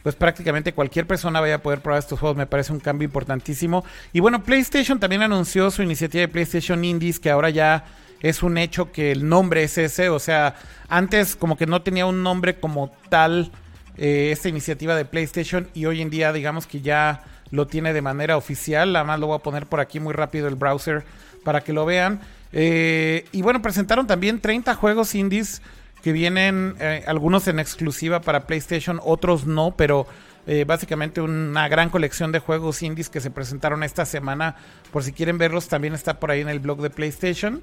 pues 0.03 0.15
prácticamente 0.15 0.73
cualquier 0.73 1.05
persona 1.05 1.41
vaya 1.41 1.55
a 1.55 1.61
poder 1.61 1.81
probar 1.81 1.99
estos 1.99 2.19
juegos 2.19 2.37
me 2.37 2.45
parece 2.45 2.71
un 2.71 2.79
cambio 2.79 3.05
importantísimo. 3.05 3.83
Y 4.13 4.21
bueno, 4.21 4.43
PlayStation 4.43 4.99
también 4.99 5.21
anunció 5.21 5.69
su 5.69 5.83
iniciativa 5.83 6.21
de 6.21 6.27
PlayStation 6.29 6.85
Indies 6.85 7.19
que 7.19 7.29
ahora 7.29 7.49
ya 7.49 7.83
es 8.21 8.41
un 8.41 8.57
hecho 8.57 8.91
que 8.91 9.11
el 9.11 9.27
nombre 9.27 9.63
es 9.63 9.77
ese, 9.77 10.09
o 10.09 10.19
sea, 10.19 10.55
antes 10.89 11.35
como 11.35 11.57
que 11.57 11.67
no 11.67 11.81
tenía 11.81 12.05
un 12.05 12.23
nombre 12.23 12.59
como 12.59 12.95
tal 13.09 13.51
eh, 13.97 14.29
esta 14.31 14.49
iniciativa 14.49 14.95
de 14.95 15.05
PlayStation 15.05 15.67
y 15.73 15.85
hoy 15.85 16.01
en 16.01 16.09
día 16.09 16.31
digamos 16.31 16.67
que 16.67 16.81
ya 16.81 17.23
lo 17.51 17.67
tiene 17.67 17.93
de 17.93 18.01
manera 18.01 18.37
oficial. 18.37 18.95
Además 18.95 19.19
lo 19.19 19.27
voy 19.27 19.37
a 19.37 19.43
poner 19.43 19.65
por 19.65 19.79
aquí 19.79 19.99
muy 19.99 20.13
rápido 20.13 20.47
el 20.47 20.55
browser 20.55 21.03
para 21.43 21.61
que 21.61 21.73
lo 21.73 21.85
vean. 21.85 22.19
Eh, 22.53 23.25
y 23.31 23.41
bueno, 23.41 23.61
presentaron 23.61 24.07
también 24.07 24.39
30 24.39 24.75
juegos 24.75 25.15
indies 25.15 25.61
que 26.01 26.11
vienen, 26.11 26.75
eh, 26.79 27.03
algunos 27.07 27.47
en 27.47 27.59
exclusiva 27.59 28.21
para 28.21 28.47
PlayStation, 28.47 28.99
otros 29.03 29.45
no, 29.45 29.75
pero 29.75 30.07
eh, 30.45 30.63
básicamente 30.65 31.19
una 31.19 31.67
gran 31.67 31.89
colección 31.89 32.31
de 32.31 32.39
juegos 32.39 32.81
indies 32.81 33.09
que 33.09 33.19
se 33.19 33.31
presentaron 33.31 33.83
esta 33.83 34.05
semana. 34.05 34.55
Por 34.91 35.03
si 35.03 35.11
quieren 35.11 35.37
verlos, 35.37 35.67
también 35.67 35.93
está 35.93 36.19
por 36.19 36.31
ahí 36.31 36.41
en 36.41 36.49
el 36.49 36.59
blog 36.59 36.81
de 36.81 36.89
PlayStation. 36.89 37.61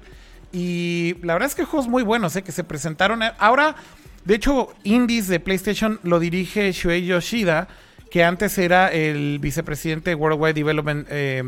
Y 0.51 1.15
la 1.23 1.33
verdad 1.33 1.47
es 1.47 1.55
que 1.55 1.65
juegos 1.65 1.87
muy 1.89 2.03
buenos, 2.03 2.33
que 2.33 2.51
se 2.51 2.63
presentaron. 2.63 3.21
Ahora, 3.39 3.75
de 4.25 4.35
hecho, 4.35 4.73
indies 4.83 5.27
de 5.27 5.39
PlayStation 5.39 5.99
lo 6.03 6.19
dirige 6.19 6.71
Shuei 6.71 7.05
Yoshida 7.05 7.67
que 8.15 8.23
antes 8.23 8.57
era 8.57 8.93
el 8.93 9.39
vicepresidente 9.39 10.11
de 10.11 10.15
Worldwide 10.15 10.53
Development 10.53 11.05
eh, 11.09 11.43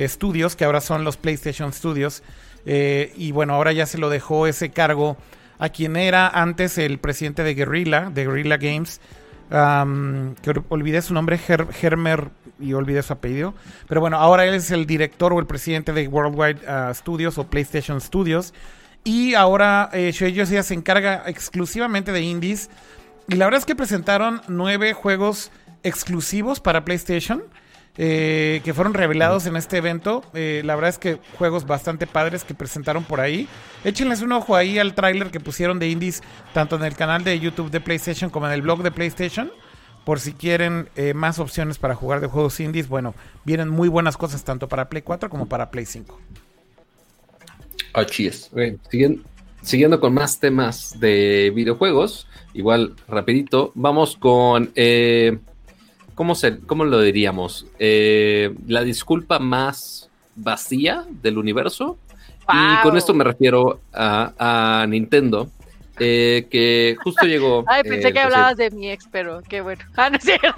Studios, 0.00 0.54
que 0.54 0.66
ahora 0.66 0.82
son 0.82 1.02
los 1.02 1.16
PlayStation 1.16 1.72
Studios. 1.72 2.22
Eh, 2.66 3.14
y 3.16 3.32
bueno, 3.32 3.54
ahora 3.54 3.72
ya 3.72 3.86
se 3.86 3.96
lo 3.96 4.10
dejó 4.10 4.46
ese 4.46 4.68
cargo 4.68 5.16
a 5.58 5.70
quien 5.70 5.96
era 5.96 6.28
antes 6.28 6.76
el 6.76 6.98
presidente 6.98 7.42
de 7.42 7.54
Guerrilla, 7.54 8.10
de 8.12 8.26
Guerrilla 8.26 8.58
Games. 8.58 9.00
que 9.48 10.62
olvidé 10.68 11.00
su 11.00 11.14
nombre, 11.14 11.40
Hermer, 11.80 12.28
y 12.60 12.74
olvidé 12.74 13.02
su 13.02 13.14
apellido. 13.14 13.54
Pero 13.88 14.02
bueno, 14.02 14.18
ahora 14.18 14.44
él 14.44 14.52
es 14.52 14.70
el 14.72 14.84
director 14.84 15.32
o 15.32 15.38
el 15.38 15.46
presidente 15.46 15.94
de 15.94 16.06
Worldwide 16.06 16.60
uh, 16.68 16.92
Studios 16.92 17.38
o 17.38 17.44
PlayStation 17.44 17.98
Studios. 17.98 18.52
Y 19.04 19.32
ahora 19.32 19.88
eh, 19.94 20.12
ya 20.12 20.62
se 20.62 20.74
encarga 20.74 21.22
exclusivamente 21.28 22.12
de 22.12 22.20
indies. 22.20 22.68
Y 23.26 23.36
la 23.36 23.46
verdad 23.46 23.60
es 23.60 23.64
que 23.64 23.74
presentaron 23.74 24.42
nueve 24.48 24.92
juegos 24.92 25.50
exclusivos 25.84 26.58
para 26.58 26.84
PlayStation. 26.84 27.44
Eh, 27.96 28.60
que 28.64 28.74
fueron 28.74 28.92
revelados 28.92 29.46
en 29.46 29.54
este 29.54 29.76
evento. 29.76 30.24
Eh, 30.34 30.62
la 30.64 30.74
verdad 30.74 30.90
es 30.90 30.98
que 30.98 31.20
juegos 31.38 31.64
bastante 31.64 32.08
padres 32.08 32.42
que 32.42 32.52
presentaron 32.52 33.04
por 33.04 33.20
ahí. 33.20 33.46
Échenles 33.84 34.20
un 34.20 34.32
ojo 34.32 34.56
ahí 34.56 34.80
al 34.80 34.94
tráiler 34.94 35.30
que 35.30 35.38
pusieron 35.38 35.78
de 35.78 35.88
indies, 35.88 36.20
tanto 36.52 36.74
en 36.74 36.82
el 36.82 36.96
canal 36.96 37.22
de 37.22 37.38
YouTube 37.38 37.70
de 37.70 37.80
PlayStation 37.80 38.30
como 38.30 38.46
en 38.46 38.52
el 38.52 38.62
blog 38.62 38.82
de 38.82 38.90
PlayStation. 38.90 39.52
Por 40.04 40.18
si 40.18 40.32
quieren 40.32 40.88
eh, 40.96 41.14
más 41.14 41.38
opciones 41.38 41.78
para 41.78 41.94
jugar 41.94 42.20
de 42.20 42.26
juegos 42.26 42.58
indies, 42.58 42.88
bueno, 42.88 43.14
vienen 43.44 43.68
muy 43.68 43.88
buenas 43.88 44.16
cosas 44.16 44.42
tanto 44.42 44.68
para 44.68 44.88
Play 44.88 45.02
4 45.02 45.30
como 45.30 45.46
para 45.46 45.70
Play 45.70 45.86
5. 45.86 46.18
Así 47.92 48.26
es. 48.26 48.50
siguiendo, 48.90 49.22
siguiendo 49.62 50.00
con 50.00 50.14
más 50.14 50.40
temas 50.40 50.98
de 50.98 51.52
videojuegos, 51.54 52.26
igual 52.54 52.96
rapidito, 53.06 53.70
vamos 53.76 54.16
con, 54.16 54.72
¿cómo, 56.14 56.34
se, 56.34 56.60
¿cómo 56.60 56.84
lo 56.84 57.00
diríamos? 57.00 57.66
Eh, 57.78 58.54
la 58.66 58.82
disculpa 58.82 59.38
más 59.38 60.10
vacía 60.36 61.04
del 61.22 61.38
universo. 61.38 61.98
Y 62.42 62.82
con 62.82 62.96
esto 62.96 63.14
me 63.14 63.24
refiero 63.24 63.80
a, 63.92 64.84
Nintendo, 64.88 65.48
eh, 65.98 66.46
que 66.50 66.96
justo 67.02 67.24
llegó. 67.26 67.64
Ay, 67.68 67.82
pensé 67.82 68.12
que 68.12 68.20
hablabas 68.20 68.56
de 68.56 68.70
mi 68.70 68.90
ex, 68.90 69.08
pero 69.10 69.40
qué 69.48 69.60
bueno. 69.60 69.82
Ah, 69.96 70.10
no 70.10 70.16
es 70.18 70.24
cierto. 70.24 70.50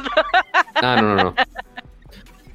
Ah, 0.75 1.01
no, 1.01 1.15
no, 1.15 1.23
no. 1.23 1.35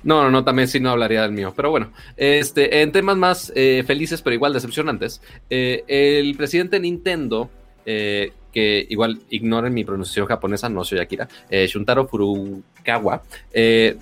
No, 0.04 0.24
no, 0.24 0.32
no, 0.32 0.44
también 0.44 0.68
sí 0.68 0.80
no 0.80 0.90
hablaría 0.90 1.22
del 1.22 1.32
mío. 1.32 1.54
Pero 1.56 1.70
bueno, 1.70 1.92
este, 2.18 2.82
en 2.82 2.92
temas 2.92 3.18
más 3.18 3.52
eh, 3.56 3.84
felices, 3.86 4.22
pero 4.22 4.34
igual 4.34 4.54
decepcionantes, 4.54 5.22
eh, 5.50 5.84
el 5.88 6.36
presidente 6.36 6.78
de 6.78 6.82
Nintendo, 6.82 7.50
eh, 7.86 8.34
que 8.52 8.86
igual 8.90 9.22
ignoren 9.30 9.74
mi 9.74 9.84
pronunciación 9.84 10.28
japonesa, 10.28 10.70
no 10.70 10.84
soy 10.84 11.00
Akira, 11.00 11.28
Shuntaro 11.50 12.08
Furukawa, 12.08 13.24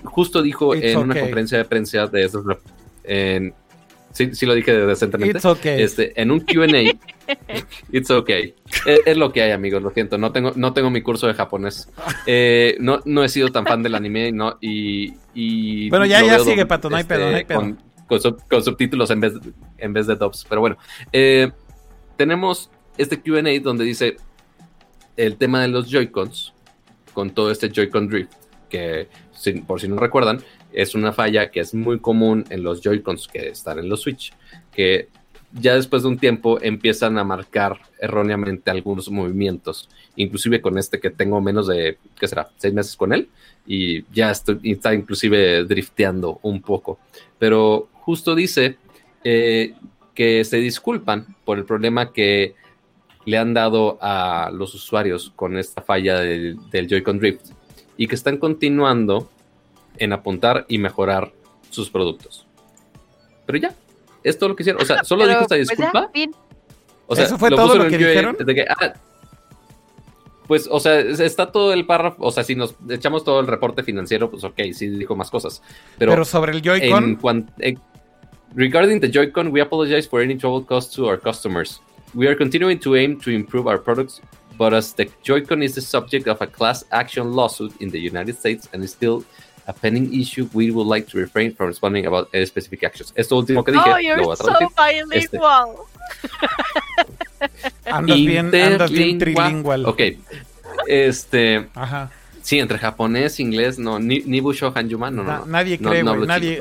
justo 0.04 0.42
dijo 0.42 0.76
en 0.76 0.98
una 0.98 1.20
conferencia 1.20 1.58
de 1.58 1.66
prensa 1.66 2.08
de 2.08 2.24
esos, 2.24 2.44
en, 3.04 3.54
Sí, 4.12 4.34
sí 4.34 4.46
lo 4.46 4.56
dije 4.56 4.74
decentemente. 4.74 5.38
It's 5.38 5.46
okay. 5.46 5.82
Este, 5.82 6.20
en 6.20 6.32
un 6.32 6.40
QA. 6.40 6.68
It's 7.92 8.10
okay. 8.10 8.56
Es, 8.86 9.18
lo 9.18 9.32
que 9.32 9.44
hay, 9.44 9.52
amigos. 9.52 9.82
Lo 9.82 9.92
siento. 9.92 10.18
No 10.18 10.32
tengo, 10.32 10.52
no 10.56 10.74
tengo 10.74 10.90
mi 10.90 11.02
curso 11.02 11.28
de 11.28 11.34
japonés. 11.34 11.90
Eh, 12.26 12.76
no, 12.80 13.02
no 13.06 13.24
he 13.24 13.30
sido 13.30 13.50
tan 13.50 13.66
fan 13.66 13.84
del 13.84 13.96
anime 13.96 14.32
no, 14.32 14.58
y, 14.62 15.14
y. 15.34 15.90
Bueno, 15.90 16.06
ya, 16.06 16.24
ya 16.24 16.40
sigue, 16.40 16.66
Pato. 16.66 16.90
No 16.90 16.98
hay 16.98 17.04
pedo, 17.04 17.30
no 17.30 17.38
hay 17.38 17.46
pedo. 17.46 17.76
Con, 18.08 18.64
subtítulos 18.64 19.12
en 19.12 19.20
vez, 19.20 19.34
en 19.78 19.94
vez 19.94 20.08
de 20.08 20.16
dubs. 20.16 20.46
Pero 20.50 20.62
bueno. 20.62 20.78
Eh, 21.14 21.52
tenemos 22.18 22.70
este 22.98 23.22
QA 23.22 23.42
donde 23.62 23.86
dice 23.86 24.18
el 25.18 25.38
tema 25.38 25.62
de 25.62 25.68
los 25.68 25.90
Joy-Cons. 25.90 26.54
Con 27.14 27.32
todo 27.32 27.52
este 27.52 27.70
Joy-Con 27.70 28.08
Drift. 28.08 28.34
Que, 28.70 29.08
por 29.66 29.82
si 29.82 29.88
no 29.88 29.98
recuerdan, 29.98 30.42
es 30.72 30.96
una 30.96 31.12
falla 31.12 31.50
que 31.50 31.60
es 31.60 31.74
muy 31.74 32.00
común 32.00 32.46
en 32.50 32.64
los 32.64 32.82
Joy-Cons 32.82 33.28
que 33.28 33.50
están 33.50 33.80
en 33.80 33.90
los 33.90 34.02
Switch, 34.02 34.34
que 34.72 35.08
ya 35.54 35.76
después 35.76 36.04
de 36.04 36.10
un 36.10 36.20
tiempo 36.20 36.60
empiezan 36.62 37.18
a 37.18 37.24
marcar 37.24 37.80
erróneamente 38.00 38.70
algunos 38.70 39.10
movimientos, 39.10 39.90
inclusive 40.16 40.62
con 40.62 40.78
este 40.78 41.00
que 41.00 41.10
tengo 41.10 41.42
menos 41.42 41.68
de, 41.68 41.98
¿qué 42.20 42.28
será?, 42.28 42.50
seis 42.58 42.74
meses 42.74 42.96
con 42.96 43.14
él, 43.14 43.30
y 43.66 44.04
ya 44.14 44.32
está 44.32 44.94
inclusive 44.94 45.64
drifteando 45.64 46.40
un 46.44 46.62
poco. 46.62 47.00
Pero 47.40 47.90
justo 47.94 48.36
dice 48.36 48.78
eh, 49.24 49.74
que 50.14 50.44
se 50.44 50.58
disculpan 50.58 51.36
por 51.46 51.58
el 51.58 51.66
problema 51.66 52.14
que 52.14 52.54
le 53.26 53.38
han 53.38 53.54
dado 53.54 53.98
a 54.02 54.50
los 54.54 54.74
usuarios 54.74 55.32
con 55.36 55.58
esta 55.58 55.82
falla 55.82 56.20
del, 56.20 56.58
del 56.70 56.88
Joy-Con 56.88 57.20
Drift 57.20 57.52
y 57.98 58.08
que 58.08 58.16
están 58.16 58.38
continuando 58.38 59.30
en 59.98 60.14
apuntar 60.14 60.66
y 60.68 60.78
mejorar 60.78 61.32
sus 61.70 61.90
productos. 61.90 62.48
Pero 63.46 63.58
ya, 63.60 63.76
es 64.24 64.38
todo 64.38 64.50
lo 64.50 64.56
que 64.56 64.64
hicieron. 64.64 64.82
O 64.82 64.86
sea, 64.86 65.04
solo 65.04 65.28
dijo 65.28 65.42
esta 65.42 65.56
pues 65.56 65.68
disculpa. 65.68 66.12
o 67.08 67.16
sea, 67.16 67.26
¿Eso 67.26 67.38
fue 67.38 67.50
todo 67.50 67.76
lo 67.76 67.90
que 67.90 67.98
dijeron? 67.98 68.38
Ah, 68.70 68.94
pues, 70.48 70.68
o 70.72 70.80
sea, 70.80 71.00
está 71.00 71.52
todo 71.52 71.74
el 71.74 71.86
párrafo. 71.86 72.24
O 72.24 72.32
sea, 72.32 72.44
si 72.44 72.56
nos 72.56 72.76
echamos 72.90 73.24
todo 73.24 73.40
el 73.40 73.48
reporte 73.48 73.84
financiero, 73.84 74.32
pues 74.32 74.44
ok, 74.44 74.60
sí 74.74 74.88
dijo 74.88 75.16
más 75.16 75.30
cosas. 75.30 75.62
Pero, 75.98 76.24
sobre 76.26 76.54
el 76.54 76.62
Joy-Con. 76.62 77.50
Regarding 78.56 79.00
the 79.00 79.12
Joy-Con, 79.12 79.50
we 79.50 79.62
apologize 79.62 80.08
for 80.08 80.24
any 80.24 80.36
trouble 80.36 80.66
caused 80.66 80.96
to 80.96 81.06
our 81.06 81.20
customers. 81.20 81.82
We 82.14 82.28
are 82.28 82.36
continuing 82.36 82.80
to 82.80 82.96
aim 82.96 83.20
to 83.22 83.30
improve 83.30 83.68
our 83.68 83.78
products, 83.78 84.22
but 84.58 84.74
as 84.74 84.94
the 84.94 85.10
Joy-Con 85.22 85.62
is 85.62 85.76
the 85.76 85.82
subject 85.82 86.28
of 86.28 86.42
a 86.42 86.48
class 86.48 86.84
action 86.92 87.34
lawsuit 87.34 87.80
in 87.82 87.90
the 87.90 88.00
United 88.00 88.38
States 88.38 88.68
and 88.74 88.84
is 88.84 88.92
still 88.92 89.24
a 89.68 89.74
pending 89.74 90.20
issue, 90.20 90.50
we 90.54 90.72
would 90.72 90.88
like 90.88 91.08
to 91.10 91.18
refrain 91.18 91.54
from 91.54 91.68
responding 91.68 92.08
about 92.08 92.30
specific 92.46 92.84
actions. 92.84 93.14
Esto 93.16 93.36
último 93.38 93.64
que 93.64 93.72
oh, 93.72 93.78
dije, 93.78 93.94
oh, 93.94 94.00
you're 94.00 94.18
lo 94.18 94.26
voy 94.26 94.34
a 94.34 94.38
traducir. 94.38 94.70
So 94.70 94.76
bilingual. 94.76 95.76
Este. 97.42 97.92
andas 97.92 98.18
bien, 98.18 98.56
andas 98.56 98.92
bien 98.92 99.20
trilingual. 99.20 99.86
Ok. 99.86 100.02
Este. 100.88 101.68
Ajá. 101.76 102.10
Sí, 102.50 102.58
entre 102.58 102.80
japonés, 102.80 103.40
inglés, 103.40 103.78
no, 103.78 104.00
ni, 104.00 104.22
ni 104.22 104.40
Busho 104.40 104.74
Hanjuma, 104.76 105.12
no, 105.12 105.24
no, 105.24 105.46
Nadie 105.46 105.78
cree, 105.78 106.02
güey, 106.02 106.26
nadie, 106.26 106.60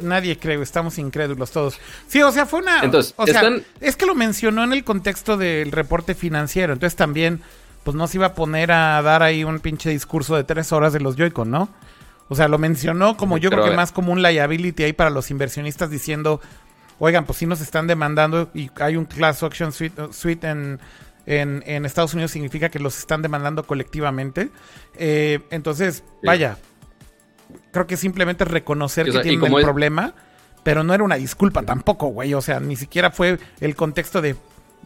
nadie 0.00 0.36
cree, 0.36 0.60
estamos 0.60 0.98
incrédulos 0.98 1.52
todos. 1.52 1.78
Sí, 2.08 2.20
o 2.20 2.32
sea, 2.32 2.46
fue 2.46 2.58
una... 2.58 2.82
Entonces, 2.82 3.14
o 3.16 3.24
sea, 3.24 3.48
es 3.80 3.94
que 3.94 4.06
lo 4.06 4.16
mencionó 4.16 4.64
en 4.64 4.72
el 4.72 4.82
contexto 4.82 5.36
del 5.36 5.70
reporte 5.70 6.16
financiero, 6.16 6.72
entonces 6.72 6.96
también, 6.96 7.42
pues 7.84 7.96
no 7.96 8.08
se 8.08 8.16
iba 8.16 8.26
a 8.26 8.34
poner 8.34 8.72
a 8.72 9.00
dar 9.02 9.22
ahí 9.22 9.44
un 9.44 9.60
pinche 9.60 9.88
discurso 9.90 10.34
de 10.34 10.42
tres 10.42 10.72
horas 10.72 10.92
de 10.92 10.98
los 10.98 11.14
Joy-Con, 11.14 11.48
¿no? 11.48 11.68
O 12.28 12.34
sea, 12.34 12.48
lo 12.48 12.58
mencionó 12.58 13.16
como 13.16 13.38
yo 13.38 13.50
creo 13.50 13.64
que 13.64 13.70
más 13.70 13.92
como 13.92 14.10
un 14.10 14.22
liability 14.22 14.82
ahí 14.82 14.92
para 14.92 15.10
los 15.10 15.30
inversionistas 15.30 15.90
diciendo, 15.90 16.40
oigan, 16.98 17.24
pues 17.24 17.38
sí 17.38 17.46
nos 17.46 17.60
están 17.60 17.86
demandando 17.86 18.50
y 18.52 18.68
hay 18.80 18.96
un 18.96 19.04
class 19.04 19.44
action 19.44 19.70
suite, 19.70 20.48
en, 20.48 20.80
en, 21.26 21.84
Estados 21.84 22.14
Unidos 22.14 22.30
significa 22.30 22.68
que 22.68 22.78
los 22.78 22.98
están 22.98 23.22
demandando 23.22 23.64
colectivamente. 23.64 24.50
Eh, 24.96 25.40
entonces, 25.50 26.04
vaya, 26.22 26.58
creo 27.72 27.86
que 27.86 27.96
simplemente 27.96 28.44
reconocer 28.44 29.10
que 29.10 29.20
tienen 29.20 29.44
el 29.54 29.62
problema, 29.62 30.14
pero 30.62 30.82
no 30.84 30.94
era 30.94 31.04
una 31.04 31.16
disculpa 31.16 31.62
tampoco, 31.62 32.08
güey. 32.08 32.34
O 32.34 32.40
sea, 32.40 32.60
ni 32.60 32.76
siquiera 32.76 33.10
fue 33.10 33.38
el 33.60 33.76
contexto 33.76 34.20
de 34.20 34.36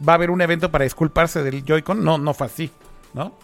va 0.07 0.13
a 0.13 0.15
haber 0.15 0.29
un 0.29 0.41
evento 0.41 0.71
para 0.71 0.83
disculparse 0.83 1.43
del 1.43 1.63
Joy-Con. 1.63 2.03
No, 2.03 2.17
no 2.17 2.33
fue 2.33 2.47
así, 2.47 2.71
¿no? 3.13 3.37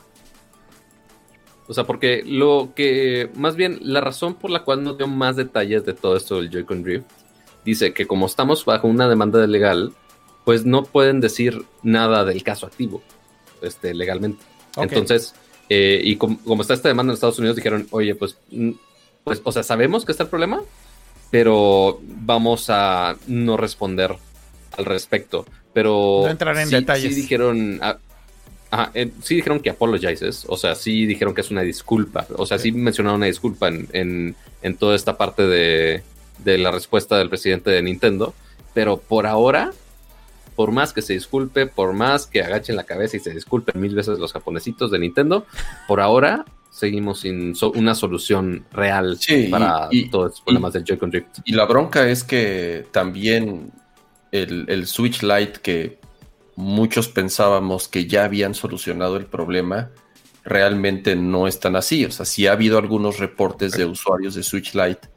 O 1.68 1.74
sea, 1.74 1.86
porque 1.86 2.24
lo 2.26 2.74
que, 2.76 3.30
más 3.36 3.56
bien, 3.56 3.80
la 3.82 4.02
razón 4.02 4.36
por 4.36 4.52
la 4.52 4.64
cual 4.64 4.84
no 4.84 4.96
dio 4.96 5.08
más 5.08 5.38
detalles 5.38 5.86
de 5.86 5.94
todo 5.94 6.18
esto 6.18 6.38
del 6.38 6.50
Joy-Con 6.50 6.84
Drift, 6.84 7.06
dice 7.64 7.94
que 7.94 8.08
como 8.08 8.26
estamos 8.26 8.66
bajo 8.66 8.88
una 8.88 9.08
demanda 9.08 9.46
legal, 9.48 9.94
pues 10.46 10.66
no 10.66 10.84
pueden 10.84 11.20
decir 11.20 11.64
nada 11.84 12.26
del 12.26 12.44
caso 12.44 12.66
activo, 12.66 13.02
este, 13.62 13.94
legalmente. 13.94 14.44
Entonces, 14.78 15.36
eh, 15.70 16.02
y 16.04 16.16
como, 16.16 16.62
está 16.62 16.74
esta 16.74 16.90
demanda 16.90 17.12
en 17.12 17.16
Estados 17.16 17.40
Unidos, 17.40 17.56
dijeron, 17.56 17.88
oye, 17.92 18.16
pues, 18.16 18.38
mm, 18.52 18.72
pues, 19.24 19.42
o 19.44 19.52
sea, 19.52 19.64
sabemos 19.64 20.06
que 20.06 20.12
está 20.12 20.24
el 20.24 20.30
problema, 20.30 20.62
pero 21.30 22.00
vamos 22.02 22.66
a 22.70 23.16
no 23.28 23.58
responder 23.58 24.16
al 24.78 24.86
respecto. 24.86 25.46
Pero 25.74 26.22
no 26.24 26.30
entrar 26.30 26.58
en 26.58 26.70
detalles. 26.70 27.16
Sí 27.16 27.22
dijeron, 27.22 27.80
ah, 27.82 27.98
sí 29.22 29.36
dijeron 29.36 29.60
que 29.60 29.70
apologizes, 29.70 30.46
o 30.48 30.58
sea, 30.58 30.76
sí 30.76 31.06
dijeron 31.06 31.34
que 31.34 31.42
es 31.42 31.52
una 31.52 31.62
disculpa, 31.62 32.26
o 32.38 32.46
sea, 32.46 32.58
sí, 32.58 32.72
mencionaron 32.72 33.18
una 33.18 33.26
disculpa 33.26 33.70
en, 33.70 34.36
toda 34.80 34.96
esta 34.96 35.18
parte 35.18 35.44
de, 35.44 36.04
la 36.46 36.72
respuesta 36.72 37.18
del 37.18 37.30
presidente 37.30 37.70
de 37.70 37.82
Nintendo, 37.82 38.34
pero 38.74 38.98
por 38.98 39.28
ahora, 39.28 39.72
por 40.56 40.72
más 40.72 40.94
que 40.94 41.02
se 41.02 41.14
disculpe, 41.14 41.68
por 41.68 41.94
más 41.94 42.28
que 42.28 42.44
agachen 42.44 42.76
la 42.76 42.84
cabeza 42.84 43.18
y 43.18 43.20
se 43.20 43.32
disculpen 43.32 43.80
mil 43.80 43.96
veces 43.96 44.20
los 44.20 44.34
japonesitos 44.34 44.92
de 44.92 45.00
Nintendo, 45.00 45.46
por 45.88 46.02
ahora 46.02 46.46
seguimos 46.70 47.20
sin 47.22 47.54
una 47.76 47.96
solución 47.96 48.66
real 48.72 49.20
para 49.50 49.90
todos 50.10 50.32
los 50.32 50.42
problemas 50.42 50.74
del 50.74 50.84
Joy-Con 50.86 51.12
Drift. 51.12 51.40
Y 51.46 51.54
la 51.54 51.66
bronca 51.66 52.08
es 52.08 52.24
que 52.24 52.88
también 52.92 53.72
el, 54.32 54.66
el 54.70 54.88
Switch 54.88 55.22
Lite 55.22 55.60
que 55.62 56.00
muchos 56.56 57.10
pensábamos 57.10 57.88
que 57.88 58.08
ya 58.08 58.24
habían 58.24 58.54
solucionado 58.54 59.18
el 59.18 59.26
problema, 59.26 59.92
realmente 60.44 61.16
no 61.16 61.48
están 61.48 61.76
así. 61.76 62.06
O 62.06 62.12
sea, 62.12 62.26
sí 62.26 62.48
ha 62.48 62.54
habido 62.54 62.78
algunos 62.78 63.20
reportes 63.20 63.74
de 63.74 63.86
usuarios 63.86 64.36
de 64.36 64.44
Switch 64.44 64.74
Lite 64.74 65.10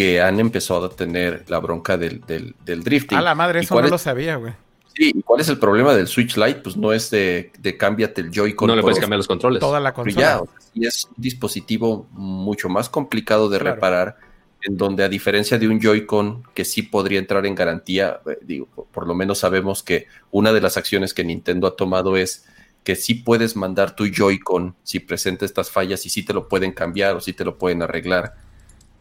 que 0.00 0.18
han 0.18 0.40
empezado 0.40 0.86
a 0.86 0.88
tener 0.88 1.44
la 1.48 1.58
bronca 1.58 1.98
del, 1.98 2.22
del, 2.24 2.82
drifting. 2.82 3.18
A 3.18 3.20
la 3.20 3.34
madre, 3.34 3.60
eso 3.60 3.78
no 3.78 3.86
lo 3.86 3.98
sabía, 3.98 4.36
güey. 4.36 4.54
Sí, 4.94 5.12
¿y 5.14 5.20
cuál 5.20 5.42
es 5.42 5.50
el 5.50 5.58
problema 5.58 5.94
del 5.94 6.06
Switch 6.06 6.38
Lite? 6.38 6.60
Pues 6.60 6.74
no 6.74 6.94
es 6.94 7.10
de, 7.10 7.52
de 7.58 7.76
cámbiate 7.76 8.22
el 8.22 8.30
Joy-Con. 8.30 8.68
No 8.68 8.76
le 8.76 8.80
puedes 8.80 8.98
cambiar 8.98 9.18
los 9.18 9.26
controles. 9.26 9.60
Toda 9.60 9.78
la 9.78 9.92
consola. 9.92 10.42
Ya, 10.72 10.88
es 10.88 11.04
un 11.04 11.12
dispositivo 11.18 12.08
mucho 12.12 12.70
más 12.70 12.88
complicado 12.88 13.50
de 13.50 13.58
reparar 13.58 14.16
en 14.62 14.78
donde 14.78 15.04
a 15.04 15.10
diferencia 15.10 15.58
de 15.58 15.68
un 15.68 15.78
Joy-Con 15.78 16.44
que 16.54 16.64
sí 16.64 16.80
podría 16.80 17.18
entrar 17.18 17.44
en 17.44 17.54
garantía, 17.54 18.22
eh, 18.24 18.38
digo, 18.40 18.68
por, 18.90 19.06
lo 19.06 19.14
menos 19.14 19.40
sabemos 19.40 19.82
que 19.82 20.06
una 20.30 20.54
de 20.54 20.62
las 20.62 20.78
acciones 20.78 21.12
que 21.12 21.24
Nintendo 21.24 21.66
ha 21.66 21.76
tomado 21.76 22.16
es 22.16 22.46
que 22.84 22.96
sí 22.96 23.16
puedes 23.16 23.54
mandar 23.54 23.94
tu 23.94 24.06
Joy-Con 24.06 24.76
si 24.82 25.00
presenta 25.00 25.44
estas 25.44 25.70
fallas 25.70 26.06
y 26.06 26.08
sí 26.08 26.22
te 26.22 26.32
lo 26.32 26.48
pueden 26.48 26.72
cambiar 26.72 27.16
o 27.16 27.20
sí 27.20 27.34
te 27.34 27.44
lo 27.44 27.58
pueden 27.58 27.82
arreglar. 27.82 28.48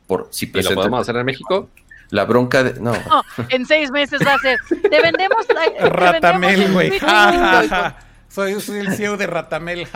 Por, 0.09 0.27
si 0.31 0.47
presenta, 0.47 0.73
¿Y 0.73 0.75
lo 0.75 0.81
podemos 0.81 1.01
hacer 1.01 1.15
en 1.17 1.25
México? 1.25 1.69
La 2.09 2.25
bronca 2.25 2.63
de. 2.63 2.79
No. 2.79 2.93
en 3.49 3.65
seis 3.67 3.91
meses 3.91 4.19
va 4.25 4.33
a 4.33 4.39
ser. 4.39 4.59
Te 4.67 5.01
vendemos. 5.01 5.45
La, 5.53 5.87
Ratamel, 5.89 6.73
güey. 6.73 6.99
soy, 8.27 8.53
el 8.53 8.93
CEO 8.95 9.15
de 9.15 9.27
Ratamel. 9.27 9.87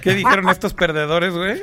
¿Qué 0.00 0.14
dijeron 0.14 0.48
estos 0.48 0.72
perdedores, 0.72 1.34
güey? 1.34 1.60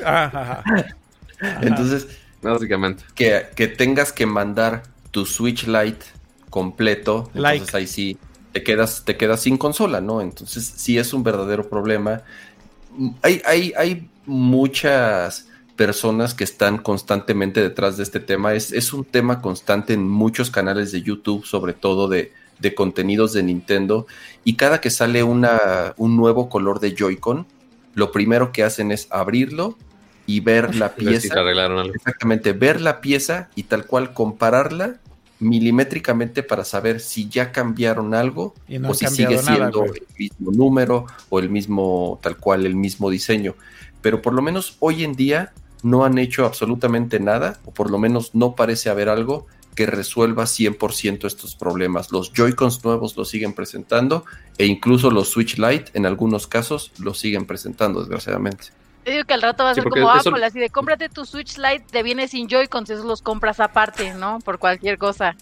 Entonces 1.62 2.08
Básicamente. 2.42 3.04
Que, 3.16 3.68
tengas 3.68 4.12
que 4.12 4.26
mandar 4.26 4.84
tu 5.12 5.26
Switch 5.26 5.66
Lite 5.66 6.06
completo. 6.50 7.32
Entonces 7.34 7.76
ahí 7.76 7.88
sí, 7.88 8.18
te 8.52 8.64
quedas, 8.64 9.04
te 9.06 9.18
quedas 9.18 9.42
sin 9.42 9.58
consola, 9.58 10.02
¿no? 10.02 10.22
Entonces 10.22 10.66
sí 10.66 10.98
es 10.98 11.14
un 11.14 11.24
verdadero 11.24 11.70
problema. 11.70 12.22
Hay, 13.22 13.42
hay, 13.46 13.74
hay 13.78 14.10
muchas 14.26 15.48
personas 15.78 16.34
que 16.34 16.44
están 16.44 16.80
constantemente 16.80 17.62
detrás 17.62 17.96
de 17.96 18.04
este 18.04 18.20
tema. 18.20 18.54
Es, 18.54 18.74
es 18.74 18.92
un 18.92 19.06
tema 19.06 19.42
constante 19.42 19.94
en 19.94 20.10
muchos 20.10 20.52
canales 20.52 20.92
de 20.92 21.04
YouTube, 21.04 21.46
sobre 21.46 21.74
todo 21.74 22.10
de, 22.10 22.34
de 22.60 22.76
contenidos 22.76 23.32
de 23.32 23.44
Nintendo. 23.44 24.08
Y 24.44 24.56
cada 24.56 24.82
que 24.82 24.90
sale 24.90 25.24
una, 25.24 25.94
un 25.96 26.18
nuevo 26.18 26.50
color 26.50 26.82
de 26.82 26.94
Joy-Con, 26.94 27.46
lo 27.94 28.12
primero 28.12 28.52
que 28.52 28.64
hacen 28.64 28.92
es 28.92 29.08
abrirlo 29.12 29.78
y 30.26 30.42
ver 30.42 30.76
la 30.76 30.94
pieza. 30.96 31.34
Exactamente, 31.94 32.52
ver 32.52 32.82
la 32.82 33.00
pieza 33.00 33.50
y 33.56 33.64
tal 33.64 33.86
cual 33.86 34.14
compararla 34.14 35.00
milimétricamente 35.40 36.42
para 36.42 36.66
saber 36.66 37.00
si 37.00 37.30
ya 37.30 37.52
cambiaron 37.52 38.16
algo 38.16 38.56
o 38.88 38.94
si 38.96 39.06
sigue 39.08 39.38
siendo 39.38 39.86
el 39.86 40.08
mismo 40.18 40.52
número 40.52 41.06
o 41.30 41.40
el 41.40 41.50
mismo, 41.50 42.20
tal 42.24 42.38
cual, 42.38 42.66
el 42.66 42.76
mismo 42.76 43.10
diseño. 43.12 43.56
Pero 44.02 44.22
por 44.22 44.34
lo 44.34 44.42
menos 44.42 44.78
hoy 44.80 45.04
en 45.04 45.14
día 45.14 45.54
no 45.84 46.06
han 46.06 46.18
hecho 46.18 46.46
absolutamente 46.46 47.20
nada, 47.20 47.60
o 47.66 47.74
por 47.74 47.92
lo 47.92 47.98
menos 47.98 48.34
no 48.34 48.56
parece 48.56 48.90
haber 48.90 49.10
algo 49.10 49.48
que 49.76 49.86
resuelva 49.86 50.46
100% 50.46 51.26
estos 51.26 51.56
problemas. 51.56 52.12
Los 52.12 52.34
Joy-Cons 52.34 52.84
nuevos 52.84 53.16
lo 53.16 53.24
siguen 53.26 53.54
presentando 53.54 54.26
e 54.58 54.66
incluso 54.66 55.12
los 55.12 55.30
Switch 55.30 55.58
Lite 55.58 55.92
en 55.94 56.08
algunos 56.08 56.48
casos 56.48 56.92
lo 56.98 57.14
siguen 57.14 57.46
presentando, 57.46 58.00
desgraciadamente. 58.00 58.70
Te 59.04 59.12
digo 59.12 59.24
que 59.24 59.36
al 59.36 59.42
rato 59.42 59.64
va 59.64 59.70
a 59.70 59.74
ser 59.76 59.86
como 59.86 60.10
Apple, 60.10 60.44
así 60.44 60.60
de 60.60 60.70
cómprate 60.70 61.08
tu 61.08 61.26
Switch 61.26 61.58
Lite, 61.58 61.86
te 61.90 62.04
viene 62.04 62.28
sin 62.28 62.50
Joy-Cons, 62.50 62.90
esos 62.90 63.06
los 63.06 63.22
compras 63.22 63.60
aparte, 63.62 64.14
¿no? 64.16 64.40
Por 64.40 64.60
cualquier 64.60 64.98
cosa. 64.98 65.36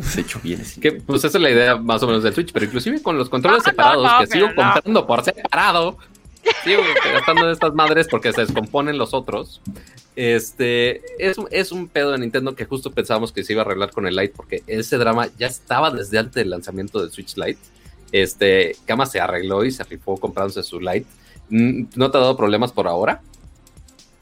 Se 0.00 0.22
hecho 0.22 0.40
bien. 0.42 0.60
Que, 0.80 0.92
pues 0.92 1.22
esa 1.22 1.38
es 1.38 1.42
la 1.42 1.50
idea 1.50 1.76
más 1.76 2.02
o 2.02 2.08
menos 2.08 2.24
del 2.24 2.34
Switch, 2.34 2.52
pero 2.52 2.64
inclusive 2.64 3.00
con 3.00 3.16
los 3.16 3.28
controles 3.28 3.62
separados, 3.62 4.10
que 4.20 4.26
sigo 4.26 4.48
comprando 4.56 5.06
por 5.06 5.22
separado, 5.22 5.98
sigo 6.64 6.82
gastando 7.12 7.46
de 7.46 7.52
estas 7.52 7.74
madres 7.74 8.08
porque 8.08 8.32
se 8.32 8.42
descomponen 8.42 8.98
los 8.98 9.14
otros. 9.14 9.60
Este 10.14 11.00
es, 11.18 11.36
es 11.50 11.72
un 11.72 11.88
pedo 11.88 12.12
de 12.12 12.18
Nintendo 12.18 12.54
que 12.54 12.66
justo 12.66 12.90
pensábamos 12.90 13.32
que 13.32 13.44
se 13.44 13.54
iba 13.54 13.62
a 13.62 13.64
arreglar 13.64 13.90
con 13.90 14.06
el 14.06 14.14
Lite 14.14 14.34
porque 14.36 14.62
ese 14.66 14.98
drama 14.98 15.28
ya 15.38 15.46
estaba 15.46 15.90
desde 15.90 16.18
antes 16.18 16.34
del 16.34 16.50
lanzamiento 16.50 17.00
del 17.00 17.10
Switch 17.10 17.36
Lite. 17.36 17.58
Este, 18.12 18.76
Kama 18.84 19.06
se 19.06 19.20
arregló 19.20 19.64
y 19.64 19.70
se 19.70 19.84
rifó 19.84 20.18
comprándose 20.18 20.62
su 20.62 20.80
Lite. 20.80 21.06
Mm, 21.48 21.84
¿No 21.96 22.10
te 22.10 22.18
ha 22.18 22.20
dado 22.20 22.36
problemas 22.36 22.72
por 22.72 22.86
ahora? 22.86 23.22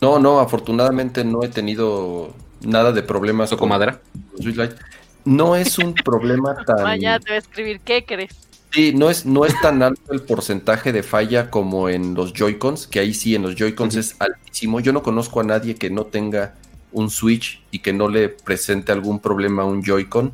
No, 0.00 0.18
no, 0.18 0.40
afortunadamente 0.40 1.24
no 1.24 1.42
he 1.42 1.48
tenido 1.48 2.32
nada 2.60 2.92
de 2.92 3.02
problemas 3.02 3.50
con 3.50 3.68
madera. 3.68 4.00
Switch 4.40 4.56
Lite. 4.56 4.76
No 5.24 5.56
es 5.56 5.78
un 5.78 5.94
problema 5.94 6.54
tan. 6.66 6.82
Mañana 6.82 7.18
te 7.18 7.30
voy 7.30 7.36
a 7.36 7.38
escribir, 7.38 7.80
¿qué 7.80 8.04
crees? 8.04 8.49
Sí, 8.72 8.92
no 8.94 9.10
es, 9.10 9.26
no 9.26 9.44
es 9.44 9.60
tan 9.60 9.82
alto 9.82 10.12
el 10.12 10.22
porcentaje 10.22 10.92
de 10.92 11.02
falla 11.02 11.50
como 11.50 11.88
en 11.88 12.14
los 12.14 12.32
Joy-Cons, 12.32 12.86
que 12.86 13.00
ahí 13.00 13.14
sí, 13.14 13.34
en 13.34 13.42
los 13.42 13.56
Joy-Cons 13.56 13.96
es 13.96 14.14
altísimo. 14.20 14.78
Yo 14.78 14.92
no 14.92 15.02
conozco 15.02 15.40
a 15.40 15.44
nadie 15.44 15.74
que 15.74 15.90
no 15.90 16.04
tenga 16.06 16.54
un 16.92 17.10
Switch 17.10 17.62
y 17.72 17.80
que 17.80 17.92
no 17.92 18.08
le 18.08 18.28
presente 18.28 18.92
algún 18.92 19.18
problema 19.18 19.62
a 19.62 19.64
un 19.66 19.82
Joy-Con, 19.82 20.32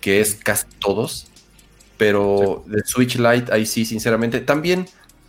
que 0.00 0.22
es 0.22 0.34
casi 0.34 0.66
todos. 0.78 1.28
Pero 1.98 2.64
el 2.72 2.84
Switch 2.86 3.16
Lite, 3.16 3.52
ahí 3.52 3.66
sí, 3.66 3.84
sinceramente. 3.84 4.40
También, 4.40 4.88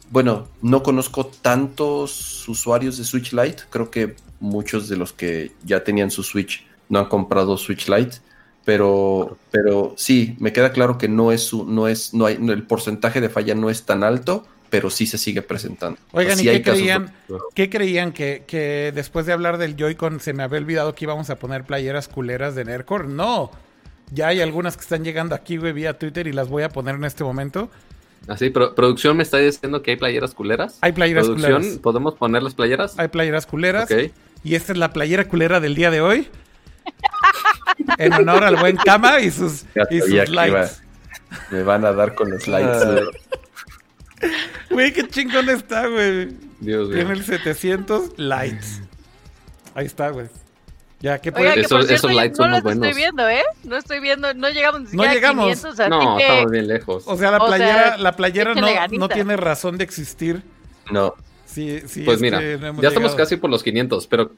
bueno, 0.10 0.48
no 0.62 0.82
conozco 0.82 1.26
tantos 1.26 2.48
usuarios 2.48 2.98
de 2.98 3.04
Switch 3.04 3.34
Lite. 3.34 3.64
Creo 3.70 3.92
que 3.92 4.16
muchos 4.40 4.88
de 4.88 4.96
los 4.96 5.12
que 5.12 5.52
ya 5.66 5.84
tenían 5.84 6.10
su 6.10 6.24
Switch 6.24 6.66
no 6.88 7.00
han 7.00 7.06
comprado 7.06 7.58
Switch 7.58 7.90
Lite 7.90 8.18
pero, 8.66 9.38
pero 9.52 9.94
sí, 9.98 10.36
me 10.40 10.54
queda 10.54 10.72
claro 10.72 10.98
que 10.98 11.10
no 11.10 11.32
es, 11.32 11.54
no 11.54 11.88
es, 11.88 12.14
no 12.14 12.26
hay, 12.26 12.36
el 12.36 12.64
porcentaje 12.64 13.20
de 13.20 13.30
falla 13.30 13.56
no 13.56 13.70
es 13.70 13.84
tan 13.84 14.04
alto, 14.04 14.46
pero 14.70 14.90
sí 14.90 15.06
se 15.06 15.18
sigue 15.18 15.42
presentando. 15.42 16.00
Oigan, 16.12 16.40
¿y 16.40 16.44
qué 16.44 16.62
creían, 16.62 17.14
qué 17.54 17.70
creían? 17.70 18.14
Que, 18.14 18.44
que 18.48 18.92
después 18.96 19.26
de 19.26 19.34
hablar 19.34 19.58
del 19.58 19.76
Joy-Con 19.76 20.20
se 20.20 20.34
me 20.34 20.44
había 20.44 20.60
olvidado 20.60 20.96
que 20.96 21.06
íbamos 21.06 21.30
a 21.30 21.38
poner 21.38 21.64
playeras 21.66 22.08
culeras 22.08 22.56
de 22.56 22.64
Nercor? 22.64 23.08
No, 23.08 23.52
ya 24.12 24.28
hay 24.28 24.42
algunas 24.42 24.78
que 24.78 24.82
están 24.82 25.04
llegando 25.04 25.36
aquí, 25.36 25.58
güey, 25.58 25.74
vía 25.74 26.00
Twitter 26.00 26.28
y 26.28 26.32
las 26.32 26.48
voy 26.48 26.64
a 26.64 26.70
poner 26.70 26.96
en 26.96 27.04
este 27.04 27.24
momento. 27.24 27.70
Así, 28.28 28.54
ah, 28.56 28.74
producción 28.74 29.18
me 29.18 29.24
está 29.24 29.40
diciendo 29.40 29.84
que 29.84 29.92
hay 29.92 29.98
playeras 29.98 30.34
culeras. 30.34 30.78
Hay 30.80 30.94
playeras 30.94 31.26
¿Producción? 31.26 31.80
¿Podemos 31.80 32.14
poner 32.16 32.42
las 32.42 32.54
playeras? 32.54 32.98
Hay 32.98 33.10
playeras 33.10 33.46
culeras. 33.46 33.90
Y 34.46 34.56
esta 34.56 34.72
es 34.72 34.78
la 34.78 34.94
playera 34.94 35.28
culera 35.28 35.60
del 35.60 35.76
día 35.76 35.92
de 35.92 36.00
hoy 36.00 36.30
en 37.98 38.14
honor 38.14 38.44
al 38.44 38.56
buen 38.58 38.78
Kama 38.78 39.20
y 39.20 39.32
sus, 39.32 39.66
y 39.90 40.00
sus 40.00 40.30
likes. 40.30 40.72
me 41.52 41.64
van 41.64 41.86
a 41.86 41.94
dar 41.94 42.16
con 42.16 42.30
los 42.32 42.48
likes. 42.48 42.70
Ah. 42.72 44.30
Güey, 44.70 44.94
qué 44.94 45.08
chingón 45.08 45.50
está, 45.50 45.88
güey. 45.88 46.30
Dios 46.60 46.88
mío. 46.88 46.96
Tiene 46.96 47.14
el 47.14 47.24
700 47.24 48.18
likes. 48.18 48.68
Ahí 49.76 49.86
está, 49.86 50.10
güey. 50.10 50.28
Ya, 51.04 51.20
¿qué 51.20 51.34
puede? 51.34 51.60
esos, 51.60 51.90
esos 51.90 52.14
likes 52.14 52.38
no 52.40 52.48
los 52.48 52.66
estoy 52.66 52.94
viendo, 52.94 53.28
¿eh? 53.28 53.44
No 53.66 53.76
estoy 53.76 54.00
viendo, 54.00 54.34
no 54.34 54.50
llegamos 54.50 54.82
ni 54.82 54.88
siquiera 54.88 55.10
no 55.10 55.14
llegamos. 55.14 55.44
A 55.44 55.88
500, 55.88 55.90
no, 55.90 56.18
estamos 56.18 56.52
bien 56.52 56.68
lejos. 56.68 57.04
O 57.08 57.18
sea, 57.18 57.30
la 57.32 57.40
playera, 57.40 57.98
la 57.98 58.16
playera 58.16 58.56
no, 58.56 58.68
no, 58.98 59.10
tiene 59.10 59.36
razón 59.36 59.78
de 59.78 59.84
existir. 59.84 60.42
No. 60.92 61.14
Sí, 61.46 61.82
sí, 61.88 62.04
pues 62.04 62.22
mira, 62.22 62.42
ya 62.42 62.88
estamos 62.88 63.16
casi 63.16 63.36
por 63.36 63.50
los 63.50 63.62
500, 63.64 64.08
pero 64.08 64.32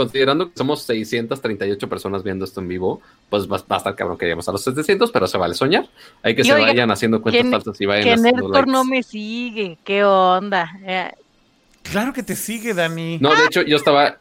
considerando 0.00 0.50
que 0.50 0.56
somos 0.56 0.82
638 0.84 1.86
personas 1.86 2.22
viendo 2.22 2.46
esto 2.46 2.60
en 2.60 2.68
vivo, 2.68 3.02
pues 3.28 3.46
va, 3.46 3.62
a 3.68 3.76
estar 3.76 3.94
cabrón 3.94 4.16
que 4.16 4.24
lleguemos 4.24 4.48
a 4.48 4.52
los 4.52 4.64
700, 4.64 5.10
pero 5.10 5.26
se 5.26 5.36
vale 5.36 5.54
soñar. 5.54 5.90
Hay 6.22 6.34
que 6.34 6.42
se 6.42 6.54
vayan 6.54 6.90
haciendo 6.90 7.20
cuentas 7.20 7.50
falsas 7.50 7.78
y 7.82 7.84
vayan 7.84 8.16
que 8.16 8.32
Nerdcore 8.32 8.66
no 8.66 8.82
me 8.82 9.02
sigue, 9.02 9.76
qué 9.84 10.02
onda. 10.02 10.72
Eh, 10.86 11.12
claro 11.82 12.14
que 12.14 12.22
te 12.22 12.34
sigue, 12.34 12.72
Dani. 12.72 13.18
No, 13.18 13.34
de 13.34 13.44
hecho, 13.44 13.60
yo 13.60 13.76
estaba... 13.76 14.16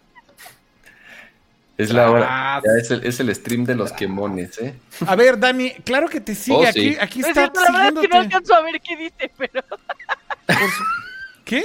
Es 1.77 1.93
la 1.93 2.11
hora. 2.11 2.27
Ah, 2.30 2.61
ya 2.61 2.72
es, 2.77 2.91
el, 2.91 3.06
es 3.06 3.22
el, 3.22 3.33
stream 3.33 3.64
de 3.64 3.75
los 3.75 3.93
quemones, 3.93 4.59
¿eh? 4.59 4.75
A 5.08 5.16
ver, 5.16 5.40
Dani, 5.40 5.72
claro 5.85 6.09
que 6.09 6.19
te 6.19 6.35
sigue. 6.35 6.58
Oh, 6.58 6.67
aquí, 6.67 6.98
aquí 6.99 7.22
está. 7.22 7.45
Es 7.45 7.51
la 7.53 7.72
verdad 7.72 7.93
es 7.95 8.01
que 8.01 8.08
no 8.09 8.17
alcanzo 8.17 8.53
a 8.53 8.61
ver 8.64 8.82
qué 8.82 8.98
dice, 8.98 9.32
pero. 9.38 9.64
¿Qué? 11.45 11.64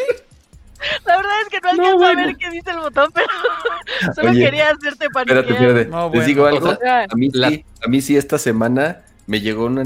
La 1.06 1.16
verdad 1.16 1.32
es 1.42 1.48
que 1.48 1.60
no 1.60 1.70
alcanzo 1.70 2.04
a 2.04 2.14
ver 2.14 2.36
qué 2.36 2.50
dice 2.50 2.70
el 2.70 2.78
botón, 2.78 3.10
pero 3.14 3.26
solo 4.14 4.32
quería 4.32 4.70
hacerte 4.70 5.08
paniquear. 5.10 5.44
Espérate, 5.44 5.82
espérate. 5.84 6.16
Les 6.16 6.26
digo 6.26 6.46
algo. 6.46 6.70
a, 6.70 7.06
mí, 7.16 7.30
sí, 7.30 7.64
a 7.84 7.88
mí 7.88 8.00
sí 8.00 8.16
esta 8.16 8.38
semana 8.38 9.02
me 9.26 9.40
llegó 9.40 9.66
una, 9.66 9.82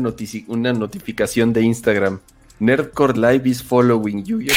una 0.49 0.73
notificación 0.73 1.53
de 1.53 1.63
Instagram. 1.63 2.21
Nerdcore 2.61 3.17
Live 3.17 3.49
is 3.49 3.63
following 3.63 4.25
you. 4.25 4.41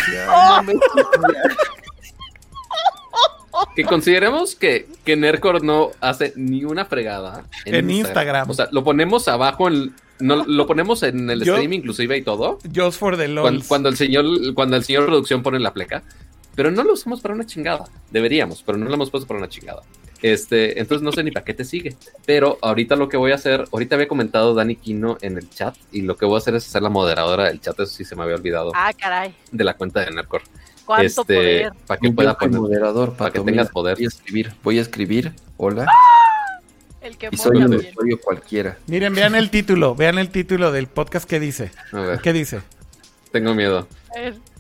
que 3.76 3.84
consideremos 3.84 4.56
que, 4.56 4.88
que 5.06 5.16
Nerdcore 5.16 5.60
no 5.60 5.92
hace 6.02 6.34
ni 6.36 6.64
una 6.64 6.86
fregada 6.86 7.44
en, 7.66 7.92
Instagram. 7.92 8.50
O 8.50 8.54
sea, 8.54 8.70
lo 8.72 8.84
ponemos 8.84 9.28
abajo 9.28 9.68
en, 9.68 9.94
no, 10.20 10.44
lo 10.46 10.66
ponemos 10.66 11.04
en 11.04 11.30
el 11.30 11.42
stream 11.42 11.74
inclusive 11.74 12.18
y 12.18 12.24
todo. 12.24 12.58
Just 12.76 12.98
for 13.00 13.18
the 13.18 13.32
cuando, 13.36 13.64
cuando, 13.68 13.90
el 13.90 13.98
señor 13.98 14.26
cuando 14.56 14.78
el 14.78 14.84
señor 14.84 15.06
producción 15.06 15.44
pone 15.44 15.60
la 15.60 15.74
pleca 15.74 16.02
pero 16.56 16.72
no 16.72 16.84
lo 16.84 16.94
usamos 16.94 17.22
para 17.22 17.34
una 17.34 17.46
chingada. 17.46 17.86
Deberíamos, 18.12 18.64
pero 18.64 18.78
no 18.78 18.86
lo 18.86 18.94
hemos 18.94 19.10
puesto 19.10 19.28
para 19.28 19.40
una 19.40 19.50
chingada. 19.50 19.82
Este, 20.22 20.80
entonces 20.80 21.04
no 21.04 21.12
sé 21.12 21.24
ni 21.24 21.32
para 21.32 21.44
qué 21.44 21.54
te 21.54 21.66
sigue. 21.66 21.96
Pero 22.26 22.60
ahorita 22.62 22.96
lo 22.96 23.10
que 23.10 23.18
voy 23.18 23.32
a 23.32 23.36
hacer, 23.36 23.66
ahorita 23.72 23.96
había 23.96 24.08
comentado 24.08 24.54
Dani 24.54 24.76
Quino 24.76 25.18
en 25.22 25.38
el 25.38 25.50
chat 25.50 25.76
y 25.92 26.02
lo 26.02 26.16
que 26.18 26.26
voy 26.26 26.36
a 26.36 26.38
hacer 26.38 26.56
es 26.56 26.64
ser 26.64 26.82
la 26.82 26.90
moderadora 26.90 27.46
del 27.46 27.60
chat, 27.60 27.80
eso 27.80 27.92
sí 27.92 28.06
se 28.06 28.16
me 28.16 28.24
había 28.24 28.36
olvidado. 28.36 28.72
Ah, 28.76 28.92
caray. 28.94 29.36
De 29.52 29.64
la 29.64 29.76
cuenta 29.76 30.02
de 30.02 30.12
Nercor. 30.12 30.44
¿Cuánto 30.86 31.22
este, 31.22 31.36
poder? 31.36 31.72
Para 31.88 32.00
que 32.00 32.12
pueda 32.12 32.38
poner 32.38 32.60
moderador, 32.60 33.14
para 33.14 33.32
que 33.32 33.40
tengas 33.40 33.70
poder. 33.70 33.96
Voy 33.96 34.06
a 34.06 34.08
escribir, 34.08 34.54
voy 34.64 34.78
a 34.78 34.82
escribir. 34.82 35.34
Hola. 35.58 35.86
El 37.02 37.18
que 37.18 37.30
y 37.32 37.38
soy 37.38 37.58
un 37.58 37.74
usuario 37.74 38.20
cualquiera. 38.22 38.78
Miren, 38.86 39.16
vean 39.16 39.34
el 39.34 39.50
título, 39.50 39.96
vean 39.96 40.20
el 40.20 40.30
título 40.30 40.72
del 40.72 40.86
podcast 40.86 41.28
que 41.28 41.40
dice. 41.40 41.72
A 41.92 42.00
ver. 42.00 42.20
¿Qué 42.22 42.32
dice? 42.32 42.62
Tengo 43.32 43.56
miedo. 43.56 43.88
A 44.16 44.20
ver. 44.20 44.51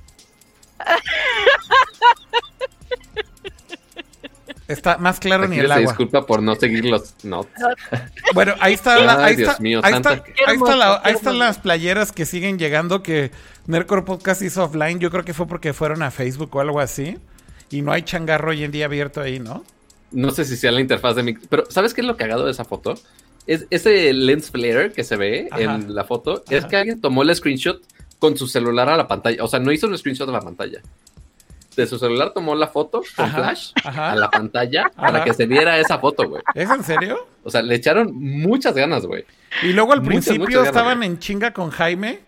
Está 4.71 4.97
más 4.97 5.19
claro 5.19 5.47
ni 5.47 5.59
el 5.59 5.71
agua. 5.71 5.91
Disculpa 5.91 6.25
por 6.25 6.41
no 6.41 6.55
seguir 6.55 6.85
los 6.85 7.13
Bueno, 8.33 8.53
ahí 8.59 8.73
está, 8.73 9.25
ahí, 9.25 9.35
está, 9.35 9.57
ahí, 9.59 11.13
están 11.13 11.39
las 11.39 11.57
playeras 11.57 12.11
que 12.11 12.25
siguen 12.25 12.57
llegando 12.57 13.03
que 13.03 13.31
Nercor 13.67 14.05
Podcast 14.05 14.41
hizo 14.41 14.63
offline. 14.63 14.99
Yo 14.99 15.11
creo 15.11 15.25
que 15.25 15.33
fue 15.33 15.47
porque 15.47 15.73
fueron 15.73 16.01
a 16.03 16.11
Facebook 16.11 16.55
o 16.55 16.61
algo 16.61 16.79
así. 16.79 17.17
Y 17.69 17.81
no 17.81 17.91
hay 17.91 18.03
changarro 18.03 18.51
hoy 18.51 18.63
en 18.63 18.71
día 18.71 18.85
abierto 18.85 19.21
ahí, 19.21 19.39
¿no? 19.39 19.63
No 20.11 20.31
sé 20.31 20.45
si 20.45 20.55
sea 20.57 20.71
la 20.71 20.81
interfaz 20.81 21.15
de 21.15 21.23
mi... 21.23 21.33
Pero 21.33 21.65
¿sabes 21.69 21.93
qué 21.93 22.01
es 22.01 22.07
lo 22.07 22.17
cagado 22.17 22.45
de 22.45 22.51
esa 22.51 22.65
foto? 22.65 22.95
Es 23.47 23.65
ese 23.69 24.13
lens 24.13 24.51
flare 24.51 24.91
que 24.91 25.03
se 25.03 25.15
ve 25.15 25.49
en 25.57 25.95
la 25.95 26.03
foto. 26.03 26.43
Es 26.49 26.65
que 26.65 26.77
alguien 26.77 27.01
tomó 27.01 27.23
el 27.23 27.35
screenshot 27.35 27.81
con 28.21 28.37
su 28.37 28.47
celular 28.47 28.87
a 28.87 28.95
la 28.95 29.07
pantalla. 29.07 29.43
O 29.43 29.47
sea, 29.47 29.59
no 29.59 29.71
hizo 29.71 29.87
un 29.87 29.97
screenshot 29.97 30.27
de 30.27 30.33
la 30.33 30.41
pantalla. 30.41 30.79
de 31.75 31.87
su 31.87 31.97
celular 31.97 32.31
tomó 32.33 32.53
la 32.53 32.67
foto 32.67 33.01
con 33.15 33.25
Ajá, 33.25 33.37
flash 33.37 33.71
ajá. 33.83 34.11
a 34.11 34.15
la 34.15 34.29
pantalla 34.29 34.83
Ajá. 34.95 35.01
para 35.11 35.23
que 35.23 35.33
se 35.33 35.45
viera 35.47 35.79
esa 35.79 35.97
foto, 35.99 36.27
güey. 36.29 36.43
¿Es 36.53 36.69
en 36.69 36.83
serio? 36.83 37.27
O 37.43 37.49
sea, 37.49 37.61
le 37.63 37.73
echaron 37.75 38.11
muchas 38.13 38.75
ganas, 38.75 39.05
güey. 39.05 39.25
Y 39.63 39.73
luego 39.73 39.93
al 39.93 40.01
Muchas, 40.01 40.09
principio 40.25 40.39
muchas 40.41 40.55
ganas, 40.65 40.67
estaban 40.67 41.01
en 41.03 41.17
chinga 41.19 41.51
con 41.51 41.71
Jaime. 41.71 42.19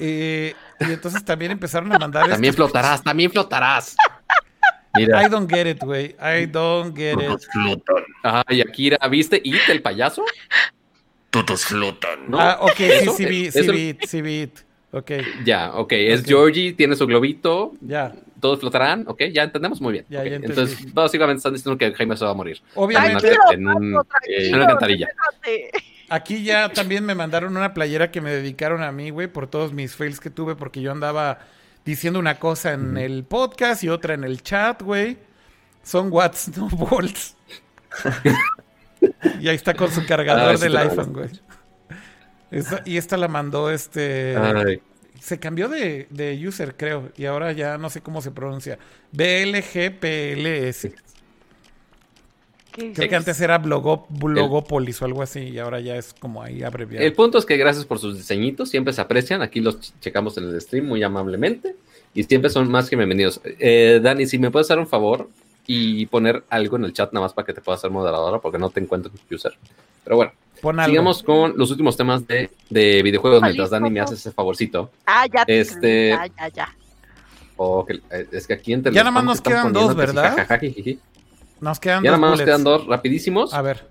eh, 0.00 0.54
y 0.80 0.84
entonces 0.84 1.24
también 1.24 1.52
empezaron 1.52 1.92
a 1.92 1.98
mandar 1.98 2.28
También 2.28 2.50
estos- 2.50 2.66
flotarás, 2.70 3.02
también 3.02 3.30
flotarás. 3.30 3.96
Mira, 4.94 5.22
I 5.24 5.28
don't 5.30 5.48
get 5.48 5.66
it, 5.70 5.82
güey. 5.82 6.16
I 6.20 6.46
don't 6.46 6.96
get 6.96 7.12
it. 7.20 7.26
todos 7.26 7.46
flotan, 7.52 8.04
Ay, 8.24 8.60
Akira, 8.62 8.98
¿viste 9.08 9.40
It, 9.44 9.68
el 9.68 9.80
payaso? 9.82 10.24
todos 11.30 11.64
flotan. 11.64 12.28
¿No? 12.28 12.40
Ah, 12.40 12.58
ok, 12.60 12.80
Eso, 12.80 13.12
sí, 13.12 13.24
sí 13.24 13.24
vi, 13.26 13.50
sí 13.52 13.70
vi, 13.70 13.98
sí 14.06 14.22
vi. 14.22 14.50
Ok, 14.92 15.10
Ya, 15.44 15.72
ok, 15.74 15.92
es. 15.92 16.24
Georgie, 16.24 16.72
tiene 16.72 16.96
su 16.96 17.06
globito, 17.06 17.74
ya. 17.80 18.12
todos 18.40 18.58
flotarán, 18.58 19.04
ok, 19.06 19.22
ya 19.32 19.44
entendemos 19.44 19.80
muy 19.80 19.92
bien. 19.92 20.04
Ya, 20.08 20.20
ok. 20.20 20.26
ya. 20.26 20.36
Entonces, 20.36 20.92
básicamente 20.92 21.38
están 21.38 21.52
diciendo 21.52 21.78
que 21.78 21.92
Jaime 21.94 22.16
se 22.16 22.24
va 22.24 22.32
a 22.32 22.34
morir. 22.34 22.60
Obviamente, 22.74 23.30
Tranquilo, 23.30 23.52
en 23.52 23.66
un- 23.68 23.92
Paco, 23.92 24.08
en 24.26 24.30
tranquilo, 24.32 24.56
una 24.56 24.64
alcantarilla. 24.64 25.06
relájate. 25.08 25.70
aquí 26.08 26.42
ya 26.42 26.68
también 26.70 27.04
me 27.04 27.14
mandaron 27.14 27.56
una 27.56 27.72
playera 27.72 28.10
que 28.10 28.20
me 28.20 28.30
dedicaron 28.32 28.82
a 28.82 28.90
mí, 28.90 29.10
güey, 29.10 29.28
por 29.28 29.46
todos 29.46 29.72
mis 29.72 29.94
fails 29.94 30.18
que 30.18 30.30
tuve, 30.30 30.56
porque 30.56 30.80
yo 30.80 30.90
andaba 30.90 31.38
diciendo 31.84 32.18
una 32.18 32.40
cosa 32.40 32.72
en 32.72 32.96
el 32.96 33.22
podcast 33.22 33.84
y 33.84 33.88
otra 33.90 34.14
en 34.14 34.24
el 34.24 34.42
chat, 34.42 34.82
güey. 34.82 35.18
Son 35.84 36.08
watts, 36.12 36.50
no 36.56 36.68
volts. 36.68 37.36
y 39.40 39.48
ahí 39.48 39.54
está 39.56 39.74
con 39.74 39.90
su 39.90 40.04
cargador 40.06 40.54
Ah, 40.54 40.58
del 40.58 40.76
iPhone, 40.76 41.12
güey. 41.12 41.28
Esta- 42.50 42.82
y 42.84 42.96
esta 42.96 43.16
la 43.16 43.28
mandó 43.28 43.70
este. 43.70 44.36
Ay, 44.36 44.80
Se 45.20 45.38
cambió 45.38 45.68
de, 45.68 46.06
de 46.10 46.46
user, 46.48 46.74
creo, 46.76 47.10
y 47.16 47.26
ahora 47.26 47.52
ya 47.52 47.76
no 47.78 47.90
sé 47.90 48.00
cómo 48.00 48.22
se 48.22 48.30
pronuncia. 48.30 48.78
BLGPLS. 49.12 50.90
¿Qué 52.72 52.92
Creo 52.92 53.08
que 53.08 53.14
es? 53.16 53.18
antes 53.18 53.40
era 53.40 53.58
Blogo, 53.58 54.06
Blogopolis 54.10 55.02
o 55.02 55.04
algo 55.04 55.22
así, 55.22 55.40
y 55.40 55.58
ahora 55.58 55.80
ya 55.80 55.96
es 55.96 56.14
como 56.14 56.40
ahí 56.42 56.62
abreviado. 56.62 57.04
El 57.04 57.12
punto 57.12 57.36
es 57.38 57.44
que 57.44 57.56
gracias 57.56 57.84
por 57.84 57.98
sus 57.98 58.16
diseñitos, 58.16 58.70
siempre 58.70 58.92
se 58.92 59.00
aprecian. 59.00 59.42
Aquí 59.42 59.60
los 59.60 59.80
ch- 59.80 59.92
checamos 60.00 60.38
en 60.38 60.44
el 60.44 60.60
stream 60.60 60.86
muy 60.86 61.02
amablemente 61.02 61.74
y 62.14 62.22
siempre 62.22 62.48
son 62.48 62.70
más 62.70 62.88
que 62.88 62.94
bienvenidos. 62.96 63.40
Eh, 63.44 63.98
Dani, 64.02 64.24
si 64.26 64.38
me 64.38 64.50
puedes 64.52 64.66
hacer 64.68 64.78
un 64.78 64.86
favor 64.86 65.28
y 65.66 66.06
poner 66.06 66.44
algo 66.48 66.76
en 66.76 66.84
el 66.84 66.92
chat 66.92 67.12
nada 67.12 67.26
más 67.26 67.32
para 67.34 67.44
que 67.44 67.52
te 67.54 67.60
pueda 67.60 67.76
ser 67.76 67.90
moderadora 67.90 68.38
porque 68.38 68.58
no 68.58 68.70
te 68.70 68.78
encuentro 68.80 69.10
en 69.12 69.34
user. 69.34 69.52
Pero 70.04 70.14
bueno, 70.16 70.32
Pon 70.60 70.78
algo. 70.78 70.90
sigamos 70.90 71.22
con 71.22 71.54
los 71.56 71.70
últimos 71.70 71.96
temas 71.96 72.26
de, 72.26 72.50
de 72.68 73.02
videojuegos 73.02 73.42
mientras 73.42 73.70
Dani 73.70 73.90
me 73.90 74.00
hace 74.00 74.14
ese 74.14 74.30
favorcito. 74.32 74.90
Ah, 75.06 75.26
ya 75.32 75.44
te 75.44 75.60
Este- 75.60 76.08
ya, 76.10 76.26
ya, 76.26 76.48
ya. 76.48 76.76
O 77.56 77.84
que- 77.84 78.00
eh, 78.10 78.26
es 78.32 78.46
que 78.46 78.54
aquí 78.54 78.72
entre 78.72 78.92
Ya 78.92 79.00
nada 79.02 79.10
más 79.12 79.24
nos 79.24 79.40
quedan 79.40 79.72
dos, 79.72 79.94
¿verdad? 79.94 80.36
jajaja. 80.36 80.58
Nos 81.60 81.78
quedan 81.80 82.02
Ya 82.04 82.10
dos 82.12 82.18
nada 82.20 82.30
más 82.30 82.38
nos 82.38 82.46
quedan 82.46 82.64
dos 82.64 82.86
rapidísimos. 82.86 83.52
A 83.54 83.62
ver, 83.62 83.86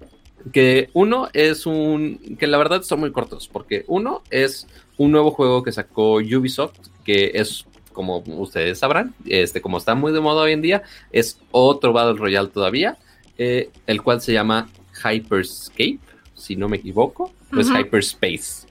que 0.52 0.90
uno 0.94 1.28
es 1.34 1.66
un 1.66 2.38
que 2.40 2.48
la 2.48 2.58
verdad 2.58 2.82
son 2.82 3.02
muy 3.02 3.12
cortos 3.12 3.48
porque 3.48 3.84
uno 3.88 4.24
es 4.30 4.68
un 4.98 5.12
nuevo 5.12 5.32
juego 5.32 5.64
que 5.64 5.72
sacó 5.72 6.14
Ubisoft 6.16 6.78
que 7.04 7.32
es 7.36 7.66
como 7.94 8.20
ustedes 8.26 8.80
sabrán 8.80 9.14
este 9.26 9.60
como 9.62 9.78
está 9.78 9.96
muy 9.96 10.14
de 10.14 10.22
moda 10.22 10.44
hoy 10.44 10.54
en 10.54 10.62
día 10.62 10.84
es 11.12 11.40
otro 11.52 11.92
Battle 11.92 12.18
Royale 12.18 12.48
todavía 12.48 12.98
eh, 13.38 13.70
el 13.86 14.02
cual 14.02 14.22
se 14.22 14.32
llama 14.32 14.70
Hyperscape 15.04 16.00
si 16.40 16.56
no 16.56 16.68
me 16.70 16.78
equivoco 16.78 17.32
o 17.56 17.60
es 17.60 17.68
Ujú. 17.70 17.78
Hyperspace 17.78 18.68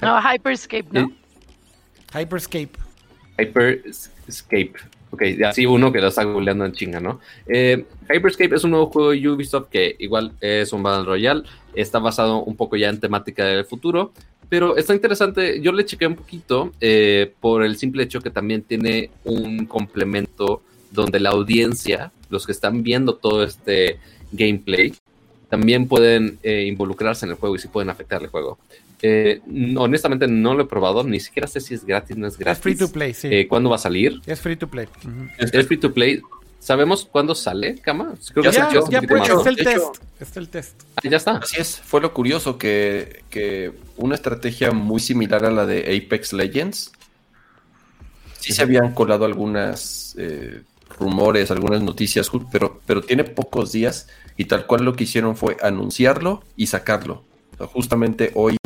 No, 0.00 0.18
Hyperscape, 0.20 0.86
¿no? 0.90 1.00
Eh, 1.00 2.20
Hyperscape. 2.22 2.70
Hyperscape. 3.38 4.72
Ok, 5.10 5.22
así 5.44 5.66
uno 5.66 5.92
que 5.92 6.00
lo 6.00 6.08
está 6.08 6.24
googleando 6.24 6.64
en 6.64 6.72
chinga, 6.72 6.98
¿no? 6.98 7.20
Eh, 7.46 7.84
Hyperscape 8.10 8.54
es 8.54 8.64
un 8.64 8.70
nuevo 8.70 8.86
juego 8.86 9.10
de 9.10 9.28
Ubisoft 9.28 9.68
que 9.68 9.94
igual 9.98 10.32
es 10.40 10.72
un 10.72 10.82
Battle 10.82 11.04
Royale. 11.04 11.42
Está 11.74 11.98
basado 11.98 12.42
un 12.42 12.56
poco 12.56 12.76
ya 12.76 12.88
en 12.88 12.98
temática 12.98 13.44
del 13.44 13.64
futuro. 13.66 14.12
Pero 14.48 14.76
está 14.76 14.94
interesante. 14.94 15.60
Yo 15.60 15.72
le 15.72 15.84
chequé 15.84 16.06
un 16.06 16.16
poquito 16.16 16.72
eh, 16.80 17.32
por 17.40 17.62
el 17.62 17.76
simple 17.76 18.02
hecho 18.02 18.20
que 18.20 18.30
también 18.30 18.62
tiene 18.62 19.10
un 19.24 19.66
complemento 19.66 20.62
donde 20.90 21.20
la 21.20 21.30
audiencia, 21.30 22.12
los 22.30 22.46
que 22.46 22.52
están 22.52 22.82
viendo 22.82 23.14
todo 23.14 23.44
este 23.44 23.98
gameplay, 24.30 24.94
también 25.52 25.86
pueden 25.86 26.38
eh, 26.42 26.64
involucrarse 26.66 27.26
en 27.26 27.32
el 27.32 27.36
juego 27.36 27.56
y 27.56 27.58
sí 27.58 27.68
pueden 27.68 27.90
afectar 27.90 28.22
el 28.22 28.28
juego. 28.28 28.58
Eh, 29.02 29.42
honestamente 29.76 30.26
no 30.26 30.54
lo 30.54 30.62
he 30.62 30.66
probado, 30.66 31.04
ni 31.04 31.20
siquiera 31.20 31.46
sé 31.46 31.60
si 31.60 31.74
es 31.74 31.84
gratis, 31.84 32.16
no 32.16 32.26
es 32.26 32.38
gratis. 32.38 32.56
Es 32.56 32.62
free 32.62 32.74
to 32.74 32.90
play, 32.90 33.12
sí. 33.12 33.28
Eh, 33.30 33.46
¿Cuándo 33.46 33.68
va 33.68 33.76
a 33.76 33.78
salir? 33.78 34.22
es 34.24 34.40
free 34.40 34.56
to 34.56 34.66
play. 34.66 34.88
Es 35.38 35.66
free 35.66 35.76
to 35.76 35.92
play. 35.92 36.22
¿Sabemos 36.58 37.04
cuándo 37.04 37.34
sale, 37.34 37.74
Cama? 37.82 38.14
Creo 38.32 38.44
que 38.44 38.50
Ya 38.50 38.70
está 39.10 39.50
el 39.50 39.56
test. 39.58 39.96
Está 40.18 40.40
el 40.40 40.48
test. 40.48 40.82
Ah, 40.96 41.00
ya 41.06 41.18
está. 41.18 41.32
Así 41.32 41.60
es, 41.60 41.78
fue 41.84 42.00
lo 42.00 42.14
curioso 42.14 42.56
que, 42.56 43.22
que 43.28 43.72
una 43.98 44.14
estrategia 44.14 44.72
muy 44.72 45.00
similar 45.00 45.44
a 45.44 45.50
la 45.50 45.66
de 45.66 45.80
Apex 46.02 46.32
Legends. 46.32 46.92
Sí 48.40 48.54
se 48.54 48.62
habían 48.62 48.94
colado 48.94 49.26
algunas 49.26 50.14
eh, 50.16 50.62
rumores, 50.98 51.50
algunas 51.50 51.82
noticias, 51.82 52.30
pero, 52.50 52.80
pero 52.86 53.02
tiene 53.02 53.24
pocos 53.24 53.70
días 53.72 54.08
y 54.42 54.44
tal 54.44 54.66
cual 54.66 54.84
lo 54.84 54.94
que 54.94 55.04
hicieron 55.04 55.36
fue 55.36 55.56
anunciarlo 55.62 56.42
y 56.56 56.66
sacarlo. 56.66 57.22
O 57.54 57.56
sea, 57.58 57.66
justamente 57.68 58.32
hoy 58.34 58.56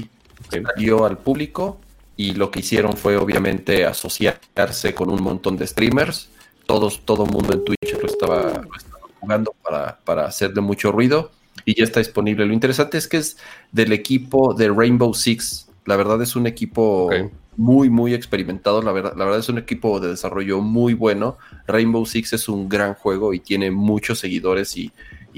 salió 0.51 1.05
al 1.05 1.19
público 1.19 1.79
y 2.17 2.33
lo 2.33 2.51
que 2.51 2.61
hicieron 2.61 2.97
fue 2.97 3.19
obviamente 3.19 3.85
asociarse 3.85 4.95
con 4.95 5.11
un 5.11 5.23
montón 5.23 5.59
de 5.59 5.67
streamers. 5.67 6.31
Todos, 6.65 7.05
todo 7.05 7.27
mundo 7.27 7.53
en 7.53 7.63
Twitch 7.63 8.01
lo 8.01 8.07
estaba, 8.07 8.43
lo 8.55 8.75
estaba 8.75 9.03
jugando 9.21 9.55
para, 9.63 9.99
para 10.03 10.25
hacerle 10.25 10.63
mucho 10.63 10.93
ruido 10.93 11.31
y 11.67 11.77
ya 11.77 11.85
está 11.85 12.01
disponible. 12.01 12.47
Lo 12.47 12.55
interesante 12.55 12.97
es 12.97 13.07
que 13.07 13.19
es 13.19 13.37
del 13.71 13.93
equipo 13.93 14.55
de 14.55 14.71
Rainbow 14.71 15.13
Six. 15.13 15.69
La 15.85 15.97
verdad 15.97 16.23
es 16.23 16.37
un 16.37 16.47
equipo 16.47 17.11
muy, 17.59 17.91
muy 17.91 18.15
experimentado. 18.15 18.81
La 18.81 18.93
verdad, 18.93 19.13
la 19.15 19.25
verdad 19.25 19.41
es 19.41 19.49
un 19.51 19.59
equipo 19.59 20.01
de 20.01 20.09
desarrollo 20.09 20.63
muy 20.63 20.95
bueno. 20.95 21.37
Rainbow 21.67 22.07
Six 22.07 22.33
es 22.33 22.49
un 22.49 22.67
gran 22.67 22.95
juego 22.95 23.35
y 23.35 23.41
tiene 23.41 23.71
muchos 23.71 24.19
seguidores 24.21 24.75
y, 24.77 24.91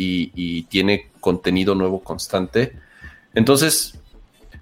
y- 0.05 0.63
tiene 0.65 1.09
contenido 1.21 1.75
nuevo 1.75 2.03
constante. 2.03 2.73
Entonces, 3.35 3.99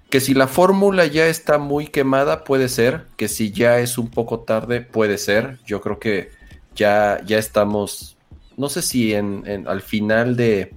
que 0.09 0.19
si 0.19 0.33
la 0.33 0.47
fórmula 0.47 1.05
ya 1.05 1.27
está 1.27 1.57
muy 1.57 1.87
quemada, 1.87 2.43
puede 2.43 2.69
ser. 2.69 3.05
Que 3.17 3.27
si 3.27 3.51
ya 3.51 3.79
es 3.79 3.97
un 3.97 4.09
poco 4.09 4.39
tarde, 4.39 4.81
puede 4.81 5.17
ser. 5.17 5.59
Yo 5.65 5.81
creo 5.81 5.99
que 5.99 6.31
ya, 6.75 7.21
ya 7.25 7.37
estamos, 7.37 8.15
no 8.55 8.69
sé 8.69 8.81
si 8.81 9.13
en, 9.13 9.43
en- 9.45 9.67
al 9.67 9.81
final 9.81 10.35
de, 10.35 10.73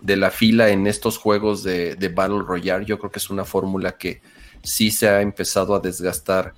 de 0.00 0.16
la 0.16 0.30
fila 0.30 0.70
en 0.70 0.86
estos 0.86 1.18
juegos 1.18 1.62
de, 1.62 1.94
de 1.96 2.08
Battle 2.08 2.42
Royale, 2.46 2.84
yo 2.84 2.98
creo 2.98 3.10
que 3.10 3.18
es 3.18 3.30
una 3.30 3.44
fórmula 3.44 3.92
que 3.92 4.20
sí 4.62 4.90
se 4.90 5.08
ha 5.08 5.22
empezado 5.22 5.74
a 5.74 5.80
desgastar 5.80 6.52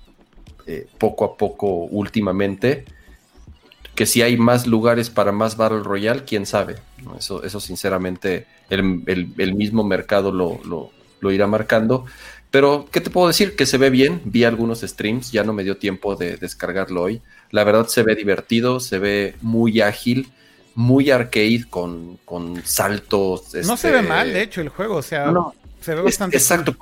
eh, 0.65 0.87
poco 0.97 1.25
a 1.25 1.37
poco 1.37 1.67
últimamente. 1.67 2.85
Que 3.95 4.05
si 4.05 4.21
hay 4.21 4.37
más 4.37 4.65
lugares 4.65 5.09
para 5.09 5.31
más 5.31 5.55
Battle 5.57 5.81
Royale, 5.83 6.23
quién 6.25 6.45
sabe. 6.45 6.77
Eso, 7.17 7.43
eso 7.43 7.59
sinceramente 7.59 8.47
el, 8.69 9.03
el- 9.05 9.33
el 9.37 9.53
mismo 9.53 9.83
mercado 9.83 10.31
lo, 10.31 10.59
lo- 10.65 10.91
lo 11.19 11.31
irá 11.31 11.45
marcando. 11.47 12.05
Pero, 12.49 12.85
¿qué 12.91 13.01
te 13.01 13.09
puedo 13.09 13.27
decir? 13.27 13.55
Que 13.55 13.65
se 13.65 13.77
ve 13.77 13.89
bien. 13.89 14.21
Vi 14.25 14.43
algunos 14.43 14.81
streams, 14.81 15.31
ya 15.31 15.43
no 15.43 15.53
me 15.53 15.63
dio 15.63 15.77
tiempo 15.77 16.15
de 16.15 16.37
descargarlo 16.37 17.01
hoy. 17.03 17.21
La 17.51 17.63
verdad 17.63 17.87
se 17.87 18.03
ve 18.03 18.15
divertido, 18.15 18.79
se 18.79 18.99
ve 18.99 19.35
muy 19.41 19.81
ágil, 19.81 20.31
muy 20.75 21.09
arcade 21.11 21.65
con, 21.69 22.17
con 22.25 22.61
saltos. 22.65 23.53
No 23.53 23.77
se 23.77 23.89
este, 23.89 23.91
ve 23.91 24.01
mal, 24.01 24.33
de 24.33 24.41
hecho, 24.43 24.61
el 24.61 24.69
juego. 24.69 24.97
O 24.97 25.01
sea, 25.01 25.31
no, 25.31 25.53
se 25.81 25.93
ve 25.93 25.99
es- 26.01 26.05
bastante. 26.05 26.37
exacto. 26.37 26.75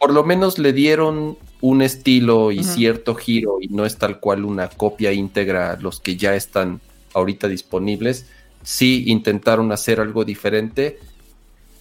Por 0.00 0.14
lo 0.14 0.24
menos 0.24 0.58
le 0.58 0.72
dieron 0.72 1.36
un 1.60 1.82
estilo 1.82 2.52
y 2.52 2.64
cierto 2.64 3.14
giro 3.14 3.58
y 3.60 3.68
no 3.68 3.84
es 3.84 3.98
tal 3.98 4.18
cual 4.18 4.46
una 4.46 4.70
copia 4.70 5.12
íntegra 5.12 5.72
a 5.72 5.76
los 5.76 6.00
que 6.00 6.16
ya 6.16 6.34
están 6.34 6.80
ahorita 7.12 7.48
disponibles. 7.48 8.26
Sí 8.62 9.04
intentaron 9.08 9.70
hacer 9.72 10.00
algo 10.00 10.24
diferente. 10.24 10.98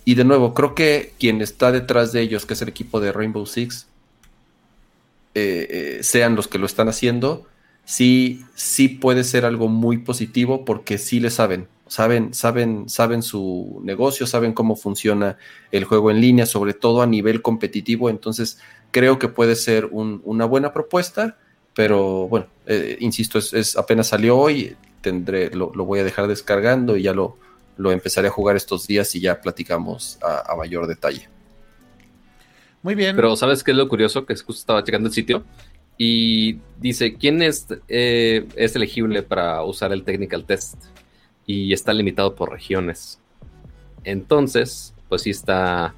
Y 0.04 0.16
de 0.16 0.26
nuevo, 0.26 0.54
creo 0.54 0.76
que 0.76 1.14
quien 1.18 1.42
está 1.42 1.72
detrás 1.72 2.12
de 2.12 2.20
ellos, 2.20 2.46
que 2.46 2.56
es 2.56 2.62
el 2.62 2.68
equipo 2.68 3.00
de 3.00 3.14
Rainbow 3.14 3.46
Six, 3.46 3.88
eh, 5.34 5.68
eh, 6.00 6.04
sean 6.04 6.36
los 6.36 6.50
que 6.50 6.58
lo 6.58 6.66
están 6.66 6.90
haciendo, 6.90 7.46
sí, 7.86 8.44
sí 8.56 8.90
puede 8.90 9.24
ser 9.24 9.46
algo 9.46 9.70
muy 9.70 10.00
positivo 10.00 10.66
porque 10.66 10.98
sí 10.98 11.22
le 11.22 11.30
saben, 11.30 11.70
saben, 11.90 12.34
saben, 12.34 12.88
saben 12.88 13.22
su 13.22 13.82
negocio, 13.84 14.26
saben 14.26 14.54
cómo 14.54 14.76
funciona 14.78 15.38
el 15.72 15.84
juego 15.84 16.10
en 16.12 16.22
línea, 16.22 16.46
sobre 16.46 16.74
todo 16.74 17.02
a 17.02 17.06
nivel 17.08 17.42
competitivo. 17.42 18.10
Entonces, 18.10 18.60
creo 18.92 19.20
que 19.20 19.28
puede 19.28 19.56
ser 19.56 19.86
un- 19.92 20.22
una 20.24 20.46
buena 20.46 20.72
propuesta, 20.72 21.38
pero 21.76 22.28
bueno, 22.30 22.48
eh, 22.66 22.96
insisto, 23.02 23.38
es, 23.40 23.54
es- 23.54 23.76
apenas 23.78 24.08
salió 24.08 24.38
hoy, 24.38 24.76
tendré, 25.02 25.50
lo, 25.50 25.72
lo 25.76 25.84
voy 25.86 26.00
a 26.00 26.04
dejar 26.04 26.28
descargando 26.28 26.96
y 26.96 27.04
ya 27.04 27.14
lo, 27.14 27.38
lo 27.78 27.92
empezaré 27.92 28.28
a 28.30 28.32
jugar 28.32 28.56
estos 28.56 28.88
días 28.88 29.14
y 29.16 29.20
ya 29.22 29.42
platicamos 29.42 30.18
a, 30.22 30.52
a 30.54 30.56
mayor 30.56 30.88
detalle. 30.88 31.28
Muy 32.82 32.96
bien. 32.96 33.16
Pero 33.16 33.36
¿sabes 33.36 33.64
qué 33.64 33.72
es 33.72 33.78
lo 33.78 33.88
curioso? 33.90 34.26
Que 34.26 34.34
justo 34.36 34.54
estaba 34.54 34.84
checando 34.84 35.08
el 35.10 35.14
sitio. 35.14 35.44
y 36.02 36.60
dice, 36.80 37.16
¿quién 37.16 37.42
es, 37.42 37.68
eh, 37.90 38.48
es 38.56 38.74
elegible 38.78 39.22
para 39.22 39.62
usar 39.64 39.92
el 39.92 40.04
technical 40.04 40.46
test? 40.46 40.76
Y 41.50 41.74
está 41.74 41.94
limitado 41.94 42.36
por 42.36 42.52
regiones. 42.52 43.20
Entonces, 44.04 44.94
pues 45.08 45.24
sí 45.24 45.32
está 45.32 45.96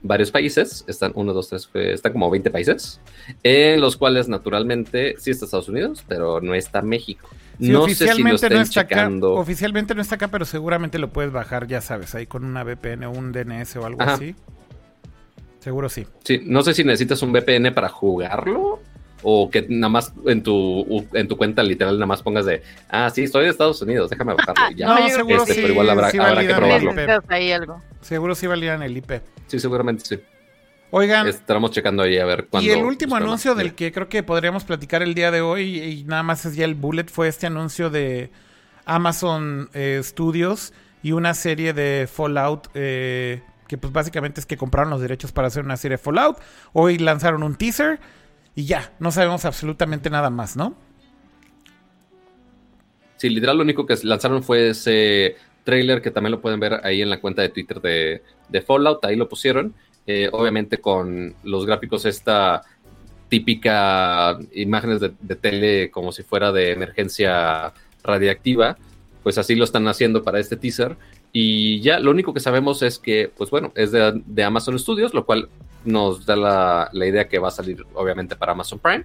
varios 0.00 0.30
países, 0.30 0.86
están 0.86 1.12
uno, 1.14 1.34
dos, 1.34 1.50
tres, 1.50 1.68
están 1.74 2.12
como 2.12 2.30
20 2.30 2.50
países, 2.50 2.98
en 3.42 3.78
los 3.82 3.98
cuales 3.98 4.26
naturalmente 4.26 5.16
sí 5.18 5.30
está 5.30 5.44
Estados 5.44 5.68
Unidos, 5.68 6.02
pero 6.08 6.40
no 6.40 6.54
está 6.54 6.80
México. 6.80 7.28
no 7.58 7.82
oficialmente 7.82 8.38
sé 8.38 8.48
si 8.48 8.54
no 8.54 8.60
está 8.62 8.80
acá, 8.80 9.10
oficialmente 9.22 9.94
no 9.94 10.00
está 10.00 10.14
acá, 10.14 10.28
pero 10.28 10.46
seguramente 10.46 10.98
lo 10.98 11.12
puedes 11.12 11.30
bajar, 11.30 11.66
ya 11.66 11.82
sabes, 11.82 12.14
ahí 12.14 12.26
con 12.26 12.46
una 12.46 12.64
VPN 12.64 13.04
o 13.04 13.10
un 13.10 13.32
DNS 13.32 13.76
o 13.76 13.84
algo 13.84 14.00
así. 14.02 14.34
Seguro 15.60 15.90
sí. 15.90 16.06
Sí, 16.22 16.40
no 16.42 16.62
sé 16.62 16.72
si 16.72 16.84
necesitas 16.84 17.20
un 17.20 17.32
VPN 17.32 17.74
para 17.74 17.90
jugarlo 17.90 18.80
o 19.22 19.50
que 19.50 19.66
nada 19.68 19.88
más 19.88 20.12
en 20.26 20.42
tu, 20.42 21.06
en 21.12 21.28
tu 21.28 21.36
cuenta 21.36 21.62
literal 21.62 21.94
nada 21.94 22.06
más 22.06 22.22
pongas 22.22 22.46
de, 22.46 22.62
ah, 22.88 23.10
sí, 23.10 23.24
estoy 23.24 23.44
de 23.44 23.50
Estados 23.50 23.80
Unidos, 23.82 24.10
déjame 24.10 24.34
bajarlo 24.34 24.76
ya. 24.76 24.86
no, 24.86 25.08
seguro 25.08 25.36
este, 25.36 25.54
sí, 25.54 25.60
pero 25.62 25.72
igual 25.72 25.90
habrá, 25.90 26.10
que 26.10 26.54
probarlo. 26.54 26.92
Ahí 27.28 27.52
algo. 27.52 27.82
Seguro 28.00 28.34
sí 28.34 28.46
valían 28.46 28.82
el 28.82 28.96
IP. 28.96 29.12
Sí, 29.46 29.58
seguramente 29.58 30.04
sí. 30.04 30.20
Oigan. 30.90 31.26
Estamos 31.26 31.72
checando 31.72 32.04
ahí 32.04 32.18
a 32.18 32.24
ver 32.24 32.46
cuándo. 32.46 32.68
Y 32.68 32.72
el 32.72 32.84
último 32.84 33.16
anuncio 33.16 33.54
del 33.54 33.74
que 33.74 33.90
creo 33.90 34.08
que 34.08 34.22
podríamos 34.22 34.62
platicar 34.64 35.02
el 35.02 35.14
día 35.14 35.30
de 35.30 35.40
hoy, 35.40 35.80
y 35.80 36.04
nada 36.04 36.22
más 36.22 36.44
es 36.44 36.54
ya 36.54 36.64
el 36.64 36.74
bullet, 36.74 37.06
fue 37.08 37.26
este 37.26 37.46
anuncio 37.46 37.90
de 37.90 38.30
Amazon 38.84 39.70
eh, 39.74 40.00
Studios 40.04 40.72
y 41.02 41.12
una 41.12 41.34
serie 41.34 41.72
de 41.72 42.08
Fallout. 42.10 42.68
Eh, 42.74 43.42
que 43.66 43.78
pues 43.78 43.92
básicamente 43.92 44.40
es 44.40 44.46
que 44.46 44.56
compraron 44.56 44.90
los 44.90 45.00
derechos 45.00 45.32
para 45.32 45.48
hacer 45.48 45.64
una 45.64 45.76
serie 45.76 45.96
de 45.96 46.02
Fallout. 46.02 46.38
Hoy 46.72 46.98
lanzaron 46.98 47.42
un 47.42 47.56
teaser 47.56 47.98
y 48.54 48.64
ya, 48.64 48.92
no 48.98 49.10
sabemos 49.10 49.44
absolutamente 49.44 50.10
nada 50.10 50.30
más, 50.30 50.56
¿no? 50.56 50.76
Sí, 53.16 53.28
literal 53.28 53.56
lo 53.56 53.62
único 53.62 53.86
que 53.86 53.96
lanzaron 54.02 54.42
fue 54.42 54.70
ese 54.70 55.36
trailer 55.64 56.02
que 56.02 56.10
también 56.10 56.32
lo 56.32 56.40
pueden 56.40 56.60
ver 56.60 56.80
ahí 56.84 57.00
en 57.00 57.10
la 57.10 57.20
cuenta 57.20 57.42
de 57.42 57.48
Twitter 57.48 57.80
de, 57.80 58.62
Fallout, 58.62 59.04
ahí 59.04 59.16
lo 59.16 59.28
pusieron, 59.28 59.74
eh, 60.06 60.28
obviamente 60.30 60.78
con 60.78 61.34
los 61.42 61.66
gráficos 61.66 62.04
esta 62.04 62.62
típica 63.28 64.38
imágenes 64.52 65.00
de, 65.00 65.12
de, 65.20 65.36
tele 65.36 65.90
como 65.90 66.12
si 66.12 66.22
fuera 66.22 66.52
de 66.52 66.72
emergencia 66.72 67.72
radiactiva, 68.02 68.76
pues 69.24 69.38
así 69.38 69.56
lo 69.56 69.64
están 69.64 69.88
haciendo 69.88 70.22
para 70.22 70.38
este 70.38 70.56
teaser. 70.56 70.96
Y 71.32 71.80
ya 71.80 71.98
lo 71.98 72.12
único 72.12 72.32
que 72.32 72.38
sabemos 72.38 72.82
es 72.82 73.00
que, 73.00 73.28
pues 73.36 73.50
bueno, 73.50 73.72
es 73.74 73.90
de, 73.90 74.44
Amazon 74.44 74.78
Studios, 74.78 75.14
lo 75.14 75.26
cual 75.26 75.48
nos 75.84 76.24
da 76.24 76.36
la, 76.36 77.06
idea 77.06 77.28
que 77.28 77.38
va 77.38 77.48
a 77.48 77.50
salir 77.50 77.84
obviamente 77.94 78.36
para 78.36 78.52
Amazon 78.52 78.78
Prime. 78.78 79.04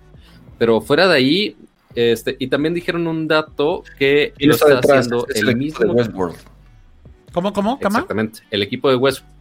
Pero 0.57 0.81
fuera 0.81 1.07
de 1.07 1.15
ahí, 1.15 1.57
este, 1.95 2.35
y 2.39 2.47
también 2.47 2.73
dijeron 2.73 3.07
un 3.07 3.27
dato 3.27 3.83
que 3.97 4.33
lo 4.39 4.55
está 4.55 4.79
haciendo 4.79 5.25
el, 5.33 5.55
mismo. 5.55 5.85
De 5.85 5.91
Westworld. 5.91 6.37
¿Cómo, 7.33 7.53
cómo? 7.53 7.79
Exactamente, 7.81 8.41
el 8.51 8.63
equipo 8.63 8.89
de 8.89 8.95
Westworld. 8.95 9.39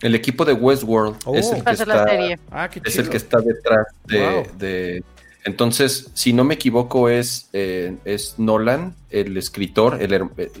El 0.00 0.14
equipo 0.16 0.44
de 0.44 0.52
Westworld 0.52 1.16
es, 1.34 1.52
el 1.52 1.62
que 1.62 1.70
está, 1.70 2.06
ah, 2.50 2.68
es 2.84 2.98
el 2.98 3.08
que 3.08 3.16
está 3.16 3.38
detrás 3.38 3.86
de 4.04 5.04
entonces, 5.44 6.10
si 6.14 6.32
no 6.32 6.44
me 6.44 6.54
equivoco, 6.54 7.08
es, 7.08 7.48
eh, 7.52 7.96
es 8.04 8.38
Nolan, 8.38 8.94
el 9.10 9.36
escritor, 9.36 10.00
el, 10.00 10.12
eh, 10.36 10.52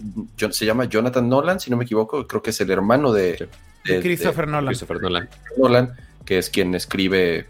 se 0.50 0.66
llama 0.66 0.86
Jonathan 0.86 1.28
Nolan, 1.28 1.60
si 1.60 1.70
no 1.70 1.76
me 1.76 1.84
equivoco, 1.84 2.26
creo 2.26 2.42
que 2.42 2.50
es 2.50 2.60
el 2.60 2.70
hermano 2.70 3.12
de, 3.12 3.48
Christopher, 3.84 4.48
Nolan. 4.48 4.66
Christopher 4.66 5.00
Nolan. 5.00 5.28
Nolan, 5.56 5.96
que 6.24 6.38
es 6.38 6.50
quien 6.50 6.74
escribe 6.74 7.46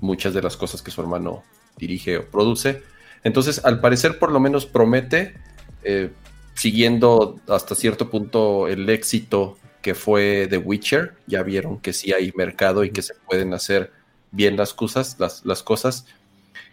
muchas 0.00 0.34
de 0.34 0.42
las 0.42 0.56
cosas 0.56 0.82
que 0.82 0.90
su 0.90 1.00
hermano 1.00 1.42
dirige 1.76 2.18
o 2.18 2.26
produce. 2.26 2.82
Entonces, 3.24 3.64
al 3.64 3.80
parecer, 3.80 4.18
por 4.18 4.32
lo 4.32 4.40
menos 4.40 4.66
promete, 4.66 5.34
eh, 5.82 6.10
siguiendo 6.54 7.40
hasta 7.48 7.74
cierto 7.74 8.10
punto 8.10 8.68
el 8.68 8.88
éxito 8.88 9.58
que 9.82 9.94
fue 9.94 10.46
The 10.50 10.58
Witcher, 10.58 11.14
ya 11.26 11.42
vieron 11.42 11.78
que 11.78 11.92
sí 11.92 12.12
hay 12.12 12.32
mercado 12.36 12.84
y 12.84 12.90
que 12.90 13.02
se 13.02 13.14
pueden 13.26 13.54
hacer 13.54 13.92
bien 14.30 14.56
las 14.56 14.74
cosas, 14.74 15.16
las, 15.18 15.44
las 15.44 15.62
cosas 15.62 16.06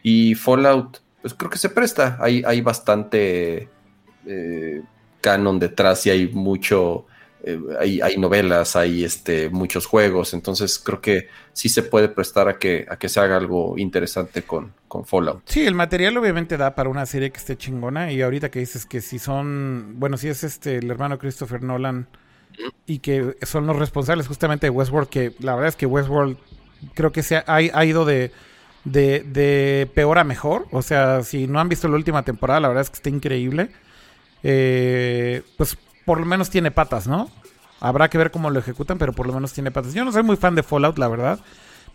y 0.03 0.35
Fallout, 0.35 0.99
pues 1.21 1.33
creo 1.33 1.49
que 1.49 1.57
se 1.57 1.69
presta. 1.69 2.17
Hay, 2.21 2.43
hay 2.45 2.61
bastante 2.61 3.67
eh, 4.25 4.81
canon 5.21 5.59
detrás 5.59 6.05
y 6.05 6.09
hay 6.11 6.27
mucho. 6.29 7.05
Eh, 7.49 8.01
hay, 8.01 8.17
novelas, 8.17 8.75
hay 8.75 9.03
este, 9.03 9.49
muchos 9.49 9.85
juegos, 9.85 10.33
entonces 10.33 10.79
creo 10.79 10.99
que 10.99 11.29
sí 11.53 11.69
se 11.69 11.83
puede 11.83 12.09
prestar 12.09 12.49
a 12.49 12.57
que, 12.57 12.85
a 12.89 12.97
que 12.97 13.09
se 13.09 13.19
haga 13.19 13.37
algo 13.37 13.77
interesante 13.77 14.43
con, 14.43 14.73
con 14.87 15.05
Fallout. 15.05 15.41
Sí, 15.45 15.65
el 15.65 15.75
material 15.75 16.17
obviamente 16.17 16.57
da 16.57 16.75
para 16.75 16.89
una 16.89 17.05
serie 17.05 17.31
que 17.31 17.37
esté 17.37 17.57
chingona 17.57 18.11
y 18.11 18.21
ahorita 18.21 18.49
que 18.49 18.59
dices 18.59 18.85
que 18.85 19.01
si 19.01 19.19
son, 19.19 19.93
bueno, 19.97 20.17
si 20.17 20.27
es 20.27 20.43
este 20.43 20.77
el 20.77 20.91
hermano 20.91 21.17
Christopher 21.17 21.63
Nolan 21.63 22.07
y 22.85 22.99
que 22.99 23.37
son 23.43 23.65
los 23.67 23.77
responsables 23.77 24.27
justamente 24.27 24.67
de 24.67 24.71
Westworld, 24.71 25.09
que 25.09 25.33
la 25.39 25.55
verdad 25.55 25.69
es 25.69 25.75
que 25.75 25.85
Westworld 25.85 26.37
creo 26.93 27.11
que 27.11 27.23
se 27.23 27.43
ha 27.45 27.85
ido 27.85 28.05
de 28.05 28.31
de, 28.87 29.19
de 29.19 29.89
peor 29.93 30.17
a 30.17 30.23
mejor. 30.23 30.67
O 30.71 30.81
sea, 30.81 31.23
si 31.23 31.47
no 31.47 31.59
han 31.59 31.69
visto 31.69 31.87
la 31.87 31.95
última 31.95 32.23
temporada, 32.23 32.59
la 32.59 32.67
verdad 32.69 32.81
es 32.83 32.89
que 32.89 32.95
está 32.95 33.09
increíble. 33.09 33.69
Eh, 34.43 35.41
pues 35.57 35.77
por 36.07 36.21
lo 36.21 36.25
menos 36.25 36.49
tiene 36.49 36.71
patas, 36.71 37.05
¿no? 37.05 37.29
Habrá 37.81 38.09
que 38.09 38.17
ver 38.17 38.31
cómo 38.31 38.49
lo 38.49 38.59
ejecutan, 38.59 38.97
pero 38.97 39.11
por 39.11 39.27
lo 39.27 39.33
menos 39.33 39.51
tiene 39.51 39.71
patas. 39.71 39.93
Yo 39.93 40.05
no 40.05 40.13
soy 40.13 40.23
muy 40.23 40.37
fan 40.37 40.55
de 40.55 40.63
Fallout, 40.63 40.97
la 40.97 41.09
verdad. 41.09 41.39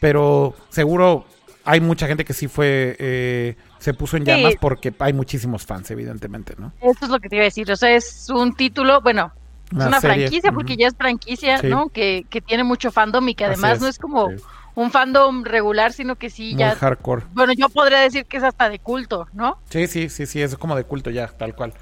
Pero 0.01 0.55
seguro 0.69 1.25
hay 1.65 1.81
mucha 1.81 2.07
gente 2.07 2.27
que 2.27 2.35
sí 2.35 2.47
fue, 2.47 2.95
eh, 2.99 3.57
se 3.79 3.95
puso 3.95 4.19
en 4.19 4.27
llamas 4.27 4.57
porque 4.61 4.93
hay 4.99 5.15
muchísimos 5.15 5.65
fans, 5.65 5.91
evidentemente, 5.91 6.55
¿no? 6.59 6.75
Eso 6.83 7.07
es 7.07 7.09
lo 7.09 7.21
que 7.21 7.31
te 7.31 7.37
iba 7.37 7.45
a 7.45 7.47
decir. 7.47 7.73
O 7.73 7.77
sea, 7.77 7.97
es 7.97 8.29
un 8.29 8.55
título, 8.55 9.01
bueno, 9.01 9.33
es 9.71 9.87
una, 9.87 9.99
franquicia, 9.99 10.53
porque 10.53 10.77
ya 10.77 10.89
es 10.89 10.95
franquicia, 10.95 11.63
¿no? 11.63 11.89
Que, 11.89 12.27
que, 12.29 12.43
tiene 12.43 12.65
mucho 12.65 12.93
fandom 12.93 13.27
y 13.31 13.35
que 13.35 13.47
además 13.47 13.81
no 13.81 13.87
es 13.87 13.99
como 13.99 14.29
un 14.75 14.91
fandom 14.91 15.43
regular, 15.43 15.95
sino 15.95 16.17
que 16.17 16.29
sí 16.29 16.55
ya. 16.55 16.75
hardcore. 16.75 17.25
Bueno, 17.33 17.55
yo 17.57 17.71
podría 17.71 18.01
decir 18.01 18.27
que 18.27 18.37
es 18.37 18.43
hasta 18.43 18.69
de 18.69 18.79
culto, 18.79 19.27
¿no? 19.33 19.57
Sí, 19.71 19.87
sí, 19.87 20.11
sí, 20.11 20.27
sí, 20.27 20.43
es 20.43 20.55
como 20.59 20.77
de 20.77 20.85
culto 20.85 21.09
ya, 21.09 21.29
tal 21.29 21.55
cual. 21.55 21.73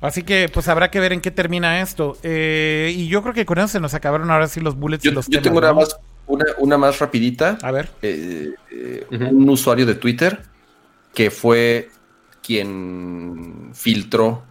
Sí. 0.00 0.06
Así 0.06 0.22
que 0.22 0.48
pues 0.52 0.68
habrá 0.68 0.90
que 0.90 1.00
ver 1.00 1.12
en 1.12 1.20
qué 1.20 1.30
termina 1.30 1.80
esto. 1.80 2.16
Eh, 2.22 2.92
y 2.94 3.08
yo 3.08 3.22
creo 3.22 3.34
que 3.34 3.44
con 3.44 3.58
eso 3.58 3.68
se 3.68 3.80
nos 3.80 3.94
acabaron 3.94 4.30
ahora 4.30 4.46
sí 4.48 4.60
los 4.60 4.76
bullets 4.76 5.02
yo, 5.02 5.10
y 5.10 5.14
los 5.14 5.26
Yo 5.28 5.42
tengo 5.42 5.58
una, 5.58 5.72
más, 5.72 5.96
una, 6.58 6.78
más 6.78 6.98
rapidita. 6.98 7.58
A 7.62 7.72
ver. 7.72 7.88
Eh, 8.02 8.52
eh, 8.70 9.06
un 9.10 9.48
usuario 9.48 9.86
de 9.86 9.94
Twitter 9.94 10.40
que 11.14 11.30
fue 11.30 11.90
quien 12.42 13.70
filtró 13.74 14.44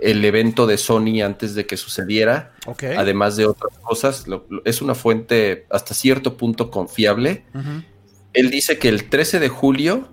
el 0.00 0.24
evento 0.24 0.66
de 0.66 0.78
Sony 0.78 1.20
antes 1.22 1.54
de 1.54 1.66
que 1.66 1.76
sucediera, 1.76 2.52
además 2.96 3.36
de 3.36 3.46
otras 3.46 3.76
cosas. 3.82 4.24
es 4.64 4.80
una 4.80 4.94
fuente 4.94 5.66
hasta 5.70 5.94
cierto 5.94 6.36
punto 6.36 6.70
confiable. 6.70 7.44
Él 8.32 8.50
dice 8.50 8.78
que 8.78 8.88
el 8.88 9.08
13 9.10 9.40
de 9.40 9.48
julio 9.48 10.08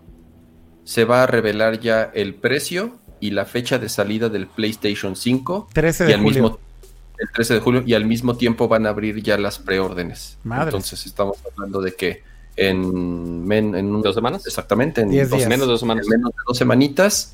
se 0.84 1.06
va 1.06 1.24
a 1.24 1.28
revelar 1.28 1.80
ya 1.80 2.12
el 2.14 2.36
precio 2.36 2.98
y 3.20 3.32
la 3.32 3.46
fecha 3.46 3.80
de 3.80 3.90
salida 3.90 4.30
del 4.30 4.48
PlayStation 4.48 5.16
5. 5.16 5.70
13 5.74 6.06
de 6.06 6.18
julio. 6.18 6.30
Mismo, 6.30 6.60
el 7.18 7.30
13 7.34 7.54
de 7.56 7.60
julio 7.60 7.84
y 7.86 7.94
al 7.94 8.06
mismo 8.06 8.38
tiempo 8.38 8.68
van 8.68 8.86
a 8.86 8.90
abrir 8.90 9.22
ya 9.22 9.38
las 9.38 9.60
preórdenes. 9.60 10.38
Entonces 10.44 11.06
estamos 11.06 11.38
hablando 11.52 11.82
de 11.82 11.94
que 11.94 12.24
en, 12.56 13.52
en, 13.52 14.02
dos 14.02 14.16
semanas. 14.16 14.46
Exactamente, 14.46 15.02
en 15.02 15.10
menos 15.10 15.30
de 15.32 15.66
dos 15.66 15.80
semanas. 15.80 16.06
En 16.06 16.10
menos 16.10 16.32
de 16.32 16.42
dos 16.46 16.58
semanitas 16.58 17.34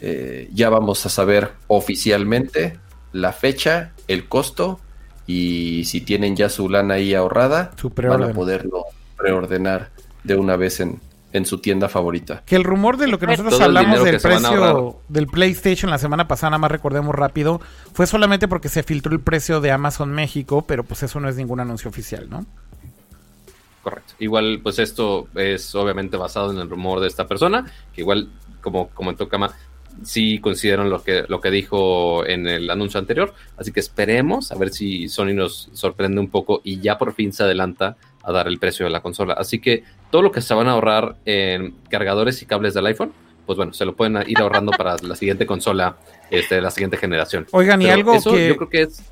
eh, 0.00 0.48
ya 0.52 0.68
vamos 0.68 1.04
a 1.06 1.08
saber 1.08 1.52
oficialmente 1.68 2.78
la 3.12 3.32
fecha, 3.32 3.92
el 4.08 4.28
costo 4.28 4.80
y 5.26 5.84
si 5.84 6.00
tienen 6.00 6.34
ya 6.34 6.48
su 6.48 6.68
lana 6.68 6.94
ahí 6.94 7.14
ahorrada, 7.14 7.72
van 7.94 8.22
a 8.22 8.32
poderlo 8.32 8.84
preordenar 9.16 9.90
de 10.24 10.34
una 10.34 10.56
vez 10.56 10.80
en, 10.80 11.00
en 11.32 11.46
su 11.46 11.58
tienda 11.58 11.88
favorita. 11.88 12.42
Que 12.44 12.56
el 12.56 12.64
rumor 12.64 12.96
de 12.96 13.08
lo 13.08 13.18
que 13.18 13.26
nosotros 13.26 13.60
hablamos 13.60 14.04
del 14.04 14.20
precio 14.20 15.00
del 15.08 15.26
PlayStation 15.26 15.90
la 15.90 15.98
semana 15.98 16.28
pasada, 16.28 16.50
nada 16.50 16.58
más 16.58 16.70
recordemos 16.70 17.14
rápido, 17.14 17.60
fue 17.92 18.06
solamente 18.06 18.48
porque 18.48 18.68
se 18.68 18.82
filtró 18.82 19.12
el 19.12 19.20
precio 19.20 19.60
de 19.60 19.70
Amazon 19.70 20.12
México, 20.12 20.64
pero 20.66 20.84
pues 20.84 21.02
eso 21.02 21.20
no 21.20 21.28
es 21.28 21.36
ningún 21.36 21.60
anuncio 21.60 21.88
oficial, 21.88 22.28
¿no? 22.28 22.46
Correcto. 23.82 24.14
Igual, 24.20 24.60
pues 24.62 24.78
esto 24.78 25.26
es 25.34 25.74
obviamente 25.74 26.16
basado 26.16 26.52
en 26.52 26.58
el 26.58 26.70
rumor 26.70 27.00
de 27.00 27.08
esta 27.08 27.26
persona, 27.26 27.66
que 27.92 28.02
igual, 28.02 28.30
como 28.60 28.88
comentó 28.88 29.28
Kama, 29.28 29.52
sí 30.02 30.38
consideran 30.38 30.90
lo 30.90 31.02
que, 31.02 31.24
lo 31.28 31.40
que 31.40 31.50
dijo 31.50 32.24
en 32.26 32.46
el 32.46 32.70
anuncio 32.70 33.00
anterior. 33.00 33.34
Así 33.56 33.72
que 33.72 33.80
esperemos 33.80 34.52
a 34.52 34.56
ver 34.56 34.70
si 34.70 35.08
Sony 35.08 35.34
nos 35.34 35.70
sorprende 35.72 36.20
un 36.20 36.28
poco 36.28 36.60
y 36.64 36.80
ya 36.80 36.98
por 36.98 37.12
fin 37.14 37.32
se 37.32 37.42
adelanta 37.42 37.96
a 38.22 38.32
dar 38.32 38.48
el 38.48 38.58
precio 38.58 38.86
de 38.86 38.90
la 38.90 39.00
consola. 39.00 39.34
Así 39.34 39.58
que 39.58 39.84
todo 40.10 40.22
lo 40.22 40.32
que 40.32 40.40
se 40.40 40.54
van 40.54 40.68
a 40.68 40.72
ahorrar 40.72 41.16
en 41.24 41.74
cargadores 41.90 42.42
y 42.42 42.46
cables 42.46 42.74
del 42.74 42.86
iPhone, 42.86 43.12
pues 43.46 43.56
bueno, 43.56 43.72
se 43.72 43.84
lo 43.84 43.94
pueden 43.94 44.18
ir 44.26 44.38
ahorrando 44.38 44.72
para 44.72 44.96
la 45.02 45.16
siguiente 45.16 45.46
consola 45.46 45.96
este, 46.30 46.56
de 46.56 46.60
la 46.62 46.70
siguiente 46.70 46.96
generación. 46.96 47.46
Oigan, 47.50 47.82
y 47.82 47.90
algo 47.90 48.12
que 48.12 48.48
yo 48.48 48.56
creo 48.56 48.68
que 48.68 48.82
es... 48.82 49.02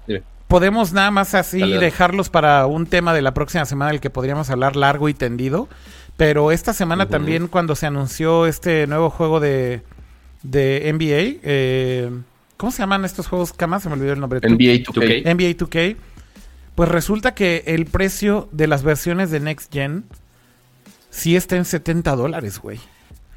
Podemos 0.49 0.93
nada 0.93 1.13
más 1.13 1.35
así 1.37 1.61
dejarlos 1.61 2.29
para 2.29 2.67
un 2.67 2.87
tema 2.87 3.15
de 3.15 3.23
la 3.23 3.33
próxima 3.35 3.65
semana 3.67 3.93
del 3.93 4.01
que 4.01 4.11
podríamos 4.11 4.51
hablar 4.51 4.75
largo 4.75 5.09
y 5.09 5.15
tendido 5.15 5.69
Pero 6.17 6.51
esta 6.51 6.73
semana 6.73 7.07
también 7.09 7.47
cuando 7.47 7.77
se 7.77 7.87
anunció 7.87 8.47
este 8.47 8.89
nuevo 8.89 9.11
juego 9.11 9.39
de, 9.39 9.83
de 10.43 10.91
NBA, 10.93 11.41
eh, 11.45 12.11
¿cómo 12.57 12.73
se 12.73 12.79
llaman 12.83 13.05
estos 13.05 13.29
juegos? 13.29 13.53
Cama, 13.53 13.79
se 13.79 13.89
me 13.89 13.95
olvidó 13.95 14.13
el 14.13 14.21
nombre. 14.21 14.41
NBA 14.41 14.85
2K. 14.85 15.23
NBA 15.25 15.57
2K. 15.57 15.97
Pues 16.81 16.89
resulta 16.89 17.35
que 17.35 17.63
el 17.67 17.85
precio 17.85 18.49
de 18.53 18.67
las 18.67 18.83
versiones 18.83 19.31
de 19.31 19.39
Next 19.39 19.71
Gen 19.71 20.05
sí 21.11 21.37
está 21.37 21.57
en 21.57 21.67
70 21.67 22.17
dólares, 22.17 22.59
güey. 22.59 22.81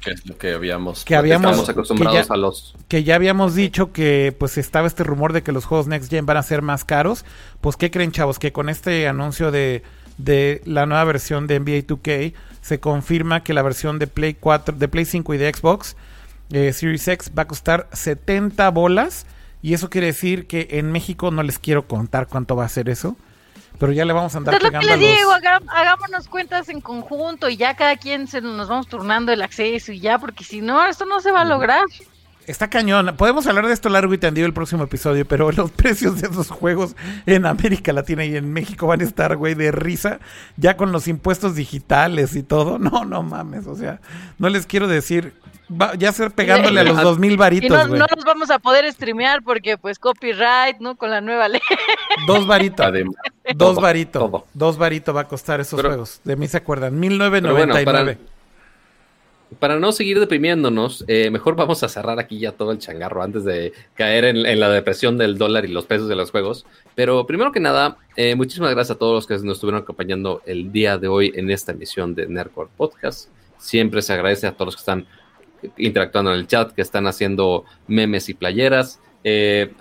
Que 0.00 0.12
es 0.12 0.24
lo 0.24 0.38
que 0.38 0.54
habíamos... 0.54 1.04
Que 1.04 1.14
habíamos... 1.14 1.68
Acostumbrados 1.68 2.20
que 2.22 2.26
ya- 2.26 2.32
a 2.32 2.38
los... 2.38 2.74
que 2.88 3.04
ya 3.04 3.16
habíamos 3.16 3.54
dicho 3.54 3.92
que 3.92 4.34
pues 4.38 4.56
estaba 4.56 4.86
este 4.86 5.04
rumor 5.04 5.34
de 5.34 5.42
que 5.42 5.52
los 5.52 5.66
juegos 5.66 5.88
Next 5.88 6.08
Gen 6.08 6.24
van 6.24 6.38
a 6.38 6.42
ser 6.42 6.62
más 6.62 6.86
caros. 6.86 7.26
Pues 7.60 7.76
¿qué 7.76 7.90
creen 7.90 8.12
chavos? 8.12 8.38
Que 8.38 8.50
con 8.50 8.70
este 8.70 9.06
anuncio 9.08 9.50
de, 9.50 9.82
de 10.16 10.62
la 10.64 10.86
nueva 10.86 11.04
versión 11.04 11.46
de 11.46 11.60
NBA 11.60 11.86
2K 11.86 12.32
se 12.62 12.80
confirma 12.80 13.44
que 13.44 13.52
la 13.52 13.60
versión 13.60 13.98
de 13.98 14.06
Play 14.06 14.38
4, 14.40 14.74
de 14.78 14.88
Play 14.88 15.04
5 15.04 15.34
y 15.34 15.36
de 15.36 15.52
Xbox 15.52 15.96
eh, 16.50 16.72
Series 16.72 17.06
X 17.08 17.30
va 17.38 17.42
a 17.42 17.46
costar 17.46 17.90
70 17.92 18.70
bolas. 18.70 19.26
Y 19.60 19.74
eso 19.74 19.90
quiere 19.90 20.06
decir 20.06 20.46
que 20.46 20.66
en 20.70 20.90
México 20.92 21.30
no 21.30 21.42
les 21.42 21.58
quiero 21.58 21.86
contar 21.86 22.26
cuánto 22.26 22.56
va 22.56 22.64
a 22.64 22.68
ser 22.70 22.88
eso. 22.88 23.18
Pero 23.78 23.92
ya 23.92 24.04
le 24.04 24.12
vamos 24.12 24.34
a 24.34 24.38
andar 24.38 24.54
Entonces 24.54 24.72
lo 24.72 24.80
que 24.80 24.86
pegando 24.86 25.06
les 25.06 25.18
digo, 25.18 25.32
los... 25.32 25.68
hagámonos 25.74 26.28
cuentas 26.28 26.68
en 26.68 26.80
conjunto 26.80 27.48
y 27.48 27.56
ya 27.56 27.74
cada 27.74 27.96
quien 27.96 28.28
se 28.28 28.40
nos 28.40 28.68
vamos 28.68 28.86
turnando 28.86 29.32
el 29.32 29.42
acceso 29.42 29.92
y 29.92 30.00
ya, 30.00 30.18
porque 30.18 30.44
si 30.44 30.60
no, 30.60 30.84
esto 30.84 31.04
no 31.06 31.20
se 31.20 31.32
va 31.32 31.40
a 31.40 31.44
lograr. 31.44 31.84
Está 32.46 32.68
cañón. 32.68 33.14
Podemos 33.16 33.46
hablar 33.46 33.66
de 33.66 33.72
esto 33.72 33.88
largo 33.88 34.12
y 34.12 34.18
tendido 34.18 34.46
el 34.46 34.52
próximo 34.52 34.84
episodio, 34.84 35.26
pero 35.26 35.50
los 35.52 35.70
precios 35.72 36.20
de 36.20 36.28
esos 36.28 36.50
juegos 36.50 36.94
en 37.26 37.46
América 37.46 37.92
Latina 37.92 38.24
y 38.24 38.36
en 38.36 38.52
México 38.52 38.86
van 38.86 39.00
a 39.00 39.04
estar, 39.04 39.36
güey, 39.36 39.54
de 39.54 39.72
risa, 39.72 40.20
ya 40.56 40.76
con 40.76 40.92
los 40.92 41.08
impuestos 41.08 41.54
digitales 41.54 42.36
y 42.36 42.42
todo. 42.42 42.78
No, 42.84 43.04
no 43.06 43.22
mames, 43.22 43.66
o 43.66 43.76
sea, 43.76 44.00
no 44.38 44.48
les 44.50 44.66
quiero 44.66 44.86
decir, 44.88 45.32
va- 45.70 45.94
ya 45.94 46.12
ser 46.12 46.30
pegándole 46.32 46.80
a 46.80 46.84
los 46.84 47.00
dos 47.02 47.18
mil 47.18 47.32
Y 47.32 47.36
varitos, 47.36 47.70
no, 47.70 47.88
güey. 47.88 47.98
no 47.98 48.06
los 48.14 48.24
vamos 48.24 48.50
a 48.50 48.58
poder 48.58 48.90
streamear 48.92 49.42
porque 49.42 49.78
pues 49.78 49.98
copyright, 49.98 50.78
¿no? 50.80 50.96
Con 50.96 51.10
la 51.10 51.20
nueva 51.22 51.48
ley. 51.48 51.62
Dos 52.26 52.46
varitos, 52.46 52.86
dos 53.56 53.76
varitos, 53.80 54.42
dos 54.52 54.76
varitos 54.76 55.16
va 55.16 55.22
a 55.22 55.28
costar 55.28 55.60
esos 55.60 55.78
Pero- 55.78 55.88
juegos. 55.90 56.20
De 56.24 56.36
mí 56.36 56.46
se 56.46 56.58
acuerdan, 56.58 56.90
Pero 57.00 57.30
bueno, 57.30 57.74
1999. 57.74 57.84
para, 58.16 58.33
para 59.58 59.78
no 59.78 59.92
seguir 59.92 60.20
deprimiéndonos, 60.20 61.04
eh, 61.08 61.30
mejor 61.30 61.56
vamos 61.56 61.82
a 61.82 61.88
cerrar 61.88 62.18
aquí 62.18 62.38
ya 62.38 62.52
todo 62.52 62.72
el 62.72 62.78
changarro 62.78 63.22
antes 63.22 63.44
de 63.44 63.72
caer 63.94 64.24
en, 64.24 64.60
la 64.60 64.68
depresión 64.70 65.18
del 65.18 65.38
dólar 65.38 65.64
y 65.64 65.68
los 65.68 65.86
precios 65.86 66.08
de 66.08 66.16
los 66.16 66.30
juegos. 66.30 66.66
Pero 66.94 67.26
primero 67.26 67.52
que 67.52 67.60
nada, 67.60 67.98
eh, 68.16 68.34
muchísimas 68.34 68.70
gracias 68.70 68.96
a 68.96 68.98
todos 68.98 69.14
los 69.14 69.26
que 69.26 69.34
nos 69.44 69.56
estuvieron 69.56 69.82
acompañando 69.82 70.42
el 70.46 70.72
día 70.72 70.98
de 70.98 71.08
hoy 71.08 71.32
en 71.34 71.50
esta 71.50 71.72
emisión 71.72 72.14
de 72.14 72.26
Nerdcore 72.26 72.70
Podcast. 72.76 73.28
Siempre 73.58 74.02
se 74.02 74.12
agradece 74.12 74.46
a 74.46 74.52
todos 74.52 74.66
los 74.66 74.76
que 74.76 74.80
están 74.80 75.06
interactuando 75.76 76.32
en 76.32 76.40
el 76.40 76.46
chat, 76.46 76.72
que 76.72 76.82
están 76.82 77.06
haciendo 77.06 77.64
memes 77.86 78.28
y 78.28 78.34
playeras. 78.34 79.00
Eh, 79.26 79.72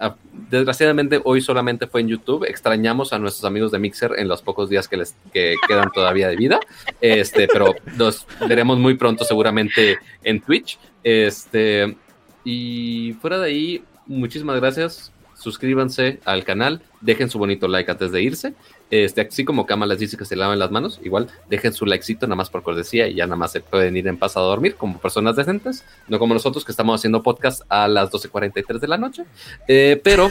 desgraciadamente 0.50 1.22
hoy 1.24 1.42
solamente 1.42 1.86
fue 1.88 2.02
en 2.02 2.08
YouTube. 2.08 2.46
Extrañamos 2.46 3.12
a 3.12 3.20
nuestros 3.20 3.44
amigos 3.44 3.72
de 3.72 3.80
Mixer 3.80 4.14
en 4.18 4.30
los 4.30 4.42
pocos 4.42 4.70
días 4.70 4.88
que 4.88 4.98
les 4.98 5.16
que 5.34 5.56
quedan 5.68 5.92
todavía 5.92 6.30
de 6.30 6.38
vida. 6.38 6.60
Este, 7.02 7.48
pero 7.48 7.76
los 7.98 8.26
veremos 8.48 8.80
muy 8.80 8.96
pronto 8.96 9.26
seguramente 9.26 9.98
en 10.24 10.42
Twitch. 10.42 10.80
Este, 11.04 11.98
y 12.46 13.14
fuera 13.22 13.38
de 13.40 13.48
ahí, 13.48 13.84
muchísimas 14.08 14.60
gracias. 14.60 15.12
Suscríbanse 15.36 16.20
al 16.24 16.46
canal, 16.46 16.82
dejen 17.02 17.30
su 17.30 17.38
bonito 17.38 17.68
like 17.68 17.92
antes 17.92 18.12
de 18.14 18.24
irse. 18.24 18.54
Este, 18.94 19.22
así 19.22 19.44
como 19.44 19.66
Kama 19.66 19.88
les 19.88 19.98
dice 19.98 20.18
que 20.18 20.26
se 20.26 20.36
laven 20.36 20.60
las 20.60 20.70
manos, 20.70 21.00
igual 21.04 21.28
dejen 21.50 21.74
su 21.74 21.88
likecito 21.88 22.28
nada 22.28 22.36
más 22.36 22.52
por 22.52 22.62
cortesía 22.62 23.08
y 23.08 23.16
ya 23.16 23.26
nada 23.26 23.38
más 23.38 23.52
se 23.52 23.60
pueden 23.60 23.98
ir 23.98 24.08
en 24.08 24.18
paz 24.18 24.38
a 24.38 24.42
dormir 24.42 24.76
como 24.76 25.00
personas 25.00 25.36
decentes, 25.36 25.84
no 26.08 26.20
como 26.20 26.36
nosotros 26.36 26.64
que 26.64 26.72
estamos 26.72 27.02
haciendo 27.02 27.24
podcast 27.24 27.64
a 27.70 27.88
las 27.88 28.12
12.43 28.12 28.78
de 28.78 28.88
la 28.88 29.00
noche. 29.00 29.24
Eh, 29.68 30.00
pero, 30.04 30.30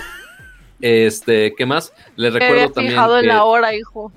este, 0.80 1.56
¿qué 1.56 1.66
más? 1.66 1.92
Les 2.14 2.32
recuerdo 2.32 2.54
había 2.54 2.68
también. 2.72 2.92
fijado 2.92 3.18
en 3.18 3.26
la 3.26 3.42
hora, 3.42 3.74
hijo. 3.74 4.12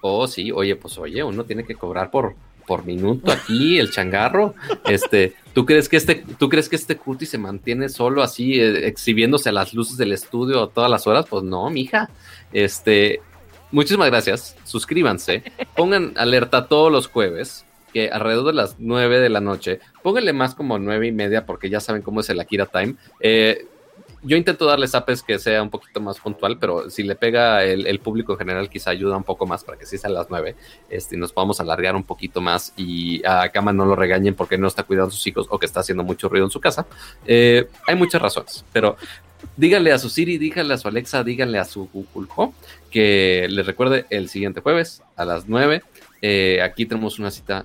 Oh, 0.00 0.26
sí, 0.26 0.50
oye, 0.52 0.74
pues 0.76 0.96
oye, 0.96 1.22
uno 1.22 1.44
tiene 1.44 1.66
que 1.66 1.74
cobrar 1.74 2.10
por, 2.10 2.34
por 2.66 2.86
minuto 2.86 3.30
aquí, 3.30 3.78
el 3.78 3.90
changarro. 3.90 4.54
Este, 4.86 5.34
¿tú 5.52 5.66
crees 5.66 5.90
que 5.90 5.98
este, 5.98 6.24
tú 6.38 6.48
crees 6.48 6.70
que 6.70 6.76
este 6.76 6.96
Curtis 6.96 7.28
se 7.28 7.36
mantiene 7.36 7.90
solo 7.90 8.22
así, 8.22 8.58
eh, 8.58 8.86
exhibiéndose 8.86 9.50
a 9.50 9.52
las 9.52 9.74
luces 9.74 9.98
del 9.98 10.12
estudio 10.12 10.62
a 10.62 10.70
todas 10.70 10.90
las 10.90 11.06
horas? 11.06 11.26
Pues 11.28 11.42
no, 11.42 11.68
mija. 11.68 12.08
Este, 12.54 13.20
muchísimas 13.76 14.08
gracias. 14.08 14.56
Suscríbanse, 14.64 15.42
pongan 15.76 16.14
alerta 16.16 16.66
todos 16.66 16.90
los 16.90 17.06
jueves. 17.08 17.64
Que 17.92 18.10
alrededor 18.10 18.46
de 18.48 18.52
las 18.52 18.76
9 18.78 19.20
de 19.20 19.28
la 19.30 19.40
noche, 19.40 19.80
pónganle 20.02 20.34
más 20.34 20.54
como 20.54 20.78
nueve 20.78 21.06
y 21.06 21.12
media, 21.12 21.46
porque 21.46 21.70
ya 21.70 21.80
saben 21.80 22.02
cómo 22.02 22.20
es 22.20 22.28
el 22.28 22.38
Akira 22.40 22.66
Time. 22.66 22.96
Eh, 23.20 23.66
yo 24.22 24.36
intento 24.36 24.66
darle 24.66 24.88
zapes 24.88 25.22
que 25.22 25.38
sea 25.38 25.62
un 25.62 25.70
poquito 25.70 26.00
más 26.00 26.18
puntual, 26.18 26.58
pero 26.58 26.90
si 26.90 27.04
le 27.04 27.14
pega 27.14 27.62
el, 27.64 27.86
el 27.86 28.00
público 28.00 28.32
en 28.32 28.38
general, 28.38 28.68
quizá 28.68 28.90
ayuda 28.90 29.16
un 29.16 29.22
poco 29.22 29.46
más 29.46 29.62
para 29.62 29.78
que 29.78 29.86
sí 29.86 29.98
sea 29.98 30.10
a 30.10 30.12
las 30.12 30.28
9 30.28 30.56
este, 30.90 31.14
y 31.14 31.18
nos 31.18 31.32
podamos 31.32 31.60
alargar 31.60 31.94
un 31.94 32.02
poquito 32.02 32.40
más 32.40 32.72
y 32.76 33.24
a 33.24 33.48
Kama 33.50 33.72
no 33.72 33.86
lo 33.86 33.94
regañen 33.94 34.34
porque 34.34 34.58
no 34.58 34.66
está 34.66 34.82
cuidando 34.82 35.08
a 35.08 35.12
sus 35.12 35.26
hijos 35.26 35.46
o 35.48 35.58
que 35.58 35.66
está 35.66 35.80
haciendo 35.80 36.02
mucho 36.02 36.28
ruido 36.28 36.44
en 36.44 36.50
su 36.50 36.60
casa. 36.60 36.86
Eh, 37.24 37.68
hay 37.86 37.94
muchas 37.94 38.20
razones, 38.20 38.64
pero 38.72 38.96
díganle 39.56 39.92
a 39.92 39.98
su 39.98 40.08
Siri, 40.08 40.38
díganle 40.38 40.74
a 40.74 40.78
su 40.78 40.88
Alexa, 40.88 41.24
díganle 41.24 41.58
a 41.58 41.64
su 41.64 41.88
Google 41.92 42.28
Home 42.36 42.52
que 42.90 43.46
les 43.50 43.66
recuerde 43.66 44.06
el 44.10 44.28
siguiente 44.28 44.60
jueves 44.60 45.02
a 45.16 45.24
las 45.24 45.48
9. 45.48 45.82
Eh, 46.22 46.60
aquí 46.62 46.86
tenemos 46.86 47.18
una 47.18 47.30
cita 47.30 47.64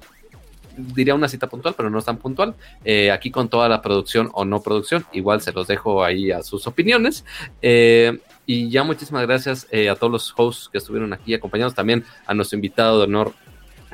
diría 0.78 1.16
una 1.16 1.28
cita 1.28 1.48
puntual, 1.48 1.74
pero 1.76 1.90
no 1.90 2.00
es 2.00 2.06
tan 2.06 2.18
puntual. 2.18 2.56
Eh, 2.84 3.12
aquí 3.12 3.32
con 3.32 3.50
toda 3.50 3.70
la 3.70 3.82
producción 3.82 4.30
o 4.34 4.46
no 4.46 4.62
producción, 4.62 5.06
igual 5.12 5.42
se 5.42 5.52
los 5.52 5.68
dejo 5.68 6.04
ahí 6.04 6.32
a 6.32 6.44
sus 6.44 6.68
opiniones. 6.68 7.26
Eh, 7.62 8.20
y 8.46 8.70
ya 8.70 8.84
muchísimas 8.84 9.26
gracias 9.26 9.68
eh, 9.72 9.90
a 9.90 9.96
todos 9.96 10.12
los 10.12 10.34
hosts 10.36 10.70
que 10.72 10.78
estuvieron 10.78 11.14
aquí 11.14 11.34
acompañados, 11.34 11.76
también 11.76 12.04
a 12.26 12.34
nuestro 12.34 12.58
invitado 12.58 12.98
de 12.98 13.04
honor 13.06 13.34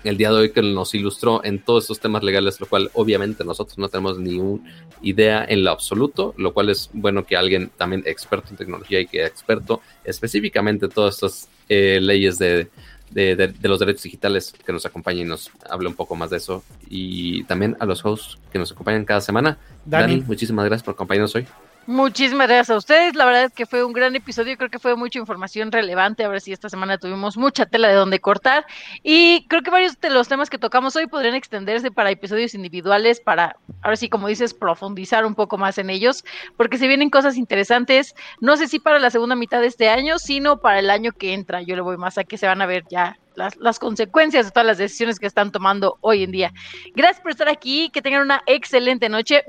el 0.07 0.17
día 0.17 0.29
de 0.31 0.37
hoy 0.37 0.51
que 0.51 0.61
nos 0.61 0.93
ilustró 0.95 1.43
en 1.43 1.59
todos 1.59 1.85
estos 1.85 1.99
temas 1.99 2.23
legales, 2.23 2.59
lo 2.59 2.67
cual 2.67 2.89
obviamente 2.93 3.43
nosotros 3.43 3.77
no 3.77 3.89
tenemos 3.89 4.19
ni 4.19 4.39
una 4.39 4.61
idea 5.01 5.45
en 5.47 5.63
lo 5.63 5.71
absoluto, 5.71 6.33
lo 6.37 6.53
cual 6.53 6.69
es 6.69 6.89
bueno 6.93 7.25
que 7.25 7.37
alguien 7.37 7.69
también 7.77 8.03
experto 8.05 8.49
en 8.51 8.57
tecnología 8.57 8.99
y 8.99 9.07
que 9.07 9.25
experto 9.25 9.81
específicamente 10.03 10.85
en 10.85 10.91
todas 10.91 11.15
estas 11.15 11.49
eh, 11.69 11.99
leyes 12.01 12.37
de, 12.37 12.69
de, 13.11 13.35
de, 13.35 13.47
de, 13.47 13.69
los 13.69 13.79
derechos 13.79 14.03
digitales 14.03 14.53
que 14.65 14.73
nos 14.73 14.85
acompañe 14.85 15.21
y 15.21 15.25
nos 15.25 15.51
hable 15.69 15.87
un 15.87 15.95
poco 15.95 16.15
más 16.15 16.29
de 16.29 16.37
eso. 16.37 16.63
Y 16.89 17.43
también 17.43 17.75
a 17.79 17.85
los 17.85 18.03
hosts 18.05 18.37
que 18.51 18.59
nos 18.59 18.71
acompañan 18.71 19.05
cada 19.05 19.21
semana. 19.21 19.57
Dani, 19.85 20.13
Dani 20.15 20.25
muchísimas 20.27 20.65
gracias 20.65 20.83
por 20.83 20.93
acompañarnos 20.93 21.35
hoy. 21.35 21.45
Muchísimas 21.87 22.49
gracias 22.49 22.69
a 22.69 22.75
ustedes. 22.75 23.15
La 23.15 23.23
verdad 23.23 23.45
es 23.45 23.53
que 23.53 23.65
fue 23.65 23.81
un 23.85 23.93
gran 23.93 24.13
episodio. 24.13 24.57
Creo 24.57 24.69
que 24.69 24.77
fue 24.77 24.97
mucha 24.97 25.19
información 25.19 25.71
relevante. 25.71 26.25
A 26.25 26.27
ver 26.27 26.41
si 26.41 26.51
esta 26.51 26.67
semana 26.67 26.97
tuvimos 26.97 27.37
mucha 27.37 27.65
tela 27.65 27.87
de 27.87 27.93
donde 27.93 28.19
cortar. 28.19 28.65
Y 29.03 29.47
creo 29.47 29.61
que 29.63 29.71
varios 29.71 29.97
de 30.01 30.09
los 30.09 30.27
temas 30.27 30.49
que 30.49 30.57
tocamos 30.57 30.97
hoy 30.97 31.07
podrían 31.07 31.33
extenderse 31.33 31.89
para 31.89 32.11
episodios 32.11 32.53
individuales, 32.53 33.21
para, 33.21 33.55
ahora 33.81 33.95
sí, 33.95 34.09
como 34.09 34.27
dices, 34.27 34.53
profundizar 34.53 35.25
un 35.25 35.33
poco 35.33 35.57
más 35.57 35.77
en 35.77 35.89
ellos, 35.89 36.25
porque 36.57 36.77
se 36.77 36.89
vienen 36.89 37.09
cosas 37.09 37.37
interesantes. 37.37 38.15
No 38.41 38.57
sé 38.57 38.67
si 38.67 38.79
para 38.79 38.99
la 38.99 39.09
segunda 39.09 39.37
mitad 39.37 39.61
de 39.61 39.67
este 39.67 39.87
año, 39.87 40.19
sino 40.19 40.59
para 40.59 40.79
el 40.79 40.89
año 40.89 41.13
que 41.13 41.33
entra. 41.33 41.61
Yo 41.61 41.77
le 41.77 41.81
voy 41.83 41.95
más 41.95 42.17
a 42.17 42.25
que 42.25 42.37
se 42.37 42.47
van 42.47 42.61
a 42.61 42.65
ver 42.65 42.83
ya 42.89 43.17
las, 43.37 43.55
las, 43.57 43.79
consecuencias 43.79 44.45
de 44.45 44.51
todas 44.51 44.65
las 44.65 44.77
decisiones 44.77 45.19
que 45.19 45.27
están 45.27 45.51
tomando 45.51 45.97
hoy 46.01 46.23
en 46.23 46.31
día. 46.31 46.53
Gracias 46.95 47.21
por 47.21 47.31
estar 47.31 47.47
aquí, 47.47 47.89
que 47.91 48.01
tengan 48.01 48.23
una 48.23 48.41
excelente 48.47 49.07
noche. 49.09 49.43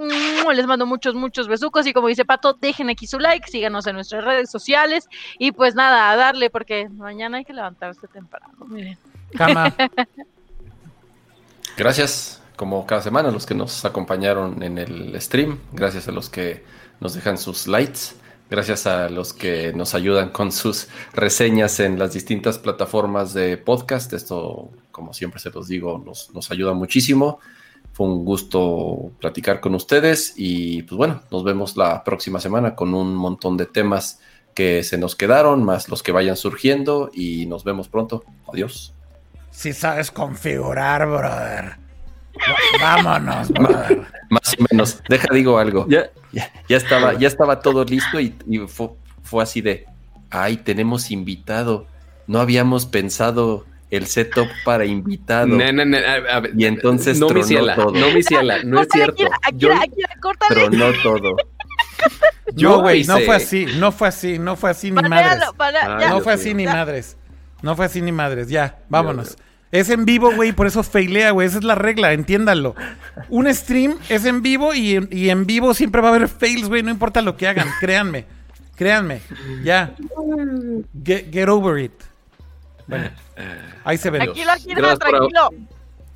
Les 0.54 0.66
mando 0.66 0.86
muchos, 0.86 1.14
muchos 1.14 1.48
besucos 1.48 1.86
y 1.86 1.92
como 1.92 2.08
dice 2.08 2.24
Pato, 2.24 2.52
dejen 2.52 2.90
aquí 2.90 3.06
su 3.06 3.18
like, 3.18 3.50
síganos 3.50 3.86
en 3.86 3.94
nuestras 3.94 4.24
redes 4.24 4.50
sociales 4.50 5.08
y 5.38 5.52
pues 5.52 5.74
nada, 5.74 6.10
a 6.10 6.16
darle 6.16 6.50
porque 6.50 6.88
mañana 6.88 7.38
hay 7.38 7.44
que 7.44 7.52
levantarse 7.52 8.06
temprano. 8.08 8.48
Miren. 8.66 8.98
Cama. 9.36 9.74
Gracias, 11.76 12.42
como 12.56 12.86
cada 12.86 13.02
semana, 13.02 13.28
a 13.28 13.32
los 13.32 13.46
que 13.46 13.54
nos 13.54 13.84
acompañaron 13.84 14.62
en 14.62 14.78
el 14.78 15.20
stream. 15.20 15.58
Gracias 15.72 16.08
a 16.08 16.12
los 16.12 16.28
que 16.28 16.64
nos 17.00 17.14
dejan 17.14 17.38
sus 17.38 17.66
likes. 17.66 18.00
Gracias 18.50 18.86
a 18.86 19.10
los 19.10 19.34
que 19.34 19.74
nos 19.74 19.94
ayudan 19.94 20.30
con 20.30 20.52
sus 20.52 20.88
reseñas 21.12 21.80
en 21.80 21.98
las 21.98 22.14
distintas 22.14 22.58
plataformas 22.58 23.34
de 23.34 23.58
podcast. 23.58 24.14
Esto, 24.14 24.70
como 24.90 25.12
siempre 25.12 25.38
se 25.38 25.50
los 25.50 25.68
digo, 25.68 26.02
nos, 26.04 26.50
ayuda 26.50 26.72
muchísimo. 26.72 27.40
Fue 27.92 28.06
un 28.06 28.24
gusto 28.24 29.12
platicar 29.20 29.60
con 29.60 29.74
ustedes 29.74 30.32
y 30.36 30.82
pues 30.84 30.96
bueno, 30.96 31.22
nos 31.30 31.44
vemos 31.44 31.76
la 31.76 32.02
próxima 32.04 32.40
semana 32.40 32.74
con 32.74 32.94
un 32.94 33.14
montón 33.14 33.58
de 33.58 33.66
temas 33.66 34.20
que 34.54 34.82
se 34.82 34.96
nos 34.96 35.14
quedaron, 35.14 35.62
más 35.62 35.90
los 35.90 36.02
que 36.02 36.12
vayan 36.12 36.36
surgiendo 36.36 37.10
y 37.12 37.44
nos 37.46 37.64
vemos 37.64 37.88
pronto. 37.88 38.24
Adiós. 38.50 38.94
Si 39.50 39.74
sabes 39.74 40.10
configurar, 40.10 41.06
brother. 41.06 41.87
Vámonos, 42.80 43.50
brother. 43.50 44.02
Más 44.30 44.54
o 44.58 44.64
menos. 44.70 45.02
Deja, 45.08 45.28
digo 45.32 45.58
algo. 45.58 45.86
Ya, 45.88 46.10
ya, 46.32 46.50
ya 46.68 46.76
estaba, 46.76 47.14
ya 47.14 47.28
estaba 47.28 47.60
todo 47.60 47.84
listo 47.84 48.20
y, 48.20 48.34
y 48.48 48.58
fue, 48.66 48.90
fue, 49.22 49.42
así 49.42 49.60
de, 49.60 49.86
ay, 50.30 50.58
tenemos 50.58 51.10
invitado. 51.10 51.86
No 52.26 52.40
habíamos 52.40 52.84
pensado 52.86 53.64
el 53.90 54.06
setup 54.06 54.48
para 54.64 54.84
invitado. 54.84 55.46
No, 55.46 55.72
no, 55.72 55.84
no, 55.84 55.96
a- 55.96 56.36
a 56.36 56.40
ver, 56.40 56.52
Y 56.56 56.66
entonces 56.66 57.18
no, 57.18 57.26
tronó 57.28 57.44
ciela, 57.44 57.74
todo. 57.74 57.92
no, 57.92 58.10
mi 58.10 58.22
ciela, 58.22 58.62
no 58.64 58.82
es 58.82 58.88
cierto. 58.92 59.24
Yo. 59.54 59.70
Tronó 60.48 60.92
todo. 61.02 61.36
yo 62.54 62.80
güey, 62.80 63.04
no 63.04 63.18
fue 63.20 63.34
así, 63.36 63.66
no 63.78 63.92
fue 63.92 64.08
así, 64.08 64.38
no 64.38 64.56
fue 64.56 64.70
así 64.70 64.90
ni 64.90 65.02
madres. 65.02 65.42
Ah. 65.82 66.06
No 66.10 66.20
fue 66.20 66.32
así 66.34 66.54
ni 66.54 66.64
madres. 66.66 67.16
No 67.62 67.74
fue 67.76 67.86
así 67.86 68.00
ni 68.02 68.12
madres. 68.12 68.48
Ya, 68.48 68.78
vámonos. 68.88 69.36
Es 69.70 69.90
en 69.90 70.04
vivo, 70.06 70.32
güey, 70.34 70.52
por 70.52 70.66
eso 70.66 70.82
failea, 70.82 71.30
güey. 71.32 71.46
Esa 71.46 71.58
es 71.58 71.64
la 71.64 71.74
regla, 71.74 72.12
entiéndanlo. 72.12 72.74
Un 73.28 73.52
stream 73.54 73.96
es 74.08 74.24
en 74.24 74.42
vivo 74.42 74.72
y 74.74 74.96
en, 74.96 75.08
y 75.12 75.28
en 75.28 75.46
vivo 75.46 75.74
siempre 75.74 76.00
va 76.00 76.08
a 76.08 76.14
haber 76.14 76.28
fails, 76.28 76.68
güey. 76.68 76.82
No 76.82 76.90
importa 76.90 77.20
lo 77.20 77.36
que 77.36 77.46
hagan, 77.48 77.68
créanme. 77.80 78.24
Créanme. 78.76 79.20
Ya. 79.64 79.94
Get, 81.04 81.30
get 81.32 81.48
over 81.48 81.82
it. 81.82 81.92
Bueno, 82.86 83.10
ahí 83.84 83.98
se 83.98 84.08
ve. 84.10 84.18
Tranquilo, 84.20 84.50
Akira, 84.52 84.96
tranquilo. 84.96 85.50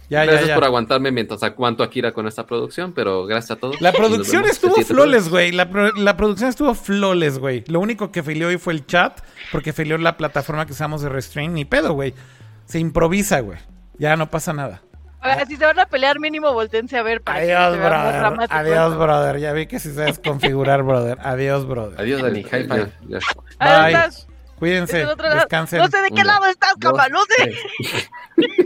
Ya, 0.09 0.25
Gracias 0.27 0.49
ya. 0.49 0.55
por 0.55 0.65
aguantarme 0.65 1.11
mientras 1.11 1.43
aguanto 1.43 1.83
a 1.83 1.89
Kira 1.91 2.13
con 2.13 2.27
esta 2.27 2.47
producción, 2.47 2.93
pero 2.93 3.25
gracias 3.25 3.53
a 3.53 3.57
todos. 3.57 3.81
La 3.81 3.93
producción 3.93 4.45
estuvo 4.45 4.75
flawless, 4.77 5.29
güey. 5.31 5.53
La, 5.53 5.71
pro- 5.71 5.93
la 5.95 6.17
producción 6.19 6.51
estuvo 6.51 6.75
flawless, 6.75 7.39
güey. 7.39 7.65
Lo 7.69 7.81
único 7.81 8.13
que 8.13 8.23
faileó 8.23 8.49
hoy 8.49 8.59
fue 8.59 8.75
el 8.75 8.87
chat, 8.87 9.21
porque 9.51 9.73
faileó 9.73 9.97
la 9.99 10.17
plataforma 10.19 10.67
que 10.67 10.73
usamos 10.73 11.01
de 11.03 11.09
Restrain. 11.09 11.55
Ni 11.55 11.65
pedo, 11.65 11.95
güey. 11.95 12.13
Se 12.67 12.79
improvisa, 12.79 13.41
güey. 13.41 13.59
Ya 13.99 14.17
no 14.17 14.31
pasa 14.31 14.53
nada. 14.53 14.83
Ahora, 15.21 15.47
Si 15.47 15.57
se 15.57 15.65
van 15.65 15.79
a 15.79 15.87
pelear, 15.87 16.19
mínimo 16.19 16.53
voltense 16.53 16.97
a 16.99 17.03
ver 17.03 17.21
para 17.23 17.39
Adiós, 17.39 17.79
brother. 17.79 18.47
Adiós, 18.51 18.99
brother. 18.99 19.39
Ya 19.39 19.53
vi 19.53 19.67
que 19.67 19.79
si 19.79 19.93
sabes 19.93 20.19
configurar, 20.19 20.83
brother. 20.85 21.19
Adiós, 21.23 21.67
brother. 21.67 22.01
Adiós, 22.01 22.23
Dani. 22.23 22.43
High 22.43 22.65
five. 22.69 22.93
Ya, 23.09 23.19
ya. 23.19 23.27
Ah, 23.59 23.83
Bye. 23.85 23.93
estás 23.95 24.27
Cuídense. 24.59 25.05
Descansen. 25.05 25.81
No 25.81 25.89
sé 25.89 26.03
de 26.03 26.09
qué 26.09 26.23
Una, 26.23 26.25
lado 26.25 26.47
estás, 26.47 26.75
cama, 26.79 27.09
no 27.09 27.21
sé. 27.25 27.35
tres. 27.37 28.11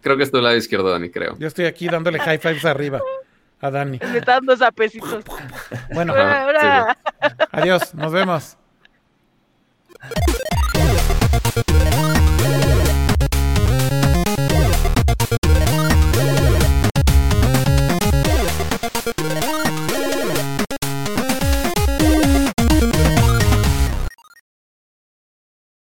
Creo 0.00 0.16
que 0.16 0.22
es 0.22 0.30
tu 0.30 0.40
lado 0.40 0.54
izquierdo, 0.56 0.90
Dani, 0.90 1.10
creo. 1.10 1.36
Yo 1.36 1.48
estoy 1.48 1.64
aquí 1.64 1.88
dándole 1.88 2.20
high 2.20 2.38
fives 2.38 2.64
arriba 2.64 3.00
a 3.60 3.70
Dani. 3.72 3.98
Me 3.98 4.18
está 4.18 4.34
dando 4.34 4.56
zapecitos. 4.56 5.24
Bueno, 5.92 6.14
adiós. 7.52 7.92
Nos 7.92 8.12
vemos. 8.12 8.56